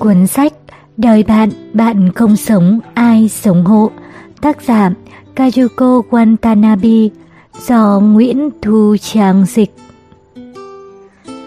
Cuốn 0.00 0.26
sách 0.26 0.52
Đời 0.96 1.22
bạn, 1.22 1.50
bạn 1.72 2.12
không 2.12 2.36
sống, 2.36 2.80
ai 2.94 3.28
sống 3.28 3.64
hộ 3.64 3.90
Tác 4.40 4.62
giả 4.62 4.90
Kazuko 5.36 6.02
Watanabe 6.10 7.08
Do 7.66 8.00
Nguyễn 8.00 8.50
Thu 8.62 8.96
Trang 9.00 9.44
dịch. 9.46 9.70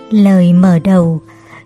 Lời 0.10 0.54
mở 0.54 0.79
đầu 0.84 1.21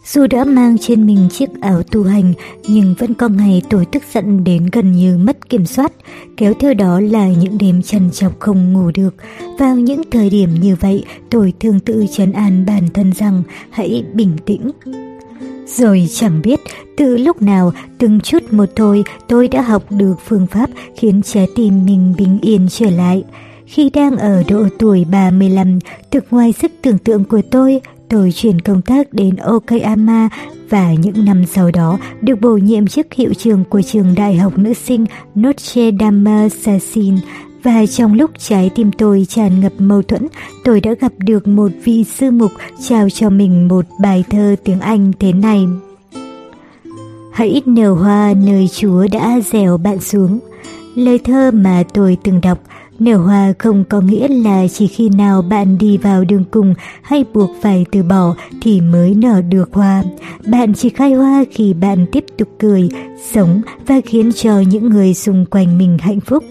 Dù 0.06 0.28
đã 0.28 0.44
mang 0.44 0.78
trên 0.78 1.06
mình 1.06 1.28
chiếc 1.32 1.50
áo 1.62 1.84
tu 1.84 2.04
hành 2.04 2.34
Nhưng 2.68 2.96
vẫn 3.00 3.14
có 3.14 3.28
ngày 3.28 3.62
tôi 3.70 3.86
tức 3.86 4.04
giận 4.14 4.44
đến 4.44 4.70
gần 4.72 4.92
như 4.92 5.18
mất 5.18 5.50
kiểm 5.50 5.66
soát 5.66 5.92
Kéo 6.38 6.54
theo 6.60 6.74
đó 6.74 7.00
là 7.00 7.28
những 7.28 7.58
đêm 7.58 7.82
trằn 7.82 8.12
trọc 8.12 8.40
không 8.40 8.74
ngủ 8.74 8.92
được. 8.94 9.16
Vào 9.60 9.76
những 9.76 10.02
thời 10.12 10.30
điểm 10.30 10.50
như 10.62 10.76
vậy 10.80 11.04
Tôi 11.30 11.54
thường 11.60 11.80
tự 11.80 12.06
trấn 12.12 12.32
an 12.32 12.66
bản 12.68 12.84
thân 12.94 13.12
rằng 13.12 13.44
Hãy 13.70 14.04
bình 14.14 14.38
tĩnh 14.46 14.72
rồi 15.68 16.08
chẳng 16.14 16.42
biết 16.42 16.60
từ 16.98 17.18
lúc 17.18 17.42
nào 17.42 17.72
từng 17.98 18.20
chút 18.20 18.54
một 18.54 18.70
thôi 18.76 19.04
tôi 19.28 19.48
đã 19.48 19.62
học 19.62 19.84
được 19.90 20.16
phương 20.26 20.48
pháp 20.48 20.70
khiến 20.96 21.22
trái 21.22 21.48
tim 21.56 21.86
mình 21.86 22.14
bình 22.18 22.40
yên 22.42 22.68
trở 22.70 22.90
lại. 22.90 23.24
Khi 23.66 23.90
đang 23.90 24.18
ở 24.18 24.44
độ 24.48 24.68
tuổi 24.80 25.06
35, 25.12 25.80
thực 26.12 26.26
ngoài 26.32 26.54
sức 26.54 26.72
tưởng 26.82 26.98
tượng 26.98 27.24
của 27.24 27.42
tôi, 27.52 27.82
tôi 28.10 28.32
chuyển 28.32 28.62
công 28.62 28.82
tác 28.82 29.14
đến 29.14 29.36
Okayama 29.36 30.30
và 30.70 30.94
những 30.94 31.26
năm 31.26 31.46
sau 31.46 31.72
đó 31.72 31.98
được 32.22 32.42
bổ 32.42 32.58
nhiệm 32.58 32.88
chức 32.88 33.14
hiệu 33.14 33.34
trưởng 33.34 33.64
của 33.70 33.82
trường 33.82 34.16
đại 34.16 34.36
học 34.36 34.58
nữ 34.58 34.74
sinh 34.74 35.06
Notre 35.36 35.92
Dame 36.00 36.50
Sassin 36.50 37.16
và 37.68 37.86
trong 37.86 38.14
lúc 38.14 38.32
trái 38.38 38.70
tim 38.76 38.92
tôi 38.92 39.26
tràn 39.30 39.60
ngập 39.60 39.72
mâu 39.78 40.02
thuẫn, 40.02 40.28
tôi 40.64 40.82
đã 40.82 40.94
gặp 41.00 41.12
được 41.18 41.48
một 41.48 41.72
vị 41.84 42.04
sư 42.04 42.32
mục 42.32 42.52
trao 42.88 43.10
cho 43.10 43.30
mình 43.30 43.68
một 43.68 43.86
bài 44.02 44.24
thơ 44.30 44.56
tiếng 44.64 44.80
Anh 44.80 45.12
thế 45.20 45.34
này. 45.34 45.66
Hãy 47.34 47.62
nở 47.66 47.94
hoa 47.94 48.34
nơi 48.46 48.68
Chúa 48.68 49.08
đã 49.12 49.40
dèo 49.52 49.78
bạn 49.78 50.00
xuống. 50.00 50.40
Lời 50.96 51.20
thơ 51.20 51.52
mà 51.52 51.84
tôi 51.94 52.18
từng 52.24 52.42
đọc, 52.42 52.60
nở 53.00 53.18
hoa 53.18 53.54
không 53.60 53.84
có 53.90 54.02
nghĩa 54.02 54.28
là 54.28 54.68
chỉ 54.68 54.88
khi 54.88 55.10
nào 55.10 55.42
bạn 55.42 55.78
đi 55.78 55.98
vào 55.98 56.24
đường 56.24 56.44
cùng 56.52 56.74
hay 57.02 57.26
buộc 57.34 57.50
phải 57.62 57.86
từ 57.92 58.04
bỏ 58.04 58.36
thì 58.62 58.82
mới 58.82 59.16
nở 59.16 59.42
được 59.42 59.74
hoa. 59.74 60.04
Bạn 60.48 60.74
chỉ 60.74 60.90
khai 60.90 61.14
hoa 61.14 61.44
khi 61.52 61.74
bạn 61.74 62.06
tiếp 62.12 62.26
tục 62.38 62.48
cười, 62.60 62.90
sống 63.32 63.62
và 63.88 63.96
khiến 64.06 64.32
cho 64.32 64.60
những 64.60 64.90
người 64.90 65.14
xung 65.14 65.46
quanh 65.46 65.78
mình 65.78 65.98
hạnh 66.02 66.20
phúc 66.20 66.44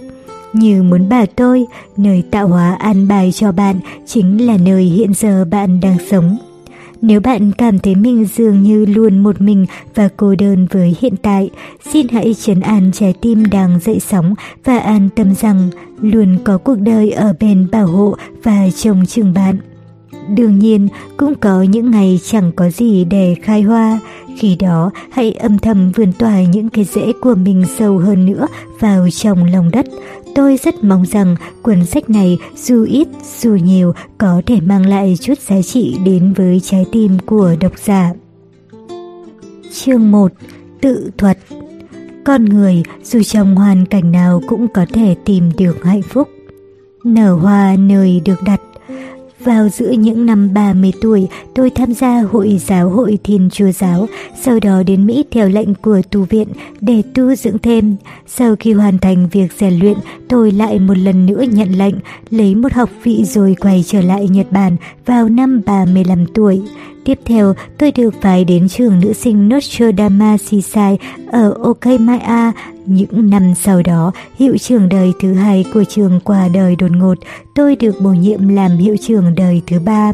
như 0.58 0.82
muốn 0.82 1.08
bảo 1.08 1.26
tôi, 1.26 1.66
nơi 1.96 2.22
tạo 2.30 2.48
hóa 2.48 2.76
an 2.78 3.08
bài 3.08 3.32
cho 3.32 3.52
bạn 3.52 3.76
chính 4.06 4.46
là 4.46 4.56
nơi 4.56 4.84
hiện 4.84 5.14
giờ 5.14 5.44
bạn 5.44 5.80
đang 5.80 5.96
sống. 6.10 6.38
Nếu 7.02 7.20
bạn 7.20 7.52
cảm 7.52 7.78
thấy 7.78 7.94
mình 7.94 8.26
dường 8.36 8.62
như 8.62 8.84
luôn 8.84 9.18
một 9.18 9.40
mình 9.40 9.66
và 9.94 10.08
cô 10.16 10.34
đơn 10.38 10.66
với 10.70 10.96
hiện 11.00 11.14
tại, 11.22 11.50
xin 11.92 12.08
hãy 12.08 12.34
trấn 12.34 12.60
an 12.60 12.90
trái 12.94 13.14
tim 13.20 13.44
đang 13.50 13.80
dậy 13.80 14.00
sóng 14.00 14.34
và 14.64 14.78
an 14.78 15.08
tâm 15.16 15.34
rằng 15.34 15.68
luôn 16.00 16.38
có 16.44 16.58
cuộc 16.58 16.80
đời 16.80 17.10
ở 17.10 17.34
bên 17.41 17.68
bảo 17.72 17.86
hộ 17.86 18.16
và 18.42 18.70
trông 18.76 19.06
chừng 19.06 19.34
bạn. 19.34 19.56
Đương 20.36 20.58
nhiên, 20.58 20.88
cũng 21.16 21.34
có 21.34 21.62
những 21.62 21.91
ngày 21.91 22.20
chẳng 22.24 22.52
có 22.56 22.70
gì 22.70 23.04
để 23.04 23.36
khai 23.42 23.62
hoa, 23.62 24.00
khi 24.38 24.56
đó 24.56 24.91
hãy 25.10 25.32
âm 25.32 25.58
thầm 25.58 25.92
vườn 25.92 26.12
tỏa 26.12 26.42
những 26.42 26.68
cái 26.68 26.84
rễ 26.84 27.12
của 27.20 27.34
mình 27.34 27.64
sâu 27.78 27.98
hơn 27.98 28.26
nữa 28.26 28.46
vào 28.80 29.10
trong 29.10 29.44
lòng 29.44 29.70
đất, 29.70 29.86
Tôi 30.36 30.56
rất 30.56 30.84
mong 30.84 31.06
rằng 31.06 31.36
cuốn 31.62 31.84
sách 31.84 32.10
này, 32.10 32.38
dù 32.56 32.84
ít, 32.84 33.08
dù 33.40 33.54
nhiều, 33.54 33.92
có 34.18 34.42
thể 34.46 34.60
mang 34.60 34.86
lại 34.86 35.16
chút 35.20 35.38
giá 35.38 35.62
trị 35.62 35.96
đến 36.04 36.32
với 36.32 36.60
trái 36.60 36.86
tim 36.92 37.18
của 37.26 37.54
độc 37.60 37.72
giả. 37.84 38.12
Chương 39.72 40.10
1. 40.10 40.32
Tự 40.80 41.10
thuật 41.18 41.38
Con 42.24 42.44
người, 42.44 42.82
dù 43.02 43.22
trong 43.22 43.56
hoàn 43.56 43.86
cảnh 43.86 44.12
nào 44.12 44.42
cũng 44.46 44.68
có 44.68 44.86
thể 44.92 45.14
tìm 45.24 45.50
được 45.58 45.84
hạnh 45.84 46.02
phúc. 46.02 46.28
Nở 47.04 47.34
hoa 47.34 47.76
nơi 47.78 48.20
được 48.25 48.42
đặt 48.46 48.60
vào 49.46 49.68
giữa 49.68 49.90
những 49.90 50.26
năm 50.26 50.54
30 50.54 50.92
tuổi, 51.00 51.28
tôi 51.54 51.70
tham 51.70 51.94
gia 51.94 52.20
Hội 52.20 52.60
giáo 52.66 52.88
hội 52.88 53.18
Thiên 53.24 53.48
Chúa 53.52 53.70
Giáo, 53.70 54.08
sau 54.40 54.60
đó 54.60 54.82
đến 54.86 55.06
Mỹ 55.06 55.24
theo 55.30 55.48
lệnh 55.48 55.74
của 55.74 56.02
tu 56.10 56.24
viện 56.24 56.48
để 56.80 57.02
tu 57.14 57.34
dưỡng 57.34 57.58
thêm. 57.58 57.96
Sau 58.26 58.56
khi 58.56 58.72
hoàn 58.72 58.98
thành 58.98 59.28
việc 59.32 59.52
rèn 59.58 59.78
luyện, 59.78 59.96
tôi 60.28 60.52
lại 60.52 60.78
một 60.78 60.98
lần 60.98 61.26
nữa 61.26 61.42
nhận 61.42 61.78
lệnh, 61.78 61.94
lấy 62.30 62.54
một 62.54 62.72
học 62.72 62.90
vị 63.02 63.24
rồi 63.24 63.56
quay 63.60 63.84
trở 63.86 64.00
lại 64.00 64.28
Nhật 64.28 64.46
Bản 64.52 64.76
vào 65.06 65.28
năm 65.28 65.60
35 65.66 66.26
tuổi. 66.34 66.62
Tiếp 67.06 67.19
theo, 67.25 67.55
tôi 67.78 67.93
được 67.93 68.15
phái 68.21 68.44
đến 68.44 68.69
trường 68.69 69.00
nữ 69.00 69.12
sinh 69.12 69.49
Notre 69.49 69.93
Dame 69.99 70.37
Seaside 70.37 70.97
ở 71.33 71.55
Okayama. 71.62 72.53
Những 72.87 73.31
năm 73.31 73.55
sau 73.55 73.83
đó, 73.83 74.12
hiệu 74.39 74.59
trưởng 74.59 74.89
đời 74.89 75.12
thứ 75.21 75.34
hai 75.34 75.65
của 75.75 75.84
trường 75.84 76.21
qua 76.25 76.49
đời 76.55 76.77
đột 76.77 76.91
ngột, 76.91 77.19
tôi 77.55 77.77
được 77.77 78.00
bổ 78.00 78.11
nhiệm 78.11 78.49
làm 78.49 78.77
hiệu 78.77 78.97
trưởng 79.00 79.34
đời 79.34 79.62
thứ 79.67 79.78
ba. 79.81 80.12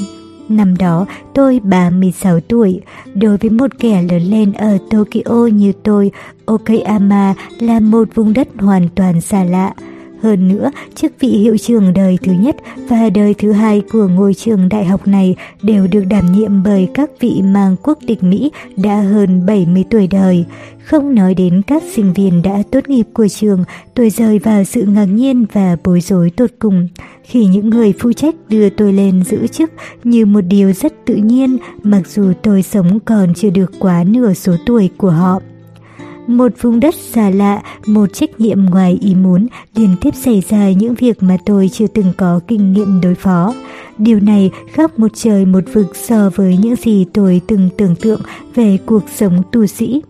Năm 0.49 0.77
đó, 0.77 1.07
tôi 1.35 1.61
36 1.65 2.41
tuổi. 2.41 2.81
Đối 3.15 3.37
với 3.37 3.51
một 3.51 3.71
kẻ 3.79 4.03
lớn 4.03 4.23
lên 4.23 4.53
ở 4.53 4.79
Tokyo 4.91 5.47
như 5.53 5.73
tôi, 5.83 6.11
Okayama 6.45 7.35
là 7.61 7.81
một 7.81 8.09
vùng 8.15 8.33
đất 8.33 8.49
hoàn 8.59 8.89
toàn 8.95 9.21
xa 9.21 9.45
lạ. 9.45 9.75
Hơn 10.23 10.49
nữa, 10.49 10.71
chức 10.95 11.13
vị 11.21 11.29
hiệu 11.29 11.57
trưởng 11.59 11.95
đời 11.95 12.19
thứ 12.23 12.33
nhất 12.33 12.57
và 12.89 13.11
đời 13.11 13.35
thứ 13.35 13.53
hai 13.53 13.83
của 13.93 14.09
ngôi 14.09 14.35
trường 14.35 14.69
đại 14.69 14.85
học 14.85 15.07
này 15.07 15.37
đều 15.63 15.87
được 15.87 16.05
đảm 16.05 16.33
nhiệm 16.33 16.63
bởi 16.63 16.89
các 16.95 17.11
vị 17.21 17.43
mang 17.45 17.77
quốc 17.83 17.99
tịch 18.07 18.23
Mỹ 18.23 18.51
đã 18.77 19.01
hơn 19.01 19.47
70 19.47 19.85
tuổi 19.91 20.07
đời. 20.07 20.45
Không 20.85 21.15
nói 21.15 21.35
đến 21.35 21.63
các 21.67 21.83
sinh 21.95 22.13
viên 22.13 22.43
đã 22.43 22.63
tốt 22.71 22.89
nghiệp 22.89 23.07
của 23.13 23.29
trường, 23.29 23.65
tôi 23.95 24.11
rơi 24.11 24.39
vào 24.39 24.65
sự 24.65 24.83
ngạc 24.83 25.05
nhiên 25.05 25.47
và 25.53 25.77
bối 25.85 26.01
rối 26.01 26.31
tột 26.31 26.51
cùng. 26.59 26.89
Khi 27.25 27.47
những 27.47 27.71
người 27.71 27.93
phụ 27.99 28.13
trách 28.13 28.35
đưa 28.49 28.69
tôi 28.69 28.93
lên 28.93 29.25
giữ 29.25 29.47
chức 29.47 29.71
như 30.05 30.27
một 30.27 30.41
điều 30.41 30.73
rất 30.73 30.93
tự 31.07 31.15
nhiên, 31.15 31.59
mặc 31.83 32.03
dù 32.09 32.33
tôi 32.43 32.63
sống 32.63 33.01
còn 33.01 33.35
chưa 33.35 33.51
được 33.51 33.73
quá 33.79 34.05
nửa 34.05 34.35
số 34.35 34.57
tuổi 34.67 34.91
của 34.97 35.11
họ. 35.11 35.41
Một 36.27 36.53
vùng 36.61 36.81
đất 36.81 36.95
xa 36.95 37.31
lạ, 37.31 37.63
một 37.87 38.07
trách 38.13 38.41
nhiệm 38.41 38.65
ngoài 38.65 38.99
ý 39.01 39.15
muốn, 39.15 39.47
liên 39.75 39.97
tiếp 40.01 40.15
xảy 40.15 40.43
ra 40.49 40.71
những 40.71 40.95
việc 40.95 41.23
mà 41.23 41.37
tôi 41.47 41.69
chưa 41.73 41.87
từng 41.87 42.13
có 42.17 42.41
kinh 42.49 42.73
nghiệm 42.73 43.01
đối 43.01 43.15
phó. 43.15 43.55
Điều 43.99 44.21
này 44.21 44.51
khác 44.73 44.99
một 44.99 45.11
trời 45.15 45.47
một 45.47 45.65
vực 45.73 45.97
so 45.97 46.31
với 46.35 46.57
những 46.63 46.77
gì 46.77 47.07
tôi 47.13 47.41
từng 47.47 47.69
tưởng 47.79 47.95
tượng 47.97 48.21
về 48.55 48.79
cuộc 48.87 49.03
sống 49.15 49.43
tu 49.53 49.67
sĩ. 49.67 50.03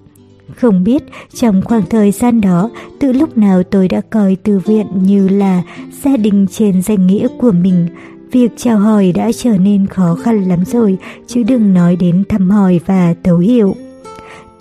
Không 0.57 0.85
biết 0.85 1.03
trong 1.35 1.63
khoảng 1.65 1.87
thời 1.91 2.11
gian 2.11 2.41
đó, 2.41 2.71
từ 3.01 3.13
lúc 3.13 3.39
nào 3.39 3.63
tôi 3.63 3.89
đã 3.89 4.01
coi 4.01 4.37
từ 4.43 4.59
viện 4.59 4.87
như 5.03 5.29
là 5.29 5.63
gia 6.05 6.17
đình 6.17 6.47
trên 6.51 6.83
danh 6.83 7.07
nghĩa 7.07 7.29
của 7.39 7.53
mình. 7.53 7.89
Việc 8.33 8.53
chào 8.57 8.79
hỏi 8.79 9.13
đã 9.13 9.31
trở 9.33 9.57
nên 9.59 9.87
khó 9.87 10.15
khăn 10.15 10.43
lắm 10.49 10.65
rồi, 10.65 10.99
chứ 11.27 11.43
đừng 11.43 11.75
nói 11.75 11.97
đến 11.97 12.25
thăm 12.29 12.51
hỏi 12.51 12.81
và 12.87 13.15
thấu 13.25 13.39
hiểu. 13.39 13.75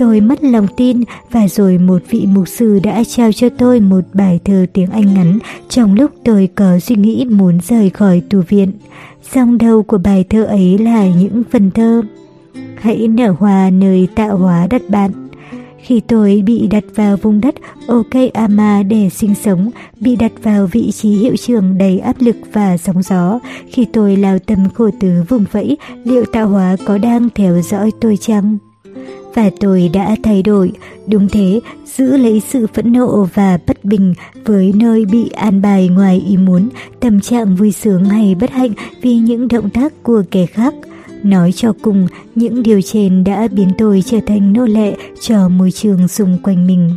Tôi 0.02 0.22
mất 0.22 0.44
lòng 0.44 0.68
tin 0.78 1.04
và 1.32 1.48
rồi 1.48 1.78
một 1.78 2.02
vị 2.10 2.28
mục 2.34 2.48
sư 2.48 2.80
đã 2.84 3.04
trao 3.04 3.32
cho 3.32 3.50
tôi 3.50 3.80
một 3.80 4.02
bài 4.14 4.40
thơ 4.46 4.66
tiếng 4.74 4.90
Anh 4.92 5.14
ngắn 5.14 5.40
trong 5.70 5.96
lúc 5.96 6.12
tôi 6.24 6.50
có 6.56 6.80
suy 6.80 6.96
nghĩ 6.96 7.26
muốn 7.30 7.60
rời 7.68 7.90
khỏi 7.90 8.22
tù 8.30 8.42
viện. 8.48 8.72
Dòng 9.34 9.58
đầu 9.58 9.84
của 9.84 9.98
bài 9.98 10.26
thơ 10.30 10.44
ấy 10.44 10.78
là 10.78 11.08
những 11.08 11.44
phần 11.52 11.72
thơ. 11.72 12.02
Hãy 12.76 13.08
nở 13.08 13.36
hoa 13.40 13.70
nơi 13.70 14.08
tạo 14.16 14.38
hóa 14.38 14.68
đặt 14.68 14.82
bạn. 14.90 15.12
Khi 15.82 16.00
tôi 16.00 16.44
bị 16.46 16.68
đặt 16.68 16.84
vào 16.96 17.18
vùng 17.18 17.42
đất 17.42 17.56
Okayama 17.88 18.84
để 18.84 19.10
sinh 19.10 19.36
sống, 19.36 19.72
bị 20.00 20.16
đặt 20.16 20.32
vào 20.44 20.68
vị 20.72 20.92
trí 20.92 21.10
hiệu 21.10 21.36
trưởng 21.36 21.78
đầy 21.78 22.00
áp 22.00 22.16
lực 22.20 22.36
và 22.54 22.78
sóng 22.78 23.02
gió, 23.04 23.40
khi 23.68 23.86
tôi 23.94 24.16
lao 24.16 24.40
tâm 24.40 24.70
khổ 24.74 24.90
tứ 25.00 25.24
vùng 25.30 25.46
vẫy, 25.52 25.78
liệu 26.04 26.26
tạo 26.26 26.48
hóa 26.48 26.76
có 26.86 26.98
đang 26.98 27.30
theo 27.36 27.62
dõi 27.62 27.92
tôi 28.02 28.18
chăng? 28.18 28.58
Và 29.36 29.50
tôi 29.60 29.90
đã 29.94 30.16
thay 30.24 30.44
đổi, 30.44 30.72
đúng 31.08 31.28
thế, 31.30 31.60
giữ 31.86 32.18
lấy 32.18 32.42
sự 32.50 32.68
phẫn 32.74 32.94
nộ 32.94 33.28
và 33.34 33.60
bất 33.68 33.86
bình 33.86 34.14
với 34.46 34.74
nơi 34.76 35.06
bị 35.06 35.30
an 35.30 35.62
bài 35.62 35.88
ngoài 35.88 36.24
ý 36.28 36.38
muốn, 36.38 36.70
tâm 37.00 37.22
trạng 37.22 37.56
vui 37.56 37.72
sướng 37.72 38.06
hay 38.06 38.36
bất 38.36 38.52
hạnh 38.52 38.72
vì 39.02 39.16
những 39.16 39.48
động 39.48 39.70
tác 39.70 40.04
của 40.04 40.24
kẻ 40.32 40.46
khác. 40.46 40.74
Nói 41.24 41.52
cho 41.52 41.74
cùng, 41.82 42.08
những 42.36 42.64
điều 42.64 42.82
trên 42.82 43.24
đã 43.24 43.48
biến 43.52 43.70
tôi 43.78 44.04
trở 44.06 44.20
thành 44.28 44.54
nô 44.54 44.66
lệ 44.66 44.96
cho 45.22 45.50
môi 45.50 45.72
trường 45.72 46.08
xung 46.08 46.38
quanh 46.44 46.68
mình. 46.68 46.90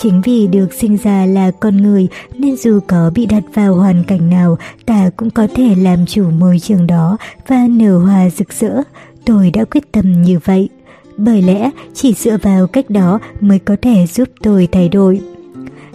Chính 0.00 0.20
vì 0.24 0.46
được 0.46 0.72
sinh 0.72 0.96
ra 1.02 1.26
là 1.26 1.50
con 1.50 1.76
người 1.76 2.08
nên 2.38 2.56
dù 2.56 2.80
có 2.86 3.10
bị 3.14 3.26
đặt 3.26 3.42
vào 3.54 3.74
hoàn 3.74 4.04
cảnh 4.04 4.30
nào, 4.30 4.58
ta 4.86 5.10
cũng 5.16 5.30
có 5.30 5.46
thể 5.54 5.74
làm 5.74 6.06
chủ 6.06 6.30
môi 6.30 6.58
trường 6.58 6.86
đó 6.86 7.16
và 7.48 7.66
nở 7.70 7.98
hoa 7.98 8.30
rực 8.30 8.52
rỡ. 8.52 8.82
Tôi 9.24 9.50
đã 9.50 9.64
quyết 9.64 9.92
tâm 9.92 10.22
như 10.22 10.38
vậy 10.44 10.68
bởi 11.16 11.42
lẽ 11.42 11.70
chỉ 11.94 12.14
dựa 12.14 12.36
vào 12.42 12.66
cách 12.66 12.90
đó 12.90 13.18
mới 13.40 13.58
có 13.58 13.76
thể 13.82 14.06
giúp 14.06 14.28
tôi 14.42 14.68
thay 14.72 14.88
đổi. 14.88 15.20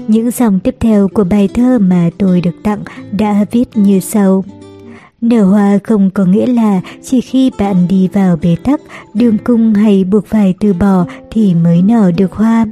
Những 0.07 0.31
dòng 0.31 0.59
tiếp 0.59 0.75
theo 0.79 1.07
của 1.07 1.23
bài 1.23 1.49
thơ 1.53 1.79
mà 1.79 2.09
tôi 2.17 2.41
được 2.41 2.55
tặng 2.63 2.79
đã 3.11 3.45
viết 3.51 3.65
như 3.73 3.99
sau. 3.99 4.43
Nở 5.21 5.43
hoa 5.43 5.79
không 5.83 6.09
có 6.09 6.25
nghĩa 6.25 6.45
là 6.45 6.81
chỉ 7.03 7.21
khi 7.21 7.51
bạn 7.59 7.87
đi 7.89 8.07
vào 8.13 8.37
bế 8.41 8.55
tắc, 8.63 8.81
đường 9.13 9.37
cung 9.43 9.73
hay 9.73 10.03
buộc 10.03 10.25
phải 10.27 10.53
từ 10.59 10.73
bỏ 10.73 11.05
thì 11.31 11.53
mới 11.53 11.81
nở 11.81 12.11
được 12.17 12.31
hoa. 12.31 12.65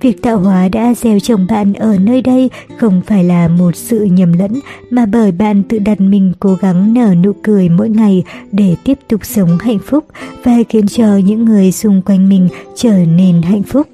Việc 0.00 0.22
tạo 0.22 0.38
hóa 0.38 0.68
đã 0.68 0.94
gieo 0.94 1.20
trồng 1.20 1.46
bạn 1.48 1.74
ở 1.74 1.98
nơi 1.98 2.22
đây 2.22 2.50
không 2.78 3.00
phải 3.06 3.24
là 3.24 3.48
một 3.48 3.76
sự 3.76 4.04
nhầm 4.04 4.32
lẫn 4.32 4.60
mà 4.90 5.06
bởi 5.06 5.32
bạn 5.32 5.62
tự 5.62 5.78
đặt 5.78 6.00
mình 6.00 6.32
cố 6.40 6.56
gắng 6.60 6.94
nở 6.94 7.14
nụ 7.14 7.32
cười 7.42 7.68
mỗi 7.68 7.88
ngày 7.88 8.24
để 8.52 8.76
tiếp 8.84 8.98
tục 9.08 9.20
sống 9.24 9.58
hạnh 9.60 9.78
phúc 9.86 10.04
và 10.44 10.52
khiến 10.68 10.86
cho 10.86 11.16
những 11.16 11.44
người 11.44 11.72
xung 11.72 12.02
quanh 12.02 12.28
mình 12.28 12.48
trở 12.74 12.94
nên 13.16 13.42
hạnh 13.42 13.62
phúc. 13.62 13.86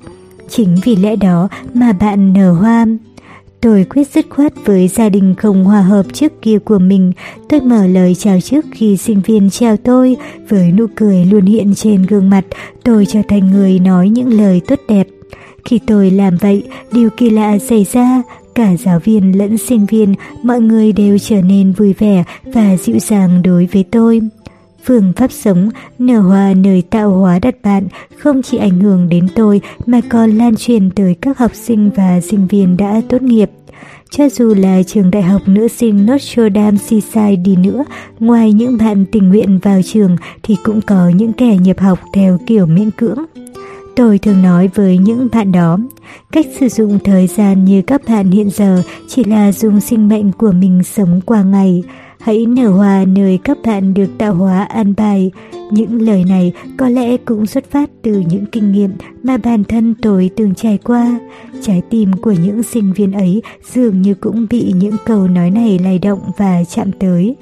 Chính 0.49 0.77
vì 0.85 0.97
lẽ 0.97 1.17
đó 1.17 1.49
mà 1.75 1.93
bạn 1.93 2.33
nở 2.33 2.53
hoa. 2.53 2.87
Tôi 3.61 3.87
quyết 3.91 4.09
dứt 4.15 4.27
khoát 4.31 4.53
với 4.65 4.89
gia 4.89 5.09
đình 5.09 5.35
không 5.35 5.65
hòa 5.65 5.81
hợp 5.81 6.07
trước 6.13 6.43
kia 6.43 6.59
của 6.59 6.79
mình. 6.79 7.13
Tôi 7.49 7.61
mở 7.61 7.87
lời 7.87 8.15
chào 8.15 8.41
trước 8.41 8.65
khi 8.73 8.97
sinh 8.97 9.21
viên 9.21 9.51
chào 9.51 9.77
tôi. 9.77 10.17
Với 10.49 10.73
nụ 10.73 10.87
cười 10.97 11.25
luôn 11.25 11.47
hiện 11.47 11.75
trên 11.75 12.03
gương 12.03 12.31
mặt, 12.31 12.45
tôi 12.85 13.07
trở 13.07 13.21
thành 13.29 13.51
người 13.51 13.79
nói 13.79 14.09
những 14.09 14.29
lời 14.33 14.61
tốt 14.67 14.81
đẹp. 14.89 15.07
Khi 15.65 15.81
tôi 15.87 16.11
làm 16.11 16.37
vậy, 16.37 16.63
điều 16.93 17.11
kỳ 17.11 17.31
lạ 17.31 17.59
xảy 17.59 17.87
ra. 17.93 18.23
Cả 18.55 18.77
giáo 18.77 18.99
viên 18.99 19.39
lẫn 19.39 19.59
sinh 19.59 19.87
viên, 19.87 20.15
mọi 20.43 20.61
người 20.61 20.93
đều 20.93 21.19
trở 21.19 21.43
nên 21.43 21.73
vui 21.73 21.93
vẻ 21.93 22.25
và 22.45 22.77
dịu 22.77 22.99
dàng 22.99 23.43
đối 23.43 23.67
với 23.73 23.85
tôi. 23.91 24.21
Phương 24.85 25.13
pháp 25.17 25.33
sống, 25.33 25.71
nở 25.99 26.21
hoa 26.21 26.55
nơi 26.55 26.83
tạo 26.91 27.11
hóa 27.11 27.39
đặt 27.39 27.55
bạn 27.63 27.89
không 28.19 28.43
chỉ 28.43 28.57
ảnh 28.57 28.81
hưởng 28.81 29.09
đến 29.09 29.29
tôi 29.35 29.61
mà 29.87 30.01
còn 30.09 30.31
lan 30.31 30.57
truyền 30.57 30.91
tới 30.91 31.15
các 31.21 31.39
học 31.39 31.51
sinh 31.55 31.91
và 31.97 32.21
sinh 32.21 32.47
viên 32.47 32.77
đã 32.77 33.01
tốt 33.09 33.23
nghiệp. 33.23 33.51
Cho 34.11 34.29
dù 34.29 34.55
là 34.55 34.83
trường 34.83 35.11
đại 35.11 35.23
học 35.23 35.43
nữ 35.47 35.69
sinh 35.69 36.07
Notre 36.07 36.51
Dame 36.55 36.79
Seaside 36.79 37.37
đi 37.37 37.57
nữa, 37.57 37.85
ngoài 38.19 38.53
những 38.53 38.77
bạn 38.79 39.05
tình 39.13 39.29
nguyện 39.29 39.59
vào 39.59 39.81
trường 39.83 40.17
thì 40.43 40.57
cũng 40.65 40.81
có 40.81 41.09
những 41.09 41.33
kẻ 41.33 41.57
nhập 41.57 41.81
học 41.81 41.99
theo 42.15 42.39
kiểu 42.47 42.67
miễn 42.67 42.91
cưỡng. 42.91 43.19
Tôi 43.97 44.19
thường 44.19 44.43
nói 44.43 44.71
với 44.75 44.99
những 44.99 45.29
bạn 45.33 45.53
đó, 45.53 45.79
cách 46.33 46.47
sử 46.61 46.69
dụng 46.69 46.99
thời 47.05 47.27
gian 47.27 47.65
như 47.65 47.83
các 47.83 48.03
bạn 48.09 48.31
hiện 48.31 48.51
giờ 48.51 48.83
chỉ 49.09 49.25
là 49.25 49.53
dùng 49.53 49.81
sinh 49.81 50.09
mệnh 50.09 50.33
của 50.33 50.53
mình 50.53 50.83
sống 50.83 51.21
qua 51.27 51.43
ngày. 51.43 51.83
Hãy 52.21 52.47
nở 52.47 52.71
hoa 52.71 53.05
nơi 53.05 53.39
các 53.45 53.59
bạn 53.65 53.95
được 53.95 54.07
tạo 54.19 54.35
hóa 54.35 54.65
an 54.65 54.95
bài. 54.97 55.31
Những 55.71 56.03
lời 56.03 56.25
này 56.25 56.53
có 56.77 56.89
lẽ 56.89 57.17
cũng 57.17 57.47
xuất 57.47 57.71
phát 57.71 57.91
từ 58.03 58.23
những 58.29 58.47
kinh 58.47 58.73
nghiệm 58.73 58.91
mà 59.23 59.37
bản 59.37 59.65
thân 59.65 59.95
tôi 60.03 60.31
từng 60.37 60.55
trải 60.55 60.79
qua. 60.85 61.21
Trái 61.63 61.83
tim 61.91 62.13
của 62.13 62.35
những 62.45 62.63
sinh 62.63 62.93
viên 62.93 63.13
ấy 63.13 63.43
dường 63.73 64.03
như 64.03 64.15
cũng 64.15 64.47
bị 64.51 64.73
những 64.77 64.97
câu 65.07 65.29
nói 65.29 65.51
này 65.51 65.79
lay 65.79 65.99
động 65.99 66.21
và 66.39 66.65
chạm 66.65 66.93
tới. 66.93 67.37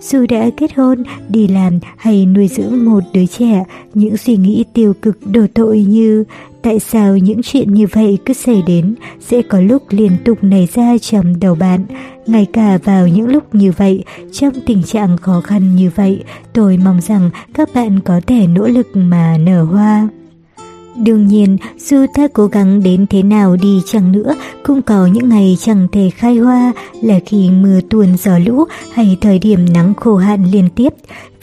Dù 0.00 0.26
đã 0.28 0.50
kết 0.56 0.74
hôn, 0.74 1.02
đi 1.28 1.48
làm 1.48 1.78
hay 1.96 2.26
nuôi 2.26 2.48
dưỡng 2.48 2.84
một 2.84 3.00
đứa 3.12 3.26
trẻ, 3.26 3.64
những 3.94 4.16
suy 4.16 4.36
nghĩ 4.36 4.64
tiêu 4.72 4.94
cực 5.02 5.18
đổ 5.26 5.46
tội 5.54 5.80
như 5.80 6.24
tại 6.62 6.80
sao 6.80 7.16
những 7.16 7.40
chuyện 7.42 7.74
như 7.74 7.86
vậy 7.92 8.18
cứ 8.24 8.34
xảy 8.34 8.62
đến 8.66 8.94
sẽ 9.20 9.42
có 9.42 9.60
lúc 9.60 9.82
liên 9.90 10.12
tục 10.24 10.38
nảy 10.42 10.68
ra 10.74 10.98
trong 10.98 11.40
đầu 11.40 11.54
bạn. 11.54 11.84
Ngay 12.26 12.46
cả 12.52 12.78
vào 12.84 13.08
những 13.08 13.28
lúc 13.28 13.54
như 13.54 13.72
vậy, 13.76 14.04
trong 14.32 14.54
tình 14.66 14.82
trạng 14.82 15.16
khó 15.16 15.40
khăn 15.40 15.76
như 15.76 15.90
vậy, 15.94 16.24
tôi 16.52 16.76
mong 16.84 17.00
rằng 17.00 17.30
các 17.54 17.68
bạn 17.74 18.00
có 18.00 18.20
thể 18.26 18.46
nỗ 18.46 18.66
lực 18.66 18.86
mà 18.94 19.38
nở 19.38 19.64
hoa. 19.64 20.08
Đương 21.04 21.26
nhiên, 21.26 21.56
dù 21.78 22.06
ta 22.14 22.28
cố 22.32 22.46
gắng 22.46 22.82
đến 22.82 23.06
thế 23.10 23.22
nào 23.22 23.56
đi 23.56 23.80
chăng 23.86 24.12
nữa, 24.12 24.34
cũng 24.64 24.82
có 24.82 25.06
những 25.06 25.28
ngày 25.28 25.56
chẳng 25.60 25.88
thể 25.92 26.10
khai 26.10 26.36
hoa 26.36 26.72
là 27.02 27.18
khi 27.26 27.50
mưa 27.50 27.80
tuôn 27.90 28.16
gió 28.16 28.38
lũ 28.38 28.64
hay 28.92 29.16
thời 29.20 29.38
điểm 29.38 29.72
nắng 29.74 29.94
khô 29.94 30.16
hạn 30.16 30.44
liên 30.52 30.68
tiếp. 30.76 30.92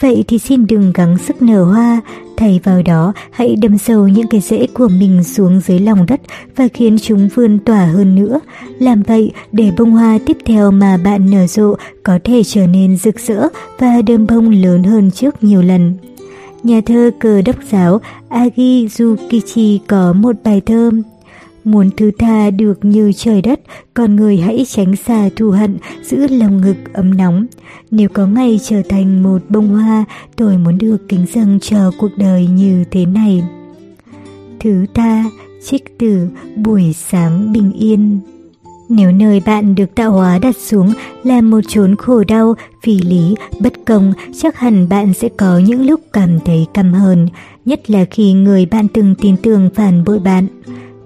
Vậy 0.00 0.24
thì 0.28 0.38
xin 0.38 0.66
đừng 0.66 0.92
gắng 0.92 1.18
sức 1.18 1.42
nở 1.42 1.64
hoa, 1.64 2.00
thay 2.36 2.60
vào 2.64 2.82
đó 2.82 3.12
hãy 3.30 3.56
đâm 3.56 3.78
sâu 3.78 4.08
những 4.08 4.26
cái 4.26 4.40
rễ 4.40 4.66
của 4.74 4.88
mình 4.88 5.24
xuống 5.24 5.60
dưới 5.60 5.78
lòng 5.78 6.06
đất 6.06 6.20
và 6.56 6.68
khiến 6.74 6.98
chúng 6.98 7.28
vươn 7.34 7.58
tỏa 7.58 7.86
hơn 7.86 8.14
nữa. 8.14 8.40
Làm 8.78 9.02
vậy 9.02 9.32
để 9.52 9.72
bông 9.78 9.90
hoa 9.90 10.18
tiếp 10.26 10.36
theo 10.44 10.70
mà 10.70 10.96
bạn 11.04 11.30
nở 11.30 11.46
rộ 11.46 11.74
có 12.02 12.18
thể 12.24 12.42
trở 12.44 12.66
nên 12.66 12.96
rực 12.96 13.20
rỡ 13.20 13.48
và 13.78 14.02
đơm 14.02 14.26
bông 14.26 14.50
lớn 14.50 14.82
hơn 14.82 15.10
trước 15.10 15.44
nhiều 15.44 15.62
lần. 15.62 15.94
Nhà 16.64 16.80
thơ 16.86 17.10
cờ 17.20 17.42
đốc 17.42 17.56
giáo 17.70 18.00
Agi 18.28 18.86
Yukichi 18.98 19.80
có 19.88 20.12
một 20.12 20.36
bài 20.44 20.60
thơ 20.66 20.90
Muốn 21.64 21.90
thứ 21.96 22.10
tha 22.18 22.50
được 22.50 22.84
như 22.84 23.12
trời 23.16 23.42
đất, 23.42 23.60
con 23.94 24.16
người 24.16 24.36
hãy 24.36 24.64
tránh 24.68 24.96
xa 24.96 25.28
thù 25.36 25.50
hận, 25.50 25.78
giữ 26.02 26.26
lòng 26.26 26.60
ngực 26.60 26.76
ấm 26.92 27.16
nóng. 27.16 27.46
Nếu 27.90 28.08
có 28.08 28.26
ngày 28.26 28.60
trở 28.62 28.82
thành 28.88 29.22
một 29.22 29.42
bông 29.48 29.68
hoa, 29.68 30.04
tôi 30.36 30.58
muốn 30.58 30.78
được 30.78 31.08
kính 31.08 31.26
dâng 31.34 31.58
cho 31.60 31.90
cuộc 31.98 32.10
đời 32.16 32.46
như 32.46 32.84
thế 32.90 33.06
này. 33.06 33.42
Thứ 34.60 34.86
tha, 34.94 35.24
trích 35.64 35.98
từ 35.98 36.28
buổi 36.56 36.92
sáng 36.92 37.52
bình 37.52 37.72
yên. 37.72 38.20
Nếu 38.88 39.12
nơi 39.12 39.42
bạn 39.46 39.74
được 39.74 39.94
tạo 39.94 40.12
hóa 40.12 40.38
đặt 40.38 40.56
xuống 40.56 40.92
là 41.22 41.40
một 41.40 41.60
chốn 41.68 41.96
khổ 41.96 42.24
đau, 42.28 42.54
phi 42.82 42.98
lý, 42.98 43.34
bất 43.60 43.72
công, 43.86 44.12
chắc 44.38 44.56
hẳn 44.58 44.88
bạn 44.88 45.14
sẽ 45.14 45.28
có 45.28 45.58
những 45.58 45.86
lúc 45.86 46.00
cảm 46.12 46.40
thấy 46.44 46.66
căm 46.74 46.92
hờn, 46.92 47.28
nhất 47.64 47.90
là 47.90 48.04
khi 48.04 48.32
người 48.32 48.66
bạn 48.66 48.88
từng 48.88 49.14
tin 49.14 49.36
tưởng 49.36 49.70
phản 49.74 50.04
bội 50.04 50.18
bạn. 50.18 50.46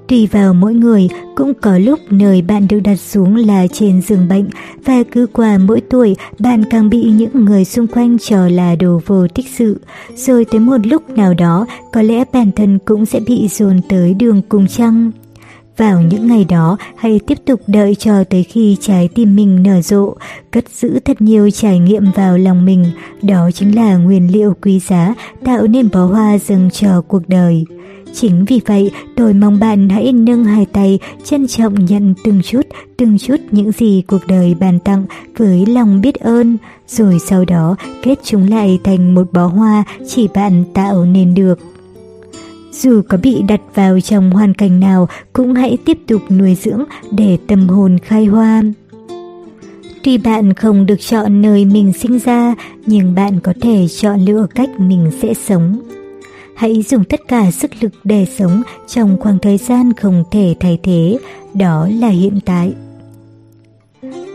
Tùy 0.09 0.27
vào 0.27 0.55
mỗi 0.55 0.75
người, 0.75 1.09
cũng 1.37 1.53
có 1.55 1.79
lúc 1.79 1.99
nơi 2.11 2.43
bạn 2.43 2.69
được 2.69 2.81
đặt 2.81 2.97
xuống 2.97 3.37
là 3.37 3.67
trên 3.73 4.03
giường 4.03 4.29
bệnh 4.29 4.49
và 4.85 5.03
cứ 5.13 5.27
qua 5.33 5.59
mỗi 5.59 5.81
tuổi 5.81 6.17
bạn 6.39 6.65
càng 6.71 6.91
bị 6.91 7.03
những 7.03 7.45
người 7.45 7.65
xung 7.65 7.87
quanh 7.87 8.19
cho 8.19 8.49
là 8.49 8.77
đồ 8.77 9.01
vô 9.07 9.27
tích 9.29 9.47
sự. 9.59 9.81
Rồi 10.17 10.45
tới 10.45 10.61
một 10.61 10.77
lúc 10.85 11.11
nào 11.11 11.35
đó, 11.35 11.67
có 11.93 12.03
lẽ 12.03 12.25
bản 12.33 12.51
thân 12.57 12.79
cũng 12.85 13.07
sẽ 13.07 13.21
bị 13.21 13.49
dồn 13.49 13.81
tới 13.89 14.15
đường 14.15 14.43
cùng 14.49 14.67
trăng. 14.67 15.11
Vào 15.79 16.03
những 16.03 16.27
ngày 16.27 16.45
đó, 16.45 16.77
hay 16.97 17.21
tiếp 17.27 17.39
tục 17.45 17.61
đợi 17.67 17.95
cho 17.95 18.25
tới 18.25 18.43
khi 18.43 18.77
trái 18.81 19.09
tim 19.15 19.37
mình 19.37 19.63
nở 19.63 19.83
rộ, 19.83 20.15
cất 20.51 20.65
giữ 20.69 21.01
thật 21.05 21.21
nhiều 21.21 21.51
trải 21.51 21.79
nghiệm 21.79 22.05
vào 22.15 22.39
lòng 22.39 22.65
mình. 22.65 22.85
Đó 23.23 23.51
chính 23.55 23.77
là 23.77 23.97
nguyên 23.97 24.33
liệu 24.33 24.55
quý 24.63 24.81
giá 24.81 25.15
tạo 25.45 25.67
nên 25.67 25.89
bó 25.93 26.07
hoa 26.07 26.39
dâng 26.39 26.71
cho 26.73 27.03
cuộc 27.09 27.29
đời. 27.29 27.65
Chính 28.15 28.45
vì 28.45 28.61
vậy, 28.67 28.91
tôi 29.17 29.35
mong 29.35 29.61
bạn 29.61 29.89
hãy 29.89 30.13
nâng 30.13 30.45
hai 30.45 30.67
tay, 30.67 30.99
trân 31.25 31.47
trọng 31.47 31.85
nhận 31.85 32.15
từng 32.25 32.43
chút, 32.43 32.63
từng 32.97 33.19
chút 33.19 33.37
những 33.51 33.73
gì 33.73 34.03
cuộc 34.07 34.27
đời 34.29 34.55
bàn 34.61 34.79
tặng 34.79 35.05
với 35.37 35.67
lòng 35.67 36.01
biết 36.01 36.15
ơn, 36.15 36.57
rồi 36.89 37.19
sau 37.27 37.45
đó 37.45 37.77
kết 38.03 38.19
chúng 38.25 38.51
lại 38.51 38.79
thành 38.85 39.15
một 39.15 39.33
bó 39.33 39.47
hoa 39.47 39.85
chỉ 40.09 40.29
bạn 40.35 40.65
tạo 40.75 41.05
nên 41.05 41.35
được. 41.35 41.59
Dù 42.79 43.03
có 43.09 43.19
bị 43.23 43.43
đặt 43.49 43.61
vào 43.75 44.01
trong 44.01 44.31
hoàn 44.31 44.55
cảnh 44.55 44.81
nào 44.81 45.09
cũng 45.33 45.55
hãy 45.55 45.79
tiếp 45.85 45.99
tục 46.07 46.23
nuôi 46.31 46.55
dưỡng 46.55 46.85
để 47.11 47.39
tâm 47.47 47.69
hồn 47.69 47.99
khai 47.99 48.25
hoa. 48.25 48.63
Tuy 50.03 50.19
bạn 50.19 50.55
không 50.55 50.87
được 50.87 51.01
chọn 51.01 51.43
nơi 51.43 51.65
mình 51.65 51.93
sinh 51.93 52.19
ra, 52.19 52.55
nhưng 52.87 53.15
bạn 53.15 53.41
có 53.41 53.53
thể 53.61 53.87
chọn 53.89 54.21
lựa 54.21 54.47
cách 54.55 54.71
mình 54.79 55.11
sẽ 55.23 55.35
sống. 55.35 55.81
Hãy 56.57 56.83
dùng 56.83 57.05
tất 57.05 57.21
cả 57.29 57.51
sức 57.51 57.71
lực 57.81 57.93
để 58.05 58.27
sống 58.39 58.63
trong 58.87 59.17
khoảng 59.21 59.39
thời 59.39 59.57
gian 59.57 59.93
không 59.93 60.25
thể 60.31 60.55
thay 60.61 60.79
thế, 60.83 61.19
đó 61.55 61.89
là 62.01 62.09
hiện 62.09 62.39
tại. 62.45 62.73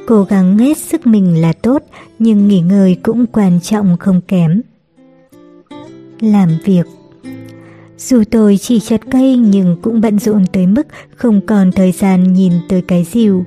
Cố 0.07 0.23
gắng 0.23 0.57
hết 0.57 0.77
sức 0.77 1.07
mình 1.07 1.41
là 1.41 1.53
tốt, 1.53 1.83
nhưng 2.19 2.47
nghỉ 2.47 2.59
ngơi 2.59 2.97
cũng 3.03 3.25
quan 3.27 3.59
trọng 3.62 3.97
không 4.00 4.21
kém. 4.27 4.62
Làm 6.19 6.50
việc 6.65 6.85
dù 8.07 8.24
tôi 8.31 8.57
chỉ 8.57 8.79
chặt 8.79 9.01
cây 9.12 9.38
nhưng 9.38 9.75
cũng 9.81 10.01
bận 10.01 10.19
rộn 10.19 10.45
tới 10.53 10.67
mức 10.67 10.88
không 11.15 11.41
còn 11.45 11.72
thời 11.72 11.91
gian 11.91 12.33
nhìn 12.33 12.53
tới 12.69 12.81
cái 12.81 13.03
rìu. 13.03 13.45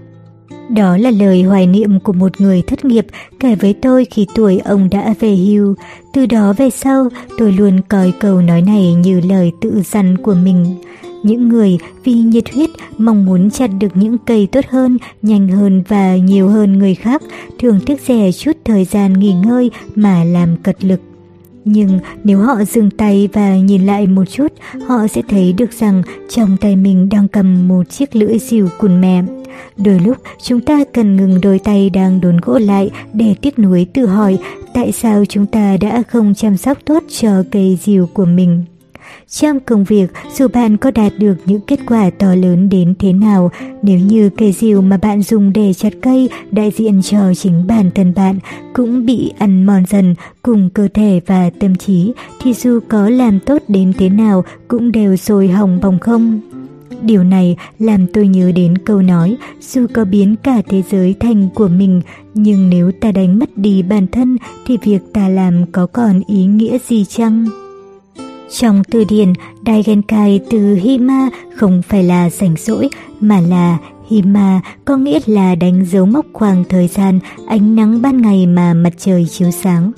Đó 0.71 0.97
là 0.97 1.11
lời 1.11 1.43
hoài 1.43 1.67
niệm 1.67 2.01
của 2.01 2.13
một 2.13 2.41
người 2.41 2.63
thất 2.63 2.85
nghiệp 2.85 3.07
kể 3.41 3.55
với 3.55 3.75
tôi 3.75 4.05
khi 4.05 4.27
tuổi 4.35 4.59
ông 4.59 4.89
đã 4.91 5.15
về 5.21 5.37
hưu. 5.37 5.75
Từ 6.13 6.27
đó 6.27 6.53
về 6.53 6.71
sau, 6.71 7.09
tôi 7.39 7.53
luôn 7.53 7.81
coi 7.89 8.13
câu 8.21 8.43
nói 8.43 8.63
này 8.63 8.95
như 8.95 9.21
lời 9.21 9.53
tự 9.61 9.83
dằn 9.85 10.17
của 10.19 10.35
mình. 10.35 10.77
Những 11.23 11.49
người 11.49 11.79
vì 12.05 12.13
nhiệt 12.13 12.55
huyết 12.55 12.71
mong 12.99 13.25
muốn 13.25 13.51
chặt 13.51 13.71
được 13.81 13.97
những 13.97 14.19
cây 14.19 14.49
tốt 14.53 14.65
hơn, 14.69 14.99
nhanh 15.23 15.49
hơn 15.49 15.83
và 15.89 16.17
nhiều 16.17 16.49
hơn 16.49 16.79
người 16.79 16.95
khác, 16.95 17.23
thường 17.59 17.81
tiếc 17.87 18.01
rẻ 18.01 18.33
chút 18.33 18.57
thời 18.65 18.85
gian 18.85 19.13
nghỉ 19.13 19.33
ngơi 19.33 19.71
mà 19.95 20.25
làm 20.25 20.57
cật 20.57 20.85
lực. 20.85 21.01
Nhưng 21.69 21.99
nếu 22.25 22.39
họ 22.39 22.65
dừng 22.65 22.91
tay 22.91 23.29
và 23.33 23.57
nhìn 23.57 23.87
lại 23.87 24.07
một 24.07 24.25
chút, 24.25 24.53
họ 24.87 25.07
sẽ 25.07 25.23
thấy 25.29 25.53
được 25.53 25.73
rằng 25.73 26.03
trong 26.29 26.57
tay 26.61 26.77
mình 26.77 27.09
đang 27.09 27.29
cầm 27.29 27.69
một 27.69 27.91
chiếc 27.91 28.17
lưỡi 28.17 28.39
dìu 28.39 28.69
cùn 28.79 29.01
mẹ. 29.01 29.23
Đôi 29.77 30.01
lúc 30.01 30.17
chúng 30.43 30.61
ta 30.61 30.85
cần 30.93 31.17
ngừng 31.17 31.41
đôi 31.41 31.59
tay 31.59 31.91
đang 31.91 32.21
đốn 32.21 32.37
gỗ 32.43 32.59
lại 32.59 32.91
để 33.13 33.35
tiếc 33.41 33.59
nuối 33.59 33.87
tự 33.93 34.07
hỏi 34.07 34.39
tại 34.75 34.93
sao 34.93 35.25
chúng 35.29 35.47
ta 35.47 35.77
đã 35.81 36.03
không 36.09 36.35
chăm 36.35 36.57
sóc 36.57 36.79
tốt 36.85 37.03
cho 37.09 37.43
cây 37.51 37.79
dìu 37.83 38.09
của 38.15 38.25
mình. 38.25 38.65
Trong 39.29 39.61
công 39.61 39.85
việc, 39.85 40.07
dù 40.39 40.49
bạn 40.49 40.77
có 40.77 40.91
đạt 40.91 41.13
được 41.19 41.35
những 41.47 41.61
kết 41.61 41.81
quả 41.87 42.11
to 42.11 42.35
lớn 42.35 42.69
đến 42.69 42.95
thế 42.99 43.13
nào, 43.13 43.51
nếu 43.83 43.99
như 43.99 44.31
cây 44.31 44.53
rìu 44.53 44.83
mà 44.83 44.97
bạn 44.97 45.23
dùng 45.23 45.53
để 45.53 45.73
chặt 45.75 45.93
cây 46.03 46.29
đại 46.51 46.71
diện 46.77 47.03
cho 47.03 47.35
chính 47.35 47.67
bản 47.67 47.91
thân 47.95 48.15
bạn 48.15 48.39
cũng 48.75 49.07
bị 49.07 49.33
ăn 49.39 49.67
mòn 49.67 49.83
dần 49.89 50.15
cùng 50.43 50.71
cơ 50.71 50.89
thể 50.95 51.21
và 51.27 51.51
tâm 51.61 51.77
trí, 51.77 52.13
thì 52.43 52.55
dù 52.55 52.81
có 52.89 53.09
làm 53.09 53.41
tốt 53.41 53.63
đến 53.69 53.93
thế 53.99 54.09
nào 54.09 54.45
cũng 54.69 54.93
đều 54.93 55.17
sôi 55.17 55.49
hỏng 55.49 55.81
bồng 55.83 55.99
không. 55.99 56.41
Điều 57.03 57.25
này 57.25 57.57
làm 57.79 58.07
tôi 58.07 58.29
nhớ 58.29 58.53
đến 58.53 58.79
câu 58.79 59.03
nói, 59.03 59.37
dù 59.61 59.87
có 59.93 60.05
biến 60.05 60.37
cả 60.43 60.63
thế 60.69 60.83
giới 60.91 61.15
thành 61.21 61.49
của 61.55 61.69
mình, 61.69 62.01
nhưng 62.35 62.71
nếu 62.71 62.93
ta 63.01 63.13
đánh 63.13 63.39
mất 63.39 63.57
đi 63.57 63.83
bản 63.83 64.07
thân 64.07 64.37
thì 64.67 64.79
việc 64.83 65.01
ta 65.13 65.29
làm 65.29 65.67
có 65.73 65.87
còn 65.87 66.21
ý 66.27 66.45
nghĩa 66.45 66.79
gì 66.89 67.05
chăng? 67.05 67.66
Trong 68.51 68.83
từ 68.85 69.05
điển, 69.05 69.33
Daigenkai 69.67 70.41
từ 70.51 70.75
Hima 70.75 71.31
không 71.57 71.83
phải 71.89 72.03
là 72.03 72.31
rảnh 72.31 72.55
rỗi, 72.59 72.89
mà 73.21 73.41
là 73.41 73.79
Hima 74.09 74.61
có 74.85 74.97
nghĩa 74.97 75.19
là 75.27 75.55
đánh 75.55 75.85
dấu 75.85 76.07
mốc 76.07 76.27
khoảng 76.33 76.65
thời 76.69 76.89
gian 76.89 77.19
ánh 77.47 77.77
nắng 77.77 78.03
ban 78.03 78.23
ngày 78.23 78.47
mà 78.47 78.75
mặt 78.75 78.93
trời 78.99 79.27
chiếu 79.31 79.51
sáng. 79.51 79.93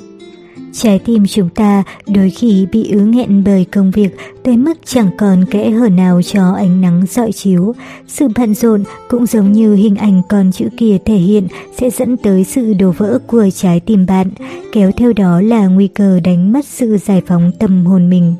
Trái 0.73 0.99
tim 0.99 1.27
chúng 1.27 1.49
ta 1.49 1.83
đôi 2.07 2.31
khi 2.31 2.67
bị 2.73 2.91
ứ 2.93 3.01
nghẹn 3.01 3.45
bởi 3.45 3.65
công 3.65 3.91
việc 3.91 4.17
tới 4.43 4.57
mức 4.57 4.79
chẳng 4.85 5.11
còn 5.19 5.45
kẽ 5.45 5.71
hở 5.71 5.89
nào 5.89 6.23
cho 6.23 6.53
ánh 6.53 6.81
nắng 6.81 7.03
dọi 7.11 7.33
chiếu. 7.33 7.75
Sự 8.07 8.29
bận 8.37 8.55
rộn 8.55 8.85
cũng 9.09 9.27
giống 9.27 9.53
như 9.53 9.75
hình 9.75 9.97
ảnh 9.97 10.23
con 10.29 10.53
chữ 10.53 10.69
kia 10.77 10.99
thể 11.05 11.17
hiện 11.17 11.49
sẽ 11.79 11.91
dẫn 11.91 12.17
tới 12.17 12.45
sự 12.45 12.75
đổ 12.75 12.91
vỡ 12.91 13.19
của 13.27 13.49
trái 13.55 13.81
tim 13.81 14.07
bạn, 14.07 14.31
kéo 14.73 14.93
theo 14.97 15.13
đó 15.13 15.41
là 15.41 15.67
nguy 15.67 15.89
cơ 15.89 16.21
đánh 16.21 16.53
mất 16.53 16.67
sự 16.67 16.97
giải 16.97 17.23
phóng 17.27 17.53
tâm 17.59 17.87
hồn 17.87 18.11
mình. 18.11 18.35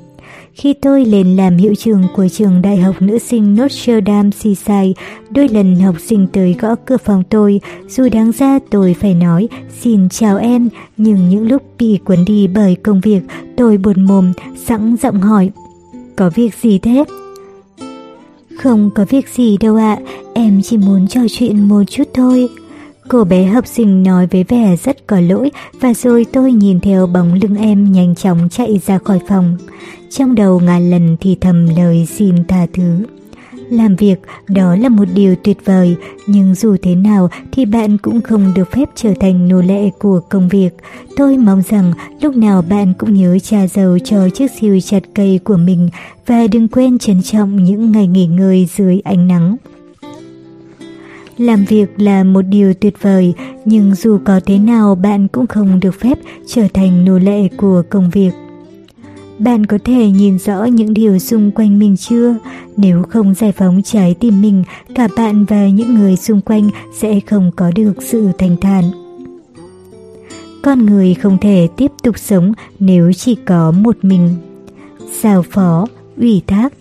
Khi 0.59 0.75
tôi 0.75 1.05
lên 1.05 1.37
làm 1.37 1.57
hiệu 1.57 1.75
trưởng 1.75 2.03
của 2.15 2.29
trường 2.29 2.63
đại 2.63 2.77
học 2.77 3.03
nữ 3.03 3.19
sinh 3.19 3.55
Notre 3.55 4.01
Dame 4.07 4.31
Seaside, 4.31 5.03
đôi 5.31 5.49
lần 5.49 5.77
học 5.77 5.95
sinh 6.01 6.27
tới 6.33 6.57
gõ 6.61 6.75
cửa 6.75 6.97
phòng 6.97 7.23
tôi, 7.31 7.61
dù 7.89 8.09
đáng 8.13 8.33
ra 8.33 8.59
tôi 8.71 8.97
phải 9.01 9.15
nói 9.15 9.49
xin 9.81 10.09
chào 10.09 10.39
em, 10.39 10.69
nhưng 10.97 11.29
những 11.29 11.49
lúc 11.49 11.63
bị 11.79 11.99
cuốn 12.05 12.25
đi 12.27 12.47
bởi 12.47 12.75
công 12.75 13.01
việc, 13.01 13.21
tôi 13.57 13.77
buồn 13.77 14.03
mồm, 14.03 14.33
sẵn 14.57 14.97
giọng 15.03 15.21
hỏi, 15.21 15.51
có 16.17 16.31
việc 16.31 16.55
gì 16.55 16.79
thế? 16.79 17.05
Không 18.59 18.91
có 18.95 19.05
việc 19.09 19.29
gì 19.29 19.57
đâu 19.57 19.77
ạ, 19.77 19.99
em 20.35 20.61
chỉ 20.63 20.77
muốn 20.77 21.09
trò 21.09 21.21
chuyện 21.31 21.69
một 21.69 21.83
chút 21.91 22.09
thôi. 22.15 22.49
Cô 23.09 23.25
bé 23.25 23.45
học 23.45 23.67
sinh 23.67 24.03
nói 24.03 24.27
với 24.27 24.45
vẻ 24.45 24.77
rất 24.85 25.07
có 25.07 25.21
lỗi 25.21 25.51
và 25.81 25.95
rồi 25.95 26.27
tôi 26.33 26.53
nhìn 26.53 26.81
theo 26.81 27.07
bóng 27.07 27.35
lưng 27.35 27.57
em 27.57 27.93
nhanh 27.93 28.15
chóng 28.15 28.49
chạy 28.49 28.81
ra 28.87 28.99
khỏi 28.99 29.21
phòng. 29.29 29.57
Trong 30.11 30.35
đầu 30.35 30.61
ngàn 30.61 30.91
lần 30.91 31.17
thì 31.21 31.37
thầm 31.41 31.67
lời 31.77 32.09
xin 32.17 32.45
tha 32.49 32.67
thứ. 32.73 33.07
Làm 33.71 33.97
việc 33.97 34.17
đó 34.49 34.77
là 34.77 34.89
một 34.89 35.05
điều 35.15 35.35
tuyệt 35.45 35.59
vời, 35.65 35.97
nhưng 36.27 36.55
dù 36.55 36.77
thế 36.83 36.95
nào 36.95 37.31
thì 37.53 37.65
bạn 37.65 37.99
cũng 37.99 38.21
không 38.21 38.53
được 38.55 38.73
phép 38.73 38.89
trở 38.95 39.13
thành 39.21 39.49
nô 39.49 39.61
lệ 39.63 39.91
của 39.99 40.21
công 40.29 40.49
việc. 40.49 40.71
Tôi 41.17 41.37
mong 41.37 41.63
rằng 41.69 41.93
lúc 42.21 42.37
nào 42.37 42.63
bạn 42.63 42.93
cũng 42.99 43.15
nhớ 43.15 43.39
trà 43.39 43.67
dầu 43.67 43.99
cho 43.99 44.29
chiếc 44.29 44.51
siêu 44.61 44.81
chặt 44.81 45.03
cây 45.15 45.41
của 45.45 45.57
mình 45.57 45.89
và 46.27 46.47
đừng 46.47 46.69
quên 46.69 46.99
trân 46.99 47.23
trọng 47.23 47.65
những 47.65 47.93
ngày 47.93 48.07
nghỉ 48.07 48.27
ngơi 48.27 48.69
dưới 48.77 49.01
ánh 49.05 49.29
nắng. 49.29 49.57
Làm 51.39 51.65
việc 51.65 51.87
là 51.97 52.25
một 52.25 52.43
điều 52.43 52.75
tuyệt 52.75 52.95
vời, 53.03 53.35
nhưng 53.65 53.95
dù 53.95 54.19
có 54.25 54.41
thế 54.47 54.59
nào 54.59 54.95
bạn 54.95 55.29
cũng 55.29 55.47
không 55.47 55.81
được 55.81 56.01
phép 56.01 56.19
trở 56.47 56.63
thành 56.75 57.05
nô 57.05 57.19
lệ 57.19 57.49
của 57.57 57.83
công 57.91 58.11
việc. 58.11 58.31
Bạn 59.39 59.67
có 59.67 59.79
thể 59.85 60.11
nhìn 60.11 60.39
rõ 60.39 60.65
những 60.65 60.95
điều 60.95 61.19
xung 61.19 61.51
quanh 61.51 61.79
mình 61.79 61.97
chưa? 61.97 62.37
Nếu 62.77 63.03
không 63.03 63.35
giải 63.35 63.53
phóng 63.53 63.83
trái 63.83 64.15
tim 64.21 64.41
mình, 64.43 64.65
cả 64.95 65.09
bạn 65.17 65.45
và 65.45 65.69
những 65.69 65.95
người 65.95 66.17
xung 66.17 66.41
quanh 66.41 66.71
sẽ 66.95 67.21
không 67.21 67.51
có 67.57 67.71
được 67.75 68.03
sự 68.03 68.29
thành 68.39 68.57
thản. 68.61 68.85
Con 70.63 70.87
người 70.87 71.15
không 71.15 71.39
thể 71.41 71.69
tiếp 71.77 71.93
tục 72.03 72.19
sống 72.19 72.53
nếu 72.79 73.13
chỉ 73.13 73.35
có 73.35 73.71
một 73.71 73.97
mình. 74.03 74.35
Giao 75.23 75.43
phó, 75.43 75.87
ủy 76.17 76.43
thác 76.47 76.73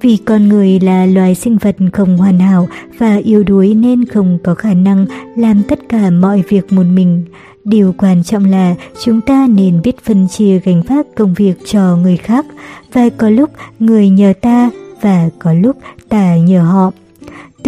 vì 0.00 0.16
con 0.16 0.48
người 0.48 0.80
là 0.80 1.06
loài 1.06 1.34
sinh 1.34 1.58
vật 1.58 1.76
không 1.92 2.16
hoàn 2.16 2.38
hảo 2.38 2.68
và 2.98 3.16
yếu 3.16 3.42
đuối 3.42 3.74
nên 3.74 4.04
không 4.04 4.38
có 4.44 4.54
khả 4.54 4.74
năng 4.74 5.06
làm 5.36 5.62
tất 5.68 5.78
cả 5.88 6.10
mọi 6.10 6.42
việc 6.48 6.72
một 6.72 6.86
mình. 6.86 7.24
Điều 7.64 7.94
quan 7.98 8.24
trọng 8.24 8.44
là 8.44 8.74
chúng 9.04 9.20
ta 9.20 9.46
nên 9.50 9.82
biết 9.82 10.04
phân 10.04 10.28
chia 10.28 10.60
gánh 10.64 10.82
vác 10.82 11.06
công 11.14 11.34
việc 11.34 11.54
cho 11.64 11.96
người 11.96 12.16
khác 12.16 12.46
và 12.92 13.08
có 13.08 13.30
lúc 13.30 13.50
người 13.78 14.08
nhờ 14.08 14.32
ta 14.40 14.70
và 15.00 15.28
có 15.38 15.52
lúc 15.52 15.76
ta 16.08 16.36
nhờ 16.36 16.62
họ. 16.62 16.92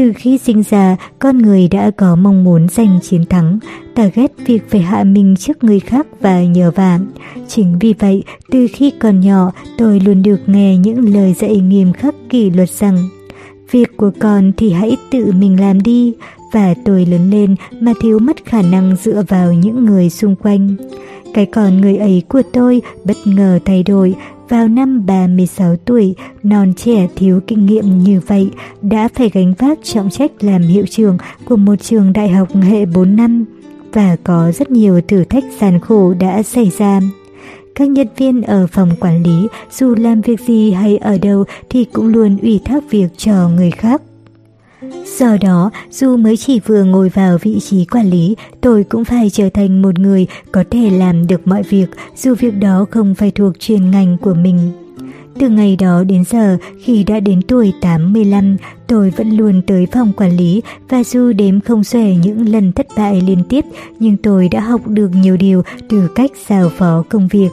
Từ 0.00 0.12
khi 0.16 0.38
sinh 0.38 0.62
ra, 0.70 0.96
con 1.18 1.38
người 1.38 1.68
đã 1.68 1.90
có 1.90 2.16
mong 2.16 2.44
muốn 2.44 2.68
giành 2.68 2.98
chiến 3.02 3.24
thắng. 3.24 3.58
Ta 3.94 4.10
ghét 4.14 4.32
việc 4.46 4.70
phải 4.70 4.80
hạ 4.80 5.04
mình 5.04 5.36
trước 5.38 5.64
người 5.64 5.80
khác 5.80 6.06
và 6.20 6.42
nhờ 6.42 6.70
vả. 6.70 6.98
Chính 7.48 7.78
vì 7.78 7.94
vậy, 7.98 8.24
từ 8.50 8.66
khi 8.72 8.92
còn 9.00 9.20
nhỏ, 9.20 9.52
tôi 9.78 10.00
luôn 10.00 10.22
được 10.22 10.40
nghe 10.46 10.76
những 10.76 11.14
lời 11.14 11.34
dạy 11.34 11.56
nghiêm 11.56 11.92
khắc 11.92 12.14
kỷ 12.28 12.50
luật 12.50 12.70
rằng 12.70 13.08
Việc 13.70 13.96
của 13.96 14.10
con 14.20 14.52
thì 14.56 14.72
hãy 14.72 14.96
tự 15.10 15.32
mình 15.32 15.60
làm 15.60 15.82
đi, 15.82 16.14
và 16.52 16.74
tôi 16.84 17.06
lớn 17.06 17.30
lên 17.30 17.54
mà 17.80 17.92
thiếu 18.02 18.18
mất 18.18 18.44
khả 18.44 18.62
năng 18.62 18.96
dựa 18.96 19.22
vào 19.28 19.52
những 19.52 19.84
người 19.84 20.10
xung 20.10 20.36
quanh. 20.36 20.76
Cái 21.34 21.46
con 21.46 21.80
người 21.80 21.96
ấy 21.96 22.22
của 22.28 22.42
tôi 22.52 22.82
bất 23.04 23.16
ngờ 23.24 23.58
thay 23.64 23.82
đổi, 23.82 24.14
vào 24.50 24.68
năm 24.68 25.06
36 25.06 25.76
tuổi, 25.76 26.14
non 26.42 26.72
trẻ 26.76 27.08
thiếu 27.16 27.40
kinh 27.46 27.66
nghiệm 27.66 27.98
như 27.98 28.20
vậy, 28.26 28.50
đã 28.82 29.08
phải 29.14 29.30
gánh 29.30 29.54
vác 29.58 29.78
trọng 29.82 30.10
trách 30.10 30.30
làm 30.40 30.62
hiệu 30.62 30.86
trưởng 30.90 31.18
của 31.44 31.56
một 31.56 31.76
trường 31.76 32.12
đại 32.12 32.28
học 32.28 32.48
hệ 32.62 32.86
4 32.86 33.16
năm, 33.16 33.44
và 33.92 34.16
có 34.24 34.52
rất 34.52 34.70
nhiều 34.70 35.00
thử 35.08 35.24
thách 35.24 35.44
gian 35.60 35.80
khổ 35.80 36.14
đã 36.20 36.42
xảy 36.42 36.70
ra. 36.78 37.00
Các 37.74 37.88
nhân 37.88 38.08
viên 38.16 38.42
ở 38.42 38.66
phòng 38.66 38.90
quản 39.00 39.22
lý 39.22 39.48
dù 39.70 39.94
làm 39.94 40.20
việc 40.20 40.40
gì 40.40 40.70
hay 40.70 40.96
ở 40.96 41.18
đâu 41.18 41.44
thì 41.70 41.84
cũng 41.84 42.06
luôn 42.06 42.36
ủy 42.42 42.60
thác 42.64 42.90
việc 42.90 43.08
cho 43.16 43.48
người 43.48 43.70
khác. 43.70 44.02
Do 45.18 45.36
đó, 45.40 45.70
dù 45.90 46.16
mới 46.16 46.36
chỉ 46.36 46.60
vừa 46.60 46.84
ngồi 46.84 47.08
vào 47.08 47.38
vị 47.42 47.60
trí 47.60 47.84
quản 47.84 48.10
lý, 48.10 48.36
tôi 48.60 48.84
cũng 48.84 49.04
phải 49.04 49.30
trở 49.30 49.48
thành 49.54 49.82
một 49.82 49.98
người 49.98 50.26
có 50.52 50.64
thể 50.70 50.90
làm 50.90 51.26
được 51.26 51.46
mọi 51.46 51.62
việc, 51.62 51.86
dù 52.16 52.34
việc 52.34 52.54
đó 52.60 52.86
không 52.90 53.14
phải 53.14 53.30
thuộc 53.30 53.60
chuyên 53.60 53.90
ngành 53.90 54.16
của 54.22 54.34
mình. 54.34 54.70
Từ 55.38 55.48
ngày 55.48 55.76
đó 55.76 56.04
đến 56.04 56.24
giờ, 56.24 56.56
khi 56.82 57.04
đã 57.04 57.20
đến 57.20 57.42
tuổi 57.42 57.72
85, 57.80 58.56
tôi 58.86 59.10
vẫn 59.10 59.30
luôn 59.30 59.62
tới 59.66 59.86
phòng 59.92 60.12
quản 60.16 60.36
lý 60.36 60.62
và 60.88 61.04
dù 61.04 61.32
đếm 61.32 61.60
không 61.60 61.84
xuể 61.84 62.16
những 62.22 62.48
lần 62.48 62.72
thất 62.72 62.86
bại 62.96 63.20
liên 63.26 63.42
tiếp, 63.48 63.64
nhưng 63.98 64.16
tôi 64.16 64.48
đã 64.48 64.60
học 64.60 64.80
được 64.86 65.10
nhiều 65.14 65.36
điều 65.36 65.62
từ 65.88 66.08
cách 66.14 66.30
giao 66.48 66.68
phó 66.68 67.04
công 67.08 67.28
việc. 67.28 67.48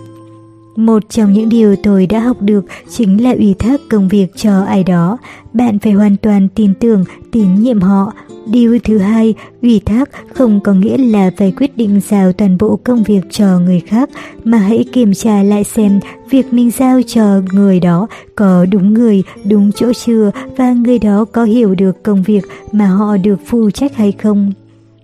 Một 0.78 1.04
trong 1.10 1.34
những 1.34 1.50
điều 1.50 1.76
tôi 1.76 2.06
đã 2.08 2.20
học 2.20 2.38
được 2.42 2.66
chính 2.90 3.24
là 3.24 3.32
ủy 3.32 3.56
thác 3.60 3.82
công 3.90 4.08
việc 4.08 4.28
cho 4.36 4.62
ai 4.62 4.84
đó. 4.84 5.18
Bạn 5.54 5.80
phải 5.80 5.94
hoàn 5.94 6.18
toàn 6.18 6.48
tin 6.56 6.74
tưởng, 6.74 7.04
tín 7.32 7.56
nhiệm 7.56 7.82
họ. 7.82 8.14
Điều 8.52 8.80
thứ 8.84 8.98
hai, 8.98 9.34
ủy 9.62 9.82
thác 9.86 10.10
không 10.34 10.60
có 10.64 10.74
nghĩa 10.74 10.98
là 10.98 11.32
phải 11.38 11.54
quyết 11.58 11.78
định 11.78 12.02
giao 12.10 12.34
toàn 12.34 12.58
bộ 12.58 12.80
công 12.84 13.04
việc 13.04 13.22
cho 13.30 13.60
người 13.60 13.80
khác, 13.80 14.10
mà 14.44 14.58
hãy 14.58 14.86
kiểm 14.94 15.14
tra 15.14 15.44
lại 15.44 15.64
xem 15.64 16.00
việc 16.30 16.54
mình 16.54 16.72
giao 16.72 17.02
cho 17.08 17.42
người 17.52 17.80
đó 17.80 18.08
có 18.36 18.66
đúng 18.66 18.94
người, 18.94 19.24
đúng 19.46 19.72
chỗ 19.72 19.94
chưa 19.94 20.32
và 20.58 20.72
người 20.72 21.00
đó 21.00 21.26
có 21.26 21.44
hiểu 21.44 21.76
được 21.76 22.04
công 22.04 22.24
việc 22.24 22.44
mà 22.72 22.86
họ 22.86 23.18
được 23.18 23.40
phụ 23.46 23.72
trách 23.72 23.96
hay 23.96 24.12
không. 24.12 24.52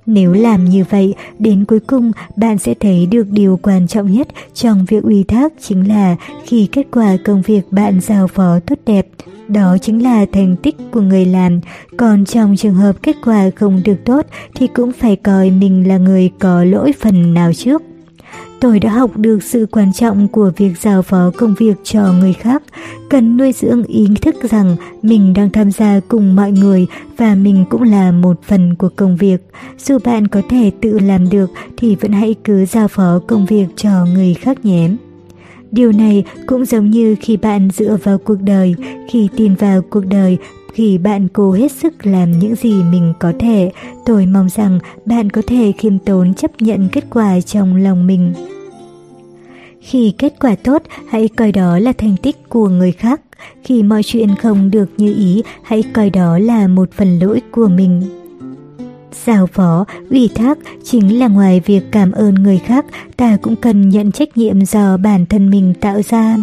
Nếu 0.06 0.34
làm 0.34 0.66
như 0.66 0.84
vậy, 0.90 1.14
đến 1.40 1.66
cuối 1.66 1.80
cùng 1.80 2.12
bạn 2.36 2.58
sẽ 2.58 2.74
thấy 2.74 3.06
được 3.06 3.28
điều 3.32 3.60
quan 3.62 3.88
trọng 3.88 4.12
nhất 4.12 4.28
trong 4.54 4.86
việc 4.86 5.04
ủy 5.04 5.24
thác 5.24 5.54
chính 5.62 5.88
là 5.88 6.16
khi 6.46 6.68
kết 6.72 6.88
quả 6.92 7.18
công 7.26 7.42
việc 7.42 7.62
bạn 7.72 8.00
giao 8.02 8.28
phó 8.28 8.60
tốt 8.60 8.80
đẹp, 8.86 9.08
đó 9.48 9.78
chính 9.82 10.04
là 10.04 10.26
thành 10.32 10.56
tích 10.56 10.76
của 10.92 11.02
người 11.02 11.26
làm. 11.26 11.60
Còn 11.98 12.26
trong 12.26 12.56
trường 12.56 12.76
hợp 12.76 13.04
kết 13.04 13.16
quả 13.26 13.50
không 13.56 13.82
được 13.86 14.06
tốt 14.06 14.26
thì 14.56 14.68
cũng 14.68 14.92
phải 14.92 15.16
coi 15.16 15.50
mình 15.50 15.88
là 15.88 15.98
người 15.98 16.30
có 16.40 16.64
lỗi 16.64 16.94
phần 17.00 17.34
nào 17.34 17.54
trước. 17.54 17.82
Tôi 18.64 18.80
đã 18.80 18.90
học 18.90 19.18
được 19.18 19.44
sự 19.44 19.68
quan 19.72 19.94
trọng 19.94 20.28
của 20.28 20.52
việc 20.58 20.74
giao 20.82 21.02
phó 21.02 21.32
công 21.38 21.56
việc 21.60 21.76
cho 21.84 22.14
người 22.20 22.34
khác, 22.34 22.64
cần 23.10 23.38
nuôi 23.38 23.52
dưỡng 23.52 23.84
ý 23.84 24.08
thức 24.22 24.36
rằng 24.50 24.76
mình 25.02 25.34
đang 25.34 25.50
tham 25.50 25.72
gia 25.72 26.00
cùng 26.08 26.36
mọi 26.36 26.52
người 26.52 26.88
và 27.18 27.36
mình 27.36 27.66
cũng 27.70 27.82
là 27.82 28.12
một 28.12 28.40
phần 28.44 28.76
của 28.76 28.90
công 28.96 29.16
việc. 29.16 29.38
Dù 29.78 29.98
bạn 30.04 30.28
có 30.28 30.42
thể 30.50 30.72
tự 30.82 31.00
làm 31.00 31.30
được 31.30 31.50
thì 31.78 31.96
vẫn 31.96 32.12
hãy 32.12 32.36
cứ 32.44 32.66
giao 32.66 32.88
phó 32.88 33.20
công 33.28 33.46
việc 33.46 33.66
cho 33.76 34.06
người 34.14 34.34
khác 34.34 34.66
nhé. 34.66 34.90
Điều 35.72 35.92
này 35.92 36.24
cũng 36.48 36.66
giống 36.66 36.90
như 36.90 37.16
khi 37.22 37.38
bạn 37.38 37.70
dựa 37.74 37.98
vào 38.04 38.18
cuộc 38.18 38.42
đời, 38.42 38.76
khi 39.10 39.30
tin 39.38 39.56
vào 39.56 39.82
cuộc 39.82 40.06
đời, 40.06 40.38
khi 40.74 40.98
bạn 40.98 41.28
cố 41.34 41.52
hết 41.52 41.72
sức 41.72 42.06
làm 42.06 42.40
những 42.40 42.56
gì 42.56 42.84
mình 42.84 43.14
có 43.20 43.34
thể, 43.40 43.72
tôi 44.06 44.26
mong 44.26 44.50
rằng 44.50 44.80
bạn 45.06 45.30
có 45.30 45.42
thể 45.48 45.72
khiêm 45.78 46.00
tốn 46.00 46.34
chấp 46.34 46.52
nhận 46.60 46.90
kết 46.92 47.04
quả 47.10 47.42
trong 47.42 47.76
lòng 47.76 48.08
mình. 48.08 48.34
Khi 49.82 50.14
kết 50.18 50.34
quả 50.40 50.56
tốt, 50.56 50.84
hãy 51.10 51.28
coi 51.28 51.52
đó 51.52 51.80
là 51.80 51.94
thành 51.98 52.16
tích 52.22 52.50
của 52.50 52.70
người 52.70 52.92
khác. 52.92 53.22
Khi 53.64 53.84
mọi 53.84 54.04
chuyện 54.04 54.36
không 54.42 54.72
được 54.72 54.90
như 54.98 55.14
ý, 55.18 55.44
hãy 55.64 55.84
coi 55.94 56.10
đó 56.10 56.38
là 56.38 56.68
một 56.68 56.90
phần 56.92 57.20
lỗi 57.20 57.42
của 57.52 57.68
mình. 57.68 58.02
Giao 59.26 59.48
phó, 59.48 59.86
ủy 60.10 60.30
thác 60.36 60.58
chính 60.84 61.20
là 61.20 61.28
ngoài 61.28 61.62
việc 61.66 61.84
cảm 61.92 62.12
ơn 62.12 62.34
người 62.36 62.58
khác, 62.58 62.86
ta 63.18 63.38
cũng 63.42 63.56
cần 63.56 63.90
nhận 63.90 64.12
trách 64.12 64.38
nhiệm 64.38 64.66
do 64.66 64.98
bản 64.98 65.26
thân 65.26 65.50
mình 65.50 65.74
tạo 65.82 66.02
ra. 66.10 66.38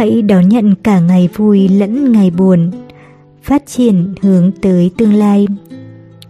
Hãy 0.00 0.22
đón 0.22 0.48
nhận 0.48 0.74
cả 0.74 1.00
ngày 1.00 1.28
vui 1.36 1.68
lẫn 1.68 2.12
ngày 2.12 2.30
buồn. 2.30 2.70
Phát 3.42 3.66
triển 3.66 4.14
hướng 4.22 4.50
tới 4.62 4.90
tương 4.96 5.14
lai. 5.14 5.46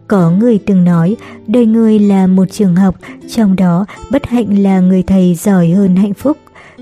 Có 0.08 0.30
người 0.30 0.58
từng 0.58 0.84
nói, 0.84 1.16
đời 1.46 1.66
người 1.66 1.98
là 1.98 2.26
một 2.26 2.44
trường 2.50 2.76
học, 2.76 2.94
trong 3.28 3.56
đó 3.56 3.86
bất 4.12 4.26
hạnh 4.26 4.62
là 4.62 4.80
người 4.80 5.02
thầy 5.02 5.34
giỏi 5.34 5.70
hơn 5.70 5.96
hạnh 5.96 6.14
phúc. 6.14 6.36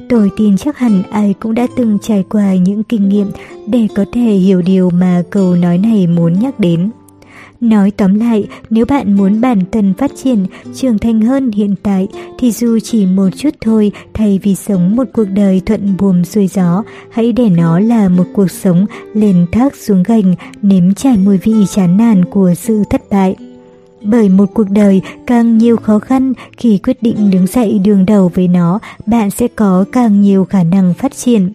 Tôi 0.09 0.31
tin 0.37 0.57
chắc 0.57 0.79
hẳn 0.79 1.03
ai 1.11 1.35
cũng 1.41 1.55
đã 1.55 1.67
từng 1.77 1.99
trải 2.03 2.25
qua 2.31 2.55
những 2.55 2.83
kinh 2.85 3.09
nghiệm 3.09 3.31
để 3.67 3.89
có 3.95 4.05
thể 4.13 4.33
hiểu 4.33 4.63
điều 4.63 4.91
mà 4.91 5.23
câu 5.31 5.55
nói 5.55 5.79
này 5.79 6.07
muốn 6.07 6.33
nhắc 6.41 6.61
đến. 6.61 6.91
Nói 7.61 7.91
tóm 7.91 8.15
lại, 8.15 8.49
nếu 8.71 8.87
bạn 8.87 9.17
muốn 9.17 9.41
bản 9.41 9.59
thân 9.73 9.95
phát 9.95 10.11
triển, 10.17 10.47
trưởng 10.75 10.99
thành 10.99 11.21
hơn 11.21 11.51
hiện 11.53 11.75
tại, 11.83 12.09
thì 12.39 12.53
dù 12.53 12.79
chỉ 12.79 13.07
một 13.07 13.29
chút 13.37 13.55
thôi, 13.61 13.93
thay 14.15 14.41
vì 14.43 14.55
sống 14.55 14.97
một 14.97 15.05
cuộc 15.13 15.25
đời 15.25 15.63
thuận 15.67 15.97
buồm 15.99 16.25
xuôi 16.25 16.47
gió, 16.47 16.83
hãy 17.11 17.33
để 17.33 17.49
nó 17.49 17.79
là 17.81 18.09
một 18.09 18.25
cuộc 18.33 18.51
sống 18.51 18.87
lên 19.15 19.47
thác 19.53 19.77
xuống 19.77 20.03
gành, 20.03 20.35
nếm 20.63 20.95
trải 20.95 21.17
mùi 21.17 21.39
vị 21.39 21.55
chán 21.75 21.97
nản 21.97 22.25
của 22.25 22.55
sự 22.55 22.83
thất 22.91 23.03
bại. 23.11 23.37
Bởi 24.03 24.29
một 24.29 24.47
cuộc 24.55 24.71
đời 24.71 25.01
càng 25.27 25.59
nhiều 25.59 25.77
khó 25.77 25.99
khăn, 25.99 26.33
khi 26.57 26.79
quyết 26.79 27.03
định 27.03 27.31
đứng 27.31 27.47
dậy 27.47 27.79
đường 27.85 28.07
đầu 28.07 28.31
với 28.35 28.49
nó, 28.49 28.79
bạn 29.07 29.31
sẽ 29.31 29.49
có 29.49 29.85
càng 29.93 30.21
nhiều 30.21 30.45
khả 30.45 30.63
năng 30.63 30.95
phát 30.95 31.17
triển. 31.17 31.53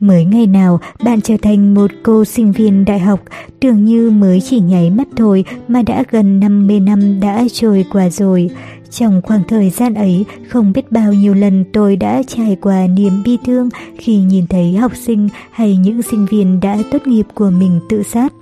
Mới 0.00 0.24
ngày 0.24 0.46
nào 0.46 0.80
bạn 1.04 1.20
trở 1.20 1.36
thành 1.42 1.74
một 1.74 1.90
cô 2.02 2.24
sinh 2.24 2.52
viên 2.52 2.84
đại 2.84 2.98
học, 2.98 3.20
tưởng 3.60 3.84
như 3.84 4.10
mới 4.10 4.40
chỉ 4.40 4.60
nháy 4.60 4.90
mắt 4.90 5.08
thôi 5.16 5.44
mà 5.68 5.82
đã 5.82 6.04
gần 6.10 6.40
50 6.40 6.80
năm 6.80 7.20
đã 7.20 7.44
trôi 7.52 7.84
qua 7.92 8.10
rồi. 8.10 8.50
Trong 8.90 9.22
khoảng 9.22 9.42
thời 9.48 9.70
gian 9.70 9.94
ấy, 9.94 10.24
không 10.48 10.72
biết 10.72 10.92
bao 10.92 11.12
nhiêu 11.12 11.34
lần 11.34 11.64
tôi 11.72 11.96
đã 11.96 12.22
trải 12.26 12.56
qua 12.60 12.86
niềm 12.86 13.12
bi 13.24 13.38
thương 13.46 13.68
khi 13.98 14.16
nhìn 14.16 14.46
thấy 14.46 14.76
học 14.76 14.92
sinh 14.96 15.28
hay 15.50 15.76
những 15.76 16.02
sinh 16.02 16.26
viên 16.26 16.60
đã 16.60 16.78
tốt 16.90 17.06
nghiệp 17.06 17.26
của 17.34 17.50
mình 17.50 17.80
tự 17.88 18.02
sát. 18.02 18.32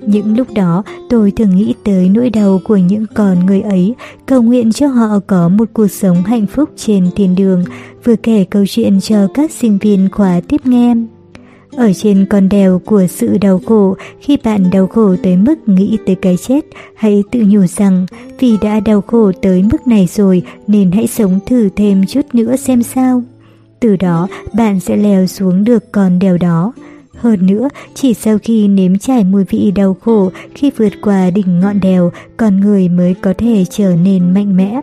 Những 0.00 0.36
lúc 0.36 0.46
đó 0.54 0.82
tôi 1.10 1.30
thường 1.30 1.56
nghĩ 1.56 1.74
tới 1.84 2.08
nỗi 2.08 2.30
đau 2.30 2.60
của 2.64 2.76
những 2.76 3.04
con 3.14 3.46
người 3.46 3.60
ấy, 3.60 3.94
cầu 4.26 4.42
nguyện 4.42 4.72
cho 4.72 4.86
họ 4.86 5.20
có 5.26 5.48
một 5.48 5.68
cuộc 5.72 5.88
sống 5.88 6.22
hạnh 6.22 6.46
phúc 6.46 6.70
trên 6.76 7.10
thiên 7.16 7.34
đường, 7.34 7.64
vừa 8.04 8.16
kể 8.16 8.44
câu 8.50 8.64
chuyện 8.66 9.00
cho 9.00 9.28
các 9.34 9.50
sinh 9.50 9.78
viên 9.78 10.08
khóa 10.12 10.40
tiếp 10.48 10.66
nghe. 10.66 10.94
Ở 11.76 11.92
trên 11.92 12.26
con 12.30 12.48
đèo 12.48 12.80
của 12.84 13.06
sự 13.06 13.38
đau 13.38 13.60
khổ, 13.66 13.96
khi 14.20 14.36
bạn 14.44 14.70
đau 14.70 14.86
khổ 14.86 15.14
tới 15.22 15.36
mức 15.36 15.68
nghĩ 15.68 15.98
tới 16.06 16.14
cái 16.14 16.36
chết, 16.36 16.60
hãy 16.94 17.22
tự 17.30 17.44
nhủ 17.46 17.66
rằng 17.66 18.06
vì 18.38 18.56
đã 18.62 18.80
đau 18.80 19.00
khổ 19.00 19.32
tới 19.42 19.62
mức 19.62 19.86
này 19.86 20.06
rồi 20.06 20.42
nên 20.66 20.90
hãy 20.90 21.06
sống 21.06 21.38
thử 21.46 21.68
thêm 21.76 22.06
chút 22.06 22.20
nữa 22.32 22.56
xem 22.56 22.82
sao. 22.82 23.22
Từ 23.80 23.96
đó 23.96 24.28
bạn 24.54 24.80
sẽ 24.80 24.96
leo 24.96 25.26
xuống 25.26 25.64
được 25.64 25.92
con 25.92 26.18
đèo 26.18 26.38
đó. 26.38 26.72
Hơn 27.26 27.46
nữa, 27.46 27.68
chỉ 27.94 28.14
sau 28.14 28.38
khi 28.42 28.68
nếm 28.68 28.98
trải 28.98 29.24
mùi 29.24 29.44
vị 29.44 29.70
đau 29.70 29.96
khổ 30.00 30.30
khi 30.54 30.70
vượt 30.76 30.92
qua 31.02 31.30
đỉnh 31.30 31.60
ngọn 31.60 31.80
đèo, 31.80 32.12
con 32.36 32.60
người 32.60 32.88
mới 32.88 33.14
có 33.14 33.34
thể 33.38 33.64
trở 33.70 33.96
nên 34.04 34.34
mạnh 34.34 34.56
mẽ. 34.56 34.80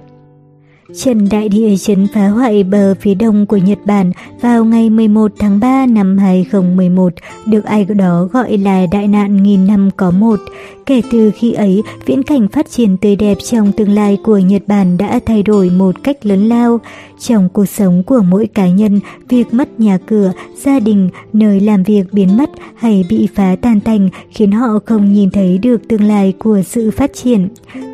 Trận 0.96 1.30
đại 1.30 1.50
địa 1.50 1.76
chấn 1.78 2.08
phá 2.14 2.28
hoại 2.28 2.64
bờ 2.64 2.94
phía 3.02 3.16
đông 3.16 3.46
của 3.46 3.58
Nhật 3.58 3.78
Bản 3.86 4.12
vào 4.42 4.66
ngày 4.66 4.90
11 4.90 5.32
tháng 5.40 5.60
3 5.60 5.86
năm 5.86 6.18
2011, 6.18 7.14
được 7.46 7.66
ai 7.66 7.86
đó 7.86 8.30
gọi 8.32 8.58
là 8.58 8.86
đại 8.92 9.08
nạn 9.08 9.44
nghìn 9.44 9.68
năm 9.68 9.90
có 9.98 10.12
một. 10.12 10.40
Kể 10.86 11.02
từ 11.12 11.32
khi 11.36 11.54
ấy, 11.54 11.82
viễn 12.06 12.24
cảnh 12.24 12.48
phát 12.48 12.70
triển 12.70 12.98
tươi 12.98 13.16
đẹp 13.16 13.38
trong 13.44 13.72
tương 13.72 13.90
lai 13.90 14.18
của 14.24 14.38
Nhật 14.38 14.62
Bản 14.68 14.98
đã 14.98 15.20
thay 15.26 15.44
đổi 15.44 15.70
một 15.70 16.04
cách 16.04 16.26
lớn 16.26 16.50
lao. 16.50 16.80
Trong 17.20 17.50
cuộc 17.50 17.66
sống 17.66 18.04
của 18.04 18.22
mỗi 18.30 18.48
cá 18.48 18.70
nhân, 18.70 19.00
việc 19.30 19.54
mất 19.54 19.80
nhà 19.80 19.98
cửa, 19.98 20.32
gia 20.56 20.80
đình, 20.80 21.10
nơi 21.34 21.60
làm 21.60 21.84
việc 21.84 22.04
biến 22.12 22.38
mất 22.38 22.50
hay 22.76 23.06
bị 23.10 23.28
phá 23.36 23.56
tan 23.62 23.80
tành 23.80 24.10
khiến 24.30 24.52
họ 24.52 24.80
không 24.86 25.14
nhìn 25.14 25.30
thấy 25.30 25.58
được 25.58 25.88
tương 25.88 26.04
lai 26.04 26.34
của 26.40 26.62
sự 26.66 26.92
phát 26.92 27.14
triển. 27.14 27.48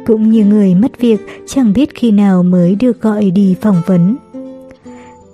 Cũng 0.06 0.32
như 0.32 0.46
người 0.46 0.76
mất 0.76 1.00
việc, 1.00 1.20
chẳng 1.48 1.74
biết 1.74 1.96
khi 1.96 2.12
nào 2.12 2.44
mới 2.44 2.76
được 2.76 3.02
gọi 3.02 3.32
đi 3.32 3.56
phỏng 3.62 3.82
vấn. 3.88 4.16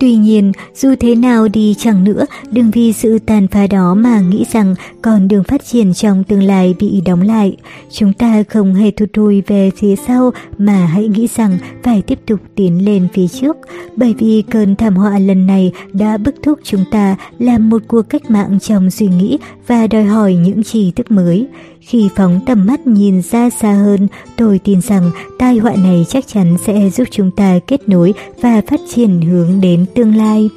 Tuy 0.06 0.16
nhiên, 0.16 0.52
dù 0.76 0.96
thế 1.00 1.16
nào 1.16 1.48
đi 1.48 1.76
chẳng 1.78 2.04
nữa, 2.04 2.26
đừng 2.52 2.72
vì 2.72 2.94
sự 2.94 3.20
tàn 3.20 3.48
phá 3.48 3.68
đó 3.68 3.94
mà 3.94 4.20
nghĩ 4.20 4.46
rằng 4.52 4.76
con 5.02 5.28
đường 5.28 5.44
phát 5.44 5.66
triển 5.66 5.94
trong 5.94 6.24
tương 6.24 6.44
lai 6.44 6.76
bị 6.80 7.02
đóng 7.06 7.22
lại. 7.22 7.58
Chúng 7.92 8.14
ta 8.14 8.44
không 8.50 8.74
hề 8.74 8.92
thụt 8.92 9.10
lùi 9.14 9.42
về 9.42 9.72
phía 9.78 9.96
sau 10.08 10.32
mà 10.58 10.86
hãy 10.86 11.08
nghĩ 11.08 11.28
rằng 11.36 11.58
phải 11.84 12.02
tiếp 12.02 12.20
tục 12.28 12.40
tiến 12.56 12.86
lên 12.86 13.08
phía 13.14 13.28
trước, 13.28 13.58
bởi 13.96 14.14
vì 14.18 14.44
cơn 14.52 14.76
thảm 14.76 14.96
họa 14.96 15.20
lần 15.20 15.48
này 15.48 15.72
đã 15.94 16.18
bức 16.18 16.36
thúc 16.44 16.60
chúng 16.64 16.84
ta 16.92 17.16
làm 17.40 17.70
một 17.70 17.82
cuộc 17.88 18.02
cách 18.02 18.32
mạng 18.32 18.60
trong 18.62 18.92
suy 18.92 19.08
nghĩ 19.08 19.38
và 19.68 19.88
đòi 19.88 20.04
hỏi 20.04 20.36
những 20.36 20.64
tri 20.64 20.92
thức 20.92 21.12
mới. 21.12 21.48
Khi 21.88 22.10
phóng 22.16 22.40
tầm 22.46 22.66
mắt 22.66 22.88
nhìn 22.88 23.22
ra 23.22 23.50
xa 23.50 23.74
hơn, 23.74 24.08
tôi 24.38 24.60
tin 24.60 24.82
rằng 24.82 25.12
tai 25.40 25.58
họa 25.58 25.74
này 25.84 26.06
chắc 26.10 26.28
chắn 26.28 26.58
sẽ 26.66 26.90
giúp 26.90 27.08
chúng 27.12 27.32
ta 27.32 27.60
kết 27.68 27.90
nối 27.90 28.14
và 28.42 28.62
phát 28.68 28.80
triển 28.94 29.22
hướng 29.22 29.62
đến 29.62 29.86
tương 29.96 30.16
lai. 30.16 30.50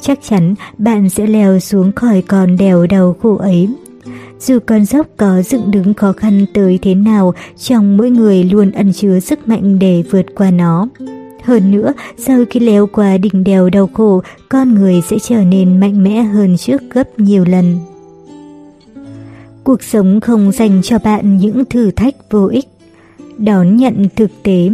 Chắc 0.00 0.18
chắn 0.28 0.54
bạn 0.78 1.10
sẽ 1.10 1.26
leo 1.26 1.58
xuống 1.58 1.92
khỏi 1.92 2.22
con 2.22 2.56
đèo 2.56 2.86
đầu 2.86 3.16
khổ 3.22 3.36
ấy. 3.36 3.68
Dù 4.40 4.58
con 4.66 4.84
dốc 4.84 5.06
có 5.16 5.42
dựng 5.42 5.70
đứng 5.70 5.94
khó 5.94 6.12
khăn 6.12 6.46
tới 6.54 6.78
thế 6.82 6.94
nào, 6.94 7.34
trong 7.58 7.96
mỗi 7.96 8.10
người 8.10 8.44
luôn 8.44 8.70
ẩn 8.70 8.92
chứa 8.92 9.20
sức 9.20 9.48
mạnh 9.48 9.78
để 9.78 10.02
vượt 10.10 10.26
qua 10.34 10.50
nó. 10.50 10.88
Hơn 11.44 11.70
nữa, 11.70 11.92
sau 12.16 12.44
khi 12.50 12.60
leo 12.60 12.86
qua 12.86 13.18
đỉnh 13.18 13.44
đèo 13.44 13.70
đau 13.70 13.88
khổ, 13.92 14.22
con 14.48 14.74
người 14.74 15.02
sẽ 15.08 15.18
trở 15.18 15.44
nên 15.44 15.80
mạnh 15.80 16.04
mẽ 16.04 16.22
hơn 16.22 16.56
trước 16.56 16.82
gấp 16.92 17.18
nhiều 17.18 17.44
lần. 17.44 17.78
Cuộc 19.68 19.82
sống 19.82 20.20
không 20.20 20.52
dành 20.52 20.80
cho 20.82 20.98
bạn 20.98 21.36
những 21.36 21.64
thử 21.64 21.90
thách 21.90 22.14
vô 22.30 22.46
ích. 22.46 22.68
Đón 23.38 23.76
nhận 23.76 24.06
thực 24.16 24.30
tế 24.42 24.68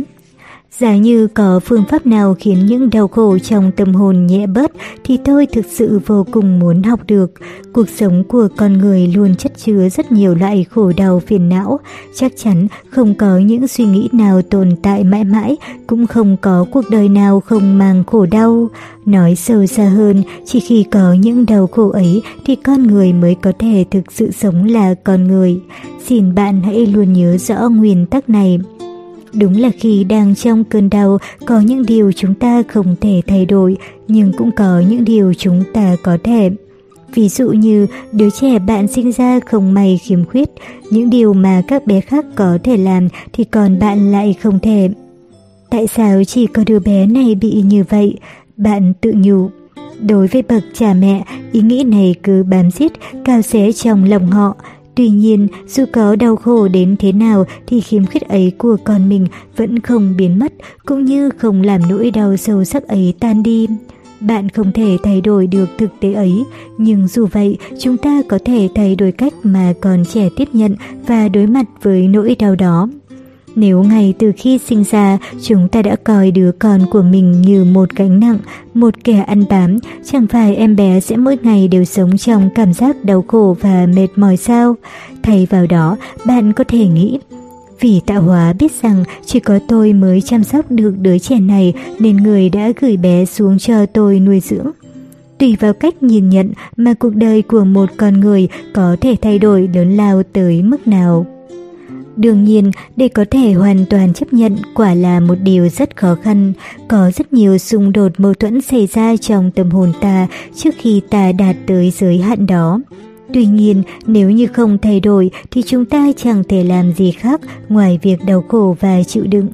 Giả 0.78 0.96
như 0.96 1.26
có 1.26 1.60
phương 1.64 1.84
pháp 1.90 2.06
nào 2.06 2.37
khiến 2.38 2.66
những 2.66 2.90
đau 2.90 3.08
khổ 3.08 3.38
trong 3.38 3.72
tâm 3.72 3.94
hồn 3.94 4.26
nhẹ 4.26 4.46
bớt 4.46 4.72
thì 5.04 5.18
tôi 5.24 5.46
thực 5.46 5.66
sự 5.70 6.00
vô 6.06 6.26
cùng 6.30 6.58
muốn 6.58 6.82
học 6.82 7.00
được. 7.06 7.32
Cuộc 7.72 7.88
sống 7.88 8.24
của 8.24 8.48
con 8.56 8.72
người 8.72 9.06
luôn 9.06 9.34
chất 9.34 9.52
chứa 9.56 9.88
rất 9.88 10.12
nhiều 10.12 10.34
loại 10.34 10.64
khổ 10.70 10.92
đau 10.96 11.20
phiền 11.26 11.48
não. 11.48 11.80
Chắc 12.14 12.32
chắn 12.37 12.66
không 12.90 13.14
có 13.14 13.38
những 13.38 13.68
suy 13.68 13.84
nghĩ 13.84 14.08
nào 14.12 14.42
tồn 14.42 14.76
tại 14.82 15.04
mãi 15.04 15.24
mãi, 15.24 15.56
cũng 15.87 16.06
không 16.06 16.37
có 16.40 16.66
cuộc 16.70 16.84
đời 16.90 17.08
nào 17.08 17.40
không 17.40 17.78
mang 17.78 18.04
khổ 18.06 18.26
đau. 18.26 18.68
Nói 19.06 19.34
sâu 19.34 19.66
xa 19.66 19.84
hơn, 19.84 20.22
chỉ 20.46 20.60
khi 20.60 20.84
có 20.90 21.12
những 21.12 21.46
đau 21.46 21.66
khổ 21.66 21.88
ấy 21.90 22.22
thì 22.44 22.56
con 22.56 22.82
người 22.87 23.12
mới 23.12 23.34
có 23.34 23.52
thể 23.58 23.84
thực 23.90 24.12
sự 24.12 24.30
sống 24.30 24.64
là 24.64 24.94
con 25.04 25.28
người. 25.28 25.60
Xin 26.06 26.34
bạn 26.34 26.62
hãy 26.62 26.87
luôn 26.87 27.12
nhớ 27.12 27.37
rõ 27.38 27.68
nguyên 27.68 28.06
tắc 28.06 28.28
này. 28.28 28.58
Đúng 29.38 29.57
là 29.57 29.70
khi 29.79 30.05
đang 30.05 30.35
trong 30.35 30.64
cơn 30.64 30.90
đau, 30.90 31.18
có 31.47 31.61
những 31.61 31.87
điều 31.87 32.12
chúng 32.12 32.35
ta 32.35 32.62
không 32.68 32.97
thể 33.01 33.23
thay 33.27 33.47
đổi, 33.47 33.77
nhưng 34.09 34.33
cũng 34.38 34.51
có 34.53 34.83
những 34.88 35.05
điều 35.05 35.35
chúng 35.35 35.62
ta 35.73 35.97
có 36.03 36.18
thể. 36.25 36.51
Ví 37.14 37.29
dụ 37.29 37.49
như 37.51 37.87
đứa 38.12 38.31
trẻ 38.31 38.59
bạn 38.59 38.88
sinh 38.88 39.12
ra 39.12 39.40
không 39.40 39.75
may 39.75 40.01
khiếm 40.03 40.25
khuyết, 40.25 40.51
những 40.90 41.11
điều 41.11 41.33
mà 41.35 41.62
các 41.68 41.87
bé 41.87 42.01
khác 42.01 42.25
có 42.35 42.59
thể 42.64 42.77
làm 42.77 43.09
thì 43.33 43.44
còn 43.44 43.79
bạn 43.79 44.12
lại 44.12 44.35
không 44.42 44.59
thể. 44.59 44.90
Tại 45.70 45.87
sao 45.87 46.25
chỉ 46.25 46.47
có 46.47 46.62
đứa 46.66 46.79
bé 46.79 47.07
này 47.07 47.35
bị 47.35 47.62
như 47.62 47.85
vậy? 47.88 48.18
Bạn 48.57 48.92
tự 49.01 49.12
nhủ. 49.16 49.51
Đối 50.01 50.27
với 50.27 50.42
bậc 50.42 50.62
cha 50.75 50.94
mẹ, 50.94 51.25
ý 51.53 51.61
nghĩ 51.61 51.85
này 51.85 52.14
cứ 52.23 52.42
bám 52.42 52.70
giết, 52.70 52.92
cao 53.25 53.42
xé 53.42 53.73
trong 53.73 54.05
lòng 54.05 54.31
họ. 54.31 54.57
Tuy 54.94 55.09
nhiên, 55.09 55.48
dù 55.66 55.85
có 55.92 56.16
đau 56.16 56.37
khổ 56.37 56.68
đến 56.68 56.96
thế 56.98 57.12
nào 57.12 57.44
thì 57.66 57.80
khiếm 57.80 58.07
khuyết 58.07 58.22
ấy 58.22 58.52
của 58.59 58.76
con 58.85 59.09
mình 59.09 59.26
vẫn 59.57 59.80
không 59.80 60.16
biến 60.16 60.38
mất, 60.38 60.52
cũng 60.87 61.04
như 61.04 61.30
không 61.30 61.62
làm 61.62 61.80
nỗi 61.88 62.11
đau 62.11 62.37
sâu 62.37 62.64
sắc 62.64 62.88
ấy 62.88 63.14
tan 63.20 63.42
đi. 63.42 63.66
Bạn 64.20 64.48
không 64.48 64.72
thể 64.72 64.96
thay 65.02 65.20
đổi 65.20 65.46
được 65.46 65.68
thực 65.78 65.90
tế 66.00 66.12
ấy, 66.12 66.44
nhưng 66.78 67.09
dù 67.09 67.26
vậy, 67.26 67.59
chúng 67.80 67.96
ta 67.96 68.22
có 68.28 68.38
thể 68.44 68.68
thay 68.74 68.96
đổi 68.96 69.12
cách 69.12 69.35
mà 69.42 69.72
con 69.80 70.04
trẻ 70.12 70.28
tiếp 70.37 70.48
nhận 70.52 70.76
và 71.07 71.28
đối 71.28 71.46
mặt 71.46 71.64
với 71.83 72.09
nỗi 72.09 72.37
đau 72.38 72.54
đó. 72.54 72.88
Nếu 73.57 73.83
ngay 73.83 74.14
từ 74.19 74.33
khi 74.37 74.59
sinh 74.59 74.85
ra 74.90 75.19
chúng 75.43 75.69
ta 75.69 75.83
đã 75.83 75.97
coi 75.97 76.31
đứa 76.31 76.53
con 76.53 76.81
của 76.90 77.03
mình 77.03 77.43
như 77.43 77.64
một 77.64 77.90
gánh 77.97 78.21
nặng, 78.21 78.38
một 78.75 78.95
kẻ 79.05 79.21
ăn 79.21 79.45
bám, 79.51 79.77
chẳng 80.05 80.27
phải 80.27 80.57
em 80.57 80.77
bé 80.77 81.01
sẽ 81.01 81.17
mỗi 81.17 81.38
ngày 81.43 81.69
đều 81.69 81.85
sống 81.85 82.17
trong 82.19 82.49
cảm 82.55 82.73
giác 82.73 83.05
đau 83.05 83.25
khổ 83.29 83.57
và 83.61 83.87
mệt 83.87 84.09
mỏi 84.17 84.37
sao? 84.37 84.77
Thay 85.23 85.47
vào 85.51 85.67
đó, 85.67 85.97
bạn 86.27 86.53
có 86.53 86.64
thể 86.69 86.87
nghĩ, 86.88 87.19
Vì 87.81 88.01
tạo 88.07 88.23
hóa 88.23 88.53
biết 88.53 88.73
rằng 88.83 89.05
chỉ 89.27 89.40
có 89.40 89.59
tôi 89.69 89.93
mới 89.93 90.21
chăm 90.21 90.45
sóc 90.45 90.71
được 90.71 90.95
đứa 90.99 91.19
trẻ 91.19 91.40
này 91.40 91.75
nên 91.99 92.17
người 92.17 92.49
đã 92.49 92.73
gửi 92.81 92.97
bé 92.97 93.25
xuống 93.25 93.59
cho 93.59 93.87
tôi 93.87 94.21
nuôi 94.21 94.40
dưỡng. 94.40 94.71
Tùy 95.38 95.57
vào 95.61 95.73
cách 95.73 96.03
nhìn 96.03 96.31
nhận 96.31 96.53
mà 96.77 96.95
cuộc 96.95 97.14
đời 97.14 97.43
của 97.43 97.64
một 97.64 97.90
con 97.97 98.21
người 98.21 98.49
có 98.75 98.97
thể 99.01 99.17
thay 99.23 99.38
đổi 99.38 99.69
lớn 99.75 99.97
lao 99.97 100.23
tới 100.33 100.62
mức 100.62 100.88
nào. 100.88 101.27
Đương 102.16 102.44
nhiên, 102.44 102.70
để 102.96 103.09
có 103.09 103.24
thể 103.31 103.53
hoàn 103.53 103.85
toàn 103.90 104.12
chấp 104.12 104.33
nhận 104.33 104.57
quả 104.74 104.94
là 104.94 105.20
một 105.20 105.35
điều 105.42 105.68
rất 105.68 105.96
khó 105.96 106.16
khăn. 106.22 106.53
Có 106.88 107.11
rất 107.11 107.33
nhiều 107.33 107.59
xung 107.59 107.92
đột 107.92 108.12
mâu 108.18 108.35
thuẫn 108.35 108.61
xảy 108.61 108.87
ra 108.87 109.16
trong 109.16 109.50
tâm 109.50 109.70
hồn 109.70 109.92
ta 110.00 110.27
trước 110.55 110.74
khi 110.79 111.00
ta 111.11 111.33
đạt 111.33 111.57
tới 111.66 111.90
giới 111.90 112.18
hạn 112.18 112.46
đó. 112.46 112.81
Tuy 113.35 113.46
nhiên, 113.46 113.83
nếu 114.07 114.31
như 114.31 114.46
không 114.46 114.79
thay 114.79 115.00
đổi 115.00 115.31
thì 115.50 115.62
chúng 115.62 115.85
ta 115.85 116.12
chẳng 116.16 116.44
thể 116.48 116.64
làm 116.64 116.92
gì 116.92 117.11
khác 117.11 117.40
ngoài 117.68 117.98
việc 118.03 118.16
đau 118.27 118.44
khổ 118.48 118.77
và 118.81 119.03
chịu 119.03 119.24
đựng. 119.24 119.48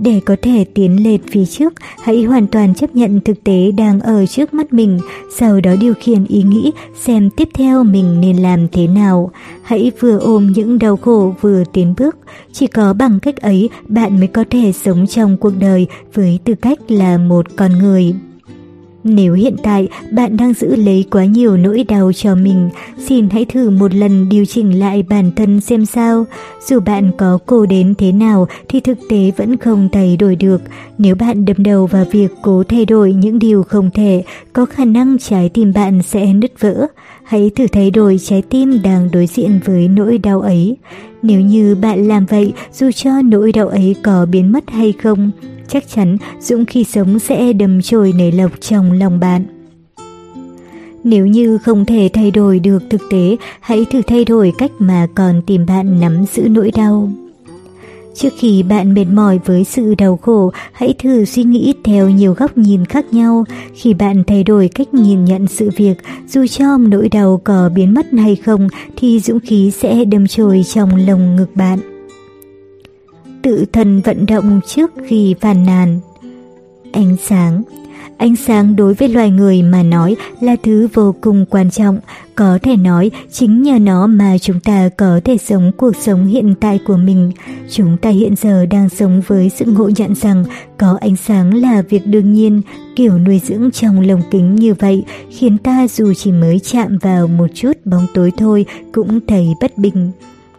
Để 0.00 0.20
có 0.26 0.36
thể 0.42 0.64
tiến 0.74 1.04
lên 1.04 1.20
phía 1.30 1.46
trước, 1.46 1.72
hãy 2.02 2.22
hoàn 2.22 2.46
toàn 2.46 2.74
chấp 2.74 2.96
nhận 2.96 3.20
thực 3.20 3.44
tế 3.44 3.70
đang 3.70 4.00
ở 4.00 4.26
trước 4.26 4.54
mắt 4.54 4.72
mình, 4.72 5.00
sau 5.38 5.60
đó 5.60 5.74
điều 5.80 5.94
khiển 6.00 6.24
ý 6.24 6.42
nghĩ 6.42 6.72
xem 6.94 7.30
tiếp 7.30 7.48
theo 7.54 7.84
mình 7.84 8.20
nên 8.20 8.36
làm 8.36 8.68
thế 8.68 8.86
nào. 8.86 9.30
Hãy 9.62 9.92
vừa 10.00 10.18
ôm 10.18 10.52
những 10.52 10.78
đau 10.78 10.96
khổ 10.96 11.34
vừa 11.40 11.64
tiến 11.72 11.94
bước. 11.98 12.16
Chỉ 12.52 12.66
có 12.66 12.92
bằng 12.92 13.20
cách 13.20 13.36
ấy 13.36 13.70
bạn 13.88 14.18
mới 14.18 14.26
có 14.26 14.44
thể 14.50 14.72
sống 14.72 15.06
trong 15.06 15.36
cuộc 15.36 15.52
đời 15.58 15.86
với 16.14 16.38
tư 16.44 16.54
cách 16.54 16.78
là 16.88 17.18
một 17.18 17.46
con 17.56 17.78
người. 17.78 18.14
Nếu 19.04 19.34
hiện 19.34 19.56
tại 19.62 19.88
bạn 20.12 20.36
đang 20.36 20.54
giữ 20.54 20.76
lấy 20.76 21.04
quá 21.10 21.24
nhiều 21.24 21.56
nỗi 21.56 21.84
đau 21.84 22.12
cho 22.12 22.34
mình, 22.34 22.70
xin 22.98 23.28
hãy 23.30 23.44
thử 23.44 23.70
một 23.70 23.94
lần 23.94 24.28
điều 24.28 24.44
chỉnh 24.44 24.78
lại 24.78 25.02
bản 25.02 25.30
thân 25.36 25.60
xem 25.60 25.86
sao. 25.86 26.26
Dù 26.66 26.80
bạn 26.80 27.10
có 27.18 27.38
cố 27.46 27.66
đến 27.66 27.94
thế 27.98 28.12
nào 28.12 28.48
thì 28.68 28.80
thực 28.80 28.98
tế 29.08 29.30
vẫn 29.36 29.56
không 29.56 29.88
thay 29.92 30.16
đổi 30.16 30.36
được. 30.36 30.60
Nếu 30.98 31.14
bạn 31.14 31.44
đâm 31.44 31.56
đầu 31.62 31.86
vào 31.86 32.04
việc 32.10 32.28
cố 32.42 32.62
thay 32.68 32.84
đổi 32.84 33.12
những 33.12 33.38
điều 33.38 33.62
không 33.62 33.90
thể, 33.94 34.22
có 34.52 34.66
khả 34.66 34.84
năng 34.84 35.18
trái 35.18 35.48
tim 35.48 35.72
bạn 35.72 36.02
sẽ 36.02 36.32
nứt 36.32 36.60
vỡ. 36.60 36.86
Hãy 37.24 37.50
thử 37.56 37.66
thay 37.66 37.90
đổi 37.90 38.18
trái 38.22 38.42
tim 38.42 38.82
đang 38.82 39.10
đối 39.12 39.26
diện 39.26 39.60
với 39.64 39.88
nỗi 39.88 40.18
đau 40.18 40.40
ấy. 40.40 40.76
Nếu 41.22 41.40
như 41.40 41.74
bạn 41.74 42.08
làm 42.08 42.26
vậy, 42.26 42.52
dù 42.72 42.90
cho 42.94 43.22
nỗi 43.22 43.52
đau 43.52 43.68
ấy 43.68 43.96
có 44.02 44.26
biến 44.26 44.52
mất 44.52 44.70
hay 44.70 44.92
không, 44.92 45.30
chắc 45.68 45.88
chắn 45.88 46.16
dũng 46.40 46.66
khí 46.66 46.84
sống 46.84 47.18
sẽ 47.18 47.52
đầm 47.52 47.82
trồi 47.82 48.12
nảy 48.18 48.32
lộc 48.32 48.60
trong 48.60 48.92
lòng 48.92 49.20
bạn. 49.20 49.44
Nếu 51.04 51.26
như 51.26 51.58
không 51.58 51.84
thể 51.84 52.10
thay 52.12 52.30
đổi 52.30 52.58
được 52.58 52.82
thực 52.90 53.00
tế, 53.10 53.36
hãy 53.60 53.84
thử 53.92 54.02
thay 54.02 54.24
đổi 54.24 54.52
cách 54.58 54.70
mà 54.78 55.06
còn 55.14 55.42
tìm 55.46 55.66
bạn 55.66 56.00
nắm 56.00 56.24
giữ 56.32 56.48
nỗi 56.48 56.70
đau. 56.70 57.10
Trước 58.14 58.28
khi 58.38 58.62
bạn 58.62 58.94
mệt 58.94 59.04
mỏi 59.04 59.40
với 59.44 59.64
sự 59.64 59.94
đau 59.94 60.16
khổ, 60.16 60.52
hãy 60.72 60.94
thử 60.98 61.24
suy 61.24 61.44
nghĩ 61.44 61.74
theo 61.84 62.10
nhiều 62.10 62.34
góc 62.34 62.58
nhìn 62.58 62.84
khác 62.84 63.04
nhau. 63.12 63.44
Khi 63.74 63.94
bạn 63.94 64.24
thay 64.26 64.44
đổi 64.44 64.68
cách 64.74 64.94
nhìn 64.94 65.24
nhận 65.24 65.46
sự 65.46 65.70
việc, 65.76 65.94
dù 66.28 66.46
cho 66.46 66.78
nỗi 66.78 67.08
đau 67.08 67.40
có 67.44 67.70
biến 67.74 67.94
mất 67.94 68.06
hay 68.12 68.36
không, 68.36 68.68
thì 68.96 69.20
dũng 69.20 69.40
khí 69.40 69.70
sẽ 69.70 70.04
đâm 70.04 70.26
chồi 70.26 70.64
trong 70.74 71.06
lồng 71.06 71.36
ngực 71.36 71.48
bạn 71.54 71.93
tự 73.44 73.64
thân 73.72 74.00
vận 74.00 74.26
động 74.26 74.60
trước 74.66 74.92
khi 75.06 75.34
phàn 75.40 75.66
nàn. 75.66 76.00
Ánh 76.92 77.16
sáng 77.22 77.62
Ánh 78.18 78.36
sáng 78.36 78.76
đối 78.76 78.94
với 78.94 79.08
loài 79.08 79.30
người 79.30 79.62
mà 79.62 79.82
nói 79.82 80.16
là 80.40 80.56
thứ 80.62 80.88
vô 80.94 81.14
cùng 81.20 81.46
quan 81.50 81.70
trọng, 81.70 81.98
có 82.34 82.58
thể 82.62 82.76
nói 82.76 83.10
chính 83.32 83.62
nhờ 83.62 83.78
nó 83.78 84.06
mà 84.06 84.38
chúng 84.38 84.60
ta 84.60 84.88
có 84.96 85.20
thể 85.24 85.36
sống 85.38 85.72
cuộc 85.76 85.96
sống 85.96 86.26
hiện 86.26 86.54
tại 86.60 86.78
của 86.86 86.96
mình. 86.96 87.32
Chúng 87.70 87.96
ta 87.96 88.10
hiện 88.10 88.36
giờ 88.36 88.66
đang 88.66 88.88
sống 88.88 89.22
với 89.26 89.50
sự 89.56 89.64
ngộ 89.64 89.90
nhận 89.96 90.14
rằng 90.14 90.44
có 90.78 90.98
ánh 91.00 91.16
sáng 91.16 91.54
là 91.54 91.82
việc 91.82 92.06
đương 92.06 92.32
nhiên, 92.32 92.62
kiểu 92.96 93.18
nuôi 93.18 93.40
dưỡng 93.44 93.70
trong 93.70 94.00
lồng 94.00 94.22
kính 94.30 94.54
như 94.54 94.74
vậy 94.74 95.04
khiến 95.30 95.58
ta 95.58 95.88
dù 95.88 96.14
chỉ 96.14 96.32
mới 96.32 96.58
chạm 96.58 96.98
vào 96.98 97.26
một 97.26 97.46
chút 97.54 97.72
bóng 97.84 98.06
tối 98.14 98.32
thôi 98.36 98.66
cũng 98.92 99.20
thấy 99.26 99.48
bất 99.60 99.78
bình. 99.78 100.12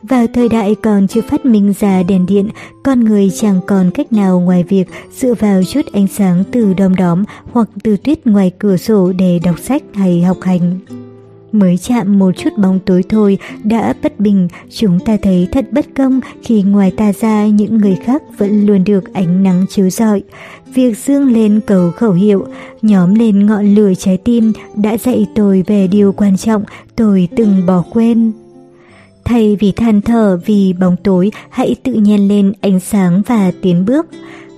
Vào 0.09 0.27
thời 0.33 0.49
đại 0.49 0.75
còn 0.75 1.07
chưa 1.07 1.21
phát 1.21 1.45
minh 1.45 1.73
ra 1.79 2.03
đèn 2.03 2.25
điện, 2.25 2.49
con 2.83 2.99
người 2.99 3.31
chẳng 3.35 3.59
còn 3.67 3.91
cách 3.91 4.13
nào 4.13 4.39
ngoài 4.39 4.63
việc 4.63 4.87
dựa 5.15 5.33
vào 5.33 5.63
chút 5.63 5.81
ánh 5.93 6.07
sáng 6.07 6.43
từ 6.51 6.73
đom 6.73 6.95
đóm 6.95 7.23
hoặc 7.51 7.69
từ 7.83 7.97
tuyết 7.97 8.27
ngoài 8.27 8.51
cửa 8.59 8.77
sổ 8.77 9.11
để 9.11 9.39
đọc 9.43 9.59
sách 9.59 9.83
hay 9.93 10.21
học 10.21 10.37
hành. 10.41 10.79
Mới 11.51 11.77
chạm 11.77 12.19
một 12.19 12.31
chút 12.37 12.49
bóng 12.57 12.79
tối 12.79 13.03
thôi 13.09 13.37
đã 13.63 13.93
bất 14.03 14.19
bình, 14.19 14.47
chúng 14.69 14.99
ta 14.99 15.17
thấy 15.21 15.47
thật 15.51 15.65
bất 15.71 15.85
công 15.95 16.19
khi 16.43 16.63
ngoài 16.63 16.91
ta 16.91 17.13
ra 17.13 17.47
những 17.47 17.77
người 17.77 17.97
khác 18.05 18.23
vẫn 18.37 18.65
luôn 18.65 18.83
được 18.83 19.13
ánh 19.13 19.43
nắng 19.43 19.65
chiếu 19.69 19.89
rọi. 19.89 20.23
Việc 20.73 20.97
dương 20.97 21.31
lên 21.31 21.59
cầu 21.67 21.91
khẩu 21.91 22.11
hiệu, 22.11 22.45
nhóm 22.81 23.15
lên 23.15 23.45
ngọn 23.45 23.75
lửa 23.75 23.93
trái 23.97 24.17
tim 24.17 24.53
đã 24.75 24.97
dạy 24.97 25.25
tôi 25.35 25.63
về 25.67 25.87
điều 25.87 26.11
quan 26.11 26.37
trọng 26.37 26.63
tôi 26.95 27.27
từng 27.35 27.65
bỏ 27.65 27.83
quên. 27.91 28.31
Thay 29.25 29.57
vì 29.59 29.71
than 29.71 30.01
thở 30.01 30.39
vì 30.45 30.73
bóng 30.73 30.95
tối, 31.03 31.31
hãy 31.49 31.75
tự 31.83 31.93
nhiên 31.93 32.27
lên 32.27 32.53
ánh 32.61 32.79
sáng 32.79 33.21
và 33.27 33.51
tiến 33.61 33.85
bước. 33.85 34.05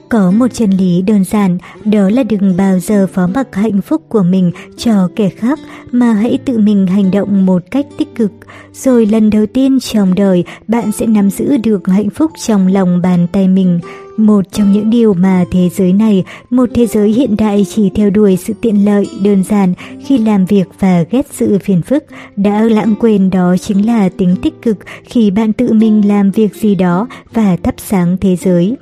Có 0.09 0.31
một 0.31 0.47
chân 0.53 0.69
lý 0.69 1.01
đơn 1.01 1.23
giản, 1.23 1.57
đó 1.85 2.09
là 2.09 2.23
đừng 2.23 2.57
bao 2.57 2.79
giờ 2.79 3.07
phó 3.13 3.27
mặc 3.27 3.55
hạnh 3.55 3.81
phúc 3.81 4.01
của 4.09 4.23
mình 4.23 4.51
cho 4.77 5.09
kẻ 5.15 5.29
khác, 5.29 5.59
mà 5.91 6.13
hãy 6.13 6.39
tự 6.45 6.57
mình 6.57 6.87
hành 6.87 7.11
động 7.11 7.45
một 7.45 7.63
cách 7.71 7.85
tích 7.97 8.15
cực. 8.15 8.31
Rồi 8.73 9.05
lần 9.05 9.29
đầu 9.29 9.45
tiên 9.45 9.79
trong 9.79 10.15
đời, 10.15 10.43
bạn 10.67 10.91
sẽ 10.91 11.05
nắm 11.05 11.29
giữ 11.29 11.57
được 11.57 11.87
hạnh 11.87 12.09
phúc 12.09 12.31
trong 12.45 12.67
lòng 12.67 13.01
bàn 13.01 13.27
tay 13.31 13.47
mình. 13.47 13.79
Một 14.17 14.45
trong 14.51 14.71
những 14.71 14.89
điều 14.89 15.13
mà 15.13 15.45
thế 15.51 15.69
giới 15.69 15.93
này, 15.93 16.23
một 16.49 16.69
thế 16.73 16.87
giới 16.87 17.09
hiện 17.09 17.37
đại 17.37 17.65
chỉ 17.75 17.89
theo 17.95 18.09
đuổi 18.09 18.37
sự 18.37 18.53
tiện 18.61 18.85
lợi, 18.85 19.07
đơn 19.23 19.43
giản 19.43 19.73
khi 20.05 20.17
làm 20.17 20.45
việc 20.45 20.67
và 20.79 21.03
ghét 21.11 21.27
sự 21.31 21.59
phiền 21.63 21.81
phức, 21.81 22.03
đã 22.35 22.61
lãng 22.61 22.95
quên 22.99 23.29
đó 23.29 23.55
chính 23.57 23.85
là 23.85 24.09
tính 24.09 24.35
tích 24.41 24.61
cực 24.61 24.77
khi 25.03 25.31
bạn 25.31 25.53
tự 25.53 25.73
mình 25.73 26.07
làm 26.07 26.31
việc 26.31 26.55
gì 26.55 26.75
đó 26.75 27.07
và 27.33 27.55
thắp 27.63 27.75
sáng 27.77 28.17
thế 28.21 28.35
giới. 28.35 28.75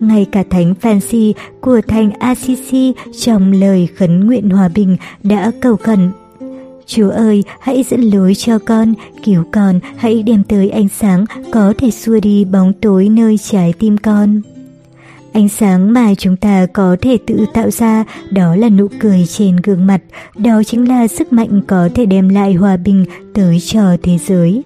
Ngay 0.00 0.26
cả 0.32 0.44
Thánh 0.50 0.74
Francis 0.82 1.32
của 1.60 1.80
Thành 1.88 2.10
Assisi 2.10 2.92
trong 3.20 3.52
lời 3.52 3.88
khấn 3.96 4.26
nguyện 4.26 4.50
hòa 4.50 4.68
bình 4.68 4.96
đã 5.22 5.52
cầu 5.60 5.76
khẩn 5.76 6.10
Chúa 6.86 7.10
ơi, 7.10 7.44
hãy 7.60 7.84
dẫn 7.90 8.00
lối 8.00 8.34
cho 8.34 8.58
con, 8.58 8.94
cứu 9.24 9.44
con, 9.52 9.80
hãy 9.96 10.22
đem 10.22 10.44
tới 10.44 10.70
ánh 10.70 10.88
sáng 10.88 11.24
có 11.52 11.74
thể 11.78 11.90
xua 11.90 12.20
đi 12.20 12.44
bóng 12.44 12.72
tối 12.72 13.08
nơi 13.08 13.38
trái 13.38 13.72
tim 13.78 13.96
con. 13.98 14.40
Ánh 15.32 15.48
sáng 15.48 15.92
mà 15.92 16.14
chúng 16.14 16.36
ta 16.36 16.66
có 16.72 16.96
thể 17.00 17.18
tự 17.26 17.46
tạo 17.54 17.70
ra 17.70 18.04
đó 18.30 18.56
là 18.56 18.68
nụ 18.68 18.86
cười 19.00 19.26
trên 19.26 19.56
gương 19.56 19.86
mặt, 19.86 20.00
đó 20.36 20.62
chính 20.66 20.88
là 20.88 21.08
sức 21.08 21.32
mạnh 21.32 21.62
có 21.66 21.88
thể 21.94 22.06
đem 22.06 22.28
lại 22.28 22.52
hòa 22.54 22.76
bình 22.76 23.04
tới 23.34 23.60
cho 23.60 23.96
thế 24.02 24.18
giới. 24.18 24.62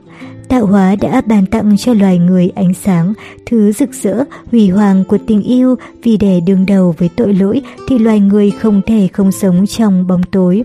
Tạo 0.48 0.66
hóa 0.66 0.96
đã 1.00 1.20
ban 1.26 1.46
tặng 1.46 1.76
cho 1.76 1.94
loài 1.94 2.18
người 2.18 2.50
ánh 2.54 2.74
sáng, 2.74 3.12
thứ 3.46 3.72
rực 3.72 3.90
rỡ, 4.02 4.24
hủy 4.50 4.68
hoàng 4.68 5.04
của 5.04 5.18
tình 5.26 5.42
yêu 5.42 5.76
vì 6.02 6.16
để 6.16 6.40
đương 6.40 6.66
đầu 6.66 6.94
với 6.98 7.10
tội 7.16 7.34
lỗi 7.34 7.62
thì 7.88 7.98
loài 7.98 8.20
người 8.20 8.50
không 8.50 8.82
thể 8.86 9.08
không 9.12 9.32
sống 9.32 9.66
trong 9.66 10.06
bóng 10.06 10.22
tối. 10.22 10.64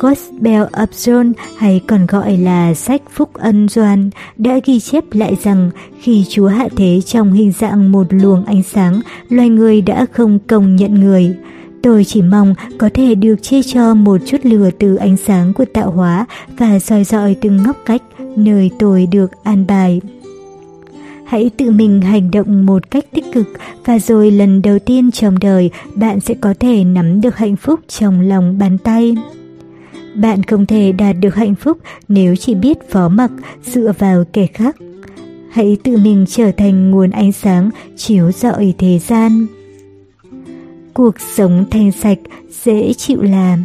Gospel 0.00 0.62
of 0.72 0.86
John 0.86 1.32
hay 1.58 1.80
còn 1.86 2.06
gọi 2.06 2.36
là 2.36 2.74
sách 2.74 3.02
Phúc 3.10 3.34
Ân 3.34 3.68
Doan 3.68 4.10
đã 4.36 4.60
ghi 4.64 4.80
chép 4.80 5.04
lại 5.12 5.36
rằng 5.42 5.70
khi 6.00 6.24
Chúa 6.28 6.46
hạ 6.46 6.68
thế 6.76 7.00
trong 7.06 7.32
hình 7.32 7.52
dạng 7.52 7.92
một 7.92 8.06
luồng 8.10 8.44
ánh 8.44 8.62
sáng, 8.62 9.00
loài 9.28 9.48
người 9.48 9.80
đã 9.80 10.06
không 10.12 10.38
công 10.46 10.76
nhận 10.76 10.94
người. 10.94 11.36
Tôi 11.82 12.04
chỉ 12.04 12.22
mong 12.22 12.54
có 12.78 12.90
thể 12.94 13.14
được 13.14 13.36
chia 13.42 13.62
cho 13.62 13.94
một 13.94 14.20
chút 14.26 14.38
lửa 14.42 14.70
từ 14.78 14.96
ánh 14.96 15.16
sáng 15.16 15.52
của 15.52 15.64
tạo 15.64 15.90
hóa 15.90 16.26
và 16.58 16.78
soi 16.78 17.04
dọi 17.04 17.36
từng 17.40 17.62
ngóc 17.62 17.76
cách 17.86 18.02
nơi 18.36 18.70
tôi 18.78 19.06
được 19.06 19.30
an 19.42 19.64
bài. 19.66 20.00
Hãy 21.26 21.50
tự 21.56 21.70
mình 21.70 22.00
hành 22.00 22.30
động 22.30 22.66
một 22.66 22.90
cách 22.90 23.04
tích 23.12 23.24
cực 23.32 23.46
và 23.84 23.98
rồi 23.98 24.30
lần 24.30 24.62
đầu 24.62 24.78
tiên 24.78 25.10
trong 25.10 25.38
đời 25.38 25.70
bạn 25.94 26.20
sẽ 26.20 26.34
có 26.34 26.54
thể 26.60 26.84
nắm 26.84 27.20
được 27.20 27.36
hạnh 27.36 27.56
phúc 27.56 27.80
trong 27.88 28.20
lòng 28.20 28.58
bàn 28.58 28.78
tay. 28.78 29.14
Bạn 30.16 30.42
không 30.42 30.66
thể 30.66 30.92
đạt 30.92 31.16
được 31.20 31.34
hạnh 31.34 31.54
phúc 31.54 31.78
nếu 32.08 32.36
chỉ 32.36 32.54
biết 32.54 32.90
phó 32.90 33.08
mặc, 33.08 33.30
dựa 33.64 33.92
vào 33.98 34.24
kẻ 34.32 34.46
khác. 34.46 34.76
Hãy 35.50 35.76
tự 35.84 35.96
mình 35.96 36.24
trở 36.28 36.52
thành 36.56 36.90
nguồn 36.90 37.10
ánh 37.10 37.32
sáng 37.32 37.70
chiếu 37.96 38.32
rọi 38.32 38.74
thế 38.78 38.98
gian. 38.98 39.46
Cuộc 40.94 41.20
sống 41.20 41.64
thanh 41.70 41.92
sạch, 41.92 42.18
dễ 42.64 42.92
chịu 42.92 43.22
làm. 43.22 43.64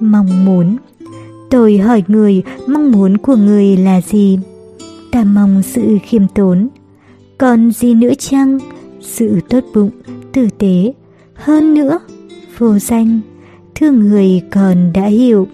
Mong 0.00 0.44
muốn 0.44 0.76
Tôi 1.52 1.78
hỏi 1.78 2.02
người, 2.08 2.42
mong 2.66 2.92
muốn 2.92 3.16
của 3.16 3.36
người 3.36 3.76
là 3.76 4.00
gì? 4.00 4.38
Ta 5.10 5.24
mong 5.24 5.62
sự 5.62 5.98
khiêm 6.02 6.28
tốn. 6.28 6.68
Còn 7.38 7.72
gì 7.72 7.94
nữa 7.94 8.12
chăng? 8.18 8.58
Sự 9.00 9.40
tốt 9.48 9.64
bụng, 9.74 9.90
tử 10.32 10.48
tế. 10.58 10.92
Hơn 11.34 11.74
nữa, 11.74 11.98
vô 12.58 12.78
danh, 12.78 13.20
thương 13.74 14.00
người 14.00 14.42
còn 14.50 14.92
đã 14.92 15.06
hiểu. 15.06 15.48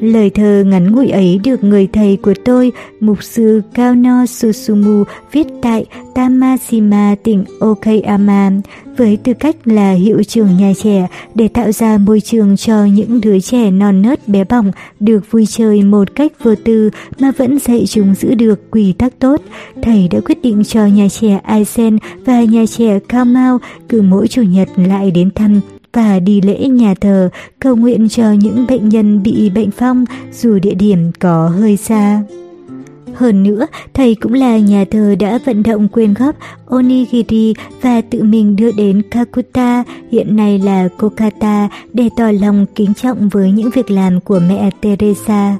Lời 0.00 0.30
thơ 0.30 0.64
ngắn 0.66 0.92
ngủi 0.92 1.08
ấy 1.08 1.40
được 1.44 1.64
người 1.64 1.88
thầy 1.92 2.16
của 2.16 2.34
tôi, 2.44 2.72
mục 3.00 3.22
sư 3.22 3.62
Kaono 3.74 4.26
Susumu 4.26 5.04
viết 5.32 5.46
tại 5.62 5.86
Tamashima 6.14 7.14
tỉnh 7.22 7.44
Okayama 7.60 8.50
với 8.96 9.16
tư 9.16 9.32
cách 9.34 9.56
là 9.64 9.92
hiệu 9.92 10.22
trưởng 10.22 10.56
nhà 10.56 10.72
trẻ 10.82 11.06
để 11.34 11.48
tạo 11.48 11.72
ra 11.72 11.98
môi 11.98 12.20
trường 12.20 12.56
cho 12.56 12.84
những 12.84 13.20
đứa 13.20 13.40
trẻ 13.40 13.70
non 13.70 14.02
nớt 14.02 14.28
bé 14.28 14.44
bỏng 14.44 14.72
được 15.00 15.30
vui 15.30 15.46
chơi 15.46 15.82
một 15.82 16.14
cách 16.14 16.32
vô 16.42 16.54
tư 16.64 16.90
mà 17.18 17.32
vẫn 17.36 17.58
dạy 17.58 17.84
chúng 17.86 18.14
giữ 18.14 18.34
được 18.34 18.70
quy 18.70 18.92
tắc 18.92 19.18
tốt. 19.18 19.40
Thầy 19.82 20.08
đã 20.08 20.20
quyết 20.20 20.42
định 20.42 20.64
cho 20.64 20.86
nhà 20.86 21.08
trẻ 21.08 21.40
Aizen 21.46 21.98
và 22.24 22.42
nhà 22.42 22.64
trẻ 22.66 22.98
Kamau 23.08 23.58
cứ 23.88 24.02
mỗi 24.02 24.28
chủ 24.28 24.42
nhật 24.42 24.68
lại 24.76 25.10
đến 25.10 25.30
thăm 25.34 25.60
và 25.92 26.20
đi 26.20 26.40
lễ 26.40 26.68
nhà 26.68 26.94
thờ 27.00 27.28
cầu 27.58 27.76
nguyện 27.76 28.08
cho 28.08 28.32
những 28.32 28.66
bệnh 28.68 28.88
nhân 28.88 29.22
bị 29.22 29.50
bệnh 29.50 29.70
phong 29.70 30.04
dù 30.32 30.58
địa 30.58 30.74
điểm 30.74 31.10
có 31.18 31.48
hơi 31.48 31.76
xa. 31.76 32.22
Hơn 33.14 33.42
nữa, 33.42 33.66
thầy 33.94 34.14
cũng 34.14 34.32
là 34.34 34.58
nhà 34.58 34.84
thờ 34.90 35.14
đã 35.18 35.38
vận 35.44 35.62
động 35.62 35.88
quyên 35.88 36.14
góp 36.14 36.36
onigiri 36.66 37.54
và 37.82 38.00
tự 38.00 38.22
mình 38.22 38.56
đưa 38.56 38.72
đến 38.72 39.02
Kakuta, 39.10 39.84
hiện 40.10 40.36
nay 40.36 40.58
là 40.58 40.88
Kokata, 40.98 41.68
để 41.92 42.08
tỏ 42.16 42.30
lòng 42.40 42.66
kính 42.74 42.94
trọng 42.94 43.28
với 43.28 43.52
những 43.52 43.70
việc 43.70 43.90
làm 43.90 44.20
của 44.20 44.40
mẹ 44.48 44.70
Teresa. 44.80 45.56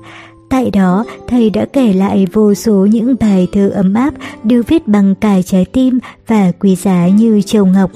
Tại 0.48 0.70
đó, 0.70 1.04
thầy 1.28 1.50
đã 1.50 1.66
kể 1.72 1.92
lại 1.92 2.26
vô 2.32 2.54
số 2.54 2.86
những 2.90 3.16
bài 3.20 3.48
thơ 3.52 3.68
ấm 3.68 3.94
áp 3.94 4.14
được 4.44 4.62
viết 4.68 4.88
bằng 4.88 5.14
cả 5.14 5.42
trái 5.42 5.64
tim 5.64 5.98
và 6.26 6.52
quý 6.60 6.76
giá 6.76 7.08
như 7.08 7.42
châu 7.46 7.66
ngọc. 7.66 7.90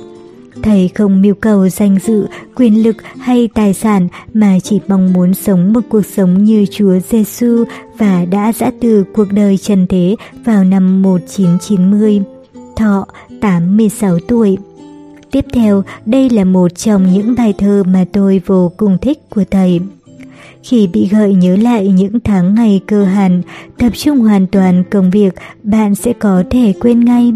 Thầy 0.63 0.89
không 0.89 1.23
mưu 1.23 1.35
cầu 1.35 1.69
danh 1.69 1.99
dự, 2.07 2.27
quyền 2.55 2.83
lực 2.83 2.97
hay 3.21 3.49
tài 3.55 3.75
sản 3.75 4.09
mà 4.35 4.59
chỉ 4.63 4.81
mong 4.89 5.13
muốn 5.13 5.35
sống 5.35 5.73
một 5.73 5.81
cuộc 5.89 6.07
sống 6.07 6.45
như 6.45 6.67
Chúa 6.71 6.99
Giêsu 7.11 7.65
và 7.99 8.25
đã 8.25 8.53
dã 8.53 8.71
từ 8.81 9.05
cuộc 9.15 9.33
đời 9.33 9.57
trần 9.57 9.87
thế 9.87 10.17
vào 10.45 10.65
năm 10.65 11.03
1990, 11.03 12.23
thọ 12.77 13.07
86 13.41 14.19
tuổi. 14.29 14.57
Tiếp 15.31 15.45
theo, 15.53 15.83
đây 16.07 16.31
là 16.31 16.45
một 16.45 16.75
trong 16.75 17.13
những 17.13 17.35
bài 17.39 17.55
thơ 17.59 17.83
mà 17.87 18.05
tôi 18.13 18.41
vô 18.47 18.73
cùng 18.77 18.99
thích 18.99 19.31
của 19.31 19.45
thầy. 19.51 19.81
Khi 20.63 20.87
bị 20.87 21.09
gợi 21.09 21.35
nhớ 21.35 21.57
lại 21.57 21.89
những 21.89 22.21
tháng 22.21 22.55
ngày 22.55 22.81
cơ 22.87 23.05
hàn, 23.05 23.43
tập 23.79 23.91
trung 23.97 24.19
hoàn 24.19 24.47
toàn 24.47 24.85
công 24.91 25.11
việc, 25.11 25.35
bạn 25.63 25.95
sẽ 25.95 26.13
có 26.13 26.43
thể 26.51 26.73
quên 26.81 27.05
ngay 27.05 27.33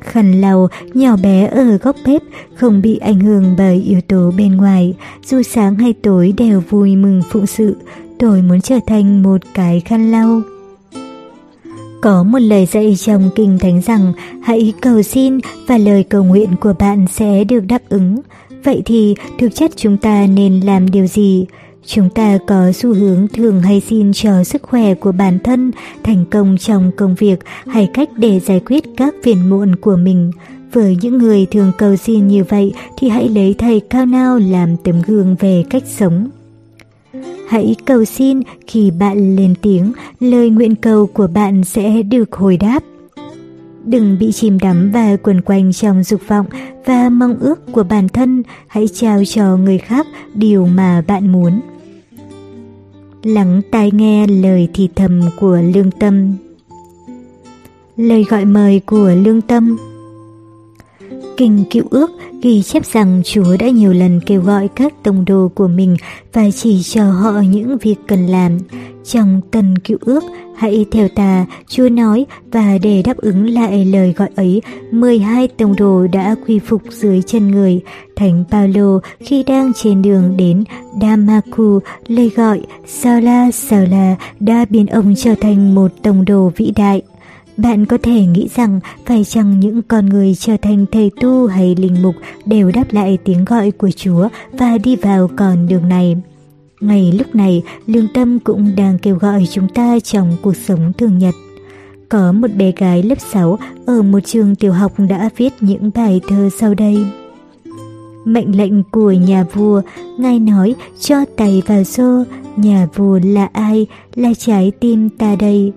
khăn 0.00 0.40
lau 0.40 0.68
nhỏ 0.94 1.16
bé 1.16 1.46
ở 1.46 1.76
góc 1.76 1.96
bếp 2.06 2.22
không 2.54 2.82
bị 2.82 2.98
ảnh 2.98 3.20
hưởng 3.20 3.54
bởi 3.58 3.82
yếu 3.82 4.00
tố 4.00 4.32
bên 4.36 4.56
ngoài, 4.56 4.94
dù 5.24 5.42
sáng 5.42 5.74
hay 5.74 5.92
tối 5.92 6.32
đều 6.36 6.62
vui 6.70 6.96
mừng 6.96 7.22
phụng 7.30 7.46
sự. 7.46 7.76
Tôi 8.18 8.42
muốn 8.42 8.60
trở 8.60 8.78
thành 8.86 9.22
một 9.22 9.40
cái 9.54 9.80
khăn 9.80 10.10
lau. 10.10 10.42
Có 12.02 12.22
một 12.22 12.38
lời 12.38 12.66
dạy 12.66 12.96
trong 12.98 13.30
kinh 13.34 13.58
thánh 13.58 13.80
rằng 13.80 14.12
hãy 14.42 14.72
cầu 14.80 15.02
xin 15.02 15.38
và 15.66 15.78
lời 15.78 16.04
cầu 16.04 16.24
nguyện 16.24 16.48
của 16.60 16.74
bạn 16.78 17.06
sẽ 17.10 17.44
được 17.44 17.60
đáp 17.60 17.82
ứng. 17.88 18.20
Vậy 18.64 18.82
thì 18.84 19.14
thực 19.38 19.54
chất 19.54 19.70
chúng 19.76 19.96
ta 19.96 20.26
nên 20.26 20.60
làm 20.60 20.90
điều 20.90 21.06
gì? 21.06 21.46
Chúng 21.86 22.10
ta 22.10 22.38
có 22.46 22.72
xu 22.72 22.94
hướng 22.94 23.28
thường 23.28 23.62
hay 23.62 23.80
xin 23.80 24.12
cho 24.12 24.44
sức 24.44 24.62
khỏe 24.62 24.94
của 24.94 25.12
bản 25.12 25.38
thân, 25.38 25.70
thành 26.02 26.24
công 26.30 26.56
trong 26.58 26.90
công 26.96 27.14
việc 27.14 27.40
hay 27.66 27.90
cách 27.94 28.08
để 28.16 28.40
giải 28.40 28.60
quyết 28.60 28.84
các 28.96 29.14
phiền 29.22 29.50
muộn 29.50 29.76
của 29.76 29.96
mình. 29.96 30.30
Với 30.72 30.96
những 31.00 31.18
người 31.18 31.46
thường 31.46 31.72
cầu 31.78 31.96
xin 31.96 32.28
như 32.28 32.44
vậy 32.44 32.72
thì 32.98 33.08
hãy 33.08 33.28
lấy 33.28 33.54
thầy 33.58 33.80
Cao 33.80 34.06
Nao 34.06 34.38
làm 34.38 34.76
tấm 34.76 35.02
gương 35.06 35.36
về 35.40 35.64
cách 35.70 35.82
sống. 35.86 36.28
Hãy 37.48 37.76
cầu 37.84 38.04
xin 38.04 38.40
khi 38.66 38.90
bạn 38.90 39.36
lên 39.36 39.54
tiếng, 39.62 39.92
lời 40.20 40.50
nguyện 40.50 40.74
cầu 40.74 41.06
của 41.06 41.26
bạn 41.26 41.64
sẽ 41.64 42.02
được 42.02 42.32
hồi 42.32 42.56
đáp. 42.56 42.82
Đừng 43.84 44.16
bị 44.20 44.32
chìm 44.32 44.58
đắm 44.58 44.90
và 44.92 45.16
quần 45.22 45.40
quanh 45.40 45.72
trong 45.72 46.02
dục 46.02 46.20
vọng 46.28 46.46
và 46.84 47.08
mong 47.08 47.38
ước 47.40 47.72
của 47.72 47.82
bản 47.82 48.08
thân, 48.08 48.42
hãy 48.66 48.88
trao 48.88 49.24
cho 49.24 49.56
người 49.56 49.78
khác 49.78 50.06
điều 50.34 50.66
mà 50.66 51.02
bạn 51.06 51.32
muốn. 51.32 51.60
Lắng 53.22 53.62
tai 53.70 53.90
nghe 53.90 54.26
lời 54.26 54.68
thì 54.74 54.88
thầm 54.96 55.20
của 55.40 55.58
lương 55.74 55.90
tâm. 55.90 56.36
Lời 57.96 58.24
gọi 58.24 58.44
mời 58.44 58.80
của 58.86 59.10
lương 59.24 59.40
tâm. 59.40 59.76
Kinh 61.40 61.64
Cựu 61.70 61.84
Ước 61.90 62.10
ghi 62.42 62.62
chép 62.62 62.86
rằng 62.86 63.22
Chúa 63.24 63.56
đã 63.58 63.68
nhiều 63.68 63.92
lần 63.92 64.20
kêu 64.26 64.42
gọi 64.42 64.68
các 64.76 64.92
tông 65.02 65.24
đồ 65.24 65.50
của 65.54 65.68
mình 65.68 65.96
và 66.32 66.50
chỉ 66.50 66.82
cho 66.82 67.04
họ 67.04 67.40
những 67.40 67.78
việc 67.78 67.94
cần 68.06 68.26
làm. 68.26 68.58
Trong 69.04 69.40
Tân 69.50 69.78
Cựu 69.78 69.98
Ước, 70.00 70.24
hãy 70.56 70.86
theo 70.90 71.08
ta, 71.08 71.46
Chúa 71.68 71.88
nói, 71.88 72.26
và 72.52 72.78
để 72.82 73.02
đáp 73.02 73.16
ứng 73.16 73.48
lại 73.48 73.84
lời 73.84 74.14
gọi 74.16 74.28
ấy, 74.36 74.62
12 74.90 75.48
tông 75.48 75.76
đồ 75.76 76.06
đã 76.12 76.34
quy 76.46 76.58
phục 76.58 76.82
dưới 76.90 77.22
chân 77.26 77.50
người. 77.50 77.80
Thánh 78.16 78.44
Paulo 78.50 79.00
khi 79.20 79.42
đang 79.42 79.72
trên 79.72 80.02
đường 80.02 80.36
đến 80.36 80.64
Damaku, 81.00 81.78
lời 82.06 82.30
gọi 82.36 82.60
Saula 82.86 83.50
Saula 83.50 84.16
đã 84.40 84.64
biến 84.70 84.86
ông 84.86 85.14
trở 85.16 85.34
thành 85.40 85.74
một 85.74 85.90
tông 86.02 86.24
đồ 86.24 86.52
vĩ 86.56 86.72
đại. 86.76 87.02
Bạn 87.62 87.86
có 87.86 87.98
thể 88.02 88.26
nghĩ 88.26 88.48
rằng 88.54 88.80
phải 89.06 89.24
chăng 89.24 89.60
những 89.60 89.82
con 89.82 90.06
người 90.06 90.34
trở 90.34 90.56
thành 90.56 90.86
thầy 90.92 91.10
tu 91.20 91.46
hay 91.46 91.74
linh 91.74 92.02
mục 92.02 92.14
đều 92.46 92.70
đáp 92.70 92.84
lại 92.90 93.18
tiếng 93.24 93.44
gọi 93.44 93.70
của 93.70 93.90
Chúa 93.90 94.28
và 94.52 94.78
đi 94.78 94.96
vào 94.96 95.30
con 95.36 95.68
đường 95.68 95.88
này. 95.88 96.16
Ngay 96.80 97.12
lúc 97.12 97.34
này, 97.34 97.62
lương 97.86 98.08
tâm 98.14 98.38
cũng 98.38 98.76
đang 98.76 98.98
kêu 98.98 99.16
gọi 99.16 99.46
chúng 99.50 99.68
ta 99.68 99.98
trong 100.00 100.36
cuộc 100.42 100.56
sống 100.56 100.92
thường 100.98 101.18
nhật. 101.18 101.34
Có 102.08 102.32
một 102.32 102.48
bé 102.56 102.72
gái 102.76 103.02
lớp 103.02 103.20
6 103.32 103.58
ở 103.86 104.02
một 104.02 104.20
trường 104.20 104.54
tiểu 104.54 104.72
học 104.72 104.92
đã 105.08 105.30
viết 105.36 105.52
những 105.60 105.90
bài 105.94 106.20
thơ 106.28 106.48
sau 106.58 106.74
đây. 106.74 107.04
Mệnh 108.24 108.56
lệnh 108.56 108.82
của 108.82 109.12
nhà 109.12 109.44
vua, 109.52 109.82
ngài 110.18 110.38
nói 110.38 110.74
cho 111.00 111.24
tay 111.36 111.62
vào 111.66 111.84
xô, 111.84 112.24
nhà 112.56 112.88
vua 112.94 113.20
là 113.24 113.48
ai, 113.52 113.86
là 114.14 114.34
trái 114.38 114.72
tim 114.80 115.08
ta 115.10 115.36
đây. 115.36 115.72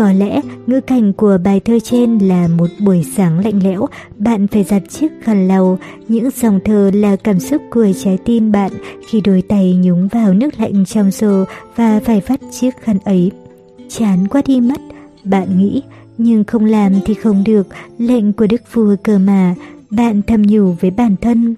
Có 0.00 0.12
lẽ 0.12 0.40
ngữ 0.66 0.80
cảnh 0.80 1.12
của 1.12 1.38
bài 1.44 1.60
thơ 1.60 1.78
trên 1.78 2.18
là 2.18 2.48
một 2.48 2.66
buổi 2.78 3.04
sáng 3.16 3.44
lạnh 3.44 3.60
lẽo, 3.62 3.86
bạn 4.16 4.46
phải 4.46 4.64
giặt 4.64 4.82
chiếc 4.88 5.08
khăn 5.22 5.48
lau. 5.48 5.78
Những 6.08 6.28
dòng 6.36 6.60
thơ 6.64 6.90
là 6.94 7.16
cảm 7.16 7.40
xúc 7.40 7.62
của 7.70 7.86
trái 8.02 8.18
tim 8.24 8.52
bạn 8.52 8.72
khi 9.08 9.20
đôi 9.20 9.42
tay 9.42 9.74
nhúng 9.74 10.08
vào 10.08 10.34
nước 10.34 10.60
lạnh 10.60 10.84
trong 10.84 11.10
xô 11.10 11.44
và 11.76 12.00
phải 12.04 12.22
vắt 12.26 12.40
chiếc 12.50 12.70
khăn 12.80 12.98
ấy. 13.04 13.30
Chán 13.88 14.28
quá 14.28 14.42
đi 14.46 14.60
mất, 14.60 14.80
bạn 15.24 15.58
nghĩ, 15.58 15.82
nhưng 16.18 16.44
không 16.44 16.64
làm 16.64 16.92
thì 17.04 17.14
không 17.14 17.44
được, 17.44 17.66
lệnh 17.98 18.32
của 18.32 18.46
đức 18.46 18.62
vua 18.72 18.96
cơ 19.02 19.18
mà, 19.18 19.54
bạn 19.90 20.22
thầm 20.26 20.42
nhủ 20.42 20.72
với 20.80 20.90
bản 20.90 21.16
thân. 21.20 21.54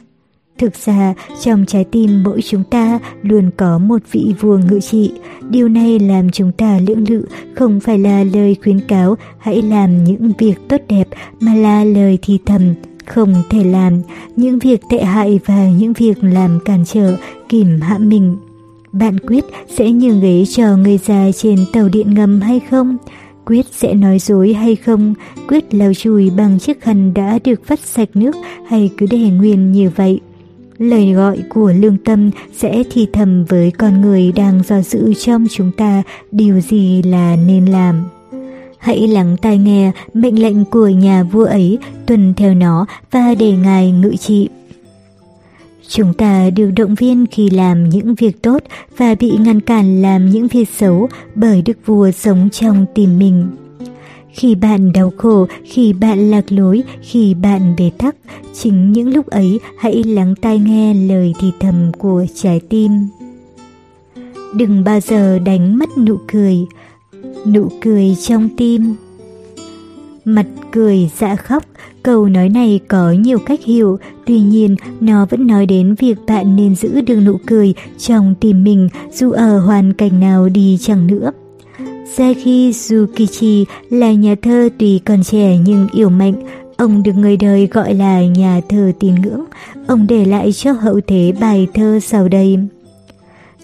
Thực 0.58 0.74
ra, 0.84 1.14
trong 1.42 1.64
trái 1.66 1.84
tim 1.84 2.22
mỗi 2.22 2.42
chúng 2.42 2.64
ta 2.64 2.98
luôn 3.22 3.50
có 3.56 3.78
một 3.78 4.02
vị 4.12 4.34
vua 4.40 4.58
ngự 4.58 4.80
trị. 4.80 5.12
Điều 5.50 5.68
này 5.68 5.98
làm 5.98 6.30
chúng 6.30 6.52
ta 6.52 6.78
lưỡng 6.86 7.08
lự, 7.08 7.24
không 7.54 7.80
phải 7.80 7.98
là 7.98 8.24
lời 8.24 8.56
khuyến 8.62 8.80
cáo 8.80 9.16
hãy 9.38 9.62
làm 9.62 10.04
những 10.04 10.32
việc 10.38 10.54
tốt 10.68 10.80
đẹp, 10.88 11.08
mà 11.40 11.54
là 11.54 11.84
lời 11.84 12.18
thì 12.22 12.38
thầm, 12.46 12.74
không 13.06 13.34
thể 13.50 13.64
làm, 13.64 14.02
những 14.36 14.58
việc 14.58 14.80
tệ 14.90 15.04
hại 15.04 15.40
và 15.46 15.68
những 15.68 15.92
việc 15.92 16.24
làm 16.24 16.58
cản 16.64 16.84
trở, 16.86 17.16
kìm 17.48 17.80
hãm 17.80 18.08
mình. 18.08 18.36
Bạn 18.92 19.18
quyết 19.18 19.44
sẽ 19.68 19.90
nhường 19.90 20.20
ghế 20.20 20.44
cho 20.48 20.76
người 20.76 20.98
già 20.98 21.30
trên 21.36 21.58
tàu 21.72 21.88
điện 21.88 22.14
ngầm 22.14 22.40
hay 22.40 22.60
không? 22.70 22.96
Quyết 23.46 23.66
sẽ 23.72 23.94
nói 23.94 24.18
dối 24.18 24.52
hay 24.52 24.76
không? 24.76 25.14
Quyết 25.48 25.74
lau 25.74 25.94
chùi 25.94 26.30
bằng 26.30 26.58
chiếc 26.58 26.80
khăn 26.80 27.14
đã 27.14 27.38
được 27.44 27.68
vắt 27.68 27.80
sạch 27.80 28.08
nước 28.14 28.36
hay 28.66 28.90
cứ 28.98 29.06
để 29.10 29.18
nguyên 29.18 29.72
như 29.72 29.90
vậy? 29.96 30.20
Lời 30.82 31.12
gọi 31.12 31.38
của 31.48 31.72
lương 31.72 31.96
tâm 31.96 32.30
sẽ 32.56 32.82
thì 32.90 33.06
thầm 33.12 33.44
với 33.44 33.70
con 33.70 34.00
người 34.00 34.32
đang 34.32 34.62
do 34.68 34.80
dự 34.80 35.14
trong 35.14 35.46
chúng 35.50 35.72
ta 35.76 36.02
điều 36.32 36.60
gì 36.60 37.02
là 37.02 37.36
nên 37.46 37.66
làm. 37.66 38.04
Hãy 38.78 39.08
lắng 39.08 39.36
tai 39.42 39.58
nghe 39.58 39.92
mệnh 40.14 40.42
lệnh 40.42 40.64
của 40.64 40.88
nhà 40.88 41.22
vua 41.22 41.44
ấy, 41.44 41.78
tuân 42.06 42.34
theo 42.34 42.54
nó 42.54 42.86
và 43.10 43.34
để 43.34 43.52
ngài 43.52 43.90
ngự 43.90 44.16
trị. 44.16 44.48
Chúng 45.88 46.14
ta 46.14 46.50
được 46.50 46.70
động 46.70 46.94
viên 46.94 47.26
khi 47.30 47.50
làm 47.50 47.88
những 47.88 48.14
việc 48.14 48.42
tốt 48.42 48.62
và 48.96 49.14
bị 49.14 49.32
ngăn 49.38 49.60
cản 49.60 50.02
làm 50.02 50.30
những 50.30 50.46
việc 50.46 50.68
xấu 50.78 51.08
bởi 51.34 51.62
đức 51.62 51.78
vua 51.86 52.10
sống 52.10 52.48
trong 52.52 52.86
tim 52.94 53.18
mình. 53.18 53.48
Khi 54.32 54.54
bạn 54.54 54.92
đau 54.92 55.12
khổ, 55.16 55.46
khi 55.64 55.92
bạn 55.92 56.30
lạc 56.30 56.52
lối, 56.52 56.82
khi 57.02 57.34
bạn 57.34 57.74
bế 57.78 57.90
tắc, 57.98 58.16
chính 58.54 58.92
những 58.92 59.14
lúc 59.14 59.26
ấy 59.26 59.60
hãy 59.78 60.04
lắng 60.04 60.34
tai 60.40 60.58
nghe 60.58 60.94
lời 60.94 61.32
thì 61.40 61.52
thầm 61.60 61.92
của 61.98 62.26
trái 62.34 62.60
tim. 62.68 62.90
Đừng 64.56 64.84
bao 64.84 65.00
giờ 65.00 65.38
đánh 65.38 65.78
mất 65.78 65.88
nụ 65.98 66.16
cười, 66.32 66.56
nụ 67.46 67.68
cười 67.80 68.16
trong 68.22 68.48
tim. 68.56 68.94
Mặt 70.24 70.46
cười 70.72 71.10
dạ 71.18 71.36
khóc, 71.36 71.64
Câu 72.02 72.28
nói 72.28 72.48
này 72.48 72.80
có 72.88 73.10
nhiều 73.10 73.38
cách 73.38 73.60
hiểu, 73.64 73.98
tuy 74.26 74.40
nhiên 74.40 74.76
nó 75.00 75.26
vẫn 75.26 75.46
nói 75.46 75.66
đến 75.66 75.94
việc 75.94 76.18
bạn 76.26 76.56
nên 76.56 76.74
giữ 76.74 77.00
được 77.00 77.20
nụ 77.20 77.36
cười 77.46 77.74
trong 77.98 78.34
tim 78.40 78.64
mình 78.64 78.88
dù 79.12 79.30
ở 79.30 79.58
hoàn 79.58 79.92
cảnh 79.92 80.20
nào 80.20 80.48
đi 80.48 80.78
chẳng 80.80 81.06
nữa. 81.06 81.32
Saki 82.16 82.72
Tsukichi 82.72 83.66
là 83.90 84.12
nhà 84.12 84.34
thơ 84.42 84.68
tuy 84.78 84.98
còn 84.98 85.22
trẻ 85.22 85.58
nhưng 85.64 85.88
yêu 85.92 86.08
mạnh. 86.08 86.34
Ông 86.76 87.02
được 87.02 87.12
người 87.12 87.36
đời 87.36 87.66
gọi 87.66 87.94
là 87.94 88.26
nhà 88.26 88.60
thơ 88.68 88.92
tín 89.00 89.14
ngưỡng. 89.14 89.44
Ông 89.86 90.06
để 90.06 90.24
lại 90.24 90.52
cho 90.52 90.72
hậu 90.72 91.00
thế 91.06 91.32
bài 91.40 91.66
thơ 91.74 92.00
sau 92.02 92.28
đây. 92.28 92.58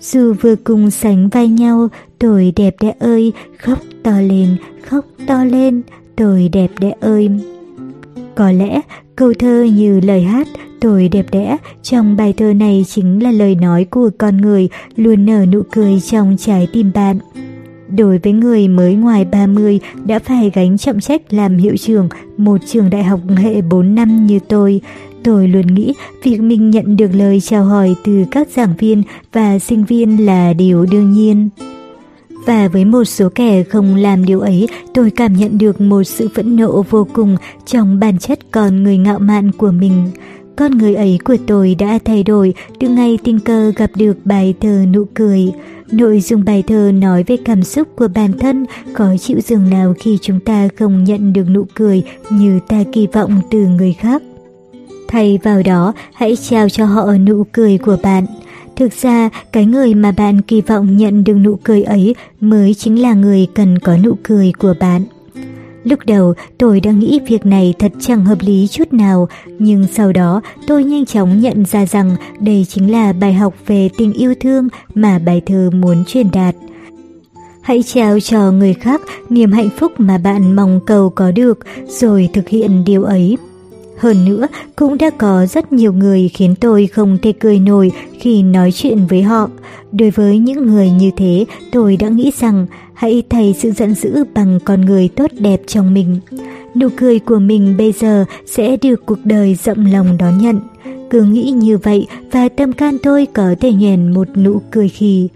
Dù 0.00 0.34
vừa 0.40 0.56
cùng 0.56 0.90
sánh 0.90 1.28
vai 1.28 1.48
nhau, 1.48 1.88
tôi 2.18 2.52
đẹp 2.56 2.74
đẽ 2.80 2.94
ơi, 2.98 3.32
khóc 3.58 3.78
to 4.02 4.20
lên, 4.20 4.56
khóc 4.88 5.04
to 5.26 5.44
lên, 5.44 5.82
tôi 6.16 6.48
đẹp 6.52 6.70
đẽ 6.80 6.92
ơi. 7.00 7.28
Có 8.34 8.50
lẽ 8.52 8.80
câu 9.16 9.32
thơ 9.38 9.62
như 9.62 10.00
lời 10.00 10.22
hát 10.22 10.48
tôi 10.80 11.08
đẹp 11.08 11.26
đẽ 11.30 11.56
trong 11.82 12.16
bài 12.16 12.32
thơ 12.36 12.52
này 12.52 12.84
chính 12.88 13.22
là 13.22 13.30
lời 13.30 13.54
nói 13.54 13.84
của 13.84 14.10
con 14.18 14.36
người 14.36 14.68
luôn 14.96 15.26
nở 15.26 15.46
nụ 15.46 15.62
cười 15.70 16.00
trong 16.00 16.36
trái 16.38 16.68
tim 16.72 16.90
bạn. 16.94 17.18
Đối 17.96 18.18
với 18.18 18.32
người 18.32 18.68
mới 18.68 18.94
ngoài 18.94 19.24
30 19.24 19.80
đã 20.04 20.18
phải 20.18 20.50
gánh 20.54 20.78
trọng 20.78 21.00
trách 21.00 21.32
làm 21.34 21.56
hiệu 21.56 21.76
trưởng 21.76 22.08
một 22.36 22.60
trường 22.66 22.90
đại 22.90 23.04
học 23.04 23.20
hệ 23.36 23.62
4 23.62 23.94
năm 23.94 24.26
như 24.26 24.38
tôi, 24.48 24.80
tôi 25.22 25.48
luôn 25.48 25.66
nghĩ 25.66 25.94
việc 26.22 26.40
mình 26.40 26.70
nhận 26.70 26.96
được 26.96 27.10
lời 27.14 27.40
chào 27.40 27.64
hỏi 27.64 27.94
từ 28.04 28.24
các 28.30 28.48
giảng 28.48 28.74
viên 28.78 29.02
và 29.32 29.58
sinh 29.58 29.84
viên 29.84 30.26
là 30.26 30.52
điều 30.52 30.86
đương 30.86 31.12
nhiên. 31.12 31.48
Và 32.46 32.68
với 32.68 32.84
một 32.84 33.04
số 33.04 33.28
kẻ 33.34 33.62
không 33.62 33.94
làm 33.94 34.24
điều 34.24 34.40
ấy, 34.40 34.68
tôi 34.94 35.10
cảm 35.10 35.32
nhận 35.32 35.58
được 35.58 35.80
một 35.80 36.02
sự 36.04 36.28
phẫn 36.34 36.56
nộ 36.56 36.84
vô 36.90 37.06
cùng 37.12 37.36
trong 37.66 38.00
bản 38.00 38.18
chất 38.18 38.38
con 38.50 38.82
người 38.82 38.98
ngạo 38.98 39.18
mạn 39.18 39.52
của 39.52 39.70
mình. 39.70 40.10
Con 40.58 40.78
người 40.78 40.94
ấy 40.94 41.18
của 41.24 41.36
tôi 41.46 41.76
đã 41.78 41.98
thay 42.04 42.22
đổi 42.22 42.54
từ 42.80 42.88
ngày 42.88 43.18
tình 43.24 43.40
cờ 43.40 43.72
gặp 43.76 43.90
được 43.96 44.16
bài 44.24 44.54
thơ 44.60 44.84
nụ 44.92 45.04
cười. 45.14 45.52
Nội 45.92 46.20
dung 46.20 46.44
bài 46.44 46.62
thơ 46.66 46.92
nói 46.94 47.24
về 47.26 47.36
cảm 47.44 47.62
xúc 47.62 47.88
của 47.96 48.08
bản 48.14 48.32
thân, 48.38 48.66
có 48.92 49.16
chịu 49.16 49.40
dường 49.40 49.70
nào 49.70 49.94
khi 49.98 50.18
chúng 50.22 50.40
ta 50.40 50.68
không 50.78 51.04
nhận 51.04 51.32
được 51.32 51.44
nụ 51.50 51.64
cười 51.74 52.02
như 52.30 52.60
ta 52.68 52.84
kỳ 52.92 53.06
vọng 53.06 53.40
từ 53.50 53.58
người 53.58 53.92
khác. 53.92 54.22
Thay 55.08 55.38
vào 55.42 55.62
đó, 55.62 55.92
hãy 56.14 56.36
trao 56.36 56.68
cho 56.68 56.84
họ 56.84 57.16
nụ 57.16 57.44
cười 57.52 57.78
của 57.78 57.96
bạn. 58.02 58.26
Thực 58.76 58.92
ra, 58.92 59.30
cái 59.52 59.66
người 59.66 59.94
mà 59.94 60.12
bạn 60.12 60.40
kỳ 60.40 60.60
vọng 60.60 60.96
nhận 60.96 61.24
được 61.24 61.34
nụ 61.34 61.58
cười 61.62 61.82
ấy 61.82 62.14
mới 62.40 62.74
chính 62.74 63.02
là 63.02 63.14
người 63.14 63.46
cần 63.54 63.78
có 63.78 63.96
nụ 63.96 64.14
cười 64.22 64.52
của 64.58 64.74
bạn. 64.80 65.04
Lúc 65.88 65.98
đầu 66.06 66.34
tôi 66.58 66.80
đã 66.80 66.90
nghĩ 66.90 67.20
việc 67.28 67.46
này 67.46 67.74
thật 67.78 67.92
chẳng 68.00 68.24
hợp 68.24 68.38
lý 68.40 68.68
chút 68.68 68.92
nào, 68.92 69.28
nhưng 69.58 69.86
sau 69.92 70.12
đó 70.12 70.40
tôi 70.66 70.84
nhanh 70.84 71.06
chóng 71.06 71.40
nhận 71.40 71.64
ra 71.64 71.86
rằng 71.86 72.16
đây 72.40 72.66
chính 72.68 72.92
là 72.92 73.12
bài 73.12 73.34
học 73.34 73.54
về 73.66 73.88
tình 73.98 74.12
yêu 74.12 74.34
thương 74.40 74.68
mà 74.94 75.18
bài 75.18 75.42
thơ 75.46 75.70
muốn 75.74 76.04
truyền 76.04 76.30
đạt. 76.32 76.54
Hãy 77.62 77.82
trao 77.82 78.20
cho 78.20 78.52
người 78.52 78.74
khác 78.74 79.00
niềm 79.28 79.52
hạnh 79.52 79.70
phúc 79.78 79.92
mà 79.98 80.18
bạn 80.18 80.56
mong 80.56 80.80
cầu 80.86 81.10
có 81.10 81.30
được, 81.30 81.58
rồi 81.88 82.28
thực 82.32 82.48
hiện 82.48 82.84
điều 82.84 83.02
ấy. 83.02 83.36
Hơn 83.98 84.24
nữa, 84.24 84.46
cũng 84.76 84.98
đã 84.98 85.10
có 85.10 85.46
rất 85.46 85.72
nhiều 85.72 85.92
người 85.92 86.30
khiến 86.34 86.54
tôi 86.60 86.86
không 86.86 87.18
thể 87.22 87.32
cười 87.32 87.58
nổi 87.58 87.90
khi 88.20 88.42
nói 88.42 88.72
chuyện 88.72 89.06
với 89.06 89.22
họ. 89.22 89.48
Đối 89.92 90.10
với 90.10 90.38
những 90.38 90.66
người 90.66 90.90
như 90.90 91.10
thế, 91.16 91.44
tôi 91.72 91.96
đã 91.96 92.08
nghĩ 92.08 92.30
rằng 92.40 92.66
hãy 92.98 93.22
thay 93.30 93.54
sự 93.58 93.72
giận 93.72 93.94
dữ 93.94 94.24
bằng 94.34 94.58
con 94.64 94.80
người 94.80 95.08
tốt 95.08 95.30
đẹp 95.38 95.60
trong 95.66 95.94
mình. 95.94 96.20
Nụ 96.74 96.88
cười 96.96 97.18
của 97.18 97.38
mình 97.38 97.74
bây 97.78 97.92
giờ 97.92 98.24
sẽ 98.46 98.76
được 98.76 99.06
cuộc 99.06 99.18
đời 99.24 99.54
rộng 99.54 99.86
lòng 99.86 100.18
đón 100.18 100.38
nhận. 100.38 100.60
Cứ 101.10 101.22
nghĩ 101.22 101.50
như 101.50 101.78
vậy 101.78 102.06
và 102.32 102.48
tâm 102.48 102.72
can 102.72 102.98
tôi 103.02 103.26
có 103.26 103.54
thể 103.60 103.72
nhoèn 103.72 104.12
một 104.14 104.28
nụ 104.36 104.60
cười 104.70 104.88
khì. 104.88 105.28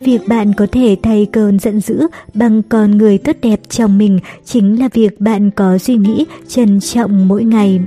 Việc 0.00 0.18
bạn 0.28 0.52
có 0.52 0.66
thể 0.72 0.96
thay 1.02 1.26
cơn 1.32 1.58
giận 1.58 1.80
dữ 1.80 2.06
bằng 2.34 2.62
con 2.62 2.98
người 2.98 3.18
tốt 3.18 3.36
đẹp 3.42 3.60
trong 3.68 3.98
mình 3.98 4.18
chính 4.44 4.80
là 4.80 4.88
việc 4.92 5.20
bạn 5.20 5.50
có 5.50 5.78
suy 5.78 5.96
nghĩ 5.96 6.26
trân 6.48 6.80
trọng 6.80 7.28
mỗi 7.28 7.44
ngày. 7.44 7.80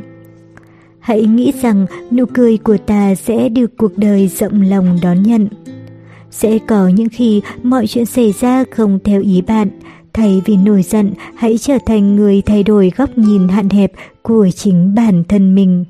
Hãy 0.99 1.25
nghĩ 1.25 1.53
rằng 1.61 1.85
nụ 2.11 2.25
cười 2.25 2.57
của 2.57 2.77
ta 2.77 3.15
sẽ 3.15 3.49
được 3.49 3.77
cuộc 3.77 3.97
đời 3.97 4.27
rộng 4.27 4.61
lòng 4.61 4.99
đón 5.01 5.23
nhận. 5.23 5.47
Sẽ 6.33 6.59
có 6.67 6.87
những 6.87 7.09
khi 7.09 7.41
mọi 7.63 7.87
chuyện 7.87 8.05
xảy 8.05 8.31
ra 8.31 8.63
không 8.71 8.99
theo 9.03 9.21
ý 9.21 9.41
bạn. 9.41 9.67
Thay 10.13 10.41
vì 10.45 10.57
nổi 10.57 10.83
giận, 10.83 11.13
hãy 11.35 11.57
trở 11.57 11.77
thành 11.85 12.15
người 12.15 12.41
thay 12.45 12.63
đổi 12.63 12.91
góc 12.97 13.17
nhìn 13.17 13.47
hạn 13.47 13.69
hẹp 13.69 13.91
của 14.21 14.49
chính 14.55 14.95
bản 14.95 15.23
thân 15.23 15.55
mình. 15.55 15.85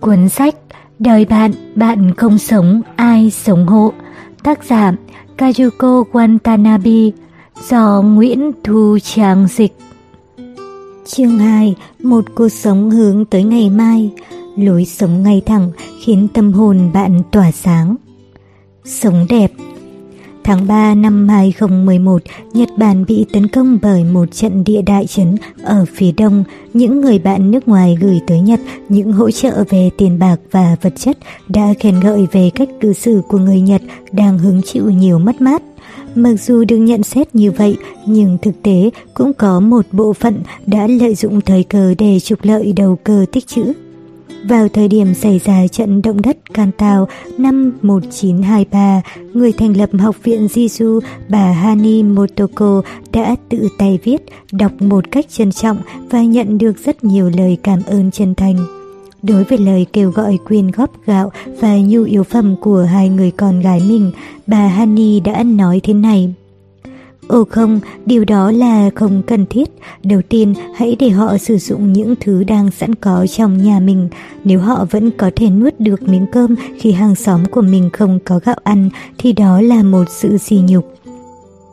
Cuốn 0.00 0.28
sách 0.28 0.54
Đời 0.98 1.24
bạn, 1.24 1.52
bạn 1.74 2.14
không 2.14 2.38
sống, 2.38 2.82
ai 2.96 3.30
sống 3.30 3.66
hộ 3.66 3.92
Tác 4.42 4.64
giả 4.64 4.92
Kajuko 5.38 6.04
Watanabe 6.12 7.10
do 7.70 8.02
Nguyễn 8.02 8.52
Thu 8.64 8.98
Trang 9.02 9.46
dịch. 9.48 9.87
Chương 11.10 11.38
2. 11.38 11.74
Một 12.02 12.24
cuộc 12.34 12.48
sống 12.48 12.90
hướng 12.90 13.24
tới 13.24 13.44
ngày 13.44 13.70
mai, 13.70 14.10
lối 14.56 14.84
sống 14.84 15.22
ngay 15.22 15.42
thẳng 15.46 15.70
khiến 16.04 16.28
tâm 16.34 16.52
hồn 16.52 16.90
bạn 16.94 17.22
tỏa 17.32 17.52
sáng. 17.52 17.96
Sống 18.84 19.26
đẹp 19.28 19.52
Tháng 20.44 20.66
3 20.66 20.94
năm 20.94 21.28
2011, 21.28 22.22
Nhật 22.52 22.68
Bản 22.76 23.04
bị 23.08 23.26
tấn 23.32 23.48
công 23.48 23.78
bởi 23.82 24.04
một 24.04 24.32
trận 24.32 24.64
địa 24.64 24.82
đại 24.82 25.06
chấn 25.06 25.36
ở 25.62 25.84
phía 25.94 26.12
đông. 26.12 26.44
Những 26.74 27.00
người 27.00 27.18
bạn 27.18 27.50
nước 27.50 27.68
ngoài 27.68 27.96
gửi 28.00 28.20
tới 28.26 28.40
Nhật 28.40 28.60
những 28.88 29.12
hỗ 29.12 29.30
trợ 29.30 29.64
về 29.68 29.90
tiền 29.98 30.18
bạc 30.18 30.36
và 30.50 30.76
vật 30.82 30.92
chất 30.96 31.18
đã 31.48 31.74
khen 31.80 32.00
ngợi 32.00 32.26
về 32.32 32.50
cách 32.54 32.68
cư 32.80 32.92
xử 32.92 33.22
của 33.28 33.38
người 33.38 33.60
Nhật 33.60 33.82
đang 34.12 34.38
hứng 34.38 34.62
chịu 34.62 34.90
nhiều 34.90 35.18
mất 35.18 35.40
mát. 35.40 35.62
Mặc 36.18 36.34
dù 36.40 36.64
được 36.64 36.76
nhận 36.76 37.02
xét 37.02 37.34
như 37.34 37.50
vậy, 37.50 37.76
nhưng 38.06 38.38
thực 38.42 38.62
tế 38.62 38.90
cũng 39.14 39.32
có 39.32 39.60
một 39.60 39.86
bộ 39.92 40.12
phận 40.12 40.42
đã 40.66 40.86
lợi 40.86 41.14
dụng 41.14 41.40
thời 41.40 41.64
cơ 41.64 41.94
để 41.98 42.20
trục 42.20 42.38
lợi 42.42 42.72
đầu 42.76 42.98
cơ 43.04 43.26
tích 43.32 43.46
trữ. 43.46 43.72
Vào 44.44 44.68
thời 44.68 44.88
điểm 44.88 45.14
xảy 45.14 45.40
ra 45.44 45.66
trận 45.66 46.02
động 46.02 46.22
đất 46.22 46.36
Kantao 46.54 47.08
năm 47.38 47.72
1923, 47.82 49.02
người 49.32 49.52
thành 49.52 49.76
lập 49.76 49.90
Học 49.98 50.16
viện 50.22 50.46
Jisu, 50.46 51.00
bà 51.28 51.52
Hani 51.52 52.02
Motoko 52.02 52.82
đã 53.12 53.36
tự 53.48 53.68
tay 53.78 53.98
viết, 54.04 54.22
đọc 54.52 54.72
một 54.80 55.10
cách 55.10 55.26
trân 55.28 55.52
trọng 55.52 55.78
và 56.10 56.22
nhận 56.22 56.58
được 56.58 56.78
rất 56.84 57.04
nhiều 57.04 57.30
lời 57.36 57.58
cảm 57.62 57.82
ơn 57.86 58.10
chân 58.10 58.34
thành. 58.34 58.77
Đối 59.22 59.44
với 59.44 59.58
lời 59.58 59.86
kêu 59.92 60.10
gọi 60.10 60.38
quyên 60.48 60.70
góp 60.70 60.90
gạo 61.06 61.32
và 61.60 61.76
nhu 61.76 62.04
yếu 62.04 62.22
phẩm 62.22 62.56
của 62.60 62.82
hai 62.82 63.08
người 63.08 63.30
con 63.30 63.60
gái 63.60 63.80
mình, 63.88 64.12
bà 64.46 64.66
Hani 64.66 65.20
đã 65.20 65.42
nói 65.42 65.80
thế 65.82 65.92
này. 65.92 66.34
Ồ 67.28 67.44
không, 67.44 67.80
điều 68.06 68.24
đó 68.24 68.50
là 68.50 68.90
không 68.94 69.22
cần 69.26 69.46
thiết. 69.46 69.70
Đầu 70.04 70.20
tiên, 70.28 70.54
hãy 70.76 70.96
để 70.98 71.10
họ 71.10 71.38
sử 71.38 71.58
dụng 71.58 71.92
những 71.92 72.14
thứ 72.20 72.44
đang 72.44 72.70
sẵn 72.70 72.94
có 72.94 73.26
trong 73.26 73.62
nhà 73.62 73.80
mình. 73.80 74.08
Nếu 74.44 74.60
họ 74.60 74.86
vẫn 74.90 75.10
có 75.10 75.30
thể 75.36 75.50
nuốt 75.50 75.74
được 75.78 76.02
miếng 76.02 76.26
cơm 76.32 76.54
khi 76.78 76.92
hàng 76.92 77.14
xóm 77.14 77.44
của 77.50 77.62
mình 77.62 77.90
không 77.92 78.18
có 78.24 78.40
gạo 78.44 78.56
ăn, 78.64 78.90
thì 79.18 79.32
đó 79.32 79.60
là 79.60 79.82
một 79.82 80.04
sự 80.08 80.38
sỉ 80.38 80.60
nhục. 80.68 80.97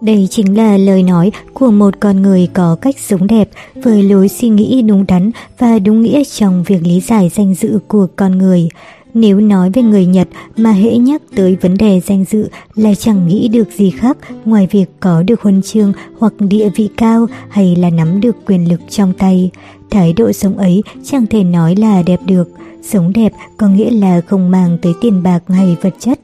Đây 0.05 0.27
chính 0.29 0.57
là 0.57 0.77
lời 0.77 1.03
nói 1.03 1.31
của 1.53 1.71
một 1.71 1.99
con 1.99 2.21
người 2.21 2.47
có 2.53 2.75
cách 2.81 2.95
sống 2.99 3.27
đẹp, 3.27 3.49
với 3.75 4.03
lối 4.03 4.29
suy 4.29 4.49
nghĩ 4.49 4.81
đúng 4.81 5.05
đắn 5.07 5.31
và 5.59 5.79
đúng 5.79 6.01
nghĩa 6.01 6.23
trong 6.23 6.63
việc 6.63 6.79
lý 6.83 6.99
giải 6.99 7.31
danh 7.35 7.55
dự 7.55 7.79
của 7.87 8.07
con 8.15 8.37
người. 8.37 8.69
Nếu 9.13 9.39
nói 9.39 9.69
về 9.69 9.81
người 9.81 10.05
Nhật 10.05 10.27
mà 10.57 10.71
hễ 10.71 10.97
nhắc 10.97 11.21
tới 11.35 11.57
vấn 11.61 11.77
đề 11.77 12.01
danh 12.05 12.25
dự 12.29 12.49
là 12.75 12.95
chẳng 12.95 13.27
nghĩ 13.27 13.47
được 13.47 13.67
gì 13.77 13.89
khác 13.89 14.17
ngoài 14.45 14.67
việc 14.71 14.85
có 14.99 15.23
được 15.23 15.41
huân 15.41 15.61
chương 15.61 15.93
hoặc 16.19 16.33
địa 16.39 16.69
vị 16.75 16.89
cao 16.97 17.27
hay 17.49 17.75
là 17.75 17.89
nắm 17.89 18.21
được 18.21 18.35
quyền 18.45 18.69
lực 18.69 18.81
trong 18.89 19.13
tay. 19.13 19.49
Thái 19.89 20.13
độ 20.13 20.31
sống 20.31 20.57
ấy 20.57 20.83
chẳng 21.03 21.25
thể 21.27 21.43
nói 21.43 21.75
là 21.75 22.03
đẹp 22.03 22.19
được. 22.25 22.49
Sống 22.83 23.13
đẹp 23.13 23.31
có 23.57 23.67
nghĩa 23.67 23.91
là 23.91 24.21
không 24.21 24.51
mang 24.51 24.77
tới 24.81 24.93
tiền 25.01 25.23
bạc 25.23 25.43
hay 25.47 25.75
vật 25.81 25.93
chất. 25.99 26.19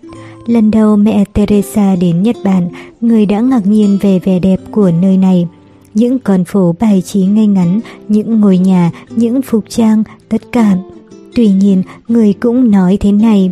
Lần 0.45 0.71
đầu 0.71 0.95
mẹ 0.95 1.25
Teresa 1.33 1.95
đến 1.95 2.23
Nhật 2.23 2.35
Bản, 2.43 2.69
người 3.01 3.25
đã 3.25 3.39
ngạc 3.39 3.67
nhiên 3.67 3.97
về 4.01 4.19
vẻ 4.19 4.39
đẹp 4.39 4.59
của 4.71 4.91
nơi 5.01 5.17
này. 5.17 5.47
Những 5.93 6.19
con 6.19 6.43
phố 6.43 6.75
bài 6.79 7.01
trí 7.01 7.25
ngay 7.25 7.47
ngắn, 7.47 7.79
những 8.07 8.41
ngôi 8.41 8.57
nhà, 8.57 8.91
những 9.09 9.41
phục 9.41 9.63
trang, 9.69 10.03
tất 10.29 10.41
cả 10.51 10.75
Tuy 11.35 11.47
nhiên, 11.47 11.83
người 12.07 12.33
cũng 12.33 12.71
nói 12.71 12.97
thế 12.99 13.11
này. 13.11 13.51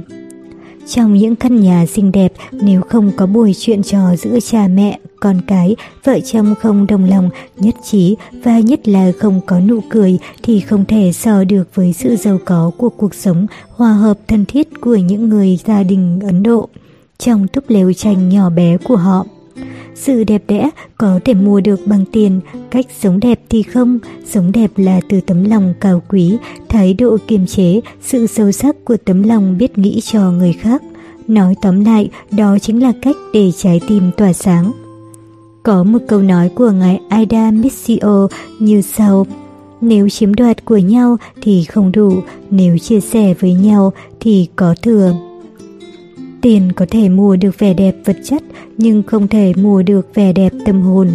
Trong 0.88 1.13
những 1.13 1.36
căn 1.36 1.62
nhà 1.62 1.86
xinh 1.86 2.12
đẹp, 2.12 2.34
nếu 2.52 2.82
không 2.82 3.12
có 3.17 3.25
buổi 3.25 3.54
chuyện 3.58 3.84
trò 3.84 4.15
giữa 4.15 4.39
cha 4.39 4.67
mẹ, 4.67 4.99
con 5.19 5.41
cái, 5.47 5.75
vợ 6.04 6.19
chồng 6.19 6.56
không 6.62 6.87
đồng 6.87 7.10
lòng, 7.10 7.29
nhất 7.58 7.75
trí 7.83 8.15
và 8.43 8.60
nhất 8.60 8.87
là 8.87 9.12
không 9.19 9.41
có 9.46 9.60
nụ 9.60 9.79
cười 9.89 10.19
thì 10.43 10.60
không 10.60 10.85
thể 10.85 11.12
so 11.13 11.43
được 11.43 11.75
với 11.75 11.93
sự 11.93 12.15
giàu 12.15 12.39
có 12.46 12.71
của 12.77 12.89
cuộc 12.89 13.15
sống 13.15 13.48
hòa 13.69 13.93
hợp 13.93 14.17
thân 14.27 14.46
thiết 14.46 14.81
của 14.81 14.96
những 14.96 15.29
người 15.29 15.60
gia 15.65 15.83
đình 15.83 16.19
Ấn 16.23 16.43
Độ. 16.43 16.69
trong 17.17 17.48
túp 17.48 17.63
lều 17.67 17.93
tranh 17.93 18.29
nhỏ 18.29 18.50
bé 18.50 18.77
của 18.77 18.96
họ. 18.96 19.25
Sự 19.96 20.23
đẹp 20.23 20.43
đẽ 20.48 20.69
có 20.98 21.19
thể 21.25 21.33
mua 21.33 21.60
được 21.60 21.79
bằng 21.85 22.06
tiền, 22.12 22.39
cách 22.71 22.85
sống 23.00 23.19
đẹp 23.19 23.39
thì 23.50 23.63
không. 23.63 24.00
Sống 24.25 24.52
đẹp 24.52 24.71
là 24.75 25.02
từ 25.10 25.21
tấm 25.21 25.43
lòng 25.43 25.73
cao 25.81 26.02
quý, 26.10 26.37
thái 26.69 26.93
độ 26.93 27.17
kiềm 27.27 27.46
chế, 27.46 27.81
sự 28.02 28.27
sâu 28.27 28.52
sắc 28.52 28.75
của 28.85 28.98
tấm 29.06 29.23
lòng 29.23 29.58
biết 29.58 29.77
nghĩ 29.77 30.02
cho 30.02 30.31
người 30.31 30.54
khác. 30.54 30.81
Nói 31.27 31.56
tóm 31.62 31.85
lại, 31.85 32.10
đó 32.31 32.58
chính 32.62 32.83
là 32.83 32.93
cách 33.02 33.15
để 33.33 33.52
trái 33.58 33.81
tim 33.87 34.12
tỏa 34.17 34.33
sáng. 34.33 34.71
Có 35.63 35.83
một 35.83 35.99
câu 36.07 36.21
nói 36.21 36.49
của 36.49 36.71
ngài 36.71 36.99
Aida 37.10 37.51
Missio 37.51 38.27
như 38.60 38.81
sau. 38.81 39.25
Nếu 39.81 40.10
chiếm 40.10 40.33
đoạt 40.33 40.65
của 40.65 40.77
nhau 40.77 41.17
thì 41.41 41.63
không 41.63 41.91
đủ, 41.91 42.13
nếu 42.49 42.77
chia 42.77 42.99
sẻ 42.99 43.33
với 43.39 43.53
nhau 43.53 43.93
thì 44.19 44.47
có 44.55 44.75
thừa. 44.81 45.13
Tiền 46.41 46.71
có 46.75 46.85
thể 46.89 47.10
mua 47.10 47.35
được 47.35 47.60
vẻ 47.60 47.73
đẹp 47.73 47.95
vật 48.05 48.17
chất 48.23 48.43
nhưng 48.77 49.03
không 49.03 49.27
thể 49.27 49.53
mua 49.57 49.83
được 49.83 50.07
vẻ 50.13 50.33
đẹp 50.33 50.53
tâm 50.65 50.81
hồn. 50.81 51.10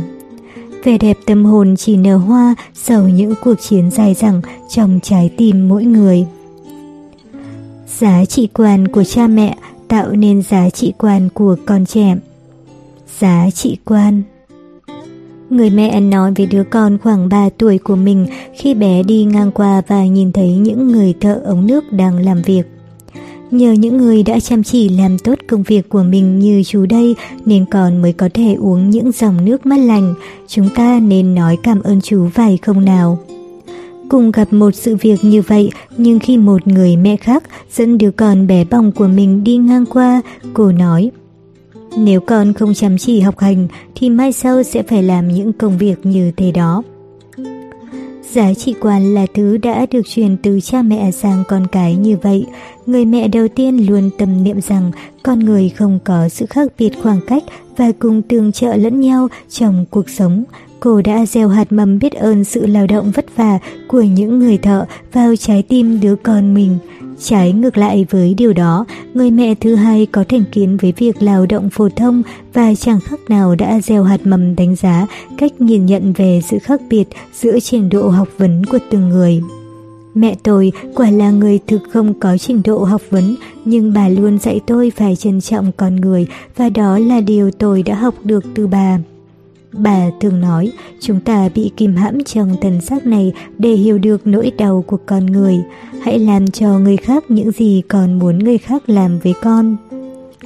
Vẻ 0.85 0.99
đẹp 0.99 1.17
tâm 1.27 1.45
hồn 1.45 1.75
chỉ 1.77 1.97
nở 1.97 2.17
hoa 2.17 2.55
sau 2.75 3.09
những 3.09 3.35
cuộc 3.45 3.55
chiến 3.61 3.91
dài 3.91 4.15
dẳng 4.15 4.41
trong 4.69 5.01
trái 5.03 5.31
tim 5.37 5.69
mỗi 5.69 5.85
người. 5.85 6.27
Giá 7.99 8.25
trị 8.25 8.49
quan 8.53 8.89
của 8.89 9.05
cha 9.05 9.27
mẹ 9.27 9.57
tạo 9.89 10.13
nên 10.13 10.43
giá 10.43 10.71
trị 10.71 10.93
quan 10.99 11.29
của 11.35 11.57
con 11.67 11.87
trẻ. 11.87 12.17
Giá 13.21 13.51
trị 13.55 13.77
quan 13.85 14.23
Người 15.55 15.71
mẹ 15.71 16.01
nói 16.01 16.33
với 16.37 16.47
đứa 16.47 16.65
con 16.65 16.99
khoảng 17.03 17.29
3 17.29 17.49
tuổi 17.59 17.79
của 17.79 17.97
mình 17.97 18.27
khi 18.55 18.75
bé 18.75 19.03
đi 19.03 19.25
ngang 19.25 19.51
qua 19.53 19.83
và 19.87 20.05
nhìn 20.05 20.33
thấy 20.33 20.49
những 20.49 20.93
người 20.93 21.15
thợ 21.21 21.41
ống 21.45 21.67
nước 21.67 21.93
đang 21.93 22.19
làm 22.19 22.43
việc. 22.43 22.63
Nhờ 23.51 23.73
những 23.73 23.97
người 23.97 24.23
đã 24.23 24.41
chăm 24.41 24.63
chỉ 24.63 24.89
làm 24.89 25.19
tốt 25.19 25.39
công 25.47 25.63
việc 25.63 25.89
của 25.89 26.03
mình 26.03 26.39
như 26.39 26.63
chú 26.67 26.87
đây 26.87 27.17
nên 27.45 27.65
con 27.71 28.03
mới 28.03 28.13
có 28.13 28.29
thể 28.35 28.55
uống 28.55 28.91
những 28.91 29.13
dòng 29.13 29.45
nước 29.45 29.67
mát 29.67 29.77
lành. 29.77 30.15
Chúng 30.49 30.69
ta 30.77 31.01
nên 31.01 31.35
nói 31.35 31.59
cảm 31.63 31.83
ơn 31.83 32.01
chú 32.01 32.29
vài 32.35 32.59
không 32.63 32.85
nào. 32.85 33.19
Cùng 34.09 34.31
gặp 34.31 34.53
một 34.53 34.75
sự 34.75 34.97
việc 34.97 35.25
như 35.25 35.43
vậy, 35.43 35.71
nhưng 35.97 36.19
khi 36.19 36.37
một 36.37 36.67
người 36.67 36.97
mẹ 36.97 37.17
khác 37.17 37.43
dẫn 37.73 37.99
đứa 37.99 38.11
con 38.11 38.47
bé 38.47 38.65
bỏng 38.65 38.93
của 38.93 39.09
mình 39.09 39.45
đi 39.45 39.57
ngang 39.57 39.87
qua, 39.87 40.23
cô 40.55 40.73
nói 40.73 41.11
nếu 41.99 42.21
con 42.21 42.53
không 42.53 42.75
chăm 42.75 42.99
chỉ 42.99 43.21
học 43.21 43.39
hành, 43.39 43.69
thì 43.95 44.11
mai 44.11 44.33
sau 44.33 44.63
sẽ 44.63 44.83
phải 44.83 45.03
làm 45.03 45.29
những 45.29 45.53
công 45.53 45.79
việc 45.79 46.07
như 46.07 46.33
thế 46.37 46.53
đó. 46.53 46.83
Giá 48.33 48.55
trị 48.55 48.75
quan 48.81 49.15
là 49.15 49.27
thứ 49.35 49.57
đã 49.57 49.87
được 49.91 50.03
truyền 50.09 50.37
từ 50.37 50.61
cha 50.61 50.83
mẹ 50.83 51.11
sang 51.11 51.45
con 51.49 51.67
cái 51.67 51.97
như 51.97 52.17
vậy. 52.23 52.47
Người 52.87 53.05
mẹ 53.05 53.29
đầu 53.29 53.49
tiên 53.49 53.87
luôn 53.87 54.11
tâm 54.19 54.45
niệm 54.45 54.61
rằng 54.61 54.91
con 55.23 55.39
người 55.39 55.69
không 55.69 55.99
có 56.05 56.29
sự 56.29 56.47
khác 56.47 56.73
biệt 56.79 56.91
khoảng 57.03 57.21
cách 57.27 57.43
và 57.77 57.93
cùng 57.99 58.23
tương 58.23 58.53
trợ 58.53 58.77
lẫn 58.77 59.01
nhau 59.01 59.29
trong 59.49 59.85
cuộc 59.91 60.11
sống. 60.11 60.45
Cô 60.81 61.03
đã 61.03 61.27
gieo 61.27 61.49
hạt 61.49 61.73
mầm 61.73 61.99
biết 61.99 62.13
ơn 62.13 62.45
sự 62.45 62.67
lao 62.67 62.87
động 62.87 63.11
vất 63.15 63.37
vả 63.37 63.59
của 63.89 64.03
những 64.03 64.39
người 64.39 64.59
thợ 64.59 64.87
vào 65.13 65.37
trái 65.37 65.63
tim 65.63 66.01
đứa 66.01 66.17
con 66.17 66.55
mình. 66.55 66.79
Trái 67.19 67.53
ngược 67.53 67.77
lại 67.77 68.07
với 68.11 68.35
điều 68.35 68.53
đó, 68.53 68.85
người 69.15 69.31
mẹ 69.31 69.55
thứ 69.55 69.75
hai 69.75 70.07
có 70.07 70.25
thành 70.29 70.45
kiến 70.53 70.77
với 70.77 70.93
việc 70.97 71.23
lao 71.23 71.47
động 71.47 71.71
phổ 71.71 71.89
thông 71.89 72.23
và 72.53 72.75
chẳng 72.75 73.01
khác 73.01 73.21
nào 73.29 73.55
đã 73.55 73.81
gieo 73.81 74.05
hạt 74.05 74.27
mầm 74.27 74.57
đánh 74.57 74.77
giá 74.77 75.07
cách 75.39 75.61
nhìn 75.61 75.87
nhận 75.87 76.13
về 76.13 76.41
sự 76.45 76.59
khác 76.59 76.81
biệt 76.91 77.05
giữa 77.33 77.61
trình 77.61 77.89
độ 77.89 78.09
học 78.09 78.29
vấn 78.39 78.65
của 78.67 78.79
từng 78.91 79.09
người. 79.09 79.43
Mẹ 80.15 80.37
tôi 80.43 80.73
quả 80.95 81.11
là 81.11 81.31
người 81.31 81.59
thực 81.67 81.83
không 81.93 82.15
có 82.21 82.39
trình 82.39 82.63
độ 82.65 82.85
học 82.85 83.03
vấn, 83.11 83.37
nhưng 83.65 83.93
bà 83.93 84.09
luôn 84.09 84.39
dạy 84.39 84.61
tôi 84.67 84.93
phải 84.97 85.17
trân 85.17 85.41
trọng 85.41 85.73
con 85.77 85.97
người 85.97 86.27
và 86.57 86.69
đó 86.69 86.99
là 86.99 87.21
điều 87.21 87.51
tôi 87.51 87.83
đã 87.83 87.95
học 87.95 88.15
được 88.25 88.45
từ 88.55 88.67
bà. 88.67 88.99
Bà 89.79 90.11
thường 90.21 90.41
nói, 90.41 90.73
chúng 91.01 91.21
ta 91.21 91.49
bị 91.55 91.71
kìm 91.77 91.97
hãm 91.97 92.25
trong 92.25 92.57
thần 92.61 92.81
xác 92.81 93.07
này 93.07 93.33
để 93.59 93.73
hiểu 93.73 93.99
được 93.99 94.27
nỗi 94.27 94.53
đau 94.59 94.85
của 94.87 94.99
con 95.07 95.27
người. 95.27 95.59
Hãy 96.03 96.19
làm 96.19 96.51
cho 96.51 96.79
người 96.79 96.97
khác 96.97 97.25
những 97.29 97.53
gì 97.53 97.83
con 97.89 98.19
muốn 98.19 98.39
người 98.39 98.59
khác 98.59 98.89
làm 98.89 99.19
với 99.19 99.35
con. 99.43 99.77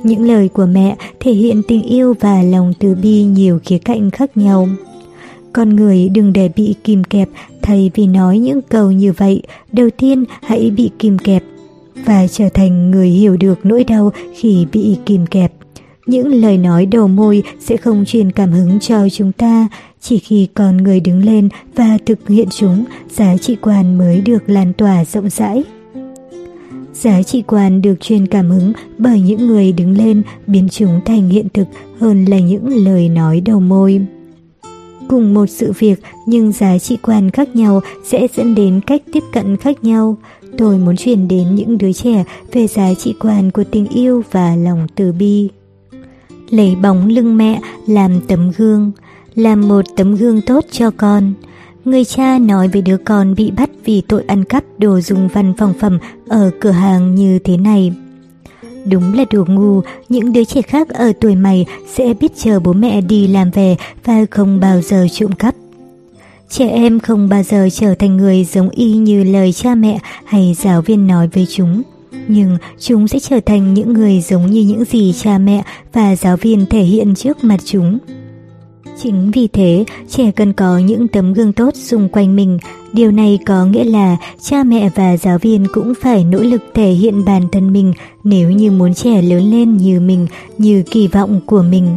Những 0.03 0.29
lời 0.29 0.49
của 0.49 0.66
mẹ 0.66 0.97
thể 1.20 1.33
hiện 1.33 1.62
tình 1.68 1.83
yêu 1.83 2.14
và 2.20 2.43
lòng 2.43 2.72
từ 2.79 2.95
bi 3.03 3.22
nhiều 3.22 3.61
khía 3.64 3.79
cạnh 3.79 4.11
khác 4.11 4.37
nhau. 4.37 4.68
Con 5.53 5.76
người 5.76 6.09
đừng 6.09 6.33
để 6.33 6.51
bị 6.57 6.74
kìm 6.85 7.05
kẹp 7.05 7.29
thay 7.62 7.91
vì 7.95 8.07
nói 8.07 8.39
những 8.39 8.62
câu 8.62 8.91
như 8.91 9.12
vậy. 9.12 9.43
Đầu 9.72 9.91
tiên 9.91 10.24
hãy 10.43 10.70
bị 10.70 10.91
kìm 10.99 11.18
kẹp 11.18 11.43
và 12.05 12.26
trở 12.26 12.49
thành 12.49 12.91
người 12.91 13.09
hiểu 13.09 13.37
được 13.37 13.59
nỗi 13.62 13.85
đau 13.85 14.12
khi 14.35 14.66
bị 14.72 14.97
kìm 15.07 15.26
kẹp. 15.26 15.53
Những 16.09 16.34
lời 16.34 16.59
nói 16.59 16.86
đầu 16.86 17.09
môi 17.09 17.42
sẽ 17.61 17.76
không 17.76 18.04
truyền 18.04 18.32
cảm 18.32 18.52
hứng 18.52 18.80
cho 18.80 19.09
chúng 19.09 19.32
ta, 19.32 19.68
chỉ 20.00 20.18
khi 20.18 20.48
con 20.54 20.76
người 20.76 21.00
đứng 21.00 21.24
lên 21.24 21.48
và 21.74 21.98
thực 22.06 22.28
hiện 22.28 22.48
chúng, 22.50 22.84
giá 23.11 23.36
trị 23.36 23.56
quan 23.62 23.98
mới 23.98 24.20
được 24.20 24.50
lan 24.50 24.72
tỏa 24.72 25.04
rộng 25.04 25.30
rãi. 25.30 25.64
Giá 26.92 27.22
trị 27.22 27.42
quan 27.46 27.82
được 27.82 27.94
truyền 28.00 28.26
cảm 28.26 28.50
hứng 28.50 28.72
bởi 28.98 29.20
những 29.20 29.46
người 29.46 29.72
đứng 29.72 29.96
lên 29.98 30.22
biến 30.46 30.68
chúng 30.68 31.00
thành 31.04 31.28
hiện 31.28 31.48
thực 31.54 31.68
hơn 31.98 32.24
là 32.24 32.38
những 32.38 32.84
lời 32.84 33.09
nói 33.09 33.40
đầu 33.40 33.61
môi. 33.61 34.00
Cùng 35.09 35.34
một 35.34 35.46
sự 35.46 35.72
việc 35.78 36.00
nhưng 36.26 36.52
giá 36.52 36.78
trị 36.78 36.96
quan 37.02 37.30
khác 37.30 37.56
nhau 37.56 37.80
sẽ 38.04 38.26
dẫn 38.36 38.54
đến 38.54 38.80
cách 38.86 39.02
tiếp 39.12 39.22
cận 39.32 39.56
khác 39.56 39.84
nhau. 39.84 40.16
Tôi 40.59 40.78
muốn 40.78 40.96
truyền 40.96 41.28
đến 41.28 41.54
những 41.54 41.78
đứa 41.78 41.92
trẻ 41.92 42.24
về 42.52 42.66
giá 42.66 42.94
trị 42.94 43.14
quan 43.20 43.50
của 43.50 43.64
tình 43.64 43.86
yêu 43.86 44.22
và 44.32 44.56
lòng 44.56 44.86
từ 44.94 45.12
bi 45.12 45.48
lấy 46.51 46.76
bóng 46.82 47.09
lưng 47.09 47.36
mẹ 47.36 47.61
làm 47.86 48.20
tấm 48.20 48.53
gương, 48.57 48.92
làm 49.34 49.68
một 49.68 49.84
tấm 49.96 50.16
gương 50.16 50.40
tốt 50.40 50.64
cho 50.70 50.90
con. 50.90 51.32
Người 51.84 52.05
cha 52.05 52.38
nói 52.38 52.68
về 52.68 52.80
đứa 52.80 52.96
con 52.96 53.34
bị 53.34 53.51
bắt 53.51 53.70
vì 53.84 54.01
tội 54.01 54.24
ăn 54.26 54.44
cắp 54.44 54.64
đồ 54.78 55.01
dùng 55.01 55.28
văn 55.28 55.53
phòng 55.59 55.74
phẩm 55.80 55.99
ở 56.28 56.51
cửa 56.61 56.70
hàng 56.70 57.14
như 57.14 57.38
thế 57.38 57.57
này. 57.57 57.92
Đúng 58.90 59.14
là 59.14 59.24
đồ 59.32 59.44
ngu, 59.49 59.80
những 60.09 60.32
đứa 60.32 60.44
trẻ 60.44 60.62
khác 60.62 60.88
ở 60.88 61.12
tuổi 61.20 61.36
mày 61.36 61.66
sẽ 61.94 62.14
biết 62.20 62.32
chờ 62.36 62.61
bố 62.61 62.72
mẹ 62.72 63.01
đi 63.01 63.26
làm 63.26 63.51
về 63.51 63.76
và 64.05 64.26
không 64.30 64.61
bao 64.61 64.80
giờ 64.80 65.07
trộm 65.12 65.32
cắp. 65.32 65.55
Trẻ 66.51 66.68
em 66.68 67.01
không 67.01 67.28
bao 67.28 67.42
giờ 67.42 67.68
trở 67.72 67.94
thành 67.94 68.16
người 68.16 68.44
giống 68.44 68.70
y 68.70 68.96
như 68.96 69.24
lời 69.24 69.53
cha 69.53 69.74
mẹ 69.74 69.99
hay 70.24 70.57
giáo 70.59 70.82
viên 70.82 71.07
nói 71.07 71.28
với 71.32 71.46
chúng 71.51 71.82
nhưng 72.28 72.56
chúng 72.78 73.09
sẽ 73.09 73.18
trở 73.18 73.40
thành 73.40 73.74
những 73.74 73.92
người 73.92 74.20
giống 74.20 74.46
như 74.46 74.61
những 74.61 74.84
gì 74.84 75.12
cha 75.12 75.38
mẹ 75.38 75.62
và 75.92 76.16
giáo 76.16 76.36
viên 76.36 76.66
thể 76.66 76.82
hiện 76.82 77.14
trước 77.14 77.44
mặt 77.44 77.61
chúng. 77.64 77.98
Chính 79.02 79.30
vì 79.30 79.48
thế, 79.48 79.84
trẻ 80.09 80.30
cần 80.30 80.52
có 80.52 80.78
những 80.78 81.09
tấm 81.09 81.32
gương 81.32 81.52
tốt 81.52 81.74
xung 81.76 82.09
quanh 82.09 82.36
mình. 82.36 82.59
Điều 82.92 83.11
này 83.11 83.38
có 83.46 83.64
nghĩa 83.64 83.84
là 83.84 84.16
cha 84.40 84.64
mẹ 84.64 84.90
và 84.94 85.16
giáo 85.16 85.38
viên 85.38 85.66
cũng 85.72 85.92
phải 86.00 86.24
nỗ 86.24 86.38
lực 86.38 86.62
thể 86.74 86.90
hiện 86.90 87.24
bản 87.24 87.42
thân 87.52 87.72
mình 87.72 87.92
nếu 88.24 88.50
như 88.50 88.70
muốn 88.70 88.94
trẻ 88.94 89.22
lớn 89.22 89.50
lên 89.50 89.76
như 89.76 90.00
mình, 90.00 90.26
như 90.59 90.82
kỳ 90.90 91.09
vọng 91.09 91.40
của 91.46 91.62
mình. 91.62 91.96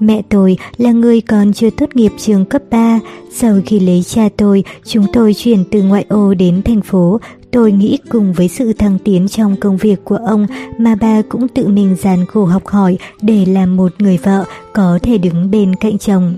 Mẹ 0.00 0.22
tôi 0.28 0.58
là 0.76 0.92
người 0.92 1.20
còn 1.20 1.52
chưa 1.52 1.70
tốt 1.70 1.96
nghiệp 1.96 2.12
trường 2.18 2.44
cấp 2.44 2.62
3. 2.70 3.00
Sau 3.32 3.58
khi 3.66 3.80
lấy 3.80 4.02
cha 4.02 4.28
tôi, 4.36 4.64
chúng 4.84 5.06
tôi 5.12 5.34
chuyển 5.34 5.64
từ 5.70 5.82
ngoại 5.82 6.04
ô 6.08 6.34
đến 6.34 6.62
thành 6.62 6.80
phố 6.80 7.20
Tôi 7.50 7.72
nghĩ 7.72 7.98
cùng 8.08 8.32
với 8.32 8.48
sự 8.48 8.72
thăng 8.72 8.98
tiến 9.04 9.28
trong 9.28 9.56
công 9.56 9.76
việc 9.76 10.04
của 10.04 10.16
ông 10.16 10.46
mà 10.78 10.94
bà 11.00 11.22
cũng 11.28 11.48
tự 11.48 11.68
mình 11.68 11.96
gian 12.00 12.26
khổ 12.26 12.44
học 12.44 12.66
hỏi 12.66 12.98
để 13.22 13.46
làm 13.46 13.76
một 13.76 13.92
người 13.98 14.18
vợ 14.22 14.44
có 14.72 14.98
thể 15.02 15.18
đứng 15.18 15.50
bên 15.50 15.74
cạnh 15.74 15.98
chồng. 15.98 16.34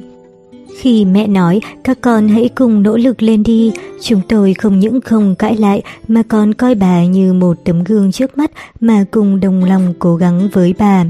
Khi 0.78 1.04
mẹ 1.04 1.26
nói 1.26 1.60
các 1.84 1.98
con 2.00 2.28
hãy 2.28 2.48
cùng 2.48 2.82
nỗ 2.82 2.96
lực 2.96 3.22
lên 3.22 3.42
đi, 3.42 3.72
chúng 4.00 4.20
tôi 4.28 4.54
không 4.54 4.78
những 4.78 5.00
không 5.00 5.34
cãi 5.34 5.56
lại 5.56 5.82
mà 6.08 6.22
còn 6.22 6.54
coi 6.54 6.74
bà 6.74 7.04
như 7.04 7.32
một 7.32 7.56
tấm 7.64 7.84
gương 7.84 8.12
trước 8.12 8.38
mắt 8.38 8.50
mà 8.80 9.04
cùng 9.10 9.40
đồng 9.40 9.64
lòng 9.64 9.94
cố 9.98 10.16
gắng 10.16 10.48
với 10.52 10.74
bà. 10.78 11.04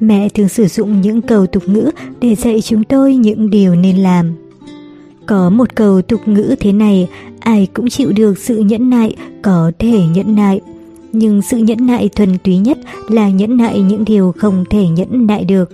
Mẹ 0.00 0.28
thường 0.28 0.48
sử 0.48 0.66
dụng 0.66 1.00
những 1.00 1.22
câu 1.22 1.46
tục 1.46 1.62
ngữ 1.66 1.90
để 2.20 2.34
dạy 2.34 2.60
chúng 2.60 2.84
tôi 2.84 3.16
những 3.16 3.50
điều 3.50 3.74
nên 3.74 3.96
làm. 3.96 4.32
Có 5.26 5.50
một 5.50 5.74
câu 5.74 6.02
tục 6.02 6.20
ngữ 6.26 6.54
thế 6.60 6.72
này, 6.72 7.08
ai 7.40 7.68
cũng 7.74 7.88
chịu 7.88 8.12
được 8.12 8.38
sự 8.38 8.58
nhẫn 8.58 8.90
nại, 8.90 9.16
có 9.42 9.72
thể 9.78 10.00
nhẫn 10.14 10.34
nại. 10.34 10.60
Nhưng 11.12 11.42
sự 11.42 11.56
nhẫn 11.56 11.86
nại 11.86 12.08
thuần 12.08 12.38
túy 12.44 12.58
nhất 12.58 12.78
là 13.08 13.30
nhẫn 13.30 13.56
nại 13.56 13.80
những 13.80 14.04
điều 14.04 14.32
không 14.36 14.64
thể 14.70 14.88
nhẫn 14.88 15.26
nại 15.26 15.44
được. 15.44 15.70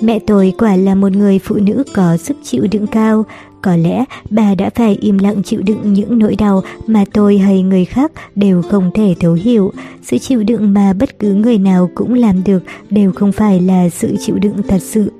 Mẹ 0.00 0.18
tôi 0.18 0.52
quả 0.58 0.76
là 0.76 0.94
một 0.94 1.12
người 1.12 1.38
phụ 1.38 1.54
nữ 1.54 1.84
có 1.94 2.16
sức 2.16 2.36
chịu 2.42 2.66
đựng 2.70 2.86
cao. 2.86 3.24
Có 3.62 3.76
lẽ 3.76 4.04
bà 4.30 4.54
đã 4.54 4.70
phải 4.74 4.98
im 5.00 5.18
lặng 5.18 5.42
chịu 5.42 5.62
đựng 5.62 5.92
những 5.92 6.18
nỗi 6.18 6.36
đau 6.36 6.62
mà 6.86 7.04
tôi 7.12 7.38
hay 7.38 7.62
người 7.62 7.84
khác 7.84 8.12
đều 8.34 8.62
không 8.62 8.90
thể 8.94 9.14
thấu 9.20 9.32
hiểu. 9.32 9.72
Sự 10.02 10.18
chịu 10.18 10.42
đựng 10.42 10.74
mà 10.74 10.92
bất 10.92 11.18
cứ 11.18 11.34
người 11.34 11.58
nào 11.58 11.90
cũng 11.94 12.14
làm 12.14 12.44
được 12.44 12.62
đều 12.90 13.12
không 13.12 13.32
phải 13.32 13.60
là 13.60 13.88
sự 13.88 14.16
chịu 14.20 14.38
đựng 14.38 14.62
thật 14.68 14.82
sự. 14.82 15.12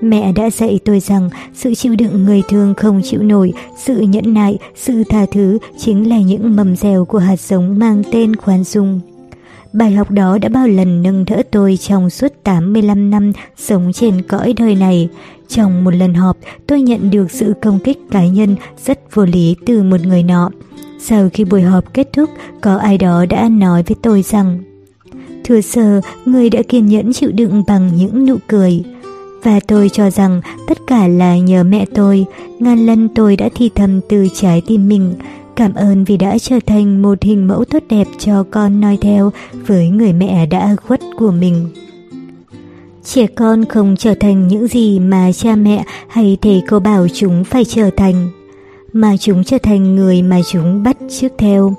Mẹ 0.00 0.32
đã 0.32 0.50
dạy 0.50 0.80
tôi 0.84 1.00
rằng 1.00 1.30
sự 1.54 1.74
chịu 1.74 1.96
đựng 1.96 2.24
người 2.24 2.42
thương 2.48 2.74
không 2.74 3.00
chịu 3.04 3.22
nổi, 3.22 3.52
sự 3.76 4.00
nhẫn 4.00 4.34
nại, 4.34 4.58
sự 4.74 5.04
tha 5.08 5.26
thứ 5.32 5.58
chính 5.78 6.08
là 6.08 6.18
những 6.18 6.56
mầm 6.56 6.76
dẻo 6.76 7.04
của 7.04 7.18
hạt 7.18 7.40
giống 7.40 7.78
mang 7.78 8.02
tên 8.12 8.36
khoan 8.36 8.64
dung. 8.64 9.00
Bài 9.72 9.92
học 9.92 10.10
đó 10.10 10.38
đã 10.38 10.48
bao 10.48 10.68
lần 10.68 11.02
nâng 11.02 11.24
đỡ 11.24 11.42
tôi 11.50 11.76
trong 11.76 12.10
suốt 12.10 12.32
85 12.44 13.10
năm 13.10 13.32
sống 13.56 13.92
trên 13.92 14.22
cõi 14.22 14.54
đời 14.56 14.74
này. 14.74 15.08
Trong 15.48 15.84
một 15.84 15.94
lần 15.94 16.14
họp, 16.14 16.36
tôi 16.66 16.80
nhận 16.80 17.10
được 17.10 17.30
sự 17.30 17.54
công 17.62 17.78
kích 17.78 17.98
cá 18.10 18.26
nhân 18.26 18.56
rất 18.86 19.14
vô 19.14 19.24
lý 19.24 19.56
từ 19.66 19.82
một 19.82 20.00
người 20.00 20.22
nọ. 20.22 20.50
Sau 21.00 21.28
khi 21.32 21.44
buổi 21.44 21.62
họp 21.62 21.94
kết 21.94 22.12
thúc, 22.12 22.30
có 22.60 22.76
ai 22.76 22.98
đó 22.98 23.26
đã 23.26 23.48
nói 23.48 23.82
với 23.82 23.96
tôi 24.02 24.22
rằng 24.22 24.62
Thưa 25.44 25.60
sơ, 25.60 26.00
người 26.24 26.50
đã 26.50 26.62
kiên 26.68 26.86
nhẫn 26.86 27.12
chịu 27.12 27.32
đựng 27.32 27.64
bằng 27.66 27.90
những 27.96 28.26
nụ 28.26 28.36
cười. 28.46 28.82
Và 29.42 29.60
tôi 29.66 29.88
cho 29.88 30.10
rằng 30.10 30.40
tất 30.68 30.78
cả 30.86 31.08
là 31.08 31.38
nhờ 31.38 31.64
mẹ 31.64 31.84
tôi, 31.94 32.26
ngàn 32.58 32.86
lần 32.86 33.08
tôi 33.14 33.36
đã 33.36 33.48
thi 33.54 33.70
thầm 33.74 34.00
từ 34.08 34.26
trái 34.34 34.62
tim 34.66 34.88
mình. 34.88 35.14
Cảm 35.56 35.74
ơn 35.74 36.04
vì 36.04 36.16
đã 36.16 36.38
trở 36.38 36.58
thành 36.66 37.02
một 37.02 37.22
hình 37.22 37.48
mẫu 37.48 37.64
tốt 37.64 37.82
đẹp 37.88 38.06
cho 38.18 38.44
con 38.50 38.80
noi 38.80 38.98
theo 39.00 39.32
với 39.66 39.88
người 39.88 40.12
mẹ 40.12 40.46
đã 40.46 40.76
khuất 40.86 41.00
của 41.16 41.30
mình. 41.30 41.68
Trẻ 43.04 43.26
con 43.26 43.64
không 43.64 43.96
trở 43.98 44.14
thành 44.20 44.48
những 44.48 44.66
gì 44.66 44.98
mà 44.98 45.32
cha 45.32 45.56
mẹ 45.56 45.84
hay 46.08 46.38
thầy 46.42 46.62
cô 46.68 46.80
bảo 46.80 47.06
chúng 47.14 47.44
phải 47.44 47.64
trở 47.64 47.90
thành, 47.96 48.28
mà 48.92 49.16
chúng 49.16 49.44
trở 49.44 49.58
thành 49.58 49.96
người 49.96 50.22
mà 50.22 50.40
chúng 50.50 50.82
bắt 50.82 50.96
trước 51.20 51.32
theo. 51.38 51.74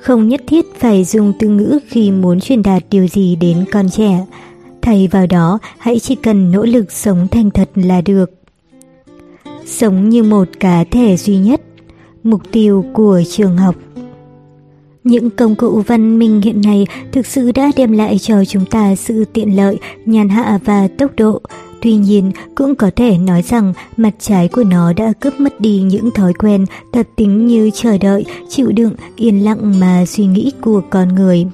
Không 0.00 0.28
nhất 0.28 0.42
thiết 0.46 0.66
phải 0.80 1.04
dùng 1.04 1.32
từ 1.38 1.48
ngữ 1.48 1.78
khi 1.88 2.10
muốn 2.10 2.40
truyền 2.40 2.62
đạt 2.62 2.82
điều 2.90 3.08
gì 3.08 3.36
đến 3.36 3.64
con 3.72 3.90
trẻ. 3.90 4.26
Thay 4.82 5.08
vào 5.10 5.26
đó, 5.26 5.58
hãy 5.78 5.98
chỉ 5.98 6.14
cần 6.14 6.50
nỗ 6.52 6.64
lực 6.64 6.92
sống 6.92 7.28
thành 7.30 7.50
thật 7.50 7.70
là 7.74 8.00
được. 8.00 8.30
Sống 9.66 10.08
như 10.08 10.22
một 10.22 10.48
cá 10.60 10.84
thể 10.90 11.16
duy 11.16 11.36
nhất, 11.36 11.60
mục 12.24 12.42
tiêu 12.52 12.84
của 12.92 13.22
trường 13.30 13.56
học. 13.56 13.74
Những 15.04 15.30
công 15.30 15.54
cụ 15.54 15.82
văn 15.86 16.18
minh 16.18 16.40
hiện 16.40 16.60
nay 16.64 16.86
thực 17.12 17.26
sự 17.26 17.52
đã 17.52 17.70
đem 17.76 17.92
lại 17.92 18.18
cho 18.18 18.44
chúng 18.44 18.64
ta 18.66 18.96
sự 18.96 19.24
tiện 19.32 19.56
lợi, 19.56 19.78
nhàn 20.06 20.28
hạ 20.28 20.58
và 20.64 20.88
tốc 20.98 21.10
độ. 21.16 21.40
Tuy 21.82 21.96
nhiên, 21.96 22.32
cũng 22.54 22.74
có 22.74 22.90
thể 22.96 23.18
nói 23.18 23.42
rằng 23.42 23.72
mặt 23.96 24.14
trái 24.18 24.48
của 24.48 24.64
nó 24.64 24.92
đã 24.92 25.12
cướp 25.20 25.40
mất 25.40 25.60
đi 25.60 25.82
những 25.82 26.10
thói 26.10 26.32
quen, 26.32 26.66
tập 26.92 27.06
tính 27.16 27.46
như 27.46 27.70
chờ 27.74 27.98
đợi, 27.98 28.24
chịu 28.48 28.72
đựng, 28.72 28.94
yên 29.16 29.44
lặng 29.44 29.80
mà 29.80 30.04
suy 30.06 30.26
nghĩ 30.26 30.52
của 30.60 30.82
con 30.90 31.14
người. 31.14 31.46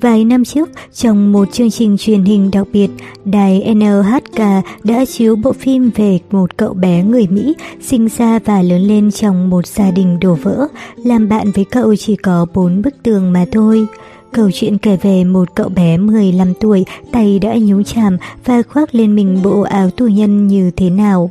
Vài 0.00 0.24
năm 0.24 0.44
trước, 0.44 0.68
trong 0.92 1.32
một 1.32 1.52
chương 1.52 1.70
trình 1.70 1.96
truyền 1.98 2.24
hình 2.24 2.50
đặc 2.50 2.66
biệt, 2.72 2.90
đài 3.24 3.74
NHK 3.74 4.38
đã 4.84 5.04
chiếu 5.04 5.36
bộ 5.36 5.52
phim 5.52 5.90
về 5.94 6.18
một 6.30 6.56
cậu 6.56 6.74
bé 6.74 7.02
người 7.02 7.26
Mỹ 7.26 7.54
sinh 7.80 8.08
ra 8.18 8.38
và 8.44 8.62
lớn 8.62 8.80
lên 8.80 9.10
trong 9.10 9.50
một 9.50 9.66
gia 9.66 9.90
đình 9.90 10.20
đổ 10.20 10.34
vỡ, 10.34 10.66
làm 10.96 11.28
bạn 11.28 11.50
với 11.50 11.64
cậu 11.64 11.96
chỉ 11.96 12.16
có 12.16 12.46
bốn 12.54 12.82
bức 12.82 12.94
tường 13.02 13.32
mà 13.32 13.44
thôi. 13.52 13.86
Câu 14.32 14.50
chuyện 14.54 14.78
kể 14.78 14.96
về 15.02 15.24
một 15.24 15.48
cậu 15.54 15.68
bé 15.68 15.96
15 15.96 16.54
tuổi, 16.60 16.84
tay 17.12 17.38
đã 17.38 17.54
nhúng 17.62 17.84
chàm 17.84 18.16
và 18.44 18.62
khoác 18.62 18.94
lên 18.94 19.14
mình 19.14 19.42
bộ 19.42 19.60
áo 19.60 19.90
tù 19.90 20.06
nhân 20.06 20.46
như 20.46 20.70
thế 20.70 20.90
nào. 20.90 21.30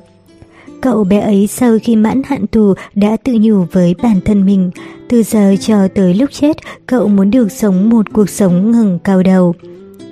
Cậu 0.81 1.03
bé 1.03 1.19
ấy 1.19 1.47
sau 1.47 1.77
khi 1.83 1.95
mãn 1.95 2.21
hạn 2.25 2.47
tù 2.47 2.73
đã 2.95 3.17
tự 3.23 3.37
nhủ 3.41 3.65
với 3.71 3.95
bản 4.03 4.19
thân 4.25 4.45
mình, 4.45 4.71
từ 5.09 5.23
giờ 5.23 5.55
cho 5.59 5.87
tới 5.87 6.13
lúc 6.13 6.29
chết, 6.31 6.57
cậu 6.85 7.07
muốn 7.07 7.31
được 7.31 7.51
sống 7.51 7.89
một 7.89 8.13
cuộc 8.13 8.29
sống 8.29 8.71
ngừng 8.71 8.99
cao 9.03 9.23
đầu. 9.23 9.55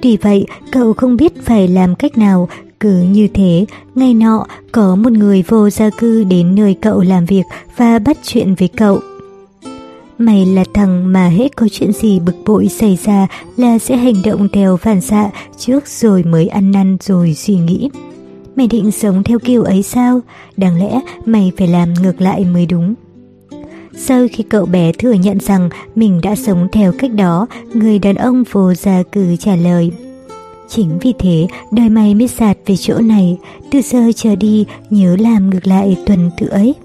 Tuy 0.01 0.17
vậy, 0.17 0.45
cậu 0.71 0.93
không 0.93 1.17
biết 1.17 1.33
phải 1.43 1.67
làm 1.67 1.95
cách 1.95 2.17
nào, 2.17 2.49
cứ 2.79 3.01
như 3.01 3.27
thế, 3.33 3.65
ngày 3.95 4.13
nọ 4.13 4.45
có 4.71 4.95
một 4.95 5.11
người 5.11 5.43
vô 5.47 5.69
gia 5.69 5.89
cư 5.89 6.23
đến 6.23 6.55
nơi 6.55 6.75
cậu 6.81 7.01
làm 7.01 7.25
việc 7.25 7.43
và 7.77 7.99
bắt 7.99 8.17
chuyện 8.23 8.55
với 8.55 8.67
cậu. 8.67 8.99
Mày 10.17 10.45
là 10.45 10.63
thằng 10.73 11.13
mà 11.13 11.27
hết 11.27 11.55
có 11.55 11.67
chuyện 11.71 11.93
gì 11.93 12.19
bực 12.19 12.35
bội 12.45 12.67
xảy 12.67 12.97
ra 13.05 13.27
là 13.57 13.79
sẽ 13.79 13.97
hành 13.97 14.15
động 14.25 14.47
theo 14.53 14.77
phản 14.77 15.01
xạ 15.01 15.29
trước 15.57 15.87
rồi 15.87 16.23
mới 16.23 16.47
ăn 16.47 16.71
năn 16.71 16.97
rồi 17.01 17.33
suy 17.33 17.55
nghĩ. 17.55 17.89
Mày 18.55 18.67
định 18.67 18.91
sống 18.91 19.23
theo 19.23 19.39
kiểu 19.39 19.63
ấy 19.63 19.83
sao? 19.83 20.21
Đáng 20.57 20.79
lẽ 20.79 20.99
mày 21.25 21.51
phải 21.57 21.67
làm 21.67 21.93
ngược 21.93 22.21
lại 22.21 22.45
mới 22.45 22.65
đúng. 22.65 22.93
Sau 23.97 24.27
khi 24.31 24.43
cậu 24.43 24.65
bé 24.65 24.91
thừa 24.91 25.13
nhận 25.13 25.39
rằng 25.39 25.69
mình 25.95 26.21
đã 26.21 26.35
sống 26.35 26.67
theo 26.71 26.91
cách 26.99 27.13
đó, 27.13 27.47
người 27.73 27.99
đàn 27.99 28.15
ông 28.15 28.43
vô 28.51 28.73
gia 28.73 29.03
cử 29.03 29.35
trả 29.35 29.55
lời. 29.55 29.91
Chính 30.69 30.99
vì 31.01 31.13
thế, 31.19 31.47
đời 31.71 31.89
mày 31.89 32.15
mới 32.15 32.27
sạt 32.27 32.57
về 32.65 32.75
chỗ 32.75 32.97
này, 32.99 33.37
từ 33.71 33.81
giờ 33.81 34.11
trở 34.15 34.35
đi 34.35 34.65
nhớ 34.89 35.15
làm 35.19 35.49
ngược 35.49 35.67
lại 35.67 35.97
tuần 36.05 36.31
tự 36.37 36.47
ấy. 36.47 36.75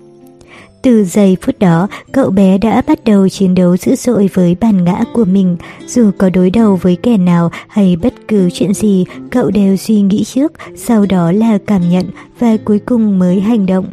Từ 0.83 1.05
giây 1.05 1.37
phút 1.41 1.59
đó, 1.59 1.89
cậu 2.13 2.31
bé 2.31 2.59
đã 2.59 2.83
bắt 2.87 3.05
đầu 3.05 3.29
chiến 3.29 3.55
đấu 3.55 3.77
dữ 3.77 3.95
dội 3.95 4.31
với 4.35 4.57
bản 4.61 4.85
ngã 4.85 5.05
của 5.13 5.25
mình. 5.25 5.57
Dù 5.87 6.11
có 6.19 6.31
đối 6.31 6.51
đầu 6.51 6.77
với 6.77 6.97
kẻ 6.97 7.17
nào 7.17 7.51
hay 7.69 7.97
bất 7.97 8.15
cứ 8.29 8.51
chuyện 8.51 8.75
gì, 8.75 9.05
cậu 9.31 9.51
đều 9.51 9.77
suy 9.77 10.01
nghĩ 10.01 10.25
trước, 10.25 10.53
sau 10.77 11.07
đó 11.07 11.33
là 11.33 11.59
cảm 11.67 11.91
nhận 11.91 12.07
và 12.39 12.57
cuối 12.65 12.79
cùng 12.79 13.19
mới 13.19 13.41
hành 13.41 13.67
động. 13.67 13.87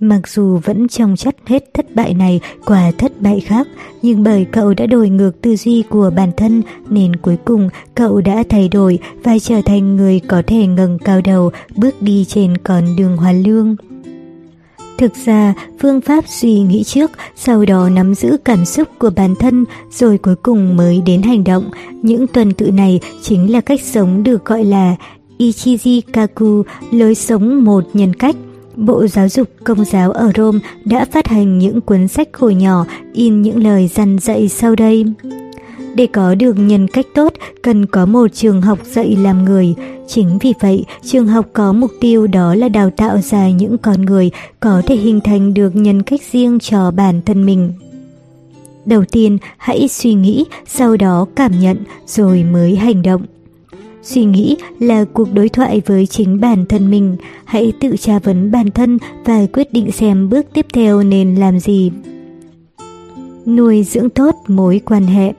Mặc 0.00 0.28
dù 0.28 0.58
vẫn 0.64 0.88
trong 0.88 1.16
chất 1.16 1.36
hết 1.46 1.74
thất 1.74 1.94
bại 1.94 2.14
này 2.14 2.40
qua 2.64 2.92
thất 2.98 3.20
bại 3.20 3.40
khác, 3.40 3.68
nhưng 4.02 4.22
bởi 4.22 4.44
cậu 4.44 4.74
đã 4.74 4.86
đổi 4.86 5.08
ngược 5.08 5.40
tư 5.42 5.56
duy 5.56 5.82
của 5.90 6.10
bản 6.16 6.30
thân 6.36 6.62
nên 6.88 7.16
cuối 7.16 7.36
cùng 7.44 7.68
cậu 7.94 8.20
đã 8.20 8.44
thay 8.48 8.68
đổi 8.68 8.98
và 9.24 9.38
trở 9.38 9.60
thành 9.62 9.96
người 9.96 10.20
có 10.20 10.42
thể 10.46 10.66
ngẩng 10.66 10.98
cao 10.98 11.20
đầu 11.24 11.50
bước 11.76 12.02
đi 12.02 12.24
trên 12.24 12.58
con 12.58 12.96
đường 12.96 13.16
hoàn 13.16 13.42
lương. 13.42 13.76
Thực 14.98 15.12
ra, 15.24 15.54
phương 15.80 16.00
pháp 16.00 16.24
suy 16.28 16.60
nghĩ 16.60 16.84
trước, 16.84 17.10
sau 17.36 17.64
đó 17.64 17.88
nắm 17.88 18.14
giữ 18.14 18.36
cảm 18.44 18.64
xúc 18.64 18.88
của 18.98 19.10
bản 19.16 19.34
thân, 19.34 19.64
rồi 19.90 20.18
cuối 20.18 20.36
cùng 20.36 20.76
mới 20.76 21.02
đến 21.06 21.22
hành 21.22 21.44
động. 21.44 21.70
Những 22.02 22.26
tuần 22.26 22.52
tự 22.52 22.70
này 22.70 23.00
chính 23.22 23.52
là 23.52 23.60
cách 23.60 23.80
sống 23.82 24.22
được 24.22 24.44
gọi 24.44 24.64
là 24.64 24.96
Ichiji 25.38 26.00
Kaku, 26.12 26.62
lối 26.90 27.14
sống 27.14 27.64
một 27.64 27.84
nhân 27.92 28.14
cách. 28.14 28.36
Bộ 28.76 29.06
Giáo 29.06 29.28
dục 29.28 29.48
Công 29.64 29.84
giáo 29.84 30.12
ở 30.12 30.32
Rome 30.36 30.58
đã 30.84 31.04
phát 31.04 31.26
hành 31.26 31.58
những 31.58 31.80
cuốn 31.80 32.08
sách 32.08 32.28
khổ 32.32 32.48
nhỏ 32.48 32.86
in 33.12 33.42
những 33.42 33.62
lời 33.62 33.90
dằn 33.94 34.18
dạy 34.18 34.48
sau 34.48 34.74
đây. 34.74 35.04
Để 35.96 36.06
có 36.06 36.34
được 36.34 36.52
nhân 36.58 36.88
cách 36.88 37.06
tốt, 37.14 37.34
cần 37.62 37.86
có 37.86 38.06
một 38.06 38.26
trường 38.34 38.62
học 38.62 38.78
dạy 38.84 39.16
làm 39.16 39.44
người. 39.44 39.74
Chính 40.08 40.38
vì 40.38 40.52
vậy, 40.60 40.84
trường 41.02 41.26
học 41.26 41.46
có 41.52 41.72
mục 41.72 41.90
tiêu 42.00 42.26
đó 42.26 42.54
là 42.54 42.68
đào 42.68 42.90
tạo 42.90 43.18
ra 43.18 43.50
những 43.50 43.78
con 43.78 44.02
người 44.02 44.30
có 44.60 44.82
thể 44.86 44.96
hình 44.96 45.20
thành 45.20 45.54
được 45.54 45.76
nhân 45.76 46.02
cách 46.02 46.20
riêng 46.32 46.58
cho 46.58 46.90
bản 46.90 47.20
thân 47.26 47.46
mình. 47.46 47.72
Đầu 48.84 49.04
tiên, 49.12 49.38
hãy 49.56 49.88
suy 49.88 50.14
nghĩ, 50.14 50.44
sau 50.66 50.96
đó 50.96 51.26
cảm 51.36 51.60
nhận, 51.60 51.76
rồi 52.06 52.44
mới 52.44 52.76
hành 52.76 53.02
động. 53.02 53.22
Suy 54.02 54.24
nghĩ 54.24 54.56
là 54.80 55.04
cuộc 55.04 55.32
đối 55.34 55.48
thoại 55.48 55.82
với 55.86 56.06
chính 56.06 56.40
bản 56.40 56.66
thân 56.66 56.90
mình. 56.90 57.16
Hãy 57.44 57.72
tự 57.80 57.96
tra 57.96 58.18
vấn 58.18 58.50
bản 58.50 58.70
thân 58.70 58.98
và 59.24 59.46
quyết 59.52 59.72
định 59.72 59.92
xem 59.92 60.28
bước 60.28 60.46
tiếp 60.52 60.66
theo 60.72 61.02
nên 61.02 61.34
làm 61.34 61.60
gì. 61.60 61.90
Nuôi 63.46 63.82
dưỡng 63.82 64.10
tốt 64.10 64.34
mối 64.48 64.80
quan 64.84 65.06
hệ 65.06 65.32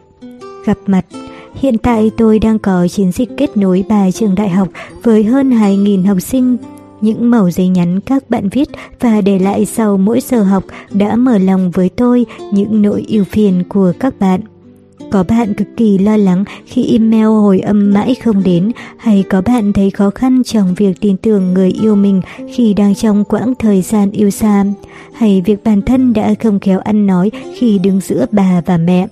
Gặp 0.68 0.78
mặt 0.86 1.05
Hiện 1.53 1.78
tại 1.78 2.11
tôi 2.18 2.39
đang 2.39 2.59
có 2.59 2.88
chiến 2.88 3.11
dịch 3.11 3.30
kết 3.38 3.57
nối 3.57 3.84
ba 3.89 4.11
trường 4.11 4.36
đại 4.36 4.49
học 4.49 4.68
với 5.03 5.24
hơn 5.24 5.49
2.000 5.49 6.07
học 6.07 6.22
sinh. 6.22 6.57
Những 7.01 7.30
mẩu 7.30 7.51
giấy 7.51 7.68
nhắn 7.68 7.99
các 7.99 8.30
bạn 8.30 8.49
viết 8.49 8.70
và 8.99 9.22
để 9.22 9.39
lại 9.39 9.65
sau 9.65 9.97
mỗi 9.97 10.20
giờ 10.22 10.43
học 10.43 10.63
đã 10.91 11.15
mở 11.15 11.38
lòng 11.38 11.72
với 11.72 11.89
tôi 11.89 12.26
những 12.51 12.82
nỗi 12.82 13.01
yêu 13.07 13.24
phiền 13.24 13.63
của 13.70 13.93
các 13.99 14.20
bạn. 14.20 14.41
Có 15.11 15.24
bạn 15.24 15.53
cực 15.53 15.68
kỳ 15.78 15.97
lo 15.97 16.18
lắng 16.18 16.43
khi 16.65 16.91
email 16.91 17.26
hồi 17.26 17.59
âm 17.59 17.93
mãi 17.93 18.15
không 18.24 18.43
đến, 18.43 18.72
hay 18.97 19.24
có 19.30 19.41
bạn 19.41 19.74
thấy 19.74 19.89
khó 19.89 20.09
khăn 20.09 20.43
trong 20.43 20.74
việc 20.76 21.01
tin 21.01 21.18
tưởng 21.18 21.53
người 21.53 21.72
yêu 21.72 21.95
mình 21.95 22.22
khi 22.53 22.74
đang 22.74 22.95
trong 22.95 23.24
quãng 23.24 23.53
thời 23.59 23.82
gian 23.82 24.11
yêu 24.11 24.30
xa, 24.30 24.65
hay 25.13 25.41
việc 25.45 25.63
bản 25.63 25.82
thân 25.82 26.13
đã 26.13 26.34
không 26.43 26.59
khéo 26.59 26.80
ăn 26.80 27.07
nói 27.07 27.32
khi 27.55 27.80
đứng 27.80 28.01
giữa 28.01 28.26
bà 28.32 28.61
và 28.65 28.78
mẹ. 28.78 29.07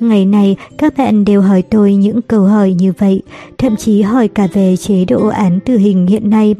Ngày 0.00 0.26
này, 0.26 0.56
các 0.78 0.96
bạn 0.96 1.24
đều 1.24 1.40
hỏi 1.40 1.62
tôi 1.62 1.94
những 1.94 2.22
câu 2.22 2.42
hỏi 2.42 2.72
như 2.72 2.92
vậy, 2.98 3.22
thậm 3.58 3.76
chí 3.76 4.02
hỏi 4.02 4.28
cả 4.28 4.48
về 4.52 4.76
chế 4.76 5.04
độ 5.04 5.26
án 5.26 5.60
tử 5.60 5.76
hình 5.76 6.06
hiện 6.06 6.30
nay. 6.30 6.54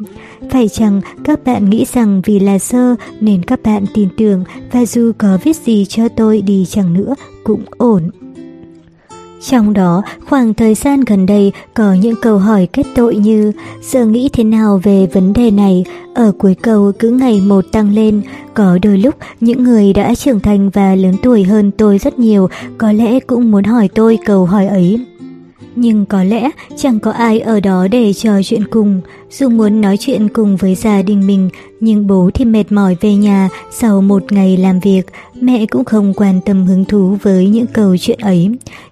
Phải 0.49 0.67
chăng 0.67 1.01
các 1.23 1.43
bạn 1.43 1.69
nghĩ 1.69 1.85
rằng 1.93 2.21
vì 2.25 2.39
là 2.39 2.59
sơ 2.59 2.95
nên 3.21 3.43
các 3.43 3.59
bạn 3.63 3.85
tin 3.93 4.07
tưởng 4.17 4.43
và 4.71 4.85
dù 4.85 5.11
có 5.17 5.37
viết 5.43 5.55
gì 5.55 5.85
cho 5.85 6.09
tôi 6.09 6.41
đi 6.41 6.65
chăng 6.65 6.93
nữa 6.93 7.15
cũng 7.43 7.63
ổn. 7.77 8.09
Trong 9.41 9.73
đó, 9.73 10.01
khoảng 10.25 10.53
thời 10.53 10.73
gian 10.73 11.01
gần 11.01 11.25
đây 11.25 11.51
có 11.73 11.93
những 11.93 12.15
câu 12.21 12.37
hỏi 12.37 12.67
kết 12.73 12.83
tội 12.95 13.15
như 13.15 13.51
Giờ 13.81 14.05
nghĩ 14.05 14.29
thế 14.33 14.43
nào 14.43 14.81
về 14.83 15.07
vấn 15.13 15.33
đề 15.33 15.51
này? 15.51 15.85
Ở 16.15 16.31
cuối 16.37 16.55
câu 16.61 16.91
cứ 16.99 17.09
ngày 17.09 17.41
một 17.41 17.65
tăng 17.71 17.93
lên. 17.93 18.21
Có 18.53 18.77
đôi 18.81 18.97
lúc, 18.97 19.15
những 19.41 19.63
người 19.63 19.93
đã 19.93 20.15
trưởng 20.15 20.39
thành 20.39 20.69
và 20.69 20.95
lớn 20.95 21.15
tuổi 21.23 21.43
hơn 21.43 21.71
tôi 21.71 21.97
rất 21.97 22.19
nhiều 22.19 22.49
có 22.77 22.91
lẽ 22.91 23.19
cũng 23.19 23.51
muốn 23.51 23.63
hỏi 23.63 23.89
tôi 23.95 24.17
câu 24.25 24.45
hỏi 24.45 24.67
ấy. 24.67 24.99
Nhưng 25.79 26.05
có 26.05 26.23
lẽ 26.23 26.49
chẳng 26.77 26.99
có 26.99 27.11
ai 27.11 27.39
ở 27.39 27.59
đó 27.59 27.87
để 27.87 28.13
trò 28.13 28.41
chuyện 28.43 28.67
cùng. 28.67 29.01
Dù 29.31 29.49
muốn 29.49 29.81
nói 29.81 29.97
chuyện 29.99 30.27
cùng 30.29 30.55
với 30.55 30.75
gia 30.75 31.01
đình 31.01 31.27
mình, 31.27 31.49
nhưng 31.79 32.07
bố 32.07 32.29
thì 32.33 32.45
mệt 32.45 32.71
mỏi 32.71 32.95
về 33.01 33.15
nhà 33.15 33.49
sau 33.71 34.01
một 34.01 34.31
ngày 34.31 34.57
làm 34.57 34.79
việc, 34.79 35.05
mẹ 35.41 35.65
cũng 35.65 35.85
không 35.85 36.13
quan 36.13 36.41
tâm 36.45 36.65
hứng 36.65 36.85
thú 36.85 37.17
với 37.21 37.49
những 37.49 37.67
câu 37.67 37.97
chuyện 37.97 38.19
ấy. 38.19 38.49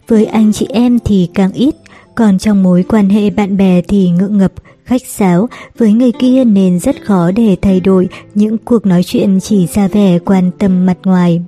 Với 0.08 0.26
anh 0.26 0.54
chị 0.54 0.68
em 0.70 1.00
thì 1.06 1.30
càng 1.34 1.54
ít, 1.54 1.76
còn 2.16 2.38
trong 2.38 2.64
mối 2.64 2.84
quan 2.90 3.10
hệ 3.10 3.30
bạn 3.30 3.58
bè 3.58 3.82
thì 3.88 4.10
ngượng 4.10 4.38
ngập, 4.38 4.52
khách 4.86 5.06
sáo 5.08 5.50
với 5.78 5.94
người 5.94 6.12
kia 6.12 6.44
nên 6.44 6.80
rất 6.80 6.96
khó 7.06 7.32
để 7.32 7.56
thay 7.62 7.80
đổi 7.80 8.08
những 8.34 8.58
cuộc 8.58 8.86
nói 8.86 9.04
chuyện 9.04 9.40
chỉ 9.40 9.68
ra 9.74 9.88
vẻ 9.88 10.20
quan 10.20 10.52
tâm 10.58 10.86
mặt 10.86 10.98
ngoài. 11.04 11.42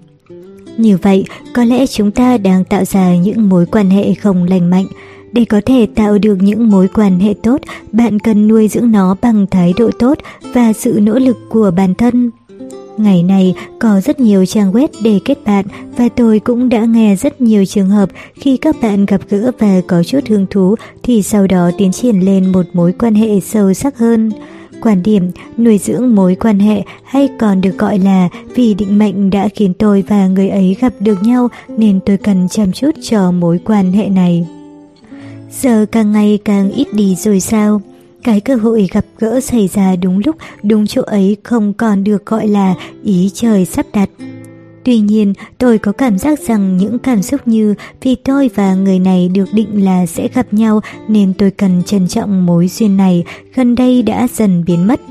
Như 0.77 0.97
vậy, 1.01 1.25
có 1.53 1.63
lẽ 1.63 1.88
chúng 1.88 2.11
ta 2.11 2.38
đang 2.38 2.63
tạo 2.63 2.85
ra 2.85 3.15
những 3.15 3.49
mối 3.49 3.65
quan 3.65 3.89
hệ 3.89 4.13
không 4.13 4.43
lành 4.43 4.69
mạnh. 4.69 4.85
Để 5.38 5.45
có 5.45 5.61
thể 5.65 5.88
tạo 5.95 6.17
được 6.17 6.38
những 6.41 6.69
mối 6.69 6.88
quan 6.93 7.19
hệ 7.19 7.33
tốt, 7.43 7.61
bạn 7.91 8.19
cần 8.19 8.47
nuôi 8.47 8.67
dưỡng 8.67 8.91
nó 8.91 9.15
bằng 9.21 9.47
thái 9.51 9.73
độ 9.77 9.89
tốt 9.99 10.17
và 10.53 10.73
sự 10.73 10.99
nỗ 11.01 11.19
lực 11.19 11.38
của 11.49 11.71
bản 11.75 11.93
thân. 11.93 12.31
Ngày 12.97 13.23
này 13.23 13.55
có 13.79 14.01
rất 14.01 14.19
nhiều 14.19 14.45
trang 14.45 14.73
web 14.73 14.88
để 15.03 15.19
kết 15.25 15.38
bạn 15.45 15.65
và 15.97 16.09
tôi 16.09 16.39
cũng 16.39 16.69
đã 16.69 16.85
nghe 16.85 17.15
rất 17.15 17.41
nhiều 17.41 17.65
trường 17.65 17.89
hợp 17.89 18.09
khi 18.35 18.57
các 18.57 18.75
bạn 18.81 19.05
gặp 19.05 19.21
gỡ 19.29 19.51
và 19.59 19.81
có 19.88 20.03
chút 20.03 20.19
hứng 20.27 20.45
thú 20.49 20.75
thì 21.03 21.21
sau 21.21 21.47
đó 21.47 21.71
tiến 21.77 21.91
triển 21.91 22.19
lên 22.19 22.51
một 22.51 22.65
mối 22.73 22.93
quan 22.99 23.15
hệ 23.15 23.39
sâu 23.39 23.73
sắc 23.73 23.97
hơn. 23.97 24.31
Quan 24.81 25.03
điểm 25.03 25.31
nuôi 25.57 25.77
dưỡng 25.77 26.15
mối 26.15 26.35
quan 26.35 26.59
hệ 26.59 26.83
hay 27.03 27.29
còn 27.39 27.61
được 27.61 27.77
gọi 27.77 27.99
là 27.99 28.29
vì 28.55 28.73
định 28.73 28.99
mệnh 28.99 29.29
đã 29.29 29.49
khiến 29.55 29.73
tôi 29.73 30.03
và 30.07 30.27
người 30.27 30.49
ấy 30.49 30.75
gặp 30.81 30.93
được 30.99 31.23
nhau 31.23 31.47
nên 31.67 31.99
tôi 32.05 32.17
cần 32.17 32.47
chăm 32.49 32.71
chút 32.71 32.91
cho 33.01 33.31
mối 33.31 33.59
quan 33.65 33.91
hệ 33.91 34.09
này. 34.09 34.47
Giờ 35.62 35.86
càng 35.91 36.12
ngày 36.12 36.39
càng 36.45 36.72
ít 36.72 36.88
đi 36.93 37.16
rồi 37.16 37.39
sao? 37.39 37.82
Cái 38.24 38.41
cơ 38.41 38.55
hội 38.55 38.88
gặp 38.91 39.05
gỡ 39.20 39.39
xảy 39.39 39.68
ra 39.68 39.95
đúng 39.95 40.22
lúc, 40.26 40.36
đúng 40.64 40.88
chỗ 40.88 41.01
ấy 41.01 41.38
không 41.43 41.74
còn 41.74 42.03
được 42.03 42.26
gọi 42.26 42.47
là 42.47 42.76
ý 43.03 43.32
trời 43.34 43.66
sắp 43.66 43.86
đặt. 43.93 44.10
Tuy 44.84 44.99
nhiên, 44.99 45.34
tôi 45.58 45.78
có 45.78 45.91
cảm 45.91 46.18
giác 46.18 46.39
rằng 46.39 46.78
những 46.78 46.99
cảm 46.99 47.22
xúc 47.22 47.41
như 47.45 47.76
vì 48.01 48.16
tôi 48.16 48.49
và 48.55 48.74
người 48.74 48.99
này 48.99 49.30
được 49.30 49.45
định 49.53 49.86
là 49.86 50.05
sẽ 50.05 50.28
gặp 50.34 50.53
nhau 50.53 50.82
nên 51.08 51.34
tôi 51.34 51.51
cần 51.51 51.84
trân 51.86 52.08
trọng 52.08 52.45
mối 52.45 52.68
duyên 52.68 52.97
này 52.97 53.24
gần 53.55 53.76
đây 53.76 54.01
đã 54.01 54.28
dần 54.34 54.64
biến 54.66 54.88
mất. 54.88 55.01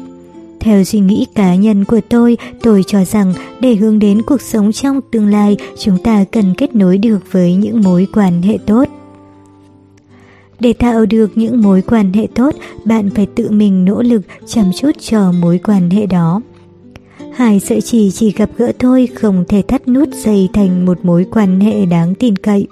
Theo 0.61 0.85
suy 0.85 1.01
nghĩ 1.01 1.27
cá 1.35 1.55
nhân 1.55 1.85
của 1.85 2.01
tôi, 2.09 2.37
tôi 2.63 2.85
cho 2.87 3.05
rằng 3.05 3.33
để 3.61 3.75
hướng 3.75 3.99
đến 3.99 4.23
cuộc 4.23 4.43
sống 4.43 4.73
trong 4.73 5.01
tương 5.13 5.27
lai, 5.27 5.57
chúng 5.79 5.99
ta 5.99 6.25
cần 6.33 6.55
kết 6.55 6.75
nối 6.75 6.99
được 6.99 7.19
với 7.33 7.55
những 7.55 7.83
mối 7.83 8.07
quan 8.13 8.43
hệ 8.43 8.59
tốt. 8.67 8.89
Để 10.61 10.73
tạo 10.73 11.07
được 11.07 11.31
những 11.35 11.63
mối 11.63 11.83
quan 11.83 12.13
hệ 12.13 12.27
tốt, 12.35 12.55
bạn 12.85 13.11
phải 13.11 13.27
tự 13.27 13.51
mình 13.51 13.85
nỗ 13.85 14.03
lực 14.03 14.23
chăm 14.47 14.73
chút 14.73 14.91
cho 15.01 15.33
mối 15.33 15.61
quan 15.65 15.91
hệ 15.91 16.07
đó. 16.07 16.41
Hai 17.35 17.61
sợi 17.61 17.81
chỉ 17.81 18.11
chỉ 18.11 18.33
gặp 18.33 18.51
gỡ 18.57 18.73
thôi 18.79 19.09
không 19.15 19.45
thể 19.49 19.63
thắt 19.63 19.89
nút 19.89 20.09
dây 20.25 20.49
thành 20.53 20.87
một 20.87 21.05
mối 21.05 21.27
quan 21.31 21.61
hệ 21.61 21.87
đáng 21.87 22.15
tin 22.15 22.37
cậy. 22.37 22.67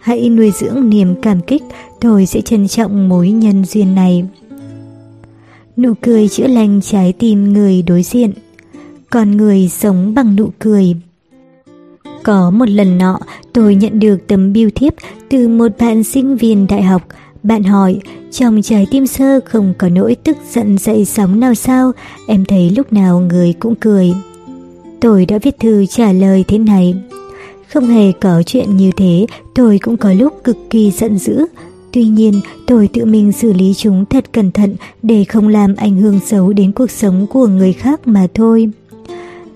Hãy 0.00 0.28
nuôi 0.28 0.50
dưỡng 0.50 0.90
niềm 0.90 1.14
cảm 1.22 1.40
kích, 1.40 1.62
tôi 2.00 2.26
sẽ 2.26 2.40
trân 2.40 2.68
trọng 2.68 3.08
mối 3.08 3.30
nhân 3.30 3.64
duyên 3.64 3.94
này. 3.94 4.24
Nụ 5.76 5.92
cười 6.00 6.28
chữa 6.28 6.46
lành 6.46 6.80
trái 6.80 7.12
tim 7.12 7.52
người 7.52 7.82
đối 7.82 8.02
diện. 8.02 8.32
Con 9.10 9.36
người 9.36 9.68
sống 9.68 10.14
bằng 10.14 10.36
nụ 10.36 10.50
cười. 10.58 10.96
Có 12.26 12.50
một 12.50 12.68
lần 12.68 12.98
nọ, 12.98 13.18
tôi 13.52 13.74
nhận 13.74 14.00
được 14.00 14.26
tấm 14.26 14.52
biêu 14.52 14.70
thiếp 14.74 14.92
từ 15.28 15.48
một 15.48 15.72
bạn 15.78 16.04
sinh 16.04 16.36
viên 16.36 16.66
đại 16.66 16.82
học. 16.82 17.02
Bạn 17.42 17.62
hỏi, 17.62 18.00
trong 18.30 18.62
trái 18.62 18.86
tim 18.90 19.06
sơ 19.06 19.40
không 19.44 19.74
có 19.78 19.88
nỗi 19.88 20.14
tức 20.24 20.36
giận 20.52 20.78
dậy 20.78 21.04
sóng 21.04 21.40
nào 21.40 21.54
sao, 21.54 21.92
em 22.28 22.44
thấy 22.44 22.70
lúc 22.70 22.92
nào 22.92 23.20
người 23.20 23.52
cũng 23.58 23.74
cười. 23.74 24.12
Tôi 25.00 25.26
đã 25.26 25.38
viết 25.42 25.58
thư 25.60 25.86
trả 25.86 26.12
lời 26.12 26.44
thế 26.48 26.58
này. 26.58 26.94
Không 27.72 27.86
hề 27.86 28.12
có 28.12 28.42
chuyện 28.46 28.76
như 28.76 28.90
thế, 28.96 29.26
tôi 29.54 29.78
cũng 29.82 29.96
có 29.96 30.12
lúc 30.12 30.44
cực 30.44 30.56
kỳ 30.70 30.90
giận 30.90 31.18
dữ. 31.18 31.46
Tuy 31.92 32.04
nhiên, 32.04 32.40
tôi 32.66 32.88
tự 32.92 33.04
mình 33.04 33.32
xử 33.32 33.52
lý 33.52 33.74
chúng 33.74 34.04
thật 34.06 34.32
cẩn 34.32 34.52
thận 34.52 34.76
để 35.02 35.24
không 35.24 35.48
làm 35.48 35.74
ảnh 35.76 35.96
hưởng 35.96 36.20
xấu 36.26 36.52
đến 36.52 36.72
cuộc 36.72 36.90
sống 36.90 37.26
của 37.30 37.46
người 37.46 37.72
khác 37.72 38.00
mà 38.08 38.26
thôi. 38.34 38.68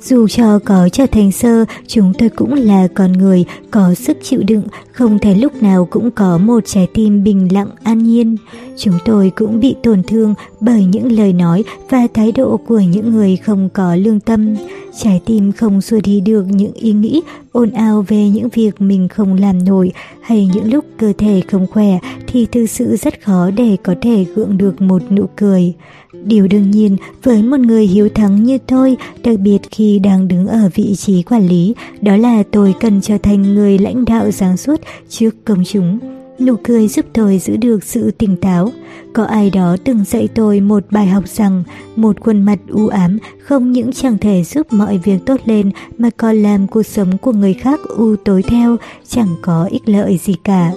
Dù 0.03 0.29
cho 0.29 0.59
có 0.59 0.89
trở 0.93 1.07
thành 1.07 1.33
sơ, 1.33 1.65
chúng 1.87 2.13
tôi 2.19 2.29
cũng 2.29 2.55
là 2.55 2.89
con 2.95 3.13
người, 3.13 3.45
có 3.71 3.95
sức 3.95 4.17
chịu 4.23 4.43
đựng, 4.47 4.63
không 4.93 5.19
thể 5.19 5.35
lúc 5.35 5.63
nào 5.63 5.89
cũng 5.91 6.11
có 6.11 6.39
một 6.39 6.61
trái 6.67 6.89
tim 6.95 7.25
bình 7.25 7.49
lặng 7.53 7.69
an 7.83 7.99
nhiên. 7.99 8.37
Chúng 8.77 8.99
tôi 9.05 9.33
cũng 9.37 9.61
bị 9.61 9.75
tổn 9.83 10.03
thương 10.03 10.35
bởi 10.61 10.85
những 10.85 11.13
lời 11.13 11.33
nói 11.33 11.65
và 11.91 12.07
thái 12.15 12.33
độ 12.33 12.57
của 12.67 12.81
những 12.81 13.13
người 13.13 13.37
không 13.37 13.69
có 13.75 13.95
lương 13.97 14.21
tâm. 14.21 14.57
Trái 15.03 15.21
tim 15.27 15.53
không 15.53 15.81
xua 15.81 16.01
đi 16.05 16.21
được 16.21 16.45
những 16.49 16.73
ý 16.73 16.93
nghĩ 16.93 17.23
ồn 17.53 17.71
ào 17.71 18.05
về 18.09 18.29
những 18.29 18.49
việc 18.49 18.81
mình 18.81 19.09
không 19.09 19.35
làm 19.35 19.65
nổi 19.65 19.93
hay 20.23 20.51
những 20.55 20.73
lúc 20.73 20.85
cơ 20.99 21.13
thể 21.19 21.43
không 21.51 21.67
khỏe 21.67 21.99
thì 22.27 22.47
thực 22.47 22.67
sự 22.67 22.97
rất 22.97 23.23
khó 23.25 23.51
để 23.51 23.77
có 23.83 23.95
thể 24.03 24.25
gượng 24.35 24.59
được 24.59 24.81
một 24.81 25.03
nụ 25.13 25.27
cười. 25.37 25.75
Điều 26.13 26.47
đương 26.47 26.71
nhiên 26.71 26.97
với 27.23 27.43
một 27.43 27.61
người 27.61 27.87
hiếu 27.87 28.09
thắng 28.09 28.45
như 28.45 28.59
tôi, 28.67 28.97
đặc 29.25 29.41
biệt 29.41 29.59
khi 29.71 29.99
đang 29.99 30.29
đứng 30.29 30.47
ở 30.47 30.71
vị 30.75 30.95
trí 30.95 31.23
quản 31.23 31.49
lý, 31.49 31.75
đó 32.01 32.17
là 32.17 32.43
tôi 32.51 32.75
cần 32.81 33.01
trở 33.01 33.19
thành 33.19 33.55
người 33.55 33.79
lãnh 33.79 34.05
đạo 34.05 34.31
sáng 34.31 34.57
suốt 34.57 34.81
trước 35.09 35.31
công 35.45 35.65
chúng. 35.65 35.99
Nụ 36.41 36.57
cười 36.65 36.89
giúp 36.89 37.07
tôi 37.13 37.39
giữ 37.39 37.57
được 37.57 37.85
sự 37.85 38.11
tỉnh 38.11 38.37
táo. 38.37 38.73
Có 39.13 39.25
ai 39.25 39.51
đó 39.51 39.77
từng 39.85 40.05
dạy 40.05 40.29
tôi 40.35 40.61
một 40.61 40.85
bài 40.91 41.07
học 41.07 41.29
rằng 41.29 41.63
một 41.97 42.21
khuôn 42.21 42.43
mặt 42.43 42.59
u 42.69 42.89
ám 42.89 43.19
không 43.43 43.73
những 43.73 43.93
chẳng 43.93 44.19
thể 44.19 44.45
giúp 44.45 44.73
mọi 44.73 44.99
việc 44.99 45.19
tốt 45.27 45.41
lên 45.45 45.71
mà 45.99 46.11
còn 46.17 46.37
làm 46.37 46.67
cuộc 46.67 46.87
sống 46.87 47.19
của 47.19 47.33
người 47.33 47.55
khác 47.55 47.81
u 47.97 48.17
tối 48.17 48.43
theo, 48.43 48.77
chẳng 49.09 49.29
có 49.43 49.69
ích 49.71 49.89
lợi 49.89 50.19
gì 50.19 50.35
cả. 50.45 50.73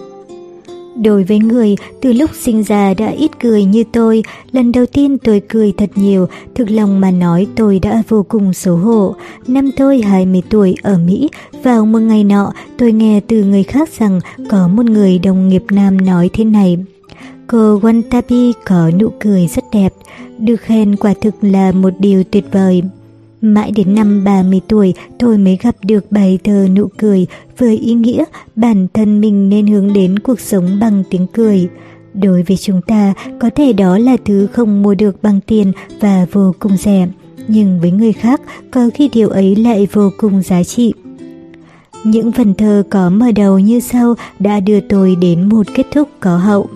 Đối 0.96 1.24
với 1.24 1.40
người 1.40 1.76
từ 2.02 2.14
lúc 2.14 2.30
sinh 2.42 2.64
ra 2.64 2.94
đã 2.94 3.08
ít 3.08 3.32
cười 3.40 3.66
như 3.66 3.84
tôi, 3.92 4.24
lần 4.52 4.72
đầu 4.72 4.86
tiên 4.86 5.18
tôi 5.18 5.42
cười 5.50 5.74
thật 5.78 5.90
nhiều, 5.96 6.28
thực 6.56 6.72
lòng 6.72 7.00
mà 7.00 7.12
nói 7.12 7.48
tôi 7.56 7.80
đã 7.80 8.04
vô 8.08 8.26
cùng 8.30 8.54
xấu 8.54 8.76
hổ. 8.76 9.16
Năm 9.48 9.72
tôi 9.78 10.02
20 10.02 10.42
tuổi 10.50 10.76
ở 10.82 10.98
Mỹ, 10.98 11.30
vào 11.64 11.86
một 11.86 12.00
ngày 12.00 12.24
nọ 12.24 12.54
tôi 12.78 12.92
nghe 12.92 13.20
từ 13.28 13.44
người 13.44 13.64
khác 13.64 13.90
rằng 14.00 14.20
có 14.50 14.68
một 14.68 14.86
người 14.86 15.20
đồng 15.20 15.50
nghiệp 15.50 15.64
nam 15.72 16.06
nói 16.06 16.30
thế 16.34 16.44
này. 16.44 16.78
Cô 17.48 17.80
Wantabi 17.80 18.54
có 18.66 18.92
nụ 19.00 19.10
cười 19.20 19.48
rất 19.48 19.64
đẹp, 19.72 19.94
được 20.40 20.58
khen 20.58 20.96
quả 20.96 21.14
thực 21.22 21.36
là 21.42 21.72
một 21.72 21.94
điều 22.00 22.24
tuyệt 22.24 22.46
vời. 22.52 22.82
Mãi 23.46 23.72
đến 23.72 23.96
năm 23.96 24.24
30 24.24 24.62
tuổi 24.68 24.94
tôi 25.20 25.38
mới 25.38 25.58
gặp 25.62 25.76
được 25.82 26.12
bài 26.12 26.40
thơ 26.44 26.68
nụ 26.76 26.88
cười 26.98 27.28
với 27.58 27.78
ý 27.78 27.94
nghĩa 27.94 28.24
bản 28.56 28.88
thân 28.94 29.22
mình 29.22 29.50
nên 29.50 29.68
hướng 29.68 29.94
đến 29.94 30.20
cuộc 30.20 30.40
sống 30.40 30.80
bằng 30.80 31.04
tiếng 31.10 31.28
cười. 31.34 31.68
Đối 32.14 32.44
với 32.44 32.58
chúng 32.58 32.82
ta, 32.82 33.14
có 33.40 33.50
thể 33.56 33.74
đó 33.74 33.98
là 33.98 34.18
thứ 34.26 34.48
không 34.48 34.84
mua 34.84 34.96
được 34.96 35.24
bằng 35.24 35.40
tiền 35.48 35.72
và 36.00 36.26
vô 36.32 36.54
cùng 36.60 36.78
rẻ, 36.78 37.08
nhưng 37.48 37.80
với 37.80 37.92
người 37.92 38.14
khác, 38.14 38.42
có 38.72 38.90
khi 38.94 39.10
điều 39.14 39.30
ấy 39.30 39.56
lại 39.56 39.88
vô 39.92 40.10
cùng 40.18 40.42
giá 40.42 40.64
trị. 40.64 40.94
Những 42.04 42.32
phần 42.32 42.54
thơ 42.54 42.84
có 42.90 43.10
mở 43.10 43.32
đầu 43.32 43.60
như 43.60 43.80
sau 43.80 44.16
đã 44.40 44.60
đưa 44.60 44.80
tôi 44.80 45.16
đến 45.16 45.50
một 45.50 45.68
kết 45.76 45.86
thúc 45.94 46.10
có 46.20 46.38
hậu. 46.38 46.68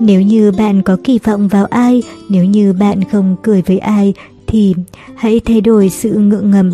Nếu 0.00 0.20
như 0.20 0.52
bạn 0.58 0.82
có 0.82 0.96
kỳ 1.04 1.18
vọng 1.18 1.48
vào 1.48 1.64
ai, 1.64 2.02
nếu 2.28 2.44
như 2.44 2.72
bạn 2.72 3.04
không 3.04 3.36
cười 3.42 3.62
với 3.62 3.78
ai, 3.78 4.14
thì 4.48 4.74
hãy 5.16 5.40
thay 5.44 5.60
đổi 5.60 5.88
sự 5.88 6.18
ngượng 6.18 6.50
ngầm. 6.50 6.72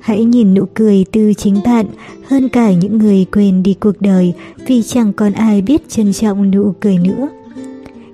Hãy 0.00 0.24
nhìn 0.24 0.54
nụ 0.54 0.64
cười 0.74 1.04
từ 1.12 1.32
chính 1.34 1.60
bạn 1.64 1.86
hơn 2.26 2.48
cả 2.48 2.72
những 2.72 2.98
người 2.98 3.26
quên 3.32 3.62
đi 3.62 3.74
cuộc 3.80 4.00
đời 4.00 4.32
vì 4.66 4.82
chẳng 4.82 5.12
còn 5.12 5.32
ai 5.32 5.62
biết 5.62 5.88
trân 5.88 6.12
trọng 6.12 6.50
nụ 6.50 6.74
cười 6.80 6.98
nữa. 6.98 7.28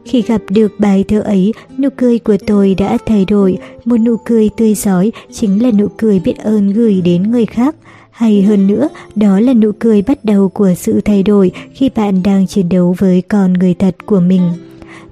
Khi 0.05 0.23
gặp 0.23 0.43
được 0.49 0.73
bài 0.79 1.05
thơ 1.09 1.21
ấy, 1.21 1.53
nụ 1.79 1.89
cười 1.97 2.19
của 2.19 2.37
tôi 2.47 2.75
đã 2.75 2.99
thay 3.07 3.25
đổi, 3.25 3.59
một 3.85 3.97
nụ 3.97 4.17
cười 4.17 4.51
tươi 4.57 4.75
giói 4.75 5.13
chính 5.33 5.63
là 5.63 5.71
nụ 5.71 5.87
cười 5.97 6.21
biết 6.21 6.39
ơn 6.39 6.73
gửi 6.73 7.01
đến 7.05 7.31
người 7.31 7.47
khác. 7.47 7.77
Hay 8.11 8.43
hơn 8.43 8.67
nữa, 8.67 8.89
đó 9.15 9.41
là 9.41 9.55
nụ 9.55 9.71
cười 9.79 10.03
bắt 10.03 10.25
đầu 10.25 10.49
của 10.49 10.75
sự 10.77 11.01
thay 11.01 11.23
đổi 11.23 11.53
khi 11.75 11.91
bạn 11.95 12.23
đang 12.23 12.47
chiến 12.47 12.69
đấu 12.69 12.95
với 12.99 13.23
con 13.23 13.53
người 13.53 13.75
thật 13.75 13.97
của 14.07 14.21
mình. 14.21 14.43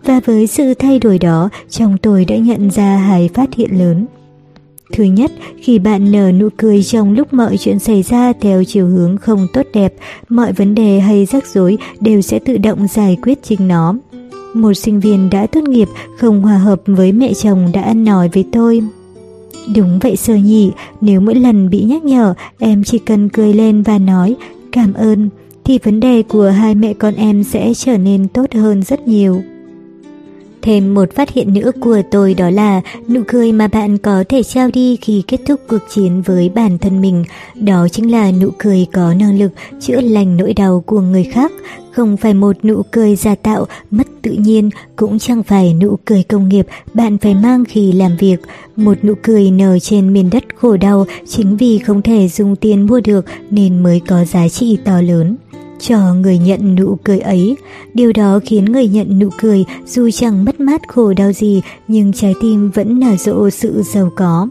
Và 0.04 0.20
với 0.24 0.46
sự 0.46 0.74
thay 0.74 0.98
đổi 0.98 1.18
đó, 1.18 1.48
trong 1.70 1.98
tôi 1.98 2.24
đã 2.24 2.36
nhận 2.36 2.70
ra 2.70 2.96
hai 2.96 3.30
phát 3.34 3.54
hiện 3.54 3.78
lớn. 3.78 4.06
Thứ 4.92 5.04
nhất, 5.04 5.32
khi 5.62 5.78
bạn 5.78 6.12
nở 6.12 6.32
nụ 6.32 6.48
cười 6.56 6.82
trong 6.82 7.12
lúc 7.12 7.32
mọi 7.32 7.56
chuyện 7.56 7.78
xảy 7.78 8.02
ra 8.02 8.32
theo 8.40 8.64
chiều 8.64 8.86
hướng 8.86 9.16
không 9.16 9.46
tốt 9.52 9.66
đẹp, 9.74 9.94
mọi 10.28 10.52
vấn 10.52 10.74
đề 10.74 11.00
hay 11.00 11.24
rắc 11.24 11.46
rối 11.46 11.78
đều 12.00 12.20
sẽ 12.20 12.38
tự 12.38 12.58
động 12.58 12.86
giải 12.86 13.16
quyết 13.22 13.42
chính 13.42 13.68
nó. 13.68 13.94
Một 14.54 14.74
sinh 14.74 15.00
viên 15.00 15.30
đã 15.30 15.46
tốt 15.46 15.60
nghiệp 15.62 15.88
không 16.18 16.42
hòa 16.42 16.58
hợp 16.58 16.82
với 16.86 17.12
mẹ 17.12 17.34
chồng 17.34 17.70
đã 17.72 17.82
ăn 17.82 18.04
nói 18.04 18.30
với 18.32 18.44
tôi. 18.52 18.80
Đúng 19.76 19.98
vậy 19.98 20.16
sơ 20.16 20.34
nhỉ, 20.34 20.70
nếu 21.00 21.20
mỗi 21.20 21.34
lần 21.34 21.70
bị 21.70 21.82
nhắc 21.82 22.04
nhở, 22.04 22.34
em 22.58 22.84
chỉ 22.84 22.98
cần 22.98 23.28
cười 23.28 23.54
lên 23.54 23.82
và 23.82 23.98
nói 23.98 24.36
cảm 24.72 24.92
ơn, 24.92 25.30
thì 25.64 25.78
vấn 25.78 26.00
đề 26.00 26.22
của 26.22 26.50
hai 26.50 26.74
mẹ 26.74 26.94
con 26.94 27.14
em 27.14 27.44
sẽ 27.44 27.74
trở 27.74 27.98
nên 27.98 28.28
tốt 28.28 28.46
hơn 28.54 28.82
rất 28.82 29.08
nhiều. 29.08 29.42
Thêm 30.62 30.94
một 30.94 31.14
phát 31.14 31.30
hiện 31.30 31.54
nữa 31.54 31.70
của 31.80 32.02
tôi 32.10 32.34
đó 32.34 32.50
là 32.50 32.80
nụ 33.08 33.20
cười 33.28 33.52
mà 33.52 33.68
bạn 33.68 33.98
có 33.98 34.24
thể 34.28 34.42
trao 34.42 34.70
đi 34.72 34.96
khi 34.96 35.22
kết 35.26 35.40
thúc 35.46 35.60
cuộc 35.68 35.78
chiến 35.90 36.22
với 36.22 36.48
bản 36.48 36.78
thân 36.78 37.00
mình. 37.00 37.24
Đó 37.54 37.88
chính 37.92 38.10
là 38.10 38.32
nụ 38.32 38.50
cười 38.58 38.86
có 38.92 39.14
năng 39.14 39.38
lực 39.38 39.52
chữa 39.80 40.00
lành 40.00 40.36
nỗi 40.36 40.54
đau 40.54 40.82
của 40.86 41.00
người 41.00 41.24
khác. 41.24 41.52
Không 41.92 42.16
phải 42.16 42.34
một 42.34 42.64
nụ 42.64 42.82
cười 42.90 43.16
giả 43.16 43.34
tạo, 43.34 43.66
mất 43.90 44.06
tự 44.22 44.32
nhiên, 44.32 44.70
cũng 44.96 45.18
chẳng 45.18 45.42
phải 45.42 45.74
nụ 45.74 45.96
cười 46.04 46.22
công 46.22 46.48
nghiệp 46.48 46.66
bạn 46.94 47.18
phải 47.18 47.34
mang 47.34 47.64
khi 47.64 47.92
làm 47.92 48.16
việc. 48.16 48.36
Một 48.76 49.04
nụ 49.04 49.14
cười 49.22 49.50
nở 49.50 49.78
trên 49.78 50.12
miền 50.12 50.30
đất 50.30 50.44
khổ 50.56 50.76
đau 50.76 51.06
chính 51.28 51.56
vì 51.56 51.78
không 51.78 52.02
thể 52.02 52.28
dùng 52.28 52.56
tiền 52.56 52.86
mua 52.86 53.00
được 53.00 53.24
nên 53.50 53.82
mới 53.82 54.00
có 54.08 54.24
giá 54.24 54.48
trị 54.48 54.78
to 54.84 55.00
lớn 55.00 55.36
cho 55.80 56.14
người 56.14 56.38
nhận 56.38 56.74
nụ 56.74 56.98
cười 57.04 57.18
ấy. 57.18 57.56
Điều 57.94 58.12
đó 58.12 58.40
khiến 58.44 58.64
người 58.64 58.88
nhận 58.88 59.18
nụ 59.18 59.28
cười 59.40 59.64
dù 59.86 60.10
chẳng 60.10 60.44
mất 60.44 60.60
mát 60.60 60.88
khổ 60.88 61.12
đau 61.14 61.32
gì, 61.32 61.62
nhưng 61.88 62.12
trái 62.12 62.34
tim 62.40 62.70
vẫn 62.70 63.00
nở 63.00 63.16
rộ 63.16 63.50
sự 63.50 63.82
giàu 63.82 64.10
có. 64.16 64.48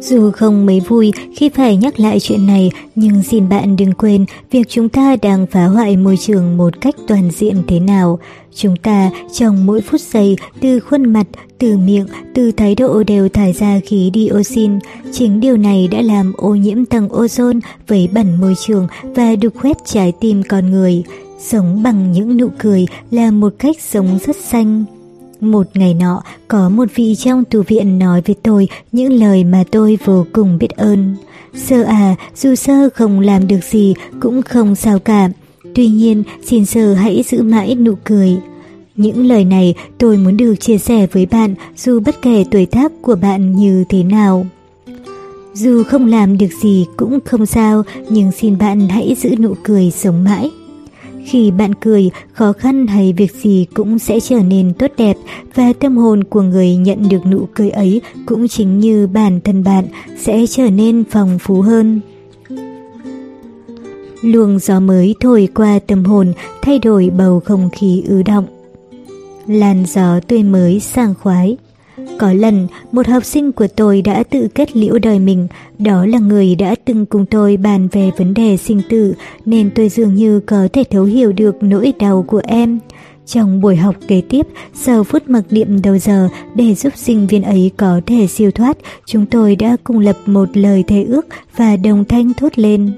Dù 0.00 0.30
không 0.30 0.66
mấy 0.66 0.80
vui 0.80 1.12
khi 1.36 1.48
phải 1.48 1.76
nhắc 1.76 2.00
lại 2.00 2.20
chuyện 2.20 2.46
này, 2.46 2.70
nhưng 2.94 3.22
xin 3.22 3.48
bạn 3.48 3.76
đừng 3.76 3.92
quên 3.92 4.24
việc 4.50 4.68
chúng 4.68 4.88
ta 4.88 5.16
đang 5.22 5.46
phá 5.46 5.66
hoại 5.66 5.96
môi 5.96 6.16
trường 6.16 6.56
một 6.56 6.80
cách 6.80 6.94
toàn 7.08 7.30
diện 7.30 7.62
thế 7.68 7.80
nào. 7.80 8.18
Chúng 8.54 8.76
ta 8.76 9.10
trong 9.32 9.66
mỗi 9.66 9.80
phút 9.80 10.00
giây, 10.00 10.36
từ 10.60 10.80
khuôn 10.80 11.12
mặt, 11.12 11.26
từ 11.58 11.76
miệng, 11.76 12.06
từ 12.34 12.52
thái 12.52 12.74
độ 12.74 13.02
đều 13.02 13.28
thải 13.28 13.52
ra 13.52 13.80
khí 13.86 14.10
dioxin. 14.14 14.78
Chính 15.12 15.40
điều 15.40 15.56
này 15.56 15.88
đã 15.88 16.02
làm 16.02 16.32
ô 16.36 16.54
nhiễm 16.54 16.84
tầng 16.84 17.08
ozone, 17.08 17.60
vấy 17.88 18.08
bẩn 18.12 18.40
môi 18.40 18.54
trường 18.66 18.86
và 19.02 19.36
đục 19.36 19.52
khoét 19.56 19.76
trái 19.84 20.12
tim 20.20 20.42
con 20.48 20.70
người. 20.70 21.02
Sống 21.38 21.82
bằng 21.82 22.12
những 22.12 22.36
nụ 22.36 22.48
cười 22.58 22.86
là 23.10 23.30
một 23.30 23.54
cách 23.58 23.76
sống 23.80 24.18
rất 24.26 24.36
xanh. 24.36 24.84
Một 25.40 25.66
ngày 25.74 25.94
nọ, 25.94 26.22
có 26.48 26.68
một 26.68 26.88
vị 26.94 27.14
trong 27.14 27.44
tù 27.44 27.62
viện 27.62 27.98
nói 27.98 28.22
với 28.26 28.36
tôi 28.42 28.68
những 28.92 29.12
lời 29.12 29.44
mà 29.44 29.64
tôi 29.70 29.98
vô 30.04 30.26
cùng 30.32 30.58
biết 30.58 30.70
ơn. 30.70 31.16
Sơ 31.54 31.82
à, 31.82 32.14
dù 32.36 32.54
sơ 32.54 32.88
không 32.94 33.20
làm 33.20 33.48
được 33.48 33.64
gì 33.70 33.94
cũng 34.20 34.42
không 34.42 34.74
sao 34.74 34.98
cả. 34.98 35.28
Tuy 35.74 35.88
nhiên, 35.88 36.22
xin 36.44 36.66
sơ 36.66 36.94
hãy 36.94 37.24
giữ 37.28 37.42
mãi 37.42 37.74
nụ 37.74 37.94
cười. 38.04 38.36
Những 38.96 39.26
lời 39.26 39.44
này 39.44 39.74
tôi 39.98 40.16
muốn 40.16 40.36
được 40.36 40.54
chia 40.54 40.78
sẻ 40.78 41.06
với 41.12 41.26
bạn 41.26 41.54
dù 41.76 42.00
bất 42.00 42.22
kể 42.22 42.44
tuổi 42.50 42.66
tác 42.66 42.92
của 43.02 43.14
bạn 43.14 43.56
như 43.56 43.84
thế 43.88 44.02
nào. 44.02 44.46
Dù 45.54 45.82
không 45.82 46.06
làm 46.06 46.38
được 46.38 46.52
gì 46.62 46.86
cũng 46.96 47.18
không 47.24 47.46
sao, 47.46 47.82
nhưng 48.10 48.32
xin 48.32 48.58
bạn 48.58 48.88
hãy 48.88 49.16
giữ 49.18 49.36
nụ 49.38 49.54
cười 49.62 49.90
sống 49.90 50.24
mãi. 50.24 50.50
Khi 51.24 51.50
bạn 51.50 51.74
cười, 51.74 52.10
khó 52.32 52.52
khăn 52.52 52.86
hay 52.86 53.12
việc 53.12 53.32
gì 53.32 53.66
cũng 53.74 53.98
sẽ 53.98 54.20
trở 54.20 54.38
nên 54.38 54.74
tốt 54.74 54.90
đẹp 54.96 55.16
và 55.54 55.72
tâm 55.80 55.96
hồn 55.96 56.24
của 56.24 56.42
người 56.42 56.76
nhận 56.76 57.08
được 57.08 57.26
nụ 57.26 57.48
cười 57.54 57.70
ấy 57.70 58.00
cũng 58.26 58.48
chính 58.48 58.80
như 58.80 59.06
bản 59.06 59.40
thân 59.44 59.64
bạn 59.64 59.84
sẽ 60.18 60.46
trở 60.46 60.70
nên 60.70 61.04
phong 61.10 61.38
phú 61.38 61.60
hơn. 61.60 62.00
Luồng 64.22 64.58
gió 64.58 64.80
mới 64.80 65.14
thổi 65.20 65.48
qua 65.54 65.78
tâm 65.86 66.04
hồn, 66.04 66.32
thay 66.62 66.78
đổi 66.78 67.10
bầu 67.16 67.40
không 67.40 67.70
khí 67.72 68.02
ứ 68.08 68.22
động. 68.22 68.46
Làn 69.46 69.84
gió 69.86 70.20
tươi 70.28 70.42
mới 70.42 70.80
sảng 70.80 71.14
khoái. 71.14 71.56
Có 72.18 72.32
lần, 72.32 72.66
một 72.92 73.06
học 73.06 73.24
sinh 73.24 73.52
của 73.52 73.66
tôi 73.76 74.02
đã 74.02 74.22
tự 74.22 74.48
kết 74.54 74.76
liễu 74.76 74.98
đời 74.98 75.18
mình, 75.18 75.48
đó 75.78 76.06
là 76.06 76.18
người 76.18 76.54
đã 76.54 76.74
từng 76.84 77.06
cùng 77.06 77.26
tôi 77.26 77.56
bàn 77.56 77.88
về 77.92 78.10
vấn 78.18 78.34
đề 78.34 78.56
sinh 78.56 78.82
tử, 78.88 79.14
nên 79.44 79.70
tôi 79.74 79.88
dường 79.88 80.14
như 80.14 80.40
có 80.40 80.68
thể 80.72 80.84
thấu 80.90 81.04
hiểu 81.04 81.32
được 81.32 81.62
nỗi 81.62 81.92
đau 81.98 82.24
của 82.28 82.40
em. 82.44 82.78
Trong 83.26 83.60
buổi 83.60 83.76
học 83.76 83.94
kế 84.08 84.22
tiếp, 84.28 84.46
sau 84.74 85.04
phút 85.04 85.28
mặc 85.28 85.42
niệm 85.50 85.82
đầu 85.82 85.98
giờ 85.98 86.28
để 86.54 86.74
giúp 86.74 86.92
sinh 86.96 87.26
viên 87.26 87.42
ấy 87.42 87.70
có 87.76 88.00
thể 88.06 88.26
siêu 88.26 88.50
thoát, 88.50 88.78
chúng 89.06 89.26
tôi 89.26 89.56
đã 89.56 89.76
cùng 89.84 89.98
lập 89.98 90.16
một 90.26 90.48
lời 90.56 90.84
thề 90.86 91.04
ước 91.04 91.26
và 91.56 91.76
đồng 91.76 92.04
thanh 92.04 92.34
thốt 92.34 92.52
lên. 92.58 92.92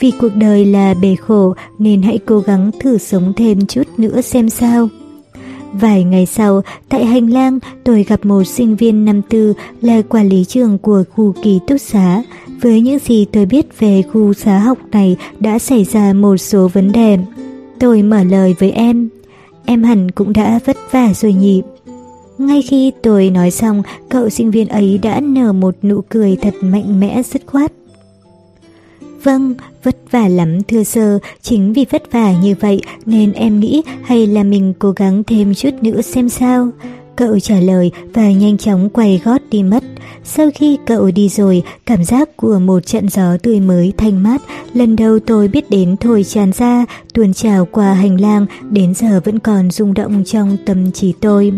Vì 0.00 0.12
cuộc 0.20 0.34
đời 0.34 0.64
là 0.64 0.94
bề 0.94 1.16
khổ 1.16 1.54
nên 1.78 2.02
hãy 2.02 2.18
cố 2.26 2.40
gắng 2.40 2.70
thử 2.80 2.98
sống 2.98 3.32
thêm 3.36 3.66
chút 3.66 3.86
nữa 3.96 4.20
xem 4.20 4.48
sao. 4.48 4.88
Vài 5.80 6.04
ngày 6.04 6.26
sau, 6.26 6.62
tại 6.88 7.04
hành 7.04 7.26
lang, 7.26 7.58
tôi 7.84 8.02
gặp 8.02 8.24
một 8.24 8.44
sinh 8.44 8.76
viên 8.76 9.04
năm 9.04 9.22
tư 9.22 9.54
là 9.80 10.02
quản 10.08 10.28
lý 10.28 10.44
trường 10.44 10.78
của 10.78 11.04
khu 11.14 11.34
ký 11.42 11.58
túc 11.66 11.80
xá. 11.80 12.22
Với 12.60 12.80
những 12.80 12.98
gì 12.98 13.24
tôi 13.24 13.46
biết 13.46 13.78
về 13.78 14.02
khu 14.12 14.32
xá 14.32 14.58
học 14.58 14.78
này 14.92 15.16
đã 15.40 15.58
xảy 15.58 15.84
ra 15.84 16.12
một 16.12 16.36
số 16.36 16.68
vấn 16.68 16.92
đề. 16.92 17.18
Tôi 17.78 18.02
mở 18.02 18.24
lời 18.24 18.54
với 18.58 18.70
em. 18.70 19.08
Em 19.64 19.82
hẳn 19.82 20.10
cũng 20.10 20.32
đã 20.32 20.60
vất 20.64 20.76
vả 20.90 21.12
rồi 21.14 21.32
nhỉ. 21.32 21.62
Ngay 22.38 22.62
khi 22.62 22.92
tôi 23.02 23.30
nói 23.30 23.50
xong, 23.50 23.82
cậu 24.08 24.30
sinh 24.30 24.50
viên 24.50 24.68
ấy 24.68 24.98
đã 25.02 25.20
nở 25.20 25.52
một 25.52 25.74
nụ 25.82 26.00
cười 26.08 26.36
thật 26.42 26.54
mạnh 26.60 27.00
mẽ 27.00 27.22
dứt 27.22 27.42
khoát. 27.46 27.72
Vâng, 29.26 29.54
vất 29.82 29.96
vả 30.10 30.28
lắm 30.28 30.62
thưa 30.62 30.84
sơ, 30.84 31.18
chính 31.42 31.72
vì 31.72 31.86
vất 31.90 32.12
vả 32.12 32.32
như 32.32 32.54
vậy 32.60 32.80
nên 33.06 33.32
em 33.32 33.60
nghĩ 33.60 33.82
hay 34.02 34.26
là 34.26 34.42
mình 34.42 34.72
cố 34.78 34.90
gắng 34.90 35.24
thêm 35.24 35.54
chút 35.54 35.70
nữa 35.82 36.00
xem 36.00 36.28
sao. 36.28 36.68
Cậu 37.16 37.40
trả 37.40 37.60
lời 37.60 37.90
và 38.14 38.30
nhanh 38.30 38.58
chóng 38.58 38.88
quay 38.90 39.20
gót 39.24 39.40
đi 39.50 39.62
mất. 39.62 39.84
Sau 40.24 40.50
khi 40.54 40.78
cậu 40.86 41.10
đi 41.10 41.28
rồi, 41.28 41.62
cảm 41.86 42.04
giác 42.04 42.36
của 42.36 42.58
một 42.58 42.86
trận 42.86 43.08
gió 43.08 43.36
tươi 43.42 43.60
mới 43.60 43.92
thanh 43.96 44.22
mát, 44.22 44.42
lần 44.74 44.96
đầu 44.96 45.18
tôi 45.18 45.48
biết 45.48 45.70
đến 45.70 45.96
thổi 45.96 46.24
tràn 46.24 46.52
ra, 46.52 46.84
tuôn 47.14 47.32
trào 47.32 47.66
qua 47.66 47.94
hành 47.94 48.20
lang, 48.20 48.46
đến 48.70 48.94
giờ 48.94 49.20
vẫn 49.24 49.38
còn 49.38 49.70
rung 49.70 49.94
động 49.94 50.24
trong 50.24 50.56
tâm 50.66 50.92
trí 50.92 51.12
tôi. 51.20 51.52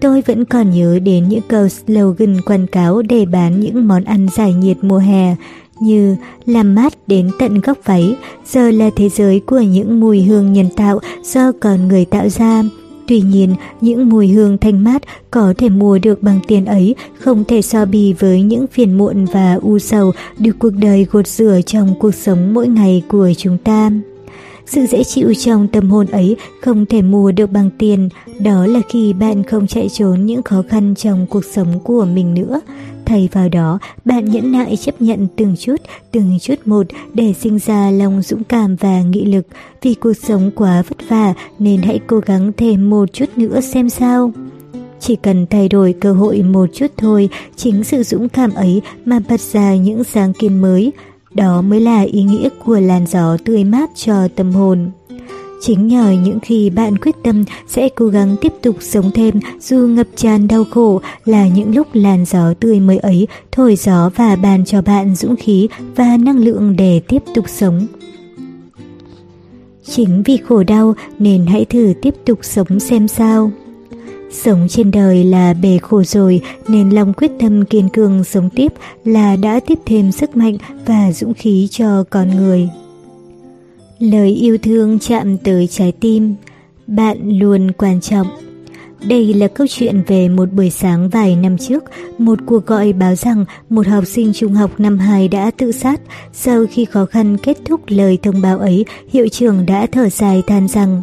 Tôi 0.00 0.22
vẫn 0.26 0.44
còn 0.44 0.70
nhớ 0.70 0.98
đến 0.98 1.28
những 1.28 1.42
câu 1.48 1.68
slogan 1.68 2.40
quảng 2.40 2.66
cáo 2.66 3.02
để 3.02 3.24
bán 3.24 3.60
những 3.60 3.88
món 3.88 4.04
ăn 4.04 4.28
giải 4.36 4.54
nhiệt 4.54 4.76
mùa 4.82 4.98
hè 4.98 5.36
như 5.80 6.16
làm 6.46 6.74
mát 6.74 6.92
đến 7.06 7.30
tận 7.38 7.60
góc 7.60 7.78
váy, 7.84 8.16
giờ 8.46 8.70
là 8.70 8.90
thế 8.96 9.08
giới 9.08 9.40
của 9.40 9.60
những 9.60 10.00
mùi 10.00 10.22
hương 10.22 10.52
nhân 10.52 10.68
tạo 10.76 11.00
do 11.22 11.52
con 11.60 11.88
người 11.88 12.04
tạo 12.04 12.28
ra. 12.28 12.62
Tuy 13.06 13.20
nhiên, 13.20 13.54
những 13.80 14.08
mùi 14.08 14.28
hương 14.28 14.58
thanh 14.58 14.84
mát 14.84 15.02
có 15.30 15.54
thể 15.58 15.68
mua 15.68 15.98
được 15.98 16.22
bằng 16.22 16.40
tiền 16.48 16.64
ấy 16.64 16.94
không 17.18 17.44
thể 17.44 17.62
so 17.62 17.84
bì 17.84 18.12
với 18.12 18.42
những 18.42 18.66
phiền 18.66 18.98
muộn 18.98 19.24
và 19.24 19.58
u 19.62 19.78
sầu 19.78 20.12
được 20.38 20.56
cuộc 20.58 20.70
đời 20.70 21.06
gột 21.10 21.26
rửa 21.26 21.60
trong 21.66 21.94
cuộc 22.00 22.14
sống 22.14 22.54
mỗi 22.54 22.68
ngày 22.68 23.02
của 23.08 23.30
chúng 23.36 23.58
ta. 23.58 23.90
Sự 24.72 24.86
dễ 24.86 25.04
chịu 25.04 25.34
trong 25.34 25.68
tâm 25.68 25.90
hồn 25.90 26.06
ấy 26.06 26.36
không 26.62 26.86
thể 26.86 27.02
mua 27.02 27.32
được 27.32 27.52
bằng 27.52 27.70
tiền, 27.78 28.08
đó 28.38 28.66
là 28.66 28.80
khi 28.88 29.12
bạn 29.12 29.42
không 29.42 29.66
chạy 29.66 29.88
trốn 29.88 30.26
những 30.26 30.42
khó 30.42 30.62
khăn 30.68 30.94
trong 30.94 31.26
cuộc 31.30 31.44
sống 31.44 31.80
của 31.84 32.04
mình 32.04 32.34
nữa. 32.34 32.60
Thay 33.04 33.28
vào 33.32 33.48
đó, 33.48 33.78
bạn 34.04 34.24
nhẫn 34.24 34.52
nại 34.52 34.76
chấp 34.76 35.02
nhận 35.02 35.26
từng 35.36 35.56
chút, 35.58 35.76
từng 36.12 36.38
chút 36.40 36.54
một 36.64 36.86
để 37.14 37.32
sinh 37.40 37.58
ra 37.58 37.90
lòng 37.90 38.22
dũng 38.22 38.44
cảm 38.44 38.76
và 38.76 39.02
nghị 39.02 39.24
lực. 39.24 39.46
Vì 39.82 39.94
cuộc 39.94 40.12
sống 40.12 40.50
quá 40.54 40.82
vất 40.88 41.08
vả 41.08 41.34
nên 41.58 41.82
hãy 41.82 42.00
cố 42.06 42.18
gắng 42.18 42.52
thêm 42.56 42.90
một 42.90 43.12
chút 43.12 43.26
nữa 43.36 43.60
xem 43.60 43.90
sao. 43.90 44.32
Chỉ 45.00 45.16
cần 45.16 45.46
thay 45.46 45.68
đổi 45.68 45.94
cơ 46.00 46.12
hội 46.12 46.42
một 46.42 46.66
chút 46.74 46.86
thôi, 46.96 47.28
chính 47.56 47.84
sự 47.84 48.02
dũng 48.02 48.28
cảm 48.28 48.54
ấy 48.54 48.82
mà 49.04 49.20
bật 49.28 49.40
ra 49.40 49.74
những 49.74 50.04
sáng 50.04 50.32
kiến 50.32 50.62
mới. 50.62 50.92
Đó 51.34 51.62
mới 51.62 51.80
là 51.80 52.00
ý 52.00 52.22
nghĩa 52.22 52.48
của 52.64 52.80
làn 52.80 53.06
gió 53.06 53.36
tươi 53.44 53.64
mát 53.64 53.90
cho 53.94 54.28
tâm 54.36 54.52
hồn. 54.52 54.90
Chính 55.60 55.86
nhờ 55.86 56.10
những 56.24 56.40
khi 56.40 56.70
bạn 56.70 56.98
quyết 56.98 57.14
tâm 57.22 57.44
sẽ 57.68 57.88
cố 57.88 58.06
gắng 58.06 58.36
tiếp 58.40 58.52
tục 58.62 58.76
sống 58.80 59.10
thêm, 59.14 59.40
dù 59.60 59.76
ngập 59.76 60.06
tràn 60.16 60.48
đau 60.48 60.64
khổ 60.64 61.00
là 61.24 61.48
những 61.48 61.74
lúc 61.74 61.86
làn 61.92 62.24
gió 62.24 62.54
tươi 62.60 62.80
mới 62.80 62.98
ấy 62.98 63.28
thổi 63.52 63.76
gió 63.76 64.10
và 64.16 64.36
bàn 64.36 64.64
cho 64.64 64.82
bạn 64.82 65.14
dũng 65.14 65.36
khí 65.36 65.68
và 65.96 66.16
năng 66.16 66.38
lượng 66.38 66.76
để 66.76 67.00
tiếp 67.08 67.22
tục 67.34 67.44
sống. 67.48 67.86
Chính 69.84 70.22
vì 70.22 70.36
khổ 70.36 70.62
đau 70.62 70.94
nên 71.18 71.46
hãy 71.46 71.64
thử 71.64 71.92
tiếp 72.02 72.14
tục 72.26 72.38
sống 72.42 72.80
xem 72.80 73.08
sao. 73.08 73.50
Sống 74.30 74.66
trên 74.68 74.90
đời 74.90 75.24
là 75.24 75.54
bề 75.54 75.78
khổ 75.78 76.02
rồi 76.02 76.40
nên 76.68 76.90
lòng 76.90 77.12
quyết 77.12 77.30
tâm 77.40 77.64
kiên 77.64 77.88
cường 77.88 78.24
sống 78.24 78.50
tiếp 78.50 78.72
là 79.04 79.36
đã 79.36 79.60
tiếp 79.66 79.78
thêm 79.86 80.12
sức 80.12 80.36
mạnh 80.36 80.56
và 80.86 81.12
dũng 81.12 81.34
khí 81.34 81.68
cho 81.70 82.04
con 82.10 82.36
người. 82.36 82.68
Lời 83.98 84.30
yêu 84.30 84.58
thương 84.58 84.98
chạm 84.98 85.38
tới 85.38 85.66
trái 85.66 85.92
tim, 85.92 86.34
bạn 86.86 87.38
luôn 87.38 87.72
quan 87.72 88.00
trọng. 88.00 88.26
Đây 89.08 89.34
là 89.34 89.48
câu 89.48 89.66
chuyện 89.70 90.02
về 90.06 90.28
một 90.28 90.52
buổi 90.52 90.70
sáng 90.70 91.08
vài 91.08 91.36
năm 91.36 91.58
trước, 91.58 91.84
một 92.18 92.38
cuộc 92.46 92.66
gọi 92.66 92.92
báo 92.92 93.14
rằng 93.14 93.44
một 93.68 93.86
học 93.86 94.06
sinh 94.06 94.32
trung 94.32 94.52
học 94.52 94.80
năm 94.80 94.98
2 94.98 95.28
đã 95.28 95.50
tự 95.50 95.72
sát. 95.72 96.00
Sau 96.32 96.64
khi 96.70 96.84
khó 96.84 97.06
khăn 97.06 97.36
kết 97.42 97.58
thúc 97.64 97.80
lời 97.86 98.18
thông 98.22 98.40
báo 98.40 98.58
ấy, 98.58 98.84
hiệu 99.08 99.28
trưởng 99.28 99.66
đã 99.66 99.86
thở 99.92 100.08
dài 100.08 100.42
than 100.46 100.68
rằng 100.68 101.02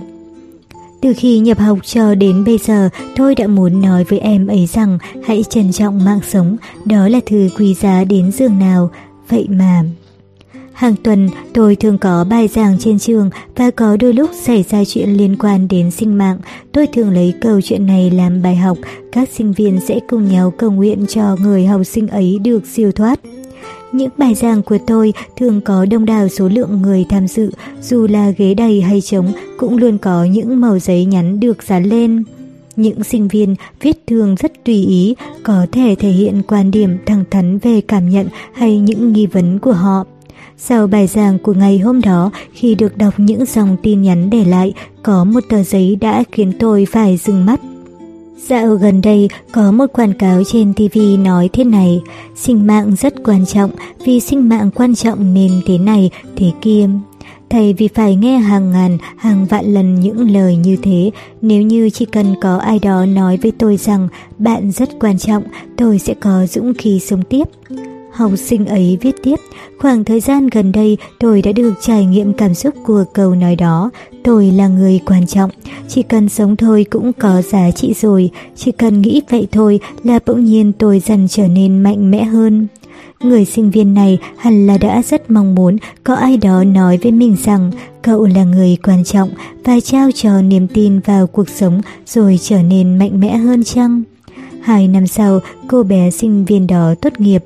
từ 1.01 1.13
khi 1.17 1.39
nhập 1.39 1.59
học 1.59 1.79
cho 1.83 2.15
đến 2.15 2.43
bây 2.43 2.57
giờ, 2.57 2.89
tôi 3.15 3.35
đã 3.35 3.47
muốn 3.47 3.81
nói 3.81 4.03
với 4.03 4.19
em 4.19 4.47
ấy 4.47 4.65
rằng 4.65 4.97
hãy 5.23 5.43
trân 5.49 5.71
trọng 5.71 6.05
mạng 6.05 6.19
sống, 6.27 6.57
đó 6.85 7.07
là 7.07 7.19
thứ 7.25 7.49
quý 7.57 7.73
giá 7.73 8.03
đến 8.03 8.31
giường 8.31 8.59
nào. 8.59 8.89
Vậy 9.29 9.47
mà... 9.49 9.83
Hàng 10.73 10.95
tuần 11.03 11.29
tôi 11.53 11.75
thường 11.75 11.97
có 11.97 12.23
bài 12.29 12.47
giảng 12.47 12.79
trên 12.79 12.99
trường 12.99 13.29
và 13.55 13.71
có 13.71 13.97
đôi 13.97 14.13
lúc 14.13 14.29
xảy 14.41 14.63
ra 14.69 14.83
chuyện 14.85 15.09
liên 15.09 15.35
quan 15.39 15.67
đến 15.67 15.91
sinh 15.91 16.17
mạng. 16.17 16.37
Tôi 16.71 16.87
thường 16.87 17.09
lấy 17.09 17.33
câu 17.41 17.61
chuyện 17.61 17.85
này 17.85 18.11
làm 18.11 18.41
bài 18.41 18.55
học, 18.55 18.77
các 19.11 19.29
sinh 19.33 19.53
viên 19.53 19.79
sẽ 19.79 19.99
cùng 20.09 20.27
nhau 20.27 20.51
cầu 20.51 20.71
nguyện 20.71 21.05
cho 21.09 21.35
người 21.41 21.65
học 21.65 21.81
sinh 21.85 22.07
ấy 22.07 22.39
được 22.39 22.65
siêu 22.65 22.91
thoát. 22.91 23.19
Những 23.91 24.09
bài 24.17 24.35
giảng 24.35 24.63
của 24.63 24.77
tôi 24.87 25.13
thường 25.35 25.61
có 25.61 25.85
đông 25.85 26.05
đảo 26.05 26.27
số 26.27 26.47
lượng 26.49 26.81
người 26.81 27.05
tham 27.09 27.27
dự, 27.27 27.51
dù 27.81 28.07
là 28.07 28.29
ghế 28.29 28.53
đầy 28.53 28.81
hay 28.81 29.01
trống 29.01 29.33
cũng 29.57 29.77
luôn 29.77 29.97
có 29.97 30.23
những 30.23 30.61
màu 30.61 30.79
giấy 30.79 31.05
nhắn 31.05 31.39
được 31.39 31.63
dán 31.63 31.83
lên. 31.83 32.23
Những 32.75 33.03
sinh 33.03 33.27
viên 33.27 33.55
viết 33.81 34.07
thường 34.07 34.35
rất 34.35 34.51
tùy 34.65 34.85
ý, 34.85 35.15
có 35.43 35.65
thể 35.71 35.95
thể 35.99 36.09
hiện 36.09 36.41
quan 36.47 36.71
điểm 36.71 36.97
thẳng 37.05 37.23
thắn 37.31 37.57
về 37.57 37.81
cảm 37.81 38.09
nhận 38.09 38.27
hay 38.53 38.79
những 38.79 39.13
nghi 39.13 39.25
vấn 39.25 39.59
của 39.59 39.73
họ. 39.73 40.05
Sau 40.57 40.87
bài 40.87 41.07
giảng 41.07 41.39
của 41.39 41.53
ngày 41.53 41.79
hôm 41.79 42.01
đó, 42.01 42.31
khi 42.53 42.75
được 42.75 42.97
đọc 42.97 43.13
những 43.17 43.45
dòng 43.45 43.77
tin 43.83 44.01
nhắn 44.01 44.29
để 44.29 44.45
lại, 44.45 44.73
có 45.03 45.23
một 45.23 45.43
tờ 45.49 45.63
giấy 45.63 45.97
đã 46.01 46.23
khiến 46.31 46.53
tôi 46.59 46.87
phải 46.91 47.17
dừng 47.17 47.45
mắt. 47.45 47.59
Dạo 48.37 48.75
gần 48.75 49.01
đây 49.01 49.29
có 49.51 49.71
một 49.71 49.85
quảng 49.93 50.13
cáo 50.13 50.43
trên 50.43 50.73
TV 50.73 50.99
nói 51.19 51.49
thế 51.53 51.63
này, 51.63 52.01
sinh 52.35 52.67
mạng 52.67 52.95
rất 52.95 53.13
quan 53.23 53.45
trọng, 53.45 53.71
vì 54.05 54.19
sinh 54.19 54.49
mạng 54.49 54.71
quan 54.75 54.95
trọng 54.95 55.33
nên 55.33 55.51
thế 55.65 55.77
này, 55.77 56.09
thế 56.35 56.51
kia. 56.61 56.89
Thầy 57.49 57.73
vì 57.73 57.87
phải 57.87 58.15
nghe 58.15 58.37
hàng 58.37 58.71
ngàn, 58.71 58.97
hàng 59.17 59.45
vạn 59.45 59.65
lần 59.65 59.99
những 59.99 60.31
lời 60.31 60.55
như 60.55 60.77
thế, 60.83 61.11
nếu 61.41 61.61
như 61.61 61.89
chỉ 61.89 62.05
cần 62.05 62.35
có 62.41 62.57
ai 62.57 62.79
đó 62.79 63.05
nói 63.05 63.37
với 63.37 63.51
tôi 63.51 63.77
rằng 63.77 64.07
bạn 64.37 64.71
rất 64.71 64.89
quan 64.99 65.17
trọng, 65.17 65.43
tôi 65.77 65.99
sẽ 65.99 66.13
có 66.13 66.45
dũng 66.45 66.73
khí 66.73 66.99
sống 66.99 67.23
tiếp. 67.29 67.43
Học 68.11 68.31
sinh 68.37 68.65
ấy 68.65 68.97
viết 69.01 69.15
tiếp, 69.23 69.35
khoảng 69.79 70.03
thời 70.03 70.19
gian 70.19 70.47
gần 70.47 70.71
đây 70.71 70.97
tôi 71.19 71.41
đã 71.41 71.51
được 71.51 71.73
trải 71.81 72.05
nghiệm 72.05 72.33
cảm 72.33 72.53
xúc 72.53 72.75
của 72.85 73.03
câu 73.13 73.35
nói 73.35 73.55
đó. 73.55 73.89
Tôi 74.27 74.51
là 74.51 74.67
người 74.67 74.99
quan 75.05 75.27
trọng, 75.27 75.49
chỉ 75.87 76.03
cần 76.03 76.29
sống 76.29 76.55
thôi 76.55 76.85
cũng 76.89 77.13
có 77.13 77.41
giá 77.41 77.71
trị 77.71 77.93
rồi, 77.93 78.29
chỉ 78.55 78.71
cần 78.71 79.01
nghĩ 79.01 79.21
vậy 79.29 79.47
thôi 79.51 79.79
là 80.03 80.19
bỗng 80.25 80.45
nhiên 80.45 80.71
tôi 80.73 80.99
dần 80.99 81.27
trở 81.27 81.47
nên 81.47 81.83
mạnh 81.83 82.11
mẽ 82.11 82.23
hơn. 82.23 82.67
Người 83.19 83.45
sinh 83.45 83.71
viên 83.71 83.93
này 83.93 84.17
hẳn 84.37 84.67
là 84.67 84.77
đã 84.77 85.01
rất 85.01 85.31
mong 85.31 85.55
muốn 85.55 85.77
có 86.03 86.15
ai 86.15 86.37
đó 86.37 86.63
nói 86.63 86.97
với 87.03 87.11
mình 87.11 87.35
rằng 87.43 87.71
cậu 88.01 88.25
là 88.25 88.43
người 88.43 88.77
quan 88.83 89.03
trọng 89.03 89.29
và 89.63 89.79
trao 89.79 90.09
cho 90.15 90.41
niềm 90.41 90.67
tin 90.67 90.99
vào 90.99 91.27
cuộc 91.27 91.49
sống 91.49 91.81
rồi 92.05 92.39
trở 92.41 92.61
nên 92.61 92.99
mạnh 92.99 93.19
mẽ 93.19 93.37
hơn 93.37 93.63
chăng? 93.63 94.03
Hai 94.61 94.87
năm 94.87 95.07
sau, 95.07 95.39
cô 95.67 95.83
bé 95.83 96.11
sinh 96.11 96.45
viên 96.45 96.67
đó 96.67 96.95
tốt 97.01 97.19
nghiệp. 97.19 97.43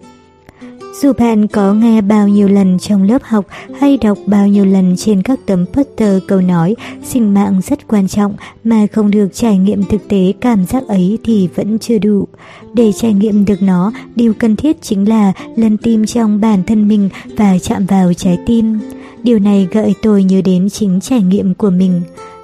Dù 0.93 1.13
bạn 1.13 1.47
có 1.47 1.73
nghe 1.73 2.01
bao 2.01 2.27
nhiêu 2.27 2.47
lần 2.47 2.79
trong 2.79 3.03
lớp 3.03 3.23
học 3.23 3.45
hay 3.79 3.97
đọc 3.97 4.17
bao 4.25 4.47
nhiêu 4.47 4.65
lần 4.65 4.95
trên 4.97 5.21
các 5.21 5.39
tấm 5.45 5.65
poster 5.73 6.23
câu 6.27 6.41
nói 6.41 6.75
sinh 7.03 7.33
mạng 7.33 7.61
rất 7.63 7.87
quan 7.87 8.07
trọng 8.07 8.35
mà 8.63 8.87
không 8.91 9.11
được 9.11 9.27
trải 9.33 9.57
nghiệm 9.57 9.83
thực 9.83 10.07
tế 10.07 10.33
cảm 10.41 10.65
giác 10.65 10.87
ấy 10.87 11.17
thì 11.23 11.49
vẫn 11.55 11.79
chưa 11.79 11.97
đủ. 11.99 12.27
Để 12.73 12.91
trải 12.91 13.13
nghiệm 13.13 13.45
được 13.45 13.61
nó, 13.61 13.91
điều 14.15 14.33
cần 14.33 14.55
thiết 14.55 14.81
chính 14.81 15.09
là 15.09 15.33
lần 15.55 15.77
tim 15.77 16.05
trong 16.05 16.41
bản 16.41 16.63
thân 16.63 16.87
mình 16.87 17.09
và 17.37 17.59
chạm 17.59 17.85
vào 17.85 18.13
trái 18.13 18.37
tim. 18.45 18.79
Điều 19.23 19.39
này 19.39 19.67
gợi 19.71 19.93
tôi 20.01 20.23
nhớ 20.23 20.41
đến 20.41 20.69
chính 20.69 20.99
trải 21.01 21.21
nghiệm 21.21 21.53
của 21.53 21.69
mình. 21.69 22.01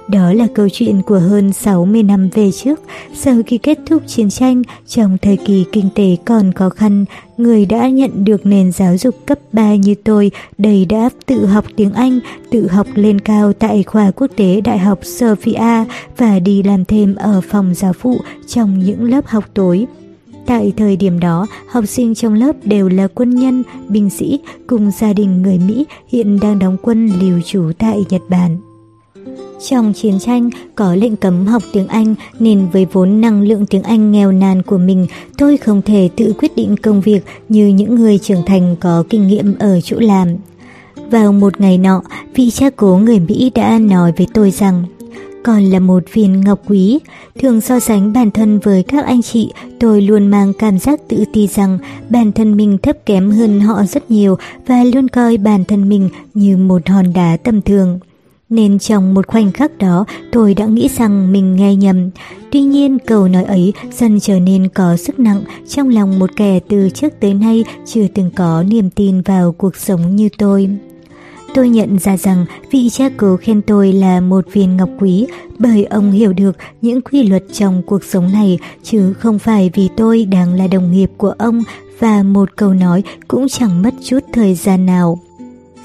Đó 0.08 0.32
là 0.32 0.46
câu 0.54 0.68
chuyện 0.72 1.02
của 1.02 1.18
hơn 1.18 1.52
60 1.52 2.02
năm 2.02 2.28
về 2.34 2.52
trước, 2.52 2.80
sau 3.14 3.36
khi 3.46 3.58
kết 3.58 3.78
thúc 3.86 4.02
chiến 4.06 4.30
tranh, 4.30 4.62
trong 4.86 5.18
thời 5.22 5.36
kỳ 5.36 5.64
kinh 5.72 5.88
tế 5.94 6.16
còn 6.24 6.52
khó 6.52 6.68
khăn, 6.70 7.04
người 7.36 7.66
đã 7.66 7.88
nhận 7.88 8.24
được 8.24 8.46
nền 8.46 8.72
giáo 8.72 8.96
dục 8.96 9.14
cấp 9.26 9.38
3 9.52 9.74
như 9.74 9.94
tôi 10.04 10.30
đầy 10.58 10.84
đã 10.84 11.10
tự 11.26 11.46
học 11.46 11.64
tiếng 11.76 11.92
Anh, 11.92 12.20
tự 12.50 12.68
học 12.68 12.86
lên 12.94 13.20
cao 13.20 13.52
tại 13.52 13.82
khoa 13.82 14.10
quốc 14.10 14.30
tế 14.36 14.60
Đại 14.60 14.78
học 14.78 14.98
Sophia 15.02 15.84
và 16.16 16.38
đi 16.38 16.62
làm 16.62 16.84
thêm 16.84 17.14
ở 17.14 17.40
phòng 17.50 17.74
giáo 17.74 17.92
phụ 17.92 18.20
trong 18.46 18.78
những 18.78 19.04
lớp 19.04 19.26
học 19.26 19.44
tối. 19.54 19.86
Tại 20.46 20.72
thời 20.76 20.96
điểm 20.96 21.20
đó, 21.20 21.46
học 21.68 21.84
sinh 21.86 22.14
trong 22.14 22.34
lớp 22.34 22.52
đều 22.64 22.88
là 22.88 23.08
quân 23.14 23.30
nhân, 23.30 23.62
binh 23.88 24.10
sĩ 24.10 24.40
cùng 24.66 24.90
gia 24.90 25.12
đình 25.12 25.42
người 25.42 25.58
Mỹ 25.58 25.86
hiện 26.08 26.40
đang 26.40 26.58
đóng 26.58 26.76
quân 26.82 27.06
lưu 27.20 27.40
trú 27.40 27.70
tại 27.78 28.04
Nhật 28.10 28.22
Bản. 28.28 28.67
Trong 29.68 29.92
chiến 29.92 30.18
tranh 30.18 30.50
có 30.74 30.94
lệnh 30.94 31.16
cấm 31.16 31.46
học 31.46 31.62
tiếng 31.72 31.88
Anh 31.88 32.14
nên 32.38 32.68
với 32.72 32.86
vốn 32.92 33.20
năng 33.20 33.42
lượng 33.42 33.66
tiếng 33.66 33.82
Anh 33.82 34.12
nghèo 34.12 34.32
nàn 34.32 34.62
của 34.62 34.78
mình 34.78 35.06
tôi 35.38 35.56
không 35.56 35.82
thể 35.82 36.08
tự 36.16 36.32
quyết 36.38 36.56
định 36.56 36.76
công 36.76 37.00
việc 37.00 37.24
như 37.48 37.66
những 37.66 37.94
người 37.94 38.18
trưởng 38.18 38.42
thành 38.46 38.76
có 38.80 39.04
kinh 39.10 39.26
nghiệm 39.26 39.54
ở 39.58 39.80
chỗ 39.80 39.96
làm. 40.00 40.28
Vào 41.10 41.32
một 41.32 41.60
ngày 41.60 41.78
nọ, 41.78 42.02
vị 42.34 42.50
cha 42.50 42.70
cố 42.76 42.96
người 42.96 43.18
Mỹ 43.18 43.50
đã 43.54 43.78
nói 43.78 44.12
với 44.16 44.26
tôi 44.34 44.50
rằng 44.50 44.84
còn 45.42 45.64
là 45.64 45.80
một 45.80 46.02
viên 46.12 46.40
ngọc 46.40 46.60
quý. 46.66 46.98
Thường 47.40 47.60
so 47.60 47.80
sánh 47.80 48.12
bản 48.12 48.30
thân 48.30 48.58
với 48.58 48.82
các 48.82 49.04
anh 49.04 49.22
chị, 49.22 49.52
tôi 49.80 50.02
luôn 50.02 50.26
mang 50.26 50.52
cảm 50.58 50.78
giác 50.78 51.00
tự 51.08 51.24
ti 51.32 51.46
rằng 51.46 51.78
bản 52.10 52.32
thân 52.32 52.56
mình 52.56 52.78
thấp 52.78 52.96
kém 53.06 53.30
hơn 53.30 53.60
họ 53.60 53.84
rất 53.84 54.10
nhiều 54.10 54.36
và 54.66 54.84
luôn 54.84 55.08
coi 55.08 55.36
bản 55.36 55.64
thân 55.64 55.88
mình 55.88 56.08
như 56.34 56.56
một 56.56 56.88
hòn 56.88 57.12
đá 57.12 57.36
tầm 57.44 57.62
thường. 57.62 57.98
Nên 58.50 58.78
trong 58.78 59.14
một 59.14 59.26
khoảnh 59.26 59.52
khắc 59.52 59.78
đó 59.78 60.04
tôi 60.32 60.54
đã 60.54 60.66
nghĩ 60.66 60.88
rằng 60.98 61.32
mình 61.32 61.56
nghe 61.56 61.74
nhầm. 61.74 62.10
Tuy 62.52 62.60
nhiên 62.60 62.98
câu 63.06 63.28
nói 63.28 63.44
ấy 63.44 63.72
dần 63.92 64.20
trở 64.20 64.40
nên 64.40 64.68
có 64.68 64.96
sức 64.96 65.18
nặng 65.18 65.42
trong 65.68 65.88
lòng 65.88 66.18
một 66.18 66.30
kẻ 66.36 66.60
từ 66.68 66.90
trước 66.90 67.12
tới 67.20 67.34
nay 67.34 67.64
chưa 67.86 68.06
từng 68.14 68.30
có 68.36 68.64
niềm 68.68 68.90
tin 68.90 69.20
vào 69.20 69.52
cuộc 69.52 69.76
sống 69.76 70.16
như 70.16 70.28
tôi. 70.38 70.70
Tôi 71.54 71.68
nhận 71.68 71.98
ra 71.98 72.16
rằng 72.16 72.46
vị 72.70 72.88
cha 72.90 73.08
cố 73.16 73.36
khen 73.36 73.62
tôi 73.62 73.92
là 73.92 74.20
một 74.20 74.44
viên 74.52 74.76
ngọc 74.76 74.88
quý 75.00 75.26
bởi 75.58 75.84
ông 75.84 76.10
hiểu 76.12 76.32
được 76.32 76.56
những 76.82 77.00
quy 77.00 77.22
luật 77.22 77.42
trong 77.52 77.82
cuộc 77.86 78.04
sống 78.04 78.32
này 78.32 78.58
chứ 78.82 79.12
không 79.12 79.38
phải 79.38 79.70
vì 79.74 79.88
tôi 79.96 80.24
đang 80.24 80.54
là 80.54 80.66
đồng 80.66 80.92
nghiệp 80.92 81.10
của 81.16 81.34
ông 81.38 81.62
và 81.98 82.22
một 82.22 82.56
câu 82.56 82.74
nói 82.74 83.02
cũng 83.28 83.48
chẳng 83.48 83.82
mất 83.82 83.94
chút 84.04 84.20
thời 84.32 84.54
gian 84.54 84.86
nào. 84.86 85.18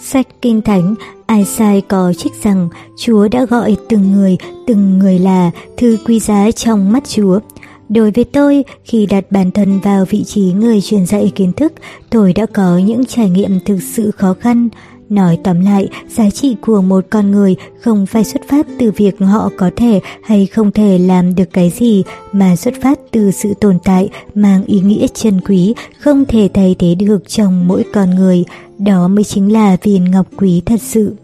Sách 0.02 0.28
Kinh 0.42 0.62
Thánh, 0.62 0.96
ai 1.34 1.46
sai 1.46 1.82
có 1.82 2.14
trích 2.14 2.34
rằng 2.44 2.70
Chúa 2.98 3.28
đã 3.28 3.46
gọi 3.46 3.78
từng 3.90 4.12
người, 4.12 4.38
từng 4.68 5.00
người 5.00 5.20
là 5.20 5.52
thư 5.78 5.98
quý 6.06 6.20
giá 6.20 6.52
trong 6.52 6.92
mắt 6.92 7.04
Chúa. 7.10 7.40
Đối 7.90 8.12
với 8.12 8.24
tôi, 8.24 8.64
khi 8.84 9.06
đặt 9.06 9.32
bản 9.32 9.52
thân 9.52 9.80
vào 9.80 10.06
vị 10.06 10.24
trí 10.24 10.42
người 10.42 10.82
truyền 10.82 11.06
dạy 11.06 11.32
kiến 11.36 11.54
thức, 11.54 11.74
tôi 12.10 12.34
đã 12.34 12.46
có 12.46 12.78
những 12.78 13.06
trải 13.06 13.30
nghiệm 13.30 13.60
thực 13.60 13.80
sự 13.82 14.12
khó 14.12 14.36
khăn. 14.40 14.70
Nói 15.10 15.40
tóm 15.44 15.62
lại, 15.62 15.90
giá 16.10 16.30
trị 16.30 16.56
của 16.62 16.82
một 16.82 17.06
con 17.10 17.32
người 17.32 17.56
không 17.82 18.06
phải 18.06 18.24
xuất 18.24 18.42
phát 18.50 18.68
từ 18.80 18.92
việc 18.92 19.20
họ 19.20 19.50
có 19.58 19.72
thể 19.76 20.00
hay 20.24 20.46
không 20.46 20.72
thể 20.72 20.98
làm 20.98 21.36
được 21.36 21.54
cái 21.54 21.70
gì, 21.70 22.04
mà 22.32 22.56
xuất 22.56 22.74
phát 22.82 23.00
từ 23.12 23.32
sự 23.32 23.54
tồn 23.62 23.80
tại 23.84 24.10
mang 24.36 24.66
ý 24.66 24.80
nghĩa 24.80 25.08
chân 25.14 25.42
quý 25.42 25.74
không 26.00 26.26
thể 26.26 26.50
thay 26.54 26.76
thế 26.80 26.96
được 26.96 27.30
trong 27.30 27.68
mỗi 27.68 27.84
con 27.94 28.16
người. 28.16 28.44
Đó 28.78 29.08
mới 29.08 29.24
chính 29.24 29.54
là 29.54 29.78
viên 29.84 30.12
ngọc 30.12 30.28
quý 30.38 30.62
thật 30.66 30.82
sự. 30.82 31.16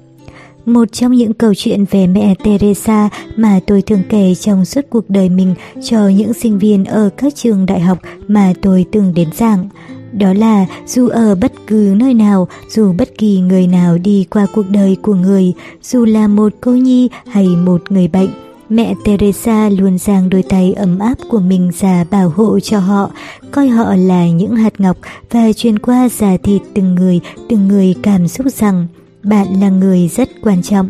Một 0.70 0.91
trong 0.91 1.11
những 1.11 1.34
câu 1.34 1.53
chuyện 1.53 1.86
về 1.91 2.07
mẹ 2.07 2.36
Teresa 2.43 3.09
mà 3.36 3.59
tôi 3.67 3.82
thường 3.82 4.01
kể 4.09 4.36
trong 4.36 4.65
suốt 4.65 4.82
cuộc 4.89 5.09
đời 5.09 5.30
mình 5.30 5.55
cho 5.84 6.07
những 6.07 6.34
sinh 6.34 6.59
viên 6.59 6.86
ở 6.86 7.09
các 7.17 7.36
trường 7.36 7.65
đại 7.65 7.80
học 7.80 7.97
mà 8.28 8.53
tôi 8.61 8.86
từng 8.91 9.13
đến 9.13 9.30
giảng. 9.34 9.70
Đó 10.11 10.34
là 10.34 10.65
dù 10.88 11.07
ở 11.07 11.36
bất 11.36 11.53
cứ 11.67 11.93
nơi 11.97 12.13
nào, 12.13 12.47
dù 12.70 12.93
bất 12.93 13.17
kỳ 13.17 13.39
người 13.39 13.67
nào 13.67 13.97
đi 13.97 14.26
qua 14.30 14.47
cuộc 14.55 14.70
đời 14.70 14.97
của 15.01 15.13
người, 15.15 15.53
dù 15.82 16.05
là 16.05 16.28
một 16.28 16.53
cô 16.61 16.72
nhi 16.72 17.09
hay 17.28 17.47
một 17.47 17.91
người 17.91 18.07
bệnh, 18.07 18.30
mẹ 18.70 18.93
Teresa 19.05 19.70
luôn 19.70 19.97
dang 19.97 20.30
đôi 20.30 20.43
tay 20.43 20.74
ấm 20.74 20.99
áp 20.99 21.15
của 21.30 21.39
mình 21.39 21.72
ra 21.80 22.05
bảo 22.11 22.30
hộ 22.30 22.59
cho 22.59 22.80
họ, 22.80 23.11
coi 23.51 23.67
họ 23.67 23.95
là 23.95 24.28
những 24.28 24.55
hạt 24.55 24.74
ngọc 24.82 24.97
và 25.32 25.53
truyền 25.53 25.80
qua 25.80 26.09
già 26.09 26.38
thịt 26.43 26.61
từng 26.74 26.95
người, 26.95 27.20
từng 27.49 27.67
người 27.67 27.95
cảm 28.03 28.28
xúc 28.28 28.47
rằng 28.47 28.88
bạn 29.24 29.61
là 29.61 29.70
người 29.70 30.07
rất 30.07 30.30
quan 30.41 30.61
trọng. 30.61 30.89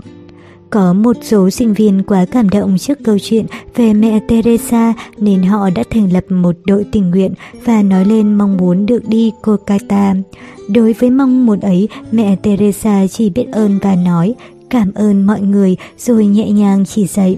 Có 0.69 0.93
một 0.93 1.15
số 1.21 1.49
sinh 1.49 1.73
viên 1.73 2.03
quá 2.03 2.25
cảm 2.31 2.49
động 2.49 2.77
trước 2.77 2.99
câu 3.03 3.17
chuyện 3.19 3.45
về 3.75 3.93
mẹ 3.93 4.19
Teresa 4.27 4.93
nên 5.17 5.43
họ 5.43 5.69
đã 5.69 5.83
thành 5.89 6.13
lập 6.13 6.23
một 6.29 6.55
đội 6.65 6.85
tình 6.91 7.09
nguyện 7.09 7.33
và 7.65 7.81
nói 7.81 8.05
lên 8.05 8.33
mong 8.33 8.57
muốn 8.57 8.85
được 8.85 9.07
đi 9.07 9.31
Kolkata. 9.41 10.15
Đối 10.69 10.93
với 10.93 11.09
mong 11.09 11.45
muốn 11.45 11.59
ấy, 11.59 11.87
mẹ 12.11 12.35
Teresa 12.35 13.07
chỉ 13.07 13.29
biết 13.29 13.45
ơn 13.51 13.79
và 13.81 13.95
nói 13.95 14.35
cảm 14.69 14.93
ơn 14.93 15.25
mọi 15.25 15.41
người 15.41 15.75
rồi 15.97 16.25
nhẹ 16.25 16.51
nhàng 16.51 16.85
chỉ 16.85 17.07
dạy. 17.07 17.37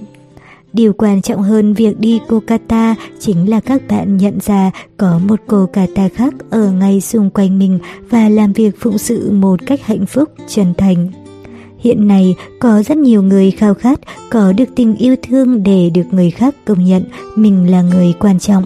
Điều 0.74 0.94
quan 0.94 1.22
trọng 1.22 1.42
hơn 1.42 1.74
việc 1.74 2.00
đi 2.00 2.20
Kolkata 2.28 2.96
chính 3.20 3.50
là 3.50 3.60
các 3.60 3.82
bạn 3.88 4.18
nhận 4.18 4.40
ra 4.40 4.72
có 4.98 5.20
một 5.28 5.40
Kolkata 5.48 6.08
khác 6.08 6.34
ở 6.50 6.72
ngay 6.72 7.02
xung 7.02 7.30
quanh 7.30 7.60
mình 7.60 7.80
và 8.10 8.30
làm 8.30 8.54
việc 8.54 8.76
phụng 8.80 8.98
sự 8.98 9.32
một 9.32 9.60
cách 9.66 9.86
hạnh 9.86 10.06
phúc, 10.06 10.30
chân 10.48 10.74
thành. 10.78 11.12
Hiện 11.80 12.08
nay 12.08 12.36
có 12.60 12.84
rất 12.84 12.98
nhiều 12.98 13.24
người 13.24 13.52
khao 13.52 13.74
khát 13.74 14.00
có 14.32 14.54
được 14.54 14.70
tình 14.76 14.96
yêu 14.96 15.16
thương 15.24 15.64
để 15.64 15.90
được 15.90 16.06
người 16.12 16.32
khác 16.32 16.56
công 16.66 16.86
nhận 16.86 17.04
mình 17.36 17.72
là 17.72 17.82
người 17.82 18.14
quan 18.20 18.40
trọng. 18.40 18.64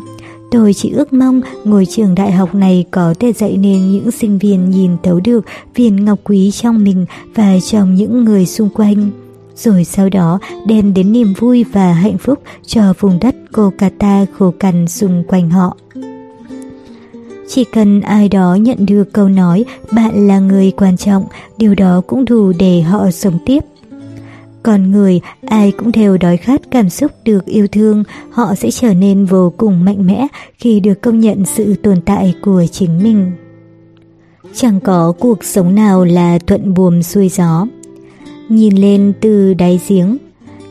Tôi 0.51 0.73
chỉ 0.73 0.91
ước 0.91 1.13
mong 1.13 1.41
ngôi 1.63 1.85
trường 1.85 2.15
đại 2.15 2.31
học 2.31 2.55
này 2.55 2.85
có 2.91 3.13
thể 3.19 3.33
dạy 3.33 3.57
nên 3.57 3.91
những 3.91 4.11
sinh 4.11 4.37
viên 4.37 4.69
nhìn 4.69 4.91
thấu 5.03 5.19
được 5.19 5.45
viên 5.75 6.05
ngọc 6.05 6.19
quý 6.23 6.51
trong 6.51 6.83
mình 6.83 7.05
và 7.35 7.59
trong 7.59 7.95
những 7.95 8.25
người 8.25 8.45
xung 8.45 8.69
quanh. 8.69 9.24
Rồi 9.55 9.83
sau 9.83 10.09
đó 10.09 10.39
đem 10.65 10.93
đến 10.93 11.11
niềm 11.11 11.33
vui 11.33 11.63
và 11.63 11.93
hạnh 11.93 12.17
phúc 12.17 12.39
cho 12.65 12.93
vùng 12.99 13.19
đất 13.21 13.35
Kolkata 13.51 14.25
khô 14.37 14.53
cằn 14.59 14.87
xung 14.87 15.23
quanh 15.27 15.49
họ. 15.49 15.77
Chỉ 17.47 17.63
cần 17.63 18.01
ai 18.01 18.29
đó 18.29 18.55
nhận 18.55 18.85
được 18.85 19.13
câu 19.13 19.29
nói 19.29 19.65
bạn 19.91 20.27
là 20.27 20.39
người 20.39 20.71
quan 20.71 20.97
trọng, 20.97 21.25
điều 21.57 21.75
đó 21.75 22.01
cũng 22.07 22.25
đủ 22.25 22.51
để 22.59 22.81
họ 22.81 23.11
sống 23.11 23.39
tiếp. 23.45 23.63
Con 24.63 24.91
người, 24.91 25.21
ai 25.45 25.71
cũng 25.71 25.91
đều 25.91 26.17
đói 26.17 26.37
khát 26.37 26.61
cảm 26.71 26.89
xúc 26.89 27.11
được 27.25 27.45
yêu 27.45 27.67
thương, 27.67 28.03
họ 28.31 28.55
sẽ 28.55 28.71
trở 28.71 28.93
nên 28.93 29.25
vô 29.25 29.53
cùng 29.57 29.85
mạnh 29.85 30.07
mẽ 30.07 30.27
khi 30.57 30.79
được 30.79 31.01
công 31.01 31.19
nhận 31.19 31.45
sự 31.45 31.75
tồn 31.75 32.01
tại 32.01 32.33
của 32.41 32.65
chính 32.71 33.03
mình. 33.03 33.31
Chẳng 34.53 34.79
có 34.79 35.13
cuộc 35.19 35.43
sống 35.43 35.75
nào 35.75 36.03
là 36.03 36.39
thuận 36.47 36.73
buồm 36.73 37.01
xuôi 37.01 37.29
gió. 37.29 37.65
Nhìn 38.49 38.75
lên 38.75 39.13
từ 39.21 39.53
đáy 39.53 39.79
giếng, 39.87 40.17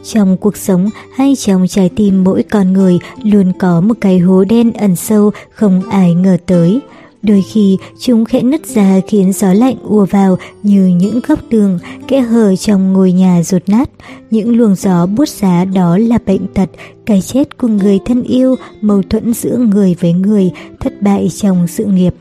trong 0.05 0.37
cuộc 0.37 0.57
sống 0.57 0.89
hay 1.15 1.37
trong 1.37 1.69
trái 1.69 1.91
tim 1.97 2.25
mỗi 2.25 2.43
con 2.43 2.73
người 2.73 2.99
luôn 3.23 3.53
có 3.59 3.81
một 3.81 3.95
cái 4.01 4.19
hố 4.19 4.45
đen 4.45 4.73
ẩn 4.73 4.97
sâu 4.97 5.31
không 5.51 5.83
ai 5.91 6.15
ngờ 6.15 6.37
tới. 6.47 6.81
Đôi 7.23 7.43
khi 7.53 7.79
chúng 8.01 8.25
khẽ 8.25 8.43
nứt 8.43 8.67
ra 8.67 9.01
khiến 9.09 9.33
gió 9.33 9.53
lạnh 9.53 9.77
ùa 9.83 10.05
vào 10.05 10.39
như 10.63 10.87
những 10.87 11.21
góc 11.29 11.39
tường, 11.51 11.79
kẽ 12.09 12.21
hở 12.21 12.57
trong 12.57 12.93
ngôi 12.93 13.13
nhà 13.13 13.43
rột 13.43 13.69
nát. 13.69 13.91
Những 14.31 14.57
luồng 14.57 14.75
gió 14.75 15.07
buốt 15.07 15.29
giá 15.29 15.65
đó 15.65 15.99
là 15.99 16.19
bệnh 16.27 16.47
tật, 16.55 16.71
cái 17.07 17.21
chết 17.21 17.59
của 17.59 17.69
người 17.69 17.99
thân 18.05 18.23
yêu, 18.23 18.57
mâu 18.81 19.03
thuẫn 19.03 19.35
giữa 19.35 19.57
người 19.57 19.97
với 20.01 20.13
người, 20.13 20.51
thất 20.81 21.03
bại 21.03 21.29
trong 21.37 21.67
sự 21.67 21.85
nghiệp. 21.85 22.15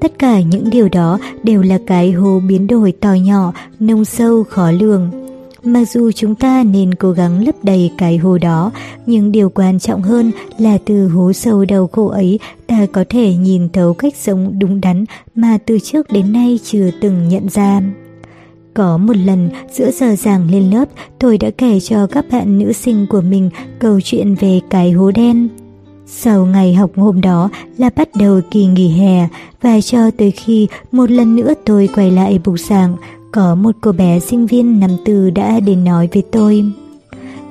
Tất 0.00 0.18
cả 0.18 0.40
những 0.40 0.70
điều 0.70 0.88
đó 0.88 1.18
đều 1.42 1.62
là 1.62 1.78
cái 1.86 2.12
hồ 2.12 2.40
biến 2.48 2.66
đổi 2.66 2.92
to 2.92 3.12
nhỏ, 3.12 3.52
nông 3.80 4.04
sâu 4.04 4.44
khó 4.44 4.70
lường. 4.70 5.10
Mặc 5.64 5.84
dù 5.88 6.12
chúng 6.12 6.34
ta 6.34 6.64
nên 6.64 6.94
cố 6.94 7.10
gắng 7.10 7.44
lấp 7.46 7.54
đầy 7.62 7.90
cái 7.98 8.16
hồ 8.16 8.38
đó, 8.38 8.70
nhưng 9.06 9.32
điều 9.32 9.50
quan 9.50 9.78
trọng 9.78 10.02
hơn 10.02 10.30
là 10.58 10.78
từ 10.84 11.08
hố 11.08 11.32
sâu 11.32 11.64
đầu 11.64 11.86
khổ 11.86 12.06
ấy 12.06 12.38
ta 12.66 12.86
có 12.92 13.04
thể 13.08 13.34
nhìn 13.34 13.68
thấu 13.68 13.94
cách 13.94 14.14
sống 14.16 14.58
đúng 14.58 14.80
đắn 14.80 15.04
mà 15.34 15.58
từ 15.66 15.78
trước 15.78 16.12
đến 16.12 16.32
nay 16.32 16.58
chưa 16.64 16.90
từng 17.00 17.28
nhận 17.28 17.48
ra. 17.48 17.80
Có 18.74 18.98
một 18.98 19.16
lần 19.16 19.50
giữa 19.72 19.90
giờ 19.90 20.16
giảng 20.16 20.50
lên 20.50 20.70
lớp, 20.70 20.84
tôi 21.18 21.38
đã 21.38 21.50
kể 21.58 21.80
cho 21.80 22.06
các 22.06 22.24
bạn 22.30 22.58
nữ 22.58 22.72
sinh 22.72 23.06
của 23.06 23.20
mình 23.20 23.50
câu 23.78 24.00
chuyện 24.00 24.34
về 24.34 24.60
cái 24.70 24.90
hố 24.92 25.10
đen. 25.10 25.48
Sau 26.10 26.46
ngày 26.46 26.74
học 26.74 26.90
hôm 26.96 27.20
đó 27.20 27.48
là 27.78 27.90
bắt 27.96 28.08
đầu 28.14 28.40
kỳ 28.50 28.66
nghỉ 28.66 28.88
hè 28.88 29.28
và 29.62 29.80
cho 29.80 30.10
tới 30.10 30.30
khi 30.30 30.68
một 30.92 31.10
lần 31.10 31.36
nữa 31.36 31.54
tôi 31.64 31.88
quay 31.94 32.10
lại 32.10 32.40
bục 32.44 32.58
giảng, 32.58 32.96
có 33.32 33.54
một 33.54 33.76
cô 33.80 33.92
bé 33.92 34.20
sinh 34.20 34.46
viên 34.46 34.80
năm 34.80 34.90
tư 35.04 35.30
đã 35.30 35.60
đến 35.60 35.84
nói 35.84 36.08
với 36.12 36.22
tôi. 36.32 36.64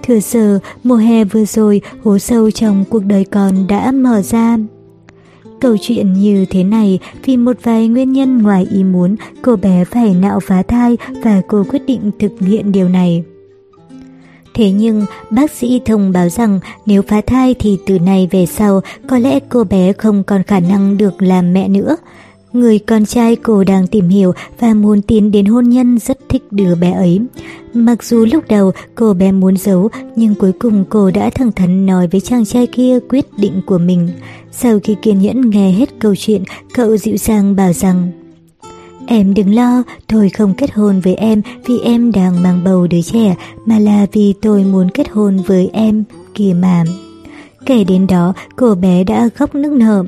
Thừa 0.04 0.20
giờ, 0.20 0.60
mùa 0.84 0.96
hè 0.96 1.24
vừa 1.24 1.46
rồi, 1.46 1.82
hố 2.04 2.20
sâu 2.20 2.52
trong 2.52 2.86
cuộc 2.90 3.06
đời 3.06 3.26
con 3.26 3.68
đã 3.68 3.92
mở 3.92 4.22
ra. 4.22 4.58
Câu 5.62 5.76
chuyện 5.82 6.14
như 6.14 6.46
thế 6.50 6.64
này 6.64 7.00
vì 7.26 7.38
một 7.38 7.58
vài 7.64 7.88
nguyên 7.88 8.12
nhân 8.12 8.42
ngoài 8.42 8.68
ý 8.72 8.84
muốn, 8.84 9.16
cô 9.42 9.56
bé 9.56 9.86
phải 9.86 10.14
nạo 10.14 10.40
phá 10.40 10.64
thai 10.64 10.98
và 11.24 11.42
cô 11.48 11.64
quyết 11.70 11.82
định 11.88 12.12
thực 12.20 12.32
hiện 12.40 12.72
điều 12.72 12.90
này. 12.90 13.24
Thế 14.58 14.72
nhưng, 14.72 15.06
bác 15.30 15.52
sĩ 15.52 15.82
thông 15.86 16.12
báo 16.12 16.30
rằng 16.30 16.60
nếu 16.86 17.02
phá 17.02 17.22
thai 17.22 17.56
thì 17.60 17.78
từ 17.86 18.00
nay 18.00 18.28
về 18.32 18.46
sau 18.46 18.82
có 19.08 19.18
lẽ 19.18 19.40
cô 19.50 19.64
bé 19.64 19.94
không 19.94 20.24
còn 20.24 20.44
khả 20.44 20.60
năng 20.60 20.98
được 20.98 21.22
làm 21.22 21.54
mẹ 21.54 21.68
nữa. 21.68 21.96
Người 22.54 22.80
con 22.80 23.06
trai 23.06 23.36
cô 23.36 23.64
đang 23.64 23.88
tìm 23.88 24.10
hiểu 24.10 24.32
và 24.60 24.74
muốn 24.74 25.02
tiến 25.02 25.32
đến 25.32 25.46
hôn 25.46 25.70
nhân 25.70 26.00
rất 26.00 26.18
thích 26.30 26.44
đứa 26.52 26.76
bé 26.76 26.92
ấy. 26.92 27.20
Mặc 27.74 28.04
dù 28.04 28.26
lúc 28.26 28.44
đầu 28.50 28.72
cô 28.96 29.14
bé 29.14 29.32
muốn 29.32 29.58
giấu, 29.58 29.90
nhưng 30.16 30.36
cuối 30.36 30.52
cùng 30.52 30.86
cô 30.90 31.12
đã 31.12 31.30
thẳng 31.30 31.52
thắn 31.52 31.86
nói 31.86 32.08
với 32.08 32.22
chàng 32.22 32.46
trai 32.46 32.68
kia 32.68 33.00
quyết 33.10 33.26
định 33.38 33.62
của 33.66 33.78
mình. 33.78 34.10
Sau 34.52 34.80
khi 34.84 34.96
kiên 35.02 35.22
nhẫn 35.22 35.50
nghe 35.50 35.72
hết 35.72 35.90
câu 36.00 36.16
chuyện, 36.16 36.44
cậu 36.74 36.98
dịu 36.98 37.18
dàng 37.18 37.56
bảo 37.56 37.74
rằng 37.74 38.12
Em 39.10 39.34
đừng 39.34 39.56
lo, 39.56 39.84
tôi 40.08 40.30
không 40.30 40.54
kết 40.54 40.74
hôn 40.74 41.00
với 41.00 41.16
em 41.16 41.42
vì 41.66 41.80
em 41.80 42.12
đang 42.12 42.44
mang 42.44 42.64
bầu 42.64 42.88
đứa 42.88 43.02
trẻ, 43.02 43.36
mà 43.66 43.80
là 43.80 44.06
vì 44.14 44.34
tôi 44.42 44.64
muốn 44.64 44.90
kết 44.90 45.10
hôn 45.10 45.38
với 45.38 45.70
em, 45.74 46.04
kìa 46.34 46.54
mà. 46.60 46.84
Kể 47.66 47.84
đến 47.84 48.08
đó, 48.08 48.34
cô 48.56 48.76
bé 48.76 49.04
đã 49.04 49.30
khóc 49.36 49.56
nức 49.56 49.72
nở. 49.72 50.04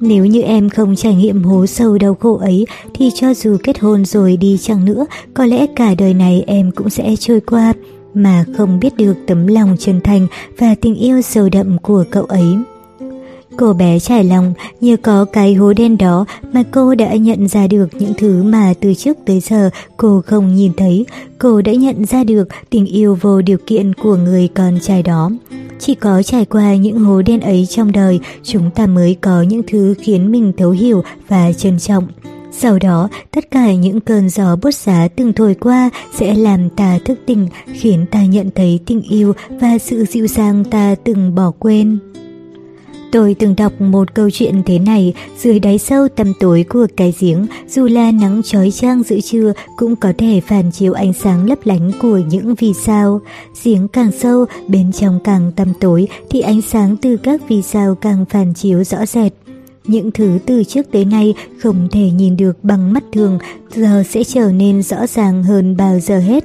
Nếu 0.00 0.26
như 0.26 0.42
em 0.42 0.68
không 0.68 0.96
trải 0.96 1.14
nghiệm 1.14 1.42
hố 1.42 1.66
sâu 1.66 1.98
đau 1.98 2.14
khổ 2.14 2.36
ấy 2.36 2.66
thì 2.94 3.10
cho 3.14 3.34
dù 3.34 3.56
kết 3.62 3.78
hôn 3.78 4.04
rồi 4.04 4.36
đi 4.36 4.58
chăng 4.60 4.84
nữa, 4.84 5.06
có 5.34 5.44
lẽ 5.44 5.66
cả 5.76 5.94
đời 5.94 6.14
này 6.14 6.44
em 6.46 6.70
cũng 6.70 6.90
sẽ 6.90 7.16
trôi 7.16 7.40
qua 7.40 7.72
mà 8.14 8.44
không 8.56 8.80
biết 8.80 8.96
được 8.96 9.14
tấm 9.26 9.46
lòng 9.46 9.76
chân 9.78 10.00
thành 10.00 10.26
và 10.58 10.74
tình 10.80 10.94
yêu 10.94 11.22
sâu 11.22 11.48
đậm 11.48 11.78
của 11.78 12.04
cậu 12.10 12.24
ấy. 12.24 12.56
Cô 13.56 13.72
bé 13.72 13.98
trải 13.98 14.24
lòng, 14.24 14.54
như 14.80 14.96
có 14.96 15.24
cái 15.24 15.54
hố 15.54 15.72
đen 15.72 15.98
đó 15.98 16.26
mà 16.52 16.62
cô 16.70 16.94
đã 16.94 17.14
nhận 17.14 17.48
ra 17.48 17.66
được 17.66 17.88
những 17.94 18.12
thứ 18.18 18.42
mà 18.42 18.74
từ 18.80 18.94
trước 18.94 19.16
tới 19.26 19.40
giờ 19.40 19.70
cô 19.96 20.22
không 20.26 20.54
nhìn 20.54 20.72
thấy. 20.76 21.06
Cô 21.38 21.62
đã 21.62 21.72
nhận 21.72 22.04
ra 22.06 22.24
được 22.24 22.48
tình 22.70 22.86
yêu 22.86 23.18
vô 23.20 23.42
điều 23.42 23.58
kiện 23.66 23.94
của 23.94 24.16
người 24.16 24.48
con 24.54 24.78
trai 24.82 25.02
đó. 25.02 25.30
Chỉ 25.78 25.94
có 25.94 26.22
trải 26.22 26.44
qua 26.44 26.74
những 26.74 26.98
hố 26.98 27.22
đen 27.22 27.40
ấy 27.40 27.66
trong 27.66 27.92
đời, 27.92 28.20
chúng 28.42 28.70
ta 28.70 28.86
mới 28.86 29.16
có 29.20 29.42
những 29.42 29.62
thứ 29.66 29.94
khiến 30.00 30.32
mình 30.32 30.52
thấu 30.56 30.70
hiểu 30.70 31.02
và 31.28 31.52
trân 31.52 31.78
trọng. 31.78 32.06
Sau 32.52 32.78
đó, 32.78 33.08
tất 33.30 33.50
cả 33.50 33.74
những 33.74 34.00
cơn 34.00 34.28
gió 34.30 34.56
bút 34.56 34.74
giá 34.74 35.08
từng 35.16 35.32
thổi 35.32 35.54
qua 35.54 35.90
sẽ 36.18 36.34
làm 36.34 36.70
ta 36.70 36.98
thức 37.04 37.18
tỉnh, 37.26 37.48
khiến 37.72 38.06
ta 38.10 38.24
nhận 38.24 38.50
thấy 38.54 38.80
tình 38.86 39.02
yêu 39.02 39.32
và 39.48 39.78
sự 39.78 40.04
dịu 40.04 40.26
dàng 40.26 40.64
ta 40.64 40.94
từng 41.04 41.34
bỏ 41.34 41.52
quên. 41.58 41.98
Tôi 43.12 43.36
từng 43.38 43.54
đọc 43.56 43.80
một 43.80 44.14
câu 44.14 44.30
chuyện 44.30 44.62
thế 44.66 44.78
này, 44.78 45.14
dưới 45.38 45.58
đáy 45.58 45.78
sâu 45.78 46.08
tầm 46.08 46.32
tối 46.40 46.64
của 46.68 46.86
cái 46.96 47.14
giếng, 47.20 47.46
dù 47.68 47.86
là 47.86 48.12
nắng 48.12 48.42
trói 48.44 48.70
trang 48.70 49.02
giữa 49.02 49.20
trưa 49.20 49.52
cũng 49.76 49.96
có 49.96 50.12
thể 50.18 50.40
phản 50.46 50.72
chiếu 50.72 50.92
ánh 50.92 51.12
sáng 51.12 51.48
lấp 51.48 51.58
lánh 51.64 51.90
của 52.02 52.20
những 52.30 52.54
vì 52.54 52.72
sao. 52.74 53.20
Giếng 53.64 53.88
càng 53.88 54.12
sâu, 54.12 54.44
bên 54.68 54.92
trong 54.92 55.20
càng 55.24 55.52
tăm 55.56 55.72
tối 55.80 56.08
thì 56.30 56.40
ánh 56.40 56.62
sáng 56.62 56.96
từ 56.96 57.16
các 57.16 57.40
vì 57.48 57.62
sao 57.62 57.94
càng 57.94 58.24
phản 58.30 58.54
chiếu 58.54 58.84
rõ 58.84 59.06
rệt. 59.06 59.32
Những 59.84 60.10
thứ 60.10 60.38
từ 60.46 60.64
trước 60.64 60.86
tới 60.92 61.04
nay 61.04 61.34
không 61.58 61.88
thể 61.92 62.10
nhìn 62.10 62.36
được 62.36 62.64
bằng 62.64 62.92
mắt 62.92 63.04
thường, 63.12 63.38
giờ 63.74 64.02
sẽ 64.10 64.24
trở 64.24 64.52
nên 64.52 64.82
rõ 64.82 65.06
ràng 65.06 65.42
hơn 65.42 65.76
bao 65.76 66.00
giờ 66.00 66.18
hết. 66.18 66.44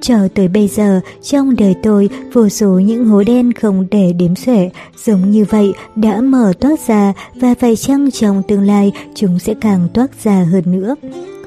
Cho 0.00 0.28
tới 0.34 0.48
bây 0.48 0.68
giờ, 0.68 1.00
trong 1.22 1.56
đời 1.56 1.74
tôi, 1.82 2.08
vô 2.32 2.48
số 2.48 2.68
những 2.68 3.04
hố 3.04 3.22
đen 3.22 3.52
không 3.52 3.86
để 3.90 4.12
đếm 4.12 4.36
xuể, 4.36 4.70
giống 5.04 5.30
như 5.30 5.44
vậy 5.50 5.72
đã 5.96 6.20
mở 6.20 6.52
toát 6.60 6.86
ra 6.86 7.12
và 7.34 7.54
phải 7.60 7.76
chăng 7.76 8.10
trong 8.10 8.42
tương 8.48 8.62
lai 8.62 8.92
chúng 9.14 9.38
sẽ 9.38 9.54
càng 9.60 9.88
toát 9.94 10.24
ra 10.24 10.46
hơn 10.52 10.62
nữa. 10.66 10.94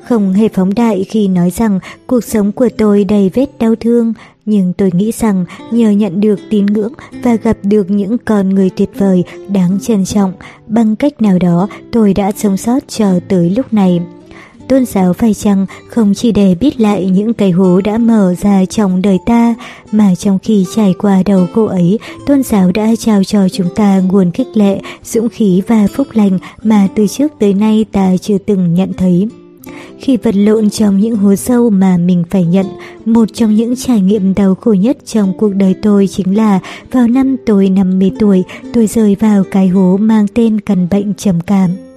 Không 0.08 0.34
hề 0.34 0.48
phóng 0.48 0.74
đại 0.74 1.06
khi 1.10 1.28
nói 1.28 1.50
rằng 1.50 1.80
cuộc 2.08 2.24
sống 2.24 2.52
của 2.52 2.70
tôi 2.78 3.04
đầy 3.04 3.32
vết 3.34 3.46
đau 3.60 3.76
thương, 3.76 4.14
nhưng 4.46 4.74
tôi 4.74 4.92
nghĩ 4.94 5.12
rằng 5.12 5.46
nhờ 5.72 5.90
nhận 5.90 6.22
được 6.22 6.40
tín 6.50 6.66
ngưỡng 6.66 6.94
và 7.24 7.36
gặp 7.36 7.58
được 7.64 7.90
những 7.90 8.18
con 8.18 8.50
người 8.50 8.70
tuyệt 8.70 8.90
vời, 8.96 9.24
đáng 9.50 9.78
trân 9.82 10.06
trọng, 10.06 10.34
bằng 10.68 10.96
cách 10.96 11.22
nào 11.22 11.40
đó 11.40 11.68
tôi 11.92 12.14
đã 12.14 12.32
sống 12.32 12.58
sót 12.58 12.80
cho 12.88 13.20
tới 13.28 13.50
lúc 13.50 13.74
này 13.74 14.02
tôn 14.72 14.86
giáo 14.86 15.14
phải 15.14 15.34
chăng 15.34 15.66
không 15.88 16.14
chỉ 16.14 16.32
để 16.32 16.56
biết 16.60 16.80
lại 16.80 17.06
những 17.06 17.34
cái 17.34 17.52
hố 17.52 17.82
đã 17.82 17.98
mở 17.98 18.36
ra 18.42 18.66
trong 18.66 19.02
đời 19.02 19.18
ta, 19.26 19.56
mà 19.92 20.16
trong 20.16 20.40
khi 20.40 20.66
trải 20.76 20.94
qua 21.00 21.24
đầu 21.26 21.48
cô 21.54 21.66
ấy, 21.66 22.00
tôn 22.26 22.44
giáo 22.44 22.72
đã 22.72 22.96
trao 23.00 23.24
cho 23.24 23.50
chúng 23.50 23.68
ta 23.76 24.00
nguồn 24.00 24.32
khích 24.32 24.48
lệ, 24.54 24.80
dũng 25.04 25.30
khí 25.30 25.62
và 25.68 25.88
phúc 25.96 26.08
lành 26.14 26.40
mà 26.64 26.88
từ 26.96 27.08
trước 27.08 27.32
tới 27.40 27.54
nay 27.54 27.86
ta 27.92 28.18
chưa 28.22 28.38
từng 28.38 28.74
nhận 28.74 28.94
thấy. 28.94 29.28
Khi 30.00 30.18
vật 30.18 30.36
lộn 30.36 30.70
trong 30.70 31.00
những 31.00 31.16
hố 31.16 31.36
sâu 31.36 31.70
mà 31.70 31.98
mình 31.98 32.24
phải 32.30 32.46
nhận, 32.46 32.66
một 33.06 33.30
trong 33.34 33.56
những 33.56 33.76
trải 33.76 34.02
nghiệm 34.02 34.34
đau 34.34 34.56
khổ 34.56 34.74
nhất 34.74 34.98
trong 35.06 35.34
cuộc 35.38 35.54
đời 35.56 35.76
tôi 35.82 36.08
chính 36.08 36.38
là 36.38 36.60
vào 36.92 37.08
năm 37.08 37.36
tôi 37.46 37.70
50 37.70 38.12
tuổi, 38.20 38.44
tôi 38.74 38.88
rơi 38.88 39.16
vào 39.20 39.44
cái 39.52 39.68
hố 39.68 39.98
mang 39.98 40.26
tên 40.34 40.60
căn 40.60 40.88
bệnh 40.92 41.14
trầm 41.14 41.42
cảm. 41.42 41.91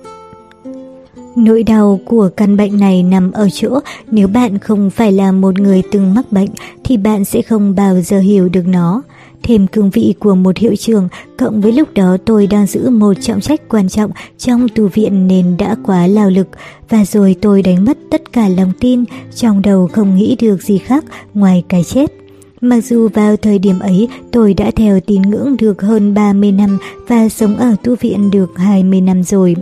Nỗi 1.36 1.62
đau 1.62 2.00
của 2.04 2.30
căn 2.36 2.56
bệnh 2.56 2.78
này 2.78 3.02
nằm 3.02 3.32
ở 3.32 3.48
chỗ 3.52 3.80
nếu 4.10 4.28
bạn 4.28 4.58
không 4.58 4.90
phải 4.90 5.12
là 5.12 5.32
một 5.32 5.58
người 5.58 5.82
từng 5.92 6.14
mắc 6.14 6.32
bệnh 6.32 6.48
thì 6.84 6.96
bạn 6.96 7.24
sẽ 7.24 7.42
không 7.42 7.74
bao 7.74 8.00
giờ 8.00 8.18
hiểu 8.18 8.48
được 8.48 8.66
nó. 8.66 9.02
Thêm 9.42 9.66
cương 9.66 9.90
vị 9.90 10.14
của 10.18 10.34
một 10.34 10.56
hiệu 10.58 10.76
trưởng, 10.76 11.08
cộng 11.38 11.60
với 11.60 11.72
lúc 11.72 11.88
đó 11.94 12.16
tôi 12.24 12.46
đang 12.46 12.66
giữ 12.66 12.90
một 12.90 13.12
trọng 13.20 13.40
trách 13.40 13.68
quan 13.68 13.88
trọng 13.88 14.10
trong 14.38 14.66
tu 14.74 14.88
viện 14.88 15.26
nên 15.26 15.56
đã 15.56 15.76
quá 15.84 16.06
lao 16.06 16.30
lực, 16.30 16.48
và 16.88 17.04
rồi 17.04 17.36
tôi 17.40 17.62
đánh 17.62 17.84
mất 17.84 17.98
tất 18.10 18.32
cả 18.32 18.48
lòng 18.48 18.72
tin, 18.80 19.04
trong 19.34 19.62
đầu 19.62 19.88
không 19.92 20.16
nghĩ 20.16 20.36
được 20.40 20.62
gì 20.62 20.78
khác 20.78 21.04
ngoài 21.34 21.64
cái 21.68 21.84
chết. 21.84 22.12
Mặc 22.60 22.84
dù 22.84 23.08
vào 23.08 23.36
thời 23.36 23.58
điểm 23.58 23.78
ấy 23.78 24.08
tôi 24.30 24.54
đã 24.54 24.70
theo 24.76 25.00
tín 25.00 25.22
ngưỡng 25.22 25.56
được 25.56 25.82
hơn 25.82 26.14
30 26.14 26.52
năm 26.52 26.78
và 27.08 27.28
sống 27.28 27.56
ở 27.56 27.76
tu 27.82 27.96
viện 28.00 28.30
được 28.30 28.50
20 28.56 29.00
năm 29.00 29.22
rồi. 29.22 29.54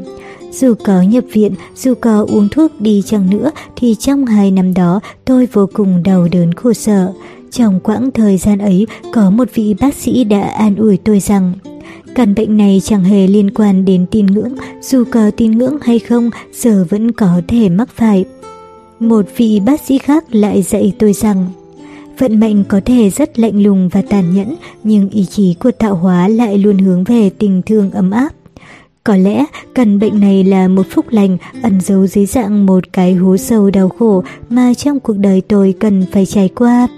Dù 0.52 0.74
có 0.84 1.02
nhập 1.02 1.24
viện, 1.32 1.54
dù 1.76 1.94
có 2.00 2.26
uống 2.28 2.48
thuốc 2.48 2.80
đi 2.80 3.02
chăng 3.06 3.30
nữa 3.30 3.50
thì 3.76 3.94
trong 3.94 4.26
hai 4.26 4.50
năm 4.50 4.74
đó 4.74 5.00
tôi 5.24 5.48
vô 5.52 5.68
cùng 5.72 6.02
đau 6.02 6.28
đớn 6.32 6.54
khổ 6.54 6.72
sở. 6.72 7.12
Trong 7.50 7.80
quãng 7.80 8.10
thời 8.10 8.36
gian 8.36 8.58
ấy 8.58 8.86
có 9.12 9.30
một 9.30 9.48
vị 9.54 9.74
bác 9.80 9.94
sĩ 9.94 10.24
đã 10.24 10.40
an 10.40 10.76
ủi 10.76 10.96
tôi 10.96 11.20
rằng 11.20 11.52
Căn 12.14 12.34
bệnh 12.34 12.56
này 12.56 12.80
chẳng 12.84 13.04
hề 13.04 13.26
liên 13.26 13.50
quan 13.50 13.84
đến 13.84 14.06
tin 14.10 14.26
ngưỡng, 14.26 14.54
dù 14.82 15.04
có 15.10 15.30
tin 15.36 15.58
ngưỡng 15.58 15.76
hay 15.82 15.98
không, 15.98 16.30
giờ 16.52 16.86
vẫn 16.88 17.12
có 17.12 17.40
thể 17.48 17.68
mắc 17.68 17.88
phải. 17.94 18.24
Một 19.00 19.26
vị 19.36 19.60
bác 19.66 19.80
sĩ 19.80 19.98
khác 19.98 20.34
lại 20.34 20.62
dạy 20.62 20.92
tôi 20.98 21.12
rằng, 21.12 21.46
vận 22.18 22.40
mệnh 22.40 22.64
có 22.64 22.80
thể 22.84 23.10
rất 23.10 23.38
lạnh 23.38 23.62
lùng 23.62 23.88
và 23.88 24.02
tàn 24.02 24.34
nhẫn, 24.34 24.54
nhưng 24.84 25.10
ý 25.10 25.24
chí 25.24 25.54
của 25.54 25.70
tạo 25.70 25.94
hóa 25.94 26.28
lại 26.28 26.58
luôn 26.58 26.78
hướng 26.78 27.04
về 27.04 27.30
tình 27.30 27.62
thương 27.66 27.90
ấm 27.90 28.10
áp. 28.10 28.28
Có 29.04 29.16
lẽ 29.16 29.44
căn 29.74 29.98
bệnh 29.98 30.20
này 30.20 30.44
là 30.44 30.68
một 30.68 30.86
phúc 30.90 31.06
lành, 31.10 31.36
ẩn 31.62 31.80
giấu 31.80 32.06
dưới 32.06 32.26
dạng 32.26 32.66
một 32.66 32.92
cái 32.92 33.14
hố 33.14 33.36
sâu 33.36 33.70
đau 33.70 33.88
khổ 33.88 34.22
mà 34.48 34.74
trong 34.74 35.00
cuộc 35.00 35.16
đời 35.18 35.42
tôi 35.48 35.74
cần 35.80 36.04
phải 36.12 36.26
trải 36.26 36.48
qua. 36.48 36.88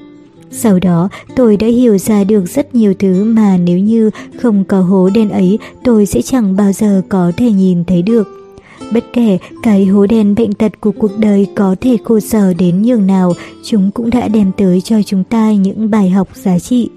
Sau 0.51 0.79
đó, 0.79 1.09
tôi 1.37 1.57
đã 1.57 1.67
hiểu 1.67 1.99
ra 1.99 2.25
được 2.25 2.45
rất 2.47 2.75
nhiều 2.75 2.95
thứ 2.99 3.25
mà 3.25 3.57
nếu 3.57 3.79
như 3.79 4.11
không 4.43 4.65
có 4.65 4.81
hố 4.81 5.11
đen 5.15 5.31
ấy, 5.31 5.59
tôi 5.85 6.07
sẽ 6.07 6.23
chẳng 6.23 6.57
bao 6.57 6.73
giờ 6.73 7.03
có 7.09 7.33
thể 7.37 7.51
nhìn 7.51 7.85
thấy 7.85 8.03
được. 8.03 8.44
Bất 8.93 9.05
kể 9.13 9.39
cái 9.63 9.87
hố 9.87 10.07
đen 10.07 10.35
bệnh 10.35 10.55
tật 10.55 10.81
của 10.81 10.93
cuộc 10.93 11.19
đời 11.19 11.47
có 11.55 11.77
thể 11.81 11.97
khô 12.05 12.21
sở 12.21 12.55
đến 12.55 12.83
nhường 12.83 13.07
nào, 13.07 13.33
chúng 13.65 13.91
cũng 13.91 14.11
đã 14.11 14.29
đem 14.29 14.53
tới 14.57 14.81
cho 14.81 15.03
chúng 15.03 15.25
ta 15.25 15.53
những 15.53 15.91
bài 15.91 16.11
học 16.11 16.29
giá 16.35 16.59
trị. 16.59 16.91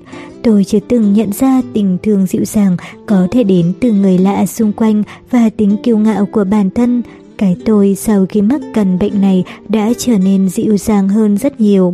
Tôi 0.44 0.64
chưa 0.64 0.80
từng 0.88 1.14
nhận 1.14 1.32
ra 1.34 1.62
tình 1.74 1.98
thương 2.04 2.26
dịu 2.26 2.46
dàng 2.46 2.78
có 3.06 3.28
thể 3.32 3.44
đến 3.44 3.74
từ 3.82 3.92
người 3.92 4.18
lạ 4.18 4.46
xung 4.46 4.74
quanh 4.74 5.04
và 5.32 5.50
tính 5.50 5.78
kiêu 5.84 5.98
ngạo 5.98 6.26
của 6.26 6.44
bản 6.44 6.70
thân. 6.70 7.02
Cái 7.38 7.56
tôi 7.66 7.96
sau 7.96 8.26
khi 8.30 8.42
mắc 8.42 8.62
căn 8.74 9.00
bệnh 9.00 9.22
này 9.22 9.44
đã 9.70 9.90
trở 9.98 10.18
nên 10.18 10.50
dịu 10.50 10.78
dàng 10.78 11.10
hơn 11.10 11.38
rất 11.38 11.62
nhiều. 11.62 11.94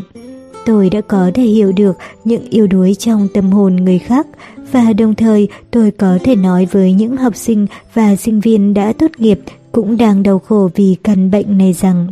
Tôi 0.66 0.90
đã 0.90 1.02
có 1.02 1.32
thể 1.34 1.44
hiểu 1.44 1.72
được 1.72 1.98
những 2.24 2.50
yếu 2.50 2.68
đuối 2.68 2.96
trong 2.96 3.28
tâm 3.34 3.52
hồn 3.52 3.76
người 3.76 4.00
khác 4.00 4.28
và 4.72 4.94
đồng 4.94 5.16
thời 5.16 5.48
tôi 5.72 5.92
có 5.92 6.18
thể 6.24 6.36
nói 6.36 6.68
với 6.72 6.94
những 6.94 7.18
học 7.18 7.36
sinh 7.36 7.68
và 7.94 8.16
sinh 8.16 8.40
viên 8.40 8.74
đã 8.74 8.94
tốt 8.94 9.12
nghiệp 9.18 9.40
cũng 9.74 9.98
đang 9.98 10.24
đau 10.24 10.40
khổ 10.40 10.70
vì 10.76 10.96
căn 11.04 11.32
bệnh 11.32 11.58
này 11.58 11.74
rằng 11.74 12.08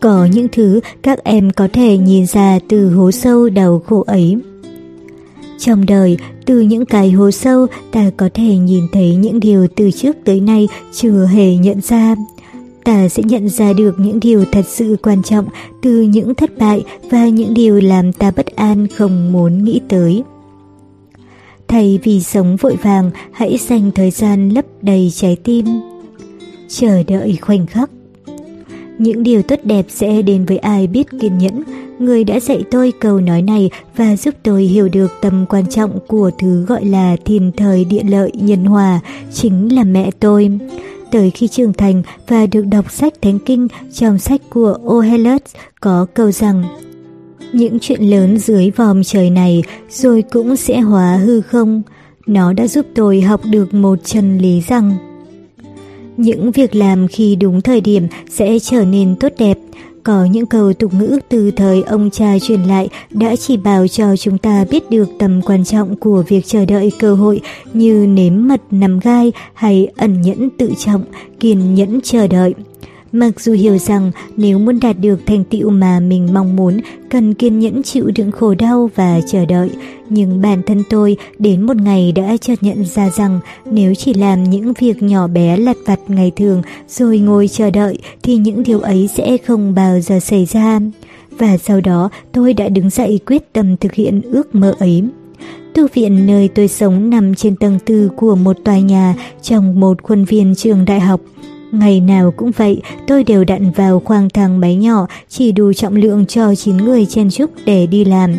có 0.00 0.28
những 0.32 0.48
thứ 0.52 0.80
các 1.02 1.24
em 1.24 1.50
có 1.50 1.68
thể 1.72 1.98
nhìn 1.98 2.26
ra 2.26 2.58
từ 2.68 2.94
hố 2.94 3.10
sâu 3.10 3.48
đau 3.48 3.82
khổ 3.86 4.04
ấy. 4.06 4.36
Trong 5.58 5.86
đời, 5.86 6.16
từ 6.46 6.60
những 6.60 6.86
cái 6.86 7.10
hố 7.10 7.30
sâu 7.30 7.66
ta 7.92 8.10
có 8.16 8.28
thể 8.34 8.56
nhìn 8.56 8.84
thấy 8.92 9.16
những 9.16 9.40
điều 9.40 9.66
từ 9.76 9.90
trước 9.90 10.16
tới 10.24 10.40
nay 10.40 10.68
chưa 10.92 11.26
hề 11.26 11.56
nhận 11.56 11.80
ra. 11.80 12.14
Ta 12.84 13.08
sẽ 13.08 13.22
nhận 13.22 13.48
ra 13.48 13.72
được 13.72 13.94
những 13.98 14.20
điều 14.20 14.44
thật 14.52 14.64
sự 14.68 14.96
quan 15.02 15.22
trọng 15.22 15.46
từ 15.82 16.02
những 16.02 16.34
thất 16.34 16.58
bại 16.58 16.84
và 17.10 17.28
những 17.28 17.54
điều 17.54 17.80
làm 17.80 18.12
ta 18.12 18.30
bất 18.36 18.46
an 18.46 18.86
không 18.96 19.32
muốn 19.32 19.64
nghĩ 19.64 19.80
tới. 19.88 20.22
Thay 21.68 21.98
vì 22.02 22.20
sống 22.20 22.56
vội 22.56 22.76
vàng, 22.82 23.10
hãy 23.32 23.58
dành 23.68 23.90
thời 23.94 24.10
gian 24.10 24.48
lấp 24.48 24.64
đầy 24.82 25.10
trái 25.14 25.36
tim. 25.44 25.66
Chờ 26.68 27.02
đợi 27.02 27.38
khoảnh 27.40 27.66
khắc. 27.66 27.90
Những 28.98 29.22
điều 29.22 29.42
tốt 29.42 29.58
đẹp 29.64 29.86
sẽ 29.88 30.22
đến 30.22 30.44
với 30.44 30.58
ai 30.58 30.86
biết 30.86 31.06
kiên 31.20 31.38
nhẫn, 31.38 31.62
người 31.98 32.24
đã 32.24 32.40
dạy 32.40 32.64
tôi 32.70 32.92
câu 33.00 33.20
nói 33.20 33.42
này 33.42 33.70
và 33.96 34.16
giúp 34.16 34.34
tôi 34.42 34.62
hiểu 34.62 34.88
được 34.88 35.12
tầm 35.20 35.46
quan 35.48 35.66
trọng 35.66 35.98
của 36.06 36.30
thứ 36.38 36.64
gọi 36.64 36.84
là 36.84 37.16
thiên 37.24 37.52
thời 37.56 37.84
địa 37.84 38.02
lợi 38.02 38.32
nhân 38.34 38.64
hòa, 38.64 39.00
chính 39.32 39.74
là 39.74 39.84
mẹ 39.84 40.10
tôi. 40.20 40.58
Tới 41.10 41.30
khi 41.30 41.48
trưởng 41.48 41.72
thành 41.72 42.02
và 42.28 42.46
được 42.46 42.62
đọc 42.62 42.92
sách 42.92 43.12
Thánh 43.22 43.38
Kinh 43.38 43.68
trong 43.92 44.18
sách 44.18 44.40
của 44.50 44.78
Ohelus 44.84 45.40
có 45.80 46.06
câu 46.14 46.30
rằng 46.30 46.64
Những 47.52 47.78
chuyện 47.80 48.02
lớn 48.02 48.38
dưới 48.38 48.70
vòm 48.70 49.04
trời 49.04 49.30
này 49.30 49.62
rồi 49.90 50.22
cũng 50.22 50.56
sẽ 50.56 50.80
hóa 50.80 51.16
hư 51.16 51.40
không. 51.40 51.82
Nó 52.26 52.52
đã 52.52 52.66
giúp 52.66 52.86
tôi 52.94 53.20
học 53.20 53.40
được 53.50 53.74
một 53.74 53.98
chân 54.04 54.38
lý 54.38 54.62
rằng 54.68 55.13
những 56.16 56.50
việc 56.52 56.74
làm 56.74 57.08
khi 57.08 57.36
đúng 57.36 57.60
thời 57.60 57.80
điểm 57.80 58.06
sẽ 58.30 58.58
trở 58.58 58.84
nên 58.84 59.16
tốt 59.16 59.32
đẹp. 59.38 59.58
Có 60.02 60.24
những 60.24 60.46
câu 60.46 60.72
tục 60.72 60.94
ngữ 60.94 61.18
từ 61.28 61.50
thời 61.50 61.82
ông 61.82 62.10
cha 62.10 62.38
truyền 62.38 62.62
lại 62.62 62.88
đã 63.10 63.36
chỉ 63.36 63.56
bảo 63.56 63.88
cho 63.88 64.16
chúng 64.16 64.38
ta 64.38 64.64
biết 64.70 64.90
được 64.90 65.08
tầm 65.18 65.42
quan 65.42 65.64
trọng 65.64 65.96
của 65.96 66.24
việc 66.28 66.46
chờ 66.46 66.64
đợi 66.64 66.92
cơ 66.98 67.14
hội 67.14 67.40
như 67.72 68.06
nếm 68.06 68.48
mật 68.48 68.60
nằm 68.70 68.98
gai 68.98 69.32
hay 69.54 69.88
ẩn 69.96 70.22
nhẫn 70.22 70.50
tự 70.58 70.72
trọng, 70.78 71.04
kiên 71.40 71.74
nhẫn 71.74 72.00
chờ 72.02 72.26
đợi. 72.26 72.54
Mặc 73.14 73.40
dù 73.40 73.52
hiểu 73.52 73.78
rằng 73.78 74.10
nếu 74.36 74.58
muốn 74.58 74.80
đạt 74.80 74.96
được 75.00 75.20
thành 75.26 75.44
tựu 75.44 75.70
mà 75.70 76.00
mình 76.00 76.28
mong 76.34 76.56
muốn, 76.56 76.80
cần 77.10 77.34
kiên 77.34 77.58
nhẫn 77.58 77.82
chịu 77.82 78.10
đựng 78.14 78.30
khổ 78.30 78.54
đau 78.54 78.90
và 78.94 79.20
chờ 79.26 79.44
đợi, 79.46 79.70
nhưng 80.08 80.40
bản 80.40 80.62
thân 80.66 80.82
tôi 80.90 81.16
đến 81.38 81.62
một 81.62 81.76
ngày 81.76 82.12
đã 82.12 82.36
chợt 82.40 82.54
nhận 82.60 82.84
ra 82.84 83.10
rằng 83.10 83.40
nếu 83.70 83.94
chỉ 83.94 84.14
làm 84.14 84.44
những 84.44 84.72
việc 84.72 85.02
nhỏ 85.02 85.26
bé 85.26 85.56
lặt 85.56 85.76
vặt 85.86 86.00
ngày 86.08 86.32
thường 86.36 86.62
rồi 86.88 87.18
ngồi 87.18 87.48
chờ 87.48 87.70
đợi 87.70 87.98
thì 88.22 88.36
những 88.36 88.62
điều 88.62 88.80
ấy 88.80 89.08
sẽ 89.16 89.36
không 89.46 89.74
bao 89.74 90.00
giờ 90.00 90.20
xảy 90.20 90.44
ra. 90.44 90.80
Và 91.30 91.56
sau 91.56 91.80
đó 91.80 92.10
tôi 92.32 92.52
đã 92.52 92.68
đứng 92.68 92.90
dậy 92.90 93.20
quyết 93.26 93.52
tâm 93.52 93.76
thực 93.76 93.94
hiện 93.94 94.20
ước 94.22 94.54
mơ 94.54 94.74
ấy. 94.78 95.04
Tu 95.74 95.86
viện 95.94 96.26
nơi 96.26 96.48
tôi 96.48 96.68
sống 96.68 97.10
nằm 97.10 97.34
trên 97.34 97.56
tầng 97.56 97.78
tư 97.86 98.10
của 98.16 98.36
một 98.36 98.56
tòa 98.64 98.78
nhà 98.78 99.14
trong 99.42 99.80
một 99.80 100.02
khuôn 100.02 100.24
viên 100.24 100.54
trường 100.54 100.84
đại 100.84 101.00
học. 101.00 101.20
Ngày 101.78 102.00
nào 102.00 102.30
cũng 102.36 102.50
vậy, 102.56 102.82
tôi 103.06 103.24
đều 103.24 103.44
đặn 103.44 103.70
vào 103.70 104.00
khoang 104.00 104.30
thang 104.30 104.60
máy 104.60 104.76
nhỏ 104.76 105.06
chỉ 105.28 105.52
đủ 105.52 105.72
trọng 105.72 105.96
lượng 105.96 106.26
cho 106.26 106.54
9 106.54 106.76
người 106.76 107.06
chen 107.06 107.30
chúc 107.30 107.50
để 107.64 107.86
đi 107.86 108.04
làm. 108.04 108.34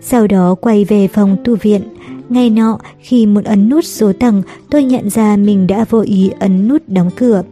Sau 0.00 0.26
đó 0.26 0.54
quay 0.60 0.84
về 0.84 1.08
phòng 1.08 1.36
tu 1.44 1.56
viện. 1.56 1.82
Ngày 2.28 2.50
nọ, 2.50 2.78
khi 3.00 3.26
muốn 3.26 3.44
ấn 3.44 3.68
nút 3.68 3.84
số 3.84 4.12
tầng, 4.20 4.42
tôi 4.70 4.84
nhận 4.84 5.10
ra 5.10 5.36
mình 5.36 5.66
đã 5.66 5.84
vô 5.90 6.00
ý 6.00 6.30
ấn 6.40 6.68
nút 6.68 6.82
đóng 6.86 7.10
cửa. 7.16 7.42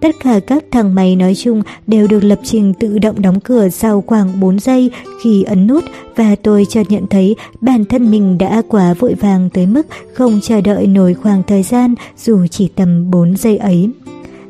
Tất 0.00 0.14
cả 0.24 0.40
các 0.46 0.64
thang 0.70 0.94
máy 0.94 1.16
nói 1.16 1.34
chung 1.34 1.62
đều 1.86 2.06
được 2.06 2.24
lập 2.24 2.38
trình 2.44 2.74
tự 2.74 2.98
động 2.98 3.22
đóng 3.22 3.40
cửa 3.40 3.68
sau 3.68 4.04
khoảng 4.06 4.40
4 4.40 4.58
giây 4.58 4.90
khi 5.22 5.42
ấn 5.42 5.66
nút 5.66 5.84
và 6.16 6.36
tôi 6.42 6.66
chợt 6.68 6.82
nhận 6.88 7.06
thấy 7.06 7.36
bản 7.60 7.84
thân 7.84 8.10
mình 8.10 8.38
đã 8.38 8.62
quá 8.68 8.94
vội 8.94 9.14
vàng 9.14 9.50
tới 9.50 9.66
mức 9.66 9.86
không 10.14 10.40
chờ 10.42 10.60
đợi 10.60 10.86
nổi 10.86 11.14
khoảng 11.14 11.42
thời 11.42 11.62
gian 11.62 11.94
dù 12.16 12.46
chỉ 12.46 12.68
tầm 12.68 13.10
4 13.10 13.36
giây 13.36 13.56
ấy. 13.56 13.90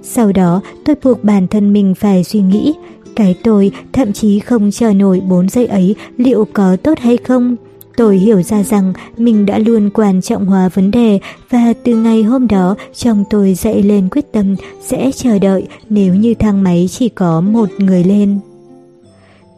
Sau 0.07 0.33
đó 0.33 0.61
tôi 0.85 0.97
buộc 1.03 1.25
bản 1.25 1.47
thân 1.47 1.73
mình 1.73 1.95
phải 1.95 2.25
suy 2.25 2.41
nghĩ, 2.41 2.75
cái 3.17 3.35
tôi 3.43 3.71
thậm 3.93 4.13
chí 4.13 4.41
không 4.41 4.71
chờ 4.71 4.93
nổi 4.93 5.21
4 5.21 5.49
giây 5.49 5.67
ấy 5.67 5.95
liệu 6.17 6.47
có 6.53 6.77
tốt 6.77 6.99
hay 6.99 7.17
không. 7.17 7.57
Tôi 7.97 8.17
hiểu 8.17 8.43
ra 8.43 8.63
rằng 8.63 8.93
mình 9.17 9.47
đã 9.47 9.59
luôn 9.59 9.91
quan 9.91 10.23
trọng 10.23 10.47
hóa 10.47 10.69
vấn 10.69 10.91
đề 10.91 11.19
và 11.51 11.73
từ 11.85 11.97
ngày 11.97 12.23
hôm 12.23 12.49
đó 12.49 12.77
trong 12.95 13.25
tôi 13.31 13.55
dậy 13.55 13.83
lên 13.83 14.09
quyết 14.11 14.33
tâm 14.33 14.57
sẽ 14.81 15.11
chờ 15.15 15.39
đợi 15.39 15.67
nếu 15.89 16.15
như 16.15 16.35
thang 16.35 16.63
máy 16.63 16.89
chỉ 16.91 17.09
có 17.09 17.41
một 17.41 17.69
người 17.79 18.05
lên. 18.05 18.39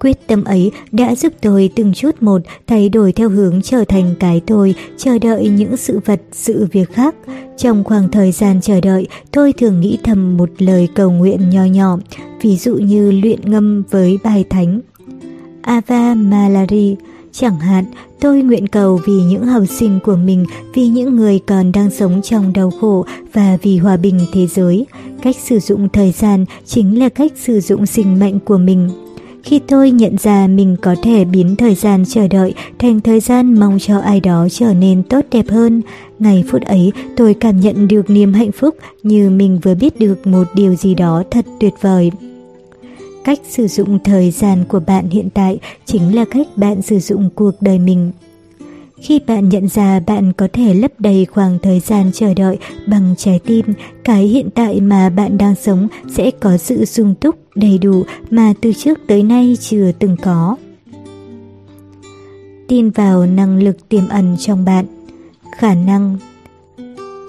Quyết 0.01 0.27
tâm 0.27 0.45
ấy 0.45 0.71
đã 0.93 1.15
giúp 1.15 1.33
tôi 1.43 1.71
từng 1.77 1.93
chút 1.95 2.23
một 2.23 2.43
thay 2.67 2.89
đổi 2.89 3.13
theo 3.13 3.29
hướng 3.29 3.63
trở 3.63 3.85
thành 3.85 4.15
cái 4.21 4.41
tôi, 4.47 4.75
chờ 4.97 5.19
đợi 5.19 5.49
những 5.49 5.77
sự 5.77 6.01
vật, 6.05 6.21
sự 6.33 6.67
việc 6.73 6.93
khác. 6.93 7.15
Trong 7.57 7.85
khoảng 7.85 8.11
thời 8.11 8.33
gian 8.33 8.61
chờ 8.61 8.81
đợi, 8.81 9.07
tôi 9.31 9.53
thường 9.53 9.81
nghĩ 9.81 9.99
thầm 10.05 10.37
một 10.37 10.51
lời 10.59 10.89
cầu 10.95 11.11
nguyện 11.11 11.51
nho 11.51 11.65
nhỏ, 11.65 11.99
ví 12.43 12.57
dụ 12.57 12.75
như 12.75 13.11
luyện 13.11 13.41
ngâm 13.45 13.83
với 13.91 14.19
bài 14.25 14.45
thánh. 14.51 14.81
Ava 15.63 16.15
Malari 16.15 16.97
Chẳng 17.39 17.61
hạn, 17.61 17.85
tôi 18.21 18.43
nguyện 18.43 18.69
cầu 18.69 19.01
vì 19.07 19.13
những 19.13 19.47
học 19.47 19.63
sinh 19.69 19.99
của 20.05 20.17
mình, 20.17 20.45
vì 20.75 20.87
những 20.89 21.17
người 21.17 21.41
còn 21.47 21.73
đang 21.73 21.91
sống 21.91 22.23
trong 22.23 22.53
đau 22.53 22.71
khổ 22.81 23.05
và 23.33 23.59
vì 23.63 23.79
hòa 23.79 23.97
bình 23.97 24.21
thế 24.33 24.47
giới. 24.47 24.87
Cách 25.23 25.37
sử 25.37 25.59
dụng 25.59 25.89
thời 25.89 26.13
gian 26.13 26.45
chính 26.65 26.99
là 26.99 27.09
cách 27.09 27.33
sử 27.37 27.61
dụng 27.61 27.87
sinh 27.87 28.19
mệnh 28.19 28.41
của 28.41 28.59
mình. 28.59 29.06
Khi 29.47 29.59
tôi 29.59 29.91
nhận 29.91 30.17
ra 30.19 30.47
mình 30.47 30.77
có 30.83 30.95
thể 31.03 31.25
biến 31.25 31.57
thời 31.57 31.75
gian 31.75 32.05
chờ 32.09 32.29
đợi 32.29 32.55
thành 32.79 33.01
thời 33.01 33.21
gian 33.21 33.61
mong 33.61 33.79
cho 33.81 33.99
ai 33.99 34.21
đó 34.21 34.49
trở 34.51 34.75
nên 34.75 35.03
tốt 35.03 35.25
đẹp 35.31 35.49
hơn, 35.49 35.83
ngày 36.18 36.45
phút 36.51 36.63
ấy 36.63 36.93
tôi 37.17 37.35
cảm 37.35 37.61
nhận 37.61 37.89
được 37.89 38.11
niềm 38.11 38.33
hạnh 38.33 38.53
phúc 38.53 38.77
như 39.03 39.31
mình 39.31 39.59
vừa 39.63 39.75
biết 39.75 39.99
được 39.99 40.27
một 40.27 40.47
điều 40.55 40.75
gì 40.75 40.95
đó 40.95 41.23
thật 41.31 41.45
tuyệt 41.61 41.75
vời. 41.81 42.11
Cách 43.25 43.39
sử 43.49 43.67
dụng 43.67 43.99
thời 44.05 44.31
gian 44.31 44.64
của 44.68 44.81
bạn 44.81 45.11
hiện 45.11 45.31
tại 45.31 45.59
chính 45.85 46.14
là 46.14 46.25
cách 46.25 46.47
bạn 46.57 46.83
sử 46.83 46.99
dụng 46.99 47.31
cuộc 47.35 47.55
đời 47.61 47.79
mình. 47.79 48.13
Khi 49.01 49.21
bạn 49.27 49.49
nhận 49.49 49.68
ra 49.68 50.01
bạn 50.01 50.33
có 50.33 50.49
thể 50.53 50.75
lấp 50.75 50.91
đầy 50.99 51.27
khoảng 51.27 51.59
thời 51.59 51.81
gian 51.81 52.11
chờ 52.14 52.35
đợi 52.35 52.59
bằng 52.87 53.14
trái 53.18 53.41
tim, 53.47 53.67
cái 54.05 54.25
hiện 54.25 54.51
tại 54.55 54.81
mà 54.81 55.11
bạn 55.11 55.39
đang 55.39 55.55
sống 55.55 55.89
sẽ 56.17 56.31
có 56.31 56.57
sự 56.57 56.85
sung 56.85 57.14
túc, 57.21 57.46
đầy 57.57 57.78
đủ 57.78 58.04
mà 58.30 58.53
từ 58.61 58.72
trước 58.72 58.99
tới 59.07 59.22
nay 59.22 59.57
chưa 59.61 59.92
từng 59.99 60.16
có. 60.22 60.57
tin 62.68 62.91
vào 62.91 63.26
năng 63.26 63.62
lực 63.62 63.88
tiềm 63.88 64.08
ẩn 64.08 64.37
trong 64.38 64.64
bạn. 64.64 64.87
Khả 65.58 65.74
năng 65.74 66.16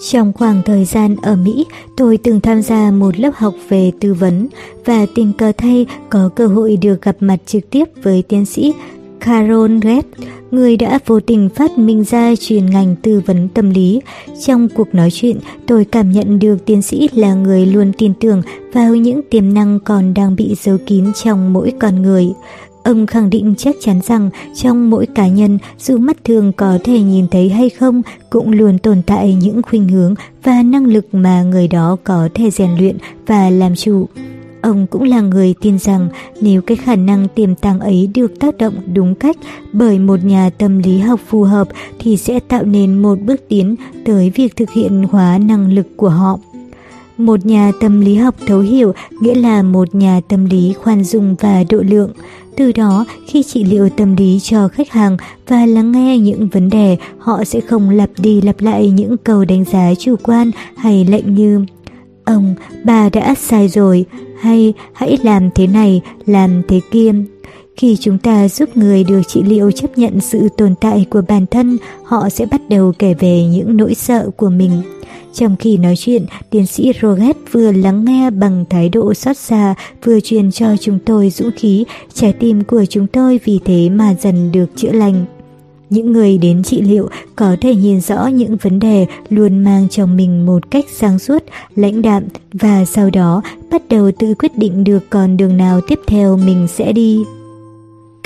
trong 0.10 0.34
khoảng 0.34 0.62
thời 0.66 0.86
gian 0.86 1.16
ở 1.22 1.36
Mỹ, 1.36 1.66
tôi 1.98 2.18
từng 2.18 2.42
tham 2.42 2.62
gia 2.62 2.92
một 2.92 3.20
lớp 3.20 3.32
học 3.36 3.54
về 3.70 3.92
tư 4.00 4.14
vấn 4.14 4.48
và 4.86 5.06
tình 5.16 5.34
cờ 5.34 5.52
thay 5.58 5.86
có 6.10 6.30
cơ 6.36 6.48
hội 6.48 6.78
được 6.78 7.02
gặp 7.02 7.16
mặt 7.20 7.38
trực 7.46 7.70
tiếp 7.70 7.86
với 8.04 8.24
tiến 8.28 8.46
sĩ 8.46 8.74
Carol 9.20 9.72
Red, 9.84 10.06
người 10.52 10.78
đã 10.78 11.00
vô 11.06 11.20
tình 11.20 11.50
phát 11.50 11.78
minh 11.78 12.04
ra 12.04 12.36
chuyên 12.40 12.66
ngành 12.66 12.96
tư 12.96 13.22
vấn 13.26 13.50
tâm 13.50 13.70
lý. 13.70 14.02
Trong 14.46 14.68
cuộc 14.76 14.96
nói 14.96 15.10
chuyện, 15.12 15.38
tôi 15.68 15.86
cảm 15.86 16.12
nhận 16.12 16.40
được 16.40 16.66
tiến 16.66 16.82
sĩ 16.82 17.10
là 17.14 17.34
người 17.34 17.66
luôn 17.66 17.92
tin 17.98 18.14
tưởng 18.14 18.42
vào 18.74 18.96
những 18.96 19.22
tiềm 19.30 19.54
năng 19.54 19.80
còn 19.80 20.14
đang 20.14 20.36
bị 20.36 20.56
giấu 20.62 20.78
kín 20.86 21.06
trong 21.24 21.54
mỗi 21.54 21.74
con 21.80 22.02
người. 22.02 22.28
Ông 22.84 23.08
khẳng 23.08 23.30
định 23.30 23.54
chắc 23.58 23.76
chắn 23.82 24.02
rằng 24.04 24.30
trong 24.56 24.90
mỗi 24.90 25.06
cá 25.06 25.28
nhân, 25.28 25.58
dù 25.80 25.98
mắt 25.98 26.24
thường 26.24 26.52
có 26.54 26.80
thể 26.84 27.00
nhìn 27.00 27.28
thấy 27.28 27.50
hay 27.50 27.70
không, 27.70 28.02
cũng 28.30 28.52
luôn 28.52 28.78
tồn 28.78 29.02
tại 29.06 29.34
những 29.34 29.62
khuynh 29.62 29.88
hướng 29.90 30.16
và 30.44 30.64
năng 30.64 30.86
lực 30.86 31.08
mà 31.12 31.44
người 31.44 31.68
đó 31.68 31.98
có 32.04 32.30
thể 32.34 32.52
rèn 32.52 32.70
luyện 32.78 32.98
và 33.26 33.50
làm 33.50 33.76
chủ. 33.76 34.08
Ông 34.62 34.88
cũng 34.88 35.04
là 35.04 35.22
người 35.22 35.56
tin 35.62 35.80
rằng 35.80 36.10
nếu 36.42 36.62
cái 36.62 36.78
khả 36.78 36.96
năng 36.96 37.28
tiềm 37.36 37.56
tàng 37.56 37.80
ấy 37.80 38.10
được 38.14 38.40
tác 38.40 38.58
động 38.58 38.74
đúng 38.94 39.16
cách 39.16 39.38
bởi 39.74 40.00
một 40.00 40.24
nhà 40.24 40.50
tâm 40.58 40.80
lý 40.80 40.98
học 41.00 41.20
phù 41.28 41.44
hợp 41.44 41.68
thì 42.00 42.18
sẽ 42.18 42.40
tạo 42.40 42.64
nên 42.64 43.02
một 43.02 43.20
bước 43.20 43.42
tiến 43.50 43.76
tới 44.06 44.30
việc 44.36 44.56
thực 44.56 44.70
hiện 44.70 45.04
hóa 45.12 45.38
năng 45.38 45.74
lực 45.74 45.88
của 45.98 46.10
họ. 46.10 46.40
Một 47.18 47.46
nhà 47.46 47.72
tâm 47.80 48.02
lý 48.02 48.16
học 48.16 48.36
thấu 48.48 48.60
hiểu 48.60 48.94
nghĩa 49.22 49.36
là 49.36 49.64
một 49.64 49.96
nhà 49.96 50.22
tâm 50.28 50.46
lý 50.46 50.74
khoan 50.74 51.04
dung 51.04 51.36
và 51.40 51.64
độ 51.70 51.78
lượng. 51.78 52.12
Từ 52.58 52.72
đó, 52.72 53.06
khi 53.28 53.44
trị 53.44 53.64
liệu 53.64 53.90
tâm 53.90 54.16
lý 54.16 54.40
cho 54.40 54.68
khách 54.68 54.90
hàng 54.90 55.18
và 55.48 55.66
lắng 55.66 55.92
nghe 55.92 56.18
những 56.18 56.48
vấn 56.48 56.70
đề, 56.70 56.98
họ 57.18 57.44
sẽ 57.44 57.62
không 57.62 57.90
lặp 57.90 58.10
đi 58.18 58.42
lặp 58.42 58.62
lại 58.62 58.90
những 58.90 59.18
câu 59.18 59.46
đánh 59.46 59.64
giá 59.64 59.94
chủ 60.00 60.16
quan 60.24 60.52
hay 60.78 61.06
lệnh 61.06 61.36
như 61.36 61.66
Ông, 62.28 62.56
bà 62.84 63.10
đã 63.10 63.36
sai 63.36 63.68
rồi, 63.68 64.06
hay 64.40 64.74
hãy 64.94 65.18
làm 65.24 65.50
thế 65.56 65.68
này, 65.68 66.02
làm 66.26 66.62
thế 66.68 66.82
kia. 66.92 67.14
Khi 67.76 67.98
chúng 68.00 68.18
ta 68.18 68.50
giúp 68.50 68.78
người 68.78 69.04
được 69.04 69.22
trị 69.28 69.44
liệu 69.44 69.72
chấp 69.72 69.98
nhận 69.98 70.22
sự 70.22 70.50
tồn 70.58 70.76
tại 70.82 71.06
của 71.10 71.22
bản 71.28 71.46
thân, 71.46 71.78
họ 72.04 72.30
sẽ 72.30 72.46
bắt 72.46 72.62
đầu 72.70 72.94
kể 73.00 73.14
về 73.14 73.44
những 73.44 73.78
nỗi 73.78 73.96
sợ 73.96 74.30
của 74.38 74.50
mình. 74.50 74.82
Trong 75.34 75.56
khi 75.56 75.78
nói 75.78 75.96
chuyện, 75.98 76.26
tiến 76.50 76.66
sĩ 76.66 76.92
Roget 77.02 77.38
vừa 77.52 77.72
lắng 77.72 78.06
nghe 78.06 78.30
bằng 78.30 78.66
thái 78.70 78.90
độ 78.90 79.14
xót 79.14 79.38
xa, 79.38 79.76
vừa 80.04 80.20
truyền 80.20 80.52
cho 80.52 80.78
chúng 80.78 81.00
tôi 81.06 81.30
dũng 81.30 81.52
khí, 81.56 81.86
trái 82.14 82.34
tim 82.34 82.64
của 82.64 82.86
chúng 82.86 83.08
tôi 83.08 83.40
vì 83.44 83.60
thế 83.66 83.90
mà 83.90 84.16
dần 84.22 84.52
được 84.52 84.66
chữa 84.76 84.92
lành. 84.92 85.26
Những 85.90 86.12
người 86.12 86.38
đến 86.38 86.64
trị 86.64 86.82
liệu 86.82 87.10
có 87.36 87.56
thể 87.62 87.76
nhìn 87.76 88.02
rõ 88.02 88.28
những 88.28 88.58
vấn 88.58 88.80
đề 88.80 89.06
luôn 89.30 89.64
mang 89.64 89.88
trong 89.90 90.18
mình 90.18 90.46
một 90.46 90.72
cách 90.72 90.86
sáng 90.96 91.20
suốt, 91.20 91.44
lãnh 91.76 92.02
đạm 92.02 92.24
và 92.54 92.86
sau 92.86 93.10
đó 93.10 93.42
bắt 93.72 93.82
đầu 93.90 94.12
tự 94.20 94.34
quyết 94.34 94.58
định 94.58 94.84
được 94.84 95.10
con 95.10 95.38
đường 95.38 95.58
nào 95.58 95.82
tiếp 95.88 96.00
theo 96.08 96.38
mình 96.38 96.68
sẽ 96.68 96.92
đi. 96.92 97.24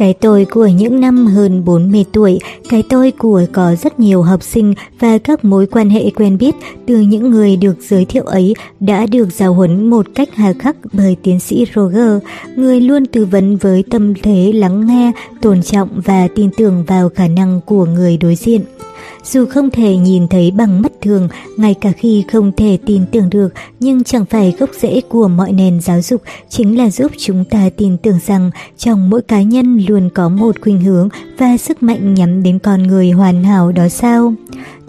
Cái 0.01 0.13
tôi 0.13 0.45
của 0.45 0.67
những 0.67 0.99
năm 0.99 1.27
hơn 1.27 1.65
40 1.65 2.05
tuổi, 2.11 2.39
cái 2.69 2.83
tôi 2.89 3.11
của 3.11 3.45
có 3.51 3.75
rất 3.75 3.99
nhiều 3.99 4.21
học 4.21 4.43
sinh 4.43 4.73
và 4.99 5.17
các 5.17 5.45
mối 5.45 5.67
quan 5.67 5.89
hệ 5.89 6.09
quen 6.09 6.37
biết 6.37 6.55
từ 6.85 6.99
những 6.99 7.31
người 7.31 7.55
được 7.55 7.75
giới 7.79 8.05
thiệu 8.05 8.23
ấy 8.23 8.55
đã 8.79 9.05
được 9.05 9.33
giáo 9.33 9.53
huấn 9.53 9.89
một 9.89 10.05
cách 10.15 10.29
hà 10.35 10.53
khắc 10.53 10.75
bởi 10.93 11.17
tiến 11.23 11.39
sĩ 11.39 11.65
Roger, 11.75 12.23
người 12.55 12.81
luôn 12.81 13.05
tư 13.05 13.25
vấn 13.25 13.57
với 13.57 13.83
tâm 13.89 14.13
thế 14.23 14.51
lắng 14.53 14.87
nghe, 14.87 15.11
tôn 15.41 15.63
trọng 15.63 15.89
và 16.05 16.27
tin 16.35 16.49
tưởng 16.57 16.83
vào 16.87 17.09
khả 17.09 17.27
năng 17.27 17.61
của 17.65 17.85
người 17.85 18.17
đối 18.17 18.35
diện. 18.35 18.61
Dù 19.23 19.45
không 19.45 19.69
thể 19.69 19.97
nhìn 19.97 20.27
thấy 20.27 20.51
bằng 20.51 20.81
mắt 20.81 20.91
thường, 21.01 21.27
ngay 21.57 21.73
cả 21.73 21.91
khi 21.97 22.23
không 22.31 22.51
thể 22.57 22.77
tin 22.85 23.01
tưởng 23.11 23.29
được, 23.29 23.53
nhưng 23.79 24.03
chẳng 24.03 24.25
phải 24.25 24.55
gốc 24.59 24.69
rễ 24.81 25.01
của 25.09 25.27
mọi 25.27 25.51
nền 25.51 25.81
giáo 25.81 26.01
dục 26.01 26.21
chính 26.49 26.77
là 26.77 26.89
giúp 26.89 27.11
chúng 27.17 27.45
ta 27.45 27.69
tin 27.77 27.97
tưởng 27.97 28.19
rằng 28.25 28.51
trong 28.77 29.09
mỗi 29.09 29.21
cá 29.21 29.41
nhân 29.41 29.77
luôn 29.87 30.09
có 30.13 30.29
một 30.29 30.55
khuynh 30.61 30.81
hướng 30.81 31.09
và 31.37 31.57
sức 31.57 31.83
mạnh 31.83 32.13
nhắm 32.13 32.43
đến 32.43 32.59
con 32.59 32.83
người 32.83 33.11
hoàn 33.11 33.43
hảo 33.43 33.71
đó 33.71 33.89
sao? 33.89 34.33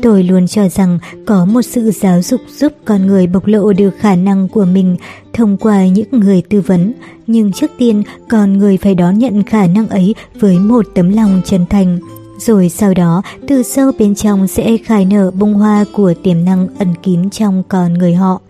Tôi 0.02 0.22
luôn 0.22 0.47
cho 0.47 0.68
rằng 0.68 0.98
có 1.26 1.44
một 1.44 1.62
sự 1.62 1.90
giáo 1.90 2.22
dục 2.22 2.40
giúp 2.56 2.72
con 2.84 3.06
người 3.06 3.26
bộc 3.26 3.47
lộ 3.47 3.72
được 3.72 3.90
khả 3.98 4.16
năng 4.16 4.48
của 4.48 4.64
mình 4.64 4.97
thông 5.32 5.56
qua 5.56 5.86
những 5.86 6.09
người 6.10 6.43
tư 6.48 6.60
vấn. 6.60 6.93
Nhưng 7.26 7.52
trước 7.52 7.70
tiên, 7.78 8.02
con 8.28 8.59
người 8.59 8.76
phải 8.76 8.94
đón 8.94 9.18
nhận 9.18 9.43
khả 9.43 9.66
năng 9.66 9.89
ấy 9.89 10.14
với 10.40 10.59
một 10.59 10.86
tấm 10.94 11.12
lòng 11.12 11.43
chân 11.44 11.66
thành 11.70 11.98
rồi 12.47 12.69
sau 12.69 12.94
đó 12.94 13.23
từ 13.48 13.62
sâu 13.62 13.93
bên 13.98 14.14
trong 14.14 14.48
sẽ 14.48 14.77
khai 14.77 15.05
nở 15.05 15.31
bông 15.31 15.55
hoa 15.55 15.85
của 15.93 16.14
tiềm 16.23 16.44
năng 16.44 16.69
ẩn 16.78 16.89
kín 17.02 17.31
trong 17.31 17.62
con 17.69 17.94
người 17.94 18.14
họ. 18.14 18.40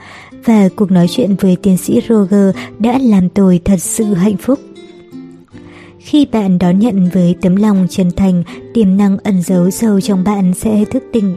Và 0.44 0.68
cuộc 0.76 0.90
nói 0.90 1.06
chuyện 1.10 1.36
với 1.40 1.56
tiến 1.62 1.76
sĩ 1.76 2.00
Roger 2.08 2.56
đã 2.78 2.98
làm 2.98 3.28
tôi 3.28 3.60
thật 3.64 3.76
sự 3.78 4.04
hạnh 4.04 4.36
phúc. 4.36 4.58
Khi 5.98 6.26
bạn 6.32 6.58
đón 6.58 6.78
nhận 6.78 7.08
với 7.12 7.34
tấm 7.40 7.56
lòng 7.56 7.86
chân 7.90 8.10
thành, 8.16 8.42
tiềm 8.74 8.96
năng 8.96 9.18
ẩn 9.18 9.42
giấu 9.42 9.70
sâu 9.70 10.00
trong 10.00 10.24
bạn 10.24 10.54
sẽ 10.54 10.84
thức 10.84 11.02
tỉnh. 11.12 11.36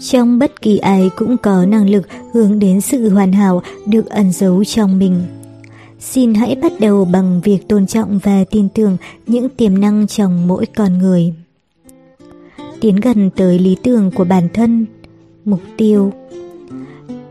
Trong 0.00 0.38
bất 0.38 0.62
kỳ 0.62 0.78
ai 0.78 1.10
cũng 1.16 1.36
có 1.38 1.66
năng 1.66 1.90
lực 1.90 2.08
hướng 2.32 2.58
đến 2.58 2.80
sự 2.80 3.08
hoàn 3.08 3.32
hảo 3.32 3.62
được 3.86 4.06
ẩn 4.06 4.32
giấu 4.32 4.64
trong 4.64 4.98
mình. 4.98 5.22
Xin 6.00 6.34
hãy 6.34 6.54
bắt 6.54 6.72
đầu 6.80 7.04
bằng 7.04 7.40
việc 7.44 7.68
tôn 7.68 7.86
trọng 7.86 8.18
và 8.18 8.44
tin 8.50 8.68
tưởng 8.68 8.96
những 9.26 9.48
tiềm 9.48 9.80
năng 9.80 10.06
trong 10.06 10.48
mỗi 10.48 10.66
con 10.66 10.98
người 10.98 11.32
tiến 12.82 12.96
gần 12.96 13.30
tới 13.36 13.58
lý 13.58 13.76
tưởng 13.82 14.10
của 14.10 14.24
bản 14.24 14.48
thân, 14.54 14.86
mục 15.44 15.60
tiêu. 15.76 16.12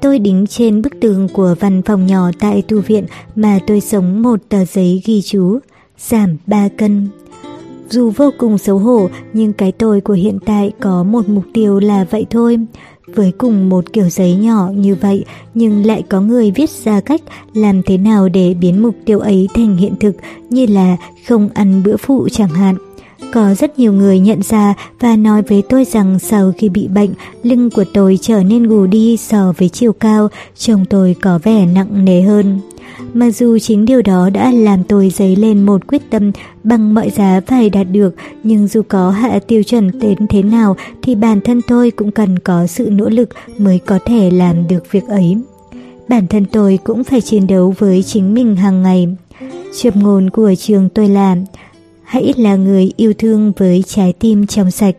Tôi 0.01 0.19
đính 0.19 0.45
trên 0.49 0.81
bức 0.81 0.93
tường 1.01 1.27
của 1.33 1.55
văn 1.59 1.81
phòng 1.81 2.07
nhỏ 2.07 2.31
tại 2.39 2.61
tu 2.61 2.81
viện 2.81 3.05
mà 3.35 3.59
tôi 3.67 3.81
sống 3.81 4.21
một 4.21 4.39
tờ 4.49 4.65
giấy 4.65 5.01
ghi 5.05 5.21
chú, 5.21 5.59
giảm 5.97 6.37
3 6.47 6.69
cân. 6.77 7.07
Dù 7.89 8.09
vô 8.09 8.31
cùng 8.37 8.57
xấu 8.57 8.77
hổ, 8.77 9.09
nhưng 9.33 9.53
cái 9.53 9.71
tôi 9.71 10.01
của 10.01 10.13
hiện 10.13 10.39
tại 10.45 10.71
có 10.79 11.03
một 11.03 11.29
mục 11.29 11.43
tiêu 11.53 11.79
là 11.79 12.05
vậy 12.09 12.25
thôi. 12.29 12.57
Với 13.07 13.31
cùng 13.37 13.69
một 13.69 13.93
kiểu 13.93 14.09
giấy 14.09 14.35
nhỏ 14.35 14.69
như 14.75 14.95
vậy, 14.95 15.25
nhưng 15.53 15.85
lại 15.85 16.03
có 16.09 16.21
người 16.21 16.51
viết 16.51 16.69
ra 16.69 17.01
cách 17.01 17.21
làm 17.53 17.81
thế 17.83 17.97
nào 17.97 18.29
để 18.29 18.53
biến 18.53 18.81
mục 18.81 18.95
tiêu 19.05 19.19
ấy 19.19 19.47
thành 19.53 19.77
hiện 19.77 19.95
thực 19.99 20.15
như 20.49 20.65
là 20.65 20.97
không 21.27 21.49
ăn 21.53 21.83
bữa 21.83 21.97
phụ 21.97 22.29
chẳng 22.31 22.49
hạn. 22.49 22.75
Có 23.31 23.53
rất 23.53 23.79
nhiều 23.79 23.93
người 23.93 24.19
nhận 24.19 24.41
ra 24.41 24.73
và 24.99 25.15
nói 25.15 25.41
với 25.41 25.63
tôi 25.69 25.85
rằng 25.85 26.19
sau 26.19 26.53
khi 26.57 26.69
bị 26.69 26.87
bệnh, 26.87 27.09
lưng 27.43 27.69
của 27.69 27.85
tôi 27.93 28.19
trở 28.21 28.43
nên 28.43 28.63
gù 28.63 28.85
đi 28.85 29.17
so 29.17 29.53
với 29.57 29.69
chiều 29.69 29.93
cao, 29.93 30.29
trông 30.57 30.85
tôi 30.85 31.15
có 31.21 31.39
vẻ 31.43 31.65
nặng 31.65 32.05
nề 32.05 32.21
hơn. 32.21 32.59
Mặc 33.13 33.31
dù 33.31 33.59
chính 33.59 33.85
điều 33.85 34.01
đó 34.01 34.29
đã 34.29 34.51
làm 34.51 34.83
tôi 34.83 35.09
dấy 35.09 35.35
lên 35.35 35.65
một 35.65 35.87
quyết 35.87 36.01
tâm 36.09 36.31
bằng 36.63 36.93
mọi 36.93 37.09
giá 37.09 37.41
phải 37.47 37.69
đạt 37.69 37.87
được, 37.91 38.15
nhưng 38.43 38.67
dù 38.67 38.81
có 38.87 39.09
hạ 39.09 39.39
tiêu 39.47 39.63
chuẩn 39.63 39.99
đến 39.99 40.27
thế 40.29 40.43
nào 40.43 40.75
thì 41.01 41.15
bản 41.15 41.41
thân 41.41 41.61
tôi 41.67 41.91
cũng 41.91 42.11
cần 42.11 42.39
có 42.39 42.67
sự 42.67 42.89
nỗ 42.91 43.09
lực 43.09 43.29
mới 43.57 43.79
có 43.79 43.99
thể 44.05 44.31
làm 44.31 44.67
được 44.67 44.91
việc 44.91 45.07
ấy. 45.07 45.37
Bản 46.07 46.27
thân 46.27 46.45
tôi 46.51 46.79
cũng 46.83 47.03
phải 47.03 47.21
chiến 47.21 47.47
đấu 47.47 47.73
với 47.77 48.03
chính 48.03 48.33
mình 48.33 48.55
hàng 48.55 48.83
ngày. 48.83 49.07
Châm 49.81 49.93
ngôn 49.99 50.29
của 50.29 50.55
trường 50.55 50.89
tôi 50.89 51.09
làm 51.09 51.43
hãy 52.11 52.33
là 52.37 52.55
người 52.55 52.91
yêu 52.97 53.13
thương 53.17 53.51
với 53.57 53.83
trái 53.87 54.13
tim 54.19 54.47
trong 54.47 54.71
sạch. 54.71 54.95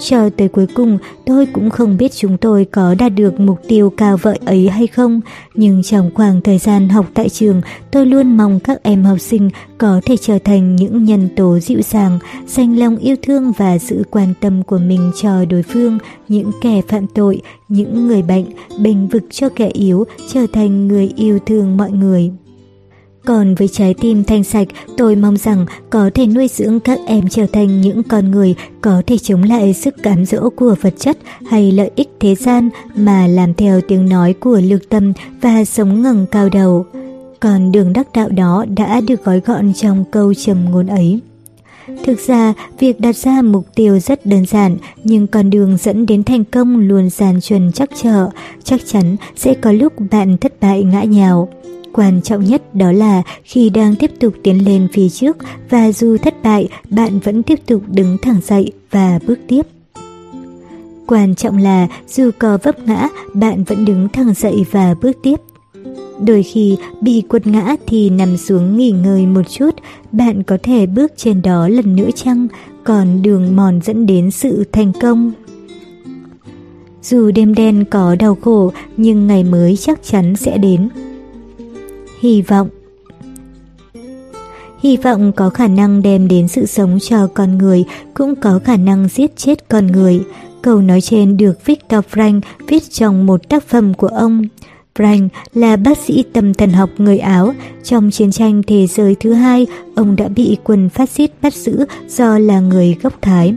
Cho 0.00 0.30
tới 0.30 0.48
cuối 0.48 0.66
cùng, 0.74 0.98
tôi 1.26 1.46
cũng 1.46 1.70
không 1.70 1.96
biết 1.96 2.12
chúng 2.12 2.36
tôi 2.36 2.64
có 2.64 2.94
đạt 2.98 3.12
được 3.14 3.40
mục 3.40 3.58
tiêu 3.68 3.92
cao 3.96 4.16
vợi 4.16 4.38
ấy 4.44 4.68
hay 4.68 4.86
không, 4.86 5.20
nhưng 5.54 5.82
trong 5.82 6.10
khoảng 6.14 6.40
thời 6.40 6.58
gian 6.58 6.88
học 6.88 7.06
tại 7.14 7.28
trường, 7.28 7.60
tôi 7.90 8.06
luôn 8.06 8.36
mong 8.36 8.60
các 8.60 8.82
em 8.82 9.04
học 9.04 9.20
sinh 9.20 9.50
có 9.78 10.00
thể 10.04 10.16
trở 10.16 10.38
thành 10.38 10.76
những 10.76 11.04
nhân 11.04 11.28
tố 11.36 11.58
dịu 11.58 11.82
dàng, 11.82 12.18
dành 12.46 12.78
lòng 12.78 12.96
yêu 12.96 13.16
thương 13.22 13.52
và 13.52 13.78
sự 13.78 14.02
quan 14.10 14.34
tâm 14.40 14.62
của 14.62 14.78
mình 14.78 15.12
cho 15.22 15.44
đối 15.44 15.62
phương, 15.62 15.98
những 16.28 16.50
kẻ 16.62 16.82
phạm 16.88 17.06
tội, 17.06 17.40
những 17.68 18.06
người 18.06 18.22
bệnh, 18.22 18.44
bình 18.78 19.08
vực 19.08 19.22
cho 19.30 19.48
kẻ 19.48 19.68
yếu, 19.68 20.04
trở 20.32 20.46
thành 20.52 20.88
người 20.88 21.12
yêu 21.16 21.38
thương 21.46 21.76
mọi 21.76 21.90
người. 21.90 22.30
Còn 23.24 23.54
với 23.54 23.68
trái 23.68 23.94
tim 24.00 24.24
thanh 24.24 24.44
sạch, 24.44 24.68
tôi 24.96 25.16
mong 25.16 25.36
rằng 25.36 25.66
có 25.90 26.10
thể 26.14 26.26
nuôi 26.26 26.48
dưỡng 26.48 26.80
các 26.80 26.98
em 27.06 27.28
trở 27.28 27.46
thành 27.52 27.80
những 27.80 28.02
con 28.02 28.30
người 28.30 28.54
có 28.80 29.02
thể 29.06 29.18
chống 29.18 29.42
lại 29.42 29.74
sức 29.74 29.94
cám 30.02 30.24
dỗ 30.24 30.50
của 30.50 30.74
vật 30.80 30.94
chất 30.98 31.18
hay 31.46 31.72
lợi 31.72 31.90
ích 31.96 32.08
thế 32.20 32.34
gian 32.34 32.68
mà 32.94 33.26
làm 33.26 33.54
theo 33.54 33.80
tiếng 33.80 34.08
nói 34.08 34.32
của 34.32 34.60
lược 34.64 34.88
tâm 34.88 35.12
và 35.40 35.64
sống 35.64 36.02
ngẩng 36.02 36.26
cao 36.26 36.48
đầu. 36.48 36.86
Còn 37.40 37.72
đường 37.72 37.92
đắc 37.92 38.12
đạo 38.14 38.28
đó 38.28 38.64
đã 38.76 39.00
được 39.00 39.24
gói 39.24 39.40
gọn 39.40 39.74
trong 39.74 40.04
câu 40.10 40.34
trầm 40.34 40.64
ngôn 40.70 40.86
ấy. 40.86 41.20
Thực 42.04 42.18
ra, 42.26 42.54
việc 42.78 43.00
đặt 43.00 43.16
ra 43.16 43.42
mục 43.42 43.66
tiêu 43.74 43.98
rất 43.98 44.26
đơn 44.26 44.46
giản, 44.46 44.76
nhưng 45.04 45.26
con 45.26 45.50
đường 45.50 45.76
dẫn 45.76 46.06
đến 46.06 46.24
thành 46.24 46.44
công 46.44 46.80
luôn 46.80 47.10
gian 47.10 47.40
chuẩn 47.40 47.72
chắc 47.72 47.90
trở, 48.02 48.28
chắc 48.64 48.80
chắn 48.86 49.16
sẽ 49.36 49.54
có 49.54 49.72
lúc 49.72 49.92
bạn 50.10 50.36
thất 50.38 50.60
bại 50.60 50.82
ngã 50.82 51.02
nhào. 51.02 51.48
Quan 51.98 52.22
trọng 52.22 52.44
nhất 52.44 52.74
đó 52.74 52.92
là 52.92 53.22
khi 53.44 53.70
đang 53.70 53.96
tiếp 53.96 54.10
tục 54.20 54.34
tiến 54.42 54.64
lên 54.64 54.88
phía 54.92 55.08
trước 55.08 55.36
và 55.70 55.92
dù 55.92 56.16
thất 56.16 56.42
bại, 56.42 56.68
bạn 56.90 57.18
vẫn 57.18 57.42
tiếp 57.42 57.58
tục 57.66 57.82
đứng 57.88 58.18
thẳng 58.22 58.40
dậy 58.44 58.72
và 58.90 59.18
bước 59.26 59.38
tiếp. 59.48 59.62
Quan 61.06 61.34
trọng 61.34 61.58
là 61.58 61.88
dù 62.08 62.30
có 62.38 62.58
vấp 62.62 62.86
ngã, 62.86 63.08
bạn 63.34 63.64
vẫn 63.64 63.84
đứng 63.84 64.08
thẳng 64.08 64.34
dậy 64.34 64.64
và 64.70 64.94
bước 65.02 65.16
tiếp. 65.22 65.36
Đôi 66.26 66.42
khi 66.42 66.76
bị 67.00 67.22
quật 67.28 67.46
ngã 67.46 67.76
thì 67.86 68.10
nằm 68.10 68.36
xuống 68.36 68.76
nghỉ 68.76 68.90
ngơi 68.90 69.26
một 69.26 69.50
chút, 69.50 69.74
bạn 70.12 70.42
có 70.42 70.58
thể 70.62 70.86
bước 70.86 71.12
trên 71.16 71.42
đó 71.42 71.68
lần 71.68 71.96
nữa 71.96 72.10
chăng, 72.14 72.48
còn 72.84 73.22
đường 73.22 73.56
mòn 73.56 73.80
dẫn 73.84 74.06
đến 74.06 74.30
sự 74.30 74.64
thành 74.72 74.92
công. 75.00 75.32
Dù 77.02 77.30
đêm 77.30 77.54
đen 77.54 77.84
có 77.90 78.14
đau 78.14 78.34
khổ, 78.34 78.72
nhưng 78.96 79.26
ngày 79.26 79.44
mới 79.44 79.76
chắc 79.76 80.02
chắn 80.02 80.36
sẽ 80.36 80.58
đến. 80.58 80.88
Hy 82.20 82.42
vọng 82.42 82.68
Hy 84.82 84.96
vọng 84.96 85.32
có 85.32 85.50
khả 85.50 85.66
năng 85.68 86.02
đem 86.02 86.28
đến 86.28 86.48
sự 86.48 86.66
sống 86.66 86.98
cho 87.00 87.26
con 87.34 87.58
người, 87.58 87.84
cũng 88.14 88.34
có 88.36 88.60
khả 88.64 88.76
năng 88.76 89.08
giết 89.08 89.36
chết 89.36 89.68
con 89.68 89.86
người. 89.86 90.20
Câu 90.62 90.80
nói 90.80 91.00
trên 91.00 91.36
được 91.36 91.64
Victor 91.64 92.04
Frank 92.12 92.40
viết 92.68 92.90
trong 92.90 93.26
một 93.26 93.48
tác 93.48 93.64
phẩm 93.68 93.94
của 93.94 94.06
ông. 94.06 94.42
Frank 94.96 95.28
là 95.54 95.76
bác 95.76 95.98
sĩ 95.98 96.24
tâm 96.32 96.54
thần 96.54 96.72
học 96.72 96.90
người 96.98 97.18
Áo. 97.18 97.54
Trong 97.84 98.10
chiến 98.10 98.30
tranh 98.30 98.62
thế 98.66 98.86
giới 98.86 99.14
thứ 99.20 99.32
hai, 99.32 99.66
ông 99.94 100.16
đã 100.16 100.28
bị 100.28 100.56
quân 100.64 100.88
phát 100.88 101.10
xít 101.10 101.30
bắt 101.42 101.54
giữ 101.54 101.84
do 102.08 102.38
là 102.38 102.60
người 102.60 102.96
gốc 103.02 103.14
Thái. 103.22 103.54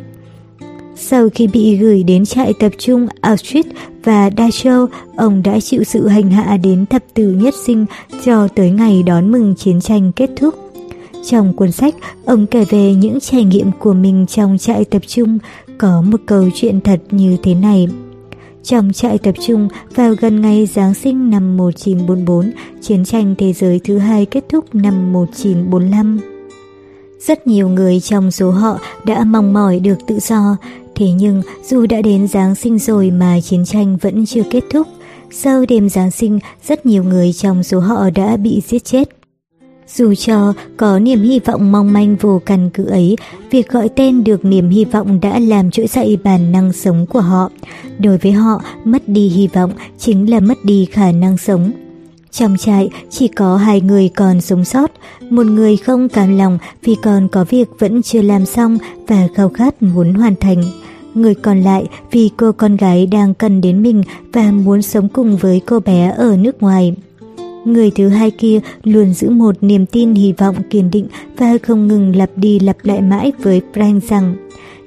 Sau 0.96 1.30
khi 1.30 1.48
bị 1.48 1.78
gửi 1.78 2.04
đến 2.04 2.26
trại 2.26 2.54
tập 2.54 2.72
trung 2.78 3.08
Auschwitz 3.22 3.64
và 4.04 4.30
Dachau, 4.38 4.88
ông 5.16 5.44
đã 5.44 5.60
chịu 5.60 5.84
sự 5.84 6.08
hành 6.08 6.32
hạ 6.32 6.58
đến 6.58 6.86
thập 6.86 7.04
tử 7.14 7.30
nhất 7.30 7.54
sinh 7.66 7.86
cho 8.26 8.48
tới 8.48 8.70
ngày 8.70 9.04
đón 9.04 9.32
mừng 9.32 9.56
chiến 9.56 9.82
tranh 9.82 10.12
kết 10.12 10.30
thúc. 10.36 10.56
Trong 11.26 11.54
cuốn 11.54 11.72
sách, 11.72 11.96
ông 12.26 12.48
kể 12.48 12.66
về 12.66 12.94
những 12.94 13.20
trải 13.20 13.44
nghiệm 13.44 13.72
của 13.80 13.94
mình 13.94 14.26
trong 14.30 14.58
trại 14.58 14.86
tập 14.86 15.02
trung, 15.08 15.38
có 15.78 16.02
một 16.02 16.22
câu 16.26 16.50
chuyện 16.56 16.82
thật 16.82 17.00
như 17.12 17.38
thế 17.44 17.56
này. 17.56 17.88
Trong 18.64 18.94
trại 18.94 19.18
tập 19.18 19.36
trung, 19.46 19.68
vào 19.96 20.16
gần 20.20 20.42
ngày 20.42 20.66
Giáng 20.66 20.94
sinh 20.94 21.30
năm 21.30 21.58
1944, 21.58 22.52
chiến 22.82 23.06
tranh 23.06 23.36
thế 23.38 23.54
giới 23.54 23.80
thứ 23.84 23.98
hai 23.98 24.26
kết 24.26 24.44
thúc 24.50 24.76
năm 24.76 25.14
1945. 25.14 26.20
Rất 27.28 27.48
nhiều 27.48 27.70
người 27.70 28.00
trong 28.00 28.32
số 28.32 28.52
họ 28.52 28.80
đã 29.06 29.24
mong 29.24 29.54
mỏi 29.54 29.80
được 29.80 29.98
tự 30.08 30.20
do, 30.20 30.58
thế 30.96 31.12
nhưng 31.12 31.42
dù 31.70 31.86
đã 31.86 32.02
đến 32.02 32.28
Giáng 32.28 32.56
sinh 32.56 32.80
rồi 32.80 33.12
mà 33.12 33.42
chiến 33.42 33.66
tranh 33.66 33.98
vẫn 34.02 34.26
chưa 34.26 34.44
kết 34.52 34.64
thúc. 34.70 34.88
Sau 35.32 35.66
đêm 35.66 35.90
Giáng 35.90 36.12
sinh, 36.12 36.40
rất 36.68 36.86
nhiều 36.86 37.04
người 37.04 37.34
trong 37.34 37.64
số 37.64 37.80
họ 37.80 38.10
đã 38.10 38.38
bị 38.38 38.62
giết 38.68 38.86
chết. 38.86 39.10
Dù 39.88 40.16
cho 40.16 40.54
có 40.78 41.00
niềm 41.00 41.22
hy 41.22 41.40
vọng 41.40 41.72
mong 41.72 41.94
manh 41.94 42.16
vô 42.16 42.42
căn 42.46 42.70
cứ 42.74 42.86
ấy, 42.86 43.16
việc 43.52 43.70
gọi 43.70 43.90
tên 43.90 44.24
được 44.24 44.46
niềm 44.46 44.70
hy 44.70 44.86
vọng 44.86 45.20
đã 45.22 45.40
làm 45.40 45.72
trỗi 45.72 45.88
dậy 45.88 46.18
bản 46.24 46.52
năng 46.52 46.74
sống 46.74 47.06
của 47.06 47.22
họ. 47.22 47.50
Đối 48.00 48.18
với 48.18 48.32
họ, 48.32 48.62
mất 48.86 49.08
đi 49.08 49.28
hy 49.28 49.48
vọng 49.48 49.72
chính 49.98 50.30
là 50.30 50.40
mất 50.40 50.58
đi 50.66 50.86
khả 50.92 51.12
năng 51.12 51.38
sống. 51.38 51.72
Trong 52.32 52.58
trại 52.58 52.90
chỉ 53.10 53.28
có 53.28 53.58
hai 53.58 53.82
người 53.82 54.10
còn 54.10 54.42
sống 54.42 54.66
sót, 54.66 54.92
một 55.30 55.46
người 55.46 55.78
không 55.78 56.10
cam 56.10 56.38
lòng 56.38 56.58
vì 56.84 56.96
còn 57.04 57.28
có 57.28 57.44
việc 57.44 57.68
vẫn 57.80 58.02
chưa 58.02 58.22
làm 58.22 58.46
xong 58.46 58.78
và 59.08 59.28
khao 59.36 59.50
khát 59.50 59.84
muốn 59.84 60.14
hoàn 60.14 60.36
thành. 60.36 60.64
Người 61.14 61.36
còn 61.36 61.62
lại 61.62 61.86
vì 62.12 62.30
cô 62.38 62.52
con 62.52 62.78
gái 62.78 63.06
đang 63.06 63.34
cần 63.34 63.62
đến 63.62 63.84
mình 63.84 64.04
và 64.34 64.52
muốn 64.52 64.82
sống 64.82 65.10
cùng 65.10 65.38
với 65.38 65.62
cô 65.66 65.80
bé 65.80 66.14
ở 66.18 66.38
nước 66.38 66.64
ngoài. 66.64 66.96
Người 67.66 67.92
thứ 67.96 68.10
hai 68.10 68.32
kia 68.32 68.60
luôn 68.84 69.14
giữ 69.14 69.30
một 69.30 69.56
niềm 69.62 69.86
tin 69.86 70.16
hy 70.16 70.34
vọng 70.38 70.56
kiên 70.70 70.92
định 70.92 71.08
và 71.38 71.58
không 71.64 71.88
ngừng 71.88 72.16
lặp 72.16 72.30
đi 72.36 72.60
lặp 72.60 72.78
lại 72.84 73.02
mãi 73.02 73.32
với 73.40 73.62
Frank 73.74 74.00
rằng 74.00 74.36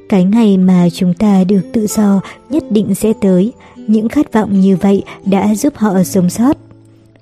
cái 0.08 0.24
ngày 0.24 0.56
mà 0.56 0.88
chúng 0.92 1.14
ta 1.14 1.44
được 1.44 1.60
tự 1.72 1.86
do 1.86 2.20
nhất 2.50 2.64
định 2.70 2.94
sẽ 2.94 3.12
tới. 3.20 3.52
Những 3.76 4.08
khát 4.08 4.32
vọng 4.32 4.60
như 4.60 4.76
vậy 4.76 5.02
đã 5.24 5.54
giúp 5.54 5.76
họ 5.76 6.02
sống 6.02 6.30
sót. 6.30 6.56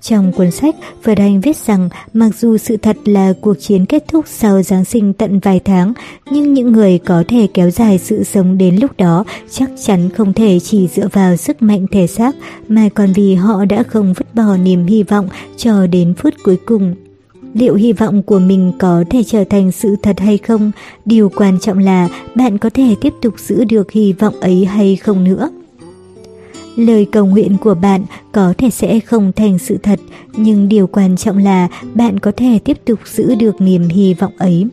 Trong 0.03 0.31
cuốn 0.31 0.51
sách, 0.51 0.75
Frank 1.03 1.41
viết 1.41 1.57
rằng 1.57 1.89
mặc 2.13 2.29
dù 2.39 2.57
sự 2.57 2.77
thật 2.77 2.97
là 3.05 3.33
cuộc 3.41 3.53
chiến 3.59 3.85
kết 3.85 4.07
thúc 4.07 4.25
sau 4.27 4.63
Giáng 4.63 4.85
sinh 4.85 5.13
tận 5.13 5.39
vài 5.39 5.59
tháng, 5.59 5.93
nhưng 6.31 6.53
những 6.53 6.71
người 6.71 6.97
có 6.97 7.23
thể 7.27 7.47
kéo 7.53 7.69
dài 7.69 7.97
sự 7.97 8.23
sống 8.23 8.57
đến 8.57 8.75
lúc 8.75 8.97
đó 8.97 9.23
chắc 9.51 9.69
chắn 9.83 10.09
không 10.09 10.33
thể 10.33 10.59
chỉ 10.59 10.87
dựa 10.87 11.07
vào 11.11 11.35
sức 11.35 11.61
mạnh 11.61 11.85
thể 11.91 12.07
xác, 12.07 12.35
mà 12.67 12.89
còn 12.95 13.13
vì 13.13 13.35
họ 13.35 13.65
đã 13.65 13.83
không 13.83 14.13
vứt 14.13 14.35
bỏ 14.35 14.57
niềm 14.57 14.85
hy 14.85 15.03
vọng 15.03 15.29
cho 15.57 15.87
đến 15.87 16.13
phút 16.13 16.33
cuối 16.43 16.57
cùng. 16.65 16.95
Liệu 17.53 17.75
hy 17.75 17.93
vọng 17.93 18.23
của 18.23 18.39
mình 18.39 18.71
có 18.79 19.03
thể 19.09 19.23
trở 19.23 19.43
thành 19.43 19.71
sự 19.71 19.95
thật 20.03 20.19
hay 20.19 20.37
không? 20.37 20.71
Điều 21.05 21.29
quan 21.29 21.59
trọng 21.59 21.77
là 21.77 22.09
bạn 22.35 22.57
có 22.57 22.69
thể 22.69 22.95
tiếp 23.01 23.13
tục 23.21 23.33
giữ 23.39 23.63
được 23.63 23.91
hy 23.91 24.13
vọng 24.13 24.39
ấy 24.39 24.65
hay 24.65 24.95
không 24.95 25.23
nữa. 25.23 25.49
Lời 26.75 27.07
cầu 27.11 27.25
nguyện 27.25 27.57
của 27.61 27.75
bạn 27.75 28.05
có 28.31 28.53
thể 28.57 28.69
sẽ 28.69 28.99
không 28.99 29.31
thành 29.35 29.59
sự 29.59 29.77
thật, 29.83 29.99
nhưng 30.37 30.69
điều 30.69 30.87
quan 30.87 31.17
trọng 31.17 31.37
là 31.37 31.67
bạn 31.93 32.19
có 32.19 32.31
thể 32.37 32.59
tiếp 32.59 32.77
tục 32.85 32.99
giữ 33.05 33.35
được 33.35 33.61
niềm 33.61 33.87
hy 33.89 34.13
vọng 34.13 34.33
ấy. 34.37 34.65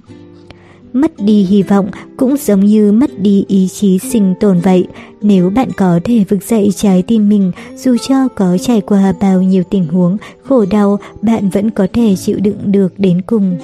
Mất 0.92 1.12
đi 1.24 1.42
hy 1.42 1.62
vọng 1.62 1.90
cũng 2.16 2.36
giống 2.36 2.64
như 2.64 2.92
mất 2.92 3.20
đi 3.20 3.44
ý 3.48 3.68
chí 3.68 3.98
sinh 3.98 4.34
tồn 4.40 4.60
vậy. 4.60 4.86
Nếu 5.22 5.50
bạn 5.50 5.68
có 5.76 6.00
thể 6.04 6.24
vực 6.28 6.42
dậy 6.42 6.70
trái 6.76 7.02
tim 7.02 7.28
mình, 7.28 7.52
dù 7.76 7.96
cho 8.08 8.28
có 8.28 8.58
trải 8.58 8.80
qua 8.80 9.12
bao 9.20 9.42
nhiêu 9.42 9.62
tình 9.70 9.86
huống, 9.86 10.16
khổ 10.42 10.64
đau, 10.70 10.98
bạn 11.22 11.50
vẫn 11.50 11.70
có 11.70 11.86
thể 11.92 12.16
chịu 12.16 12.38
đựng 12.40 12.72
được 12.72 12.98
đến 12.98 13.22
cùng. 13.22 13.58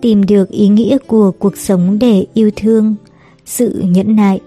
Tìm 0.00 0.26
được 0.26 0.50
ý 0.50 0.68
nghĩa 0.68 0.98
của 1.06 1.30
cuộc 1.30 1.56
sống 1.56 1.98
để 1.98 2.26
yêu 2.34 2.50
thương, 2.56 2.94
sự 3.46 3.82
nhẫn 3.86 4.16
nại. 4.16 4.40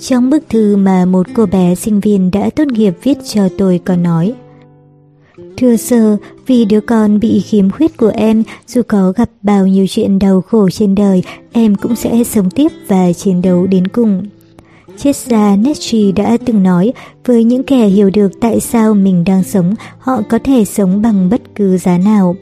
Trong 0.00 0.30
bức 0.30 0.48
thư 0.48 0.76
mà 0.76 1.04
một 1.04 1.26
cô 1.34 1.46
bé 1.46 1.74
sinh 1.74 2.00
viên 2.00 2.30
đã 2.30 2.50
tốt 2.56 2.64
nghiệp 2.66 2.94
viết 3.02 3.18
cho 3.24 3.48
tôi 3.58 3.80
có 3.84 3.96
nói 3.96 4.34
Thưa 5.56 5.76
sơ, 5.76 6.16
vì 6.46 6.64
đứa 6.64 6.80
con 6.80 7.20
bị 7.20 7.40
khiếm 7.40 7.70
khuyết 7.70 7.96
của 7.96 8.12
em, 8.14 8.42
dù 8.66 8.82
có 8.88 9.12
gặp 9.16 9.30
bao 9.42 9.66
nhiêu 9.66 9.86
chuyện 9.88 10.18
đau 10.18 10.40
khổ 10.40 10.70
trên 10.70 10.94
đời, 10.94 11.22
em 11.52 11.74
cũng 11.74 11.96
sẽ 11.96 12.24
sống 12.24 12.50
tiếp 12.50 12.68
và 12.88 13.12
chiến 13.12 13.42
đấu 13.42 13.66
đến 13.66 13.88
cùng. 13.88 14.26
Triết 14.96 15.16
gia 15.16 15.56
Nietzsche 15.56 16.14
đã 16.14 16.36
từng 16.46 16.62
nói, 16.62 16.92
với 17.26 17.44
những 17.44 17.62
kẻ 17.62 17.86
hiểu 17.86 18.10
được 18.10 18.32
tại 18.40 18.60
sao 18.60 18.94
mình 18.94 19.24
đang 19.24 19.44
sống, 19.44 19.74
họ 19.98 20.22
có 20.28 20.38
thể 20.44 20.64
sống 20.64 21.02
bằng 21.02 21.30
bất 21.30 21.40
cứ 21.54 21.78
giá 21.78 21.98
nào. 21.98 22.36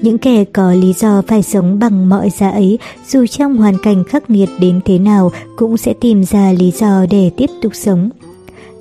Những 0.00 0.18
kẻ 0.18 0.44
có 0.44 0.72
lý 0.72 0.92
do 0.92 1.22
phải 1.26 1.42
sống 1.42 1.78
bằng 1.78 2.08
mọi 2.08 2.30
giá 2.30 2.50
ấy, 2.50 2.78
dù 3.08 3.26
trong 3.26 3.56
hoàn 3.56 3.74
cảnh 3.82 4.04
khắc 4.04 4.30
nghiệt 4.30 4.48
đến 4.60 4.80
thế 4.84 4.98
nào, 4.98 5.30
cũng 5.56 5.76
sẽ 5.76 5.94
tìm 6.00 6.24
ra 6.24 6.52
lý 6.52 6.70
do 6.70 7.06
để 7.10 7.30
tiếp 7.36 7.50
tục 7.62 7.72
sống. 7.74 8.10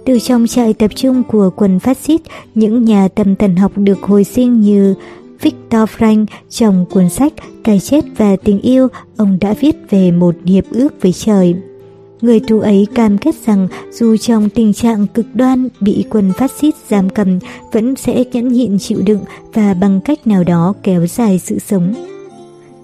Từ 0.06 0.20
trong 0.20 0.48
trại 0.48 0.74
tập 0.74 0.92
trung 0.96 1.24
của 1.24 1.50
quân 1.56 1.80
phát 1.80 1.98
xít, 1.98 2.22
những 2.56 2.86
nhà 2.86 3.08
tâm 3.08 3.36
thần 3.36 3.56
học 3.56 3.72
được 3.76 4.02
hồi 4.02 4.24
sinh 4.24 4.62
như 4.62 4.96
Victor 5.42 5.90
Frank 5.98 6.26
trong 6.50 6.86
cuốn 6.90 7.10
sách 7.10 7.34
Cái 7.64 7.80
chết 7.80 8.06
và 8.18 8.36
tình 8.36 8.62
yêu, 8.62 8.88
ông 9.18 9.38
đã 9.42 9.54
viết 9.60 9.76
về 9.90 10.12
một 10.12 10.36
hiệp 10.46 10.64
ước 10.72 11.02
với 11.02 11.14
trời. 11.14 11.56
Người 12.22 12.40
tù 12.40 12.60
ấy 12.60 12.88
cam 12.96 13.18
kết 13.18 13.36
rằng 13.46 13.68
dù 13.92 14.18
trong 14.18 14.50
tình 14.50 14.74
trạng 14.74 15.08
cực 15.08 15.26
đoan 15.34 15.70
bị 15.80 16.06
quân 16.10 16.32
phát 16.38 16.52
xít 16.52 16.76
giam 16.90 17.10
cầm 17.10 17.40
vẫn 17.72 17.96
sẽ 17.96 18.24
nhẫn 18.32 18.48
nhịn 18.48 18.80
chịu 18.80 19.02
đựng 19.06 19.22
và 19.54 19.74
bằng 19.74 20.02
cách 20.06 20.28
nào 20.28 20.44
đó 20.44 20.74
kéo 20.84 21.08
dài 21.08 21.40
sự 21.40 21.60
sống. 21.60 21.94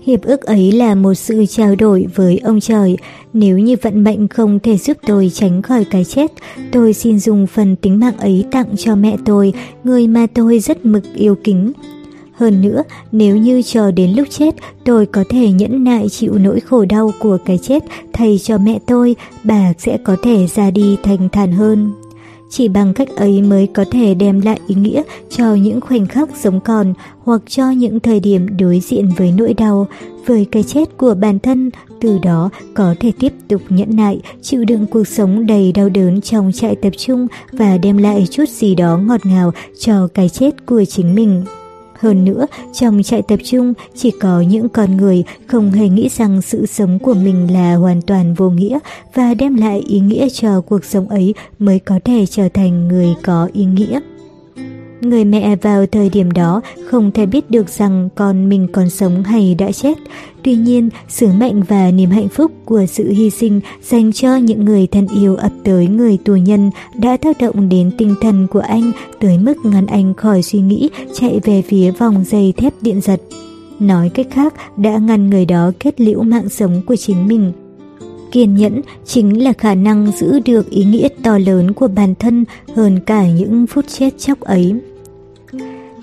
Hiệp 0.05 0.21
ước 0.21 0.41
ấy 0.41 0.71
là 0.71 0.95
một 0.95 1.13
sự 1.13 1.45
trao 1.45 1.75
đổi 1.75 2.05
với 2.15 2.37
ông 2.37 2.59
trời. 2.59 2.97
Nếu 3.33 3.57
như 3.57 3.75
vận 3.81 4.03
mệnh 4.03 4.27
không 4.27 4.59
thể 4.59 4.77
giúp 4.77 4.97
tôi 5.07 5.31
tránh 5.33 5.61
khỏi 5.61 5.85
cái 5.85 6.03
chết, 6.03 6.31
tôi 6.71 6.93
xin 6.93 7.19
dùng 7.19 7.47
phần 7.47 7.75
tính 7.75 7.99
mạng 7.99 8.17
ấy 8.17 8.45
tặng 8.51 8.67
cho 8.77 8.95
mẹ 8.95 9.17
tôi, 9.25 9.53
người 9.83 10.07
mà 10.07 10.27
tôi 10.33 10.59
rất 10.59 10.85
mực 10.85 11.03
yêu 11.13 11.35
kính. 11.43 11.71
Hơn 12.33 12.61
nữa, 12.61 12.83
nếu 13.11 13.37
như 13.37 13.61
chờ 13.61 13.91
đến 13.91 14.11
lúc 14.11 14.27
chết, 14.29 14.55
tôi 14.85 15.05
có 15.05 15.23
thể 15.29 15.51
nhẫn 15.51 15.83
nại 15.83 16.09
chịu 16.09 16.33
nỗi 16.37 16.59
khổ 16.59 16.85
đau 16.85 17.11
của 17.19 17.37
cái 17.45 17.57
chết 17.57 17.83
thay 18.13 18.39
cho 18.43 18.57
mẹ 18.57 18.79
tôi, 18.85 19.15
bà 19.43 19.73
sẽ 19.77 19.97
có 20.03 20.17
thể 20.23 20.47
ra 20.47 20.71
đi 20.71 20.97
thành 21.03 21.29
thản 21.29 21.51
hơn. 21.51 21.93
Chỉ 22.49 22.67
bằng 22.67 22.93
cách 22.93 23.09
ấy 23.15 23.41
mới 23.41 23.67
có 23.67 23.85
thể 23.91 24.13
đem 24.13 24.41
lại 24.41 24.59
ý 24.67 24.75
nghĩa 24.75 25.01
cho 25.29 25.53
những 25.53 25.81
khoảnh 25.81 26.07
khắc 26.07 26.29
sống 26.43 26.59
còn 26.59 26.93
hoặc 27.23 27.41
cho 27.47 27.69
những 27.69 27.99
thời 27.99 28.19
điểm 28.19 28.57
đối 28.57 28.79
diện 28.79 29.09
với 29.17 29.33
nỗi 29.37 29.53
đau, 29.53 29.87
với 30.25 30.45
cái 30.51 30.63
chết 30.63 30.97
của 30.97 31.13
bản 31.13 31.39
thân, 31.39 31.71
từ 32.01 32.19
đó 32.23 32.49
có 32.73 32.95
thể 32.99 33.11
tiếp 33.19 33.33
tục 33.47 33.61
nhẫn 33.69 33.95
nại, 33.95 34.21
chịu 34.41 34.65
đựng 34.65 34.85
cuộc 34.85 35.07
sống 35.07 35.45
đầy 35.45 35.71
đau 35.71 35.89
đớn 35.89 36.21
trong 36.21 36.51
trại 36.53 36.75
tập 36.75 36.93
trung 36.97 37.27
và 37.51 37.77
đem 37.77 37.97
lại 37.97 38.27
chút 38.31 38.49
gì 38.49 38.75
đó 38.75 38.97
ngọt 38.97 39.25
ngào 39.25 39.51
cho 39.79 40.07
cái 40.13 40.29
chết 40.29 40.65
của 40.65 40.85
chính 40.85 41.15
mình. 41.15 41.43
Hơn 42.03 42.25
nữa, 42.25 42.47
trong 42.73 43.03
trại 43.03 43.21
tập 43.21 43.39
trung 43.43 43.73
chỉ 43.95 44.11
có 44.11 44.41
những 44.41 44.69
con 44.69 44.97
người 44.97 45.23
không 45.47 45.71
hề 45.71 45.89
nghĩ 45.89 46.09
rằng 46.09 46.41
sự 46.41 46.65
sống 46.65 46.99
của 46.99 47.13
mình 47.13 47.53
là 47.53 47.75
hoàn 47.75 48.01
toàn 48.01 48.33
vô 48.33 48.49
nghĩa 48.49 48.79
và 49.13 49.33
đem 49.33 49.55
lại 49.55 49.83
ý 49.87 49.99
nghĩa 49.99 50.29
cho 50.29 50.61
cuộc 50.61 50.85
sống 50.85 51.09
ấy 51.09 51.33
mới 51.59 51.79
có 51.79 51.99
thể 52.05 52.25
trở 52.25 52.49
thành 52.49 52.87
người 52.87 53.09
có 53.23 53.49
ý 53.53 53.65
nghĩa. 53.65 53.99
Người 55.03 55.25
mẹ 55.25 55.55
vào 55.55 55.85
thời 55.85 56.09
điểm 56.09 56.31
đó 56.31 56.61
không 56.87 57.11
thể 57.11 57.25
biết 57.25 57.51
được 57.51 57.69
rằng 57.69 58.09
con 58.15 58.49
mình 58.49 58.67
còn 58.71 58.89
sống 58.89 59.23
hay 59.23 59.55
đã 59.55 59.71
chết. 59.71 59.97
Tuy 60.43 60.55
nhiên, 60.55 60.89
sứ 61.09 61.27
mệnh 61.27 61.63
và 61.63 61.91
niềm 61.91 62.09
hạnh 62.09 62.29
phúc 62.29 62.51
của 62.65 62.85
sự 62.85 63.09
hy 63.09 63.29
sinh 63.29 63.61
dành 63.83 64.11
cho 64.11 64.35
những 64.35 64.65
người 64.65 64.87
thân 64.87 65.07
yêu 65.07 65.35
ập 65.35 65.51
tới 65.63 65.87
người 65.87 66.17
tù 66.25 66.35
nhân 66.35 66.71
đã 66.95 67.17
tác 67.17 67.37
động 67.39 67.69
đến 67.69 67.91
tinh 67.97 68.15
thần 68.21 68.47
của 68.47 68.59
anh 68.59 68.91
tới 69.19 69.37
mức 69.37 69.57
ngăn 69.63 69.85
anh 69.85 70.13
khỏi 70.13 70.41
suy 70.41 70.59
nghĩ 70.59 70.89
chạy 71.13 71.39
về 71.43 71.61
phía 71.61 71.91
vòng 71.91 72.23
dây 72.27 72.53
thép 72.57 72.73
điện 72.81 73.01
giật. 73.01 73.21
Nói 73.79 74.09
cách 74.09 74.27
khác, 74.31 74.53
đã 74.77 74.97
ngăn 74.97 75.29
người 75.29 75.45
đó 75.45 75.71
kết 75.79 76.01
liễu 76.01 76.23
mạng 76.23 76.49
sống 76.49 76.81
của 76.87 76.95
chính 76.95 77.27
mình. 77.27 77.51
Kiên 78.31 78.55
nhẫn 78.55 78.81
chính 79.05 79.43
là 79.43 79.53
khả 79.53 79.75
năng 79.75 80.11
giữ 80.11 80.39
được 80.45 80.69
ý 80.69 80.85
nghĩa 80.85 81.07
to 81.23 81.37
lớn 81.37 81.73
của 81.73 81.87
bản 81.87 82.15
thân 82.15 82.45
hơn 82.75 82.99
cả 83.05 83.27
những 83.27 83.67
phút 83.67 83.85
chết 83.87 84.09
chóc 84.17 84.39
ấy. 84.39 84.73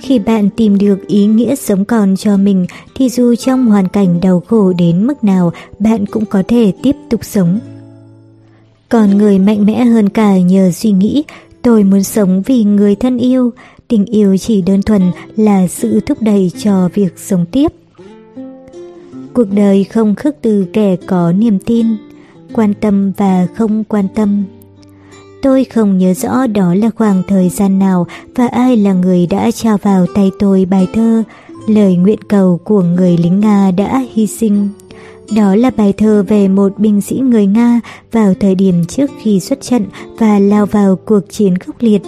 Khi 0.00 0.18
bạn 0.18 0.50
tìm 0.56 0.78
được 0.78 1.06
ý 1.06 1.26
nghĩa 1.26 1.54
sống 1.54 1.84
còn 1.84 2.16
cho 2.16 2.36
mình 2.36 2.66
thì 2.94 3.08
dù 3.08 3.34
trong 3.34 3.66
hoàn 3.66 3.88
cảnh 3.88 4.20
đau 4.20 4.42
khổ 4.46 4.72
đến 4.72 5.06
mức 5.06 5.24
nào 5.24 5.52
bạn 5.78 6.06
cũng 6.06 6.24
có 6.26 6.42
thể 6.48 6.72
tiếp 6.82 6.96
tục 7.10 7.24
sống. 7.24 7.60
Còn 8.88 9.18
người 9.18 9.38
mạnh 9.38 9.66
mẽ 9.66 9.84
hơn 9.84 10.08
cả 10.08 10.38
nhờ 10.38 10.70
suy 10.70 10.90
nghĩ 10.90 11.24
tôi 11.62 11.84
muốn 11.84 12.02
sống 12.02 12.42
vì 12.46 12.64
người 12.64 12.94
thân 12.94 13.18
yêu, 13.18 13.52
tình 13.88 14.04
yêu 14.04 14.36
chỉ 14.36 14.62
đơn 14.62 14.82
thuần 14.82 15.02
là 15.36 15.66
sự 15.66 16.00
thúc 16.00 16.18
đẩy 16.22 16.50
cho 16.58 16.88
việc 16.94 17.18
sống 17.18 17.46
tiếp. 17.52 17.72
Cuộc 19.32 19.52
đời 19.52 19.84
không 19.84 20.14
khước 20.14 20.34
từ 20.42 20.66
kẻ 20.72 20.96
có 20.96 21.32
niềm 21.32 21.58
tin, 21.58 21.86
quan 22.52 22.74
tâm 22.74 23.12
và 23.16 23.46
không 23.54 23.84
quan 23.84 24.08
tâm. 24.14 24.44
Tôi 25.42 25.64
không 25.64 25.98
nhớ 25.98 26.14
rõ 26.14 26.46
đó 26.46 26.74
là 26.74 26.90
khoảng 26.96 27.22
thời 27.28 27.48
gian 27.48 27.78
nào 27.78 28.06
và 28.34 28.46
ai 28.46 28.76
là 28.76 28.92
người 28.92 29.26
đã 29.26 29.50
trao 29.50 29.78
vào 29.78 30.06
tay 30.14 30.30
tôi 30.38 30.64
bài 30.64 30.86
thơ 30.94 31.22
Lời 31.66 31.96
nguyện 31.96 32.18
cầu 32.28 32.60
của 32.64 32.82
người 32.82 33.16
lính 33.16 33.40
Nga 33.40 33.70
đã 33.70 34.04
hy 34.12 34.26
sinh. 34.26 34.68
Đó 35.36 35.54
là 35.54 35.70
bài 35.76 35.92
thơ 35.92 36.24
về 36.28 36.48
một 36.48 36.78
binh 36.78 37.00
sĩ 37.00 37.18
người 37.18 37.46
Nga 37.46 37.80
vào 38.12 38.34
thời 38.40 38.54
điểm 38.54 38.84
trước 38.84 39.10
khi 39.22 39.40
xuất 39.40 39.60
trận 39.60 39.86
và 40.18 40.38
lao 40.38 40.66
vào 40.66 40.96
cuộc 41.04 41.20
chiến 41.30 41.58
khốc 41.58 41.76
liệt. 41.80 42.02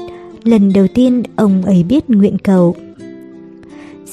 Lần 0.45 0.73
đầu 0.73 0.87
tiên 0.95 1.23
ông 1.37 1.63
ấy 1.63 1.83
biết 1.83 2.11
nguyện 2.11 2.39
cầu. 2.39 2.77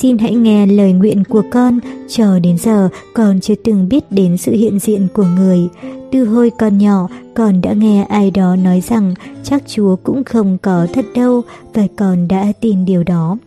Xin 0.02 0.18
hãy 0.18 0.36
nghe 0.36 0.66
lời 0.66 0.94
nguyện 0.94 1.24
của 1.30 1.44
con, 1.52 1.80
cho 2.08 2.40
đến 2.40 2.58
giờ 2.58 2.90
con 3.14 3.40
chưa 3.40 3.56
từng 3.64 3.90
biết 3.90 4.12
đến 4.12 4.38
sự 4.38 4.52
hiện 4.52 4.80
diện 4.80 5.08
của 5.14 5.26
người. 5.38 5.60
Từ 6.12 6.26
hồi 6.26 6.52
còn 6.60 6.78
nhỏ, 6.78 7.08
con 7.36 7.62
đã 7.62 7.74
nghe 7.74 8.04
ai 8.10 8.32
đó 8.32 8.56
nói 8.56 8.82
rằng 8.82 9.14
chắc 9.44 9.64
Chúa 9.68 9.96
cũng 9.96 10.24
không 10.24 10.58
có 10.62 10.88
thật 10.94 11.06
đâu 11.16 11.42
và 11.74 11.84
con 11.96 12.28
đã 12.28 12.52
tin 12.62 12.86
điều 12.86 13.04
đó. 13.04 13.38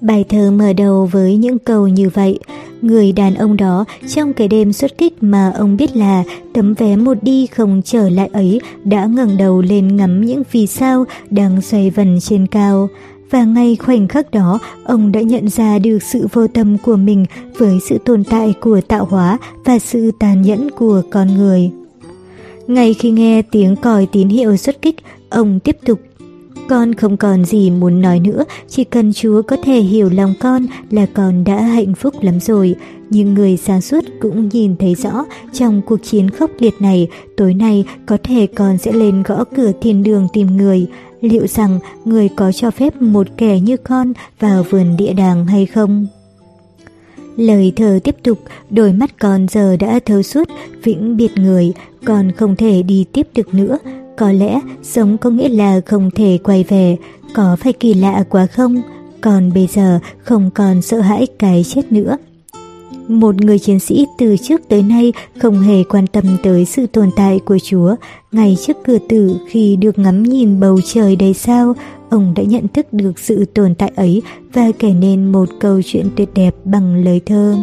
Bài 0.00 0.24
thơ 0.28 0.50
mở 0.50 0.72
đầu 0.72 1.08
với 1.12 1.36
những 1.36 1.58
câu 1.58 1.88
như 1.88 2.08
vậy, 2.08 2.38
người 2.82 3.12
đàn 3.12 3.34
ông 3.34 3.56
đó 3.56 3.84
trong 4.08 4.32
cái 4.32 4.48
đêm 4.48 4.72
xuất 4.72 4.98
kích 4.98 5.22
mà 5.22 5.50
ông 5.50 5.76
biết 5.76 5.96
là 5.96 6.24
tấm 6.52 6.74
vé 6.74 6.96
một 6.96 7.22
đi 7.22 7.46
không 7.46 7.82
trở 7.84 8.08
lại 8.08 8.30
ấy 8.32 8.60
đã 8.84 9.04
ngẩng 9.04 9.36
đầu 9.36 9.62
lên 9.62 9.96
ngắm 9.96 10.20
những 10.20 10.42
vì 10.52 10.66
sao 10.66 11.04
đang 11.30 11.60
xoay 11.60 11.90
vần 11.90 12.18
trên 12.20 12.46
cao. 12.46 12.88
Và 13.30 13.44
ngay 13.44 13.76
khoảnh 13.76 14.08
khắc 14.08 14.30
đó, 14.30 14.58
ông 14.84 15.12
đã 15.12 15.20
nhận 15.20 15.48
ra 15.48 15.78
được 15.78 16.02
sự 16.02 16.26
vô 16.32 16.46
tâm 16.46 16.78
của 16.78 16.96
mình 16.96 17.26
với 17.58 17.78
sự 17.88 17.98
tồn 18.04 18.24
tại 18.24 18.54
của 18.60 18.80
tạo 18.80 19.04
hóa 19.04 19.38
và 19.64 19.78
sự 19.78 20.10
tàn 20.18 20.42
nhẫn 20.42 20.70
của 20.70 21.02
con 21.10 21.34
người. 21.34 21.70
Ngay 22.66 22.94
khi 22.94 23.10
nghe 23.10 23.42
tiếng 23.42 23.76
còi 23.76 24.06
tín 24.06 24.28
hiệu 24.28 24.56
xuất 24.56 24.82
kích, 24.82 24.96
ông 25.30 25.60
tiếp 25.60 25.76
tục. 25.86 26.00
Con 26.68 26.94
không 26.94 27.16
còn 27.16 27.44
gì 27.44 27.70
muốn 27.70 28.00
nói 28.00 28.20
nữa, 28.20 28.44
chỉ 28.68 28.84
cần 28.84 29.12
Chúa 29.12 29.42
có 29.42 29.56
thể 29.64 29.80
hiểu 29.80 30.10
lòng 30.10 30.34
con 30.40 30.66
là 30.90 31.06
con 31.14 31.44
đã 31.44 31.60
hạnh 31.60 31.94
phúc 31.94 32.14
lắm 32.20 32.40
rồi. 32.40 32.74
Nhưng 33.10 33.34
người 33.34 33.56
sáng 33.56 33.80
suốt 33.80 34.04
cũng 34.20 34.48
nhìn 34.52 34.76
thấy 34.76 34.94
rõ 34.94 35.24
trong 35.52 35.82
cuộc 35.86 35.96
chiến 36.02 36.30
khốc 36.30 36.50
liệt 36.58 36.74
này, 36.80 37.08
tối 37.36 37.54
nay 37.54 37.84
có 38.06 38.18
thể 38.22 38.46
con 38.46 38.78
sẽ 38.78 38.92
lên 38.92 39.22
gõ 39.22 39.44
cửa 39.56 39.72
thiên 39.80 40.02
đường 40.02 40.28
tìm 40.32 40.56
người. 40.56 40.86
Liệu 41.20 41.46
rằng 41.46 41.78
người 42.04 42.28
có 42.28 42.52
cho 42.52 42.70
phép 42.70 43.02
một 43.02 43.26
kẻ 43.36 43.60
như 43.60 43.76
con 43.76 44.12
vào 44.40 44.62
vườn 44.62 44.96
địa 44.96 45.12
đàng 45.12 45.46
hay 45.46 45.66
không? 45.66 46.06
Lời 47.36 47.72
thơ 47.76 47.98
tiếp 48.04 48.16
tục, 48.22 48.38
đôi 48.70 48.92
mắt 48.92 49.18
con 49.18 49.46
giờ 49.50 49.76
đã 49.76 50.00
thấu 50.06 50.22
suốt, 50.22 50.48
vĩnh 50.82 51.16
biệt 51.16 51.30
người, 51.36 51.72
con 52.04 52.32
không 52.32 52.56
thể 52.56 52.82
đi 52.82 53.04
tiếp 53.12 53.28
được 53.34 53.54
nữa. 53.54 53.78
Có 54.16 54.32
lẽ 54.32 54.60
sống 54.82 55.18
có 55.18 55.30
nghĩa 55.30 55.48
là 55.48 55.80
không 55.86 56.10
thể 56.10 56.38
quay 56.44 56.64
về, 56.68 56.96
có 57.34 57.56
phải 57.60 57.72
kỳ 57.72 57.94
lạ 57.94 58.24
quá 58.28 58.46
không? 58.46 58.82
Còn 59.20 59.52
bây 59.52 59.66
giờ 59.66 59.98
không 60.22 60.50
còn 60.54 60.82
sợ 60.82 61.00
hãi 61.00 61.26
cái 61.38 61.64
chết 61.64 61.92
nữa. 61.92 62.16
Một 63.08 63.44
người 63.44 63.58
chiến 63.58 63.80
sĩ 63.80 64.06
từ 64.18 64.36
trước 64.36 64.60
tới 64.68 64.82
nay 64.82 65.12
không 65.38 65.60
hề 65.60 65.84
quan 65.84 66.06
tâm 66.06 66.24
tới 66.42 66.64
sự 66.64 66.86
tồn 66.86 67.10
tại 67.16 67.38
của 67.38 67.58
Chúa. 67.58 67.94
Ngay 68.32 68.56
trước 68.66 68.76
cửa 68.84 68.98
tử 69.08 69.36
khi 69.48 69.76
được 69.76 69.98
ngắm 69.98 70.22
nhìn 70.22 70.60
bầu 70.60 70.80
trời 70.86 71.16
đầy 71.16 71.34
sao, 71.34 71.74
ông 72.10 72.34
đã 72.36 72.42
nhận 72.42 72.68
thức 72.68 72.92
được 72.92 73.18
sự 73.18 73.44
tồn 73.44 73.74
tại 73.74 73.92
ấy 73.96 74.22
và 74.52 74.70
kể 74.78 74.94
nên 74.94 75.32
một 75.32 75.48
câu 75.60 75.82
chuyện 75.84 76.06
tuyệt 76.16 76.28
đẹp 76.34 76.54
bằng 76.64 77.04
lời 77.04 77.20
thơ. 77.26 77.56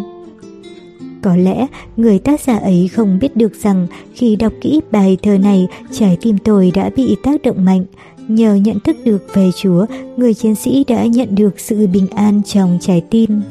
Có 1.22 1.36
lẽ 1.36 1.68
người 1.98 2.20
tác 2.20 2.42
giả 2.42 2.58
ấy 2.58 2.90
không 2.94 3.20
biết 3.20 3.36
được 3.36 3.54
rằng 3.64 3.88
khi 4.14 4.36
đọc 4.36 4.54
kỹ 4.62 4.82
bài 4.92 5.18
thơ 5.24 5.38
này, 5.38 5.68
trái 5.92 6.18
tim 6.22 6.38
tôi 6.38 6.72
đã 6.76 6.90
bị 6.96 7.16
tác 7.24 7.42
động 7.42 7.66
mạnh. 7.66 7.86
Nhờ 8.28 8.56
nhận 8.56 8.80
thức 8.80 8.98
được 9.04 9.28
về 9.34 9.50
Chúa, 9.62 9.86
người 10.18 10.34
chiến 10.34 10.56
sĩ 10.56 10.84
đã 10.88 11.06
nhận 11.06 11.36
được 11.36 11.60
sự 11.60 11.88
bình 11.88 12.08
an 12.08 12.42
trong 12.46 12.78
trái 12.82 13.02
tim. 13.10 13.42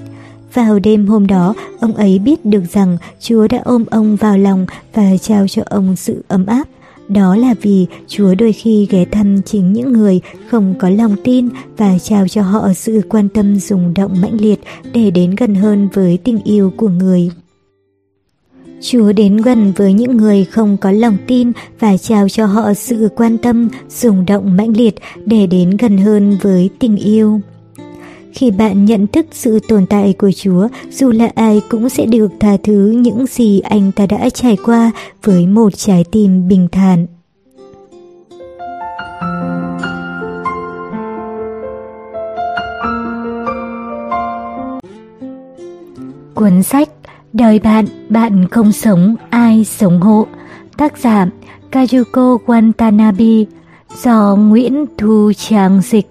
Vào 0.55 0.79
đêm 0.79 1.07
hôm 1.07 1.27
đó, 1.27 1.55
ông 1.81 1.95
ấy 1.95 2.19
biết 2.19 2.45
được 2.45 2.63
rằng 2.73 2.97
Chúa 3.21 3.49
đã 3.49 3.61
ôm 3.65 3.85
ông 3.91 4.17
vào 4.17 4.39
lòng 4.39 4.67
và 4.95 5.17
trao 5.21 5.49
cho 5.49 5.63
ông 5.67 5.97
sự 5.97 6.25
ấm 6.29 6.47
áp. 6.47 6.69
Đó 7.09 7.37
là 7.37 7.55
vì 7.63 7.87
Chúa 8.09 8.35
đôi 8.35 8.53
khi 8.53 8.87
ghé 8.91 9.05
thăm 9.05 9.43
chính 9.43 9.73
những 9.73 9.93
người 9.93 10.21
không 10.49 10.75
có 10.79 10.91
lòng 10.91 11.17
tin 11.25 11.49
và 11.77 11.99
trao 11.99 12.29
cho 12.29 12.43
họ 12.43 12.73
sự 12.75 13.01
quan 13.09 13.29
tâm 13.29 13.57
rung 13.57 13.95
động 13.95 14.21
mãnh 14.23 14.41
liệt 14.41 14.61
để 14.93 15.11
đến 15.11 15.35
gần 15.35 15.55
hơn 15.55 15.89
với 15.93 16.19
tình 16.25 16.39
yêu 16.45 16.73
của 16.77 16.89
người. 16.89 17.31
Chúa 18.81 19.13
đến 19.13 19.37
gần 19.37 19.73
với 19.77 19.93
những 19.93 20.17
người 20.17 20.45
không 20.45 20.77
có 20.77 20.91
lòng 20.91 21.17
tin 21.27 21.53
và 21.81 21.97
trao 21.97 22.29
cho 22.29 22.47
họ 22.47 22.75
sự 22.75 23.09
quan 23.17 23.39
tâm, 23.39 23.69
rung 23.89 24.27
động 24.27 24.57
mãnh 24.57 24.77
liệt 24.77 24.95
để 25.27 25.47
đến 25.47 25.77
gần 25.77 25.99
hơn 25.99 26.37
với 26.43 26.71
tình 26.79 26.97
yêu. 26.97 27.41
Khi 28.35 28.51
bạn 28.51 28.85
nhận 28.85 29.07
thức 29.07 29.27
sự 29.33 29.59
tồn 29.69 29.87
tại 29.87 30.15
của 30.19 30.31
Chúa, 30.37 30.69
dù 30.91 31.11
là 31.11 31.31
ai 31.35 31.63
cũng 31.69 31.89
sẽ 31.89 32.07
được 32.07 32.33
tha 32.41 32.57
thứ 32.63 32.95
những 32.97 33.27
gì 33.27 33.61
anh 33.61 33.93
ta 33.93 34.07
đã 34.07 34.31
trải 34.31 34.57
qua 34.65 34.91
với 35.23 35.47
một 35.47 35.77
trái 35.77 36.05
tim 36.13 36.49
bình 36.49 36.69
thản. 36.73 37.07
Cuốn 46.35 46.63
sách 46.63 46.89
Đời 47.33 47.59
bạn, 47.59 47.87
bạn 48.09 48.49
không 48.49 48.73
sống, 48.73 49.17
ai 49.31 49.65
sống 49.65 50.01
hộ 50.01 50.27
Tác 50.77 50.99
giả 50.99 51.27
Kazuko 51.73 52.39
Watanabe 52.47 53.45
Do 54.03 54.37
Nguyễn 54.37 54.85
Thu 54.99 55.33
Trang 55.37 55.81
dịch 55.83 56.07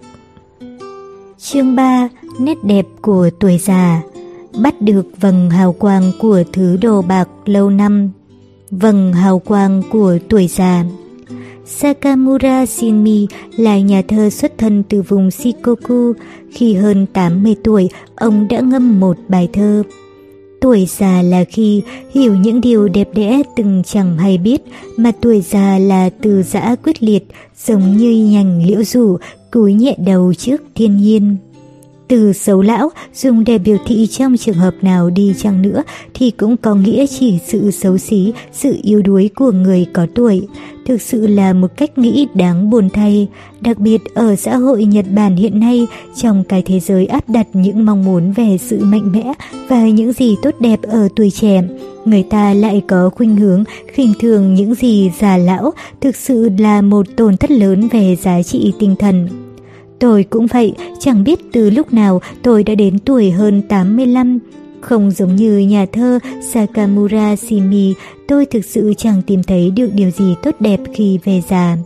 Chương 1.45 1.75
3 1.75 2.09
Nét 2.39 2.63
đẹp 2.63 2.85
của 3.01 3.29
tuổi 3.39 3.57
già 3.57 4.01
Bắt 4.61 4.81
được 4.81 5.05
vầng 5.21 5.49
hào 5.49 5.73
quang 5.73 6.11
của 6.19 6.43
thứ 6.53 6.77
đồ 6.81 7.01
bạc 7.01 7.29
lâu 7.45 7.69
năm 7.69 8.11
Vầng 8.71 9.13
hào 9.13 9.39
quang 9.39 9.81
của 9.91 10.17
tuổi 10.29 10.47
già 10.47 10.85
Sakamura 11.65 12.65
Shinmi 12.65 13.27
là 13.57 13.79
nhà 13.79 14.01
thơ 14.07 14.29
xuất 14.29 14.57
thân 14.57 14.83
từ 14.89 15.01
vùng 15.01 15.31
Shikoku. 15.31 16.13
Khi 16.51 16.73
hơn 16.73 17.05
80 17.13 17.55
tuổi, 17.63 17.89
ông 18.15 18.47
đã 18.47 18.59
ngâm 18.59 18.99
một 18.99 19.17
bài 19.27 19.49
thơ. 19.53 19.83
Tuổi 20.61 20.87
già 20.89 21.21
là 21.21 21.43
khi 21.43 21.81
hiểu 22.11 22.35
những 22.35 22.61
điều 22.61 22.87
đẹp 22.87 23.09
đẽ 23.13 23.41
từng 23.55 23.83
chẳng 23.85 24.17
hay 24.17 24.37
biết, 24.37 24.61
mà 24.97 25.11
tuổi 25.21 25.41
già 25.41 25.77
là 25.77 26.09
từ 26.21 26.43
giã 26.43 26.75
quyết 26.83 27.03
liệt, 27.03 27.27
giống 27.65 27.97
như 27.97 28.25
nhành 28.31 28.65
liễu 28.67 28.83
rủ, 28.83 29.17
cúi 29.53 29.73
nhẹ 29.73 29.95
đầu 30.05 30.33
trước 30.33 30.61
thiên 30.75 30.97
nhiên. 30.97 31.37
Từ 32.07 32.33
xấu 32.33 32.61
lão 32.61 32.89
dùng 33.13 33.43
để 33.43 33.57
biểu 33.57 33.77
thị 33.85 34.07
trong 34.07 34.37
trường 34.37 34.55
hợp 34.55 34.73
nào 34.81 35.09
đi 35.09 35.33
chăng 35.37 35.61
nữa 35.61 35.83
thì 36.13 36.31
cũng 36.31 36.57
có 36.57 36.75
nghĩa 36.75 37.05
chỉ 37.07 37.39
sự 37.47 37.71
xấu 37.71 37.97
xí, 37.97 38.33
sự 38.51 38.77
yếu 38.83 39.01
đuối 39.01 39.29
của 39.35 39.51
người 39.51 39.85
có 39.93 40.07
tuổi. 40.15 40.47
Thực 40.85 41.01
sự 41.01 41.27
là 41.27 41.53
một 41.53 41.77
cách 41.77 41.97
nghĩ 41.97 42.27
đáng 42.33 42.69
buồn 42.69 42.89
thay, 42.89 43.27
đặc 43.61 43.79
biệt 43.79 44.01
ở 44.13 44.35
xã 44.35 44.57
hội 44.57 44.85
Nhật 44.85 45.05
Bản 45.15 45.35
hiện 45.35 45.59
nay 45.59 45.87
trong 46.15 46.43
cái 46.43 46.61
thế 46.61 46.79
giới 46.79 47.05
áp 47.05 47.29
đặt 47.29 47.47
những 47.53 47.85
mong 47.85 48.05
muốn 48.05 48.31
về 48.31 48.57
sự 48.57 48.79
mạnh 48.85 49.11
mẽ 49.11 49.33
và 49.67 49.87
những 49.87 50.13
gì 50.13 50.35
tốt 50.41 50.55
đẹp 50.59 50.81
ở 50.81 51.07
tuổi 51.15 51.29
trẻ. 51.29 51.63
Người 52.05 52.23
ta 52.23 52.53
lại 52.53 52.81
có 52.87 53.09
khuynh 53.09 53.35
hướng 53.35 53.63
khinh 53.87 54.13
thường 54.19 54.53
những 54.53 54.75
gì 54.75 55.11
già 55.19 55.37
lão 55.37 55.73
thực 56.01 56.15
sự 56.15 56.49
là 56.57 56.81
một 56.81 57.05
tổn 57.15 57.37
thất 57.37 57.51
lớn 57.51 57.87
về 57.87 58.15
giá 58.15 58.43
trị 58.43 58.73
tinh 58.79 58.95
thần. 58.99 59.42
Tôi 60.03 60.23
cũng 60.23 60.47
vậy, 60.47 60.73
chẳng 60.99 61.23
biết 61.23 61.39
từ 61.51 61.69
lúc 61.69 61.93
nào 61.93 62.21
tôi 62.41 62.63
đã 62.63 62.75
đến 62.75 62.99
tuổi 62.99 63.31
hơn 63.31 63.61
85. 63.61 64.39
Không 64.81 65.11
giống 65.11 65.35
như 65.35 65.57
nhà 65.57 65.85
thơ 65.91 66.19
Sakamura 66.51 67.35
Shimi, 67.35 67.93
tôi 68.27 68.45
thực 68.45 68.65
sự 68.65 68.93
chẳng 68.97 69.21
tìm 69.21 69.43
thấy 69.43 69.71
được 69.71 69.89
điều 69.93 70.09
gì 70.09 70.35
tốt 70.43 70.55
đẹp 70.59 70.79
khi 70.93 71.19
về 71.23 71.41
già. 71.49 71.77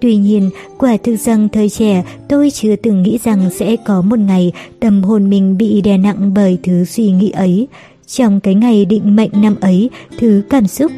Tuy 0.00 0.16
nhiên, 0.16 0.50
quả 0.78 0.96
thực 0.96 1.16
rằng 1.16 1.48
thời 1.48 1.68
trẻ 1.68 2.04
tôi 2.28 2.50
chưa 2.50 2.76
từng 2.76 3.02
nghĩ 3.02 3.18
rằng 3.24 3.50
sẽ 3.50 3.76
có 3.76 4.02
một 4.02 4.18
ngày 4.18 4.52
tâm 4.80 5.02
hồn 5.02 5.30
mình 5.30 5.56
bị 5.56 5.80
đè 5.80 5.98
nặng 5.98 6.34
bởi 6.34 6.58
thứ 6.62 6.84
suy 6.84 7.10
nghĩ 7.10 7.30
ấy. 7.30 7.68
Trong 8.06 8.40
cái 8.40 8.54
ngày 8.54 8.84
định 8.84 9.16
mệnh 9.16 9.30
năm 9.42 9.56
ấy, 9.60 9.90
thứ 10.18 10.42
cảm 10.50 10.66
xúc 10.66 10.92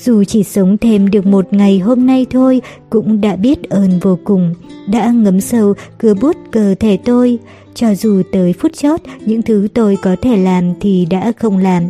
dù 0.00 0.24
chỉ 0.24 0.42
sống 0.42 0.78
thêm 0.78 1.10
được 1.10 1.26
một 1.26 1.52
ngày 1.52 1.78
hôm 1.78 2.06
nay 2.06 2.26
thôi 2.30 2.60
cũng 2.90 3.20
đã 3.20 3.36
biết 3.36 3.62
ơn 3.70 3.98
vô 4.02 4.18
cùng, 4.24 4.54
đã 4.88 5.10
ngấm 5.10 5.40
sâu 5.40 5.74
cưa 5.98 6.14
bút 6.14 6.36
cơ 6.50 6.74
thể 6.80 6.98
tôi. 7.04 7.38
Cho 7.74 7.94
dù 7.94 8.22
tới 8.32 8.52
phút 8.52 8.72
chót 8.74 9.00
những 9.26 9.42
thứ 9.42 9.68
tôi 9.74 9.96
có 10.02 10.16
thể 10.22 10.36
làm 10.36 10.72
thì 10.80 11.06
đã 11.10 11.32
không 11.36 11.58
làm. 11.58 11.82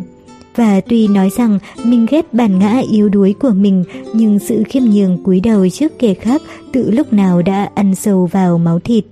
Và 0.56 0.80
tuy 0.80 1.09
nói 1.09 1.30
rằng 1.36 1.59
mình 1.85 2.06
ghét 2.10 2.35
bản 2.35 2.59
ngã 2.59 2.82
yếu 2.93 3.09
đuối 3.09 3.35
của 3.40 3.51
mình, 3.51 3.85
nhưng 4.14 4.39
sự 4.39 4.62
khiêm 4.68 4.82
nhường 4.85 5.24
cúi 5.24 5.40
đầu 5.40 5.68
trước 5.68 5.98
kẻ 5.98 6.14
khác 6.14 6.43
tự 6.72 6.90
lúc 6.90 7.12
nào 7.12 7.43
đã 7.43 7.70
ăn 7.74 7.94
sâu 7.94 8.26
vào 8.26 8.59
máu 8.59 8.80
thịt. 8.80 9.05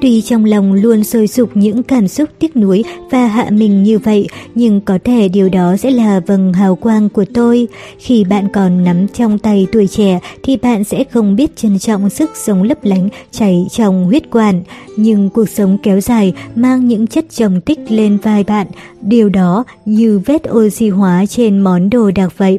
Tuy 0.00 0.22
trong 0.22 0.44
lòng 0.44 0.72
luôn 0.72 1.04
sôi 1.04 1.26
sục 1.26 1.56
những 1.56 1.82
cảm 1.82 2.08
xúc 2.08 2.28
tiếc 2.38 2.56
nuối 2.56 2.84
và 3.10 3.26
hạ 3.26 3.46
mình 3.50 3.82
như 3.82 3.98
vậy, 3.98 4.28
nhưng 4.54 4.80
có 4.80 4.98
thể 5.04 5.28
điều 5.28 5.48
đó 5.48 5.76
sẽ 5.76 5.90
là 5.90 6.20
vầng 6.20 6.52
hào 6.52 6.76
quang 6.76 7.08
của 7.08 7.24
tôi. 7.34 7.68
Khi 7.98 8.24
bạn 8.24 8.48
còn 8.52 8.84
nắm 8.84 9.06
trong 9.08 9.38
tay 9.38 9.66
tuổi 9.72 9.86
trẻ 9.86 10.20
thì 10.42 10.56
bạn 10.56 10.84
sẽ 10.84 11.04
không 11.04 11.36
biết 11.36 11.56
trân 11.56 11.78
trọng 11.78 12.10
sức 12.10 12.30
sống 12.34 12.62
lấp 12.62 12.78
lánh 12.84 13.08
chảy 13.30 13.66
trong 13.70 14.04
huyết 14.04 14.30
quản. 14.30 14.62
Nhưng 14.96 15.30
cuộc 15.30 15.48
sống 15.48 15.78
kéo 15.82 16.00
dài 16.00 16.32
mang 16.54 16.88
những 16.88 17.06
chất 17.06 17.24
trồng 17.30 17.60
tích 17.60 17.78
lên 17.88 18.18
vai 18.22 18.44
bạn, 18.44 18.66
điều 19.00 19.28
đó 19.28 19.64
như 19.84 20.20
vết 20.26 20.42
oxy 20.50 20.88
hóa 20.88 21.26
trên 21.26 21.58
món 21.58 21.90
đồ 21.90 22.10
đặc 22.10 22.32
vậy. 22.36 22.58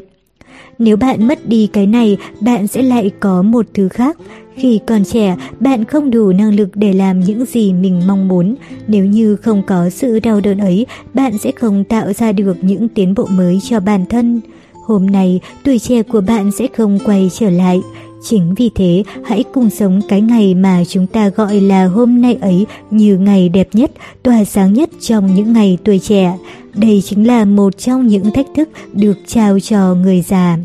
Nếu 0.80 0.98
bạn 0.98 1.28
mất 1.28 1.50
đi 1.50 1.68
cái 1.74 1.88
này, 1.88 2.18
bạn 2.42 2.68
sẽ 2.68 2.82
lại 2.82 3.12
có 3.20 3.42
một 3.42 3.66
thứ 3.74 3.90
khác. 3.90 4.18
Khi 4.60 4.80
còn 4.88 5.04
trẻ, 5.06 5.36
bạn 5.60 5.86
không 5.86 6.12
đủ 6.12 6.32
năng 6.32 6.54
lực 6.56 6.70
để 6.76 6.94
làm 6.94 7.20
những 7.20 7.46
gì 7.46 7.74
mình 7.74 8.02
mong 8.08 8.28
muốn. 8.28 8.56
Nếu 8.88 9.06
như 9.06 9.36
không 9.36 9.64
có 9.68 9.90
sự 9.90 10.20
đau 10.20 10.40
đớn 10.40 10.58
ấy, 10.58 10.86
bạn 11.14 11.38
sẽ 11.38 11.52
không 11.52 11.84
tạo 11.84 12.14
ra 12.14 12.32
được 12.32 12.58
những 12.62 12.90
tiến 12.90 13.14
bộ 13.14 13.26
mới 13.26 13.60
cho 13.70 13.80
bản 13.80 14.06
thân. 14.06 14.42
Hôm 14.86 15.06
nay, 15.06 15.40
tuổi 15.64 15.80
trẻ 15.80 16.04
của 16.04 16.22
bạn 16.22 16.52
sẽ 16.52 16.68
không 16.78 17.00
quay 17.06 17.30
trở 17.34 17.50
lại. 17.50 17.82
Chính 18.24 18.54
vì 18.56 18.70
thế, 18.76 19.04
hãy 19.26 19.44
cùng 19.54 19.70
sống 19.70 20.02
cái 20.10 20.22
ngày 20.22 20.56
mà 20.56 20.84
chúng 20.88 21.08
ta 21.08 21.30
gọi 21.30 21.62
là 21.62 21.86
hôm 21.86 22.22
nay 22.22 22.38
ấy 22.42 22.66
như 22.92 23.18
ngày 23.18 23.50
đẹp 23.50 23.68
nhất, 23.74 23.92
tỏa 24.24 24.44
sáng 24.44 24.74
nhất 24.74 24.90
trong 25.02 25.36
những 25.36 25.54
ngày 25.54 25.78
tuổi 25.84 26.00
trẻ. 26.00 26.38
Đây 26.76 27.02
chính 27.06 27.28
là 27.28 27.46
một 27.46 27.78
trong 27.78 28.08
những 28.08 28.32
thách 28.32 28.48
thức 28.56 28.70
được 28.94 29.18
trao 29.28 29.60
cho 29.60 29.96
người 29.96 30.22
già. 30.22 30.58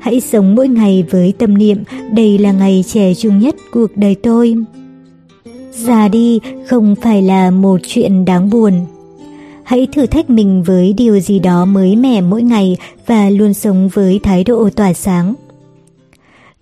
Hãy 0.00 0.20
sống 0.20 0.54
mỗi 0.54 0.68
ngày 0.68 1.04
với 1.10 1.32
tâm 1.38 1.58
niệm, 1.58 1.78
đây 2.12 2.38
là 2.38 2.52
ngày 2.52 2.84
trẻ 2.86 3.14
trung 3.14 3.38
nhất 3.38 3.54
cuộc 3.72 3.96
đời 3.96 4.14
tôi. 4.14 4.54
Già 5.72 6.08
đi 6.08 6.40
không 6.66 6.94
phải 7.02 7.22
là 7.22 7.50
một 7.50 7.80
chuyện 7.86 8.24
đáng 8.24 8.50
buồn. 8.50 8.86
Hãy 9.62 9.86
thử 9.92 10.06
thách 10.06 10.30
mình 10.30 10.62
với 10.62 10.92
điều 10.92 11.20
gì 11.20 11.38
đó 11.38 11.64
mới 11.64 11.96
mẻ 11.96 12.20
mỗi 12.20 12.42
ngày 12.42 12.76
và 13.06 13.30
luôn 13.30 13.54
sống 13.54 13.88
với 13.88 14.20
thái 14.22 14.44
độ 14.44 14.70
tỏa 14.70 14.92
sáng. 14.92 15.34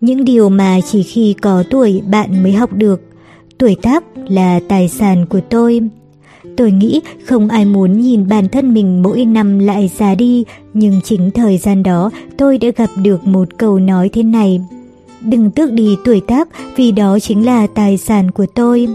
Những 0.00 0.24
điều 0.24 0.48
mà 0.48 0.80
chỉ 0.90 1.02
khi 1.02 1.34
có 1.42 1.64
tuổi 1.70 2.02
bạn 2.10 2.42
mới 2.42 2.52
học 2.52 2.72
được. 2.72 3.00
Tuổi 3.58 3.76
tác 3.82 4.04
là 4.28 4.60
tài 4.68 4.88
sản 4.88 5.26
của 5.26 5.40
tôi. 5.40 5.80
Tôi 6.58 6.72
nghĩ 6.72 7.00
không 7.24 7.48
ai 7.48 7.64
muốn 7.64 8.00
nhìn 8.00 8.28
bản 8.28 8.48
thân 8.48 8.74
mình 8.74 9.02
mỗi 9.02 9.24
năm 9.24 9.58
lại 9.58 9.90
già 9.98 10.14
đi, 10.14 10.44
nhưng 10.74 11.00
chính 11.04 11.30
thời 11.30 11.58
gian 11.58 11.82
đó 11.82 12.10
tôi 12.36 12.58
đã 12.58 12.68
gặp 12.76 12.90
được 13.02 13.26
một 13.26 13.48
câu 13.58 13.78
nói 13.78 14.08
thế 14.08 14.22
này. 14.22 14.60
Đừng 15.20 15.50
tước 15.50 15.72
đi 15.72 15.96
tuổi 16.04 16.20
tác 16.20 16.48
vì 16.76 16.92
đó 16.92 17.18
chính 17.18 17.46
là 17.46 17.66
tài 17.66 17.96
sản 17.96 18.30
của 18.30 18.46
tôi. 18.54 18.88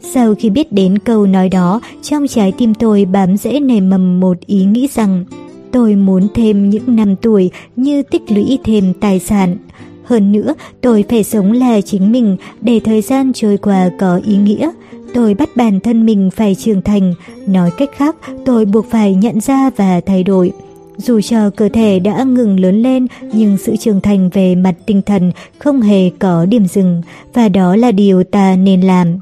Sau 0.00 0.34
khi 0.34 0.50
biết 0.50 0.72
đến 0.72 0.98
câu 0.98 1.26
nói 1.26 1.48
đó, 1.48 1.80
trong 2.02 2.28
trái 2.28 2.52
tim 2.52 2.74
tôi 2.74 3.04
bám 3.04 3.36
rễ 3.36 3.60
nảy 3.60 3.80
mầm 3.80 4.20
một 4.20 4.36
ý 4.46 4.64
nghĩ 4.64 4.88
rằng 4.94 5.24
tôi 5.70 5.94
muốn 5.94 6.28
thêm 6.34 6.70
những 6.70 6.96
năm 6.96 7.16
tuổi 7.16 7.50
như 7.76 8.02
tích 8.02 8.22
lũy 8.28 8.58
thêm 8.64 8.92
tài 9.00 9.18
sản. 9.18 9.56
Hơn 10.04 10.32
nữa, 10.32 10.54
tôi 10.80 11.04
phải 11.08 11.24
sống 11.24 11.52
là 11.52 11.80
chính 11.80 12.12
mình 12.12 12.36
để 12.60 12.80
thời 12.80 13.00
gian 13.00 13.32
trôi 13.32 13.56
qua 13.56 13.90
có 13.98 14.20
ý 14.26 14.36
nghĩa. 14.36 14.70
Tôi 15.14 15.34
bắt 15.34 15.48
bản 15.56 15.80
thân 15.80 16.06
mình 16.06 16.30
phải 16.30 16.54
trưởng 16.54 16.82
thành, 16.82 17.14
nói 17.46 17.70
cách 17.78 17.90
khác 17.96 18.16
tôi 18.44 18.64
buộc 18.64 18.90
phải 18.90 19.14
nhận 19.14 19.40
ra 19.40 19.70
và 19.76 20.00
thay 20.06 20.24
đổi. 20.24 20.52
Dù 20.96 21.20
cho 21.20 21.50
cơ 21.50 21.68
thể 21.68 21.98
đã 21.98 22.22
ngừng 22.22 22.60
lớn 22.60 22.82
lên 22.82 23.06
nhưng 23.32 23.56
sự 23.56 23.76
trưởng 23.76 24.00
thành 24.00 24.30
về 24.32 24.54
mặt 24.54 24.74
tinh 24.86 25.02
thần 25.02 25.32
không 25.58 25.80
hề 25.80 26.10
có 26.18 26.46
điểm 26.46 26.66
dừng 26.66 27.02
và 27.34 27.48
đó 27.48 27.76
là 27.76 27.92
điều 27.92 28.24
ta 28.24 28.56
nên 28.56 28.80
làm. 28.80 29.18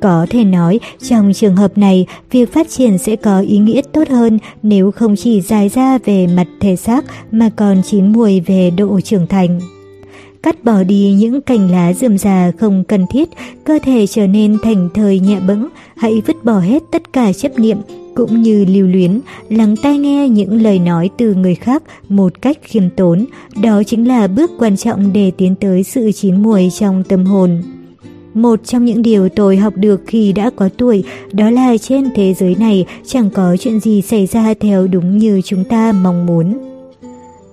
Có 0.00 0.26
thể 0.30 0.44
nói, 0.44 0.80
trong 1.08 1.32
trường 1.32 1.56
hợp 1.56 1.78
này, 1.78 2.06
việc 2.30 2.52
phát 2.52 2.68
triển 2.70 2.98
sẽ 2.98 3.16
có 3.16 3.40
ý 3.40 3.58
nghĩa 3.58 3.82
tốt 3.92 4.08
hơn 4.08 4.38
nếu 4.62 4.90
không 4.90 5.16
chỉ 5.16 5.40
dài 5.40 5.68
ra 5.68 5.98
về 5.98 6.26
mặt 6.26 6.46
thể 6.60 6.76
xác 6.76 7.04
mà 7.30 7.50
còn 7.56 7.82
chín 7.82 8.12
mùi 8.12 8.40
về 8.40 8.70
độ 8.70 9.00
trưởng 9.00 9.26
thành 9.26 9.60
cắt 10.46 10.64
bỏ 10.64 10.82
đi 10.82 11.14
những 11.18 11.40
cành 11.40 11.70
lá 11.70 11.92
rườm 11.92 12.18
rà 12.18 12.52
không 12.58 12.84
cần 12.84 13.06
thiết, 13.10 13.28
cơ 13.64 13.78
thể 13.82 14.06
trở 14.06 14.26
nên 14.26 14.56
thành 14.62 14.88
thời 14.94 15.20
nhẹ 15.20 15.40
bẫng, 15.48 15.68
hãy 15.96 16.22
vứt 16.26 16.44
bỏ 16.44 16.58
hết 16.58 16.82
tất 16.92 17.12
cả 17.12 17.32
chấp 17.32 17.58
niệm 17.58 17.78
cũng 18.14 18.42
như 18.42 18.64
lưu 18.64 18.86
luyến, 18.86 19.20
lắng 19.48 19.74
tai 19.82 19.98
nghe 19.98 20.28
những 20.28 20.62
lời 20.62 20.78
nói 20.78 21.10
từ 21.16 21.34
người 21.34 21.54
khác 21.54 21.82
một 22.08 22.42
cách 22.42 22.58
khiêm 22.62 22.90
tốn, 22.90 23.24
đó 23.62 23.82
chính 23.82 24.08
là 24.08 24.26
bước 24.26 24.50
quan 24.58 24.76
trọng 24.76 25.12
để 25.12 25.30
tiến 25.36 25.54
tới 25.54 25.82
sự 25.82 26.12
chín 26.12 26.42
muồi 26.42 26.68
trong 26.78 27.02
tâm 27.08 27.24
hồn. 27.24 27.62
Một 28.34 28.60
trong 28.64 28.84
những 28.84 29.02
điều 29.02 29.28
tôi 29.28 29.56
học 29.56 29.72
được 29.76 30.00
khi 30.06 30.32
đã 30.32 30.50
có 30.56 30.68
tuổi 30.76 31.04
đó 31.32 31.50
là 31.50 31.76
trên 31.78 32.08
thế 32.14 32.34
giới 32.34 32.54
này 32.54 32.86
chẳng 33.06 33.30
có 33.30 33.56
chuyện 33.60 33.80
gì 33.80 34.02
xảy 34.02 34.26
ra 34.26 34.54
theo 34.60 34.86
đúng 34.86 35.18
như 35.18 35.40
chúng 35.44 35.64
ta 35.64 35.92
mong 35.92 36.26
muốn. 36.26 36.75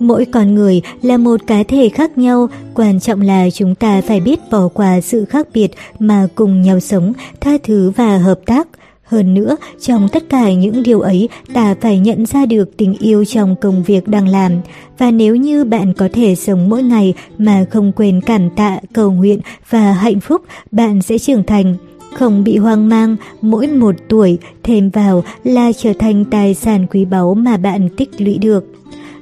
Mỗi 0.03 0.25
con 0.25 0.55
người 0.55 0.81
là 1.01 1.17
một 1.17 1.39
cá 1.47 1.63
thể 1.63 1.89
khác 1.89 2.17
nhau, 2.17 2.49
quan 2.73 2.99
trọng 2.99 3.21
là 3.21 3.49
chúng 3.49 3.75
ta 3.75 4.01
phải 4.01 4.19
biết 4.19 4.39
bỏ 4.51 4.67
qua 4.67 5.01
sự 5.01 5.25
khác 5.25 5.47
biệt 5.53 5.71
mà 5.99 6.27
cùng 6.35 6.61
nhau 6.61 6.80
sống, 6.80 7.13
tha 7.41 7.51
thứ 7.63 7.91
và 7.95 8.17
hợp 8.17 8.39
tác. 8.45 8.67
Hơn 9.03 9.34
nữa, 9.34 9.57
trong 9.81 10.07
tất 10.09 10.23
cả 10.30 10.53
những 10.53 10.84
điều 10.84 11.01
ấy, 11.01 11.30
ta 11.53 11.75
phải 11.81 11.99
nhận 11.99 12.25
ra 12.25 12.45
được 12.45 12.77
tình 12.77 12.95
yêu 12.99 13.25
trong 13.25 13.55
công 13.61 13.84
việc 13.84 14.07
đang 14.07 14.27
làm. 14.27 14.51
Và 14.97 15.11
nếu 15.11 15.35
như 15.35 15.63
bạn 15.63 15.93
có 15.93 16.09
thể 16.13 16.35
sống 16.35 16.69
mỗi 16.69 16.84
ngày 16.84 17.13
mà 17.38 17.65
không 17.71 17.91
quên 17.91 18.21
cảm 18.21 18.49
tạ, 18.49 18.80
cầu 18.93 19.11
nguyện 19.11 19.39
và 19.69 19.91
hạnh 19.91 20.19
phúc, 20.19 20.41
bạn 20.71 21.01
sẽ 21.01 21.17
trưởng 21.17 21.43
thành. 21.43 21.75
Không 22.13 22.43
bị 22.43 22.57
hoang 22.57 22.89
mang, 22.89 23.15
mỗi 23.41 23.67
một 23.67 23.95
tuổi 24.09 24.38
thêm 24.63 24.89
vào 24.89 25.23
là 25.43 25.71
trở 25.77 25.93
thành 25.99 26.25
tài 26.25 26.53
sản 26.53 26.88
quý 26.91 27.05
báu 27.05 27.34
mà 27.34 27.57
bạn 27.57 27.89
tích 27.97 28.21
lũy 28.21 28.38
được. 28.38 28.65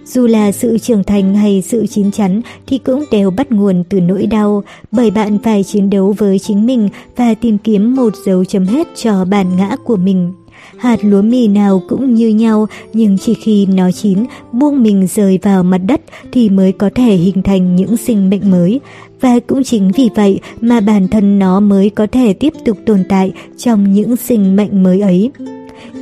Dù 0.05 0.27
là 0.27 0.51
sự 0.51 0.77
trưởng 0.77 1.03
thành 1.03 1.35
hay 1.35 1.61
sự 1.61 1.87
chín 1.87 2.11
chắn 2.11 2.41
thì 2.67 2.77
cũng 2.77 3.03
đều 3.11 3.31
bắt 3.31 3.51
nguồn 3.51 3.83
từ 3.89 4.01
nỗi 4.01 4.27
đau, 4.27 4.63
bởi 4.91 5.11
bạn 5.11 5.37
phải 5.43 5.63
chiến 5.63 5.89
đấu 5.89 6.15
với 6.17 6.39
chính 6.39 6.65
mình 6.65 6.89
và 7.15 7.33
tìm 7.33 7.57
kiếm 7.57 7.95
một 7.95 8.13
dấu 8.25 8.45
chấm 8.45 8.65
hết 8.65 8.87
cho 8.95 9.25
bản 9.25 9.55
ngã 9.57 9.75
của 9.83 9.95
mình. 9.95 10.33
Hạt 10.77 10.99
lúa 11.01 11.21
mì 11.21 11.47
nào 11.47 11.83
cũng 11.89 12.15
như 12.15 12.27
nhau, 12.27 12.67
nhưng 12.93 13.17
chỉ 13.17 13.33
khi 13.33 13.65
nó 13.65 13.91
chín, 13.91 14.25
buông 14.51 14.83
mình 14.83 15.07
rời 15.07 15.39
vào 15.41 15.63
mặt 15.63 15.77
đất 15.77 16.01
thì 16.31 16.49
mới 16.49 16.71
có 16.71 16.89
thể 16.95 17.15
hình 17.15 17.41
thành 17.43 17.75
những 17.75 17.97
sinh 17.97 18.29
mệnh 18.29 18.51
mới. 18.51 18.79
Và 19.21 19.39
cũng 19.47 19.63
chính 19.63 19.91
vì 19.91 20.09
vậy 20.15 20.39
mà 20.61 20.79
bản 20.79 21.07
thân 21.07 21.39
nó 21.39 21.59
mới 21.59 21.89
có 21.89 22.07
thể 22.11 22.33
tiếp 22.33 22.53
tục 22.65 22.77
tồn 22.85 23.03
tại 23.09 23.31
trong 23.57 23.93
những 23.93 24.15
sinh 24.15 24.55
mệnh 24.55 24.83
mới 24.83 25.01
ấy. 25.01 25.31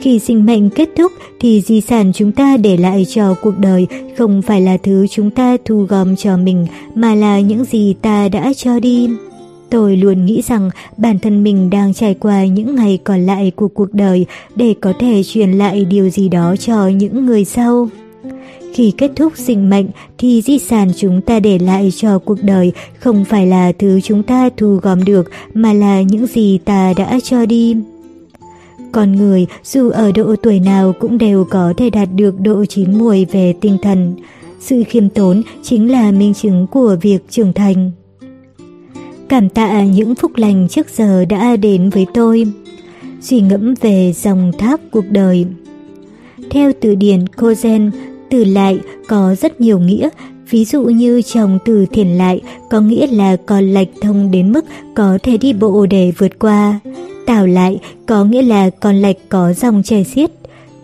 Khi 0.01 0.19
sinh 0.19 0.45
mệnh 0.45 0.69
kết 0.69 0.89
thúc 0.97 1.11
thì 1.39 1.61
di 1.61 1.81
sản 1.81 2.11
chúng 2.14 2.31
ta 2.31 2.57
để 2.57 2.77
lại 2.77 3.06
cho 3.10 3.35
cuộc 3.41 3.57
đời, 3.60 3.88
không 4.18 4.41
phải 4.41 4.61
là 4.61 4.77
thứ 4.77 5.07
chúng 5.07 5.31
ta 5.31 5.57
thu 5.65 5.85
gom 5.89 6.15
cho 6.15 6.38
mình, 6.38 6.68
mà 6.95 7.15
là 7.15 7.39
những 7.39 7.65
gì 7.65 7.93
ta 8.01 8.30
đã 8.30 8.53
cho 8.53 8.80
đi. 8.80 9.10
Tôi 9.69 9.97
luôn 9.97 10.26
nghĩ 10.26 10.41
rằng 10.41 10.69
bản 10.97 11.19
thân 11.19 11.43
mình 11.43 11.69
đang 11.69 11.93
trải 11.93 12.14
qua 12.14 12.45
những 12.45 12.76
ngày 12.76 12.99
còn 13.03 13.26
lại 13.26 13.51
của 13.56 13.68
cuộc 13.68 13.93
đời 13.93 14.26
để 14.56 14.76
có 14.81 14.93
thể 14.99 15.23
truyền 15.23 15.51
lại 15.51 15.85
điều 15.85 16.10
gì 16.10 16.30
đó 16.30 16.56
cho 16.60 16.88
những 16.88 17.26
người 17.26 17.45
sau. 17.45 17.89
Khi 18.73 18.93
kết 18.97 19.11
thúc 19.15 19.34
sinh 19.35 19.69
mệnh 19.69 19.88
thì 20.18 20.41
di 20.41 20.60
sản 20.60 20.91
chúng 20.97 21.22
ta 21.22 21.39
để 21.39 21.60
lại 21.60 21.91
cho 21.95 22.19
cuộc 22.19 22.43
đời, 22.43 22.72
không 22.99 23.26
phải 23.26 23.47
là 23.47 23.72
thứ 23.80 24.01
chúng 24.01 24.23
ta 24.23 24.49
thu 24.57 24.80
gom 24.81 25.03
được, 25.03 25.30
mà 25.53 25.73
là 25.73 26.01
những 26.01 26.27
gì 26.27 26.57
ta 26.57 26.93
đã 26.97 27.19
cho 27.23 27.45
đi. 27.45 27.76
Con 28.91 29.16
người 29.16 29.48
dù 29.64 29.90
ở 29.90 30.11
độ 30.11 30.36
tuổi 30.44 30.60
nào 30.60 30.94
cũng 30.99 31.18
đều 31.18 31.45
có 31.49 31.74
thể 31.78 31.90
đạt 31.90 32.10
được 32.16 32.40
độ 32.40 32.66
chín 32.66 32.98
muồi 32.98 33.28
về 33.32 33.53
tinh 33.61 33.78
thần. 33.82 34.16
Sự 34.60 34.84
khiêm 34.88 35.10
tốn 35.10 35.41
chính 35.64 35.91
là 35.91 36.11
minh 36.11 36.34
chứng 36.34 36.68
của 36.68 36.98
việc 37.02 37.30
trưởng 37.30 37.53
thành. 37.53 37.91
cảm 39.30 39.49
tạ 39.49 39.84
những 39.84 40.16
phúc 40.16 40.32
lành 40.36 40.68
trước 40.70 40.88
giờ 40.90 41.26
đã 41.26 41.56
đến 41.56 41.90
với 41.90 42.06
tôi. 42.14 42.45
Suy 43.22 43.41
ngẫm 43.41 43.74
về 43.82 44.14
dòng 44.16 44.52
thác 44.57 44.82
cuộc 44.91 45.06
đời. 45.10 45.45
Theo 46.49 46.72
từ 46.82 46.95
điển 46.95 47.26
Kozen, 47.26 47.91
từ 48.30 48.44
lại 48.44 48.80
có 49.07 49.36
rất 49.36 49.61
nhiều 49.61 49.80
nghĩa, 49.80 50.10
ví 50.49 50.66
dụ 50.66 50.84
như 50.84 51.22
chồng 51.22 51.60
từ 51.66 51.86
thiền 51.86 52.07
lại 52.07 52.41
có 52.70 52.82
nghĩa 52.82 53.07
là 53.07 53.36
còn 53.36 53.70
lạch 53.70 53.88
thông 54.02 54.32
đến 54.32 54.52
mức 54.52 54.66
có 54.95 55.18
thể 55.24 55.38
đi 55.38 55.53
bộ 55.53 55.86
để 55.86 56.11
vượt 56.18 56.40
qua. 56.40 56.80
Tảo 57.30 57.47
lại 57.47 57.80
có 58.06 58.23
nghĩa 58.23 58.41
là 58.41 58.69
còn 58.69 58.95
lạch 58.95 59.15
có 59.30 59.53
dòng 59.53 59.84
chảy 59.84 60.03
xiết. 60.03 60.31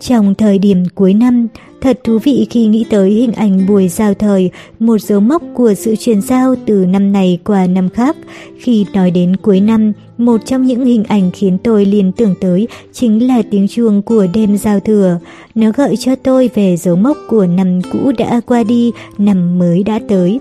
Trong 0.00 0.34
thời 0.34 0.58
điểm 0.58 0.84
cuối 0.94 1.14
năm, 1.14 1.48
thật 1.80 2.00
thú 2.04 2.18
vị 2.18 2.46
khi 2.50 2.66
nghĩ 2.66 2.84
tới 2.90 3.10
hình 3.10 3.32
ảnh 3.32 3.66
buổi 3.66 3.88
giao 3.88 4.14
thời, 4.14 4.50
một 4.78 5.00
dấu 5.00 5.20
mốc 5.20 5.42
của 5.54 5.74
sự 5.74 5.96
truyền 5.96 6.22
giao 6.22 6.54
từ 6.66 6.74
năm 6.74 7.12
này 7.12 7.38
qua 7.44 7.66
năm 7.66 7.88
khác. 7.88 8.16
Khi 8.58 8.86
nói 8.94 9.10
đến 9.10 9.36
cuối 9.36 9.60
năm, 9.60 9.92
một 10.18 10.40
trong 10.46 10.66
những 10.66 10.84
hình 10.84 11.04
ảnh 11.04 11.30
khiến 11.30 11.58
tôi 11.58 11.84
liền 11.84 12.12
tưởng 12.12 12.34
tới 12.40 12.68
chính 12.92 13.26
là 13.26 13.42
tiếng 13.50 13.68
chuông 13.68 14.02
của 14.02 14.26
đêm 14.34 14.56
giao 14.56 14.80
thừa. 14.80 15.18
Nó 15.54 15.70
gợi 15.76 15.96
cho 15.96 16.16
tôi 16.16 16.50
về 16.54 16.76
dấu 16.76 16.96
mốc 16.96 17.16
của 17.28 17.46
năm 17.46 17.82
cũ 17.92 18.12
đã 18.18 18.40
qua 18.46 18.62
đi, 18.64 18.92
năm 19.18 19.58
mới 19.58 19.82
đã 19.82 20.00
tới. 20.08 20.40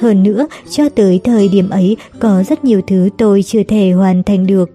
Hơn 0.00 0.22
nữa, 0.22 0.46
cho 0.70 0.88
tới 0.88 1.20
thời 1.24 1.48
điểm 1.48 1.70
ấy 1.70 1.96
có 2.18 2.42
rất 2.48 2.64
nhiều 2.64 2.80
thứ 2.86 3.08
tôi 3.18 3.42
chưa 3.42 3.62
thể 3.62 3.90
hoàn 3.90 4.22
thành 4.22 4.46
được. 4.46 4.70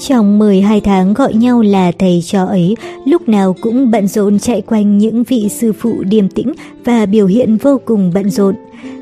Trong 0.00 0.38
12 0.38 0.80
tháng 0.80 1.14
gọi 1.14 1.34
nhau 1.34 1.62
là 1.62 1.92
thầy 1.98 2.22
trò 2.24 2.44
ấy, 2.44 2.76
lúc 3.06 3.28
nào 3.28 3.56
cũng 3.60 3.90
bận 3.90 4.08
rộn 4.08 4.38
chạy 4.38 4.60
quanh 4.60 4.98
những 4.98 5.24
vị 5.24 5.48
sư 5.48 5.72
phụ 5.72 6.02
điềm 6.02 6.28
tĩnh 6.28 6.52
và 6.84 7.06
biểu 7.06 7.26
hiện 7.26 7.56
vô 7.56 7.80
cùng 7.84 8.10
bận 8.14 8.30
rộn. 8.30 8.54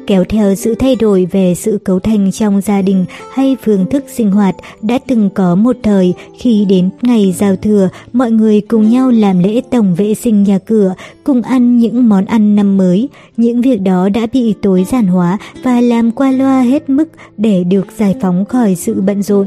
Kéo 0.07 0.25
theo 0.25 0.55
sự 0.55 0.75
thay 0.75 0.97
đổi 0.97 1.29
về 1.31 1.55
sự 1.55 1.79
cấu 1.85 1.99
thành 1.99 2.33
trong 2.33 2.61
gia 2.61 2.83
đình 2.83 3.05
hay 3.33 3.57
phương 3.65 3.87
thức 3.91 4.05
sinh 4.09 4.31
hoạt 4.31 4.55
đã 4.83 4.99
từng 5.09 5.31
có 5.35 5.55
một 5.55 5.77
thời 5.83 6.15
khi 6.39 6.67
đến 6.69 6.91
ngày 7.03 7.35
giao 7.39 7.57
thừa, 7.57 7.89
mọi 8.13 8.31
người 8.31 8.61
cùng 8.61 8.91
nhau 8.91 9.11
làm 9.11 9.39
lễ 9.39 9.61
tổng 9.71 9.95
vệ 9.95 10.15
sinh 10.15 10.43
nhà 10.43 10.59
cửa, 10.59 10.95
cùng 11.25 11.43
ăn 11.43 11.79
những 11.79 12.09
món 12.09 12.25
ăn 12.25 12.57
năm 12.57 12.77
mới. 12.77 13.09
Những 13.37 13.61
việc 13.61 13.81
đó 13.81 14.09
đã 14.09 14.27
bị 14.33 14.55
tối 14.63 14.85
giản 14.91 15.07
hóa 15.07 15.39
và 15.63 15.81
làm 15.81 16.11
qua 16.11 16.31
loa 16.31 16.61
hết 16.61 16.91
mức 16.91 17.09
để 17.37 17.65
được 17.65 17.87
giải 17.99 18.15
phóng 18.21 18.45
khỏi 18.45 18.75
sự 18.75 19.01
bận 19.01 19.23
rộn. 19.23 19.47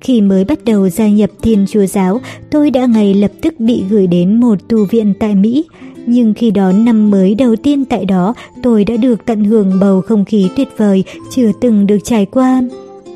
Khi 0.00 0.20
mới 0.20 0.44
bắt 0.44 0.64
đầu 0.64 0.88
gia 0.88 1.08
nhập 1.08 1.30
Thiên 1.42 1.66
Chúa 1.68 1.86
Giáo, 1.86 2.20
tôi 2.50 2.70
đã 2.70 2.86
ngay 2.86 3.14
lập 3.14 3.30
tức 3.42 3.60
bị 3.60 3.82
gửi 3.90 4.06
đến 4.06 4.40
một 4.40 4.68
tu 4.68 4.84
viện 4.84 5.14
tại 5.20 5.34
Mỹ. 5.34 5.64
Nhưng 6.06 6.34
khi 6.34 6.50
đón 6.50 6.84
năm 6.84 7.10
mới 7.10 7.34
đầu 7.34 7.56
tiên 7.56 7.84
tại 7.84 8.04
đó, 8.04 8.34
tôi 8.62 8.84
đã 8.84 8.96
được 8.96 9.26
tận 9.26 9.44
hưởng 9.44 9.80
bầu 9.80 10.00
không 10.00 10.24
khí 10.24 10.48
tuyệt 10.56 10.68
vời 10.76 11.04
chưa 11.30 11.50
từng 11.60 11.86
được 11.86 11.98
trải 12.04 12.26
qua. 12.26 12.62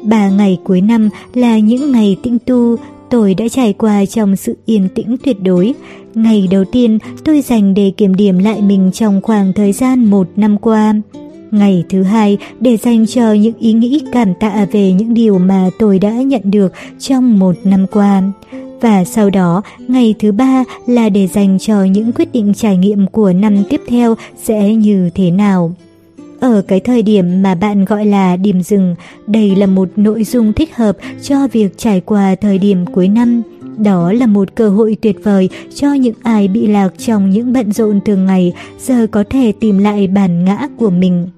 Ba 0.02 0.30
ngày 0.30 0.58
cuối 0.64 0.80
năm 0.80 1.08
là 1.34 1.58
những 1.58 1.92
ngày 1.92 2.16
tĩnh 2.22 2.38
tu, 2.46 2.76
tôi 3.10 3.34
đã 3.34 3.48
trải 3.48 3.72
qua 3.72 4.04
trong 4.04 4.36
sự 4.36 4.56
yên 4.66 4.88
tĩnh 4.94 5.16
tuyệt 5.24 5.36
đối. 5.42 5.74
Ngày 6.14 6.48
đầu 6.50 6.64
tiên 6.64 6.98
tôi 7.24 7.40
dành 7.40 7.74
để 7.74 7.92
kiểm 7.96 8.14
điểm 8.14 8.38
lại 8.38 8.62
mình 8.62 8.90
trong 8.92 9.20
khoảng 9.22 9.52
thời 9.52 9.72
gian 9.72 10.04
một 10.04 10.28
năm 10.36 10.58
qua. 10.58 10.94
Ngày 11.50 11.84
thứ 11.88 12.02
hai 12.02 12.38
để 12.60 12.76
dành 12.76 13.06
cho 13.06 13.32
những 13.32 13.58
ý 13.58 13.72
nghĩ 13.72 14.02
cảm 14.12 14.34
tạ 14.34 14.66
về 14.72 14.92
những 14.92 15.14
điều 15.14 15.38
mà 15.38 15.68
tôi 15.78 15.98
đã 15.98 16.10
nhận 16.10 16.42
được 16.44 16.72
trong 16.98 17.38
một 17.38 17.56
năm 17.64 17.86
qua. 17.86 18.22
Và 18.80 19.04
sau 19.04 19.30
đó, 19.30 19.62
ngày 19.88 20.14
thứ 20.18 20.32
ba 20.32 20.64
là 20.86 21.08
để 21.08 21.26
dành 21.26 21.58
cho 21.58 21.84
những 21.84 22.12
quyết 22.12 22.32
định 22.32 22.54
trải 22.54 22.76
nghiệm 22.76 23.06
của 23.06 23.32
năm 23.32 23.56
tiếp 23.70 23.80
theo 23.88 24.14
sẽ 24.42 24.74
như 24.74 25.10
thế 25.14 25.30
nào. 25.30 25.74
Ở 26.40 26.62
cái 26.68 26.80
thời 26.80 27.02
điểm 27.02 27.42
mà 27.42 27.54
bạn 27.54 27.84
gọi 27.84 28.06
là 28.06 28.36
điểm 28.36 28.62
dừng, 28.62 28.94
đây 29.26 29.56
là 29.56 29.66
một 29.66 29.88
nội 29.96 30.24
dung 30.24 30.52
thích 30.52 30.76
hợp 30.76 30.96
cho 31.22 31.48
việc 31.52 31.78
trải 31.78 32.00
qua 32.00 32.34
thời 32.34 32.58
điểm 32.58 32.86
cuối 32.86 33.08
năm. 33.08 33.42
Đó 33.78 34.12
là 34.12 34.26
một 34.26 34.54
cơ 34.54 34.68
hội 34.68 34.96
tuyệt 35.02 35.16
vời 35.24 35.48
cho 35.74 35.92
những 35.92 36.14
ai 36.22 36.48
bị 36.48 36.66
lạc 36.66 36.88
trong 36.98 37.30
những 37.30 37.52
bận 37.52 37.72
rộn 37.72 38.00
thường 38.04 38.26
ngày 38.26 38.52
giờ 38.80 39.06
có 39.10 39.24
thể 39.30 39.52
tìm 39.60 39.78
lại 39.78 40.06
bản 40.06 40.44
ngã 40.44 40.68
của 40.76 40.90
mình. 40.90 41.28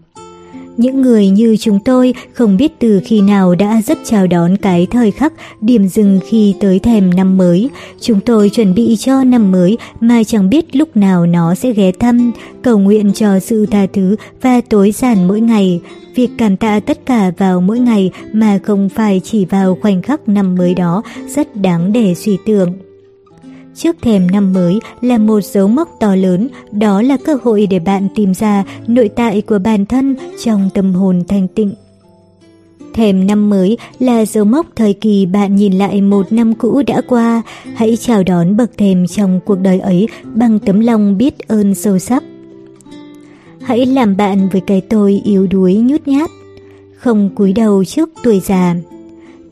Những 0.77 1.03
người 1.03 1.29
như 1.29 1.57
chúng 1.61 1.81
tôi 1.81 2.15
không 2.33 2.57
biết 2.57 2.73
từ 2.79 3.01
khi 3.05 3.21
nào 3.21 3.55
đã 3.55 3.81
rất 3.87 3.99
chào 4.05 4.27
đón 4.27 4.57
cái 4.57 4.87
thời 4.91 5.11
khắc 5.11 5.33
điểm 5.61 5.89
dừng 5.89 6.21
khi 6.27 6.55
tới 6.61 6.79
thềm 6.79 7.15
năm 7.15 7.37
mới. 7.37 7.71
Chúng 8.01 8.21
tôi 8.21 8.51
chuẩn 8.51 8.75
bị 8.75 8.97
cho 8.97 9.25
năm 9.25 9.53
mới 9.53 9.79
mà 10.01 10.25
chẳng 10.25 10.51
biết 10.51 10.77
lúc 10.77 10.97
nào 10.97 11.27
nó 11.27 11.55
sẽ 11.55 11.73
ghé 11.73 11.93
thăm, 11.93 12.33
cầu 12.63 12.79
nguyện 12.79 13.13
cho 13.13 13.39
sự 13.39 13.67
tha 13.67 13.87
thứ 13.93 14.17
và 14.43 14.61
tối 14.61 14.93
giản 14.93 15.29
mỗi 15.29 15.41
ngày. 15.41 15.81
Việc 16.15 16.31
cảm 16.39 16.57
tạ 16.57 16.81
tất 16.81 17.07
cả 17.07 17.33
vào 17.39 17.61
mỗi 17.61 17.79
ngày 17.79 18.11
mà 18.33 18.59
không 18.63 18.89
phải 18.89 19.21
chỉ 19.25 19.45
vào 19.45 19.79
khoảnh 19.83 20.03
khắc 20.03 20.29
năm 20.29 20.55
mới 20.55 20.75
đó 20.75 21.03
rất 21.29 21.57
đáng 21.57 21.93
để 21.93 22.15
suy 22.15 22.39
tưởng. 22.47 22.92
Trước 23.75 23.97
thềm 24.03 24.31
năm 24.31 24.53
mới 24.53 24.79
là 25.01 25.19
một 25.19 25.41
dấu 25.45 25.69
mốc 25.69 25.89
to 26.01 26.15
lớn, 26.15 26.49
đó 26.73 27.03
là 27.03 27.17
cơ 27.17 27.39
hội 27.43 27.67
để 27.67 27.79
bạn 27.79 28.09
tìm 28.15 28.35
ra 28.35 28.65
nội 28.87 29.09
tại 29.09 29.41
của 29.41 29.59
bản 29.59 29.87
thân 29.87 30.17
trong 30.45 30.71
tâm 30.75 30.95
hồn 30.95 31.23
thanh 31.29 31.49
tịnh. 31.49 31.75
Thềm 32.95 33.27
năm 33.27 33.51
mới 33.51 33.79
là 33.99 34.25
dấu 34.25 34.45
mốc 34.45 34.67
thời 34.77 34.93
kỳ 34.93 35.27
bạn 35.27 35.57
nhìn 35.57 35.73
lại 35.73 36.01
một 36.01 36.33
năm 36.33 36.55
cũ 36.55 36.83
đã 36.87 37.01
qua, 37.09 37.43
hãy 37.75 37.97
chào 38.01 38.23
đón 38.23 38.57
bậc 38.57 38.71
thềm 38.79 39.07
trong 39.07 39.41
cuộc 39.45 39.59
đời 39.61 39.81
ấy 39.81 40.09
bằng 40.25 40.59
tấm 40.59 40.81
lòng 40.81 41.19
biết 41.19 41.49
ơn 41.49 41.75
sâu 41.75 41.99
sắc. 41.99 42.23
Hãy 43.63 43.87
làm 43.87 44.17
bạn 44.17 44.49
với 44.53 44.61
cái 44.61 44.81
tôi 44.81 45.23
yếu 45.25 45.47
đuối 45.47 45.75
nhút 45.75 46.09
nhát, 46.09 46.31
không 46.97 47.31
cúi 47.35 47.53
đầu 47.53 47.85
trước 47.85 48.11
tuổi 48.23 48.41
già. 48.41 48.75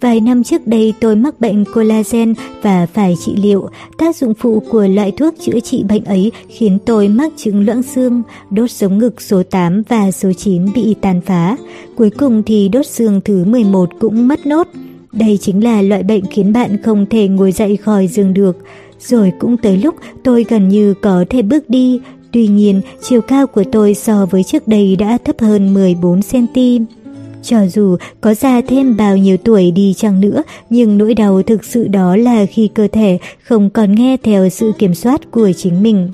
Vài 0.00 0.20
năm 0.20 0.42
trước 0.44 0.66
đây 0.66 0.94
tôi 1.00 1.16
mắc 1.16 1.40
bệnh 1.40 1.64
collagen 1.74 2.34
và 2.62 2.86
phải 2.86 3.14
trị 3.24 3.36
liệu. 3.36 3.68
Tác 3.98 4.16
dụng 4.16 4.34
phụ 4.34 4.62
của 4.70 4.86
loại 4.86 5.10
thuốc 5.10 5.34
chữa 5.40 5.60
trị 5.60 5.84
bệnh 5.88 6.04
ấy 6.04 6.32
khiến 6.48 6.78
tôi 6.86 7.08
mắc 7.08 7.32
chứng 7.36 7.66
loãng 7.66 7.82
xương, 7.82 8.22
đốt 8.50 8.70
sống 8.70 8.98
ngực 8.98 9.20
số 9.20 9.42
8 9.42 9.82
và 9.88 10.10
số 10.10 10.32
9 10.32 10.72
bị 10.74 10.94
tàn 11.00 11.20
phá. 11.20 11.56
Cuối 11.96 12.10
cùng 12.10 12.42
thì 12.42 12.68
đốt 12.68 12.86
xương 12.86 13.20
thứ 13.24 13.44
11 13.44 13.90
cũng 14.00 14.28
mất 14.28 14.46
nốt. 14.46 14.68
Đây 15.12 15.38
chính 15.40 15.64
là 15.64 15.82
loại 15.82 16.02
bệnh 16.02 16.26
khiến 16.26 16.52
bạn 16.52 16.82
không 16.82 17.06
thể 17.06 17.28
ngồi 17.28 17.52
dậy 17.52 17.76
khỏi 17.76 18.06
giường 18.06 18.34
được. 18.34 18.56
Rồi 19.00 19.32
cũng 19.38 19.56
tới 19.56 19.76
lúc 19.76 19.94
tôi 20.22 20.44
gần 20.48 20.68
như 20.68 20.94
có 21.02 21.24
thể 21.30 21.42
bước 21.42 21.70
đi. 21.70 22.00
Tuy 22.32 22.46
nhiên, 22.46 22.80
chiều 23.02 23.20
cao 23.20 23.46
của 23.46 23.64
tôi 23.72 23.94
so 23.94 24.26
với 24.26 24.42
trước 24.42 24.68
đây 24.68 24.96
đã 24.96 25.18
thấp 25.24 25.40
hơn 25.40 25.74
14cm. 25.74 26.84
Cho 27.42 27.66
dù 27.66 27.96
có 28.20 28.34
già 28.34 28.60
thêm 28.60 28.96
bao 28.96 29.16
nhiêu 29.16 29.36
tuổi 29.36 29.70
đi 29.70 29.94
chăng 29.94 30.20
nữa, 30.20 30.42
nhưng 30.70 30.98
nỗi 30.98 31.14
đau 31.14 31.42
thực 31.42 31.64
sự 31.64 31.88
đó 31.88 32.16
là 32.16 32.46
khi 32.46 32.68
cơ 32.74 32.88
thể 32.92 33.18
không 33.42 33.70
còn 33.70 33.94
nghe 33.94 34.16
theo 34.22 34.48
sự 34.48 34.72
kiểm 34.78 34.94
soát 34.94 35.30
của 35.30 35.52
chính 35.56 35.82
mình. 35.82 36.10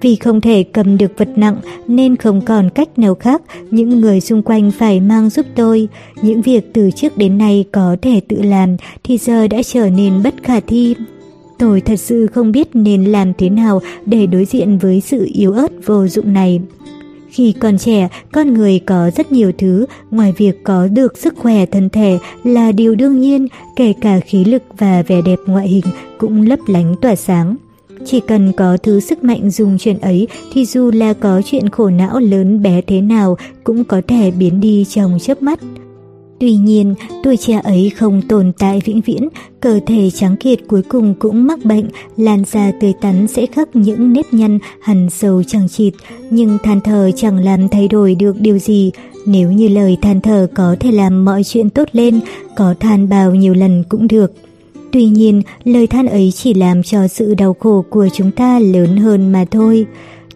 Vì 0.00 0.16
không 0.16 0.40
thể 0.40 0.62
cầm 0.62 0.98
được 0.98 1.12
vật 1.18 1.28
nặng 1.36 1.56
nên 1.86 2.16
không 2.16 2.40
còn 2.40 2.70
cách 2.70 2.98
nào 2.98 3.14
khác, 3.14 3.42
những 3.70 4.00
người 4.00 4.20
xung 4.20 4.42
quanh 4.42 4.70
phải 4.70 5.00
mang 5.00 5.30
giúp 5.30 5.46
tôi. 5.54 5.88
Những 6.22 6.42
việc 6.42 6.72
từ 6.72 6.90
trước 6.90 7.16
đến 7.16 7.38
nay 7.38 7.64
có 7.72 7.96
thể 8.02 8.20
tự 8.28 8.42
làm 8.42 8.76
thì 9.04 9.18
giờ 9.18 9.48
đã 9.48 9.62
trở 9.62 9.90
nên 9.90 10.22
bất 10.22 10.34
khả 10.42 10.60
thi. 10.60 10.94
Tôi 11.58 11.80
thật 11.80 11.96
sự 11.96 12.26
không 12.26 12.52
biết 12.52 12.68
nên 12.74 13.04
làm 13.04 13.32
thế 13.38 13.50
nào 13.50 13.80
để 14.06 14.26
đối 14.26 14.44
diện 14.44 14.78
với 14.78 15.00
sự 15.00 15.28
yếu 15.32 15.52
ớt 15.52 15.72
vô 15.86 16.06
dụng 16.06 16.32
này. 16.32 16.60
Khi 17.30 17.54
còn 17.60 17.78
trẻ, 17.78 18.08
con 18.32 18.54
người 18.54 18.80
có 18.86 19.10
rất 19.16 19.32
nhiều 19.32 19.52
thứ, 19.58 19.86
ngoài 20.10 20.32
việc 20.36 20.64
có 20.64 20.86
được 20.86 21.18
sức 21.18 21.34
khỏe 21.36 21.66
thân 21.66 21.88
thể 21.88 22.18
là 22.44 22.72
điều 22.72 22.94
đương 22.94 23.20
nhiên, 23.20 23.48
kể 23.76 23.92
cả 24.00 24.20
khí 24.20 24.44
lực 24.44 24.62
và 24.78 25.02
vẻ 25.02 25.22
đẹp 25.26 25.38
ngoại 25.46 25.68
hình 25.68 25.84
cũng 26.18 26.46
lấp 26.46 26.58
lánh 26.66 26.94
tỏa 27.02 27.14
sáng. 27.14 27.56
Chỉ 28.04 28.20
cần 28.20 28.52
có 28.52 28.76
thứ 28.82 29.00
sức 29.00 29.24
mạnh 29.24 29.50
dùng 29.50 29.78
chuyện 29.78 29.98
ấy 29.98 30.28
thì 30.52 30.64
dù 30.64 30.90
là 30.90 31.12
có 31.12 31.42
chuyện 31.44 31.68
khổ 31.68 31.90
não 31.90 32.18
lớn 32.18 32.62
bé 32.62 32.80
thế 32.86 33.00
nào 33.00 33.36
cũng 33.64 33.84
có 33.84 34.02
thể 34.08 34.30
biến 34.30 34.60
đi 34.60 34.84
trong 34.88 35.18
chớp 35.20 35.42
mắt. 35.42 35.60
Tuy 36.40 36.52
nhiên, 36.52 36.94
tuổi 37.22 37.36
trẻ 37.36 37.60
ấy 37.64 37.90
không 37.96 38.22
tồn 38.28 38.52
tại 38.58 38.80
vĩnh 38.84 39.00
viễn, 39.00 39.28
cơ 39.60 39.80
thể 39.86 40.10
trắng 40.10 40.36
kiệt 40.36 40.58
cuối 40.68 40.82
cùng 40.82 41.14
cũng 41.18 41.46
mắc 41.46 41.64
bệnh, 41.64 41.88
làn 42.16 42.44
da 42.44 42.72
tươi 42.80 42.92
tắn 43.00 43.26
sẽ 43.26 43.46
khắc 43.46 43.76
những 43.76 44.12
nếp 44.12 44.32
nhăn 44.32 44.58
hằn 44.80 45.10
sâu 45.10 45.42
chẳng 45.42 45.68
chịt, 45.68 45.94
nhưng 46.30 46.58
than 46.62 46.80
thở 46.80 47.10
chẳng 47.16 47.44
làm 47.44 47.68
thay 47.68 47.88
đổi 47.88 48.14
được 48.14 48.40
điều 48.40 48.58
gì. 48.58 48.90
Nếu 49.26 49.52
như 49.52 49.68
lời 49.68 49.96
than 50.02 50.20
thở 50.20 50.46
có 50.54 50.76
thể 50.80 50.92
làm 50.92 51.24
mọi 51.24 51.44
chuyện 51.44 51.70
tốt 51.70 51.88
lên, 51.92 52.20
có 52.56 52.74
than 52.80 53.08
bao 53.08 53.34
nhiêu 53.34 53.54
lần 53.54 53.84
cũng 53.88 54.08
được. 54.08 54.32
Tuy 54.92 55.04
nhiên, 55.04 55.42
lời 55.64 55.86
than 55.86 56.06
ấy 56.06 56.32
chỉ 56.34 56.54
làm 56.54 56.82
cho 56.82 57.08
sự 57.08 57.34
đau 57.34 57.56
khổ 57.60 57.84
của 57.90 58.08
chúng 58.12 58.30
ta 58.30 58.58
lớn 58.58 58.96
hơn 58.96 59.32
mà 59.32 59.44
thôi. 59.50 59.86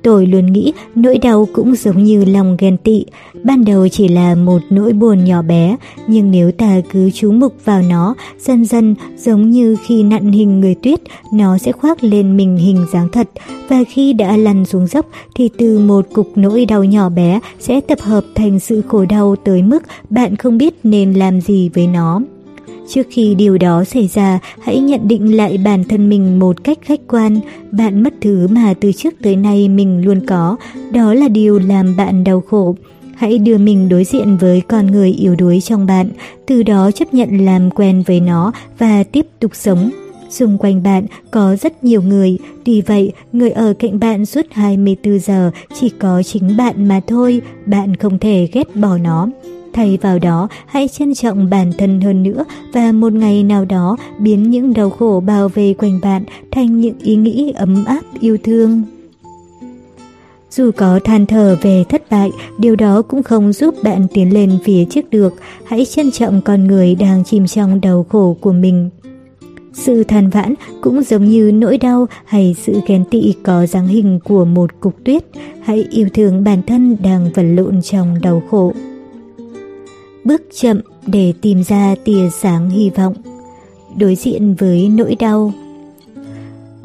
Tôi 0.04 0.26
luôn 0.26 0.52
nghĩ 0.52 0.72
nỗi 0.94 1.18
đau 1.18 1.48
cũng 1.52 1.74
giống 1.74 2.04
như 2.04 2.24
lòng 2.24 2.56
ghen 2.58 2.76
tị, 2.76 3.04
ban 3.44 3.64
đầu 3.64 3.88
chỉ 3.88 4.08
là 4.08 4.34
một 4.34 4.62
nỗi 4.70 4.92
buồn 4.92 5.24
nhỏ 5.24 5.42
bé, 5.42 5.76
nhưng 6.06 6.30
nếu 6.30 6.52
ta 6.52 6.80
cứ 6.92 7.10
chú 7.10 7.32
mục 7.32 7.54
vào 7.64 7.82
nó, 7.82 8.14
dần 8.38 8.64
dần 8.64 8.94
giống 9.16 9.50
như 9.50 9.76
khi 9.86 10.02
nặn 10.02 10.32
hình 10.32 10.60
người 10.60 10.74
tuyết, 10.74 11.00
nó 11.32 11.58
sẽ 11.58 11.72
khoác 11.72 12.04
lên 12.04 12.36
mình 12.36 12.56
hình 12.56 12.86
dáng 12.92 13.08
thật, 13.12 13.28
và 13.68 13.84
khi 13.88 14.12
đã 14.12 14.36
lăn 14.36 14.64
xuống 14.64 14.86
dốc 14.86 15.06
thì 15.34 15.50
từ 15.58 15.78
một 15.78 16.06
cục 16.12 16.28
nỗi 16.36 16.64
đau 16.64 16.84
nhỏ 16.84 17.08
bé 17.08 17.40
sẽ 17.58 17.80
tập 17.80 17.98
hợp 18.00 18.24
thành 18.34 18.60
sự 18.60 18.82
khổ 18.88 19.04
đau 19.04 19.36
tới 19.44 19.62
mức 19.62 19.82
bạn 20.10 20.36
không 20.36 20.58
biết 20.58 20.74
nên 20.82 21.12
làm 21.12 21.40
gì 21.40 21.68
với 21.74 21.86
nó. 21.86 22.20
Trước 22.88 23.06
khi 23.10 23.34
điều 23.34 23.58
đó 23.58 23.84
xảy 23.84 24.06
ra, 24.06 24.38
hãy 24.62 24.80
nhận 24.80 25.08
định 25.08 25.36
lại 25.36 25.58
bản 25.58 25.84
thân 25.84 26.08
mình 26.08 26.38
một 26.38 26.64
cách 26.64 26.78
khách 26.82 27.00
quan. 27.08 27.40
Bạn 27.70 28.02
mất 28.02 28.14
thứ 28.20 28.46
mà 28.50 28.74
từ 28.80 28.92
trước 28.92 29.14
tới 29.22 29.36
nay 29.36 29.68
mình 29.68 30.04
luôn 30.04 30.26
có, 30.26 30.56
đó 30.92 31.14
là 31.14 31.28
điều 31.28 31.58
làm 31.58 31.96
bạn 31.96 32.24
đau 32.24 32.40
khổ. 32.40 32.76
Hãy 33.16 33.38
đưa 33.38 33.58
mình 33.58 33.88
đối 33.88 34.04
diện 34.04 34.36
với 34.36 34.60
con 34.60 34.86
người 34.86 35.10
yếu 35.10 35.36
đuối 35.36 35.60
trong 35.60 35.86
bạn, 35.86 36.08
từ 36.46 36.62
đó 36.62 36.90
chấp 36.90 37.14
nhận 37.14 37.44
làm 37.44 37.70
quen 37.70 38.02
với 38.06 38.20
nó 38.20 38.52
và 38.78 39.04
tiếp 39.04 39.26
tục 39.40 39.50
sống. 39.54 39.90
Xung 40.30 40.58
quanh 40.58 40.82
bạn 40.82 41.06
có 41.30 41.56
rất 41.56 41.84
nhiều 41.84 42.02
người, 42.02 42.38
tuy 42.64 42.80
vậy 42.80 43.12
người 43.32 43.50
ở 43.50 43.74
cạnh 43.78 43.98
bạn 43.98 44.26
suốt 44.26 44.46
24 44.52 45.18
giờ 45.18 45.50
chỉ 45.74 45.88
có 45.88 46.22
chính 46.22 46.56
bạn 46.56 46.88
mà 46.88 47.00
thôi, 47.06 47.40
bạn 47.66 47.96
không 47.96 48.18
thể 48.18 48.48
ghét 48.52 48.76
bỏ 48.76 48.98
nó. 48.98 49.28
Thay 49.74 49.98
vào 50.02 50.18
đó, 50.18 50.48
hãy 50.66 50.88
trân 50.88 51.14
trọng 51.14 51.50
bản 51.50 51.72
thân 51.78 52.00
hơn 52.00 52.22
nữa 52.22 52.44
và 52.72 52.92
một 52.92 53.12
ngày 53.12 53.42
nào 53.42 53.64
đó 53.64 53.96
biến 54.18 54.50
những 54.50 54.72
đau 54.72 54.90
khổ 54.90 55.22
bao 55.26 55.48
vây 55.48 55.74
quanh 55.78 56.00
bạn 56.02 56.24
thành 56.50 56.80
những 56.80 56.98
ý 56.98 57.16
nghĩ 57.16 57.52
ấm 57.56 57.84
áp 57.84 58.00
yêu 58.20 58.38
thương. 58.42 58.82
Dù 60.50 60.70
có 60.76 61.00
than 61.04 61.26
thở 61.26 61.56
về 61.62 61.84
thất 61.88 62.02
bại, 62.10 62.30
điều 62.58 62.76
đó 62.76 63.02
cũng 63.02 63.22
không 63.22 63.52
giúp 63.52 63.74
bạn 63.82 64.06
tiến 64.14 64.34
lên 64.34 64.58
phía 64.64 64.84
trước 64.84 65.10
được. 65.10 65.34
Hãy 65.64 65.84
trân 65.84 66.10
trọng 66.10 66.40
con 66.40 66.66
người 66.66 66.94
đang 66.94 67.24
chìm 67.24 67.46
trong 67.46 67.80
đau 67.80 68.06
khổ 68.08 68.36
của 68.40 68.52
mình. 68.52 68.90
Sự 69.72 70.04
than 70.04 70.30
vãn 70.30 70.54
cũng 70.80 71.02
giống 71.02 71.24
như 71.24 71.52
nỗi 71.52 71.78
đau 71.78 72.06
hay 72.24 72.56
sự 72.62 72.80
ghen 72.86 73.04
tị 73.10 73.34
có 73.42 73.66
dáng 73.66 73.86
hình 73.86 74.20
của 74.24 74.44
một 74.44 74.70
cục 74.80 75.04
tuyết. 75.04 75.24
Hãy 75.62 75.86
yêu 75.90 76.08
thương 76.14 76.44
bản 76.44 76.62
thân 76.66 76.96
đang 77.02 77.30
vật 77.34 77.42
lộn 77.42 77.82
trong 77.82 78.20
đau 78.22 78.42
khổ 78.50 78.72
bước 80.24 80.42
chậm 80.60 80.80
để 81.06 81.32
tìm 81.42 81.62
ra 81.62 81.94
tia 82.04 82.30
sáng 82.30 82.70
hy 82.70 82.90
vọng. 82.90 83.14
Đối 83.96 84.14
diện 84.14 84.54
với 84.54 84.88
nỗi 84.88 85.16
đau 85.18 85.52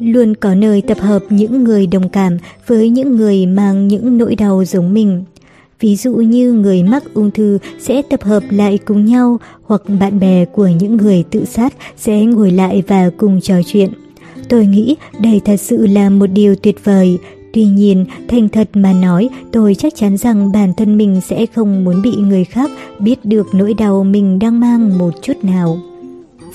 Luôn 0.00 0.34
có 0.34 0.54
nơi 0.54 0.82
tập 0.82 0.98
hợp 1.00 1.22
những 1.30 1.64
người 1.64 1.86
đồng 1.86 2.08
cảm 2.08 2.38
với 2.66 2.88
những 2.88 3.16
người 3.16 3.46
mang 3.46 3.88
những 3.88 4.18
nỗi 4.18 4.34
đau 4.36 4.64
giống 4.64 4.94
mình. 4.94 5.24
Ví 5.80 5.96
dụ 5.96 6.14
như 6.14 6.52
người 6.52 6.82
mắc 6.82 7.04
ung 7.14 7.30
thư 7.30 7.58
sẽ 7.78 8.02
tập 8.02 8.22
hợp 8.22 8.42
lại 8.50 8.78
cùng 8.78 9.04
nhau 9.04 9.38
hoặc 9.62 9.82
bạn 10.00 10.20
bè 10.20 10.44
của 10.44 10.66
những 10.66 10.96
người 10.96 11.24
tự 11.30 11.44
sát 11.44 11.74
sẽ 11.96 12.24
ngồi 12.24 12.50
lại 12.50 12.82
và 12.86 13.10
cùng 13.16 13.40
trò 13.40 13.54
chuyện. 13.66 13.90
Tôi 14.48 14.66
nghĩ 14.66 14.96
đây 15.20 15.40
thật 15.44 15.56
sự 15.56 15.86
là 15.86 16.10
một 16.10 16.26
điều 16.26 16.54
tuyệt 16.54 16.84
vời, 16.84 17.18
Tuy 17.52 17.64
nhiên, 17.64 18.04
thành 18.28 18.48
thật 18.48 18.68
mà 18.74 18.92
nói, 18.92 19.28
tôi 19.52 19.74
chắc 19.74 19.94
chắn 19.96 20.16
rằng 20.16 20.52
bản 20.52 20.74
thân 20.74 20.98
mình 20.98 21.20
sẽ 21.28 21.46
không 21.46 21.84
muốn 21.84 22.02
bị 22.02 22.16
người 22.16 22.44
khác 22.44 22.70
biết 22.98 23.24
được 23.24 23.46
nỗi 23.54 23.74
đau 23.74 24.04
mình 24.04 24.38
đang 24.38 24.60
mang 24.60 24.98
một 24.98 25.10
chút 25.22 25.36
nào. 25.42 25.78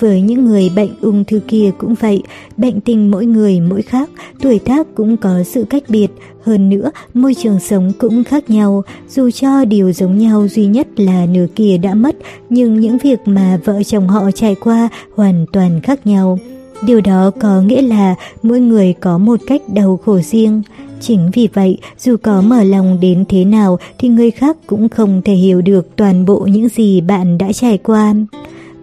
Với 0.00 0.20
những 0.20 0.46
người 0.46 0.70
bệnh 0.76 0.90
ung 1.00 1.24
thư 1.24 1.40
kia 1.48 1.70
cũng 1.78 1.94
vậy, 1.94 2.22
bệnh 2.56 2.80
tình 2.80 3.10
mỗi 3.10 3.26
người 3.26 3.60
mỗi 3.60 3.82
khác, 3.82 4.10
tuổi 4.40 4.58
tác 4.58 4.86
cũng 4.94 5.16
có 5.16 5.42
sự 5.42 5.64
cách 5.70 5.82
biệt, 5.88 6.08
hơn 6.42 6.68
nữa 6.68 6.90
môi 7.14 7.34
trường 7.34 7.60
sống 7.60 7.92
cũng 7.98 8.24
khác 8.24 8.50
nhau, 8.50 8.82
dù 9.08 9.30
cho 9.30 9.64
điều 9.64 9.92
giống 9.92 10.18
nhau 10.18 10.48
duy 10.48 10.66
nhất 10.66 11.00
là 11.00 11.26
nửa 11.26 11.46
kia 11.54 11.78
đã 11.78 11.94
mất, 11.94 12.16
nhưng 12.50 12.80
những 12.80 12.98
việc 12.98 13.18
mà 13.24 13.58
vợ 13.64 13.82
chồng 13.82 14.08
họ 14.08 14.30
trải 14.30 14.54
qua 14.54 14.88
hoàn 15.14 15.46
toàn 15.52 15.80
khác 15.80 16.06
nhau. 16.06 16.38
Điều 16.86 17.00
đó 17.00 17.30
có 17.40 17.60
nghĩa 17.60 17.82
là 17.82 18.14
mỗi 18.42 18.60
người 18.60 18.94
có 19.00 19.18
một 19.18 19.40
cách 19.46 19.62
đau 19.74 20.00
khổ 20.04 20.18
riêng. 20.20 20.62
Chính 21.00 21.30
vì 21.32 21.48
vậy, 21.54 21.78
dù 21.98 22.16
có 22.22 22.42
mở 22.42 22.62
lòng 22.64 22.98
đến 23.00 23.24
thế 23.28 23.44
nào 23.44 23.78
thì 23.98 24.08
người 24.08 24.30
khác 24.30 24.56
cũng 24.66 24.88
không 24.88 25.22
thể 25.24 25.34
hiểu 25.34 25.62
được 25.62 25.96
toàn 25.96 26.24
bộ 26.24 26.38
những 26.38 26.68
gì 26.68 27.00
bạn 27.00 27.38
đã 27.38 27.52
trải 27.52 27.78
qua. 27.78 28.14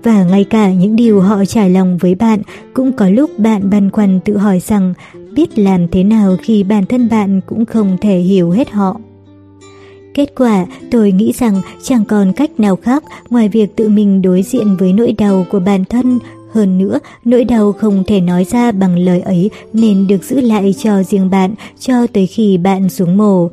Và 0.04 0.24
ngay 0.24 0.44
cả 0.44 0.72
những 0.72 0.96
điều 0.96 1.22
họ 1.22 1.46
trải 1.46 1.70
lòng 1.70 1.98
với 1.98 2.16
bạn 2.16 2.42
cũng 2.74 2.92
có 2.92 3.10
lúc 3.10 3.40
bạn 3.40 3.70
băn 3.70 3.92
khoăn 3.92 4.20
tự 4.26 4.38
hỏi 4.38 4.60
rằng 4.60 4.94
biết 5.36 5.60
làm 5.60 5.88
thế 5.88 6.04
nào 6.04 6.38
khi 6.42 6.64
bản 6.64 6.86
thân 6.86 7.10
bạn 7.10 7.42
cũng 7.46 7.66
không 7.66 7.98
thể 8.02 8.20
hiểu 8.20 8.52
hết 8.52 8.72
họ. 8.72 9.00
Kết 10.14 10.36
quả, 10.36 10.66
tôi 10.92 11.12
nghĩ 11.12 11.32
rằng 11.32 11.62
chẳng 11.84 12.06
còn 12.06 12.34
cách 12.34 12.60
nào 12.60 12.76
khác 12.76 13.04
ngoài 13.30 13.50
việc 13.50 13.76
tự 13.76 13.90
mình 13.90 14.22
đối 14.22 14.44
diện 14.44 14.76
với 14.80 14.94
nỗi 14.94 15.12
đau 15.18 15.46
của 15.52 15.60
bản 15.60 15.86
thân, 15.86 16.20
hơn 16.54 16.78
nữa, 16.78 17.00
nỗi 17.26 17.44
đau 17.44 17.74
không 17.74 18.04
thể 18.08 18.22
nói 18.22 18.44
ra 18.44 18.72
bằng 18.72 18.98
lời 18.98 19.22
ấy 19.22 19.50
nên 19.74 20.08
được 20.08 20.24
giữ 20.24 20.42
lại 20.42 20.76
cho 20.78 21.04
riêng 21.04 21.30
bạn 21.30 21.54
cho 21.80 22.08
tới 22.14 22.28
khi 22.28 22.58
bạn 22.58 22.90
xuống 22.90 23.18
mồ. 23.18 23.50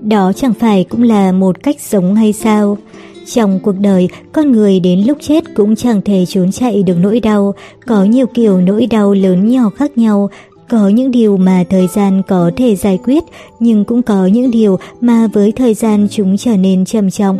Đó 0.00 0.32
chẳng 0.32 0.54
phải 0.54 0.84
cũng 0.84 1.02
là 1.02 1.32
một 1.32 1.62
cách 1.62 1.76
sống 1.80 2.14
hay 2.14 2.32
sao? 2.32 2.78
Trong 3.26 3.60
cuộc 3.60 3.74
đời, 3.78 4.08
con 4.32 4.52
người 4.52 4.80
đến 4.80 5.00
lúc 5.06 5.18
chết 5.20 5.44
cũng 5.54 5.76
chẳng 5.76 6.00
thể 6.02 6.24
trốn 6.26 6.52
chạy 6.52 6.82
được 6.82 6.96
nỗi 7.00 7.20
đau. 7.20 7.54
Có 7.86 8.04
nhiều 8.04 8.26
kiểu 8.26 8.60
nỗi 8.60 8.86
đau 8.86 9.14
lớn 9.14 9.48
nhỏ 9.48 9.70
khác 9.76 9.98
nhau, 9.98 10.30
có 10.68 10.88
những 10.88 11.10
điều 11.10 11.36
mà 11.36 11.64
thời 11.70 11.86
gian 11.86 12.22
có 12.28 12.50
thể 12.56 12.76
giải 12.76 12.98
quyết, 13.04 13.24
nhưng 13.60 13.84
cũng 13.84 14.02
có 14.02 14.26
những 14.26 14.50
điều 14.50 14.78
mà 15.00 15.26
với 15.26 15.52
thời 15.52 15.74
gian 15.74 16.06
chúng 16.10 16.36
trở 16.36 16.56
nên 16.56 16.84
trầm 16.84 17.10
trọng. 17.10 17.38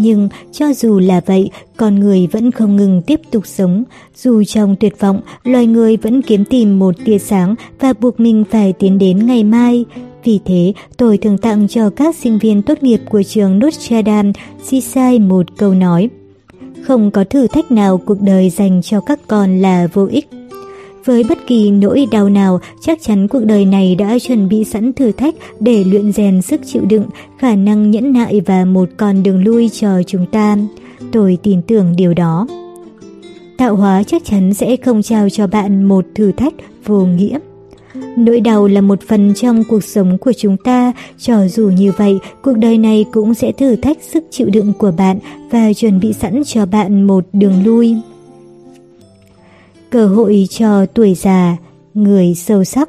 Nhưng 0.00 0.28
cho 0.52 0.72
dù 0.72 0.98
là 0.98 1.20
vậy, 1.26 1.50
con 1.76 2.00
người 2.00 2.26
vẫn 2.26 2.50
không 2.50 2.76
ngừng 2.76 3.02
tiếp 3.02 3.20
tục 3.30 3.46
sống. 3.46 3.84
Dù 4.16 4.44
trong 4.44 4.76
tuyệt 4.80 5.00
vọng, 5.00 5.20
loài 5.44 5.66
người 5.66 5.96
vẫn 5.96 6.22
kiếm 6.22 6.44
tìm 6.44 6.78
một 6.78 6.94
tia 7.04 7.18
sáng 7.18 7.54
và 7.80 7.92
buộc 8.00 8.20
mình 8.20 8.44
phải 8.50 8.72
tiến 8.72 8.98
đến 8.98 9.26
ngày 9.26 9.44
mai. 9.44 9.84
Vì 10.24 10.40
thế, 10.44 10.72
tôi 10.96 11.18
thường 11.18 11.38
tặng 11.38 11.68
cho 11.68 11.90
các 11.90 12.16
sinh 12.16 12.38
viên 12.38 12.62
tốt 12.62 12.82
nghiệp 12.82 13.00
của 13.08 13.22
trường 13.22 13.58
Notre 13.58 14.02
Dame 14.02 14.32
Seaside 14.62 15.18
một 15.18 15.46
câu 15.56 15.74
nói. 15.74 16.08
Không 16.82 17.10
có 17.10 17.24
thử 17.24 17.46
thách 17.46 17.70
nào 17.70 17.98
cuộc 17.98 18.20
đời 18.20 18.50
dành 18.50 18.80
cho 18.82 19.00
các 19.00 19.20
con 19.26 19.58
là 19.58 19.86
vô 19.92 20.06
ích. 20.06 20.37
Với 21.04 21.24
bất 21.28 21.38
kỳ 21.46 21.70
nỗi 21.70 22.06
đau 22.10 22.28
nào, 22.28 22.60
chắc 22.80 23.02
chắn 23.02 23.28
cuộc 23.28 23.44
đời 23.44 23.64
này 23.64 23.94
đã 23.94 24.18
chuẩn 24.18 24.48
bị 24.48 24.64
sẵn 24.64 24.92
thử 24.92 25.12
thách 25.12 25.34
để 25.60 25.84
luyện 25.84 26.12
rèn 26.12 26.42
sức 26.42 26.60
chịu 26.66 26.82
đựng, 26.84 27.06
khả 27.38 27.54
năng 27.54 27.90
nhẫn 27.90 28.12
nại 28.12 28.40
và 28.46 28.64
một 28.64 28.88
con 28.96 29.22
đường 29.22 29.44
lui 29.44 29.68
cho 29.68 30.02
chúng 30.06 30.26
ta. 30.26 30.56
Tôi 31.12 31.38
tin 31.42 31.62
tưởng 31.62 31.94
điều 31.96 32.14
đó. 32.14 32.46
Tạo 33.58 33.76
hóa 33.76 34.02
chắc 34.02 34.24
chắn 34.24 34.54
sẽ 34.54 34.76
không 34.76 35.02
trao 35.02 35.28
cho 35.28 35.46
bạn 35.46 35.84
một 35.84 36.04
thử 36.14 36.32
thách 36.32 36.54
vô 36.84 37.06
nghĩa. 37.06 37.38
Nỗi 38.16 38.40
đau 38.40 38.66
là 38.66 38.80
một 38.80 38.98
phần 39.08 39.34
trong 39.34 39.64
cuộc 39.68 39.84
sống 39.84 40.18
của 40.18 40.32
chúng 40.32 40.56
ta, 40.56 40.92
cho 41.18 41.48
dù 41.48 41.68
như 41.68 41.92
vậy, 41.96 42.18
cuộc 42.42 42.54
đời 42.58 42.78
này 42.78 43.04
cũng 43.12 43.34
sẽ 43.34 43.52
thử 43.52 43.76
thách 43.76 44.02
sức 44.02 44.24
chịu 44.30 44.48
đựng 44.52 44.72
của 44.78 44.92
bạn 44.96 45.18
và 45.50 45.72
chuẩn 45.72 46.00
bị 46.00 46.12
sẵn 46.12 46.42
cho 46.44 46.66
bạn 46.66 47.02
một 47.02 47.24
đường 47.32 47.64
lui 47.64 47.96
cơ 49.90 50.06
hội 50.06 50.46
cho 50.50 50.86
tuổi 50.86 51.14
già, 51.14 51.56
người 51.94 52.34
sâu 52.34 52.64
sắc. 52.64 52.88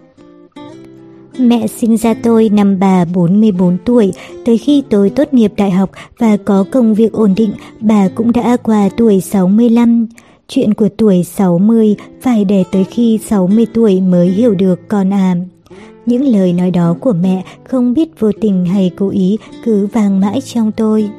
Mẹ 1.39 1.67
sinh 1.67 1.97
ra 1.97 2.13
tôi 2.23 2.49
năm 2.49 2.79
bà 2.79 3.05
44 3.05 3.77
tuổi, 3.85 4.11
tới 4.45 4.57
khi 4.57 4.83
tôi 4.89 5.09
tốt 5.09 5.33
nghiệp 5.33 5.53
đại 5.57 5.71
học 5.71 5.91
và 6.17 6.37
có 6.37 6.65
công 6.71 6.93
việc 6.93 7.11
ổn 7.11 7.33
định, 7.35 7.51
bà 7.79 8.07
cũng 8.15 8.31
đã 8.31 8.57
qua 8.63 8.89
tuổi 8.97 9.21
65. 9.21 10.07
Chuyện 10.47 10.73
của 10.73 10.89
tuổi 10.97 11.23
60 11.23 11.95
phải 12.21 12.45
để 12.45 12.63
tới 12.71 12.83
khi 12.83 13.19
60 13.25 13.65
tuổi 13.73 14.01
mới 14.01 14.29
hiểu 14.29 14.55
được 14.55 14.87
con 14.87 15.13
à. 15.13 15.35
Những 16.05 16.27
lời 16.27 16.53
nói 16.53 16.71
đó 16.71 16.95
của 16.99 17.13
mẹ 17.13 17.43
không 17.63 17.93
biết 17.93 18.19
vô 18.19 18.31
tình 18.41 18.65
hay 18.65 18.91
cố 18.97 19.09
ý 19.09 19.37
cứ 19.65 19.87
vang 19.87 20.19
mãi 20.19 20.41
trong 20.41 20.71
tôi. 20.71 21.09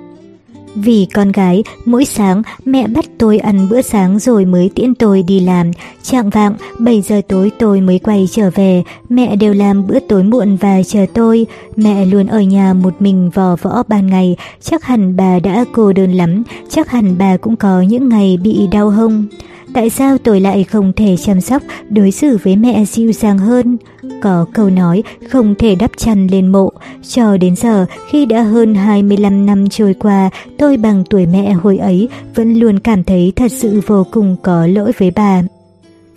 Vì 0.75 1.07
con 1.15 1.33
gái, 1.33 1.65
mỗi 1.85 2.05
sáng 2.05 2.43
mẹ 2.65 2.87
bắt 2.87 3.05
tôi 3.19 3.39
ăn 3.39 3.69
bữa 3.71 3.83
sáng 3.83 4.19
rồi 4.19 4.45
mới 4.45 4.71
tiễn 4.75 4.95
tôi 4.95 5.23
đi 5.23 5.41
làm. 5.41 5.71
Trạng 6.03 6.31
vạng, 6.31 6.55
7 6.79 7.01
giờ 7.01 7.21
tối 7.29 7.51
tôi 7.59 7.81
mới 7.81 7.99
quay 7.99 8.29
trở 8.31 8.51
về. 8.51 8.83
Mẹ 9.09 9.37
đều 9.37 9.55
làm 9.55 9.87
bữa 9.87 9.99
tối 10.01 10.23
muộn 10.23 10.57
và 10.57 10.83
chờ 10.83 11.07
tôi. 11.15 11.47
Mẹ 11.77 12.07
luôn 12.07 12.27
ở 12.27 12.41
nhà 12.41 12.73
một 12.73 12.95
mình 13.03 13.31
vò 13.31 13.57
võ 13.63 13.83
ban 13.89 14.07
ngày. 14.07 14.37
Chắc 14.61 14.85
hẳn 14.85 15.17
bà 15.17 15.39
đã 15.39 15.65
cô 15.73 15.93
đơn 15.93 16.13
lắm. 16.13 16.43
Chắc 16.69 16.91
hẳn 16.91 17.19
bà 17.19 17.37
cũng 17.37 17.57
có 17.57 17.83
những 17.83 18.09
ngày 18.09 18.39
bị 18.43 18.67
đau 18.73 18.91
hông. 18.91 19.27
Tại 19.75 19.91
sao 19.91 20.19
tôi 20.19 20.41
lại 20.41 20.65
không 20.65 20.93
thể 20.93 21.17
chăm 21.17 21.41
sóc, 21.41 21.63
đối 21.89 22.11
xử 22.11 22.39
với 22.43 22.57
mẹ 22.57 22.85
dịu 22.85 23.13
dàng 23.13 23.39
hơn? 23.39 23.77
Có 24.23 24.47
câu 24.55 24.71
nói 24.71 25.03
không 25.29 25.55
thể 25.55 25.75
đắp 25.75 25.91
chăn 25.97 26.27
lên 26.27 26.53
mộ. 26.53 26.71
Cho 27.09 27.37
đến 27.37 27.57
giờ, 27.57 27.87
khi 28.11 28.27
đã 28.27 28.43
hơn 28.43 28.75
25 28.75 29.47
năm 29.47 29.69
trôi 29.69 29.95
qua, 29.95 30.31
tôi 30.59 30.77
bằng 30.77 31.05
tuổi 31.11 31.27
mẹ 31.27 31.53
hồi 31.53 31.79
ấy 31.79 32.09
vẫn 32.35 32.55
luôn 32.55 32.79
cảm 32.79 33.05
thấy 33.05 33.33
thật 33.37 33.53
sự 33.53 33.81
vô 33.87 34.07
cùng 34.11 34.37
có 34.43 34.67
lỗi 34.67 34.93
với 34.99 35.11
bà. 35.11 35.43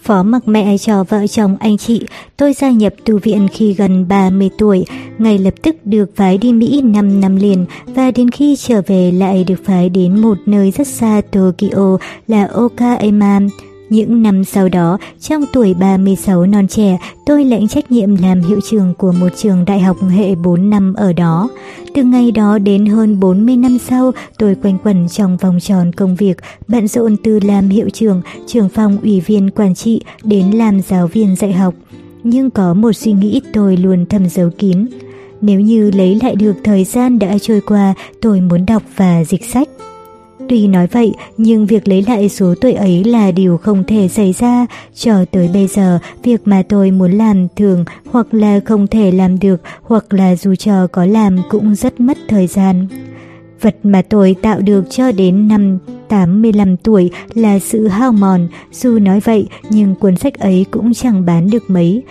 Phó 0.03 0.23
mặc 0.23 0.47
mẹ 0.47 0.77
cho 0.77 1.03
vợ 1.03 1.27
chồng 1.27 1.57
anh 1.59 1.77
chị, 1.77 2.01
tôi 2.37 2.53
gia 2.53 2.71
nhập 2.71 2.93
tu 3.05 3.19
viện 3.19 3.47
khi 3.53 3.73
gần 3.73 4.07
30 4.07 4.49
tuổi, 4.57 4.85
ngay 5.17 5.37
lập 5.37 5.53
tức 5.61 5.75
được 5.85 6.15
phái 6.15 6.37
đi 6.37 6.53
Mỹ 6.53 6.81
5 6.81 7.21
năm 7.21 7.35
liền 7.35 7.65
và 7.85 8.11
đến 8.11 8.29
khi 8.29 8.55
trở 8.55 8.81
về 8.87 9.11
lại 9.11 9.43
được 9.43 9.65
phái 9.65 9.89
đến 9.89 10.21
một 10.21 10.37
nơi 10.45 10.71
rất 10.71 10.87
xa 10.87 11.21
Tokyo 11.31 11.97
là 12.27 12.45
Okayama. 12.45 13.39
Những 13.89 14.23
năm 14.23 14.43
sau 14.43 14.69
đó, 14.69 14.97
trong 15.19 15.45
tuổi 15.53 15.73
36 15.73 16.45
non 16.45 16.67
trẻ, 16.67 16.97
tôi 17.25 17.45
lãnh 17.45 17.67
trách 17.67 17.91
nhiệm 17.91 18.15
làm 18.15 18.41
hiệu 18.41 18.59
trưởng 18.69 18.93
của 18.93 19.11
một 19.11 19.29
trường 19.37 19.65
đại 19.65 19.79
học 19.79 19.97
hệ 20.09 20.35
4 20.35 20.69
năm 20.69 20.93
ở 20.93 21.13
đó. 21.13 21.49
Từ 21.93 22.03
ngày 22.03 22.31
đó 22.31 22.57
đến 22.57 22.85
hơn 22.85 23.19
40 23.19 23.57
năm 23.57 23.77
sau, 23.89 24.11
tôi 24.37 24.55
quanh 24.63 24.77
quẩn 24.83 25.09
trong 25.09 25.37
vòng 25.37 25.59
tròn 25.59 25.91
công 25.91 26.15
việc, 26.15 26.37
bận 26.67 26.87
rộn 26.87 27.15
từ 27.23 27.39
làm 27.39 27.69
hiệu 27.69 27.89
trưởng, 27.89 28.21
trưởng 28.47 28.69
phòng 28.69 28.97
ủy 29.03 29.19
viên 29.19 29.49
quản 29.49 29.75
trị 29.75 30.01
đến 30.23 30.51
làm 30.51 30.81
giáo 30.81 31.07
viên 31.07 31.35
dạy 31.35 31.53
học. 31.53 31.73
Nhưng 32.23 32.49
có 32.49 32.73
một 32.73 32.93
suy 32.93 33.11
nghĩ 33.11 33.41
tôi 33.53 33.77
luôn 33.77 34.05
thầm 34.05 34.29
giấu 34.29 34.49
kín. 34.57 34.85
Nếu 35.41 35.59
như 35.59 35.91
lấy 35.91 36.19
lại 36.23 36.35
được 36.35 36.53
thời 36.63 36.83
gian 36.83 37.19
đã 37.19 37.37
trôi 37.41 37.61
qua, 37.61 37.93
tôi 38.21 38.41
muốn 38.41 38.65
đọc 38.65 38.83
và 38.95 39.23
dịch 39.23 39.45
sách. 39.45 39.69
Tuy 40.49 40.67
nói 40.67 40.87
vậy, 40.87 41.13
nhưng 41.37 41.65
việc 41.65 41.87
lấy 41.87 42.01
lại 42.07 42.29
số 42.29 42.55
tuổi 42.61 42.73
ấy 42.73 43.03
là 43.03 43.31
điều 43.31 43.57
không 43.57 43.83
thể 43.87 44.07
xảy 44.07 44.33
ra. 44.33 44.65
Cho 44.93 45.25
tới 45.31 45.49
bây 45.53 45.67
giờ, 45.67 45.99
việc 46.23 46.41
mà 46.45 46.63
tôi 46.69 46.91
muốn 46.91 47.11
làm 47.11 47.47
thường 47.55 47.85
hoặc 48.11 48.33
là 48.33 48.59
không 48.65 48.87
thể 48.87 49.11
làm 49.11 49.39
được, 49.39 49.61
hoặc 49.81 50.13
là 50.13 50.35
dù 50.35 50.55
chờ 50.55 50.87
có 50.91 51.05
làm 51.05 51.37
cũng 51.49 51.75
rất 51.75 51.99
mất 51.99 52.17
thời 52.27 52.47
gian. 52.47 52.87
Vật 53.61 53.75
mà 53.83 54.01
tôi 54.01 54.35
tạo 54.41 54.59
được 54.61 54.83
cho 54.89 55.11
đến 55.11 55.47
năm 55.47 55.79
85 56.09 56.77
tuổi 56.77 57.11
là 57.33 57.59
sự 57.59 57.87
hao 57.87 58.11
mòn, 58.11 58.47
dù 58.71 58.99
nói 58.99 59.19
vậy 59.19 59.47
nhưng 59.69 59.95
cuốn 59.95 60.15
sách 60.15 60.39
ấy 60.39 60.65
cũng 60.71 60.93
chẳng 60.93 61.25
bán 61.25 61.49
được 61.49 61.63
mấy. 61.67 62.03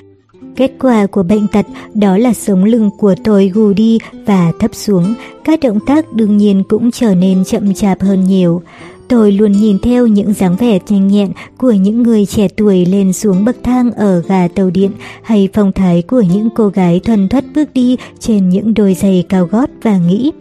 Kết 0.57 0.73
quả 0.81 1.07
của 1.07 1.23
bệnh 1.23 1.47
tật 1.49 1.67
đó 1.95 2.17
là 2.17 2.35
sống 2.35 2.65
lưng 2.65 2.91
của 2.99 3.15
tôi 3.25 3.49
gù 3.49 3.73
đi 3.73 3.99
và 4.27 4.53
thấp 4.59 4.75
xuống, 4.75 5.15
các 5.45 5.61
động 5.61 5.79
tác 5.87 6.13
đương 6.13 6.37
nhiên 6.37 6.63
cũng 6.69 6.91
trở 6.91 7.15
nên 7.15 7.45
chậm 7.45 7.75
chạp 7.75 8.01
hơn 8.01 8.25
nhiều. 8.25 8.63
Tôi 9.09 9.33
luôn 9.33 9.53
nhìn 9.53 9.79
theo 9.79 10.07
những 10.07 10.33
dáng 10.33 10.57
vẻ 10.57 10.79
nhanh 10.89 11.09
nhẹn 11.09 11.33
của 11.59 11.73
những 11.73 12.03
người 12.03 12.27
trẻ 12.27 12.49
tuổi 12.49 12.87
lên 12.87 13.13
xuống 13.13 13.45
bậc 13.45 13.57
thang 13.63 13.93
ở 13.93 14.23
gà 14.29 14.49
tàu 14.49 14.71
điện 14.71 14.91
hay 15.23 15.49
phong 15.53 15.73
thái 15.73 16.03
của 16.03 16.21
những 16.21 16.49
cô 16.55 16.69
gái 16.69 17.01
thuần 17.01 17.29
thoát 17.29 17.45
bước 17.55 17.69
đi 17.75 17.97
trên 18.19 18.49
những 18.49 18.75
đôi 18.75 18.95
giày 18.95 19.25
cao 19.29 19.47
gót 19.47 19.71
và 19.83 19.99
nghĩ. 19.99 20.33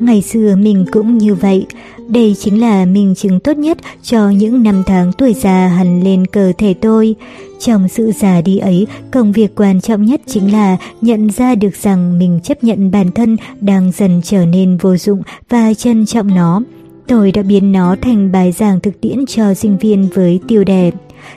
Ngày 0.00 0.22
xưa 0.22 0.56
mình 0.56 0.84
cũng 0.92 1.18
như 1.18 1.34
vậy, 1.34 1.66
đây 2.08 2.36
chính 2.38 2.60
là 2.60 2.84
minh 2.84 3.14
chứng 3.14 3.40
tốt 3.40 3.56
nhất 3.56 3.78
cho 4.02 4.30
những 4.30 4.62
năm 4.62 4.82
tháng 4.86 5.12
tuổi 5.12 5.34
già 5.34 5.66
hằn 5.68 6.00
lên 6.00 6.26
cơ 6.26 6.52
thể 6.58 6.74
tôi. 6.74 7.14
Trong 7.58 7.88
sự 7.88 8.12
già 8.12 8.40
đi 8.40 8.58
ấy, 8.58 8.86
công 9.10 9.32
việc 9.32 9.54
quan 9.54 9.80
trọng 9.80 10.04
nhất 10.04 10.20
chính 10.26 10.52
là 10.52 10.76
nhận 11.00 11.30
ra 11.30 11.54
được 11.54 11.76
rằng 11.82 12.18
mình 12.18 12.40
chấp 12.42 12.64
nhận 12.64 12.90
bản 12.90 13.12
thân 13.12 13.36
đang 13.60 13.92
dần 13.96 14.20
trở 14.24 14.46
nên 14.46 14.76
vô 14.76 14.96
dụng 14.96 15.22
và 15.48 15.74
trân 15.74 16.06
trọng 16.06 16.34
nó. 16.34 16.62
Tôi 17.06 17.32
đã 17.32 17.42
biến 17.42 17.72
nó 17.72 17.96
thành 18.02 18.32
bài 18.32 18.52
giảng 18.52 18.80
thực 18.80 19.00
tiễn 19.00 19.26
cho 19.26 19.54
sinh 19.54 19.78
viên 19.78 20.08
với 20.14 20.40
tiêu 20.48 20.64
đề. 20.64 20.92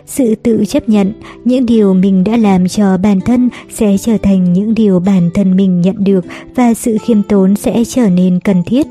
Sự 0.05 0.35
tự 0.35 0.65
chấp 0.67 0.89
nhận, 0.89 1.13
những 1.45 1.65
điều 1.65 1.93
mình 1.93 2.23
đã 2.23 2.37
làm 2.37 2.67
cho 2.67 2.97
bản 2.97 3.21
thân 3.21 3.49
sẽ 3.69 3.97
trở 3.97 4.17
thành 4.17 4.53
những 4.53 4.73
điều 4.73 4.99
bản 4.99 5.29
thân 5.33 5.57
mình 5.57 5.81
nhận 5.81 6.03
được 6.03 6.25
và 6.55 6.73
sự 6.73 6.97
khiêm 7.05 7.23
tốn 7.23 7.55
sẽ 7.55 7.83
trở 7.85 8.09
nên 8.09 8.39
cần 8.39 8.63
thiết. 8.65 8.87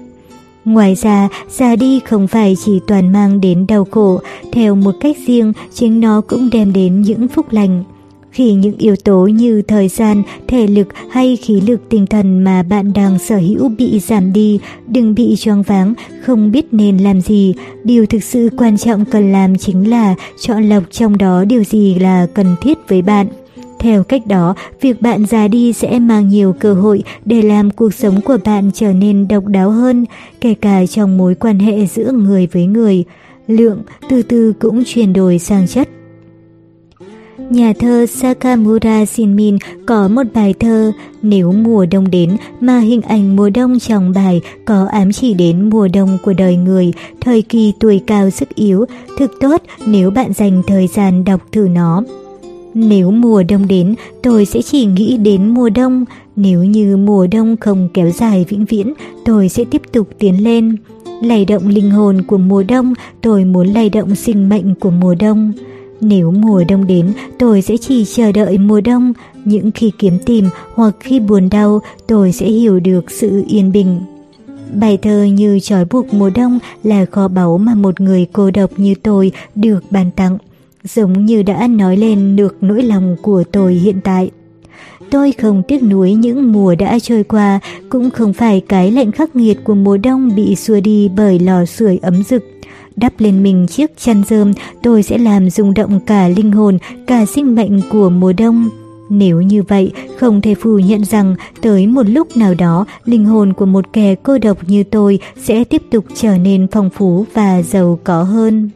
Ngoài 0.69 0.95
ra, 0.95 1.28
ra 1.59 1.77
đi 1.77 2.01
không 2.05 2.28
phải 2.28 2.57
chỉ 2.65 2.81
toàn 2.86 3.12
mang 3.12 3.40
đến 3.40 3.66
đau 3.69 3.86
khổ, 3.90 4.20
theo 4.53 4.74
một 4.74 4.95
cách 5.01 5.16
riêng, 5.27 5.53
chính 5.74 6.01
nó 6.01 6.20
cũng 6.20 6.51
đem 6.53 6.73
đến 6.73 7.03
những 7.03 7.28
phúc 7.28 7.47
lành. 7.51 7.85
Khi 8.31 8.53
những 8.53 8.78
yếu 8.78 8.97
tố 8.97 9.27
như 9.27 9.62
thời 9.62 9.89
gian, 9.89 10.23
thể 10.49 10.66
lực 10.66 10.89
hay 11.11 11.36
khí 11.36 11.61
lực 11.61 11.81
tinh 11.89 12.07
thần 12.07 12.45
mà 12.45 12.62
bạn 12.62 12.93
đang 12.93 13.19
sở 13.19 13.36
hữu 13.36 13.69
bị 13.69 14.01
giảm 14.01 14.32
đi, 14.32 14.61
đừng 14.86 15.15
bị 15.15 15.36
choáng 15.36 15.62
váng, 15.62 15.95
không 16.24 16.53
biết 16.53 16.66
nên 16.73 16.99
làm 16.99 17.20
gì. 17.20 17.55
Điều 17.85 18.07
thực 18.07 18.23
sự 18.23 18.51
quan 18.57 18.78
trọng 18.78 19.05
cần 19.05 19.32
làm 19.32 19.59
chính 19.59 19.90
là 19.90 20.15
chọn 20.40 20.69
lọc 20.69 20.82
trong 20.90 21.19
đó 21.19 21.45
điều 21.45 21.65
gì 21.65 21.95
là 21.95 22.27
cần 22.35 22.57
thiết 22.61 22.78
với 22.89 23.03
bạn. 23.03 23.27
Theo 23.78 24.05
cách 24.05 24.26
đó, 24.26 24.55
việc 24.80 25.02
bạn 25.02 25.26
già 25.26 25.48
đi 25.48 25.72
sẽ 25.72 25.98
mang 25.98 26.28
nhiều 26.28 26.55
cơ 26.60 26.74
hội 26.74 27.02
để 27.24 27.42
làm 27.42 27.70
cuộc 27.70 27.94
sống 27.94 28.20
của 28.20 28.38
bạn 28.44 28.70
trở 28.74 28.92
nên 28.92 29.28
độc 29.28 29.46
đáo 29.46 29.70
hơn, 29.70 30.05
kể 30.40 30.55
cả 30.55 30.86
trong 30.86 31.18
mối 31.18 31.34
quan 31.34 31.59
hệ 31.59 31.86
giữa 31.86 32.12
người 32.12 32.46
với 32.52 32.66
người. 32.66 33.05
Lượng 33.46 33.82
từ 34.09 34.22
từ 34.22 34.52
cũng 34.52 34.82
chuyển 34.86 35.12
đổi 35.12 35.38
sang 35.38 35.66
chất. 35.68 35.88
Nhà 37.50 37.72
thơ 37.78 38.06
Sakamura 38.06 39.05
Shinmin 39.05 39.59
có 39.86 40.09
một 40.09 40.22
bài 40.34 40.55
thơ 40.60 40.92
Nếu 41.22 41.52
mùa 41.52 41.86
đông 41.90 42.10
đến 42.10 42.36
mà 42.60 42.78
hình 42.78 43.02
ảnh 43.02 43.36
mùa 43.36 43.50
đông 43.50 43.78
trong 43.78 44.12
bài 44.12 44.40
có 44.64 44.86
ám 44.90 45.12
chỉ 45.12 45.34
đến 45.34 45.70
mùa 45.70 45.88
đông 45.88 46.18
của 46.24 46.32
đời 46.32 46.56
người, 46.56 46.92
thời 47.20 47.42
kỳ 47.42 47.72
tuổi 47.80 48.00
cao 48.06 48.30
sức 48.30 48.55
yếu, 48.55 48.84
thực 49.18 49.30
tốt 49.40 49.62
nếu 49.86 50.10
bạn 50.10 50.32
dành 50.32 50.62
thời 50.66 50.86
gian 50.86 51.24
đọc 51.24 51.40
thử 51.52 51.68
nó. 51.68 52.02
Nếu 52.74 53.11
mùa 53.11 53.43
đông 53.49 53.69
đến, 53.69 53.95
tôi 54.23 54.45
sẽ 54.45 54.62
chỉ 54.62 54.86
nghĩ 54.86 55.16
đến 55.16 55.55
mùa 55.55 55.70
đông. 55.70 56.05
Nếu 56.36 56.65
như 56.65 56.97
mùa 56.97 57.27
đông 57.27 57.57
không 57.57 57.89
kéo 57.95 58.11
dài 58.11 58.45
vĩnh 58.49 58.65
viễn, 58.65 58.95
tôi 59.24 59.49
sẽ 59.49 59.65
tiếp 59.65 59.82
tục 59.93 60.09
tiến 60.19 60.45
lên. 60.45 60.77
Lay 61.23 61.45
động 61.45 61.69
linh 61.69 61.90
hồn 61.90 62.23
của 62.23 62.39
mùa 62.39 62.62
đông, 62.62 62.95
tôi 63.20 63.45
muốn 63.45 63.66
lay 63.66 63.90
động 63.90 64.15
sinh 64.15 64.49
mệnh 64.49 64.74
của 64.74 64.90
mùa 64.90 65.15
đông. 65.15 65.53
Nếu 66.01 66.31
mùa 66.31 66.65
đông 66.69 66.86
đến, 66.86 67.12
tôi 67.39 67.62
sẽ 67.62 67.77
chỉ 67.77 68.05
chờ 68.05 68.32
đợi 68.32 68.59
mùa 68.59 68.81
đông. 68.81 69.12
Những 69.45 69.70
khi 69.70 69.93
kiếm 69.99 70.19
tìm 70.27 70.45
hoặc 70.74 70.95
khi 71.01 71.20
buồn 71.20 71.49
đau, 71.51 71.81
tôi 72.07 72.32
sẽ 72.32 72.47
hiểu 72.47 72.81
được 72.81 73.11
sự 73.11 73.45
yên 73.49 73.73
bình. 73.73 74.01
Bài 74.74 74.99
thơ 75.03 75.24
như 75.24 75.61
trói 75.61 75.85
buộc 75.85 76.15
mùa 76.15 76.31
đông 76.31 76.59
là 76.82 77.05
kho 77.05 77.28
báu 77.28 77.59
mà 77.59 77.74
một 77.74 78.01
người 78.01 78.27
cô 78.32 78.51
độc 78.51 78.70
như 78.77 78.95
tôi 79.03 79.32
được 79.55 79.85
ban 79.90 80.11
tặng 80.11 80.39
giống 80.84 81.26
như 81.26 81.42
đã 81.42 81.66
nói 81.66 81.96
lên 81.96 82.36
được 82.36 82.56
nỗi 82.60 82.82
lòng 82.82 83.16
của 83.22 83.44
tôi 83.52 83.74
hiện 83.74 84.00
tại. 84.05 84.30
Tôi 85.10 85.32
không 85.32 85.62
tiếc 85.68 85.82
nuối 85.82 86.14
những 86.14 86.52
mùa 86.52 86.74
đã 86.74 86.98
trôi 86.98 87.24
qua, 87.24 87.60
cũng 87.88 88.10
không 88.10 88.32
phải 88.32 88.62
cái 88.68 88.90
lạnh 88.90 89.12
khắc 89.12 89.36
nghiệt 89.36 89.59
của 89.64 89.74
mùa 89.74 89.96
đông 89.96 90.30
bị 90.36 90.56
xua 90.56 90.80
đi 90.80 91.09
bởi 91.16 91.38
lò 91.38 91.64
sưởi 91.64 91.98
ấm 92.02 92.22
rực. 92.22 92.44
Đắp 92.96 93.12
lên 93.18 93.42
mình 93.42 93.66
chiếc 93.66 93.98
chăn 93.98 94.22
rơm, 94.28 94.52
tôi 94.82 95.02
sẽ 95.02 95.18
làm 95.18 95.50
rung 95.50 95.74
động 95.74 96.00
cả 96.06 96.28
linh 96.28 96.52
hồn, 96.52 96.78
cả 97.06 97.26
sinh 97.26 97.55
mệnh 97.55 97.80
của 97.90 98.10
mùa 98.10 98.32
đông. 98.32 98.68
Nếu 99.10 99.40
như 99.40 99.62
vậy, 99.62 99.92
không 100.16 100.40
thể 100.40 100.55
phủ 100.55 100.78
nhận 100.78 101.05
rằng 101.05 101.34
tới 101.62 101.86
một 101.86 102.09
lúc 102.09 102.36
nào 102.36 102.55
đó, 102.55 102.86
linh 103.05 103.24
hồn 103.24 103.52
của 103.52 103.66
một 103.66 103.92
kẻ 103.92 104.14
cô 104.14 104.38
độc 104.38 104.59
như 104.68 104.84
tôi 104.84 105.18
sẽ 105.36 105.64
tiếp 105.64 105.82
tục 105.90 106.05
trở 106.14 106.38
nên 106.38 106.66
phong 106.72 106.90
phú 106.90 107.26
và 107.34 107.62
giàu 107.62 107.98
có 108.05 108.22
hơn. 108.22 108.70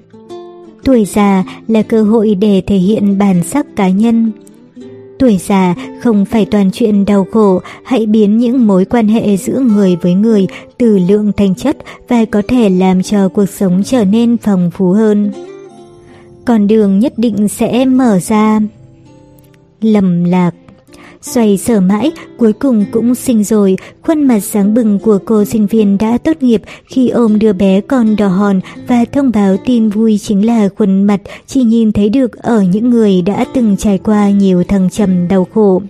Tuổi 0.85 1.05
già 1.05 1.45
là 1.69 1.83
cơ 1.83 2.03
hội 2.03 2.35
để 2.35 2.63
thể 2.67 2.77
hiện 2.77 3.19
bản 3.19 3.45
sắc 3.45 3.67
cá 3.77 3.89
nhân. 3.89 4.33
Tuổi 5.19 5.39
già 5.39 5.75
không 6.03 6.25
phải 6.25 6.47
toàn 6.47 6.71
chuyện 6.73 7.05
đau 7.05 7.27
khổ, 7.33 7.61
hãy 7.85 8.07
biến 8.07 8.39
những 8.39 8.67
mối 8.67 8.85
quan 8.85 9.09
hệ 9.09 9.37
giữa 9.37 9.61
người 9.61 9.97
với 10.03 10.15
người 10.15 10.47
từ 10.79 10.99
lượng 10.99 11.33
thành 11.37 11.55
chất 11.55 11.77
và 12.09 12.25
có 12.25 12.43
thể 12.49 12.69
làm 12.69 13.03
cho 13.03 13.29
cuộc 13.29 13.47
sống 13.47 13.83
trở 13.85 14.05
nên 14.05 14.37
phong 14.37 14.71
phú 14.71 14.91
hơn. 14.91 15.33
Con 16.45 16.67
đường 16.67 16.99
nhất 16.99 17.13
định 17.17 17.49
sẽ 17.49 17.85
mở 17.85 18.19
ra. 18.19 18.61
Lầm 19.81 20.25
lạc 20.25 20.51
Xoay 21.23 21.57
sở 21.57 21.81
mãi, 21.81 22.13
cuối 22.37 22.53
cùng 22.53 22.85
cũng 22.93 23.15
sinh 23.15 23.45
rồi, 23.45 23.77
khuôn 24.03 24.25
mặt 24.25 24.41
sáng 24.41 24.75
bừng 24.75 24.99
của 24.99 25.19
cô 25.25 25.45
sinh 25.45 25.67
viên 25.67 25.99
đã 25.99 26.19
tốt 26.19 26.37
nghiệp 26.41 26.63
khi 26.87 27.09
ôm 27.09 27.39
đứa 27.39 27.53
bé 27.53 27.81
con 27.81 28.17
đỏ 28.17 28.29
hòn 28.29 28.61
và 28.87 29.05
thông 29.05 29.31
báo 29.35 29.57
tin 29.67 29.89
vui 29.89 30.19
chính 30.19 30.47
là 30.47 30.69
khuôn 30.79 31.03
mặt 31.03 31.21
chỉ 31.47 31.63
nhìn 31.63 31.93
thấy 31.93 32.09
được 32.09 32.33
ở 32.33 32.63
những 32.63 32.91
người 32.91 33.23
đã 33.23 33.45
từng 33.55 33.77
trải 33.77 33.99
qua 33.99 34.31
nhiều 34.31 34.65
thăng 34.65 34.91
trầm 34.91 35.29
đau 35.29 35.47
khổ. 35.55 35.83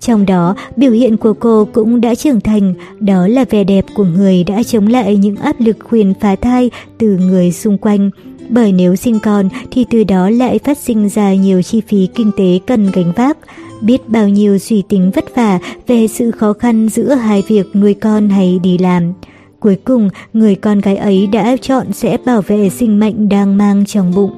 Trong 0.00 0.26
đó, 0.26 0.54
biểu 0.76 0.92
hiện 0.92 1.16
của 1.16 1.32
cô 1.32 1.68
cũng 1.72 2.00
đã 2.00 2.14
trưởng 2.14 2.40
thành, 2.40 2.74
đó 3.00 3.26
là 3.26 3.44
vẻ 3.50 3.64
đẹp 3.64 3.84
của 3.94 4.04
người 4.04 4.44
đã 4.44 4.62
chống 4.62 4.86
lại 4.86 5.16
những 5.16 5.36
áp 5.36 5.56
lực 5.60 5.76
khuyên 5.84 6.14
phá 6.20 6.36
thai 6.36 6.70
từ 6.98 7.06
người 7.06 7.52
xung 7.52 7.78
quanh. 7.78 8.10
Bởi 8.48 8.72
nếu 8.72 8.96
sinh 8.96 9.18
con 9.20 9.48
thì 9.70 9.86
từ 9.90 10.04
đó 10.04 10.30
lại 10.30 10.58
phát 10.58 10.78
sinh 10.78 11.08
ra 11.08 11.34
nhiều 11.34 11.62
chi 11.62 11.80
phí 11.88 12.08
kinh 12.14 12.30
tế 12.36 12.58
cần 12.66 12.90
gánh 12.94 13.12
vác 13.16 13.38
biết 13.80 14.08
bao 14.08 14.28
nhiêu 14.28 14.58
suy 14.58 14.82
tính 14.88 15.10
vất 15.14 15.34
vả 15.34 15.58
về 15.86 16.08
sự 16.08 16.30
khó 16.30 16.52
khăn 16.52 16.88
giữa 16.88 17.14
hai 17.14 17.42
việc 17.48 17.76
nuôi 17.76 17.94
con 17.94 18.28
hay 18.28 18.58
đi 18.62 18.78
làm. 18.78 19.12
Cuối 19.60 19.76
cùng, 19.84 20.10
người 20.32 20.54
con 20.54 20.80
gái 20.80 20.96
ấy 20.96 21.26
đã 21.26 21.56
chọn 21.60 21.92
sẽ 21.92 22.16
bảo 22.24 22.42
vệ 22.42 22.70
sinh 22.70 23.00
mệnh 23.00 23.28
đang 23.28 23.56
mang 23.56 23.86
trong 23.86 24.14
bụng. 24.14 24.30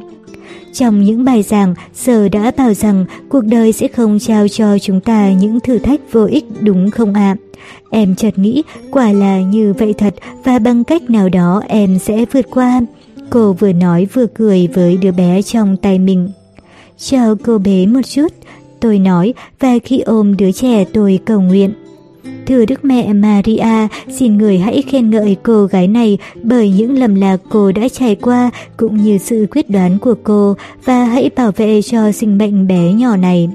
Trong 0.73 1.05
những 1.05 1.25
bài 1.25 1.43
giảng, 1.43 1.75
Sở 1.95 2.29
đã 2.29 2.53
bảo 2.57 2.75
rằng 2.75 3.05
cuộc 3.29 3.45
đời 3.45 3.73
sẽ 3.73 3.89
không 3.89 4.19
trao 4.19 4.49
cho 4.49 4.79
chúng 4.79 5.01
ta 5.01 5.33
những 5.33 5.61
thử 5.61 5.79
thách 5.79 6.01
vô 6.13 6.25
ích 6.25 6.45
đúng 6.61 6.91
không 6.91 7.15
ạ? 7.15 7.37
Em 7.91 8.15
chợt 8.15 8.39
nghĩ 8.39 8.63
quả 8.91 9.13
là 9.13 9.41
như 9.41 9.75
vậy 9.79 9.95
thật 9.99 10.15
và 10.45 10.59
bằng 10.59 10.85
cách 10.85 11.11
nào 11.11 11.29
đó 11.29 11.63
em 11.69 11.99
sẽ 11.99 12.25
vượt 12.33 12.47
qua. 12.51 12.81
Cô 13.31 13.53
vừa 13.53 13.73
nói 13.73 14.07
vừa 14.13 14.27
cười 14.27 14.69
với 14.75 14.97
đứa 14.97 15.13
bé 15.13 15.43
trong 15.43 15.77
tay 15.77 15.99
mình. 15.99 16.31
Chào 16.99 17.37
cô 17.45 17.59
bé 17.59 17.87
một 17.87 18.07
chút, 18.07 18.33
tôi 18.81 18.99
nói 18.99 19.35
và 19.61 19.79
khi 19.85 20.01
ôm 20.01 20.37
đứa 20.37 20.53
trẻ 20.53 20.85
tôi 20.93 21.19
cầu 21.25 21.41
nguyện. 21.41 21.73
Thưa 22.47 22.65
Đức 22.65 22.85
Mẹ 22.85 23.13
Maria, 23.13 23.89
xin 24.09 24.39
người 24.39 24.59
hãy 24.59 24.83
khen 24.83 25.11
ngợi 25.11 25.37
cô 25.43 25.67
gái 25.67 25.87
này 25.87 26.19
bởi 26.43 26.71
những 26.71 26.99
lầm 26.99 27.15
lạc 27.15 27.37
cô 27.51 27.73
đã 27.73 27.89
trải 27.89 28.15
qua 28.15 28.51
cũng 28.77 28.97
như 28.97 29.19
sự 29.19 29.47
quyết 29.51 29.71
đoán 29.71 29.99
của 29.99 30.15
cô 30.23 30.57
và 30.85 31.05
hãy 31.05 31.31
bảo 31.37 31.53
vệ 31.57 31.83
cho 31.83 32.13
sinh 32.13 32.39
mệnh 32.39 32.67
bé 32.67 32.93
nhỏ 32.93 33.17
này. 33.17 33.49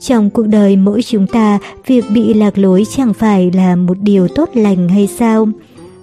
Trong 0.00 0.30
cuộc 0.30 0.46
đời 0.46 0.76
mỗi 0.76 1.02
chúng 1.02 1.26
ta, 1.26 1.58
việc 1.86 2.04
bị 2.14 2.34
lạc 2.34 2.58
lối 2.58 2.84
chẳng 2.96 3.14
phải 3.14 3.50
là 3.54 3.76
một 3.76 3.96
điều 4.00 4.28
tốt 4.28 4.50
lành 4.54 4.88
hay 4.88 5.06
sao? 5.06 5.48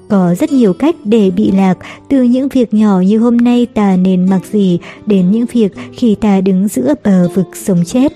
Có 0.09 0.35
rất 0.39 0.51
nhiều 0.51 0.73
cách 0.73 0.95
để 1.03 1.31
bị 1.31 1.51
lạc, 1.51 1.77
từ 2.09 2.23
những 2.23 2.49
việc 2.49 2.73
nhỏ 2.73 2.99
như 2.99 3.19
hôm 3.19 3.37
nay 3.37 3.67
ta 3.73 3.95
nên 3.95 4.29
mặc 4.29 4.41
gì 4.51 4.79
đến 5.05 5.31
những 5.31 5.45
việc 5.45 5.71
khi 5.93 6.15
ta 6.15 6.41
đứng 6.41 6.67
giữa 6.67 6.93
bờ 7.03 7.27
vực 7.35 7.47
sống 7.53 7.85
chết. 7.85 8.13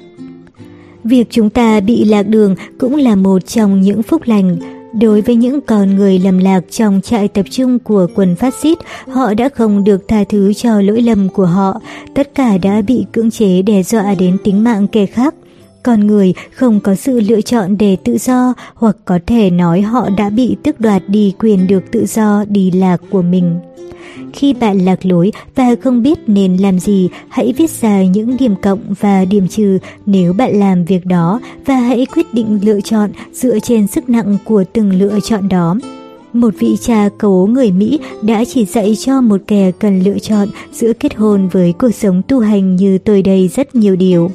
Việc 1.03 1.27
chúng 1.29 1.49
ta 1.49 1.79
bị 1.79 2.05
lạc 2.05 2.23
đường 2.23 2.55
cũng 2.79 2.95
là 2.95 3.15
một 3.15 3.45
trong 3.47 3.81
những 3.81 4.03
phúc 4.03 4.21
lành. 4.25 4.57
Đối 5.01 5.21
với 5.21 5.35
những 5.35 5.61
con 5.61 5.95
người 5.95 6.19
lầm 6.19 6.37
lạc 6.37 6.61
trong 6.69 7.01
trại 7.03 7.27
tập 7.27 7.45
trung 7.49 7.79
của 7.79 8.07
quân 8.15 8.35
phát 8.35 8.53
xít, 8.61 8.77
họ 9.07 9.33
đã 9.33 9.49
không 9.49 9.83
được 9.83 10.07
tha 10.07 10.23
thứ 10.29 10.53
cho 10.53 10.81
lỗi 10.81 11.01
lầm 11.01 11.29
của 11.29 11.45
họ. 11.45 11.81
Tất 12.13 12.35
cả 12.35 12.57
đã 12.57 12.81
bị 12.81 13.05
cưỡng 13.11 13.31
chế 13.31 13.61
đe 13.61 13.83
dọa 13.83 14.15
đến 14.19 14.37
tính 14.43 14.63
mạng 14.63 14.87
kẻ 14.87 15.05
khác. 15.05 15.35
Con 15.83 16.07
người 16.07 16.33
không 16.53 16.79
có 16.79 16.95
sự 16.95 17.19
lựa 17.19 17.41
chọn 17.41 17.77
để 17.77 17.97
tự 18.03 18.17
do 18.17 18.53
hoặc 18.75 18.97
có 19.05 19.19
thể 19.27 19.49
nói 19.49 19.81
họ 19.81 20.09
đã 20.17 20.29
bị 20.29 20.55
tước 20.63 20.79
đoạt 20.79 21.03
đi 21.07 21.33
quyền 21.39 21.67
được 21.67 21.83
tự 21.91 22.05
do 22.05 22.45
đi 22.49 22.71
lạc 22.71 23.01
của 23.09 23.21
mình. 23.21 23.55
Khi 24.33 24.53
bạn 24.53 24.77
lạc 24.79 25.05
lối 25.05 25.31
và 25.55 25.75
không 25.83 26.03
biết 26.03 26.19
nên 26.27 26.57
làm 26.57 26.79
gì, 26.79 27.09
hãy 27.29 27.53
viết 27.57 27.69
ra 27.69 28.03
những 28.03 28.37
điểm 28.37 28.55
cộng 28.61 28.79
và 28.99 29.25
điểm 29.25 29.47
trừ 29.47 29.77
nếu 30.05 30.33
bạn 30.33 30.59
làm 30.59 30.85
việc 30.85 31.05
đó 31.05 31.39
và 31.65 31.75
hãy 31.75 32.05
quyết 32.15 32.33
định 32.33 32.59
lựa 32.63 32.81
chọn 32.81 33.09
dựa 33.33 33.59
trên 33.59 33.87
sức 33.87 34.09
nặng 34.09 34.37
của 34.45 34.63
từng 34.73 34.93
lựa 34.93 35.19
chọn 35.23 35.49
đó. 35.49 35.75
Một 36.33 36.53
vị 36.59 36.77
cha 36.81 37.09
cố 37.19 37.47
người 37.51 37.71
Mỹ 37.71 37.99
đã 38.21 38.43
chỉ 38.45 38.65
dạy 38.65 38.95
cho 38.95 39.21
một 39.21 39.41
kẻ 39.47 39.71
cần 39.79 40.03
lựa 40.03 40.19
chọn 40.19 40.47
giữa 40.71 40.93
kết 40.93 41.15
hôn 41.15 41.47
với 41.47 41.73
cuộc 41.73 41.91
sống 41.91 42.21
tu 42.27 42.39
hành 42.39 42.75
như 42.75 42.97
tôi 42.97 43.21
đây 43.21 43.47
rất 43.47 43.75
nhiều 43.75 43.95
điều. 43.95 44.31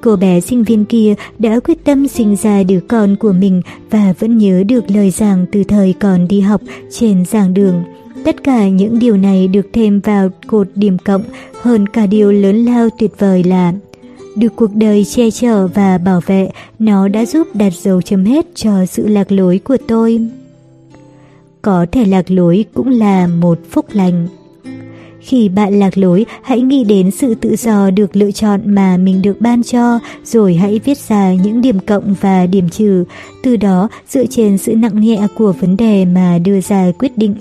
Cô 0.00 0.16
bé 0.16 0.40
sinh 0.40 0.64
viên 0.64 0.84
kia 0.84 1.14
đã 1.38 1.60
quyết 1.60 1.84
tâm 1.84 2.08
sinh 2.08 2.36
ra 2.36 2.62
đứa 2.62 2.80
con 2.80 3.16
của 3.16 3.32
mình 3.32 3.62
và 3.90 4.14
vẫn 4.18 4.38
nhớ 4.38 4.62
được 4.68 4.90
lời 4.90 5.10
giảng 5.10 5.46
từ 5.52 5.64
thời 5.64 5.94
còn 6.00 6.28
đi 6.28 6.40
học 6.40 6.60
trên 6.90 7.24
giảng 7.24 7.54
đường. 7.54 7.82
Tất 8.24 8.44
cả 8.44 8.68
những 8.68 8.98
điều 8.98 9.16
này 9.16 9.48
được 9.48 9.66
thêm 9.72 10.00
vào 10.00 10.28
cột 10.46 10.68
điểm 10.74 10.98
cộng 10.98 11.22
hơn 11.62 11.86
cả 11.86 12.06
điều 12.06 12.32
lớn 12.32 12.64
lao 12.64 12.88
tuyệt 12.98 13.12
vời 13.18 13.44
là 13.44 13.72
được 14.36 14.56
cuộc 14.56 14.74
đời 14.74 15.04
che 15.04 15.30
chở 15.30 15.66
và 15.66 15.98
bảo 15.98 16.20
vệ, 16.26 16.50
nó 16.78 17.08
đã 17.08 17.26
giúp 17.26 17.48
đặt 17.54 17.72
dấu 17.72 18.02
chấm 18.02 18.24
hết 18.24 18.46
cho 18.54 18.86
sự 18.86 19.08
lạc 19.08 19.32
lối 19.32 19.58
của 19.58 19.76
tôi. 19.88 20.28
Có 21.62 21.86
thể 21.92 22.04
lạc 22.04 22.30
lối 22.30 22.64
cũng 22.74 22.88
là 22.88 23.26
một 23.26 23.58
phúc 23.70 23.86
lành. 23.92 24.28
Khi 25.20 25.48
bạn 25.48 25.78
lạc 25.78 25.98
lối, 25.98 26.26
hãy 26.42 26.60
nghĩ 26.60 26.84
đến 26.84 27.10
sự 27.10 27.34
tự 27.34 27.56
do 27.56 27.90
được 27.90 28.16
lựa 28.16 28.30
chọn 28.30 28.60
mà 28.64 28.96
mình 28.96 29.22
được 29.22 29.40
ban 29.40 29.62
cho, 29.62 29.98
rồi 30.24 30.54
hãy 30.54 30.80
viết 30.84 30.98
ra 30.98 31.34
những 31.34 31.60
điểm 31.60 31.78
cộng 31.80 32.14
và 32.20 32.46
điểm 32.46 32.68
trừ, 32.68 33.04
từ 33.42 33.56
đó 33.56 33.88
dựa 34.08 34.24
trên 34.30 34.58
sự 34.58 34.74
nặng 34.74 35.00
nhẹ 35.00 35.26
của 35.36 35.52
vấn 35.52 35.76
đề 35.76 36.04
mà 36.04 36.38
đưa 36.38 36.60
ra 36.60 36.92
quyết 36.98 37.18
định. 37.18 37.34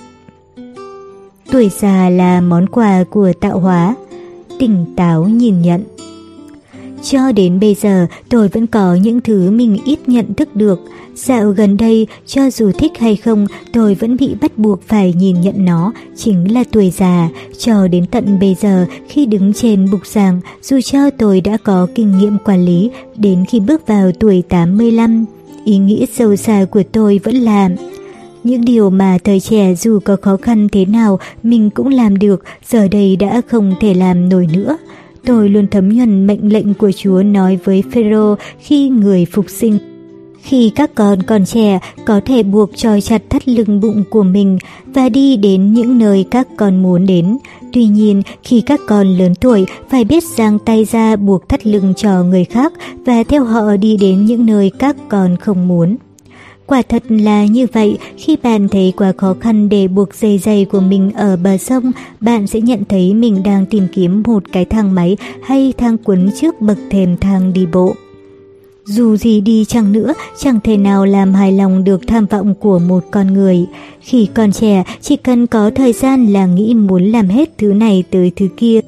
Tuổi 1.51 1.69
già 1.79 2.09
là 2.09 2.41
món 2.41 2.67
quà 2.67 3.03
của 3.09 3.33
tạo 3.39 3.59
hóa. 3.59 3.95
Tỉnh 4.59 4.85
táo 4.95 5.23
nhìn 5.23 5.61
nhận. 5.61 5.83
Cho 7.03 7.31
đến 7.31 7.59
bây 7.59 7.75
giờ, 7.75 8.07
tôi 8.29 8.47
vẫn 8.47 8.67
có 8.67 8.95
những 8.95 9.21
thứ 9.21 9.51
mình 9.51 9.77
ít 9.85 9.99
nhận 10.09 10.33
thức 10.33 10.55
được. 10.55 10.79
Dạo 11.15 11.49
gần 11.51 11.77
đây, 11.77 12.07
cho 12.25 12.49
dù 12.49 12.71
thích 12.71 12.91
hay 12.99 13.15
không, 13.15 13.47
tôi 13.73 13.95
vẫn 13.95 14.17
bị 14.17 14.35
bắt 14.41 14.57
buộc 14.57 14.81
phải 14.87 15.13
nhìn 15.13 15.41
nhận 15.41 15.65
nó, 15.65 15.93
chính 16.15 16.53
là 16.53 16.63
tuổi 16.71 16.89
già. 16.89 17.29
Cho 17.57 17.87
đến 17.87 18.05
tận 18.05 18.39
bây 18.39 18.55
giờ, 18.61 18.85
khi 19.07 19.25
đứng 19.25 19.53
trên 19.53 19.91
bục 19.91 20.07
giảng, 20.07 20.41
dù 20.61 20.81
cho 20.81 21.09
tôi 21.09 21.41
đã 21.41 21.57
có 21.63 21.87
kinh 21.95 22.17
nghiệm 22.17 22.37
quản 22.45 22.65
lý, 22.65 22.91
đến 23.15 23.45
khi 23.49 23.59
bước 23.59 23.87
vào 23.87 24.11
tuổi 24.19 24.43
85, 24.49 25.25
ý 25.65 25.77
nghĩa 25.77 26.05
sâu 26.13 26.35
xa 26.35 26.65
của 26.71 26.83
tôi 26.91 27.19
vẫn 27.23 27.35
là 27.35 27.69
những 28.43 28.65
điều 28.65 28.89
mà 28.89 29.17
thời 29.23 29.39
trẻ 29.39 29.75
dù 29.75 29.99
có 30.05 30.17
khó 30.21 30.37
khăn 30.41 30.67
thế 30.71 30.85
nào 30.85 31.19
mình 31.43 31.69
cũng 31.69 31.87
làm 31.87 32.19
được, 32.19 32.43
giờ 32.69 32.87
đây 32.87 33.15
đã 33.15 33.41
không 33.47 33.75
thể 33.81 33.93
làm 33.93 34.29
nổi 34.29 34.47
nữa. 34.53 34.77
Tôi 35.29 35.49
luôn 35.49 35.67
thấm 35.67 35.89
nhuần 35.89 36.27
mệnh 36.27 36.53
lệnh 36.53 36.73
của 36.73 36.91
Chúa 36.91 37.23
nói 37.23 37.59
với 37.63 37.83
Phêrô 37.91 38.35
khi 38.59 38.89
người 38.89 39.25
phục 39.25 39.45
sinh. 39.49 39.77
Khi 40.41 40.71
các 40.75 40.95
con 40.95 41.23
còn 41.23 41.45
trẻ 41.45 41.79
có 42.05 42.21
thể 42.25 42.43
buộc 42.43 42.75
trói 42.75 43.01
chặt 43.01 43.21
thắt 43.29 43.47
lưng 43.47 43.79
bụng 43.79 44.03
của 44.09 44.23
mình 44.23 44.57
và 44.85 45.09
đi 45.09 45.35
đến 45.35 45.73
những 45.73 45.97
nơi 45.97 46.25
các 46.31 46.47
con 46.57 46.83
muốn 46.83 47.05
đến. 47.05 47.37
Tuy 47.73 47.85
nhiên, 47.85 48.21
khi 48.43 48.61
các 48.61 48.79
con 48.87 49.07
lớn 49.07 49.35
tuổi 49.35 49.65
phải 49.89 50.03
biết 50.03 50.23
giang 50.37 50.59
tay 50.59 50.85
ra 50.85 51.15
buộc 51.15 51.49
thắt 51.49 51.67
lưng 51.67 51.93
cho 51.97 52.23
người 52.23 52.45
khác 52.45 52.73
và 53.05 53.23
theo 53.23 53.43
họ 53.43 53.75
đi 53.77 53.97
đến 53.97 54.25
những 54.25 54.45
nơi 54.45 54.71
các 54.79 54.95
con 55.09 55.37
không 55.37 55.67
muốn. 55.67 55.97
Quả 56.69 56.81
thật 56.81 57.03
là 57.09 57.45
như 57.45 57.67
vậy, 57.73 57.97
khi 58.17 58.37
bạn 58.43 58.67
thấy 58.69 58.93
quá 58.97 59.13
khó 59.17 59.35
khăn 59.39 59.69
để 59.69 59.87
buộc 59.87 60.15
dây 60.15 60.37
giày 60.37 60.65
của 60.65 60.79
mình 60.79 61.11
ở 61.11 61.37
bờ 61.37 61.57
sông, 61.57 61.91
bạn 62.19 62.47
sẽ 62.47 62.61
nhận 62.61 62.85
thấy 62.89 63.13
mình 63.13 63.43
đang 63.43 63.65
tìm 63.65 63.87
kiếm 63.93 64.23
một 64.25 64.43
cái 64.51 64.65
thang 64.65 64.95
máy 64.95 65.17
hay 65.43 65.73
thang 65.77 65.97
cuốn 65.97 66.29
trước 66.41 66.61
bậc 66.61 66.77
thềm 66.89 67.17
thang 67.17 67.53
đi 67.53 67.65
bộ. 67.65 67.95
Dù 68.85 69.17
gì 69.17 69.41
đi 69.41 69.65
chăng 69.65 69.91
nữa, 69.91 70.13
chẳng 70.37 70.59
thể 70.63 70.77
nào 70.77 71.05
làm 71.05 71.33
hài 71.33 71.51
lòng 71.51 71.83
được 71.83 72.01
tham 72.07 72.25
vọng 72.25 72.55
của 72.55 72.79
một 72.79 73.03
con 73.11 73.33
người. 73.33 73.65
Khi 74.01 74.27
còn 74.33 74.51
trẻ, 74.51 74.83
chỉ 75.01 75.15
cần 75.15 75.47
có 75.47 75.71
thời 75.75 75.93
gian 75.93 76.27
là 76.27 76.45
nghĩ 76.45 76.73
muốn 76.73 77.03
làm 77.03 77.29
hết 77.29 77.57
thứ 77.57 77.73
này 77.73 78.03
tới 78.11 78.31
thứ 78.35 78.47
kia. 78.57 78.79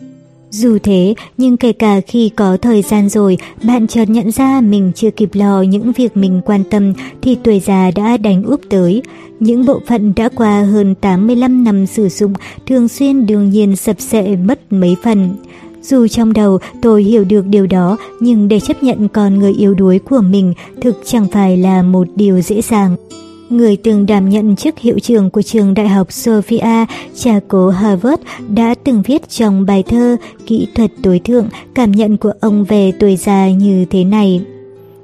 Dù 0.52 0.78
thế, 0.84 1.14
nhưng 1.38 1.58
kể 1.58 1.74
cả 1.74 2.02
khi 2.08 2.30
có 2.30 2.58
thời 2.58 2.82
gian 2.82 3.10
rồi, 3.10 3.38
bạn 3.64 3.88
chợt 3.88 4.10
nhận 4.10 4.32
ra 4.32 4.62
mình 4.62 4.92
chưa 4.96 5.12
kịp 5.12 5.30
lo 5.34 5.62
những 5.62 5.92
việc 5.92 6.18
mình 6.18 6.42
quan 6.46 6.64
tâm 6.64 6.94
thì 7.22 7.38
tuổi 7.44 7.60
già 7.60 7.92
đã 7.96 8.18
đánh 8.18 8.44
úp 8.44 8.62
tới. 8.70 9.02
Những 9.40 9.66
bộ 9.66 9.82
phận 9.88 10.14
đã 10.16 10.30
qua 10.36 10.62
hơn 10.62 10.96
85 10.96 11.64
năm 11.64 11.86
sử 11.86 12.10
dụng 12.10 12.34
thường 12.68 12.88
xuyên 12.88 13.26
đương 13.26 13.50
nhiên 13.50 13.76
sập 13.76 14.02
sệ 14.02 14.36
mất 14.36 14.74
mấy 14.74 14.96
phần. 15.04 15.36
Dù 15.82 16.08
trong 16.08 16.34
đầu 16.34 16.60
tôi 16.82 17.04
hiểu 17.04 17.24
được 17.24 17.46
điều 17.46 17.68
đó, 17.68 17.98
nhưng 18.20 18.48
để 18.48 18.60
chấp 18.60 18.84
nhận 18.84 19.08
con 19.08 19.40
người 19.40 19.54
yếu 19.54 19.74
đuối 19.74 20.00
của 20.00 20.22
mình 20.22 20.54
thực 20.82 21.02
chẳng 21.06 21.28
phải 21.32 21.58
là 21.58 21.84
một 21.84 22.08
điều 22.16 22.42
dễ 22.42 22.62
dàng 22.62 22.96
người 23.52 23.78
từng 23.78 24.06
đảm 24.06 24.30
nhận 24.30 24.56
chức 24.56 24.80
hiệu 24.80 25.00
trưởng 25.00 25.30
của 25.30 25.42
trường 25.42 25.74
đại 25.74 25.88
học 25.88 26.12
Sophia, 26.12 26.86
cha 27.16 27.40
cố 27.48 27.70
Harvard, 27.70 28.22
đã 28.50 28.76
từng 28.84 29.02
viết 29.02 29.30
trong 29.30 29.66
bài 29.66 29.84
thơ 29.84 30.18
Kỹ 30.46 30.68
thuật 30.76 30.92
tối 31.04 31.20
thượng 31.20 31.50
cảm 31.76 31.92
nhận 31.92 32.18
của 32.18 32.34
ông 32.42 32.64
về 32.64 32.92
tuổi 33.00 33.16
già 33.16 33.50
như 33.50 33.86
thế 33.86 34.04
này. 34.04 34.42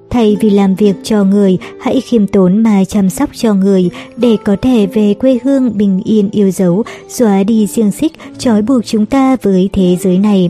Thay 0.10 0.38
vì 0.40 0.50
làm 0.50 0.76
việc 0.76 0.96
cho 1.04 1.24
người, 1.24 1.58
hãy 1.82 2.02
khiêm 2.02 2.28
tốn 2.28 2.64
mà 2.64 2.84
chăm 2.86 3.10
sóc 3.10 3.30
cho 3.34 3.54
người 3.54 3.90
để 4.18 4.38
có 4.46 4.56
thể 4.62 4.86
về 4.86 5.14
quê 5.14 5.40
hương 5.44 5.78
bình 5.78 6.02
yên 6.06 6.30
yêu 6.32 6.52
dấu, 6.52 6.84
xóa 7.10 7.44
đi 7.44 7.68
riêng 7.68 7.92
xích, 7.92 8.14
trói 8.38 8.62
buộc 8.62 8.86
chúng 8.86 9.06
ta 9.06 9.38
với 9.42 9.70
thế 9.74 9.98
giới 10.02 10.18
này. 10.18 10.50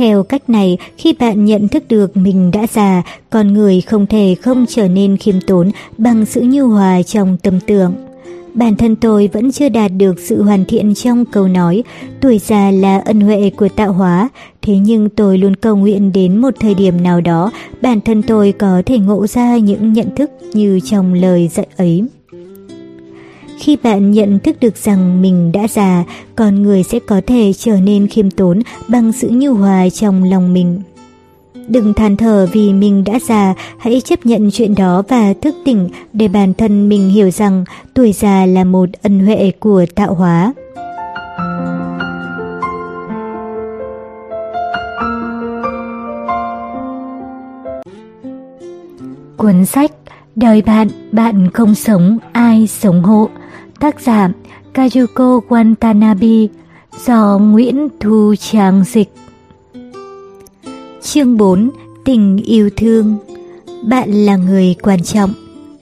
Theo 0.00 0.22
cách 0.22 0.50
này, 0.50 0.78
khi 0.96 1.12
bạn 1.12 1.44
nhận 1.44 1.68
thức 1.68 1.84
được 1.88 2.16
mình 2.16 2.50
đã 2.50 2.66
già, 2.72 3.02
con 3.30 3.52
người 3.52 3.80
không 3.80 4.06
thể 4.06 4.36
không 4.42 4.66
trở 4.68 4.88
nên 4.88 5.16
khiêm 5.16 5.40
tốn 5.46 5.70
bằng 5.98 6.26
sự 6.26 6.40
nhu 6.40 6.68
hòa 6.68 7.02
trong 7.02 7.36
tâm 7.42 7.60
tưởng. 7.66 7.94
Bản 8.54 8.76
thân 8.76 8.96
tôi 8.96 9.28
vẫn 9.32 9.52
chưa 9.52 9.68
đạt 9.68 9.90
được 9.96 10.18
sự 10.20 10.42
hoàn 10.42 10.64
thiện 10.64 10.94
trong 10.94 11.24
câu 11.24 11.48
nói 11.48 11.82
tuổi 12.20 12.38
già 12.38 12.70
là 12.70 12.98
ân 12.98 13.20
huệ 13.20 13.50
của 13.56 13.68
tạo 13.68 13.92
hóa, 13.92 14.28
thế 14.62 14.76
nhưng 14.76 15.08
tôi 15.08 15.38
luôn 15.38 15.56
cầu 15.56 15.76
nguyện 15.76 16.12
đến 16.12 16.36
một 16.36 16.54
thời 16.60 16.74
điểm 16.74 17.02
nào 17.02 17.20
đó 17.20 17.50
bản 17.82 18.00
thân 18.00 18.22
tôi 18.22 18.52
có 18.52 18.82
thể 18.86 18.98
ngộ 18.98 19.26
ra 19.26 19.56
những 19.56 19.92
nhận 19.92 20.14
thức 20.16 20.30
như 20.52 20.80
trong 20.84 21.14
lời 21.14 21.48
dạy 21.48 21.66
ấy. 21.76 22.04
Khi 23.60 23.76
bạn 23.82 24.10
nhận 24.10 24.38
thức 24.38 24.56
được 24.60 24.76
rằng 24.76 25.22
mình 25.22 25.52
đã 25.52 25.68
già, 25.68 26.04
con 26.36 26.62
người 26.62 26.82
sẽ 26.82 26.98
có 26.98 27.20
thể 27.26 27.52
trở 27.52 27.76
nên 27.80 28.06
khiêm 28.06 28.30
tốn 28.30 28.60
bằng 28.88 29.12
sự 29.12 29.28
nhu 29.32 29.54
hòa 29.54 29.88
trong 29.88 30.24
lòng 30.24 30.54
mình. 30.54 30.80
Đừng 31.68 31.94
than 31.94 32.16
thở 32.16 32.48
vì 32.52 32.72
mình 32.72 33.04
đã 33.04 33.18
già, 33.28 33.54
hãy 33.78 34.00
chấp 34.00 34.26
nhận 34.26 34.50
chuyện 34.50 34.74
đó 34.74 35.02
và 35.08 35.34
thức 35.42 35.54
tỉnh 35.64 35.88
để 36.12 36.28
bản 36.28 36.54
thân 36.54 36.88
mình 36.88 37.10
hiểu 37.10 37.30
rằng 37.30 37.64
tuổi 37.94 38.12
già 38.12 38.46
là 38.46 38.64
một 38.64 38.88
ân 39.02 39.26
huệ 39.26 39.52
của 39.60 39.86
tạo 39.94 40.14
hóa. 40.14 40.52
Cuốn 49.36 49.66
sách 49.66 49.92
Đời 50.36 50.62
bạn, 50.62 50.88
bạn 51.12 51.50
không 51.50 51.74
sống, 51.74 52.18
ai 52.32 52.66
sống 52.66 53.02
hộ 53.02 53.28
Tác 53.80 54.00
giả 54.00 54.28
Kazuko 54.74 55.40
Watanabe 55.48 56.48
do 57.06 57.38
Nguyễn 57.38 57.88
Thu 58.00 58.34
Trang 58.38 58.84
dịch 58.84 59.12
Chương 61.02 61.36
4 61.36 61.70
Tình 62.04 62.36
yêu 62.36 62.70
thương 62.76 63.16
Bạn 63.82 64.12
là 64.12 64.36
người 64.36 64.74
quan 64.82 65.02
trọng 65.02 65.32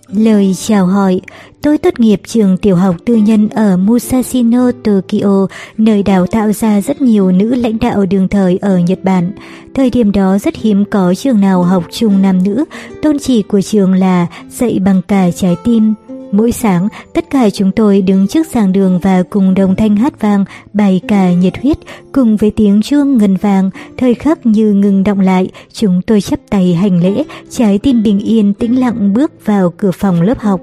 Lời 0.09 0.55
chào 0.55 0.87
hỏi 0.87 1.21
Tôi 1.63 1.79
tốt 1.79 2.01
nghiệp 2.01 2.21
trường 2.27 2.57
tiểu 2.57 2.77
học 2.77 2.97
tư 3.05 3.15
nhân 3.15 3.49
ở 3.49 3.77
Musashino, 3.77 4.71
Tokyo, 4.85 5.47
nơi 5.77 6.03
đào 6.03 6.27
tạo 6.27 6.53
ra 6.53 6.81
rất 6.81 7.01
nhiều 7.01 7.33
nữ 7.33 7.55
lãnh 7.55 7.79
đạo 7.79 8.07
đường 8.07 8.29
thời 8.29 8.57
ở 8.57 8.79
Nhật 8.79 8.99
Bản. 9.05 9.33
Thời 9.75 9.91
điểm 9.91 10.13
đó 10.13 10.39
rất 10.39 10.57
hiếm 10.57 10.85
có 10.91 11.15
trường 11.15 11.41
nào 11.41 11.63
học 11.63 11.85
chung 11.91 12.23
nam 12.23 12.45
nữ, 12.45 12.65
tôn 13.03 13.19
chỉ 13.19 13.43
của 13.43 13.61
trường 13.61 13.95
là 13.95 14.27
dạy 14.49 14.79
bằng 14.85 15.03
cả 15.09 15.31
trái 15.31 15.57
tim. 15.65 15.95
Mỗi 16.33 16.53
sáng, 16.53 16.89
tất 17.15 17.25
cả 17.31 17.51
chúng 17.51 17.73
tôi 17.73 18.03
đứng 18.03 18.29
trước 18.29 18.47
giảng 18.47 18.73
đường 18.73 18.99
và 19.03 19.23
cùng 19.31 19.55
đồng 19.55 19.77
thanh 19.77 19.97
hát 19.97 20.21
vang 20.21 20.45
bài 20.73 21.01
ca 21.09 21.33
nhiệt 21.33 21.59
huyết, 21.63 21.79
cùng 22.13 22.37
với 22.37 22.51
tiếng 22.51 22.83
chuông 22.83 23.19
ngân 23.19 23.37
vàng, 23.37 23.71
thời 23.97 24.15
khắc 24.15 24.47
như 24.47 24.73
ngừng 24.73 25.05
động 25.05 25.21
lại, 25.21 25.51
chúng 25.73 26.03
tôi 26.07 26.21
chắp 26.21 26.41
tay 26.51 26.75
hành 26.75 27.03
lễ, 27.03 27.25
trái 27.51 27.79
tim 27.79 28.03
bình 28.03 28.19
yên 28.21 28.55
tĩnh 28.55 28.81
lặng 28.81 29.15
bước 29.15 29.33
vào 29.45 29.73
cửa 29.77 29.91
phòng 29.91 30.23
lớp 30.23 30.39
học. 30.39 30.61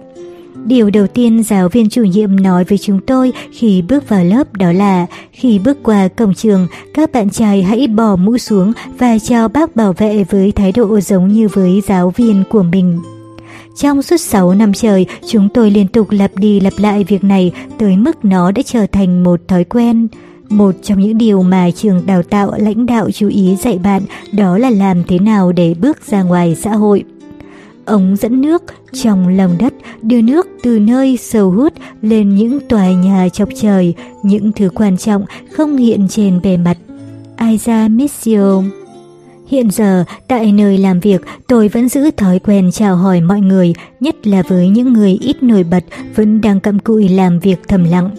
Điều 0.66 0.90
đầu 0.90 1.08
tiên 1.08 1.44
giáo 1.44 1.70
viên 1.70 1.90
chủ 1.90 2.04
nhiệm 2.04 2.44
nói 2.44 2.64
với 2.64 2.78
chúng 2.78 3.00
tôi 3.08 3.32
khi 3.52 3.82
bước 3.82 4.10
vào 4.10 4.26
lớp 4.26 4.54
đó 4.54 4.72
là 4.72 5.06
khi 5.32 5.60
bước 5.60 5.78
qua 5.84 6.08
cổng 6.08 6.34
trường, 6.34 6.68
các 6.94 7.12
bạn 7.12 7.30
trai 7.30 7.64
hãy 7.64 7.88
bỏ 7.88 8.16
mũ 8.16 8.38
xuống 8.38 8.74
và 8.98 9.20
chào 9.20 9.48
bác 9.48 9.76
bảo 9.76 9.94
vệ 9.94 10.24
với 10.24 10.52
thái 10.52 10.72
độ 10.72 11.00
giống 11.00 11.28
như 11.28 11.48
với 11.48 11.82
giáo 11.88 12.14
viên 12.16 12.44
của 12.50 12.64
mình. 12.64 13.00
Trong 13.76 14.02
suốt 14.02 14.18
6 14.18 14.54
năm 14.54 14.74
trời, 14.74 15.06
chúng 15.28 15.50
tôi 15.50 15.72
liên 15.72 15.88
tục 15.88 16.12
lặp 16.12 16.32
đi 16.36 16.60
lặp 16.60 16.74
lại 16.78 17.04
việc 17.04 17.24
này 17.24 17.52
tới 17.78 17.98
mức 17.98 18.26
nó 18.26 18.52
đã 18.52 18.62
trở 18.66 18.86
thành 18.92 19.24
một 19.24 19.40
thói 19.48 19.64
quen. 19.64 20.08
Một 20.50 20.76
trong 20.84 21.00
những 21.00 21.18
điều 21.18 21.44
mà 21.44 21.72
trường 21.72 22.06
đào 22.06 22.24
tạo 22.24 22.52
lãnh 22.58 22.86
đạo 22.86 23.12
chú 23.12 23.28
ý 23.28 23.56
dạy 23.56 23.78
bạn 23.78 24.02
đó 24.32 24.58
là 24.58 24.70
làm 24.70 25.04
thế 25.04 25.20
nào 25.20 25.52
để 25.52 25.74
bước 25.82 26.08
ra 26.08 26.24
ngoài 26.24 26.56
xã 26.56 26.72
hội. 26.72 27.04
Ống 27.86 28.16
dẫn 28.16 28.42
nước 28.42 28.64
trong 28.94 29.28
lòng 29.28 29.56
đất 29.60 29.74
đưa 30.02 30.22
nước 30.22 30.48
từ 30.64 30.80
nơi 30.80 31.18
sâu 31.18 31.52
hút 31.52 31.74
lên 32.02 32.36
những 32.36 32.60
tòa 32.70 32.92
nhà 32.92 33.30
chọc 33.30 33.50
trời, 33.56 33.94
những 34.24 34.52
thứ 34.52 34.70
quan 34.76 34.98
trọng 34.98 35.26
không 35.52 35.78
hiện 35.78 36.08
trên 36.10 36.42
bề 36.44 36.58
mặt. 36.58 36.78
Aiza 37.38 37.96
Missio 37.96 38.62
Hiện 39.48 39.72
giờ, 39.72 40.04
tại 40.28 40.52
nơi 40.52 40.78
làm 40.78 41.00
việc, 41.00 41.22
tôi 41.48 41.68
vẫn 41.68 41.90
giữ 41.90 42.12
thói 42.12 42.40
quen 42.40 42.72
chào 42.72 42.96
hỏi 42.96 43.22
mọi 43.22 43.42
người, 43.42 43.74
nhất 44.00 44.28
là 44.28 44.44
với 44.48 44.68
những 44.70 44.94
người 44.94 45.18
ít 45.22 45.44
nổi 45.44 45.64
bật 45.64 45.84
vẫn 46.16 46.42
đang 46.42 46.60
cặm 46.60 46.80
cụi 46.80 47.10
làm 47.10 47.40
việc 47.40 47.60
thầm 47.68 47.84
lặng. 47.84 48.10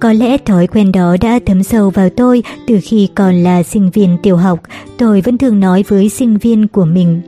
Có 0.00 0.12
lẽ 0.12 0.38
thói 0.38 0.66
quen 0.66 0.92
đó 0.92 1.16
đã 1.20 1.38
thấm 1.46 1.62
sâu 1.62 1.90
vào 1.90 2.08
tôi 2.10 2.42
từ 2.66 2.78
khi 2.82 3.08
còn 3.14 3.34
là 3.34 3.62
sinh 3.62 3.90
viên 3.90 4.16
tiểu 4.22 4.36
học, 4.36 4.60
tôi 4.98 5.20
vẫn 5.20 5.38
thường 5.38 5.60
nói 5.60 5.84
với 5.88 6.08
sinh 6.08 6.38
viên 6.38 6.68
của 6.68 6.84
mình. 6.84 7.20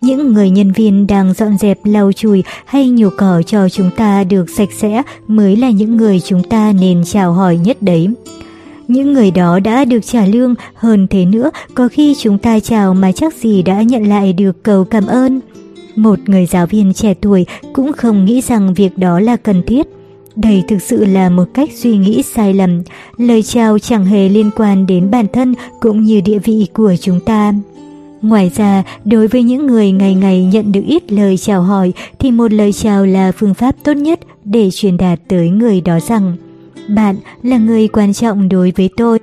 Những 0.00 0.32
người 0.32 0.50
nhân 0.50 0.72
viên 0.72 1.06
đang 1.06 1.34
dọn 1.34 1.58
dẹp 1.58 1.78
lau 1.84 2.12
chùi 2.12 2.44
hay 2.64 2.88
nhổ 2.88 3.08
cỏ 3.16 3.42
cho 3.46 3.68
chúng 3.68 3.90
ta 3.96 4.24
được 4.24 4.50
sạch 4.50 4.68
sẽ 4.78 5.02
mới 5.26 5.56
là 5.56 5.70
những 5.70 5.96
người 5.96 6.20
chúng 6.20 6.42
ta 6.42 6.72
nên 6.80 7.04
chào 7.04 7.32
hỏi 7.32 7.56
nhất 7.56 7.82
đấy. 7.82 8.08
Những 8.90 9.12
người 9.12 9.30
đó 9.30 9.60
đã 9.60 9.84
được 9.84 10.00
trả 10.00 10.26
lương, 10.26 10.54
hơn 10.74 11.06
thế 11.10 11.24
nữa, 11.24 11.50
có 11.74 11.88
khi 11.88 12.14
chúng 12.18 12.38
ta 12.38 12.60
chào 12.60 12.94
mà 12.94 13.12
chắc 13.12 13.34
gì 13.34 13.62
đã 13.62 13.82
nhận 13.82 14.08
lại 14.08 14.32
được 14.32 14.62
cầu 14.62 14.84
cảm 14.84 15.06
ơn. 15.06 15.40
Một 15.96 16.18
người 16.26 16.46
giáo 16.46 16.66
viên 16.66 16.92
trẻ 16.92 17.14
tuổi 17.20 17.46
cũng 17.72 17.92
không 17.92 18.24
nghĩ 18.24 18.40
rằng 18.40 18.74
việc 18.74 18.98
đó 18.98 19.20
là 19.20 19.36
cần 19.36 19.62
thiết. 19.66 19.86
Đây 20.36 20.62
thực 20.68 20.82
sự 20.82 21.04
là 21.04 21.30
một 21.30 21.44
cách 21.54 21.70
suy 21.74 21.96
nghĩ 21.96 22.22
sai 22.22 22.54
lầm. 22.54 22.82
Lời 23.16 23.42
chào 23.42 23.78
chẳng 23.78 24.04
hề 24.04 24.28
liên 24.28 24.50
quan 24.56 24.86
đến 24.86 25.10
bản 25.10 25.26
thân 25.32 25.54
cũng 25.80 26.04
như 26.04 26.20
địa 26.20 26.38
vị 26.38 26.66
của 26.74 26.94
chúng 27.00 27.20
ta. 27.20 27.52
Ngoài 28.22 28.50
ra, 28.56 28.82
đối 29.04 29.26
với 29.26 29.42
những 29.42 29.66
người 29.66 29.92
ngày 29.92 30.14
ngày 30.14 30.44
nhận 30.44 30.72
được 30.72 30.84
ít 30.86 31.12
lời 31.12 31.36
chào 31.36 31.62
hỏi 31.62 31.92
thì 32.18 32.30
một 32.30 32.52
lời 32.52 32.72
chào 32.72 33.06
là 33.06 33.32
phương 33.32 33.54
pháp 33.54 33.74
tốt 33.82 33.92
nhất 33.92 34.20
để 34.44 34.70
truyền 34.72 34.96
đạt 34.96 35.20
tới 35.28 35.50
người 35.50 35.80
đó 35.80 36.00
rằng 36.00 36.36
bạn 36.94 37.16
là 37.42 37.58
người 37.58 37.88
quan 37.88 38.12
trọng 38.12 38.48
đối 38.48 38.72
với 38.76 38.90
tôi. 38.96 39.18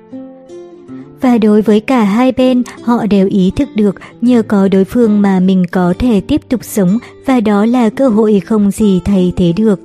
Và 1.20 1.38
đối 1.38 1.62
với 1.62 1.80
cả 1.80 2.04
hai 2.04 2.32
bên, 2.32 2.62
họ 2.82 3.06
đều 3.06 3.28
ý 3.28 3.52
thức 3.56 3.68
được 3.74 3.94
nhờ 4.20 4.42
có 4.42 4.68
đối 4.68 4.84
phương 4.84 5.22
mà 5.22 5.40
mình 5.40 5.64
có 5.70 5.94
thể 5.98 6.20
tiếp 6.20 6.40
tục 6.48 6.64
sống 6.64 6.98
và 7.26 7.40
đó 7.40 7.64
là 7.64 7.90
cơ 7.90 8.08
hội 8.08 8.40
không 8.40 8.70
gì 8.70 9.00
thay 9.04 9.32
thế 9.36 9.52
được. 9.56 9.80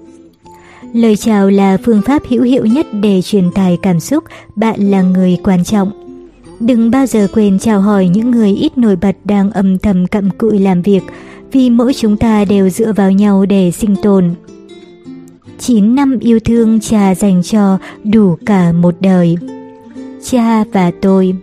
Lời 0.93 1.15
chào 1.15 1.49
là 1.49 1.77
phương 1.85 2.01
pháp 2.01 2.21
hữu 2.29 2.43
hiệu 2.43 2.65
nhất 2.65 2.85
để 3.01 3.21
truyền 3.21 3.51
tải 3.51 3.77
cảm 3.81 3.99
xúc 3.99 4.23
bạn 4.55 4.91
là 4.91 5.01
người 5.01 5.37
quan 5.43 5.63
trọng. 5.63 5.91
Đừng 6.59 6.91
bao 6.91 7.05
giờ 7.05 7.27
quên 7.33 7.59
chào 7.59 7.81
hỏi 7.81 8.07
những 8.07 8.31
người 8.31 8.49
ít 8.49 8.77
nổi 8.77 8.95
bật 8.95 9.15
đang 9.23 9.51
âm 9.51 9.77
thầm 9.77 10.07
cặm 10.07 10.29
cụi 10.29 10.59
làm 10.59 10.81
việc, 10.81 11.03
vì 11.51 11.69
mỗi 11.69 11.93
chúng 11.93 12.17
ta 12.17 12.45
đều 12.45 12.69
dựa 12.69 12.93
vào 12.93 13.11
nhau 13.11 13.45
để 13.45 13.71
sinh 13.71 13.95
tồn. 14.03 14.29
9 15.59 15.95
năm 15.95 16.19
yêu 16.19 16.39
thương 16.39 16.79
cha 16.79 17.15
dành 17.15 17.43
cho 17.43 17.77
đủ 18.03 18.37
cả 18.45 18.71
một 18.71 18.95
đời. 18.99 19.37
Cha 20.23 20.63
và 20.63 20.91
tôi 21.01 21.35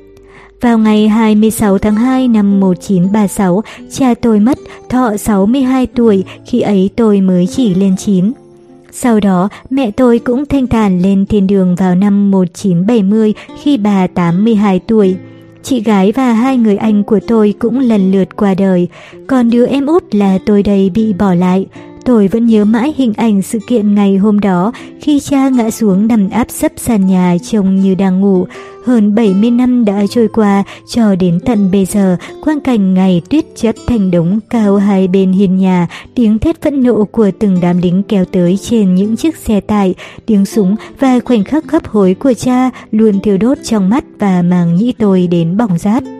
Vào 0.61 0.79
ngày 0.79 1.09
26 1.09 1.79
tháng 1.79 1.95
2 1.95 2.29
năm 2.29 2.61
1936, 2.61 3.63
cha 3.91 4.15
tôi 4.15 4.41
mất 4.41 4.59
thọ 4.89 5.17
62 5.17 5.87
tuổi, 5.87 6.25
khi 6.47 6.61
ấy 6.61 6.91
tôi 6.97 7.21
mới 7.21 7.47
chỉ 7.47 7.75
lên 7.75 7.97
9. 7.97 8.33
Sau 8.93 9.21
đó, 9.21 9.49
mẹ 9.71 9.91
tôi 9.91 10.19
cũng 10.19 10.47
thanh 10.47 10.67
thản 10.67 11.03
lên 11.03 11.27
thiên 11.27 11.47
đường 11.47 11.75
vào 11.75 11.95
năm 11.95 12.31
1970 12.31 13.35
khi 13.63 13.77
bà 13.77 14.07
82 14.07 14.79
tuổi. 14.79 15.17
Chị 15.63 15.81
gái 15.81 16.13
và 16.13 16.33
hai 16.33 16.57
người 16.57 16.77
anh 16.77 17.05
của 17.05 17.21
tôi 17.27 17.55
cũng 17.59 17.79
lần 17.79 18.13
lượt 18.13 18.37
qua 18.37 18.55
đời, 18.55 18.89
còn 19.27 19.51
đứa 19.51 19.67
em 19.67 19.87
út 19.87 20.15
là 20.15 20.39
tôi 20.47 20.63
đây 20.63 20.91
bị 20.95 21.13
bỏ 21.13 21.35
lại. 21.35 21.67
Tôi 22.05 22.29
vẫn 22.29 22.47
nhớ 22.47 22.65
mãi 22.65 22.95
hình 22.97 23.13
ảnh 23.17 23.43
sự 23.43 23.59
kiện 23.67 23.95
ngày 23.95 24.17
hôm 24.17 24.41
đó 24.41 24.73
khi 25.01 25.21
cha 25.21 25.49
ngã 25.49 25.71
xuống 25.71 26.07
nằm 26.07 26.31
áp 26.31 26.51
sấp 26.51 26.73
sàn 26.77 27.07
nhà 27.07 27.37
trông 27.43 27.77
như 27.77 27.95
đang 27.95 28.21
ngủ. 28.21 28.47
Hơn 28.85 29.15
70 29.15 29.51
năm 29.51 29.85
đã 29.85 30.03
trôi 30.11 30.29
qua, 30.29 30.65
cho 30.89 31.15
đến 31.15 31.41
tận 31.47 31.71
bây 31.71 31.85
giờ, 31.85 32.17
quang 32.45 32.61
cảnh 32.61 32.95
ngày 32.95 33.23
tuyết 33.31 33.45
chất 33.57 33.77
thành 33.87 34.11
đống 34.11 34.41
cao 34.51 34.77
hai 34.77 35.09
bên 35.09 35.33
hiên 35.33 35.57
nhà, 35.57 35.87
tiếng 36.15 36.39
thét 36.39 36.63
phẫn 36.63 36.83
nộ 36.83 37.05
của 37.05 37.31
từng 37.39 37.59
đám 37.63 37.79
lính 37.79 38.03
kéo 38.03 38.25
tới 38.25 38.59
trên 38.63 38.95
những 38.95 39.17
chiếc 39.17 39.37
xe 39.37 39.61
tải, 39.61 39.95
tiếng 40.27 40.45
súng 40.45 40.77
và 40.99 41.21
khoảnh 41.25 41.45
khắc 41.45 41.73
hấp 41.73 41.87
hối 41.87 42.15
của 42.15 42.33
cha 42.33 42.71
luôn 42.91 43.21
thiêu 43.21 43.39
đốt 43.39 43.59
trong 43.65 43.91
mắt 43.91 44.05
và 44.19 44.43
màng 44.43 44.77
nhĩ 44.77 44.93
tôi 44.99 45.27
đến 45.27 45.57
bỏng 45.57 45.79
rát. 45.79 46.20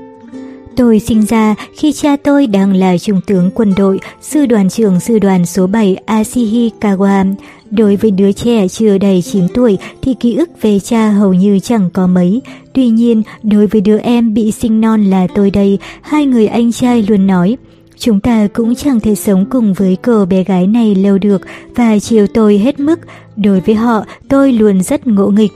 Tôi 0.77 0.99
sinh 0.99 1.25
ra 1.27 1.55
khi 1.77 1.93
cha 1.93 2.17
tôi 2.17 2.47
đang 2.47 2.73
là 2.73 2.99
trung 2.99 3.21
tướng 3.27 3.51
quân 3.55 3.75
đội, 3.77 4.01
sư 4.21 4.47
đoàn 4.47 4.71
trưởng 4.71 5.01
sư 5.01 5.19
đoàn 5.19 5.47
số 5.47 5.67
7 5.67 5.97
Asihikawa. 6.07 7.35
Đối 7.71 7.97
với 7.97 8.11
đứa 8.11 8.33
trẻ 8.33 8.69
chưa 8.69 8.99
đầy 8.99 9.23
9 9.23 9.49
tuổi 9.55 9.79
thì 10.03 10.15
ký 10.15 10.35
ức 10.35 10.51
về 10.63 10.79
cha 10.81 11.11
hầu 11.11 11.35
như 11.35 11.59
chẳng 11.59 11.91
có 11.93 12.07
mấy. 12.07 12.43
Tuy 12.73 12.89
nhiên, 12.89 13.23
đối 13.43 13.67
với 13.67 13.81
đứa 13.81 13.99
em 13.99 14.35
bị 14.35 14.53
sinh 14.53 14.81
non 14.81 15.05
là 15.05 15.27
tôi 15.35 15.51
đây, 15.51 15.79
hai 16.03 16.27
người 16.27 16.47
anh 16.47 16.73
trai 16.73 17.03
luôn 17.03 17.27
nói 17.27 17.57
Chúng 18.01 18.21
ta 18.21 18.49
cũng 18.53 18.75
chẳng 18.75 19.01
thể 19.01 19.15
sống 19.15 19.45
cùng 19.51 19.73
với 19.73 19.97
cô 20.03 20.25
bé 20.25 20.45
gái 20.45 20.67
này 20.67 20.95
lâu 20.95 21.19
được 21.19 21.43
và 21.75 21.99
chiều 21.99 22.27
tôi 22.27 22.59
hết 22.59 22.81
mức. 22.81 23.01
Đối 23.37 23.61
với 23.61 23.75
họ, 23.75 24.05
tôi 24.29 24.53
luôn 24.53 24.83
rất 24.83 25.07
ngộ 25.07 25.27
nghịch. 25.27 25.53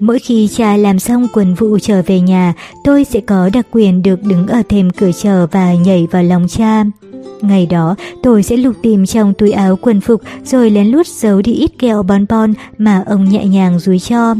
Mỗi 0.00 0.18
khi 0.18 0.48
cha 0.48 0.76
làm 0.76 0.98
xong 0.98 1.26
quần 1.32 1.54
vụ 1.54 1.78
trở 1.78 2.02
về 2.06 2.20
nhà, 2.20 2.54
tôi 2.84 3.04
sẽ 3.04 3.20
có 3.20 3.50
đặc 3.52 3.66
quyền 3.72 4.02
được 4.02 4.22
đứng 4.22 4.46
ở 4.46 4.62
thềm 4.68 4.90
cửa 4.90 5.10
chờ 5.22 5.46
và 5.50 5.74
nhảy 5.74 6.08
vào 6.10 6.22
lòng 6.22 6.46
cha. 6.48 6.84
Ngày 7.40 7.66
đó, 7.66 7.94
tôi 8.22 8.42
sẽ 8.42 8.56
lục 8.56 8.74
tìm 8.82 9.06
trong 9.06 9.34
túi 9.34 9.52
áo 9.52 9.78
quần 9.82 10.00
phục 10.00 10.22
rồi 10.44 10.70
lén 10.70 10.86
lút 10.86 11.06
giấu 11.06 11.42
đi 11.42 11.52
ít 11.52 11.70
kẹo 11.78 12.02
bon 12.02 12.26
bon 12.28 12.54
mà 12.78 13.02
ông 13.06 13.28
nhẹ 13.28 13.44
nhàng 13.44 13.78
dúi 13.78 13.98
cho. 13.98 14.34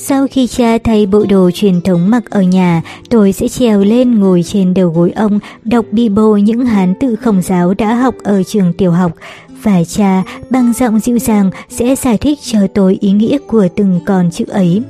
Sau 0.00 0.26
khi 0.30 0.46
cha 0.46 0.78
thay 0.84 1.06
bộ 1.06 1.24
đồ 1.28 1.50
truyền 1.54 1.80
thống 1.80 2.10
mặc 2.10 2.30
ở 2.30 2.42
nhà, 2.42 2.82
tôi 3.10 3.32
sẽ 3.32 3.48
trèo 3.48 3.80
lên 3.80 4.20
ngồi 4.20 4.42
trên 4.42 4.74
đầu 4.74 4.88
gối 4.88 5.10
ông, 5.10 5.38
đọc 5.64 5.84
bi 5.92 6.08
bô 6.08 6.36
những 6.36 6.66
hán 6.66 6.94
tự 7.00 7.16
khổng 7.16 7.42
giáo 7.42 7.74
đã 7.74 7.94
học 7.94 8.14
ở 8.24 8.42
trường 8.42 8.72
tiểu 8.72 8.90
học, 8.90 9.12
và 9.62 9.84
cha 9.84 10.22
bằng 10.50 10.72
giọng 10.72 11.00
dịu 11.00 11.18
dàng 11.18 11.50
sẽ 11.68 11.96
giải 11.96 12.18
thích 12.18 12.38
cho 12.42 12.66
tôi 12.74 12.98
ý 13.00 13.12
nghĩa 13.12 13.38
của 13.46 13.68
từng 13.76 14.00
con 14.06 14.30
chữ 14.30 14.44
ấy. 14.48 14.82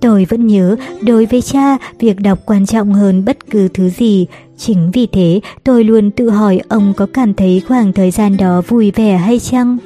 Tôi 0.00 0.24
vẫn 0.24 0.46
nhớ, 0.46 0.76
đối 1.02 1.26
với 1.26 1.42
cha, 1.42 1.76
việc 1.98 2.20
đọc 2.20 2.38
quan 2.46 2.66
trọng 2.66 2.92
hơn 2.92 3.24
bất 3.24 3.50
cứ 3.50 3.68
thứ 3.68 3.90
gì. 3.90 4.26
Chính 4.56 4.90
vì 4.90 5.06
thế, 5.06 5.40
tôi 5.64 5.84
luôn 5.84 6.10
tự 6.10 6.30
hỏi 6.30 6.60
ông 6.68 6.92
có 6.96 7.06
cảm 7.14 7.34
thấy 7.34 7.62
khoảng 7.68 7.92
thời 7.92 8.10
gian 8.10 8.36
đó 8.36 8.62
vui 8.68 8.90
vẻ 8.90 9.16
hay 9.16 9.38
chăng? 9.38 9.78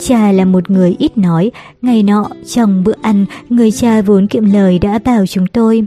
Cha 0.00 0.32
là 0.32 0.44
một 0.44 0.70
người 0.70 0.96
ít 0.98 1.18
nói, 1.18 1.50
ngày 1.82 2.02
nọ, 2.02 2.28
trong 2.46 2.84
bữa 2.84 2.94
ăn, 3.02 3.26
người 3.48 3.70
cha 3.70 4.02
vốn 4.02 4.26
kiệm 4.26 4.52
lời 4.52 4.78
đã 4.78 4.98
bảo 4.98 5.26
chúng 5.26 5.46
tôi. 5.46 5.86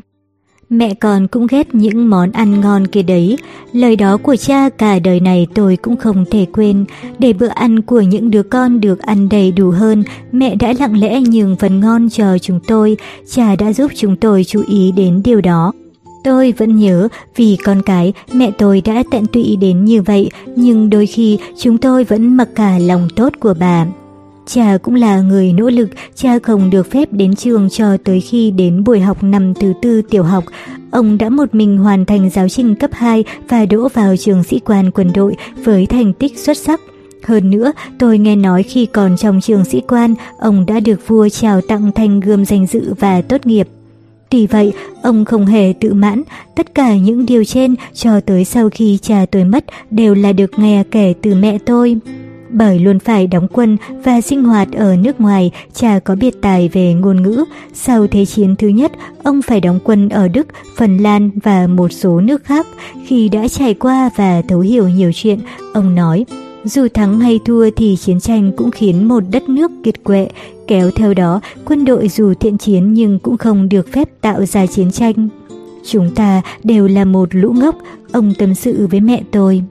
Mẹ 0.69 0.93
con 0.93 1.27
cũng 1.27 1.47
ghét 1.47 1.75
những 1.75 2.09
món 2.09 2.31
ăn 2.31 2.61
ngon 2.61 2.87
kia 2.87 3.01
đấy. 3.01 3.37
Lời 3.73 3.95
đó 3.95 4.17
của 4.17 4.35
cha 4.35 4.69
cả 4.69 4.99
đời 4.99 5.19
này 5.19 5.47
tôi 5.55 5.75
cũng 5.75 5.97
không 5.97 6.25
thể 6.31 6.45
quên. 6.53 6.85
Để 7.19 7.33
bữa 7.33 7.47
ăn 7.47 7.81
của 7.81 8.01
những 8.01 8.31
đứa 8.31 8.43
con 8.43 8.81
được 8.81 8.99
ăn 8.99 9.29
đầy 9.29 9.51
đủ 9.51 9.69
hơn, 9.69 10.03
mẹ 10.31 10.55
đã 10.55 10.73
lặng 10.79 10.99
lẽ 10.99 11.21
nhường 11.21 11.55
phần 11.55 11.79
ngon 11.79 12.09
cho 12.09 12.37
chúng 12.37 12.59
tôi. 12.67 12.97
Cha 13.31 13.55
đã 13.55 13.73
giúp 13.73 13.91
chúng 13.95 14.15
tôi 14.15 14.43
chú 14.43 14.63
ý 14.67 14.91
đến 14.91 15.21
điều 15.23 15.41
đó. 15.41 15.73
Tôi 16.23 16.53
vẫn 16.57 16.77
nhớ 16.77 17.07
vì 17.35 17.57
con 17.63 17.81
cái 17.81 18.13
mẹ 18.33 18.51
tôi 18.57 18.81
đã 18.81 19.03
tận 19.11 19.25
tụy 19.25 19.55
đến 19.55 19.85
như 19.85 20.01
vậy 20.01 20.29
nhưng 20.55 20.89
đôi 20.89 21.05
khi 21.05 21.37
chúng 21.57 21.77
tôi 21.77 22.03
vẫn 22.03 22.37
mặc 22.37 22.49
cả 22.55 22.79
lòng 22.79 23.07
tốt 23.15 23.33
của 23.39 23.53
bà. 23.59 23.85
Cha 24.47 24.77
cũng 24.81 24.95
là 24.95 25.21
người 25.21 25.53
nỗ 25.53 25.69
lực, 25.69 25.89
cha 26.15 26.39
không 26.39 26.69
được 26.69 26.91
phép 26.91 27.13
đến 27.13 27.35
trường 27.35 27.69
cho 27.69 27.97
tới 28.03 28.21
khi 28.21 28.51
đến 28.51 28.83
buổi 28.83 28.99
học 28.99 29.23
năm 29.23 29.53
thứ 29.53 29.73
tư 29.81 30.01
tiểu 30.01 30.23
học. 30.23 30.43
Ông 30.91 31.17
đã 31.17 31.29
một 31.29 31.55
mình 31.55 31.77
hoàn 31.77 32.05
thành 32.05 32.29
giáo 32.29 32.49
trình 32.49 32.75
cấp 32.75 32.89
2 32.93 33.23
và 33.49 33.65
đỗ 33.65 33.87
vào 33.93 34.17
trường 34.17 34.43
sĩ 34.43 34.59
quan 34.59 34.91
quân 34.91 35.11
đội 35.13 35.35
với 35.63 35.85
thành 35.85 36.13
tích 36.13 36.39
xuất 36.39 36.57
sắc. 36.57 36.81
Hơn 37.23 37.49
nữa, 37.49 37.71
tôi 37.99 38.17
nghe 38.17 38.35
nói 38.35 38.63
khi 38.63 38.85
còn 38.85 39.17
trong 39.17 39.41
trường 39.41 39.65
sĩ 39.65 39.81
quan, 39.87 40.15
ông 40.39 40.65
đã 40.65 40.79
được 40.79 41.07
vua 41.07 41.29
trao 41.29 41.61
tặng 41.61 41.91
thanh 41.95 42.19
gươm 42.19 42.45
danh 42.45 42.67
dự 42.67 42.93
và 42.99 43.21
tốt 43.21 43.45
nghiệp. 43.45 43.67
Tuy 44.29 44.47
vậy, 44.47 44.73
ông 45.03 45.25
không 45.25 45.45
hề 45.45 45.73
tự 45.79 45.93
mãn, 45.93 46.23
tất 46.55 46.75
cả 46.75 46.95
những 46.95 47.25
điều 47.25 47.43
trên 47.43 47.75
cho 47.93 48.19
tới 48.19 48.45
sau 48.45 48.69
khi 48.69 48.97
cha 49.01 49.25
tôi 49.31 49.43
mất 49.43 49.65
đều 49.91 50.15
là 50.15 50.33
được 50.33 50.59
nghe 50.59 50.83
kể 50.91 51.13
từ 51.21 51.35
mẹ 51.35 51.57
tôi. 51.57 51.99
Bởi 52.49 52.79
luôn 52.79 52.99
phải 52.99 53.27
đóng 53.27 53.47
quân 53.47 53.77
và 54.03 54.21
sinh 54.21 54.43
hoạt 54.43 54.71
ở 54.71 54.95
nước 54.95 55.21
ngoài, 55.21 55.51
cha 55.73 55.99
có 55.99 56.15
biệt 56.15 56.41
tài 56.41 56.69
về 56.69 56.93
ngôn 56.93 57.23
ngữ. 57.23 57.45
Sau 57.73 58.07
Thế 58.07 58.25
chiến 58.25 58.55
thứ 58.55 58.67
nhất, 58.67 58.91
ông 59.23 59.41
phải 59.41 59.61
đóng 59.61 59.79
quân 59.83 60.09
ở 60.09 60.27
Đức, 60.27 60.47
Phần 60.77 60.97
Lan 60.97 61.29
và 61.43 61.67
một 61.67 61.91
số 61.91 62.21
nước 62.21 62.43
khác. 62.43 62.67
Khi 63.05 63.29
đã 63.29 63.47
trải 63.47 63.73
qua 63.73 64.09
và 64.15 64.41
thấu 64.47 64.59
hiểu 64.59 64.89
nhiều 64.89 65.11
chuyện, 65.15 65.39
ông 65.73 65.95
nói, 65.95 66.25
dù 66.63 66.87
thắng 66.93 67.19
hay 67.19 67.39
thua 67.45 67.69
thì 67.75 67.95
chiến 67.95 68.19
tranh 68.19 68.51
cũng 68.57 68.71
khiến 68.71 69.07
một 69.07 69.23
đất 69.31 69.49
nước 69.49 69.71
kiệt 69.83 70.03
quệ, 70.03 70.27
kéo 70.67 70.91
theo 70.91 71.13
đó 71.13 71.41
quân 71.65 71.85
đội 71.85 72.07
dù 72.07 72.33
thiện 72.39 72.57
chiến 72.57 72.93
nhưng 72.93 73.19
cũng 73.19 73.37
không 73.37 73.69
được 73.69 73.91
phép 73.93 74.09
tạo 74.21 74.45
ra 74.45 74.65
chiến 74.65 74.91
tranh. 74.91 75.29
Chúng 75.85 76.15
ta 76.15 76.41
đều 76.63 76.87
là 76.87 77.05
một 77.05 77.29
lũ 77.31 77.53
ngốc, 77.53 77.75
ông 78.11 78.33
tâm 78.37 78.55
sự 78.55 78.87
với 78.91 78.99
mẹ 78.99 79.23
tôi. 79.31 79.63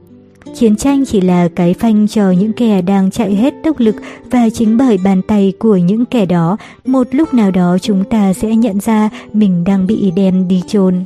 Chiến 0.58 0.76
tranh 0.76 1.04
chỉ 1.04 1.20
là 1.20 1.48
cái 1.48 1.74
phanh 1.74 2.08
cho 2.08 2.30
những 2.30 2.52
kẻ 2.52 2.82
đang 2.82 3.10
chạy 3.10 3.34
hết 3.34 3.54
tốc 3.64 3.80
lực 3.80 3.96
và 4.30 4.50
chính 4.50 4.76
bởi 4.76 4.98
bàn 5.04 5.22
tay 5.22 5.52
của 5.58 5.76
những 5.76 6.04
kẻ 6.06 6.26
đó, 6.26 6.56
một 6.84 7.06
lúc 7.10 7.34
nào 7.34 7.50
đó 7.50 7.78
chúng 7.82 8.04
ta 8.04 8.32
sẽ 8.32 8.56
nhận 8.56 8.80
ra 8.80 9.10
mình 9.32 9.64
đang 9.64 9.86
bị 9.86 10.12
đem 10.16 10.48
đi 10.48 10.62
chôn. 10.66 11.04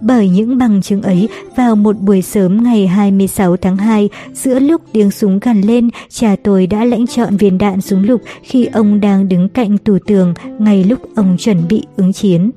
Bởi 0.00 0.28
những 0.28 0.58
bằng 0.58 0.82
chứng 0.82 1.02
ấy, 1.02 1.28
vào 1.56 1.76
một 1.76 1.98
buổi 1.98 2.22
sớm 2.22 2.64
ngày 2.64 2.86
26 2.86 3.56
tháng 3.56 3.76
2, 3.76 4.08
giữa 4.34 4.58
lúc 4.58 4.82
tiếng 4.92 5.10
súng 5.10 5.38
gần 5.38 5.60
lên, 5.60 5.90
cha 6.08 6.36
tôi 6.42 6.66
đã 6.66 6.84
lãnh 6.84 7.06
chọn 7.06 7.36
viên 7.36 7.58
đạn 7.58 7.80
súng 7.80 8.04
lục 8.04 8.20
khi 8.42 8.64
ông 8.64 9.00
đang 9.00 9.28
đứng 9.28 9.48
cạnh 9.48 9.78
tủ 9.78 9.98
tường, 10.06 10.34
ngay 10.58 10.84
lúc 10.84 10.98
ông 11.16 11.36
chuẩn 11.38 11.68
bị 11.68 11.82
ứng 11.96 12.12
chiến. 12.12 12.50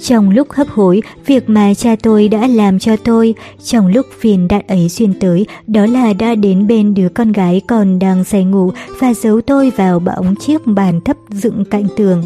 Trong 0.00 0.30
lúc 0.30 0.52
hấp 0.52 0.68
hối, 0.68 1.02
việc 1.26 1.48
mà 1.48 1.74
cha 1.74 1.96
tôi 2.02 2.28
đã 2.28 2.46
làm 2.46 2.78
cho 2.78 2.96
tôi, 2.96 3.34
trong 3.64 3.86
lúc 3.86 4.06
phiền 4.20 4.48
đạn 4.48 4.62
ấy 4.68 4.88
xuyên 4.88 5.14
tới, 5.20 5.46
đó 5.66 5.86
là 5.86 6.12
đã 6.12 6.34
đến 6.34 6.66
bên 6.66 6.94
đứa 6.94 7.08
con 7.08 7.32
gái 7.32 7.62
còn 7.66 7.98
đang 7.98 8.24
say 8.24 8.44
ngủ 8.44 8.70
và 9.00 9.14
giấu 9.14 9.40
tôi 9.40 9.70
vào 9.70 10.00
bóng 10.00 10.34
chiếc 10.36 10.66
bàn 10.66 11.00
thấp 11.00 11.16
dựng 11.30 11.64
cạnh 11.64 11.86
tường. 11.96 12.22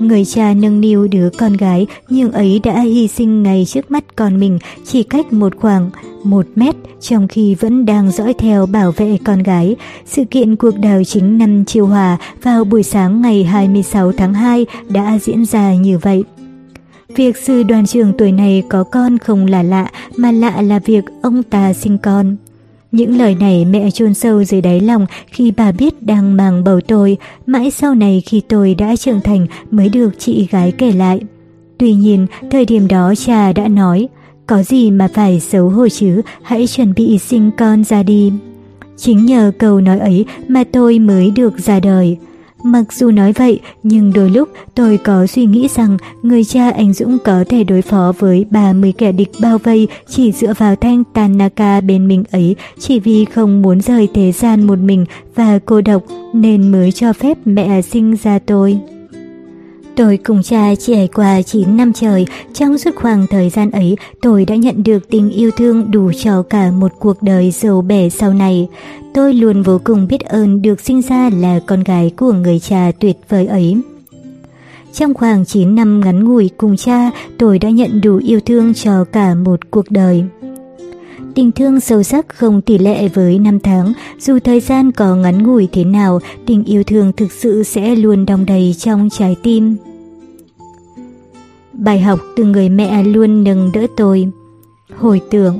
Người 0.00 0.24
cha 0.24 0.54
nâng 0.54 0.80
niu 0.80 1.08
đứa 1.08 1.30
con 1.38 1.52
gái 1.52 1.86
nhưng 2.08 2.32
ấy 2.32 2.60
đã 2.64 2.80
hy 2.80 3.08
sinh 3.08 3.42
ngay 3.42 3.64
trước 3.68 3.90
mắt 3.90 4.04
con 4.16 4.40
mình 4.40 4.58
chỉ 4.84 5.02
cách 5.02 5.32
một 5.32 5.52
khoảng 5.56 5.90
một 6.24 6.46
mét 6.54 6.74
trong 7.00 7.28
khi 7.28 7.54
vẫn 7.54 7.86
đang 7.86 8.10
dõi 8.10 8.34
theo 8.34 8.66
bảo 8.66 8.92
vệ 8.92 9.18
con 9.24 9.42
gái. 9.42 9.76
Sự 10.06 10.24
kiện 10.24 10.56
cuộc 10.56 10.78
đảo 10.78 11.04
chính 11.04 11.38
năm 11.38 11.64
Chiêu 11.64 11.86
Hòa 11.86 12.16
vào 12.42 12.64
buổi 12.64 12.82
sáng 12.82 13.22
ngày 13.22 13.44
26 13.44 14.12
tháng 14.12 14.34
2 14.34 14.66
đã 14.88 15.18
diễn 15.22 15.44
ra 15.44 15.74
như 15.74 15.98
vậy. 15.98 16.24
Việc 17.16 17.36
sư 17.36 17.62
đoàn 17.62 17.86
trưởng 17.86 18.12
tuổi 18.18 18.32
này 18.32 18.62
có 18.68 18.84
con 18.84 19.18
không 19.18 19.46
là 19.46 19.62
lạ, 19.62 19.90
mà 20.16 20.32
lạ 20.32 20.62
là 20.62 20.78
việc 20.78 21.04
ông 21.22 21.42
ta 21.42 21.72
sinh 21.72 21.98
con. 21.98 22.36
Những 22.92 23.18
lời 23.18 23.36
này 23.40 23.64
mẹ 23.64 23.90
chôn 23.90 24.14
sâu 24.14 24.44
dưới 24.44 24.60
đáy 24.60 24.80
lòng 24.80 25.06
khi 25.26 25.52
bà 25.56 25.72
biết 25.72 26.02
đang 26.02 26.36
mang 26.36 26.64
bầu 26.64 26.80
tôi, 26.80 27.16
mãi 27.46 27.70
sau 27.70 27.94
này 27.94 28.22
khi 28.26 28.40
tôi 28.48 28.74
đã 28.74 28.96
trưởng 28.96 29.20
thành 29.20 29.46
mới 29.70 29.88
được 29.88 30.10
chị 30.18 30.48
gái 30.50 30.72
kể 30.72 30.92
lại. 30.92 31.20
Tuy 31.78 31.94
nhiên, 31.94 32.26
thời 32.50 32.64
điểm 32.64 32.88
đó 32.88 33.14
cha 33.14 33.52
đã 33.52 33.68
nói, 33.68 34.08
có 34.46 34.62
gì 34.62 34.90
mà 34.90 35.08
phải 35.14 35.40
xấu 35.40 35.68
hổ 35.68 35.88
chứ, 35.88 36.22
hãy 36.42 36.66
chuẩn 36.66 36.94
bị 36.94 37.18
sinh 37.18 37.50
con 37.58 37.84
ra 37.84 38.02
đi. 38.02 38.32
Chính 38.96 39.26
nhờ 39.26 39.52
câu 39.58 39.80
nói 39.80 39.98
ấy 39.98 40.24
mà 40.48 40.64
tôi 40.72 40.98
mới 40.98 41.30
được 41.30 41.58
ra 41.58 41.80
đời. 41.80 42.16
Mặc 42.62 42.92
dù 42.92 43.10
nói 43.10 43.32
vậy, 43.32 43.60
nhưng 43.82 44.12
đôi 44.12 44.30
lúc 44.30 44.48
tôi 44.74 44.98
có 45.04 45.26
suy 45.26 45.44
nghĩ 45.44 45.68
rằng 45.68 45.96
người 46.22 46.44
cha 46.44 46.70
anh 46.70 46.92
Dũng 46.92 47.18
có 47.24 47.44
thể 47.48 47.64
đối 47.64 47.82
phó 47.82 48.12
với 48.18 48.46
30 48.50 48.92
kẻ 48.98 49.12
địch 49.12 49.30
bao 49.40 49.58
vây 49.58 49.88
chỉ 50.08 50.32
dựa 50.32 50.54
vào 50.58 50.76
thanh 50.76 51.04
Tanaka 51.14 51.80
bên 51.80 52.08
mình 52.08 52.24
ấy 52.30 52.56
chỉ 52.78 53.00
vì 53.00 53.24
không 53.24 53.62
muốn 53.62 53.80
rời 53.80 54.08
thế 54.14 54.32
gian 54.32 54.66
một 54.66 54.78
mình 54.78 55.04
và 55.34 55.58
cô 55.64 55.80
độc 55.80 56.02
nên 56.32 56.72
mới 56.72 56.92
cho 56.92 57.12
phép 57.12 57.38
mẹ 57.44 57.82
sinh 57.82 58.16
ra 58.22 58.38
tôi. 58.46 58.78
Tôi 59.96 60.16
cùng 60.16 60.42
cha 60.42 60.74
trải 60.74 61.08
qua 61.14 61.42
9 61.42 61.76
năm 61.76 61.92
trời, 61.92 62.26
trong 62.54 62.78
suốt 62.78 62.90
khoảng 62.96 63.26
thời 63.26 63.50
gian 63.50 63.70
ấy 63.70 63.96
tôi 64.22 64.44
đã 64.44 64.56
nhận 64.56 64.82
được 64.82 65.08
tình 65.08 65.30
yêu 65.30 65.50
thương 65.56 65.90
đủ 65.90 66.10
cho 66.12 66.42
cả 66.42 66.70
một 66.70 66.92
cuộc 66.98 67.22
đời 67.22 67.50
giàu 67.50 67.82
bể 67.82 68.10
sau 68.10 68.34
này. 68.34 68.68
Tôi 69.14 69.34
luôn 69.34 69.62
vô 69.62 69.80
cùng 69.84 70.06
biết 70.08 70.20
ơn 70.20 70.62
được 70.62 70.80
sinh 70.80 71.02
ra 71.02 71.30
là 71.40 71.60
con 71.66 71.82
gái 71.82 72.12
của 72.16 72.32
người 72.32 72.58
cha 72.58 72.90
tuyệt 73.00 73.16
vời 73.28 73.46
ấy. 73.46 73.76
Trong 74.92 75.14
khoảng 75.14 75.44
9 75.44 75.74
năm 75.74 76.00
ngắn 76.00 76.24
ngủi 76.24 76.50
cùng 76.56 76.76
cha, 76.76 77.10
tôi 77.38 77.58
đã 77.58 77.70
nhận 77.70 78.00
đủ 78.00 78.16
yêu 78.16 78.40
thương 78.40 78.74
cho 78.74 79.04
cả 79.04 79.34
một 79.34 79.70
cuộc 79.70 79.90
đời. 79.90 80.24
Tình 81.34 81.52
thương 81.52 81.80
sâu 81.80 82.02
sắc 82.02 82.28
không 82.28 82.60
tỷ 82.62 82.78
lệ 82.78 83.08
với 83.08 83.38
năm 83.38 83.60
tháng, 83.60 83.92
dù 84.18 84.38
thời 84.38 84.60
gian 84.60 84.92
có 84.92 85.14
ngắn 85.14 85.42
ngủi 85.42 85.68
thế 85.72 85.84
nào, 85.84 86.20
tình 86.46 86.64
yêu 86.64 86.82
thương 86.84 87.12
thực 87.12 87.32
sự 87.32 87.62
sẽ 87.62 87.94
luôn 87.96 88.26
đong 88.26 88.46
đầy 88.46 88.74
trong 88.78 89.08
trái 89.18 89.36
tim. 89.42 89.76
Bài 91.72 92.00
học 92.00 92.20
từ 92.36 92.44
người 92.44 92.68
mẹ 92.68 93.04
luôn 93.04 93.44
nâng 93.44 93.70
đỡ 93.74 93.86
tôi. 93.96 94.28
Hồi 94.96 95.20
tưởng 95.30 95.58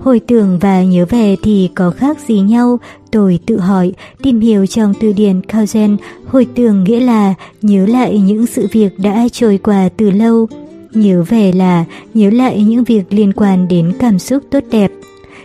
Hồi 0.00 0.20
tưởng 0.20 0.58
và 0.58 0.82
nhớ 0.82 1.06
về 1.08 1.36
thì 1.42 1.70
có 1.74 1.90
khác 1.90 2.18
gì 2.28 2.40
nhau? 2.40 2.78
Tôi 3.10 3.38
tự 3.46 3.58
hỏi, 3.58 3.92
tìm 4.22 4.40
hiểu 4.40 4.66
trong 4.66 4.94
từ 5.00 5.12
điển 5.12 5.42
Kaugen, 5.42 5.96
hồi 6.26 6.46
tưởng 6.54 6.84
nghĩa 6.84 7.00
là 7.00 7.34
nhớ 7.62 7.86
lại 7.86 8.18
những 8.18 8.46
sự 8.46 8.66
việc 8.72 8.98
đã 8.98 9.28
trôi 9.32 9.58
qua 9.58 9.88
từ 9.96 10.10
lâu. 10.10 10.48
Nhớ 10.92 11.24
về 11.28 11.52
là 11.52 11.84
nhớ 12.14 12.30
lại 12.30 12.62
những 12.62 12.84
việc 12.84 13.02
liên 13.10 13.32
quan 13.32 13.68
đến 13.68 13.92
cảm 13.98 14.18
xúc 14.18 14.42
tốt 14.50 14.64
đẹp. 14.70 14.90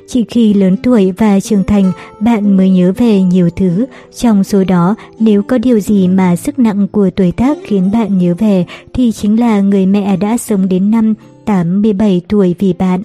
Chỉ 0.08 0.26
khi 0.30 0.54
lớn 0.54 0.78
tuổi 0.84 1.12
và 1.18 1.40
trưởng 1.40 1.64
thành, 1.64 1.92
bạn 2.20 2.58
mới 2.58 2.70
nhớ 2.70 2.94
về 2.98 3.22
nhiều 3.22 3.50
thứ. 3.56 3.86
Trong 4.16 4.44
số 4.44 4.64
đó, 4.64 4.96
nếu 5.20 5.44
có 5.44 5.58
điều 5.58 5.80
gì 5.80 6.08
mà 6.08 6.36
sức 6.36 6.60
nặng 6.60 6.88
của 6.88 7.10
tuổi 7.16 7.32
tác 7.32 7.58
khiến 7.64 7.92
bạn 7.94 8.18
nhớ 8.18 8.34
về, 8.38 8.66
thì 8.94 9.12
chính 9.12 9.40
là 9.40 9.62
người 9.62 9.86
mẹ 9.86 10.18
đã 10.18 10.38
sống 10.38 10.70
đến 10.70 10.92
năm 10.92 11.14
87 11.46 12.22
tuổi 12.28 12.56
vì 12.60 12.74
bạn. 12.74 13.04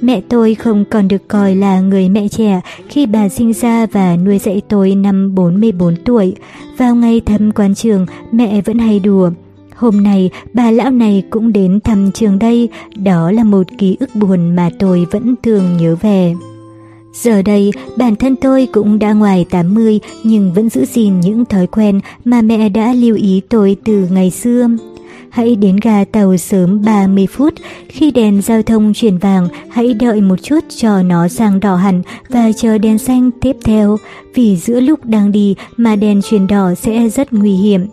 Mẹ 0.00 0.20
tôi 0.28 0.54
không 0.54 0.84
còn 0.90 1.08
được 1.08 1.28
coi 1.28 1.54
là 1.54 1.80
người 1.80 2.08
mẹ 2.08 2.28
trẻ 2.28 2.60
khi 2.88 3.06
bà 3.06 3.28
sinh 3.28 3.52
ra 3.52 3.86
và 3.86 4.16
nuôi 4.16 4.38
dạy 4.38 4.62
tôi 4.68 4.94
năm 4.94 5.34
44 5.34 5.96
tuổi. 6.04 6.34
Vào 6.76 6.94
ngày 6.94 7.20
thăm 7.20 7.52
quan 7.52 7.74
trường, 7.74 8.06
mẹ 8.32 8.60
vẫn 8.60 8.78
hay 8.78 9.00
đùa. 9.00 9.30
Hôm 9.74 10.02
nay, 10.02 10.30
bà 10.52 10.70
lão 10.70 10.90
này 10.90 11.22
cũng 11.30 11.52
đến 11.52 11.80
thăm 11.84 12.10
trường 12.12 12.38
đây, 12.38 12.68
đó 12.96 13.30
là 13.30 13.44
một 13.44 13.66
ký 13.78 13.96
ức 14.00 14.10
buồn 14.14 14.56
mà 14.56 14.70
tôi 14.78 15.06
vẫn 15.10 15.34
thường 15.42 15.76
nhớ 15.76 15.96
về. 16.00 16.34
Giờ 17.14 17.42
đây, 17.42 17.70
bản 17.96 18.16
thân 18.16 18.36
tôi 18.36 18.68
cũng 18.72 18.98
đã 18.98 19.12
ngoài 19.12 19.46
80 19.50 20.00
nhưng 20.24 20.52
vẫn 20.52 20.68
giữ 20.68 20.84
gìn 20.84 21.20
những 21.20 21.44
thói 21.44 21.66
quen 21.66 22.00
mà 22.24 22.42
mẹ 22.42 22.68
đã 22.68 22.92
lưu 22.92 23.16
ý 23.16 23.40
tôi 23.48 23.76
từ 23.84 24.08
ngày 24.10 24.30
xưa. 24.30 24.68
Hãy 25.30 25.56
đến 25.56 25.76
ga 25.82 26.04
tàu 26.04 26.36
sớm 26.36 26.84
30 26.84 27.26
phút, 27.26 27.54
khi 27.88 28.10
đèn 28.10 28.42
giao 28.42 28.62
thông 28.62 28.92
chuyển 28.94 29.18
vàng, 29.18 29.48
hãy 29.70 29.94
đợi 29.94 30.20
một 30.20 30.42
chút 30.42 30.64
cho 30.76 31.02
nó 31.02 31.28
sang 31.28 31.60
đỏ 31.60 31.76
hẳn 31.76 32.02
và 32.28 32.52
chờ 32.56 32.78
đèn 32.78 32.98
xanh 32.98 33.30
tiếp 33.40 33.56
theo, 33.64 33.96
vì 34.34 34.56
giữa 34.56 34.80
lúc 34.80 35.04
đang 35.04 35.32
đi 35.32 35.54
mà 35.76 35.96
đèn 35.96 36.20
chuyển 36.22 36.46
đỏ 36.46 36.74
sẽ 36.74 37.08
rất 37.08 37.32
nguy 37.32 37.52
hiểm. 37.52 37.86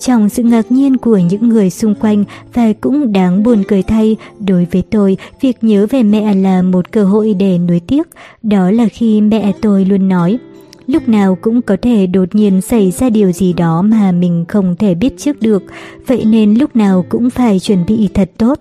Trong 0.00 0.28
sự 0.28 0.42
ngạc 0.42 0.72
nhiên 0.72 0.96
của 0.96 1.18
những 1.18 1.48
người 1.48 1.70
xung 1.70 1.94
quanh 1.94 2.24
và 2.54 2.72
cũng 2.80 3.12
đáng 3.12 3.42
buồn 3.42 3.62
cười 3.68 3.82
thay, 3.82 4.16
đối 4.46 4.66
với 4.70 4.82
tôi, 4.90 5.16
việc 5.40 5.64
nhớ 5.64 5.86
về 5.90 6.02
mẹ 6.02 6.34
là 6.34 6.62
một 6.62 6.92
cơ 6.92 7.04
hội 7.04 7.34
để 7.34 7.58
nuối 7.58 7.80
tiếc. 7.86 8.08
Đó 8.42 8.70
là 8.70 8.88
khi 8.88 9.20
mẹ 9.20 9.52
tôi 9.60 9.84
luôn 9.84 10.08
nói, 10.08 10.38
lúc 10.86 11.08
nào 11.08 11.38
cũng 11.40 11.62
có 11.62 11.76
thể 11.82 12.06
đột 12.06 12.34
nhiên 12.34 12.60
xảy 12.60 12.90
ra 12.90 13.10
điều 13.10 13.32
gì 13.32 13.52
đó 13.52 13.82
mà 13.82 14.12
mình 14.12 14.44
không 14.48 14.76
thể 14.76 14.94
biết 14.94 15.18
trước 15.18 15.40
được, 15.40 15.62
vậy 16.06 16.24
nên 16.24 16.54
lúc 16.54 16.76
nào 16.76 17.04
cũng 17.08 17.30
phải 17.30 17.60
chuẩn 17.60 17.84
bị 17.86 18.08
thật 18.14 18.30
tốt. 18.38 18.60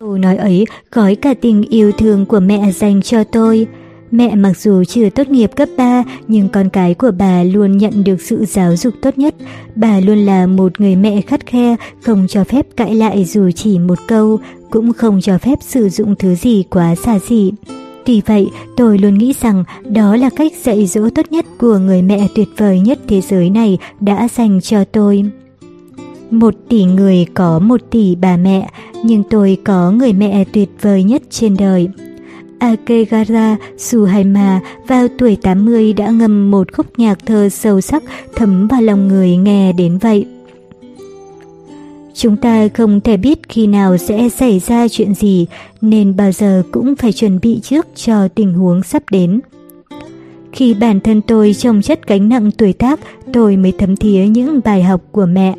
Câu 0.00 0.18
nói 0.18 0.36
ấy 0.36 0.64
gói 0.92 1.14
cả 1.14 1.34
tình 1.40 1.62
yêu 1.62 1.92
thương 1.92 2.26
của 2.26 2.40
mẹ 2.40 2.72
dành 2.72 3.02
cho 3.02 3.24
tôi. 3.24 3.66
Mẹ 4.10 4.34
mặc 4.34 4.58
dù 4.58 4.84
chưa 4.84 5.10
tốt 5.10 5.28
nghiệp 5.28 5.50
cấp 5.56 5.68
3 5.76 6.04
nhưng 6.28 6.48
con 6.48 6.68
cái 6.70 6.94
của 6.94 7.10
bà 7.18 7.42
luôn 7.42 7.78
nhận 7.78 8.04
được 8.04 8.20
sự 8.20 8.44
giáo 8.44 8.76
dục 8.76 8.94
tốt 9.00 9.18
nhất. 9.18 9.34
Bà 9.74 10.00
luôn 10.00 10.18
là 10.18 10.46
một 10.46 10.80
người 10.80 10.96
mẹ 10.96 11.20
khắt 11.20 11.46
khe, 11.46 11.76
không 12.02 12.26
cho 12.28 12.44
phép 12.44 12.66
cãi 12.76 12.94
lại 12.94 13.24
dù 13.24 13.50
chỉ 13.50 13.78
một 13.78 13.98
câu. 14.08 14.38
cũng 14.70 14.92
không 14.92 15.20
cho 15.20 15.38
phép 15.38 15.58
sử 15.62 15.88
dụng 15.88 16.14
thứ 16.18 16.34
gì 16.34 16.64
quá 16.70 16.94
xa 16.94 17.18
xỉ. 17.28 17.52
Vì 18.06 18.22
vậy, 18.26 18.48
tôi 18.76 18.98
luôn 18.98 19.18
nghĩ 19.18 19.34
rằng 19.40 19.64
đó 19.84 20.16
là 20.16 20.30
cách 20.36 20.52
dạy 20.62 20.86
dỗ 20.86 21.10
tốt 21.10 21.26
nhất 21.30 21.46
của 21.58 21.78
người 21.78 22.02
mẹ 22.02 22.28
tuyệt 22.34 22.48
vời 22.56 22.80
nhất 22.80 22.98
thế 23.08 23.20
giới 23.20 23.50
này 23.50 23.78
đã 24.00 24.28
dành 24.36 24.60
cho 24.60 24.84
tôi. 24.84 25.24
Một 26.30 26.54
tỷ 26.68 26.84
người 26.84 27.26
có 27.34 27.58
một 27.58 27.80
tỷ 27.90 28.14
bà 28.14 28.36
mẹ, 28.36 28.68
nhưng 29.04 29.22
tôi 29.30 29.58
có 29.64 29.90
người 29.90 30.12
mẹ 30.12 30.44
tuyệt 30.52 30.68
vời 30.80 31.02
nhất 31.02 31.22
trên 31.30 31.56
đời. 31.56 31.88
Akegara 32.58 33.56
Suhaima 33.78 34.60
vào 34.86 35.08
tuổi 35.18 35.36
80 35.42 35.92
đã 35.92 36.10
ngâm 36.10 36.50
một 36.50 36.72
khúc 36.72 36.86
nhạc 36.98 37.18
thơ 37.26 37.48
sâu 37.48 37.80
sắc 37.80 38.02
thấm 38.36 38.68
vào 38.68 38.82
lòng 38.82 39.08
người 39.08 39.36
nghe 39.36 39.72
đến 39.72 39.98
vậy. 39.98 40.26
Chúng 42.14 42.36
ta 42.36 42.68
không 42.74 43.00
thể 43.00 43.16
biết 43.16 43.48
khi 43.48 43.66
nào 43.66 43.96
sẽ 43.96 44.28
xảy 44.28 44.58
ra 44.58 44.88
chuyện 44.88 45.14
gì, 45.14 45.46
nên 45.80 46.16
bao 46.16 46.32
giờ 46.32 46.62
cũng 46.70 46.96
phải 46.96 47.12
chuẩn 47.12 47.40
bị 47.40 47.60
trước 47.60 47.86
cho 47.94 48.28
tình 48.28 48.54
huống 48.54 48.82
sắp 48.82 49.02
đến. 49.10 49.40
Khi 50.52 50.74
bản 50.74 51.00
thân 51.00 51.22
tôi 51.22 51.54
trông 51.54 51.82
chất 51.82 52.06
gánh 52.06 52.28
nặng 52.28 52.50
tuổi 52.50 52.72
tác, 52.72 53.00
tôi 53.32 53.56
mới 53.56 53.72
thấm 53.78 53.96
thía 53.96 54.26
những 54.26 54.60
bài 54.64 54.82
học 54.82 55.02
của 55.12 55.26
mẹ. 55.26 55.54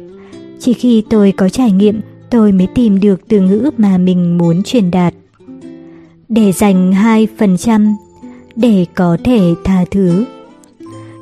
Chỉ 0.59 0.73
khi 0.73 1.03
tôi 1.09 1.34
có 1.38 1.49
trải 1.49 1.71
nghiệm, 1.71 2.01
tôi 2.30 2.51
mới 2.51 2.67
tìm 2.76 2.99
được 2.99 3.21
từ 3.27 3.39
ngữ 3.39 3.69
mà 3.77 3.97
mình 3.97 4.38
muốn 4.38 4.63
truyền 4.63 4.91
đạt. 4.91 5.13
Để 6.30 6.51
dành 6.51 6.91
2%, 6.91 7.93
để 8.56 8.85
có 8.95 9.18
thể 9.23 9.39
tha 9.64 9.85
thứ. 9.91 10.26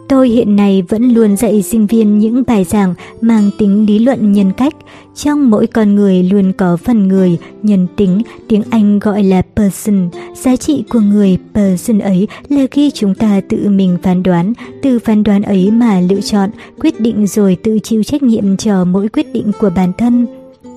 Tôi 0.10 0.30
hiện 0.30 0.56
nay 0.56 0.84
vẫn 0.90 1.14
luôn 1.14 1.38
dạy 1.38 1.62
sinh 1.62 1.88
viên 1.88 2.20
những 2.20 2.44
bài 2.48 2.64
giảng 2.64 2.94
mang 3.22 3.50
tính 3.58 3.86
lý 3.86 4.00
luận 4.00 4.32
nhân 4.32 4.52
cách. 4.58 4.74
Trong 5.16 5.50
mỗi 5.50 5.68
con 5.68 5.96
người 5.96 6.24
luôn 6.24 6.54
có 6.54 6.78
phần 6.78 7.08
người, 7.08 7.38
nhân 7.64 7.88
tính, 7.96 8.22
tiếng 8.48 8.64
Anh 8.70 9.00
gọi 9.00 9.24
là 9.24 9.42
person. 9.56 10.10
Giá 10.36 10.56
trị 10.56 10.84
của 10.90 11.00
người 11.00 11.38
person 11.54 12.00
ấy 12.00 12.28
là 12.50 12.66
khi 12.72 12.92
chúng 12.92 13.16
ta 13.16 13.42
tự 13.50 13.70
mình 13.70 13.98
phán 14.04 14.24
đoán, 14.24 14.54
từ 14.82 15.00
phán 15.00 15.24
đoán 15.24 15.42
ấy 15.42 15.72
mà 15.72 16.02
lựa 16.10 16.22
chọn, 16.22 16.50
quyết 16.80 17.00
định 17.02 17.28
rồi 17.28 17.58
tự 17.64 17.80
chịu 17.84 18.04
trách 18.04 18.24
nhiệm 18.24 18.58
cho 18.58 18.86
mỗi 18.86 19.10
quyết 19.10 19.34
định 19.34 19.52
của 19.60 19.70
bản 19.76 19.92
thân. 19.98 20.28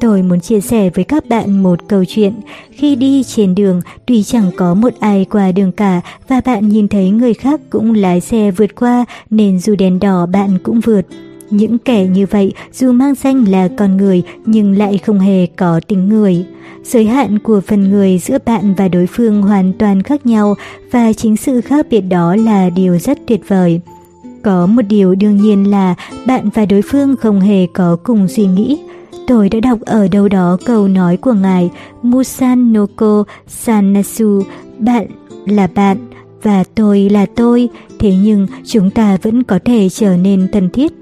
Tôi 0.01 0.23
muốn 0.23 0.41
chia 0.41 0.61
sẻ 0.61 0.91
với 0.91 1.05
các 1.05 1.29
bạn 1.29 1.63
một 1.63 1.89
câu 1.89 2.05
chuyện. 2.05 2.33
Khi 2.71 2.97
đi 2.97 3.23
trên 3.23 3.55
đường, 3.55 3.81
tuy 4.07 4.23
chẳng 4.23 4.51
có 4.57 4.75
một 4.75 4.93
ai 5.01 5.27
qua 5.31 5.53
đường 5.53 5.73
cả 5.73 6.01
và 6.29 6.41
bạn 6.45 6.69
nhìn 6.69 6.89
thấy 6.89 7.11
người 7.11 7.35
khác 7.35 7.61
cũng 7.71 7.95
lái 7.95 8.21
xe 8.21 8.51
vượt 8.51 8.75
qua 8.75 9.05
nên 9.31 9.59
dù 9.59 9.75
đèn 9.79 9.99
đỏ 9.99 10.27
bạn 10.27 10.59
cũng 10.63 10.81
vượt. 10.81 11.07
Những 11.51 11.79
kẻ 11.79 12.07
như 12.07 12.27
vậy 12.31 12.53
dù 12.73 12.93
mang 12.93 13.15
danh 13.15 13.45
là 13.49 13.69
con 13.77 13.97
người 13.97 14.23
nhưng 14.47 14.79
lại 14.79 14.99
không 14.99 15.19
hề 15.19 15.47
có 15.47 15.81
tính 15.89 16.09
người. 16.09 16.45
Giới 16.85 17.05
hạn 17.05 17.39
của 17.39 17.61
phần 17.67 17.91
người 17.91 18.19
giữa 18.19 18.39
bạn 18.45 18.75
và 18.75 18.89
đối 18.89 19.07
phương 19.07 19.43
hoàn 19.43 19.73
toàn 19.73 20.03
khác 20.03 20.27
nhau 20.27 20.55
và 20.91 21.13
chính 21.13 21.37
sự 21.37 21.61
khác 21.61 21.87
biệt 21.91 22.01
đó 22.01 22.37
là 22.37 22.71
điều 22.71 22.99
rất 22.99 23.19
tuyệt 23.27 23.41
vời. 23.49 23.81
Có 24.43 24.67
một 24.67 24.83
điều 24.83 25.15
đương 25.15 25.37
nhiên 25.37 25.71
là 25.71 25.95
bạn 26.27 26.49
và 26.55 26.67
đối 26.67 26.83
phương 26.83 27.17
không 27.17 27.41
hề 27.41 27.67
có 27.75 27.97
cùng 28.03 28.29
suy 28.29 28.47
nghĩ. 28.47 28.79
Tôi 29.31 29.49
đã 29.49 29.61
đọc 29.61 29.81
ở 29.81 30.09
đâu 30.09 30.29
đó 30.29 30.57
câu 30.65 30.89
nói 30.89 31.17
của 31.17 31.33
ngài 31.33 31.71
Musanoko 32.03 33.25
Sanasu, 33.47 34.43
bạn 34.79 35.07
là 35.47 35.69
bạn 35.75 35.97
và 36.43 36.65
tôi 36.75 37.09
là 37.11 37.27
tôi, 37.37 37.69
thế 37.99 38.15
nhưng 38.23 38.47
chúng 38.65 38.91
ta 38.91 39.17
vẫn 39.23 39.43
có 39.43 39.59
thể 39.65 39.89
trở 39.89 40.17
nên 40.17 40.49
thân 40.53 40.71
thiết. 40.71 40.93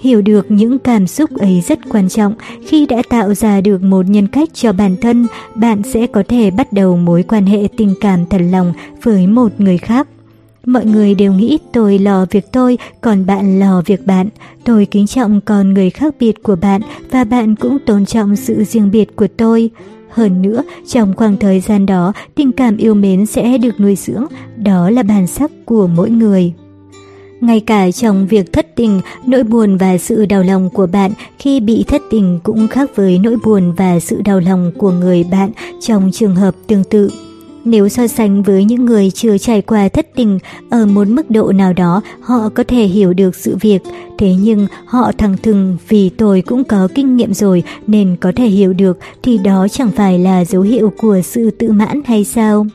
Hiểu 0.00 0.22
được 0.22 0.50
những 0.50 0.78
cảm 0.78 1.06
xúc 1.06 1.30
ấy 1.38 1.62
rất 1.68 1.78
quan 1.88 2.08
trọng, 2.08 2.34
khi 2.66 2.86
đã 2.86 3.02
tạo 3.08 3.34
ra 3.34 3.60
được 3.60 3.82
một 3.82 4.06
nhân 4.08 4.28
cách 4.28 4.48
cho 4.52 4.72
bản 4.72 4.96
thân, 5.00 5.26
bạn 5.54 5.82
sẽ 5.82 6.06
có 6.06 6.22
thể 6.28 6.50
bắt 6.50 6.72
đầu 6.72 6.96
mối 6.96 7.22
quan 7.22 7.46
hệ 7.46 7.68
tình 7.76 7.94
cảm 8.00 8.26
thật 8.26 8.40
lòng 8.50 8.72
với 9.02 9.26
một 9.26 9.52
người 9.58 9.78
khác. 9.78 10.08
Mọi 10.68 10.86
người 10.86 11.14
đều 11.14 11.32
nghĩ 11.32 11.58
tôi 11.72 11.98
lo 11.98 12.26
việc 12.30 12.52
tôi, 12.52 12.78
còn 13.00 13.26
bạn 13.26 13.58
lo 13.58 13.82
việc 13.86 14.06
bạn. 14.06 14.28
Tôi 14.64 14.86
kính 14.86 15.06
trọng 15.06 15.40
con 15.40 15.74
người 15.74 15.90
khác 15.90 16.14
biệt 16.20 16.42
của 16.42 16.56
bạn 16.56 16.80
và 17.10 17.24
bạn 17.24 17.56
cũng 17.56 17.78
tôn 17.86 18.06
trọng 18.06 18.36
sự 18.36 18.64
riêng 18.64 18.90
biệt 18.90 19.16
của 19.16 19.26
tôi. 19.36 19.70
Hơn 20.10 20.42
nữa, 20.42 20.62
trong 20.86 21.14
khoảng 21.16 21.36
thời 21.36 21.60
gian 21.60 21.86
đó, 21.86 22.12
tình 22.34 22.52
cảm 22.52 22.76
yêu 22.76 22.94
mến 22.94 23.26
sẽ 23.26 23.58
được 23.58 23.80
nuôi 23.80 23.96
dưỡng, 23.96 24.24
đó 24.56 24.90
là 24.90 25.02
bản 25.02 25.26
sắc 25.26 25.50
của 25.64 25.86
mỗi 25.86 26.10
người. 26.10 26.52
Ngay 27.40 27.60
cả 27.60 27.90
trong 27.90 28.26
việc 28.26 28.52
thất 28.52 28.66
tình, 28.76 29.00
nỗi 29.26 29.42
buồn 29.42 29.76
và 29.76 29.98
sự 29.98 30.26
đau 30.26 30.42
lòng 30.42 30.70
của 30.70 30.86
bạn 30.86 31.12
khi 31.38 31.60
bị 31.60 31.84
thất 31.88 32.02
tình 32.10 32.40
cũng 32.42 32.68
khác 32.68 32.90
với 32.96 33.18
nỗi 33.18 33.36
buồn 33.44 33.72
và 33.72 34.00
sự 34.00 34.22
đau 34.24 34.40
lòng 34.40 34.72
của 34.78 34.90
người 34.90 35.24
bạn 35.30 35.50
trong 35.80 36.10
trường 36.12 36.36
hợp 36.36 36.54
tương 36.66 36.84
tự. 36.84 37.10
Nếu 37.68 37.88
so 37.88 38.06
sánh 38.06 38.42
với 38.42 38.64
những 38.64 38.84
người 38.84 39.10
chưa 39.10 39.38
trải 39.38 39.62
qua 39.62 39.88
thất 39.88 40.06
tình, 40.14 40.38
ở 40.70 40.86
một 40.86 41.08
mức 41.08 41.30
độ 41.30 41.52
nào 41.52 41.72
đó 41.72 42.02
họ 42.20 42.48
có 42.48 42.64
thể 42.68 42.84
hiểu 42.84 43.12
được 43.12 43.34
sự 43.34 43.56
việc, 43.60 43.78
thế 44.18 44.34
nhưng 44.40 44.66
họ 44.86 45.12
thẳng 45.18 45.36
thừng 45.42 45.76
vì 45.88 46.08
tôi 46.08 46.42
cũng 46.42 46.64
có 46.64 46.88
kinh 46.94 47.16
nghiệm 47.16 47.34
rồi 47.34 47.62
nên 47.86 48.16
có 48.20 48.32
thể 48.36 48.46
hiểu 48.46 48.72
được 48.72 48.98
thì 49.22 49.38
đó 49.38 49.66
chẳng 49.68 49.90
phải 49.90 50.18
là 50.18 50.44
dấu 50.44 50.62
hiệu 50.62 50.92
của 50.98 51.20
sự 51.24 51.50
tự 51.50 51.72
mãn 51.72 52.02
hay 52.04 52.24
sao? 52.24 52.66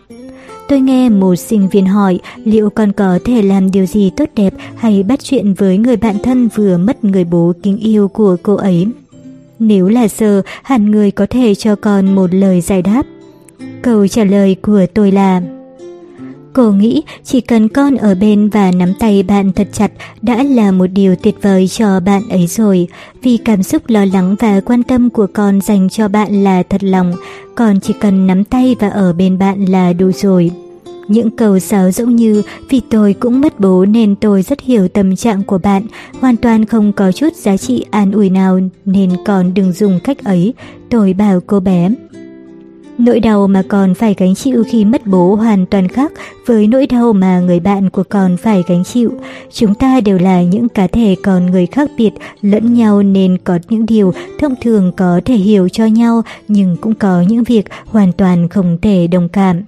Tôi 0.69 0.79
nghe 0.79 1.09
một 1.09 1.35
sinh 1.35 1.69
viên 1.69 1.85
hỏi 1.85 2.19
liệu 2.43 2.69
con 2.69 2.91
có 2.91 3.19
thể 3.25 3.41
làm 3.41 3.71
điều 3.71 3.85
gì 3.85 4.11
tốt 4.17 4.29
đẹp 4.35 4.53
hay 4.75 5.03
bắt 5.03 5.19
chuyện 5.23 5.53
với 5.53 5.77
người 5.77 5.97
bạn 5.97 6.15
thân 6.23 6.49
vừa 6.55 6.77
mất 6.77 7.03
người 7.03 7.23
bố 7.23 7.53
kính 7.63 7.77
yêu 7.77 8.07
của 8.07 8.37
cô 8.43 8.55
ấy. 8.55 8.87
Nếu 9.59 9.87
là 9.87 10.07
giờ 10.07 10.41
hẳn 10.63 10.91
người 10.91 11.11
có 11.11 11.25
thể 11.29 11.55
cho 11.55 11.75
con 11.75 12.15
một 12.15 12.33
lời 12.33 12.61
giải 12.61 12.81
đáp. 12.81 13.03
Câu 13.81 14.07
trả 14.07 14.23
lời 14.23 14.55
của 14.61 14.85
tôi 14.93 15.11
là 15.11 15.41
Cô 16.53 16.71
nghĩ 16.71 17.03
chỉ 17.23 17.41
cần 17.41 17.69
con 17.69 17.95
ở 17.95 18.15
bên 18.15 18.49
và 18.49 18.71
nắm 18.71 18.93
tay 18.99 19.23
bạn 19.23 19.51
thật 19.51 19.67
chặt 19.73 19.91
đã 20.21 20.43
là 20.43 20.71
một 20.71 20.87
điều 20.87 21.15
tuyệt 21.15 21.35
vời 21.41 21.67
cho 21.67 21.99
bạn 21.99 22.29
ấy 22.29 22.47
rồi. 22.47 22.87
Vì 23.23 23.37
cảm 23.37 23.63
xúc 23.63 23.81
lo 23.87 24.05
lắng 24.05 24.35
và 24.39 24.61
quan 24.65 24.83
tâm 24.83 25.09
của 25.09 25.27
con 25.33 25.61
dành 25.61 25.89
cho 25.89 26.07
bạn 26.07 26.43
là 26.43 26.63
thật 26.63 26.83
lòng, 26.83 27.13
con 27.55 27.79
chỉ 27.79 27.93
cần 28.01 28.27
nắm 28.27 28.43
tay 28.43 28.75
và 28.79 28.89
ở 28.89 29.13
bên 29.13 29.37
bạn 29.37 29.65
là 29.65 29.93
đủ 29.93 30.11
rồi. 30.11 30.51
Những 31.07 31.31
câu 31.31 31.59
sáo 31.59 31.91
rỗng 31.91 32.15
như 32.15 32.41
vì 32.69 32.81
tôi 32.89 33.13
cũng 33.13 33.41
mất 33.41 33.59
bố 33.59 33.85
nên 33.85 34.15
tôi 34.15 34.41
rất 34.41 34.61
hiểu 34.61 34.87
tâm 34.87 35.15
trạng 35.15 35.43
của 35.43 35.57
bạn, 35.57 35.83
hoàn 36.19 36.37
toàn 36.37 36.65
không 36.65 36.93
có 36.93 37.11
chút 37.11 37.35
giá 37.35 37.57
trị 37.57 37.85
an 37.91 38.11
ủi 38.11 38.29
nào 38.29 38.59
nên 38.85 39.09
con 39.25 39.53
đừng 39.53 39.71
dùng 39.71 39.99
cách 40.03 40.23
ấy, 40.23 40.53
tôi 40.89 41.13
bảo 41.13 41.39
cô 41.47 41.59
bé. 41.59 41.89
Nỗi 42.97 43.19
đau 43.19 43.47
mà 43.47 43.63
con 43.67 43.93
phải 43.93 44.15
gánh 44.17 44.35
chịu 44.35 44.63
khi 44.67 44.85
mất 44.85 45.07
bố 45.07 45.35
hoàn 45.35 45.65
toàn 45.65 45.87
khác 45.87 46.11
với 46.45 46.67
nỗi 46.67 46.87
đau 46.87 47.13
mà 47.13 47.39
người 47.39 47.59
bạn 47.59 47.89
của 47.89 48.03
con 48.09 48.37
phải 48.37 48.63
gánh 48.67 48.83
chịu. 48.83 49.11
Chúng 49.51 49.75
ta 49.75 50.01
đều 50.01 50.17
là 50.17 50.41
những 50.43 50.69
cá 50.69 50.87
thể 50.87 51.15
con 51.23 51.45
người 51.45 51.65
khác 51.65 51.89
biệt 51.97 52.11
lẫn 52.41 52.73
nhau 52.73 53.03
nên 53.03 53.37
có 53.43 53.59
những 53.69 53.85
điều 53.85 54.13
thông 54.39 54.55
thường 54.61 54.91
có 54.97 55.21
thể 55.25 55.35
hiểu 55.35 55.69
cho 55.69 55.85
nhau 55.85 56.21
nhưng 56.47 56.77
cũng 56.81 56.93
có 56.93 57.21
những 57.27 57.43
việc 57.43 57.65
hoàn 57.85 58.11
toàn 58.11 58.49
không 58.49 58.77
thể 58.81 59.07
đồng 59.07 59.29
cảm. 59.29 59.61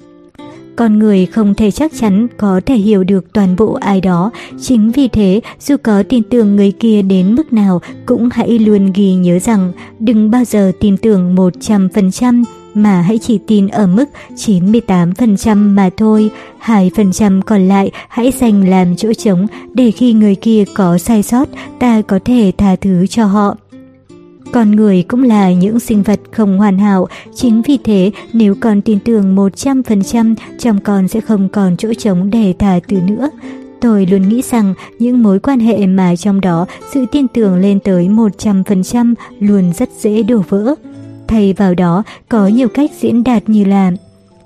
Con 0.75 0.99
người 0.99 1.25
không 1.25 1.53
thể 1.53 1.71
chắc 1.71 1.91
chắn 1.99 2.27
có 2.37 2.61
thể 2.65 2.75
hiểu 2.75 3.03
được 3.03 3.33
toàn 3.33 3.55
bộ 3.55 3.73
ai 3.73 4.01
đó, 4.01 4.31
chính 4.61 4.91
vì 4.91 5.07
thế 5.07 5.41
dù 5.59 5.75
có 5.83 6.03
tin 6.09 6.23
tưởng 6.23 6.55
người 6.55 6.71
kia 6.71 7.01
đến 7.01 7.35
mức 7.35 7.53
nào 7.53 7.81
cũng 8.05 8.29
hãy 8.31 8.59
luôn 8.59 8.91
ghi 8.93 9.13
nhớ 9.13 9.39
rằng 9.39 9.71
đừng 9.99 10.31
bao 10.31 10.45
giờ 10.45 10.71
tin 10.79 10.97
tưởng 10.97 11.35
100%, 11.35 12.43
mà 12.75 13.01
hãy 13.01 13.17
chỉ 13.17 13.39
tin 13.47 13.67
ở 13.67 13.87
mức 13.87 14.05
98% 14.35 15.55
mà 15.75 15.89
thôi, 15.97 16.29
2% 16.65 17.41
còn 17.41 17.67
lại 17.67 17.91
hãy 18.07 18.31
dành 18.31 18.69
làm 18.69 18.95
chỗ 18.95 19.13
trống 19.13 19.47
để 19.73 19.91
khi 19.91 20.13
người 20.13 20.35
kia 20.35 20.63
có 20.75 20.97
sai 20.97 21.23
sót 21.23 21.49
ta 21.79 22.01
có 22.01 22.19
thể 22.25 22.51
tha 22.57 22.75
thứ 22.75 23.07
cho 23.07 23.25
họ. 23.25 23.55
Con 24.51 24.71
người 24.71 25.03
cũng 25.03 25.23
là 25.23 25.51
những 25.51 25.79
sinh 25.79 26.03
vật 26.03 26.19
không 26.31 26.57
hoàn 26.57 26.77
hảo, 26.77 27.07
chính 27.35 27.61
vì 27.61 27.77
thế 27.83 28.11
nếu 28.33 28.55
con 28.59 28.81
tin 28.81 28.99
tưởng 28.99 29.35
100% 29.35 30.35
trong 30.59 30.79
con 30.79 31.07
sẽ 31.07 31.21
không 31.21 31.49
còn 31.49 31.77
chỗ 31.77 31.93
trống 31.93 32.29
để 32.29 32.53
tha 32.59 32.79
thứ 32.87 32.97
nữa. 33.07 33.29
Tôi 33.81 34.05
luôn 34.05 34.29
nghĩ 34.29 34.41
rằng 34.41 34.73
những 34.99 35.23
mối 35.23 35.39
quan 35.39 35.59
hệ 35.59 35.87
mà 35.87 36.15
trong 36.15 36.41
đó 36.41 36.65
sự 36.93 37.05
tin 37.11 37.27
tưởng 37.27 37.55
lên 37.55 37.79
tới 37.79 38.07
100% 38.07 39.13
luôn 39.39 39.73
rất 39.73 39.89
dễ 39.99 40.23
đổ 40.23 40.43
vỡ. 40.49 40.75
Thay 41.27 41.53
vào 41.53 41.75
đó, 41.75 42.03
có 42.29 42.47
nhiều 42.47 42.67
cách 42.67 42.91
diễn 42.99 43.23
đạt 43.23 43.49
như 43.49 43.65
là 43.65 43.91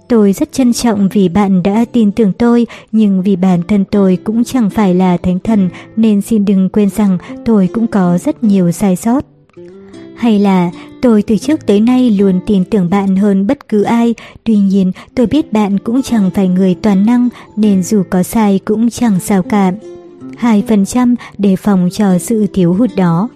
Tôi 0.09 0.33
rất 0.33 0.51
trân 0.51 0.73
trọng 0.73 1.09
vì 1.09 1.29
bạn 1.29 1.63
đã 1.63 1.85
tin 1.91 2.11
tưởng 2.11 2.33
tôi, 2.33 2.67
nhưng 2.91 3.21
vì 3.21 3.35
bản 3.35 3.61
thân 3.67 3.85
tôi 3.85 4.17
cũng 4.23 4.43
chẳng 4.43 4.69
phải 4.69 4.95
là 4.95 5.17
thánh 5.17 5.39
thần 5.39 5.69
nên 5.95 6.21
xin 6.21 6.45
đừng 6.45 6.69
quên 6.69 6.89
rằng 6.89 7.17
tôi 7.45 7.69
cũng 7.73 7.87
có 7.87 8.17
rất 8.17 8.43
nhiều 8.43 8.71
sai 8.71 8.95
sót. 8.95 9.25
Hay 10.15 10.39
là 10.39 10.71
tôi 11.01 11.21
từ 11.21 11.37
trước 11.37 11.65
tới 11.65 11.79
nay 11.79 12.11
luôn 12.11 12.39
tin 12.45 12.65
tưởng 12.65 12.89
bạn 12.89 13.15
hơn 13.15 13.47
bất 13.47 13.67
cứ 13.67 13.83
ai, 13.83 14.15
tuy 14.43 14.57
nhiên 14.57 14.91
tôi 15.15 15.25
biết 15.25 15.53
bạn 15.53 15.79
cũng 15.79 16.01
chẳng 16.01 16.29
phải 16.33 16.47
người 16.47 16.75
toàn 16.75 17.05
năng 17.05 17.29
nên 17.55 17.83
dù 17.83 18.03
có 18.09 18.23
sai 18.23 18.59
cũng 18.65 18.89
chẳng 18.89 19.19
sao 19.19 19.43
cả. 19.43 19.71
2% 20.41 21.15
để 21.37 21.55
phòng 21.55 21.89
cho 21.91 22.17
sự 22.17 22.47
thiếu 22.53 22.73
hụt 22.73 22.89
đó. 22.95 23.29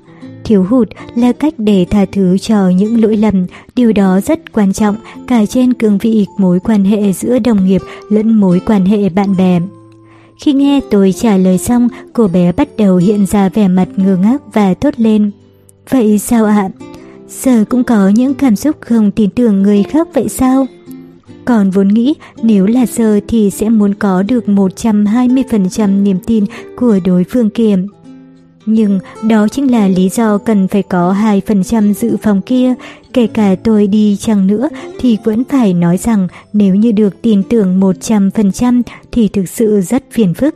Thiếu 0.43 0.63
hụt 0.63 0.89
là 1.15 1.31
cách 1.31 1.53
để 1.57 1.85
tha 1.89 2.05
thứ 2.11 2.37
cho 2.37 2.69
những 2.69 3.01
lỗi 3.01 3.17
lầm, 3.17 3.45
điều 3.75 3.93
đó 3.93 4.19
rất 4.21 4.53
quan 4.53 4.73
trọng 4.73 4.95
cả 5.27 5.45
trên 5.45 5.73
cương 5.73 5.97
vị 5.97 6.25
mối 6.37 6.59
quan 6.59 6.85
hệ 6.85 7.13
giữa 7.13 7.39
đồng 7.39 7.65
nghiệp 7.65 7.81
lẫn 8.09 8.33
mối 8.33 8.61
quan 8.65 8.85
hệ 8.85 9.09
bạn 9.09 9.37
bè. 9.37 9.59
Khi 10.39 10.53
nghe 10.53 10.79
tôi 10.91 11.13
trả 11.13 11.37
lời 11.37 11.57
xong, 11.57 11.87
cô 12.13 12.27
bé 12.27 12.51
bắt 12.51 12.67
đầu 12.77 12.97
hiện 12.97 13.25
ra 13.25 13.49
vẻ 13.49 13.67
mặt 13.67 13.87
ngơ 13.95 14.17
ngác 14.17 14.41
và 14.53 14.73
thốt 14.73 14.93
lên. 14.97 15.31
Vậy 15.89 16.19
sao 16.19 16.45
ạ? 16.45 16.69
Giờ 17.29 17.65
cũng 17.69 17.83
có 17.83 18.09
những 18.09 18.33
cảm 18.33 18.55
xúc 18.55 18.75
không 18.79 19.11
tin 19.11 19.29
tưởng 19.29 19.63
người 19.63 19.83
khác 19.83 20.07
vậy 20.13 20.29
sao? 20.29 20.67
Còn 21.45 21.71
vốn 21.71 21.87
nghĩ 21.87 22.13
nếu 22.41 22.65
là 22.65 22.85
giờ 22.85 23.19
thì 23.27 23.49
sẽ 23.49 23.69
muốn 23.69 23.93
có 23.93 24.23
được 24.23 24.45
120% 24.45 26.03
niềm 26.03 26.17
tin 26.27 26.45
của 26.75 26.99
đối 27.05 27.23
phương 27.23 27.49
kia. 27.49 27.77
Nhưng 28.65 28.99
đó 29.29 29.47
chính 29.47 29.71
là 29.71 29.87
lý 29.87 30.09
do 30.09 30.37
cần 30.37 30.67
phải 30.67 30.83
có 30.83 31.15
2% 31.47 31.93
dự 31.93 32.17
phòng 32.21 32.41
kia. 32.41 32.73
Kể 33.13 33.27
cả 33.27 33.55
tôi 33.63 33.87
đi 33.87 34.17
chăng 34.19 34.47
nữa 34.47 34.69
thì 34.99 35.17
vẫn 35.23 35.43
phải 35.43 35.73
nói 35.73 35.97
rằng 35.97 36.27
nếu 36.53 36.75
như 36.75 36.91
được 36.91 37.21
tin 37.21 37.43
tưởng 37.43 37.79
100% 37.79 38.81
thì 39.11 39.27
thực 39.27 39.49
sự 39.49 39.81
rất 39.81 40.03
phiền 40.11 40.33
phức. 40.33 40.55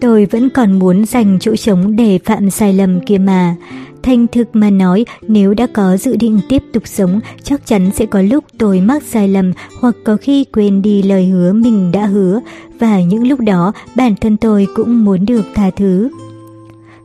Tôi 0.00 0.24
vẫn 0.24 0.50
còn 0.50 0.78
muốn 0.78 1.06
dành 1.06 1.38
chỗ 1.40 1.56
trống 1.56 1.96
để 1.96 2.18
phạm 2.24 2.50
sai 2.50 2.72
lầm 2.72 3.00
kia 3.00 3.18
mà. 3.18 3.56
Thành 4.02 4.26
thực 4.26 4.48
mà 4.52 4.70
nói, 4.70 5.04
nếu 5.22 5.54
đã 5.54 5.66
có 5.66 5.96
dự 5.96 6.16
định 6.16 6.40
tiếp 6.48 6.62
tục 6.72 6.82
sống, 6.86 7.20
chắc 7.42 7.66
chắn 7.66 7.90
sẽ 7.94 8.06
có 8.06 8.22
lúc 8.22 8.44
tôi 8.58 8.80
mắc 8.80 9.02
sai 9.02 9.28
lầm 9.28 9.52
hoặc 9.80 9.94
có 10.04 10.16
khi 10.16 10.44
quên 10.44 10.82
đi 10.82 11.02
lời 11.02 11.26
hứa 11.26 11.52
mình 11.52 11.92
đã 11.92 12.06
hứa, 12.06 12.40
và 12.78 13.00
những 13.00 13.28
lúc 13.28 13.40
đó 13.40 13.72
bản 13.96 14.14
thân 14.20 14.36
tôi 14.36 14.66
cũng 14.74 15.04
muốn 15.04 15.26
được 15.26 15.44
tha 15.54 15.70
thứ. 15.76 16.08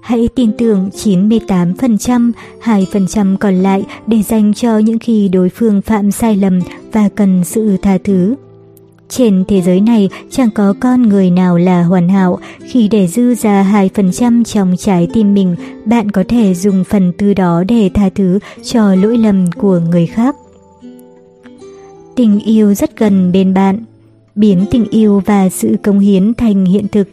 Hãy 0.04 0.30
tin 0.36 0.52
tưởng 0.58 0.90
98%, 0.94 2.32
2% 2.64 3.38
còn 3.38 3.56
lại 3.56 3.84
để 4.08 4.22
dành 4.22 4.54
cho 4.54 4.78
những 4.78 5.00
khi 5.00 5.28
đối 5.28 5.50
phương 5.50 5.82
phạm 5.82 6.12
sai 6.12 6.36
lầm 6.36 6.60
và 6.92 7.10
cần 7.16 7.44
sự 7.44 7.78
tha 7.82 7.98
thứ. 8.04 8.36
Trên 9.10 9.44
thế 9.48 9.62
giới 9.62 9.82
này 9.82 10.10
chẳng 10.30 10.50
có 10.52 10.74
con 10.80 11.02
người 11.02 11.30
nào 11.30 11.58
là 11.58 11.84
hoàn 11.84 12.10
hảo, 12.10 12.40
khi 12.64 12.88
để 12.88 13.08
dư 13.08 13.36
ra 13.36 13.88
2% 13.94 14.44
trong 14.44 14.76
trái 14.78 15.08
tim 15.14 15.34
mình, 15.34 15.56
bạn 15.86 16.12
có 16.12 16.24
thể 16.28 16.54
dùng 16.54 16.84
phần 16.84 17.12
tư 17.18 17.34
đó 17.34 17.64
để 17.68 17.90
tha 17.94 18.10
thứ 18.16 18.40
cho 18.64 18.96
lỗi 18.96 19.18
lầm 19.18 19.52
của 19.52 19.80
người 19.80 20.06
khác. 20.06 20.36
Tình 22.16 22.40
yêu 22.40 22.74
rất 22.74 22.98
gần 22.98 23.32
bên 23.32 23.54
bạn, 23.54 23.84
biến 24.36 24.66
tình 24.72 24.86
yêu 24.90 25.22
và 25.26 25.50
sự 25.50 25.76
công 25.84 26.00
hiến 26.00 26.34
thành 26.34 26.66
hiện 26.66 26.88
thực. 26.88 27.08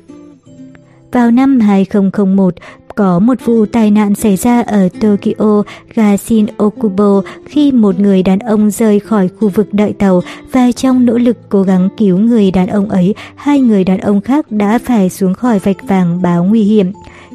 Vào 1.12 1.30
năm 1.30 1.60
2001, 1.60 2.54
có 3.00 3.18
một 3.18 3.34
vụ 3.44 3.66
tai 3.66 3.90
nạn 3.90 4.14
xảy 4.14 4.36
ra 4.36 4.62
ở 4.62 4.88
Tokyo 5.00 5.62
Gashin 5.94 6.46
Okubo 6.56 7.22
khi 7.46 7.72
một 7.72 8.00
người 8.00 8.22
đàn 8.22 8.38
ông 8.38 8.70
rời 8.70 9.00
khỏi 9.00 9.28
khu 9.28 9.48
vực 9.48 9.74
đợi 9.74 9.92
tàu 9.92 10.22
và 10.52 10.72
trong 10.72 11.06
nỗ 11.06 11.18
lực 11.18 11.36
cố 11.48 11.62
gắng 11.62 11.88
cứu 11.96 12.18
người 12.18 12.50
đàn 12.50 12.66
ông 12.66 12.88
ấy, 12.88 13.14
hai 13.34 13.60
người 13.60 13.84
đàn 13.84 13.98
ông 13.98 14.20
khác 14.20 14.52
đã 14.52 14.78
phải 14.84 15.10
xuống 15.10 15.34
khỏi 15.34 15.58
vạch 15.58 15.88
vàng 15.88 16.22
báo 16.22 16.44
nguy 16.44 16.62
hiểm. 16.62 16.92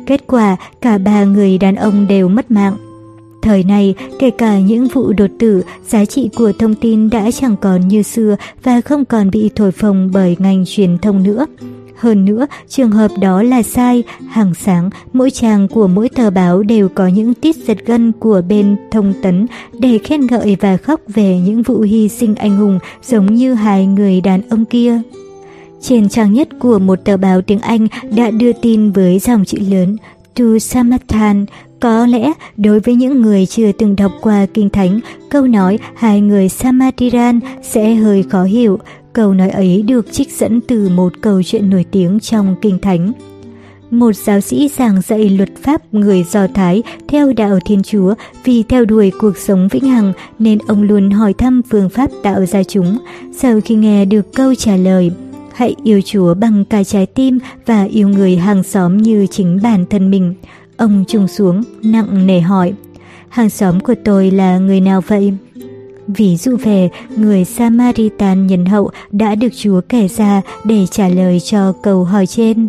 Kết 0.08 0.28
quả, 0.28 0.56
cả 0.82 0.98
ba 0.98 1.24
người 1.24 1.58
đàn 1.58 1.76
ông 1.76 2.08
đều 2.08 2.30
mất 2.30 2.52
mạng. 2.52 2.76
Thời 3.42 3.64
này, 3.64 3.96
kể 4.20 4.30
cả 4.30 4.60
những 4.60 4.88
vụ 4.88 5.14
đột 5.14 5.30
tử, 5.40 5.64
giá 5.88 6.06
trị 6.06 6.30
của 6.36 6.52
thông 6.60 6.76
tin 6.76 7.10
đã 7.10 7.32
chẳng 7.32 7.56
còn 7.62 7.88
như 7.88 8.02
xưa 8.02 8.36
và 8.64 8.82
không 8.82 9.06
còn 9.06 9.32
bị 9.32 9.50
thổi 9.56 9.72
phồng 9.72 10.10
bởi 10.14 10.36
ngành 10.40 10.64
truyền 10.68 10.98
thông 10.98 11.24
nữa. 11.24 11.46
Hơn 11.98 12.26
nữa, 12.26 12.48
trường 12.68 12.92
hợp 12.92 13.12
đó 13.22 13.44
là 13.44 13.64
sai, 13.64 14.04
hàng 14.30 14.54
sáng, 14.54 14.90
mỗi 15.14 15.32
trang 15.32 15.68
của 15.68 15.88
mỗi 15.88 16.10
tờ 16.10 16.30
báo 16.30 16.64
đều 16.64 16.90
có 16.90 17.08
những 17.08 17.34
tít 17.34 17.56
giật 17.56 17.78
gân 17.86 18.12
của 18.12 18.42
bên 18.50 18.76
thông 18.92 19.14
tấn 19.22 19.48
để 19.80 19.98
khen 19.98 20.28
ngợi 20.28 20.58
và 20.60 20.78
khóc 20.78 21.00
về 21.08 21.40
những 21.40 21.64
vụ 21.64 21.82
hy 21.82 22.10
sinh 22.10 22.36
anh 22.36 22.58
hùng 22.58 22.80
giống 23.04 23.36
như 23.36 23.54
hai 23.54 23.86
người 23.86 24.22
đàn 24.22 24.42
ông 24.50 24.66
kia. 24.66 25.02
Trên 25.82 26.10
trang 26.10 26.34
nhất 26.34 26.50
của 26.60 26.80
một 26.80 27.00
tờ 27.06 27.18
báo 27.18 27.42
tiếng 27.42 27.60
Anh 27.60 27.88
đã 28.16 28.32
đưa 28.32 28.54
tin 28.54 28.92
với 28.92 29.20
dòng 29.20 29.46
chữ 29.46 29.58
lớn 29.70 29.98
To 30.36 30.46
Samathan, 30.60 31.46
có 31.80 32.06
lẽ 32.06 32.34
đối 32.57 32.80
với 32.80 32.95
những 32.95 33.22
người 33.22 33.45
chưa 33.45 33.72
từng 33.72 33.95
đọc 33.95 34.11
qua 34.22 34.45
Kinh 34.53 34.69
Thánh, 34.69 34.99
câu 35.30 35.47
nói 35.47 35.80
hai 35.95 36.22
người 36.22 36.49
Samaritan 36.49 37.39
sẽ 37.61 37.95
hơi 37.95 38.23
khó 38.23 38.43
hiểu, 38.43 38.80
Câu 39.15 39.34
nói 39.34 39.49
ấy 39.49 39.81
được 39.81 40.11
trích 40.11 40.31
dẫn 40.31 40.61
từ 40.61 40.89
một 40.89 41.14
câu 41.22 41.43
chuyện 41.43 41.69
nổi 41.69 41.85
tiếng 41.91 42.19
trong 42.19 42.56
Kinh 42.61 42.80
Thánh. 42.80 43.11
Một 43.91 44.15
giáo 44.15 44.41
sĩ 44.41 44.69
giảng 44.77 45.02
dạy 45.02 45.30
luật 45.30 45.49
pháp 45.61 45.93
người 45.93 46.23
Do 46.23 46.47
Thái 46.47 46.84
theo 47.07 47.34
đạo 47.34 47.60
Thiên 47.65 47.84
Chúa 47.84 48.14
vì 48.43 48.64
theo 48.64 48.85
đuổi 48.85 49.11
cuộc 49.19 49.38
sống 49.38 49.68
vĩnh 49.72 49.85
hằng 49.85 50.14
nên 50.39 50.57
ông 50.68 50.84
luôn 50.84 51.11
hỏi 51.11 51.34
thăm 51.34 51.61
phương 51.69 51.89
pháp 51.89 52.10
tạo 52.23 52.45
ra 52.45 52.64
chúng. 52.64 52.97
Sau 53.38 53.60
khi 53.65 53.76
nghe 53.76 54.06
được 54.06 54.34
câu 54.34 54.56
trả 54.56 54.76
lời, 54.76 55.11
hãy 55.53 55.76
yêu 55.84 56.02
Chúa 56.06 56.34
bằng 56.34 56.65
cả 56.65 56.84
trái 56.84 57.06
tim 57.06 57.39
và 57.65 57.84
yêu 57.84 58.10
người 58.10 58.35
hàng 58.35 58.64
xóm 58.64 58.97
như 58.97 59.27
chính 59.31 59.60
bản 59.64 59.85
thân 59.89 60.11
mình. 60.11 60.34
Ông 60.77 61.06
trùng 61.07 61.27
xuống, 61.27 61.64
nặng 61.84 62.27
nề 62.27 62.41
hỏi, 62.41 62.73
hàng 63.30 63.49
xóm 63.49 63.80
của 63.80 63.95
tôi 64.03 64.31
là 64.31 64.57
người 64.57 64.81
nào 64.81 65.02
vậy? 65.07 65.34
Ví 66.07 66.38
dụ 66.38 66.57
về 66.57 66.89
người 67.18 67.45
Samaritan 67.45 68.47
nhân 68.47 68.65
hậu 68.65 68.89
đã 69.11 69.35
được 69.35 69.49
Chúa 69.56 69.81
kể 69.89 70.07
ra 70.07 70.41
để 70.64 70.85
trả 70.91 71.07
lời 71.07 71.39
cho 71.39 71.73
câu 71.84 72.03
hỏi 72.03 72.27
trên. 72.27 72.68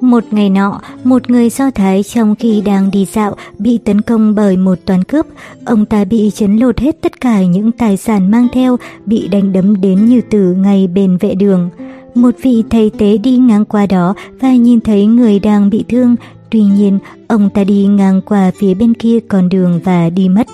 Một 0.00 0.24
ngày 0.30 0.50
nọ, 0.50 0.80
một 1.04 1.30
người 1.30 1.50
Do 1.50 1.70
Thái 1.70 2.02
trong 2.02 2.36
khi 2.36 2.60
đang 2.60 2.90
đi 2.90 3.06
dạo 3.12 3.36
bị 3.58 3.78
tấn 3.78 4.00
công 4.00 4.34
bởi 4.34 4.56
một 4.56 4.78
toán 4.84 5.04
cướp. 5.04 5.26
Ông 5.64 5.86
ta 5.86 6.04
bị 6.04 6.30
chấn 6.34 6.56
lột 6.56 6.80
hết 6.80 6.96
tất 7.00 7.20
cả 7.20 7.42
những 7.42 7.72
tài 7.72 7.96
sản 7.96 8.30
mang 8.30 8.48
theo, 8.52 8.76
bị 9.06 9.28
đánh 9.28 9.52
đấm 9.52 9.80
đến 9.80 10.06
như 10.06 10.20
tử 10.30 10.54
ngay 10.54 10.86
bên 10.86 11.16
vệ 11.16 11.34
đường. 11.34 11.70
Một 12.14 12.34
vị 12.42 12.62
thầy 12.70 12.90
tế 12.98 13.18
đi 13.18 13.36
ngang 13.36 13.64
qua 13.64 13.86
đó 13.86 14.14
và 14.40 14.52
nhìn 14.52 14.80
thấy 14.80 15.06
người 15.06 15.38
đang 15.38 15.70
bị 15.70 15.84
thương. 15.88 16.16
Tuy 16.52 16.62
nhiên, 16.62 16.98
ông 17.28 17.50
ta 17.50 17.64
đi 17.64 17.86
ngang 17.86 18.20
qua 18.20 18.50
phía 18.58 18.74
bên 18.74 18.94
kia 18.94 19.18
con 19.28 19.48
đường 19.48 19.80
và 19.84 20.10
đi 20.10 20.28
mất. 20.28 20.46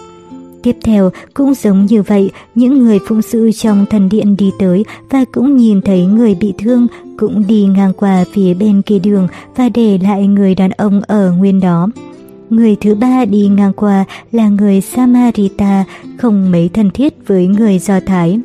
Tiếp 0.63 0.77
theo, 0.85 1.11
cũng 1.35 1.55
giống 1.55 1.87
như 1.87 2.03
vậy, 2.03 2.31
những 2.55 2.79
người 2.79 2.99
phụng 3.09 3.23
sự 3.23 3.51
trong 3.53 3.87
thần 3.91 4.09
điện 4.09 4.37
đi 4.37 4.51
tới 4.59 4.85
và 5.11 5.25
cũng 5.33 5.57
nhìn 5.57 5.81
thấy 5.81 6.07
người 6.07 6.35
bị 6.35 6.55
thương, 6.59 6.87
cũng 7.19 7.45
đi 7.47 7.65
ngang 7.65 7.93
qua 7.97 8.25
phía 8.33 8.55
bên 8.55 8.83
kia 8.83 8.99
đường 8.99 9.29
và 9.57 9.69
để 9.69 9.99
lại 10.03 10.27
người 10.27 10.55
đàn 10.55 10.71
ông 10.71 11.01
ở 11.07 11.33
nguyên 11.33 11.61
đó. 11.61 11.89
Người 12.51 12.77
thứ 12.81 12.95
ba 12.95 13.25
đi 13.25 13.49
ngang 13.49 13.73
qua 13.73 14.05
là 14.33 14.49
người 14.49 14.81
Samarita, 14.81 15.85
không 16.19 16.51
mấy 16.51 16.69
thân 16.69 16.91
thiết 16.91 17.15
với 17.27 17.47
người 17.47 17.79
Do 17.79 18.01
Thái. 18.07 18.41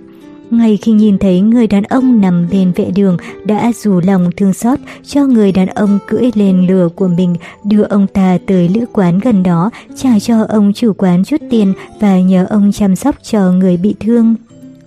Ngay 0.52 0.78
khi 0.78 0.91
nhìn 0.91 1.18
thấy 1.18 1.41
người 1.41 1.68
đàn 1.68 1.84
ông 1.84 2.22
nằm 2.22 2.48
bên 2.52 2.72
vệ 2.72 2.91
đường 2.95 3.18
đã 3.45 3.72
rủ 3.76 3.99
lòng 3.99 4.30
thương 4.38 4.53
xót 4.53 4.80
cho 5.03 5.26
người 5.26 5.52
đàn 5.52 5.68
ông 5.68 5.99
cưỡi 6.07 6.32
lên 6.36 6.68
lừa 6.68 6.90
của 6.90 7.07
mình 7.07 7.36
đưa 7.64 7.84
ông 7.84 8.07
ta 8.07 8.38
tới 8.45 8.70
lữ 8.70 8.86
quán 8.94 9.20
gần 9.20 9.44
đó 9.44 9.70
trả 9.95 10.20
cho 10.20 10.44
ông 10.44 10.74
chủ 10.74 10.94
quán 10.94 11.24
chút 11.24 11.41
tiền 11.49 11.74
và 11.99 12.20
nhờ 12.20 12.45
ông 12.49 12.72
chăm 12.72 12.95
sóc 12.95 13.15
cho 13.24 13.52
người 13.52 13.78
bị 13.78 13.95
thương. 13.99 14.36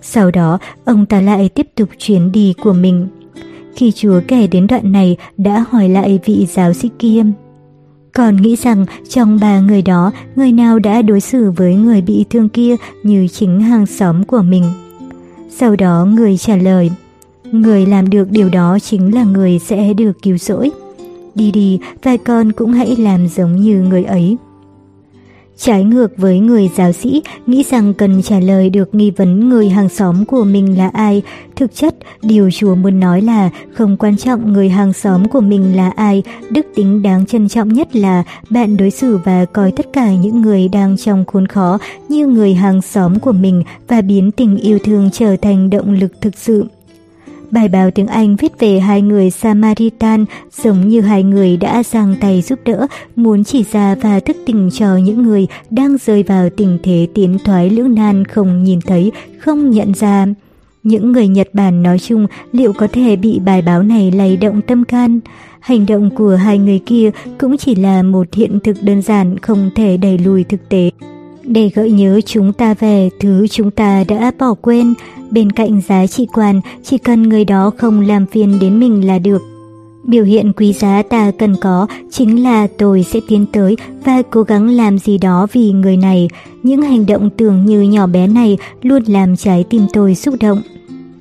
Sau 0.01 0.31
đó, 0.31 0.59
ông 0.85 1.05
ta 1.05 1.21
lại 1.21 1.49
tiếp 1.49 1.67
tục 1.75 1.89
chuyến 1.97 2.31
đi 2.31 2.53
của 2.63 2.73
mình. 2.73 3.07
Khi 3.75 3.91
chúa 3.91 4.21
kể 4.27 4.47
đến 4.47 4.67
đoạn 4.67 4.91
này 4.91 5.17
đã 5.37 5.65
hỏi 5.69 5.89
lại 5.89 6.19
vị 6.25 6.47
giáo 6.51 6.73
sĩ 6.73 6.89
kia. 6.99 7.23
Còn 8.13 8.35
nghĩ 8.35 8.55
rằng 8.55 8.85
trong 9.09 9.39
ba 9.39 9.59
người 9.59 9.81
đó, 9.81 10.11
người 10.35 10.51
nào 10.51 10.79
đã 10.79 11.01
đối 11.01 11.21
xử 11.21 11.51
với 11.51 11.75
người 11.75 12.01
bị 12.01 12.25
thương 12.29 12.49
kia 12.49 12.75
như 13.03 13.27
chính 13.27 13.61
hàng 13.61 13.85
xóm 13.85 14.23
của 14.23 14.41
mình. 14.41 14.63
Sau 15.49 15.75
đó 15.75 16.07
người 16.13 16.37
trả 16.37 16.55
lời, 16.55 16.91
người 17.51 17.85
làm 17.85 18.09
được 18.09 18.31
điều 18.31 18.49
đó 18.49 18.77
chính 18.79 19.15
là 19.15 19.23
người 19.23 19.59
sẽ 19.59 19.93
được 19.93 20.21
cứu 20.21 20.37
rỗi. 20.37 20.71
Đi 21.35 21.51
đi 21.51 21.79
và 22.03 22.17
con 22.17 22.51
cũng 22.51 22.71
hãy 22.71 22.95
làm 22.95 23.27
giống 23.27 23.55
như 23.55 23.81
người 23.81 24.03
ấy. 24.03 24.37
Trái 25.57 25.83
ngược 25.83 26.17
với 26.17 26.39
người 26.39 26.69
giáo 26.75 26.91
sĩ 26.91 27.21
nghĩ 27.47 27.63
rằng 27.69 27.93
cần 27.93 28.21
trả 28.21 28.39
lời 28.39 28.69
được 28.69 28.95
nghi 28.95 29.11
vấn 29.11 29.49
người 29.49 29.69
hàng 29.69 29.89
xóm 29.89 30.25
của 30.25 30.43
mình 30.43 30.77
là 30.77 30.89
ai, 30.93 31.21
thực 31.55 31.75
chất 31.75 31.95
điều 32.21 32.51
Chúa 32.51 32.75
muốn 32.75 32.99
nói 32.99 33.21
là 33.21 33.49
không 33.73 33.97
quan 33.97 34.17
trọng 34.17 34.53
người 34.53 34.69
hàng 34.69 34.93
xóm 34.93 35.27
của 35.27 35.41
mình 35.41 35.75
là 35.75 35.89
ai, 35.95 36.23
đức 36.49 36.65
tính 36.75 37.01
đáng 37.01 37.25
trân 37.25 37.47
trọng 37.47 37.73
nhất 37.73 37.95
là 37.95 38.23
bạn 38.49 38.77
đối 38.77 38.91
xử 38.91 39.17
và 39.25 39.45
coi 39.45 39.71
tất 39.71 39.85
cả 39.93 40.13
những 40.13 40.41
người 40.41 40.67
đang 40.67 40.97
trong 40.97 41.25
khốn 41.25 41.47
khó 41.47 41.77
như 42.09 42.27
người 42.27 42.53
hàng 42.53 42.81
xóm 42.81 43.19
của 43.19 43.31
mình 43.31 43.63
và 43.87 44.01
biến 44.01 44.31
tình 44.31 44.57
yêu 44.57 44.79
thương 44.83 45.09
trở 45.13 45.35
thành 45.41 45.69
động 45.69 45.91
lực 45.91 46.21
thực 46.21 46.37
sự. 46.37 46.65
Bài 47.51 47.67
báo 47.67 47.91
tiếng 47.91 48.07
Anh 48.07 48.35
viết 48.35 48.59
về 48.59 48.79
hai 48.79 49.01
người 49.01 49.29
Samaritan 49.29 50.25
giống 50.51 50.87
như 50.87 51.01
hai 51.01 51.23
người 51.23 51.57
đã 51.57 51.83
giang 51.83 52.15
tay 52.21 52.41
giúp 52.41 52.59
đỡ, 52.65 52.87
muốn 53.15 53.43
chỉ 53.43 53.65
ra 53.71 53.95
và 54.01 54.19
thức 54.19 54.37
tỉnh 54.45 54.69
cho 54.73 54.97
những 54.97 55.23
người 55.23 55.47
đang 55.69 55.97
rơi 56.05 56.23
vào 56.23 56.49
tình 56.49 56.77
thế 56.83 57.07
tiến 57.13 57.37
thoái 57.45 57.69
lưỡng 57.69 57.95
nan 57.95 58.25
không 58.25 58.63
nhìn 58.63 58.79
thấy, 58.81 59.11
không 59.39 59.69
nhận 59.69 59.93
ra. 59.93 60.25
Những 60.83 61.11
người 61.11 61.27
Nhật 61.27 61.47
Bản 61.53 61.83
nói 61.83 61.99
chung 61.99 62.27
liệu 62.51 62.73
có 62.73 62.87
thể 62.93 63.15
bị 63.15 63.39
bài 63.39 63.61
báo 63.61 63.83
này 63.83 64.11
lay 64.11 64.37
động 64.37 64.61
tâm 64.61 64.85
can? 64.85 65.19
hành 65.67 65.85
động 65.85 66.09
của 66.15 66.35
hai 66.35 66.57
người 66.57 66.81
kia 66.85 67.11
cũng 67.39 67.57
chỉ 67.57 67.75
là 67.75 68.03
một 68.03 68.27
hiện 68.33 68.59
thực 68.63 68.77
đơn 68.81 69.01
giản 69.01 69.37
không 69.37 69.69
thể 69.75 69.97
đẩy 69.97 70.17
lùi 70.17 70.43
thực 70.43 70.69
tế. 70.69 70.91
Để 71.47 71.71
gợi 71.75 71.91
nhớ 71.91 72.21
chúng 72.25 72.53
ta 72.53 72.73
về 72.73 73.09
thứ 73.19 73.47
chúng 73.47 73.71
ta 73.71 74.03
đã 74.07 74.31
bỏ 74.39 74.53
quên, 74.53 74.93
bên 75.31 75.51
cạnh 75.51 75.81
giá 75.87 76.07
trị 76.07 76.27
quan, 76.33 76.61
chỉ 76.83 76.97
cần 76.97 77.23
người 77.23 77.45
đó 77.45 77.71
không 77.77 78.01
làm 78.01 78.25
phiền 78.25 78.59
đến 78.61 78.79
mình 78.79 79.07
là 79.07 79.19
được. 79.19 79.41
Biểu 80.03 80.23
hiện 80.23 80.53
quý 80.53 80.73
giá 80.73 81.03
ta 81.09 81.31
cần 81.39 81.55
có 81.55 81.87
chính 82.11 82.43
là 82.43 82.67
tôi 82.77 83.03
sẽ 83.03 83.19
tiến 83.27 83.45
tới 83.53 83.75
và 84.05 84.21
cố 84.29 84.43
gắng 84.43 84.69
làm 84.69 84.99
gì 84.99 85.17
đó 85.17 85.47
vì 85.51 85.71
người 85.71 85.97
này. 85.97 86.27
Những 86.63 86.81
hành 86.81 87.05
động 87.05 87.29
tưởng 87.37 87.65
như 87.65 87.81
nhỏ 87.81 88.07
bé 88.07 88.27
này 88.27 88.57
luôn 88.81 89.03
làm 89.07 89.35
trái 89.35 89.65
tim 89.69 89.81
tôi 89.93 90.15
xúc 90.15 90.35
động. 90.39 90.61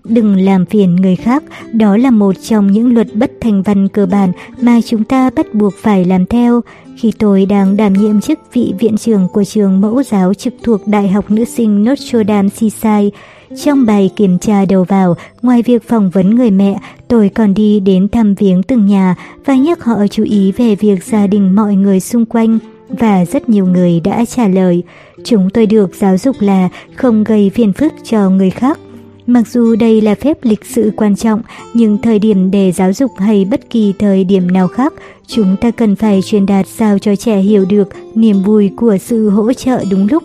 Đừng 0.05 0.37
làm 0.37 0.67
phiền 0.67 0.97
người 0.97 1.17
khác, 1.17 1.43
đó 1.73 1.97
là 1.97 2.11
một 2.11 2.35
trong 2.43 2.73
những 2.73 2.95
luật 2.95 3.15
bất 3.15 3.33
thành 3.41 3.63
văn 3.63 3.89
cơ 3.89 4.07
bản 4.07 4.33
mà 4.61 4.81
chúng 4.87 5.05
ta 5.05 5.31
bắt 5.37 5.55
buộc 5.55 5.75
phải 5.83 6.05
làm 6.05 6.27
theo. 6.27 6.61
Khi 6.97 7.13
tôi 7.19 7.47
đang 7.47 7.77
đảm 7.77 7.93
nhiệm 7.93 8.21
chức 8.21 8.39
vị 8.53 8.75
viện 8.79 8.97
trưởng 8.97 9.29
của 9.33 9.45
trường 9.45 9.81
mẫu 9.81 10.03
giáo 10.03 10.35
trực 10.35 10.55
thuộc 10.63 10.87
Đại 10.87 11.09
học 11.09 11.31
Nữ 11.31 11.45
sinh 11.45 11.85
Notre 11.85 12.25
Dame 12.29 12.49
Seaside, 12.49 13.19
trong 13.65 13.87
bài 13.87 14.11
kiểm 14.17 14.39
tra 14.39 14.65
đầu 14.65 14.85
vào, 14.85 15.17
ngoài 15.43 15.63
việc 15.63 15.89
phỏng 15.89 16.11
vấn 16.11 16.35
người 16.35 16.51
mẹ, 16.51 16.79
tôi 17.09 17.29
còn 17.29 17.55
đi 17.55 17.81
đến 17.81 18.09
thăm 18.09 18.35
viếng 18.35 18.63
từng 18.63 18.87
nhà 18.87 19.15
và 19.45 19.55
nhắc 19.55 19.85
họ 19.85 20.07
chú 20.11 20.25
ý 20.25 20.53
về 20.53 20.75
việc 20.75 21.05
gia 21.05 21.27
đình 21.27 21.55
mọi 21.55 21.75
người 21.75 22.01
xung 22.01 22.27
quanh. 22.27 22.59
Và 22.89 23.25
rất 23.25 23.49
nhiều 23.49 23.67
người 23.67 24.01
đã 24.01 24.25
trả 24.25 24.49
lời, 24.49 24.83
chúng 25.25 25.51
tôi 25.51 25.67
được 25.67 25.95
giáo 25.95 26.19
dục 26.19 26.37
là 26.41 26.69
không 26.95 27.25
gây 27.25 27.51
phiền 27.55 27.73
phức 27.73 27.93
cho 28.05 28.31
người 28.31 28.51
khác. 28.51 28.79
Mặc 29.27 29.49
dù 29.49 29.77
đây 29.77 30.01
là 30.01 30.15
phép 30.15 30.39
lịch 30.43 30.65
sự 30.65 30.93
quan 30.97 31.17
trọng, 31.17 31.43
nhưng 31.75 31.99
thời 32.03 32.19
điểm 32.19 32.51
để 32.51 32.73
giáo 32.73 32.93
dục 32.93 33.11
hay 33.19 33.45
bất 33.45 33.71
kỳ 33.71 33.93
thời 33.99 34.25
điểm 34.25 34.53
nào 34.53 34.69
khác, 34.69 34.93
chúng 35.27 35.57
ta 35.61 35.71
cần 35.71 35.97
phải 35.97 36.23
truyền 36.23 36.47
đạt 36.47 36.67
sao 36.69 36.99
cho 36.99 37.17
trẻ 37.17 37.39
hiểu 37.39 37.65
được 37.65 37.89
niềm 38.15 38.43
vui 38.43 38.71
của 38.77 38.99
sự 38.99 39.31
hỗ 39.31 39.53
trợ 39.53 39.85
đúng 39.91 40.09
lúc 40.11 40.23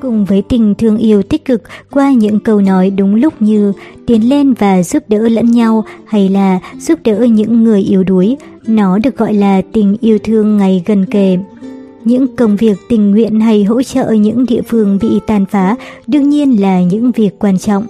cùng 0.00 0.24
với 0.24 0.42
tình 0.42 0.74
thương 0.74 0.96
yêu 0.96 1.22
tích 1.22 1.44
cực 1.44 1.62
qua 1.90 2.12
những 2.12 2.40
câu 2.40 2.60
nói 2.60 2.90
đúng 2.90 3.14
lúc 3.14 3.42
như 3.42 3.72
tiến 4.06 4.28
lên 4.28 4.52
và 4.52 4.82
giúp 4.82 5.02
đỡ 5.08 5.28
lẫn 5.28 5.50
nhau 5.50 5.84
hay 6.06 6.28
là 6.28 6.60
giúp 6.78 6.98
đỡ 7.04 7.18
những 7.24 7.64
người 7.64 7.80
yếu 7.80 8.04
đuối. 8.04 8.36
Nó 8.66 8.98
được 8.98 9.16
gọi 9.16 9.34
là 9.34 9.62
tình 9.72 9.96
yêu 10.00 10.18
thương 10.18 10.56
ngày 10.56 10.82
gần 10.86 11.06
kề. 11.06 11.38
Những 12.04 12.36
công 12.36 12.56
việc 12.56 12.76
tình 12.88 13.10
nguyện 13.10 13.40
hay 13.40 13.64
hỗ 13.64 13.82
trợ 13.82 14.10
những 14.10 14.46
địa 14.46 14.62
phương 14.62 14.98
bị 15.02 15.20
tàn 15.26 15.46
phá 15.46 15.76
đương 16.06 16.28
nhiên 16.28 16.60
là 16.60 16.80
những 16.82 17.10
việc 17.12 17.38
quan 17.38 17.58
trọng. 17.58 17.86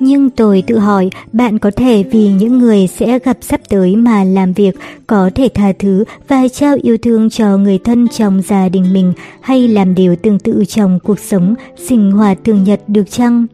Nhưng 0.00 0.30
tôi 0.30 0.62
tự 0.66 0.78
hỏi, 0.78 1.10
bạn 1.32 1.58
có 1.58 1.70
thể 1.76 2.02
vì 2.02 2.28
những 2.28 2.58
người 2.58 2.86
sẽ 2.86 3.18
gặp 3.18 3.38
sắp 3.40 3.60
tới 3.68 3.96
mà 3.96 4.24
làm 4.24 4.52
việc, 4.52 4.76
có 5.06 5.30
thể 5.34 5.48
tha 5.54 5.72
thứ 5.78 6.04
và 6.28 6.48
trao 6.48 6.76
yêu 6.82 6.96
thương 7.02 7.30
cho 7.30 7.56
người 7.56 7.78
thân 7.78 8.08
trong 8.08 8.42
gia 8.48 8.68
đình 8.68 8.92
mình 8.92 9.12
hay 9.40 9.68
làm 9.68 9.94
điều 9.94 10.16
tương 10.16 10.38
tự 10.38 10.64
trong 10.68 10.98
cuộc 11.04 11.18
sống, 11.18 11.54
sinh 11.88 12.10
hoạt 12.12 12.38
thường 12.44 12.64
nhật 12.64 12.80
được 12.88 13.10
chăng? 13.10 13.46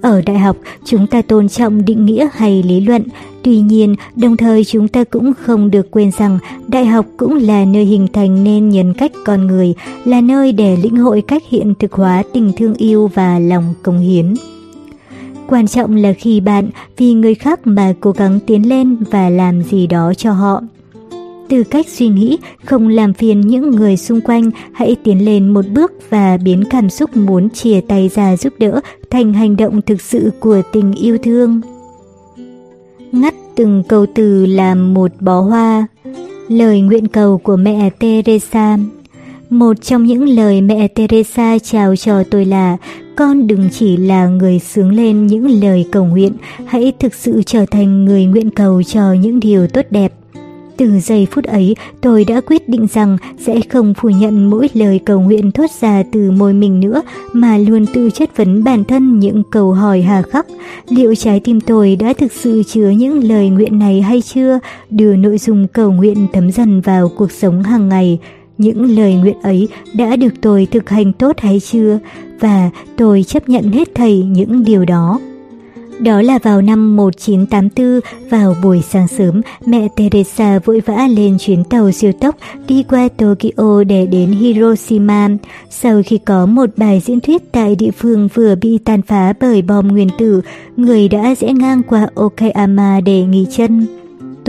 Ở 0.00 0.22
đại 0.26 0.38
học, 0.38 0.56
chúng 0.84 1.06
ta 1.06 1.22
tôn 1.22 1.48
trọng 1.48 1.84
định 1.84 2.06
nghĩa 2.06 2.28
hay 2.32 2.62
lý 2.62 2.80
luận. 2.80 3.02
Tuy 3.42 3.60
nhiên, 3.60 3.96
đồng 4.16 4.36
thời 4.36 4.64
chúng 4.64 4.88
ta 4.88 5.04
cũng 5.04 5.32
không 5.40 5.70
được 5.70 5.90
quên 5.90 6.10
rằng 6.18 6.38
đại 6.68 6.86
học 6.86 7.06
cũng 7.16 7.34
là 7.34 7.64
nơi 7.64 7.84
hình 7.84 8.06
thành 8.12 8.44
nên 8.44 8.68
nhân 8.68 8.94
cách 8.94 9.12
con 9.24 9.46
người, 9.46 9.74
là 10.04 10.20
nơi 10.20 10.52
để 10.52 10.76
lĩnh 10.82 10.96
hội 10.96 11.22
cách 11.22 11.42
hiện 11.48 11.74
thực 11.78 11.92
hóa 11.92 12.22
tình 12.32 12.52
thương 12.56 12.74
yêu 12.74 13.10
và 13.14 13.38
lòng 13.38 13.74
công 13.82 13.98
hiến. 13.98 14.34
Quan 15.50 15.66
trọng 15.66 15.96
là 15.96 16.12
khi 16.12 16.40
bạn 16.40 16.70
vì 16.96 17.12
người 17.12 17.34
khác 17.34 17.60
mà 17.64 17.94
cố 18.00 18.12
gắng 18.12 18.38
tiến 18.46 18.68
lên 18.68 18.96
và 19.10 19.30
làm 19.30 19.62
gì 19.62 19.86
đó 19.86 20.12
cho 20.14 20.32
họ. 20.32 20.60
Từ 21.48 21.64
cách 21.64 21.88
suy 21.88 22.08
nghĩ, 22.08 22.38
không 22.64 22.88
làm 22.88 23.12
phiền 23.12 23.40
những 23.40 23.70
người 23.70 23.96
xung 23.96 24.20
quanh, 24.20 24.50
hãy 24.72 24.96
tiến 25.04 25.24
lên 25.24 25.48
một 25.48 25.64
bước 25.74 25.92
và 26.10 26.36
biến 26.36 26.64
cảm 26.70 26.90
xúc 26.90 27.16
muốn 27.16 27.50
chia 27.50 27.80
tay 27.80 28.10
ra 28.14 28.36
giúp 28.36 28.52
đỡ 28.58 28.80
thành 29.10 29.32
hành 29.32 29.56
động 29.56 29.82
thực 29.82 30.00
sự 30.00 30.30
của 30.40 30.62
tình 30.72 30.92
yêu 30.92 31.18
thương. 31.22 31.60
Ngắt 33.12 33.34
từng 33.54 33.82
câu 33.88 34.06
từ 34.14 34.46
làm 34.46 34.94
một 34.94 35.10
bó 35.20 35.40
hoa 35.40 35.86
Lời 36.48 36.80
nguyện 36.80 37.08
cầu 37.08 37.38
của 37.38 37.56
mẹ 37.56 37.90
Teresa 37.90 38.78
một 39.50 39.82
trong 39.82 40.04
những 40.04 40.28
lời 40.28 40.60
mẹ 40.60 40.88
Teresa 40.88 41.58
chào 41.58 41.96
cho 41.96 42.24
tôi 42.30 42.44
là 42.44 42.76
con 43.20 43.46
đừng 43.46 43.68
chỉ 43.72 43.96
là 43.96 44.28
người 44.28 44.58
sướng 44.58 44.92
lên 44.92 45.26
những 45.26 45.46
lời 45.62 45.86
cầu 45.92 46.04
nguyện, 46.04 46.32
hãy 46.66 46.92
thực 46.98 47.14
sự 47.14 47.42
trở 47.46 47.66
thành 47.70 48.04
người 48.04 48.24
nguyện 48.24 48.50
cầu 48.50 48.82
cho 48.82 49.12
những 49.12 49.40
điều 49.40 49.66
tốt 49.66 49.86
đẹp. 49.90 50.12
Từ 50.76 51.00
giây 51.00 51.26
phút 51.30 51.44
ấy, 51.44 51.76
tôi 52.00 52.24
đã 52.24 52.40
quyết 52.40 52.68
định 52.68 52.86
rằng 52.92 53.16
sẽ 53.38 53.60
không 53.70 53.94
phủ 53.94 54.08
nhận 54.08 54.50
mỗi 54.50 54.68
lời 54.74 55.00
cầu 55.04 55.20
nguyện 55.20 55.52
thốt 55.52 55.70
ra 55.80 56.02
từ 56.12 56.30
môi 56.30 56.52
mình 56.52 56.80
nữa, 56.80 57.02
mà 57.32 57.58
luôn 57.58 57.86
tự 57.94 58.10
chất 58.10 58.36
vấn 58.36 58.64
bản 58.64 58.84
thân 58.84 59.18
những 59.18 59.42
câu 59.50 59.72
hỏi 59.72 60.02
hà 60.02 60.22
khắc. 60.22 60.46
Liệu 60.88 61.14
trái 61.14 61.40
tim 61.40 61.60
tôi 61.60 61.96
đã 61.96 62.12
thực 62.12 62.32
sự 62.32 62.62
chứa 62.62 62.88
những 62.88 63.24
lời 63.24 63.48
nguyện 63.48 63.78
này 63.78 64.00
hay 64.00 64.22
chưa? 64.22 64.58
Đưa 64.90 65.16
nội 65.16 65.38
dung 65.38 65.66
cầu 65.68 65.92
nguyện 65.92 66.26
thấm 66.32 66.50
dần 66.50 66.80
vào 66.80 67.08
cuộc 67.08 67.32
sống 67.32 67.62
hàng 67.62 67.88
ngày. 67.88 68.18
Những 68.60 68.96
lời 68.96 69.14
nguyện 69.14 69.40
ấy 69.42 69.68
đã 69.94 70.16
được 70.16 70.34
tôi 70.40 70.66
thực 70.70 70.88
hành 70.88 71.12
tốt 71.12 71.38
hay 71.38 71.60
chưa? 71.60 71.98
Và 72.40 72.70
tôi 72.96 73.22
chấp 73.22 73.48
nhận 73.48 73.72
hết 73.72 73.88
thầy 73.94 74.22
những 74.22 74.64
điều 74.64 74.84
đó. 74.84 75.20
Đó 75.98 76.22
là 76.22 76.38
vào 76.38 76.62
năm 76.62 76.96
1984, 76.96 78.00
vào 78.30 78.54
buổi 78.62 78.82
sáng 78.90 79.08
sớm, 79.08 79.40
mẹ 79.66 79.88
Teresa 79.96 80.58
vội 80.58 80.80
vã 80.86 81.08
lên 81.16 81.36
chuyến 81.38 81.64
tàu 81.64 81.92
siêu 81.92 82.12
tốc 82.20 82.36
đi 82.68 82.82
qua 82.82 83.08
Tokyo 83.16 83.84
để 83.84 84.06
đến 84.06 84.30
Hiroshima. 84.30 85.28
Sau 85.70 86.02
khi 86.06 86.18
có 86.18 86.46
một 86.46 86.70
bài 86.76 87.02
diễn 87.04 87.20
thuyết 87.20 87.52
tại 87.52 87.76
địa 87.76 87.90
phương 87.90 88.28
vừa 88.34 88.54
bị 88.54 88.78
tàn 88.78 89.02
phá 89.02 89.32
bởi 89.40 89.62
bom 89.62 89.88
nguyên 89.88 90.08
tử, 90.18 90.40
người 90.76 91.08
đã 91.08 91.34
rẽ 91.34 91.52
ngang 91.52 91.82
qua 91.82 92.08
Okayama 92.14 93.00
để 93.00 93.22
nghỉ 93.22 93.46
chân. 93.50 93.99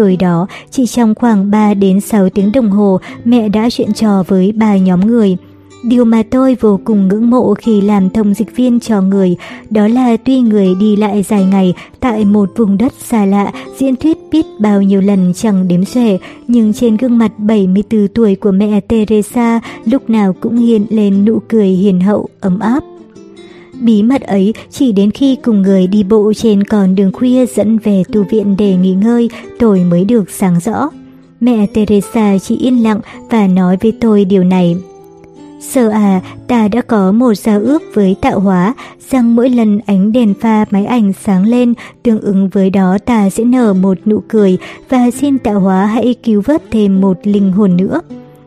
Tối 0.02 0.18
đó, 0.20 0.48
chỉ 0.72 0.86
trong 0.86 1.16
khoảng 1.16 1.52
3 1.52 1.74
đến 1.74 2.02
6 2.02 2.30
tiếng 2.30 2.52
đồng 2.52 2.70
hồ, 2.70 3.00
mẹ 3.24 3.50
đã 3.50 3.70
chuyện 3.70 3.94
trò 3.94 4.24
với 4.28 4.52
ba 4.52 4.78
nhóm 4.78 5.08
người. 5.08 5.38
Điều 5.84 6.06
mà 6.06 6.24
tôi 6.32 6.58
vô 6.60 6.80
cùng 6.84 7.08
ngưỡng 7.08 7.30
mộ 7.30 7.54
khi 7.54 7.82
làm 7.82 8.10
thông 8.10 8.34
dịch 8.34 8.56
viên 8.56 8.80
cho 8.80 9.02
người, 9.02 9.36
đó 9.70 9.88
là 9.88 10.18
tuy 10.18 10.40
người 10.40 10.76
đi 10.80 10.96
lại 10.96 11.24
dài 11.24 11.44
ngày 11.44 11.74
tại 12.00 12.26
một 12.26 12.50
vùng 12.56 12.78
đất 12.78 12.94
xa 13.00 13.26
lạ, 13.26 13.52
diễn 13.78 13.96
thuyết 13.96 14.18
biết 14.32 14.46
bao 14.60 14.82
nhiêu 14.82 15.02
lần 15.02 15.34
chẳng 15.36 15.68
đếm 15.68 15.86
xuể, 15.86 16.18
nhưng 16.48 16.74
trên 16.74 16.98
gương 16.98 17.18
mặt 17.18 17.32
74 17.38 18.08
tuổi 18.08 18.36
của 18.36 18.52
mẹ 18.52 18.82
Teresa 18.82 19.62
lúc 19.86 20.10
nào 20.10 20.34
cũng 20.42 20.58
hiện 20.58 20.86
lên 20.90 21.26
nụ 21.26 21.40
cười 21.48 21.68
hiền 21.68 22.02
hậu, 22.02 22.30
ấm 22.40 22.60
áp. 22.60 22.84
Bí 23.82 24.04
mật 24.04 24.22
ấy 24.22 24.54
chỉ 24.70 24.92
đến 24.92 25.12
khi 25.12 25.36
cùng 25.36 25.62
người 25.62 25.88
đi 25.88 26.04
bộ 26.04 26.34
trên 26.36 26.64
con 26.64 26.96
đường 26.96 27.12
khuya 27.12 27.46
dẫn 27.46 27.78
về 27.78 28.04
tu 28.14 28.24
viện 28.24 28.56
để 28.58 28.76
nghỉ 28.76 28.94
ngơi, 28.94 29.30
tôi 29.60 29.80
mới 29.84 30.06
được 30.06 30.30
sáng 30.30 30.60
rõ. 30.60 30.90
Mẹ 31.40 31.66
Teresa 31.74 32.38
chỉ 32.38 32.58
yên 32.58 32.84
lặng 32.84 33.00
và 33.30 33.48
nói 33.48 33.78
với 33.82 33.92
tôi 34.02 34.26
điều 34.26 34.44
này. 34.44 34.78
Sơ 35.62 35.90
à, 35.90 36.22
ta 36.48 36.68
đã 36.68 36.82
có 36.82 37.12
một 37.12 37.34
giao 37.34 37.60
ước 37.60 37.82
với 37.94 38.16
tạo 38.22 38.40
hóa, 38.40 38.74
rằng 39.10 39.36
mỗi 39.36 39.50
lần 39.50 39.80
ánh 39.86 40.12
đèn 40.12 40.34
pha 40.42 40.66
máy 40.72 40.86
ảnh 40.86 41.14
sáng 41.24 41.46
lên, 41.46 41.74
tương 42.04 42.22
ứng 42.22 42.50
với 42.50 42.70
đó 42.70 42.98
ta 43.06 43.30
sẽ 43.30 43.44
nở 43.44 43.74
một 43.74 43.98
nụ 44.06 44.24
cười 44.28 44.58
và 44.90 45.12
xin 45.12 45.38
tạo 45.38 45.60
hóa 45.60 45.86
hãy 45.86 46.16
cứu 46.24 46.42
vớt 46.46 46.64
thêm 46.72 47.02
một 47.02 47.18
linh 47.24 47.52
hồn 47.52 47.78
nữa. 47.78 48.02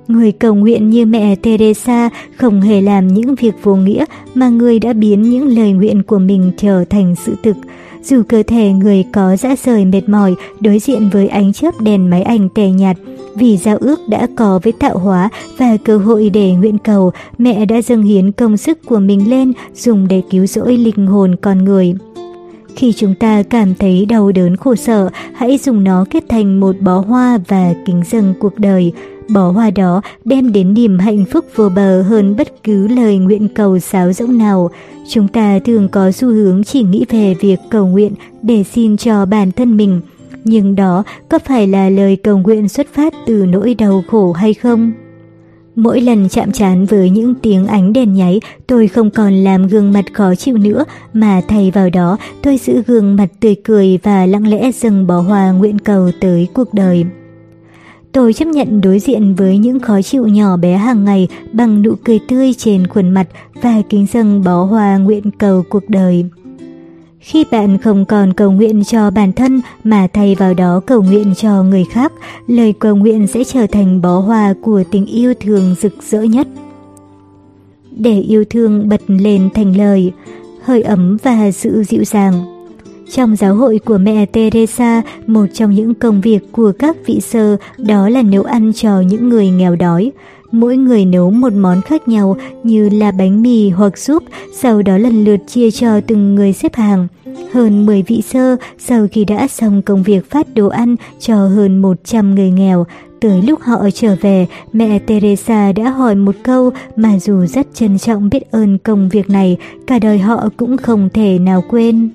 Người 0.09 0.33
cầu 0.33 0.55
nguyện 0.55 0.91
như 0.91 1.07
mẹ 1.07 1.37
Teresa 1.37 2.11
không 2.37 2.61
hề 2.61 2.81
làm 2.81 3.09
những 3.09 3.35
việc 3.35 3.55
vô 3.63 3.77
nghĩa 3.77 4.05
mà 4.35 4.49
người 4.49 4.79
đã 4.79 4.93
biến 4.93 5.23
những 5.23 5.47
lời 5.47 5.73
nguyện 5.73 6.03
của 6.03 6.19
mình 6.19 6.53
trở 6.57 6.85
thành 6.91 7.15
sự 7.25 7.35
thực. 7.43 7.57
Dù 8.03 8.23
cơ 8.29 8.43
thể 8.47 8.73
người 8.73 9.05
có 9.13 9.37
dã 9.37 9.57
rời 9.65 9.85
mệt 9.85 10.09
mỏi 10.09 10.35
đối 10.61 10.79
diện 10.79 11.09
với 11.13 11.29
ánh 11.29 11.53
chớp 11.53 11.81
đèn 11.81 12.11
máy 12.11 12.23
ảnh 12.23 12.49
tè 12.55 12.71
nhạt, 12.71 12.97
vì 13.35 13.57
giao 13.57 13.77
ước 13.77 14.01
đã 14.09 14.27
có 14.37 14.61
với 14.63 14.73
tạo 14.73 14.99
hóa 14.99 15.29
và 15.59 15.77
cơ 15.85 15.99
hội 15.99 16.31
để 16.31 16.53
nguyện 16.53 16.79
cầu, 16.79 17.13
mẹ 17.39 17.65
đã 17.65 17.83
dâng 17.83 18.03
hiến 18.03 18.33
công 18.33 18.57
sức 18.57 18.79
của 18.87 18.99
mình 18.99 19.31
lên 19.31 19.53
dùng 19.75 20.09
để 20.09 20.23
cứu 20.31 20.47
rỗi 20.47 20.77
linh 20.77 21.07
hồn 21.07 21.37
con 21.37 21.65
người. 21.65 21.95
Khi 22.77 22.93
chúng 22.93 23.15
ta 23.15 23.43
cảm 23.43 23.75
thấy 23.75 24.07
đau 24.07 24.33
đớn 24.33 24.57
khổ 24.57 24.75
sở, 24.75 25.11
hãy 25.35 25.59
dùng 25.59 25.85
nó 25.85 26.05
kết 26.11 26.25
thành 26.29 26.61
một 26.61 26.77
bó 26.81 26.99
hoa 26.99 27.39
và 27.49 27.75
kính 27.87 28.03
dâng 28.11 28.35
cuộc 28.41 28.59
đời. 28.59 28.93
Bó 29.29 29.51
hoa 29.51 29.71
đó 29.71 30.01
đem 30.25 30.53
đến 30.53 30.75
niềm 30.75 30.99
hạnh 30.99 31.25
phúc 31.31 31.45
vô 31.55 31.69
bờ 31.69 32.03
hơn 32.03 32.37
bất 32.37 32.63
cứ 32.65 32.89
lời 32.89 33.19
nguyện 33.19 33.49
cầu 33.49 33.79
sáo 33.79 34.13
rỗng 34.13 34.39
nào. 34.39 34.71
Chúng 35.09 35.29
ta 35.29 35.59
thường 35.59 35.89
có 35.89 36.13
xu 36.13 36.29
hướng 36.29 36.65
chỉ 36.65 36.83
nghĩ 36.83 37.05
về 37.11 37.35
việc 37.41 37.61
cầu 37.71 37.87
nguyện 37.87 38.13
để 38.43 38.65
xin 38.65 38.97
cho 38.97 39.27
bản 39.27 39.53
thân 39.53 39.77
mình. 39.77 40.01
Nhưng 40.45 40.75
đó 40.75 41.05
có 41.29 41.39
phải 41.39 41.67
là 41.67 41.89
lời 41.89 42.17
cầu 42.17 42.39
nguyện 42.39 42.69
xuất 42.69 42.87
phát 42.95 43.15
từ 43.27 43.47
nỗi 43.47 43.75
đau 43.75 44.05
khổ 44.09 44.33
hay 44.33 44.55
không? 44.55 44.93
Mỗi 45.77 46.01
lần 46.01 46.29
chạm 46.29 46.53
trán 46.53 46.87
với 46.87 47.11
những 47.11 47.35
tiếng 47.35 47.67
ánh 47.67 47.93
đèn 47.93 48.15
nháy, 48.15 48.41
tôi 48.67 48.89
không 48.89 49.11
còn 49.11 49.35
làm 49.35 49.67
gương 49.67 49.93
mặt 49.93 50.05
khó 50.13 50.35
chịu 50.35 50.59
nữa, 50.59 50.85
mà 51.13 51.41
thay 51.49 51.71
vào 51.71 51.91
đó 51.91 52.17
tôi 52.43 52.59
giữ 52.59 52.83
gương 52.87 53.17
mặt 53.17 53.29
tươi 53.41 53.57
cười 53.65 53.99
và 54.03 54.27
lặng 54.27 54.49
lẽ 54.49 54.73
dâng 54.73 55.07
bó 55.07 55.21
hoa 55.21 55.51
nguyện 55.51 55.79
cầu 55.79 56.11
tới 56.21 56.49
cuộc 56.55 56.75
đời. 56.75 57.05
Tôi 58.15 58.33
chấp 58.33 58.49
nhận 58.49 58.81
đối 58.81 58.99
diện 58.99 59.35
với 59.35 59.59
những 59.59 59.81
khó 59.81 60.03
chịu 60.03 60.27
nhỏ 60.27 60.57
bé 60.57 60.77
hàng 60.77 61.05
ngày 61.05 61.29
bằng 61.53 61.83
nụ 61.83 61.95
cười 62.05 62.21
tươi 62.29 62.55
trên 62.55 62.87
khuôn 62.87 63.11
mặt 63.11 63.27
và 63.63 63.83
kính 63.89 64.07
dâng 64.13 64.45
bó 64.45 64.65
hoa 64.65 64.97
nguyện 64.97 65.31
cầu 65.39 65.65
cuộc 65.69 65.89
đời. 65.89 66.25
Khi 67.21 67.45
bạn 67.51 67.79
không 67.79 68.05
còn 68.05 68.33
cầu 68.33 68.51
nguyện 68.51 68.85
cho 68.85 69.11
bản 69.11 69.33
thân 69.33 69.61
mà 69.85 70.07
thay 70.13 70.35
vào 70.35 70.55
đó 70.55 70.81
cầu 70.87 71.03
nguyện 71.03 71.35
cho 71.37 71.63
người 71.63 71.85
khác, 71.91 72.13
lời 72.47 72.75
cầu 72.79 72.97
nguyện 72.97 73.27
sẽ 73.27 73.45
trở 73.45 73.67
thành 73.67 74.01
bó 74.01 74.19
hoa 74.19 74.55
của 74.63 74.83
tình 74.91 75.07
yêu 75.07 75.35
thương 75.41 75.75
rực 75.81 75.95
rỡ 76.03 76.23
nhất. 76.23 76.47
Để 77.91 78.21
yêu 78.21 78.45
thương 78.51 78.89
bật 78.89 79.01
lên 79.07 79.49
thành 79.55 79.77
lời, 79.77 80.13
hơi 80.63 80.83
ấm 80.83 81.17
và 81.23 81.51
sự 81.51 81.85
dịu 81.89 82.05
dàng. 82.05 82.54
Trong 83.11 83.37
giáo 83.37 83.55
hội 83.55 83.81
của 83.85 83.99
mẹ 83.99 84.27
Teresa, 84.27 85.03
một 85.27 85.47
trong 85.53 85.71
những 85.71 85.95
công 85.95 86.21
việc 86.21 86.53
của 86.53 86.73
các 86.79 86.97
vị 87.07 87.21
sơ 87.21 87.57
đó 87.79 88.09
là 88.09 88.23
nấu 88.23 88.43
ăn 88.43 88.73
cho 88.73 89.01
những 89.01 89.29
người 89.29 89.49
nghèo 89.49 89.77
đói. 89.77 90.13
Mỗi 90.53 90.77
người 90.77 91.05
nấu 91.05 91.31
một 91.31 91.53
món 91.53 91.81
khác 91.81 92.09
nhau 92.09 92.37
như 92.63 92.89
là 92.89 93.11
bánh 93.11 93.43
mì 93.43 93.71
hoặc 93.71 93.99
súp, 93.99 94.23
sau 94.53 94.83
đó 94.83 94.99
lần 94.99 95.25
lượt 95.25 95.41
chia 95.47 95.71
cho 95.71 96.01
từng 96.01 96.35
người 96.35 96.53
xếp 96.53 96.75
hàng. 96.75 97.09
Hơn 97.53 97.87
10 97.87 98.03
vị 98.03 98.23
sơ 98.23 98.57
sau 98.79 99.07
khi 99.13 99.25
đã 99.25 99.49
xong 99.49 99.83
công 99.83 100.03
việc 100.03 100.31
phát 100.31 100.55
đồ 100.55 100.69
ăn 100.69 100.97
cho 101.21 101.37
hơn 101.37 101.83
100 101.83 102.35
người 102.35 102.51
nghèo, 102.51 102.87
tới 103.21 103.43
lúc 103.43 103.61
họ 103.63 103.91
trở 103.95 104.17
về, 104.21 104.47
mẹ 104.73 104.99
Teresa 104.99 105.73
đã 105.73 105.91
hỏi 105.91 106.15
một 106.15 106.35
câu 106.43 106.71
mà 106.97 107.19
dù 107.19 107.47
rất 107.47 107.67
trân 107.75 107.99
trọng 107.99 108.29
biết 108.29 108.51
ơn 108.51 108.79
công 108.79 109.09
việc 109.09 109.31
này, 109.31 109.57
cả 109.87 109.99
đời 109.99 110.19
họ 110.19 110.49
cũng 110.57 110.77
không 110.77 111.09
thể 111.15 111.39
nào 111.39 111.65
quên. 111.69 112.11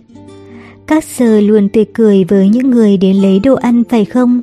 Các 0.90 1.04
sơ 1.04 1.42
luôn 1.42 1.70
tươi 1.70 1.86
cười 1.94 2.24
với 2.24 2.50
những 2.50 2.72
người 2.72 2.98
đến 2.98 3.16
lấy 3.16 3.40
đồ 3.40 3.56
ăn 3.56 3.84
phải 3.90 4.06
không? 4.06 4.42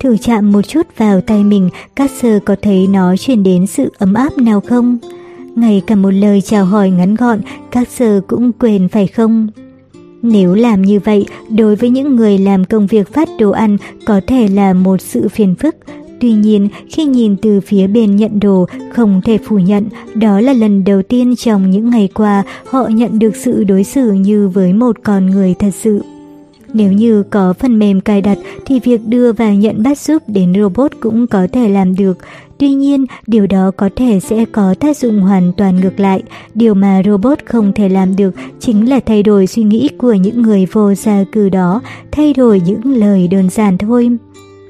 Thử 0.00 0.16
chạm 0.16 0.52
một 0.52 0.62
chút 0.62 0.86
vào 0.96 1.20
tay 1.20 1.44
mình, 1.44 1.68
các 1.96 2.10
sơ 2.10 2.38
có 2.44 2.56
thấy 2.62 2.86
nó 2.86 3.16
truyền 3.16 3.42
đến 3.42 3.66
sự 3.66 3.92
ấm 3.98 4.14
áp 4.14 4.38
nào 4.38 4.60
không? 4.60 4.98
Ngay 5.54 5.82
cả 5.86 5.94
một 5.94 6.10
lời 6.10 6.40
chào 6.40 6.64
hỏi 6.64 6.90
ngắn 6.90 7.14
gọn, 7.14 7.40
các 7.70 7.88
sơ 7.88 8.20
cũng 8.20 8.52
quên 8.52 8.88
phải 8.88 9.06
không? 9.06 9.48
Nếu 10.22 10.54
làm 10.54 10.82
như 10.82 11.00
vậy, 11.00 11.26
đối 11.50 11.76
với 11.76 11.90
những 11.90 12.16
người 12.16 12.38
làm 12.38 12.64
công 12.64 12.86
việc 12.86 13.12
phát 13.12 13.28
đồ 13.38 13.50
ăn 13.50 13.76
có 14.04 14.20
thể 14.26 14.48
là 14.48 14.72
một 14.72 15.00
sự 15.00 15.28
phiền 15.28 15.54
phức. 15.54 15.76
Tuy 16.20 16.32
nhiên, 16.32 16.68
khi 16.90 17.04
nhìn 17.04 17.36
từ 17.36 17.60
phía 17.60 17.86
bên 17.86 18.16
nhận 18.16 18.40
đồ, 18.40 18.66
không 18.92 19.20
thể 19.24 19.38
phủ 19.38 19.58
nhận, 19.58 19.84
đó 20.14 20.40
là 20.40 20.52
lần 20.52 20.84
đầu 20.84 21.02
tiên 21.02 21.36
trong 21.36 21.70
những 21.70 21.90
ngày 21.90 22.08
qua 22.14 22.42
họ 22.64 22.88
nhận 22.88 23.18
được 23.18 23.36
sự 23.36 23.64
đối 23.64 23.84
xử 23.84 24.12
như 24.12 24.48
với 24.48 24.72
một 24.72 24.96
con 25.02 25.26
người 25.26 25.54
thật 25.58 25.70
sự. 25.70 26.02
Nếu 26.74 26.92
như 26.92 27.22
có 27.22 27.52
phần 27.52 27.78
mềm 27.78 28.00
cài 28.00 28.20
đặt 28.20 28.38
thì 28.66 28.80
việc 28.80 29.00
đưa 29.06 29.32
và 29.32 29.54
nhận 29.54 29.82
bát 29.82 29.98
giúp 29.98 30.22
đến 30.26 30.52
robot 30.54 30.92
cũng 31.00 31.26
có 31.26 31.46
thể 31.52 31.68
làm 31.68 31.96
được. 31.96 32.18
Tuy 32.58 32.70
nhiên, 32.70 33.06
điều 33.26 33.46
đó 33.46 33.70
có 33.76 33.90
thể 33.96 34.20
sẽ 34.20 34.44
có 34.52 34.74
tác 34.80 34.96
dụng 34.96 35.20
hoàn 35.20 35.52
toàn 35.56 35.80
ngược 35.80 36.00
lại. 36.00 36.22
Điều 36.54 36.74
mà 36.74 37.02
robot 37.04 37.38
không 37.44 37.72
thể 37.72 37.88
làm 37.88 38.16
được 38.16 38.34
chính 38.60 38.88
là 38.88 39.00
thay 39.06 39.22
đổi 39.22 39.46
suy 39.46 39.62
nghĩ 39.62 39.88
của 39.98 40.12
những 40.12 40.42
người 40.42 40.66
vô 40.72 40.94
gia 40.94 41.24
cư 41.32 41.48
đó, 41.48 41.80
thay 42.12 42.34
đổi 42.34 42.60
những 42.66 42.80
lời 42.84 43.28
đơn 43.28 43.50
giản 43.50 43.78
thôi. 43.78 44.10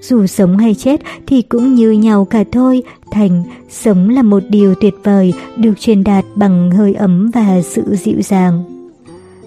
Dù 0.00 0.26
sống 0.26 0.56
hay 0.58 0.74
chết 0.74 1.00
thì 1.26 1.42
cũng 1.42 1.74
như 1.74 1.90
nhau 1.90 2.24
cả 2.24 2.44
thôi. 2.52 2.82
Thành, 3.10 3.44
sống 3.70 4.08
là 4.08 4.22
một 4.22 4.42
điều 4.48 4.74
tuyệt 4.74 4.94
vời, 5.04 5.32
được 5.56 5.80
truyền 5.80 6.04
đạt 6.04 6.24
bằng 6.34 6.70
hơi 6.70 6.94
ấm 6.94 7.30
và 7.34 7.62
sự 7.62 7.82
dịu 7.96 8.22
dàng. 8.22 8.64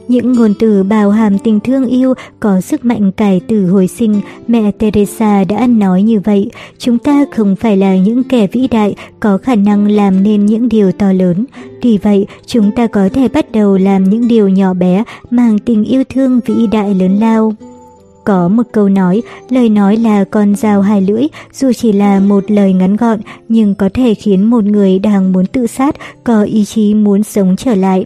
Những 0.07 0.33
ngôn 0.33 0.53
từ 0.59 0.83
bào 0.83 1.11
hàm 1.11 1.37
tình 1.37 1.59
thương 1.59 1.85
yêu 1.85 2.13
có 2.39 2.61
sức 2.61 2.85
mạnh 2.85 3.11
cải 3.11 3.39
tử 3.39 3.65
hồi 3.67 3.87
sinh, 3.87 4.21
mẹ 4.47 4.71
Teresa 4.71 5.43
đã 5.43 5.67
nói 5.67 6.03
như 6.03 6.19
vậy. 6.19 6.51
Chúng 6.77 6.97
ta 6.97 7.25
không 7.31 7.55
phải 7.55 7.77
là 7.77 7.97
những 7.97 8.23
kẻ 8.23 8.47
vĩ 8.47 8.67
đại 8.67 8.95
có 9.19 9.37
khả 9.37 9.55
năng 9.55 9.87
làm 9.87 10.23
nên 10.23 10.45
những 10.45 10.69
điều 10.69 10.91
to 10.91 11.13
lớn. 11.13 11.45
Tuy 11.81 11.97
vậy, 11.97 12.27
chúng 12.45 12.71
ta 12.75 12.87
có 12.87 13.09
thể 13.13 13.27
bắt 13.27 13.51
đầu 13.51 13.77
làm 13.77 14.03
những 14.03 14.27
điều 14.27 14.49
nhỏ 14.49 14.73
bé 14.73 15.03
mang 15.29 15.59
tình 15.59 15.83
yêu 15.83 16.03
thương 16.09 16.39
vĩ 16.45 16.67
đại 16.71 16.95
lớn 16.95 17.19
lao. 17.19 17.53
Có 18.23 18.47
một 18.47 18.63
câu 18.71 18.89
nói, 18.89 19.21
lời 19.49 19.69
nói 19.69 19.97
là 19.97 20.23
con 20.23 20.55
dao 20.55 20.81
hai 20.81 21.01
lưỡi, 21.01 21.27
dù 21.53 21.71
chỉ 21.73 21.91
là 21.91 22.19
một 22.19 22.51
lời 22.51 22.73
ngắn 22.73 22.95
gọn 22.95 23.19
nhưng 23.49 23.75
có 23.75 23.89
thể 23.93 24.13
khiến 24.13 24.43
một 24.43 24.63
người 24.63 24.99
đang 24.99 25.31
muốn 25.31 25.45
tự 25.45 25.67
sát 25.67 25.95
có 26.23 26.43
ý 26.43 26.65
chí 26.65 26.93
muốn 26.93 27.23
sống 27.23 27.55
trở 27.57 27.75
lại. 27.75 28.05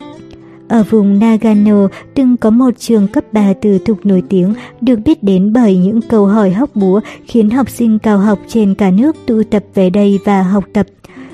Ở 0.68 0.84
vùng 0.90 1.20
Nagano 1.20 1.88
từng 2.14 2.38
có 2.38 2.50
một 2.50 2.70
trường 2.80 3.08
cấp 3.08 3.24
3 3.32 3.54
từ 3.62 3.78
thục 3.78 4.06
nổi 4.06 4.24
tiếng 4.30 4.54
được 4.82 5.00
biết 5.06 5.24
đến 5.24 5.54
bởi 5.54 5.78
những 5.78 6.02
câu 6.02 6.26
hỏi 6.26 6.52
hóc 6.52 6.70
búa 6.76 7.00
khiến 7.26 7.50
học 7.50 7.70
sinh 7.70 8.00
cao 8.00 8.18
học 8.18 8.40
trên 8.48 8.76
cả 8.76 8.92
nước 8.92 9.16
tụ 9.26 9.44
tập 9.50 9.64
về 9.74 9.90
đây 9.90 10.20
và 10.26 10.42
học 10.42 10.64
tập. 10.74 10.88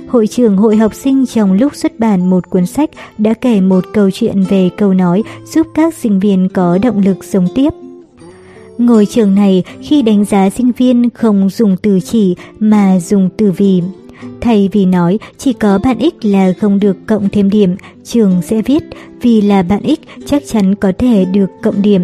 Hội 0.08 0.28
trưởng 0.28 0.58
hội 0.58 0.78
học 0.78 0.94
sinh 0.96 1.26
trong 1.26 1.54
lúc 1.54 1.76
xuất 1.76 2.00
bản 2.00 2.30
một 2.30 2.50
cuốn 2.50 2.66
sách 2.66 2.90
đã 3.18 3.34
kể 3.34 3.62
một 3.62 3.84
câu 3.94 4.12
chuyện 4.12 4.44
về 4.50 4.70
câu 4.78 4.94
nói 4.94 5.24
giúp 5.46 5.68
các 5.76 5.94
sinh 5.94 6.20
viên 6.20 6.50
có 6.50 6.78
động 6.84 7.02
lực 7.06 7.24
sống 7.24 7.48
tiếp. 7.56 7.70
Ngôi 8.82 9.06
trường 9.06 9.36
này 9.36 9.64
khi 9.82 10.02
đánh 10.02 10.26
giá 10.26 10.50
sinh 10.50 10.72
viên 10.78 11.10
không 11.10 11.50
dùng 11.50 11.76
từ 11.82 12.00
chỉ 12.00 12.36
mà 12.60 13.00
dùng 13.00 13.30
từ 13.38 13.52
vì. 13.52 13.82
Thay 14.42 14.70
vì 14.72 14.86
nói 14.86 15.20
chỉ 15.38 15.54
có 15.54 15.80
bạn 15.84 16.00
X 16.00 16.26
là 16.26 16.54
không 16.60 16.80
được 16.80 16.98
cộng 17.08 17.30
thêm 17.30 17.50
điểm, 17.50 17.76
trường 18.04 18.42
sẽ 18.42 18.62
viết 18.62 18.84
vì 19.22 19.42
là 19.42 19.64
bạn 19.64 19.82
X 19.84 20.26
chắc 20.26 20.44
chắn 20.48 20.76
có 20.76 20.92
thể 20.98 21.26
được 21.26 21.50
cộng 21.62 21.82
điểm. 21.82 22.02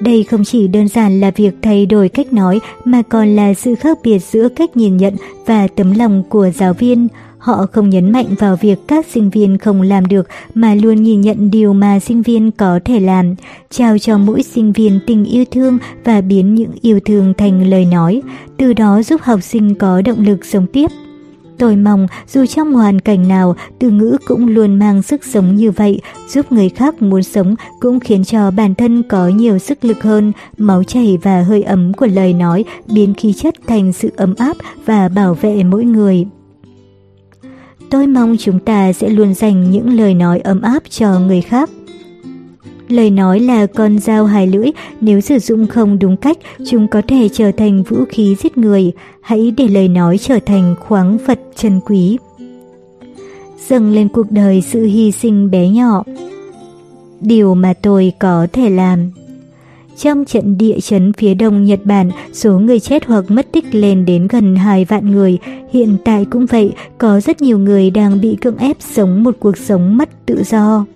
Đây 0.00 0.24
không 0.24 0.44
chỉ 0.44 0.68
đơn 0.68 0.88
giản 0.88 1.20
là 1.20 1.30
việc 1.30 1.54
thay 1.62 1.86
đổi 1.86 2.08
cách 2.08 2.32
nói 2.32 2.60
mà 2.84 3.02
còn 3.02 3.36
là 3.36 3.54
sự 3.54 3.74
khác 3.74 3.98
biệt 4.04 4.18
giữa 4.18 4.48
cách 4.48 4.76
nhìn 4.76 4.96
nhận 4.96 5.14
và 5.46 5.68
tấm 5.68 5.92
lòng 5.92 6.22
của 6.28 6.50
giáo 6.50 6.72
viên. 6.72 7.08
Họ 7.44 7.66
không 7.72 7.90
nhấn 7.90 8.12
mạnh 8.12 8.34
vào 8.38 8.56
việc 8.56 8.78
các 8.88 9.06
sinh 9.06 9.30
viên 9.30 9.58
không 9.58 9.82
làm 9.82 10.06
được 10.06 10.28
mà 10.54 10.74
luôn 10.74 11.02
nhìn 11.02 11.20
nhận 11.20 11.50
điều 11.50 11.72
mà 11.72 12.00
sinh 12.00 12.22
viên 12.22 12.50
có 12.50 12.80
thể 12.84 13.00
làm, 13.00 13.34
trao 13.70 13.98
cho 13.98 14.18
mỗi 14.18 14.42
sinh 14.42 14.72
viên 14.72 15.00
tình 15.06 15.24
yêu 15.24 15.44
thương 15.50 15.78
và 16.04 16.20
biến 16.20 16.54
những 16.54 16.70
yêu 16.80 17.00
thương 17.04 17.34
thành 17.38 17.70
lời 17.70 17.84
nói, 17.84 18.22
từ 18.56 18.72
đó 18.72 19.02
giúp 19.02 19.20
học 19.22 19.42
sinh 19.42 19.74
có 19.74 20.02
động 20.02 20.20
lực 20.20 20.44
sống 20.44 20.66
tiếp. 20.66 20.90
Tôi 21.58 21.76
mong 21.76 22.06
dù 22.28 22.46
trong 22.46 22.72
hoàn 22.72 23.00
cảnh 23.00 23.28
nào, 23.28 23.56
từ 23.78 23.90
ngữ 23.90 24.16
cũng 24.26 24.48
luôn 24.48 24.78
mang 24.78 25.02
sức 25.02 25.24
sống 25.24 25.56
như 25.56 25.70
vậy, 25.70 26.00
giúp 26.28 26.52
người 26.52 26.68
khác 26.68 27.02
muốn 27.02 27.22
sống 27.22 27.54
cũng 27.80 28.00
khiến 28.00 28.24
cho 28.24 28.50
bản 28.50 28.74
thân 28.74 29.02
có 29.02 29.28
nhiều 29.28 29.58
sức 29.58 29.84
lực 29.84 30.02
hơn, 30.02 30.32
máu 30.58 30.84
chảy 30.84 31.18
và 31.22 31.42
hơi 31.42 31.62
ấm 31.62 31.92
của 31.92 32.06
lời 32.06 32.32
nói 32.32 32.64
biến 32.92 33.14
khí 33.14 33.32
chất 33.32 33.54
thành 33.66 33.92
sự 33.92 34.10
ấm 34.16 34.34
áp 34.38 34.56
và 34.86 35.08
bảo 35.08 35.34
vệ 35.34 35.64
mỗi 35.64 35.84
người. 35.84 36.26
Tôi 37.90 38.06
mong 38.06 38.36
chúng 38.38 38.58
ta 38.58 38.92
sẽ 38.92 39.08
luôn 39.08 39.34
dành 39.34 39.70
những 39.70 39.96
lời 39.96 40.14
nói 40.14 40.40
ấm 40.40 40.62
áp 40.62 40.82
cho 40.90 41.20
người 41.20 41.40
khác. 41.40 41.70
Lời 42.88 43.10
nói 43.10 43.40
là 43.40 43.66
con 43.66 43.98
dao 43.98 44.24
hai 44.26 44.46
lưỡi, 44.46 44.70
nếu 45.00 45.20
sử 45.20 45.38
dụng 45.38 45.66
không 45.66 45.98
đúng 45.98 46.16
cách, 46.16 46.38
chúng 46.66 46.88
có 46.88 47.02
thể 47.08 47.28
trở 47.32 47.52
thành 47.52 47.82
vũ 47.82 47.96
khí 48.08 48.36
giết 48.42 48.58
người. 48.58 48.92
Hãy 49.20 49.50
để 49.56 49.68
lời 49.68 49.88
nói 49.88 50.18
trở 50.18 50.38
thành 50.46 50.74
khoáng 50.80 51.18
vật 51.26 51.40
chân 51.56 51.80
quý. 51.86 52.18
Dâng 53.68 53.92
lên 53.92 54.08
cuộc 54.08 54.30
đời 54.30 54.60
sự 54.60 54.84
hy 54.84 55.12
sinh 55.12 55.50
bé 55.50 55.68
nhỏ. 55.68 56.04
Điều 57.20 57.54
mà 57.54 57.74
tôi 57.82 58.12
có 58.18 58.46
thể 58.52 58.70
làm. 58.70 59.10
Trong 59.96 60.24
trận 60.24 60.58
địa 60.58 60.80
chấn 60.80 61.12
phía 61.12 61.34
đông 61.34 61.64
Nhật 61.64 61.80
Bản, 61.84 62.10
số 62.32 62.58
người 62.58 62.80
chết 62.80 63.04
hoặc 63.06 63.24
mất 63.28 63.46
tích 63.52 63.74
lên 63.74 64.04
đến 64.04 64.28
gần 64.28 64.56
2 64.56 64.84
vạn 64.84 65.12
người. 65.12 65.38
Hiện 65.72 65.96
tại 66.04 66.26
cũng 66.30 66.46
vậy, 66.46 66.72
có 66.98 67.20
rất 67.20 67.42
nhiều 67.42 67.58
người 67.58 67.90
đang 67.90 68.20
bị 68.20 68.36
cưỡng 68.40 68.56
ép 68.56 68.76
sống 68.80 69.24
một 69.24 69.36
cuộc 69.40 69.56
sống 69.56 69.96
mất 69.96 70.26
tự 70.26 70.42
do. 70.44 70.86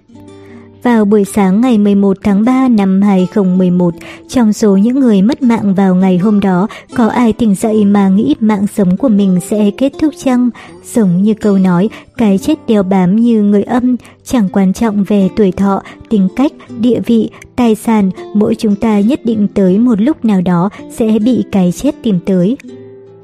Vào 0.89 1.05
buổi 1.05 1.25
sáng 1.25 1.61
ngày 1.61 1.79
11 1.79 2.17
tháng 2.23 2.45
3 2.45 2.69
năm 2.69 3.03
2011, 3.03 3.95
trong 4.29 4.53
số 4.53 4.77
những 4.77 5.01
người 5.01 5.23
mất 5.23 5.43
mạng 5.43 5.75
vào 5.75 5.95
ngày 5.95 6.19
hôm 6.19 6.41
đó, 6.41 6.69
có 6.97 7.09
ai 7.09 7.33
tỉnh 7.33 7.55
dậy 7.55 7.85
mà 7.85 8.09
nghĩ 8.09 8.35
mạng 8.41 8.67
sống 8.75 8.97
của 8.97 9.09
mình 9.09 9.39
sẽ 9.51 9.71
kết 9.79 9.93
thúc 10.01 10.15
chăng? 10.25 10.51
Giống 10.95 11.23
như 11.23 11.35
câu 11.35 11.59
nói, 11.59 11.89
cái 12.17 12.39
chết 12.39 12.55
đeo 12.69 12.83
bám 12.83 13.17
như 13.17 13.43
người 13.43 13.63
âm, 13.63 13.97
chẳng 14.25 14.49
quan 14.53 14.73
trọng 14.73 15.05
về 15.05 15.29
tuổi 15.37 15.53
thọ, 15.53 15.83
tính 16.09 16.29
cách, 16.37 16.53
địa 16.81 17.01
vị, 17.07 17.31
tài 17.57 17.75
sản, 17.75 18.11
mỗi 18.35 18.55
chúng 18.55 18.75
ta 18.75 19.01
nhất 19.01 19.21
định 19.25 19.49
tới 19.55 19.79
một 19.79 20.01
lúc 20.01 20.25
nào 20.25 20.41
đó 20.41 20.71
sẽ 20.91 21.19
bị 21.19 21.45
cái 21.53 21.73
chết 21.73 21.95
tìm 22.03 22.19
tới. 22.27 22.57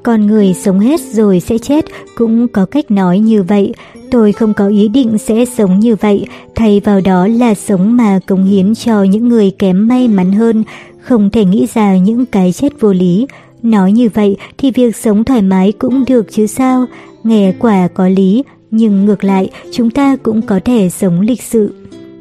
Con 0.05 0.27
người 0.27 0.53
sống 0.53 0.79
hết 0.79 1.01
rồi 1.01 1.39
sẽ 1.39 1.57
chết, 1.57 1.85
cũng 2.15 2.47
có 2.47 2.65
cách 2.65 2.91
nói 2.91 3.19
như 3.19 3.43
vậy. 3.43 3.73
Tôi 4.11 4.31
không 4.31 4.53
có 4.53 4.67
ý 4.67 4.87
định 4.87 5.17
sẽ 5.17 5.45
sống 5.45 5.79
như 5.79 5.95
vậy, 5.95 6.25
thay 6.55 6.79
vào 6.79 7.01
đó 7.01 7.27
là 7.27 7.53
sống 7.53 7.97
mà 7.97 8.19
cống 8.27 8.43
hiến 8.43 8.75
cho 8.75 9.03
những 9.03 9.29
người 9.29 9.51
kém 9.59 9.87
may 9.87 10.07
mắn 10.07 10.31
hơn, 10.31 10.63
không 11.01 11.29
thể 11.29 11.45
nghĩ 11.45 11.67
ra 11.73 11.97
những 11.97 12.25
cái 12.25 12.51
chết 12.51 12.79
vô 12.79 12.93
lý. 12.93 13.27
Nói 13.63 13.91
như 13.91 14.09
vậy 14.13 14.37
thì 14.57 14.71
việc 14.71 14.95
sống 14.95 15.23
thoải 15.23 15.41
mái 15.41 15.71
cũng 15.71 16.03
được 16.07 16.31
chứ 16.31 16.47
sao, 16.47 16.85
nghe 17.23 17.53
quả 17.59 17.87
có 17.87 18.07
lý, 18.07 18.43
nhưng 18.71 19.05
ngược 19.05 19.23
lại 19.23 19.49
chúng 19.71 19.89
ta 19.89 20.15
cũng 20.23 20.41
có 20.41 20.59
thể 20.65 20.89
sống 20.89 21.21
lịch 21.21 21.41
sự. 21.41 21.73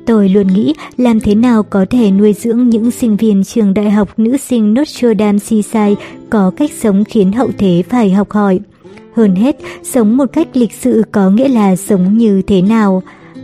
Tôi 0.07 0.28
luôn 0.28 0.47
nghĩ 0.47 0.74
làm 0.97 1.20
thế 1.20 1.34
nào 1.34 1.62
có 1.62 1.86
thể 1.91 2.10
nuôi 2.10 2.33
dưỡng 2.33 2.68
những 2.68 2.91
sinh 2.91 3.16
viên 3.16 3.44
trường 3.44 3.74
đại 3.74 3.91
học 3.91 4.18
nữ 4.18 4.36
sinh 4.36 4.74
Notre 4.74 5.15
Dame 5.18 5.39
Seaside 5.39 5.94
có 6.31 6.50
cách 6.57 6.70
sống 6.81 7.05
khiến 7.05 7.33
hậu 7.33 7.50
thế 7.58 7.83
phải 7.89 8.10
học 8.10 8.31
hỏi. 8.31 8.60
Hơn 9.16 9.34
hết, 9.34 9.57
sống 9.83 10.16
một 10.16 10.26
cách 10.33 10.49
lịch 10.55 10.73
sự 10.73 11.02
có 11.12 11.31
nghĩa 11.31 11.49
là 11.49 11.76
sống 11.76 12.18
như 12.18 12.42
thế 12.42 12.62
nào. 12.62 13.02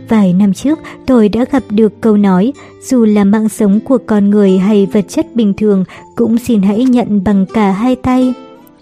Vài 0.09 0.33
năm 0.33 0.53
trước, 0.53 0.79
tôi 1.05 1.29
đã 1.29 1.45
gặp 1.51 1.63
được 1.69 2.01
câu 2.01 2.17
nói, 2.17 2.53
dù 2.81 3.05
là 3.05 3.23
mạng 3.23 3.49
sống 3.49 3.79
của 3.79 3.97
con 4.05 4.29
người 4.29 4.57
hay 4.57 4.85
vật 4.85 5.05
chất 5.09 5.35
bình 5.35 5.53
thường, 5.53 5.83
cũng 6.15 6.37
xin 6.37 6.61
hãy 6.61 6.83
nhận 6.83 7.23
bằng 7.23 7.45
cả 7.53 7.71
hai 7.71 7.95
tay. 7.95 8.33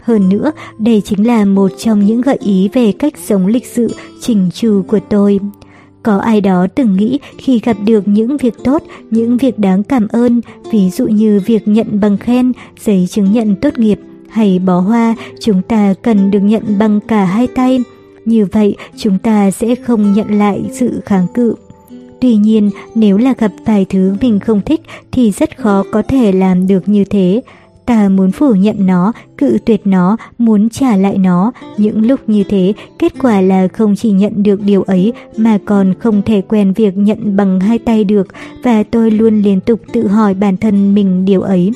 Hơn 0.01 0.29
nữa, 0.29 0.51
đây 0.77 1.01
chính 1.05 1.27
là 1.27 1.45
một 1.45 1.71
trong 1.77 2.05
những 2.05 2.21
gợi 2.21 2.37
ý 2.41 2.69
về 2.73 2.91
cách 2.91 3.13
sống 3.25 3.47
lịch 3.47 3.65
sự, 3.65 3.87
chỉnh 4.21 4.49
chu 4.53 4.83
của 4.87 4.99
tôi. 5.09 5.39
Có 6.03 6.17
ai 6.17 6.41
đó 6.41 6.67
từng 6.75 6.95
nghĩ 6.95 7.19
khi 7.37 7.59
gặp 7.59 7.77
được 7.85 8.07
những 8.07 8.37
việc 8.37 8.53
tốt, 8.63 8.83
những 9.11 9.37
việc 9.37 9.59
đáng 9.59 9.83
cảm 9.83 10.07
ơn, 10.07 10.41
ví 10.71 10.89
dụ 10.89 11.07
như 11.07 11.41
việc 11.45 11.67
nhận 11.67 11.99
bằng 11.99 12.17
khen, 12.17 12.51
giấy 12.79 13.07
chứng 13.09 13.31
nhận 13.31 13.55
tốt 13.55 13.79
nghiệp 13.79 13.99
hay 14.29 14.59
bó 14.59 14.79
hoa, 14.79 15.15
chúng 15.41 15.61
ta 15.61 15.93
cần 16.01 16.31
được 16.31 16.39
nhận 16.39 16.63
bằng 16.79 16.99
cả 17.07 17.25
hai 17.25 17.47
tay. 17.47 17.83
Như 18.25 18.47
vậy, 18.51 18.75
chúng 18.97 19.17
ta 19.17 19.51
sẽ 19.51 19.75
không 19.75 20.13
nhận 20.13 20.39
lại 20.39 20.69
sự 20.73 21.01
kháng 21.05 21.27
cự. 21.33 21.55
Tuy 22.21 22.35
nhiên, 22.35 22.69
nếu 22.95 23.17
là 23.17 23.33
gặp 23.37 23.51
vài 23.65 23.85
thứ 23.89 24.15
mình 24.21 24.39
không 24.39 24.61
thích 24.61 24.81
thì 25.11 25.31
rất 25.31 25.57
khó 25.57 25.83
có 25.91 26.01
thể 26.01 26.31
làm 26.31 26.67
được 26.67 26.89
như 26.89 27.05
thế. 27.05 27.41
Ta 27.89 28.09
muốn 28.09 28.31
phủ 28.31 28.53
nhận 28.53 28.85
nó, 28.85 29.13
cự 29.37 29.57
tuyệt 29.65 29.81
nó, 29.85 30.17
muốn 30.37 30.69
trả 30.69 30.95
lại 30.95 31.17
nó. 31.17 31.51
Những 31.77 32.05
lúc 32.05 32.19
như 32.27 32.43
thế, 32.49 32.73
kết 32.99 33.13
quả 33.21 33.41
là 33.41 33.67
không 33.67 33.95
chỉ 33.95 34.11
nhận 34.11 34.43
được 34.43 34.61
điều 34.61 34.83
ấy 34.83 35.13
mà 35.37 35.57
còn 35.65 35.93
không 35.99 36.21
thể 36.21 36.41
quen 36.41 36.73
việc 36.73 36.97
nhận 36.97 37.35
bằng 37.35 37.59
hai 37.59 37.79
tay 37.79 38.03
được 38.03 38.27
và 38.63 38.83
tôi 38.83 39.11
luôn 39.11 39.41
liên 39.41 39.59
tục 39.61 39.79
tự 39.93 40.07
hỏi 40.07 40.33
bản 40.33 40.57
thân 40.57 40.95
mình 40.95 41.25
điều 41.25 41.41
ấy. 41.41 41.71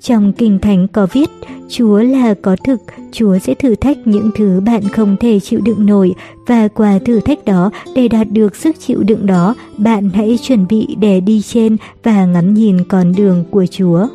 Trong 0.00 0.32
Kinh 0.32 0.58
Thánh 0.58 0.88
có 0.88 1.06
viết, 1.12 1.30
Chúa 1.68 1.98
là 1.98 2.34
có 2.42 2.56
thực, 2.64 2.80
Chúa 3.12 3.38
sẽ 3.38 3.54
thử 3.54 3.74
thách 3.74 4.06
những 4.06 4.30
thứ 4.36 4.60
bạn 4.66 4.82
không 4.82 5.16
thể 5.20 5.40
chịu 5.40 5.60
đựng 5.64 5.86
nổi 5.86 6.14
và 6.46 6.68
qua 6.68 6.98
thử 7.04 7.20
thách 7.20 7.44
đó 7.44 7.70
để 7.94 8.08
đạt 8.08 8.26
được 8.30 8.56
sức 8.56 8.76
chịu 8.80 9.02
đựng 9.02 9.26
đó, 9.26 9.54
bạn 9.78 10.10
hãy 10.14 10.38
chuẩn 10.42 10.66
bị 10.68 10.96
để 11.00 11.20
đi 11.20 11.42
trên 11.42 11.76
và 12.02 12.26
ngắm 12.26 12.54
nhìn 12.54 12.84
con 12.84 13.12
đường 13.16 13.44
của 13.50 13.66
Chúa. 13.66 14.06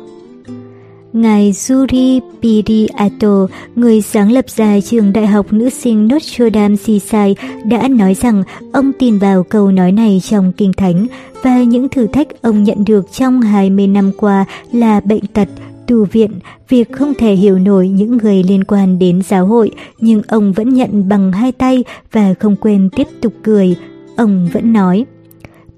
Ngài 1.12 1.52
Yuri 1.70 2.20
Piriato, 2.42 3.46
người 3.76 4.00
sáng 4.00 4.32
lập 4.32 4.44
ra 4.50 4.80
trường 4.80 5.12
đại 5.12 5.26
học 5.26 5.52
nữ 5.52 5.70
sinh 5.70 6.08
Notre 6.08 6.50
Dame 6.54 6.76
Seaside, 6.76 7.34
đã 7.64 7.88
nói 7.88 8.14
rằng 8.14 8.42
ông 8.72 8.92
tin 8.98 9.18
vào 9.18 9.42
câu 9.42 9.72
nói 9.72 9.92
này 9.92 10.20
trong 10.24 10.52
Kinh 10.52 10.72
Thánh 10.72 11.06
và 11.42 11.62
những 11.62 11.88
thử 11.88 12.06
thách 12.06 12.42
ông 12.42 12.64
nhận 12.64 12.84
được 12.84 13.12
trong 13.12 13.40
20 13.40 13.86
năm 13.86 14.12
qua 14.16 14.44
là 14.72 15.00
bệnh 15.00 15.26
tật, 15.26 15.48
tù 15.86 16.04
viện, 16.04 16.30
việc 16.68 16.92
không 16.92 17.14
thể 17.18 17.34
hiểu 17.34 17.58
nổi 17.58 17.88
những 17.88 18.16
người 18.16 18.42
liên 18.42 18.64
quan 18.64 18.98
đến 18.98 19.22
giáo 19.22 19.46
hội, 19.46 19.70
nhưng 19.98 20.22
ông 20.28 20.52
vẫn 20.52 20.74
nhận 20.74 21.08
bằng 21.08 21.32
hai 21.32 21.52
tay 21.52 21.84
và 22.12 22.34
không 22.40 22.56
quên 22.56 22.88
tiếp 22.96 23.06
tục 23.20 23.32
cười. 23.42 23.76
Ông 24.16 24.48
vẫn 24.52 24.72
nói, 24.72 25.04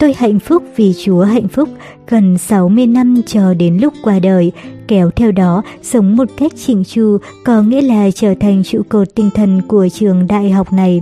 Tôi 0.02 0.14
hạnh 0.18 0.38
phúc 0.38 0.62
vì 0.76 0.92
Chúa 1.04 1.22
hạnh 1.22 1.48
phúc, 1.48 1.68
gần 2.08 2.38
60 2.38 2.86
năm 2.86 3.22
chờ 3.26 3.54
đến 3.54 3.78
lúc 3.78 3.94
qua 4.02 4.18
đời, 4.18 4.52
kéo 4.88 5.10
theo 5.10 5.32
đó 5.32 5.62
sống 5.82 6.16
một 6.16 6.28
cách 6.36 6.52
chỉnh 6.56 6.84
chu 6.84 7.18
có 7.44 7.62
nghĩa 7.62 7.80
là 7.80 8.10
trở 8.10 8.34
thành 8.40 8.62
trụ 8.64 8.82
cột 8.88 9.14
tinh 9.14 9.30
thần 9.34 9.62
của 9.68 9.88
trường 9.88 10.26
đại 10.26 10.50
học 10.50 10.72
này. 10.72 11.00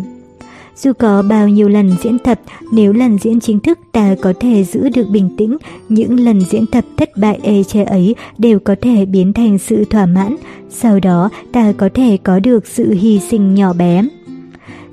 Dù 0.77 0.93
có 0.93 1.23
bao 1.23 1.49
nhiêu 1.49 1.69
lần 1.69 1.91
diễn 2.03 2.19
tập, 2.19 2.41
nếu 2.73 2.93
lần 2.93 3.19
diễn 3.19 3.41
chính 3.41 3.61
thức 3.61 3.79
ta 3.93 4.15
có 4.21 4.33
thể 4.41 4.65
giữ 4.65 4.89
được 4.89 5.09
bình 5.11 5.37
tĩnh, 5.37 5.57
những 5.89 6.21
lần 6.21 6.41
diễn 6.41 6.67
tập 6.67 6.85
thất 6.97 7.11
bại 7.17 7.39
e 7.43 7.53
ê 7.53 7.65
che 7.65 7.85
ấy 7.85 8.15
đều 8.39 8.59
có 8.59 8.77
thể 8.81 9.05
biến 9.05 9.33
thành 9.33 9.59
sự 9.59 9.85
thỏa 9.85 10.07
mãn. 10.07 10.37
Sau 10.71 11.01
đó 11.01 11.31
ta 11.53 11.73
có 11.73 11.89
thể 11.95 12.19
có 12.23 12.41
được 12.41 12.67
sự 12.67 12.93
hy 12.93 13.21
sinh 13.31 13.55
nhỏ 13.55 13.73
bé. 13.73 14.03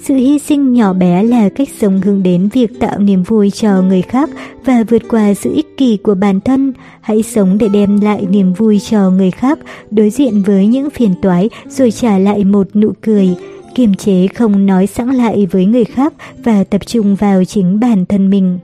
Sự 0.07 0.15
hy 0.15 0.39
sinh 0.39 0.73
nhỏ 0.73 0.93
bé 0.93 1.23
là 1.23 1.49
cách 1.49 1.67
sống 1.79 2.01
hướng 2.01 2.23
đến 2.23 2.49
việc 2.53 2.79
tạo 2.79 2.99
niềm 2.99 3.23
vui 3.23 3.51
cho 3.51 3.81
người 3.81 4.01
khác 4.01 4.29
và 4.65 4.83
vượt 4.89 5.01
qua 5.09 5.33
sự 5.33 5.53
ích 5.53 5.77
kỷ 5.77 5.97
của 5.97 6.15
bản 6.15 6.41
thân. 6.41 6.73
Hãy 7.01 7.23
sống 7.23 7.57
để 7.57 7.67
đem 7.73 8.01
lại 8.01 8.25
niềm 8.29 8.53
vui 8.53 8.79
cho 8.79 9.09
người 9.09 9.31
khác, 9.31 9.59
đối 9.91 10.09
diện 10.09 10.41
với 10.41 10.67
những 10.67 10.89
phiền 10.89 11.13
toái 11.21 11.49
rồi 11.69 11.91
trả 11.91 12.17
lại 12.17 12.43
một 12.43 12.67
nụ 12.75 12.91
cười 13.01 13.35
kiềm 13.75 13.95
chế 13.95 14.27
không 14.27 14.65
nói 14.65 14.87
sẵn 14.87 15.09
lại 15.09 15.47
với 15.51 15.65
người 15.65 15.85
khác 15.85 16.13
và 16.43 16.63
tập 16.63 16.81
trung 16.85 17.15
vào 17.15 17.45
chính 17.45 17.79
bản 17.79 18.05
thân 18.05 18.29
mình. 18.29 18.59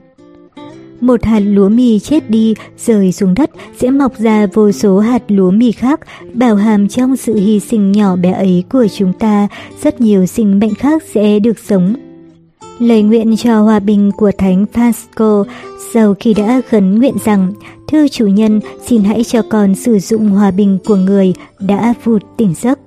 Một 1.00 1.24
hạt 1.24 1.40
lúa 1.40 1.68
mì 1.68 1.98
chết 1.98 2.30
đi, 2.30 2.54
rơi 2.78 3.12
xuống 3.12 3.34
đất 3.34 3.50
sẽ 3.80 3.90
mọc 3.90 4.18
ra 4.18 4.46
vô 4.46 4.72
số 4.72 4.98
hạt 4.98 5.22
lúa 5.28 5.50
mì 5.50 5.72
khác, 5.72 6.00
bảo 6.34 6.56
hàm 6.56 6.88
trong 6.88 7.16
sự 7.16 7.34
hy 7.34 7.60
sinh 7.60 7.92
nhỏ 7.92 8.16
bé 8.16 8.32
ấy 8.32 8.64
của 8.70 8.86
chúng 8.96 9.12
ta, 9.12 9.48
rất 9.82 10.00
nhiều 10.00 10.26
sinh 10.26 10.58
mệnh 10.58 10.74
khác 10.74 11.02
sẽ 11.14 11.38
được 11.38 11.58
sống. 11.58 11.94
Lời 12.78 13.02
nguyện 13.02 13.36
cho 13.36 13.62
hòa 13.62 13.80
bình 13.80 14.10
của 14.16 14.30
Thánh 14.38 14.66
Pasco, 14.74 15.44
sau 15.94 16.14
khi 16.20 16.34
đã 16.34 16.60
khấn 16.68 16.98
nguyện 16.98 17.14
rằng 17.24 17.52
Thưa 17.88 18.08
chủ 18.08 18.26
nhân, 18.26 18.60
xin 18.86 19.04
hãy 19.04 19.24
cho 19.24 19.42
con 19.42 19.74
sử 19.74 19.98
dụng 19.98 20.28
hòa 20.28 20.50
bình 20.50 20.78
của 20.84 20.96
người 20.96 21.32
đã 21.60 21.94
vụt 22.04 22.22
tỉnh 22.36 22.54
giấc. 22.54 22.78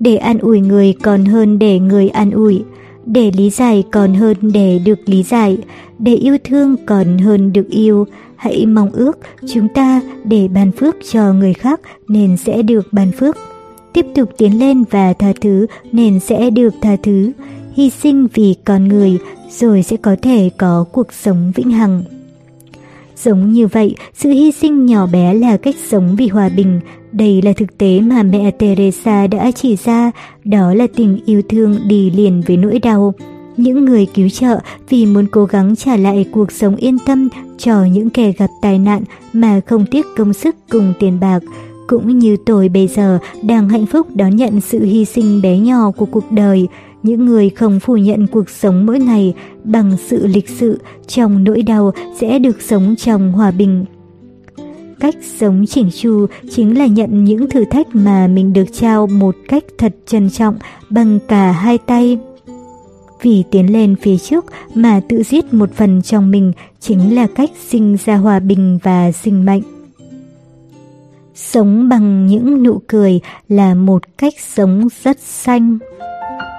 Để 0.00 0.16
an 0.16 0.38
ủi 0.38 0.60
người 0.60 0.94
còn 1.02 1.24
hơn 1.24 1.58
để 1.58 1.78
người 1.78 2.08
an 2.08 2.30
ủi, 2.30 2.62
để 3.06 3.30
lý 3.36 3.50
giải 3.50 3.84
còn 3.90 4.14
hơn 4.14 4.36
để 4.40 4.80
được 4.84 4.98
lý 5.06 5.22
giải, 5.22 5.58
để 5.98 6.14
yêu 6.14 6.36
thương 6.44 6.76
còn 6.86 7.18
hơn 7.18 7.52
được 7.52 7.68
yêu. 7.70 8.06
Hãy 8.36 8.66
mong 8.66 8.90
ước 8.90 9.18
chúng 9.46 9.68
ta 9.68 10.00
để 10.24 10.48
ban 10.48 10.72
phước 10.72 10.96
cho 11.10 11.32
người 11.32 11.54
khác 11.54 11.80
nên 12.08 12.36
sẽ 12.36 12.62
được 12.62 12.92
ban 12.92 13.12
phước. 13.12 13.36
Tiếp 13.92 14.06
tục 14.14 14.30
tiến 14.38 14.58
lên 14.58 14.84
và 14.90 15.12
tha 15.12 15.32
thứ 15.40 15.66
nên 15.92 16.20
sẽ 16.20 16.50
được 16.50 16.74
tha 16.80 16.96
thứ. 17.02 17.32
Hy 17.74 17.90
sinh 17.90 18.26
vì 18.34 18.54
con 18.64 18.88
người 18.88 19.18
rồi 19.50 19.82
sẽ 19.82 19.96
có 19.96 20.16
thể 20.22 20.50
có 20.58 20.84
cuộc 20.92 21.12
sống 21.12 21.52
vĩnh 21.54 21.70
hằng. 21.70 22.02
Giống 23.24 23.52
như 23.52 23.66
vậy, 23.66 23.94
sự 24.14 24.30
hy 24.30 24.52
sinh 24.52 24.86
nhỏ 24.86 25.06
bé 25.06 25.34
là 25.34 25.56
cách 25.56 25.74
sống 25.88 26.16
vì 26.18 26.28
hòa 26.28 26.48
bình. 26.56 26.80
Đây 27.12 27.42
là 27.42 27.52
thực 27.52 27.78
tế 27.78 28.00
mà 28.00 28.22
mẹ 28.22 28.50
Teresa 28.50 29.26
đã 29.26 29.50
chỉ 29.50 29.76
ra, 29.76 30.10
đó 30.44 30.74
là 30.74 30.86
tình 30.96 31.18
yêu 31.26 31.42
thương 31.48 31.76
đi 31.86 32.10
liền 32.10 32.42
với 32.46 32.56
nỗi 32.56 32.78
đau. 32.78 33.14
Những 33.56 33.84
người 33.84 34.06
cứu 34.14 34.28
trợ 34.28 34.58
vì 34.88 35.06
muốn 35.06 35.26
cố 35.30 35.44
gắng 35.44 35.76
trả 35.76 35.96
lại 35.96 36.26
cuộc 36.32 36.52
sống 36.52 36.76
yên 36.76 36.98
tâm 37.06 37.28
cho 37.58 37.84
những 37.84 38.10
kẻ 38.10 38.32
gặp 38.32 38.50
tai 38.62 38.78
nạn 38.78 39.02
mà 39.32 39.60
không 39.66 39.86
tiếc 39.86 40.06
công 40.16 40.32
sức 40.32 40.56
cùng 40.70 40.92
tiền 41.00 41.20
bạc, 41.20 41.40
cũng 41.86 42.18
như 42.18 42.36
tôi 42.46 42.68
bây 42.68 42.86
giờ 42.86 43.18
đang 43.42 43.68
hạnh 43.68 43.86
phúc 43.86 44.06
đón 44.14 44.36
nhận 44.36 44.60
sự 44.60 44.84
hy 44.84 45.04
sinh 45.04 45.42
bé 45.42 45.58
nhỏ 45.58 45.90
của 45.90 46.06
cuộc 46.06 46.32
đời. 46.32 46.68
Những 47.02 47.26
người 47.26 47.50
không 47.50 47.80
phủ 47.80 47.96
nhận 47.96 48.26
cuộc 48.26 48.50
sống 48.50 48.86
mỗi 48.86 48.98
ngày 48.98 49.34
bằng 49.64 49.96
sự 50.06 50.26
lịch 50.26 50.48
sự 50.48 50.80
trong 51.06 51.44
nỗi 51.44 51.62
đau 51.62 51.92
sẽ 52.20 52.38
được 52.38 52.62
sống 52.62 52.94
trong 52.96 53.32
hòa 53.32 53.50
bình. 53.50 53.84
Cách 55.00 55.14
sống 55.38 55.64
chỉnh 55.68 55.90
chu 55.94 56.26
chính 56.50 56.78
là 56.78 56.86
nhận 56.86 57.24
những 57.24 57.50
thử 57.50 57.64
thách 57.64 57.86
mà 57.92 58.26
mình 58.26 58.52
được 58.52 58.64
trao 58.72 59.06
một 59.06 59.36
cách 59.48 59.64
thật 59.78 59.94
trân 60.06 60.30
trọng 60.30 60.58
bằng 60.90 61.18
cả 61.28 61.52
hai 61.52 61.78
tay. 61.78 62.18
Vì 63.22 63.44
tiến 63.50 63.72
lên 63.72 63.96
phía 63.96 64.18
trước 64.18 64.44
mà 64.74 65.00
tự 65.08 65.22
giết 65.22 65.54
một 65.54 65.72
phần 65.74 66.02
trong 66.02 66.30
mình 66.30 66.52
chính 66.80 67.14
là 67.14 67.26
cách 67.34 67.50
sinh 67.68 67.96
ra 68.04 68.16
hòa 68.16 68.40
bình 68.40 68.78
và 68.82 69.12
sinh 69.12 69.44
mệnh. 69.44 69.62
Sống 71.34 71.88
bằng 71.88 72.26
những 72.26 72.62
nụ 72.62 72.80
cười 72.86 73.20
là 73.48 73.74
một 73.74 74.02
cách 74.18 74.34
sống 74.38 74.88
rất 75.02 75.18
xanh. 75.20 75.78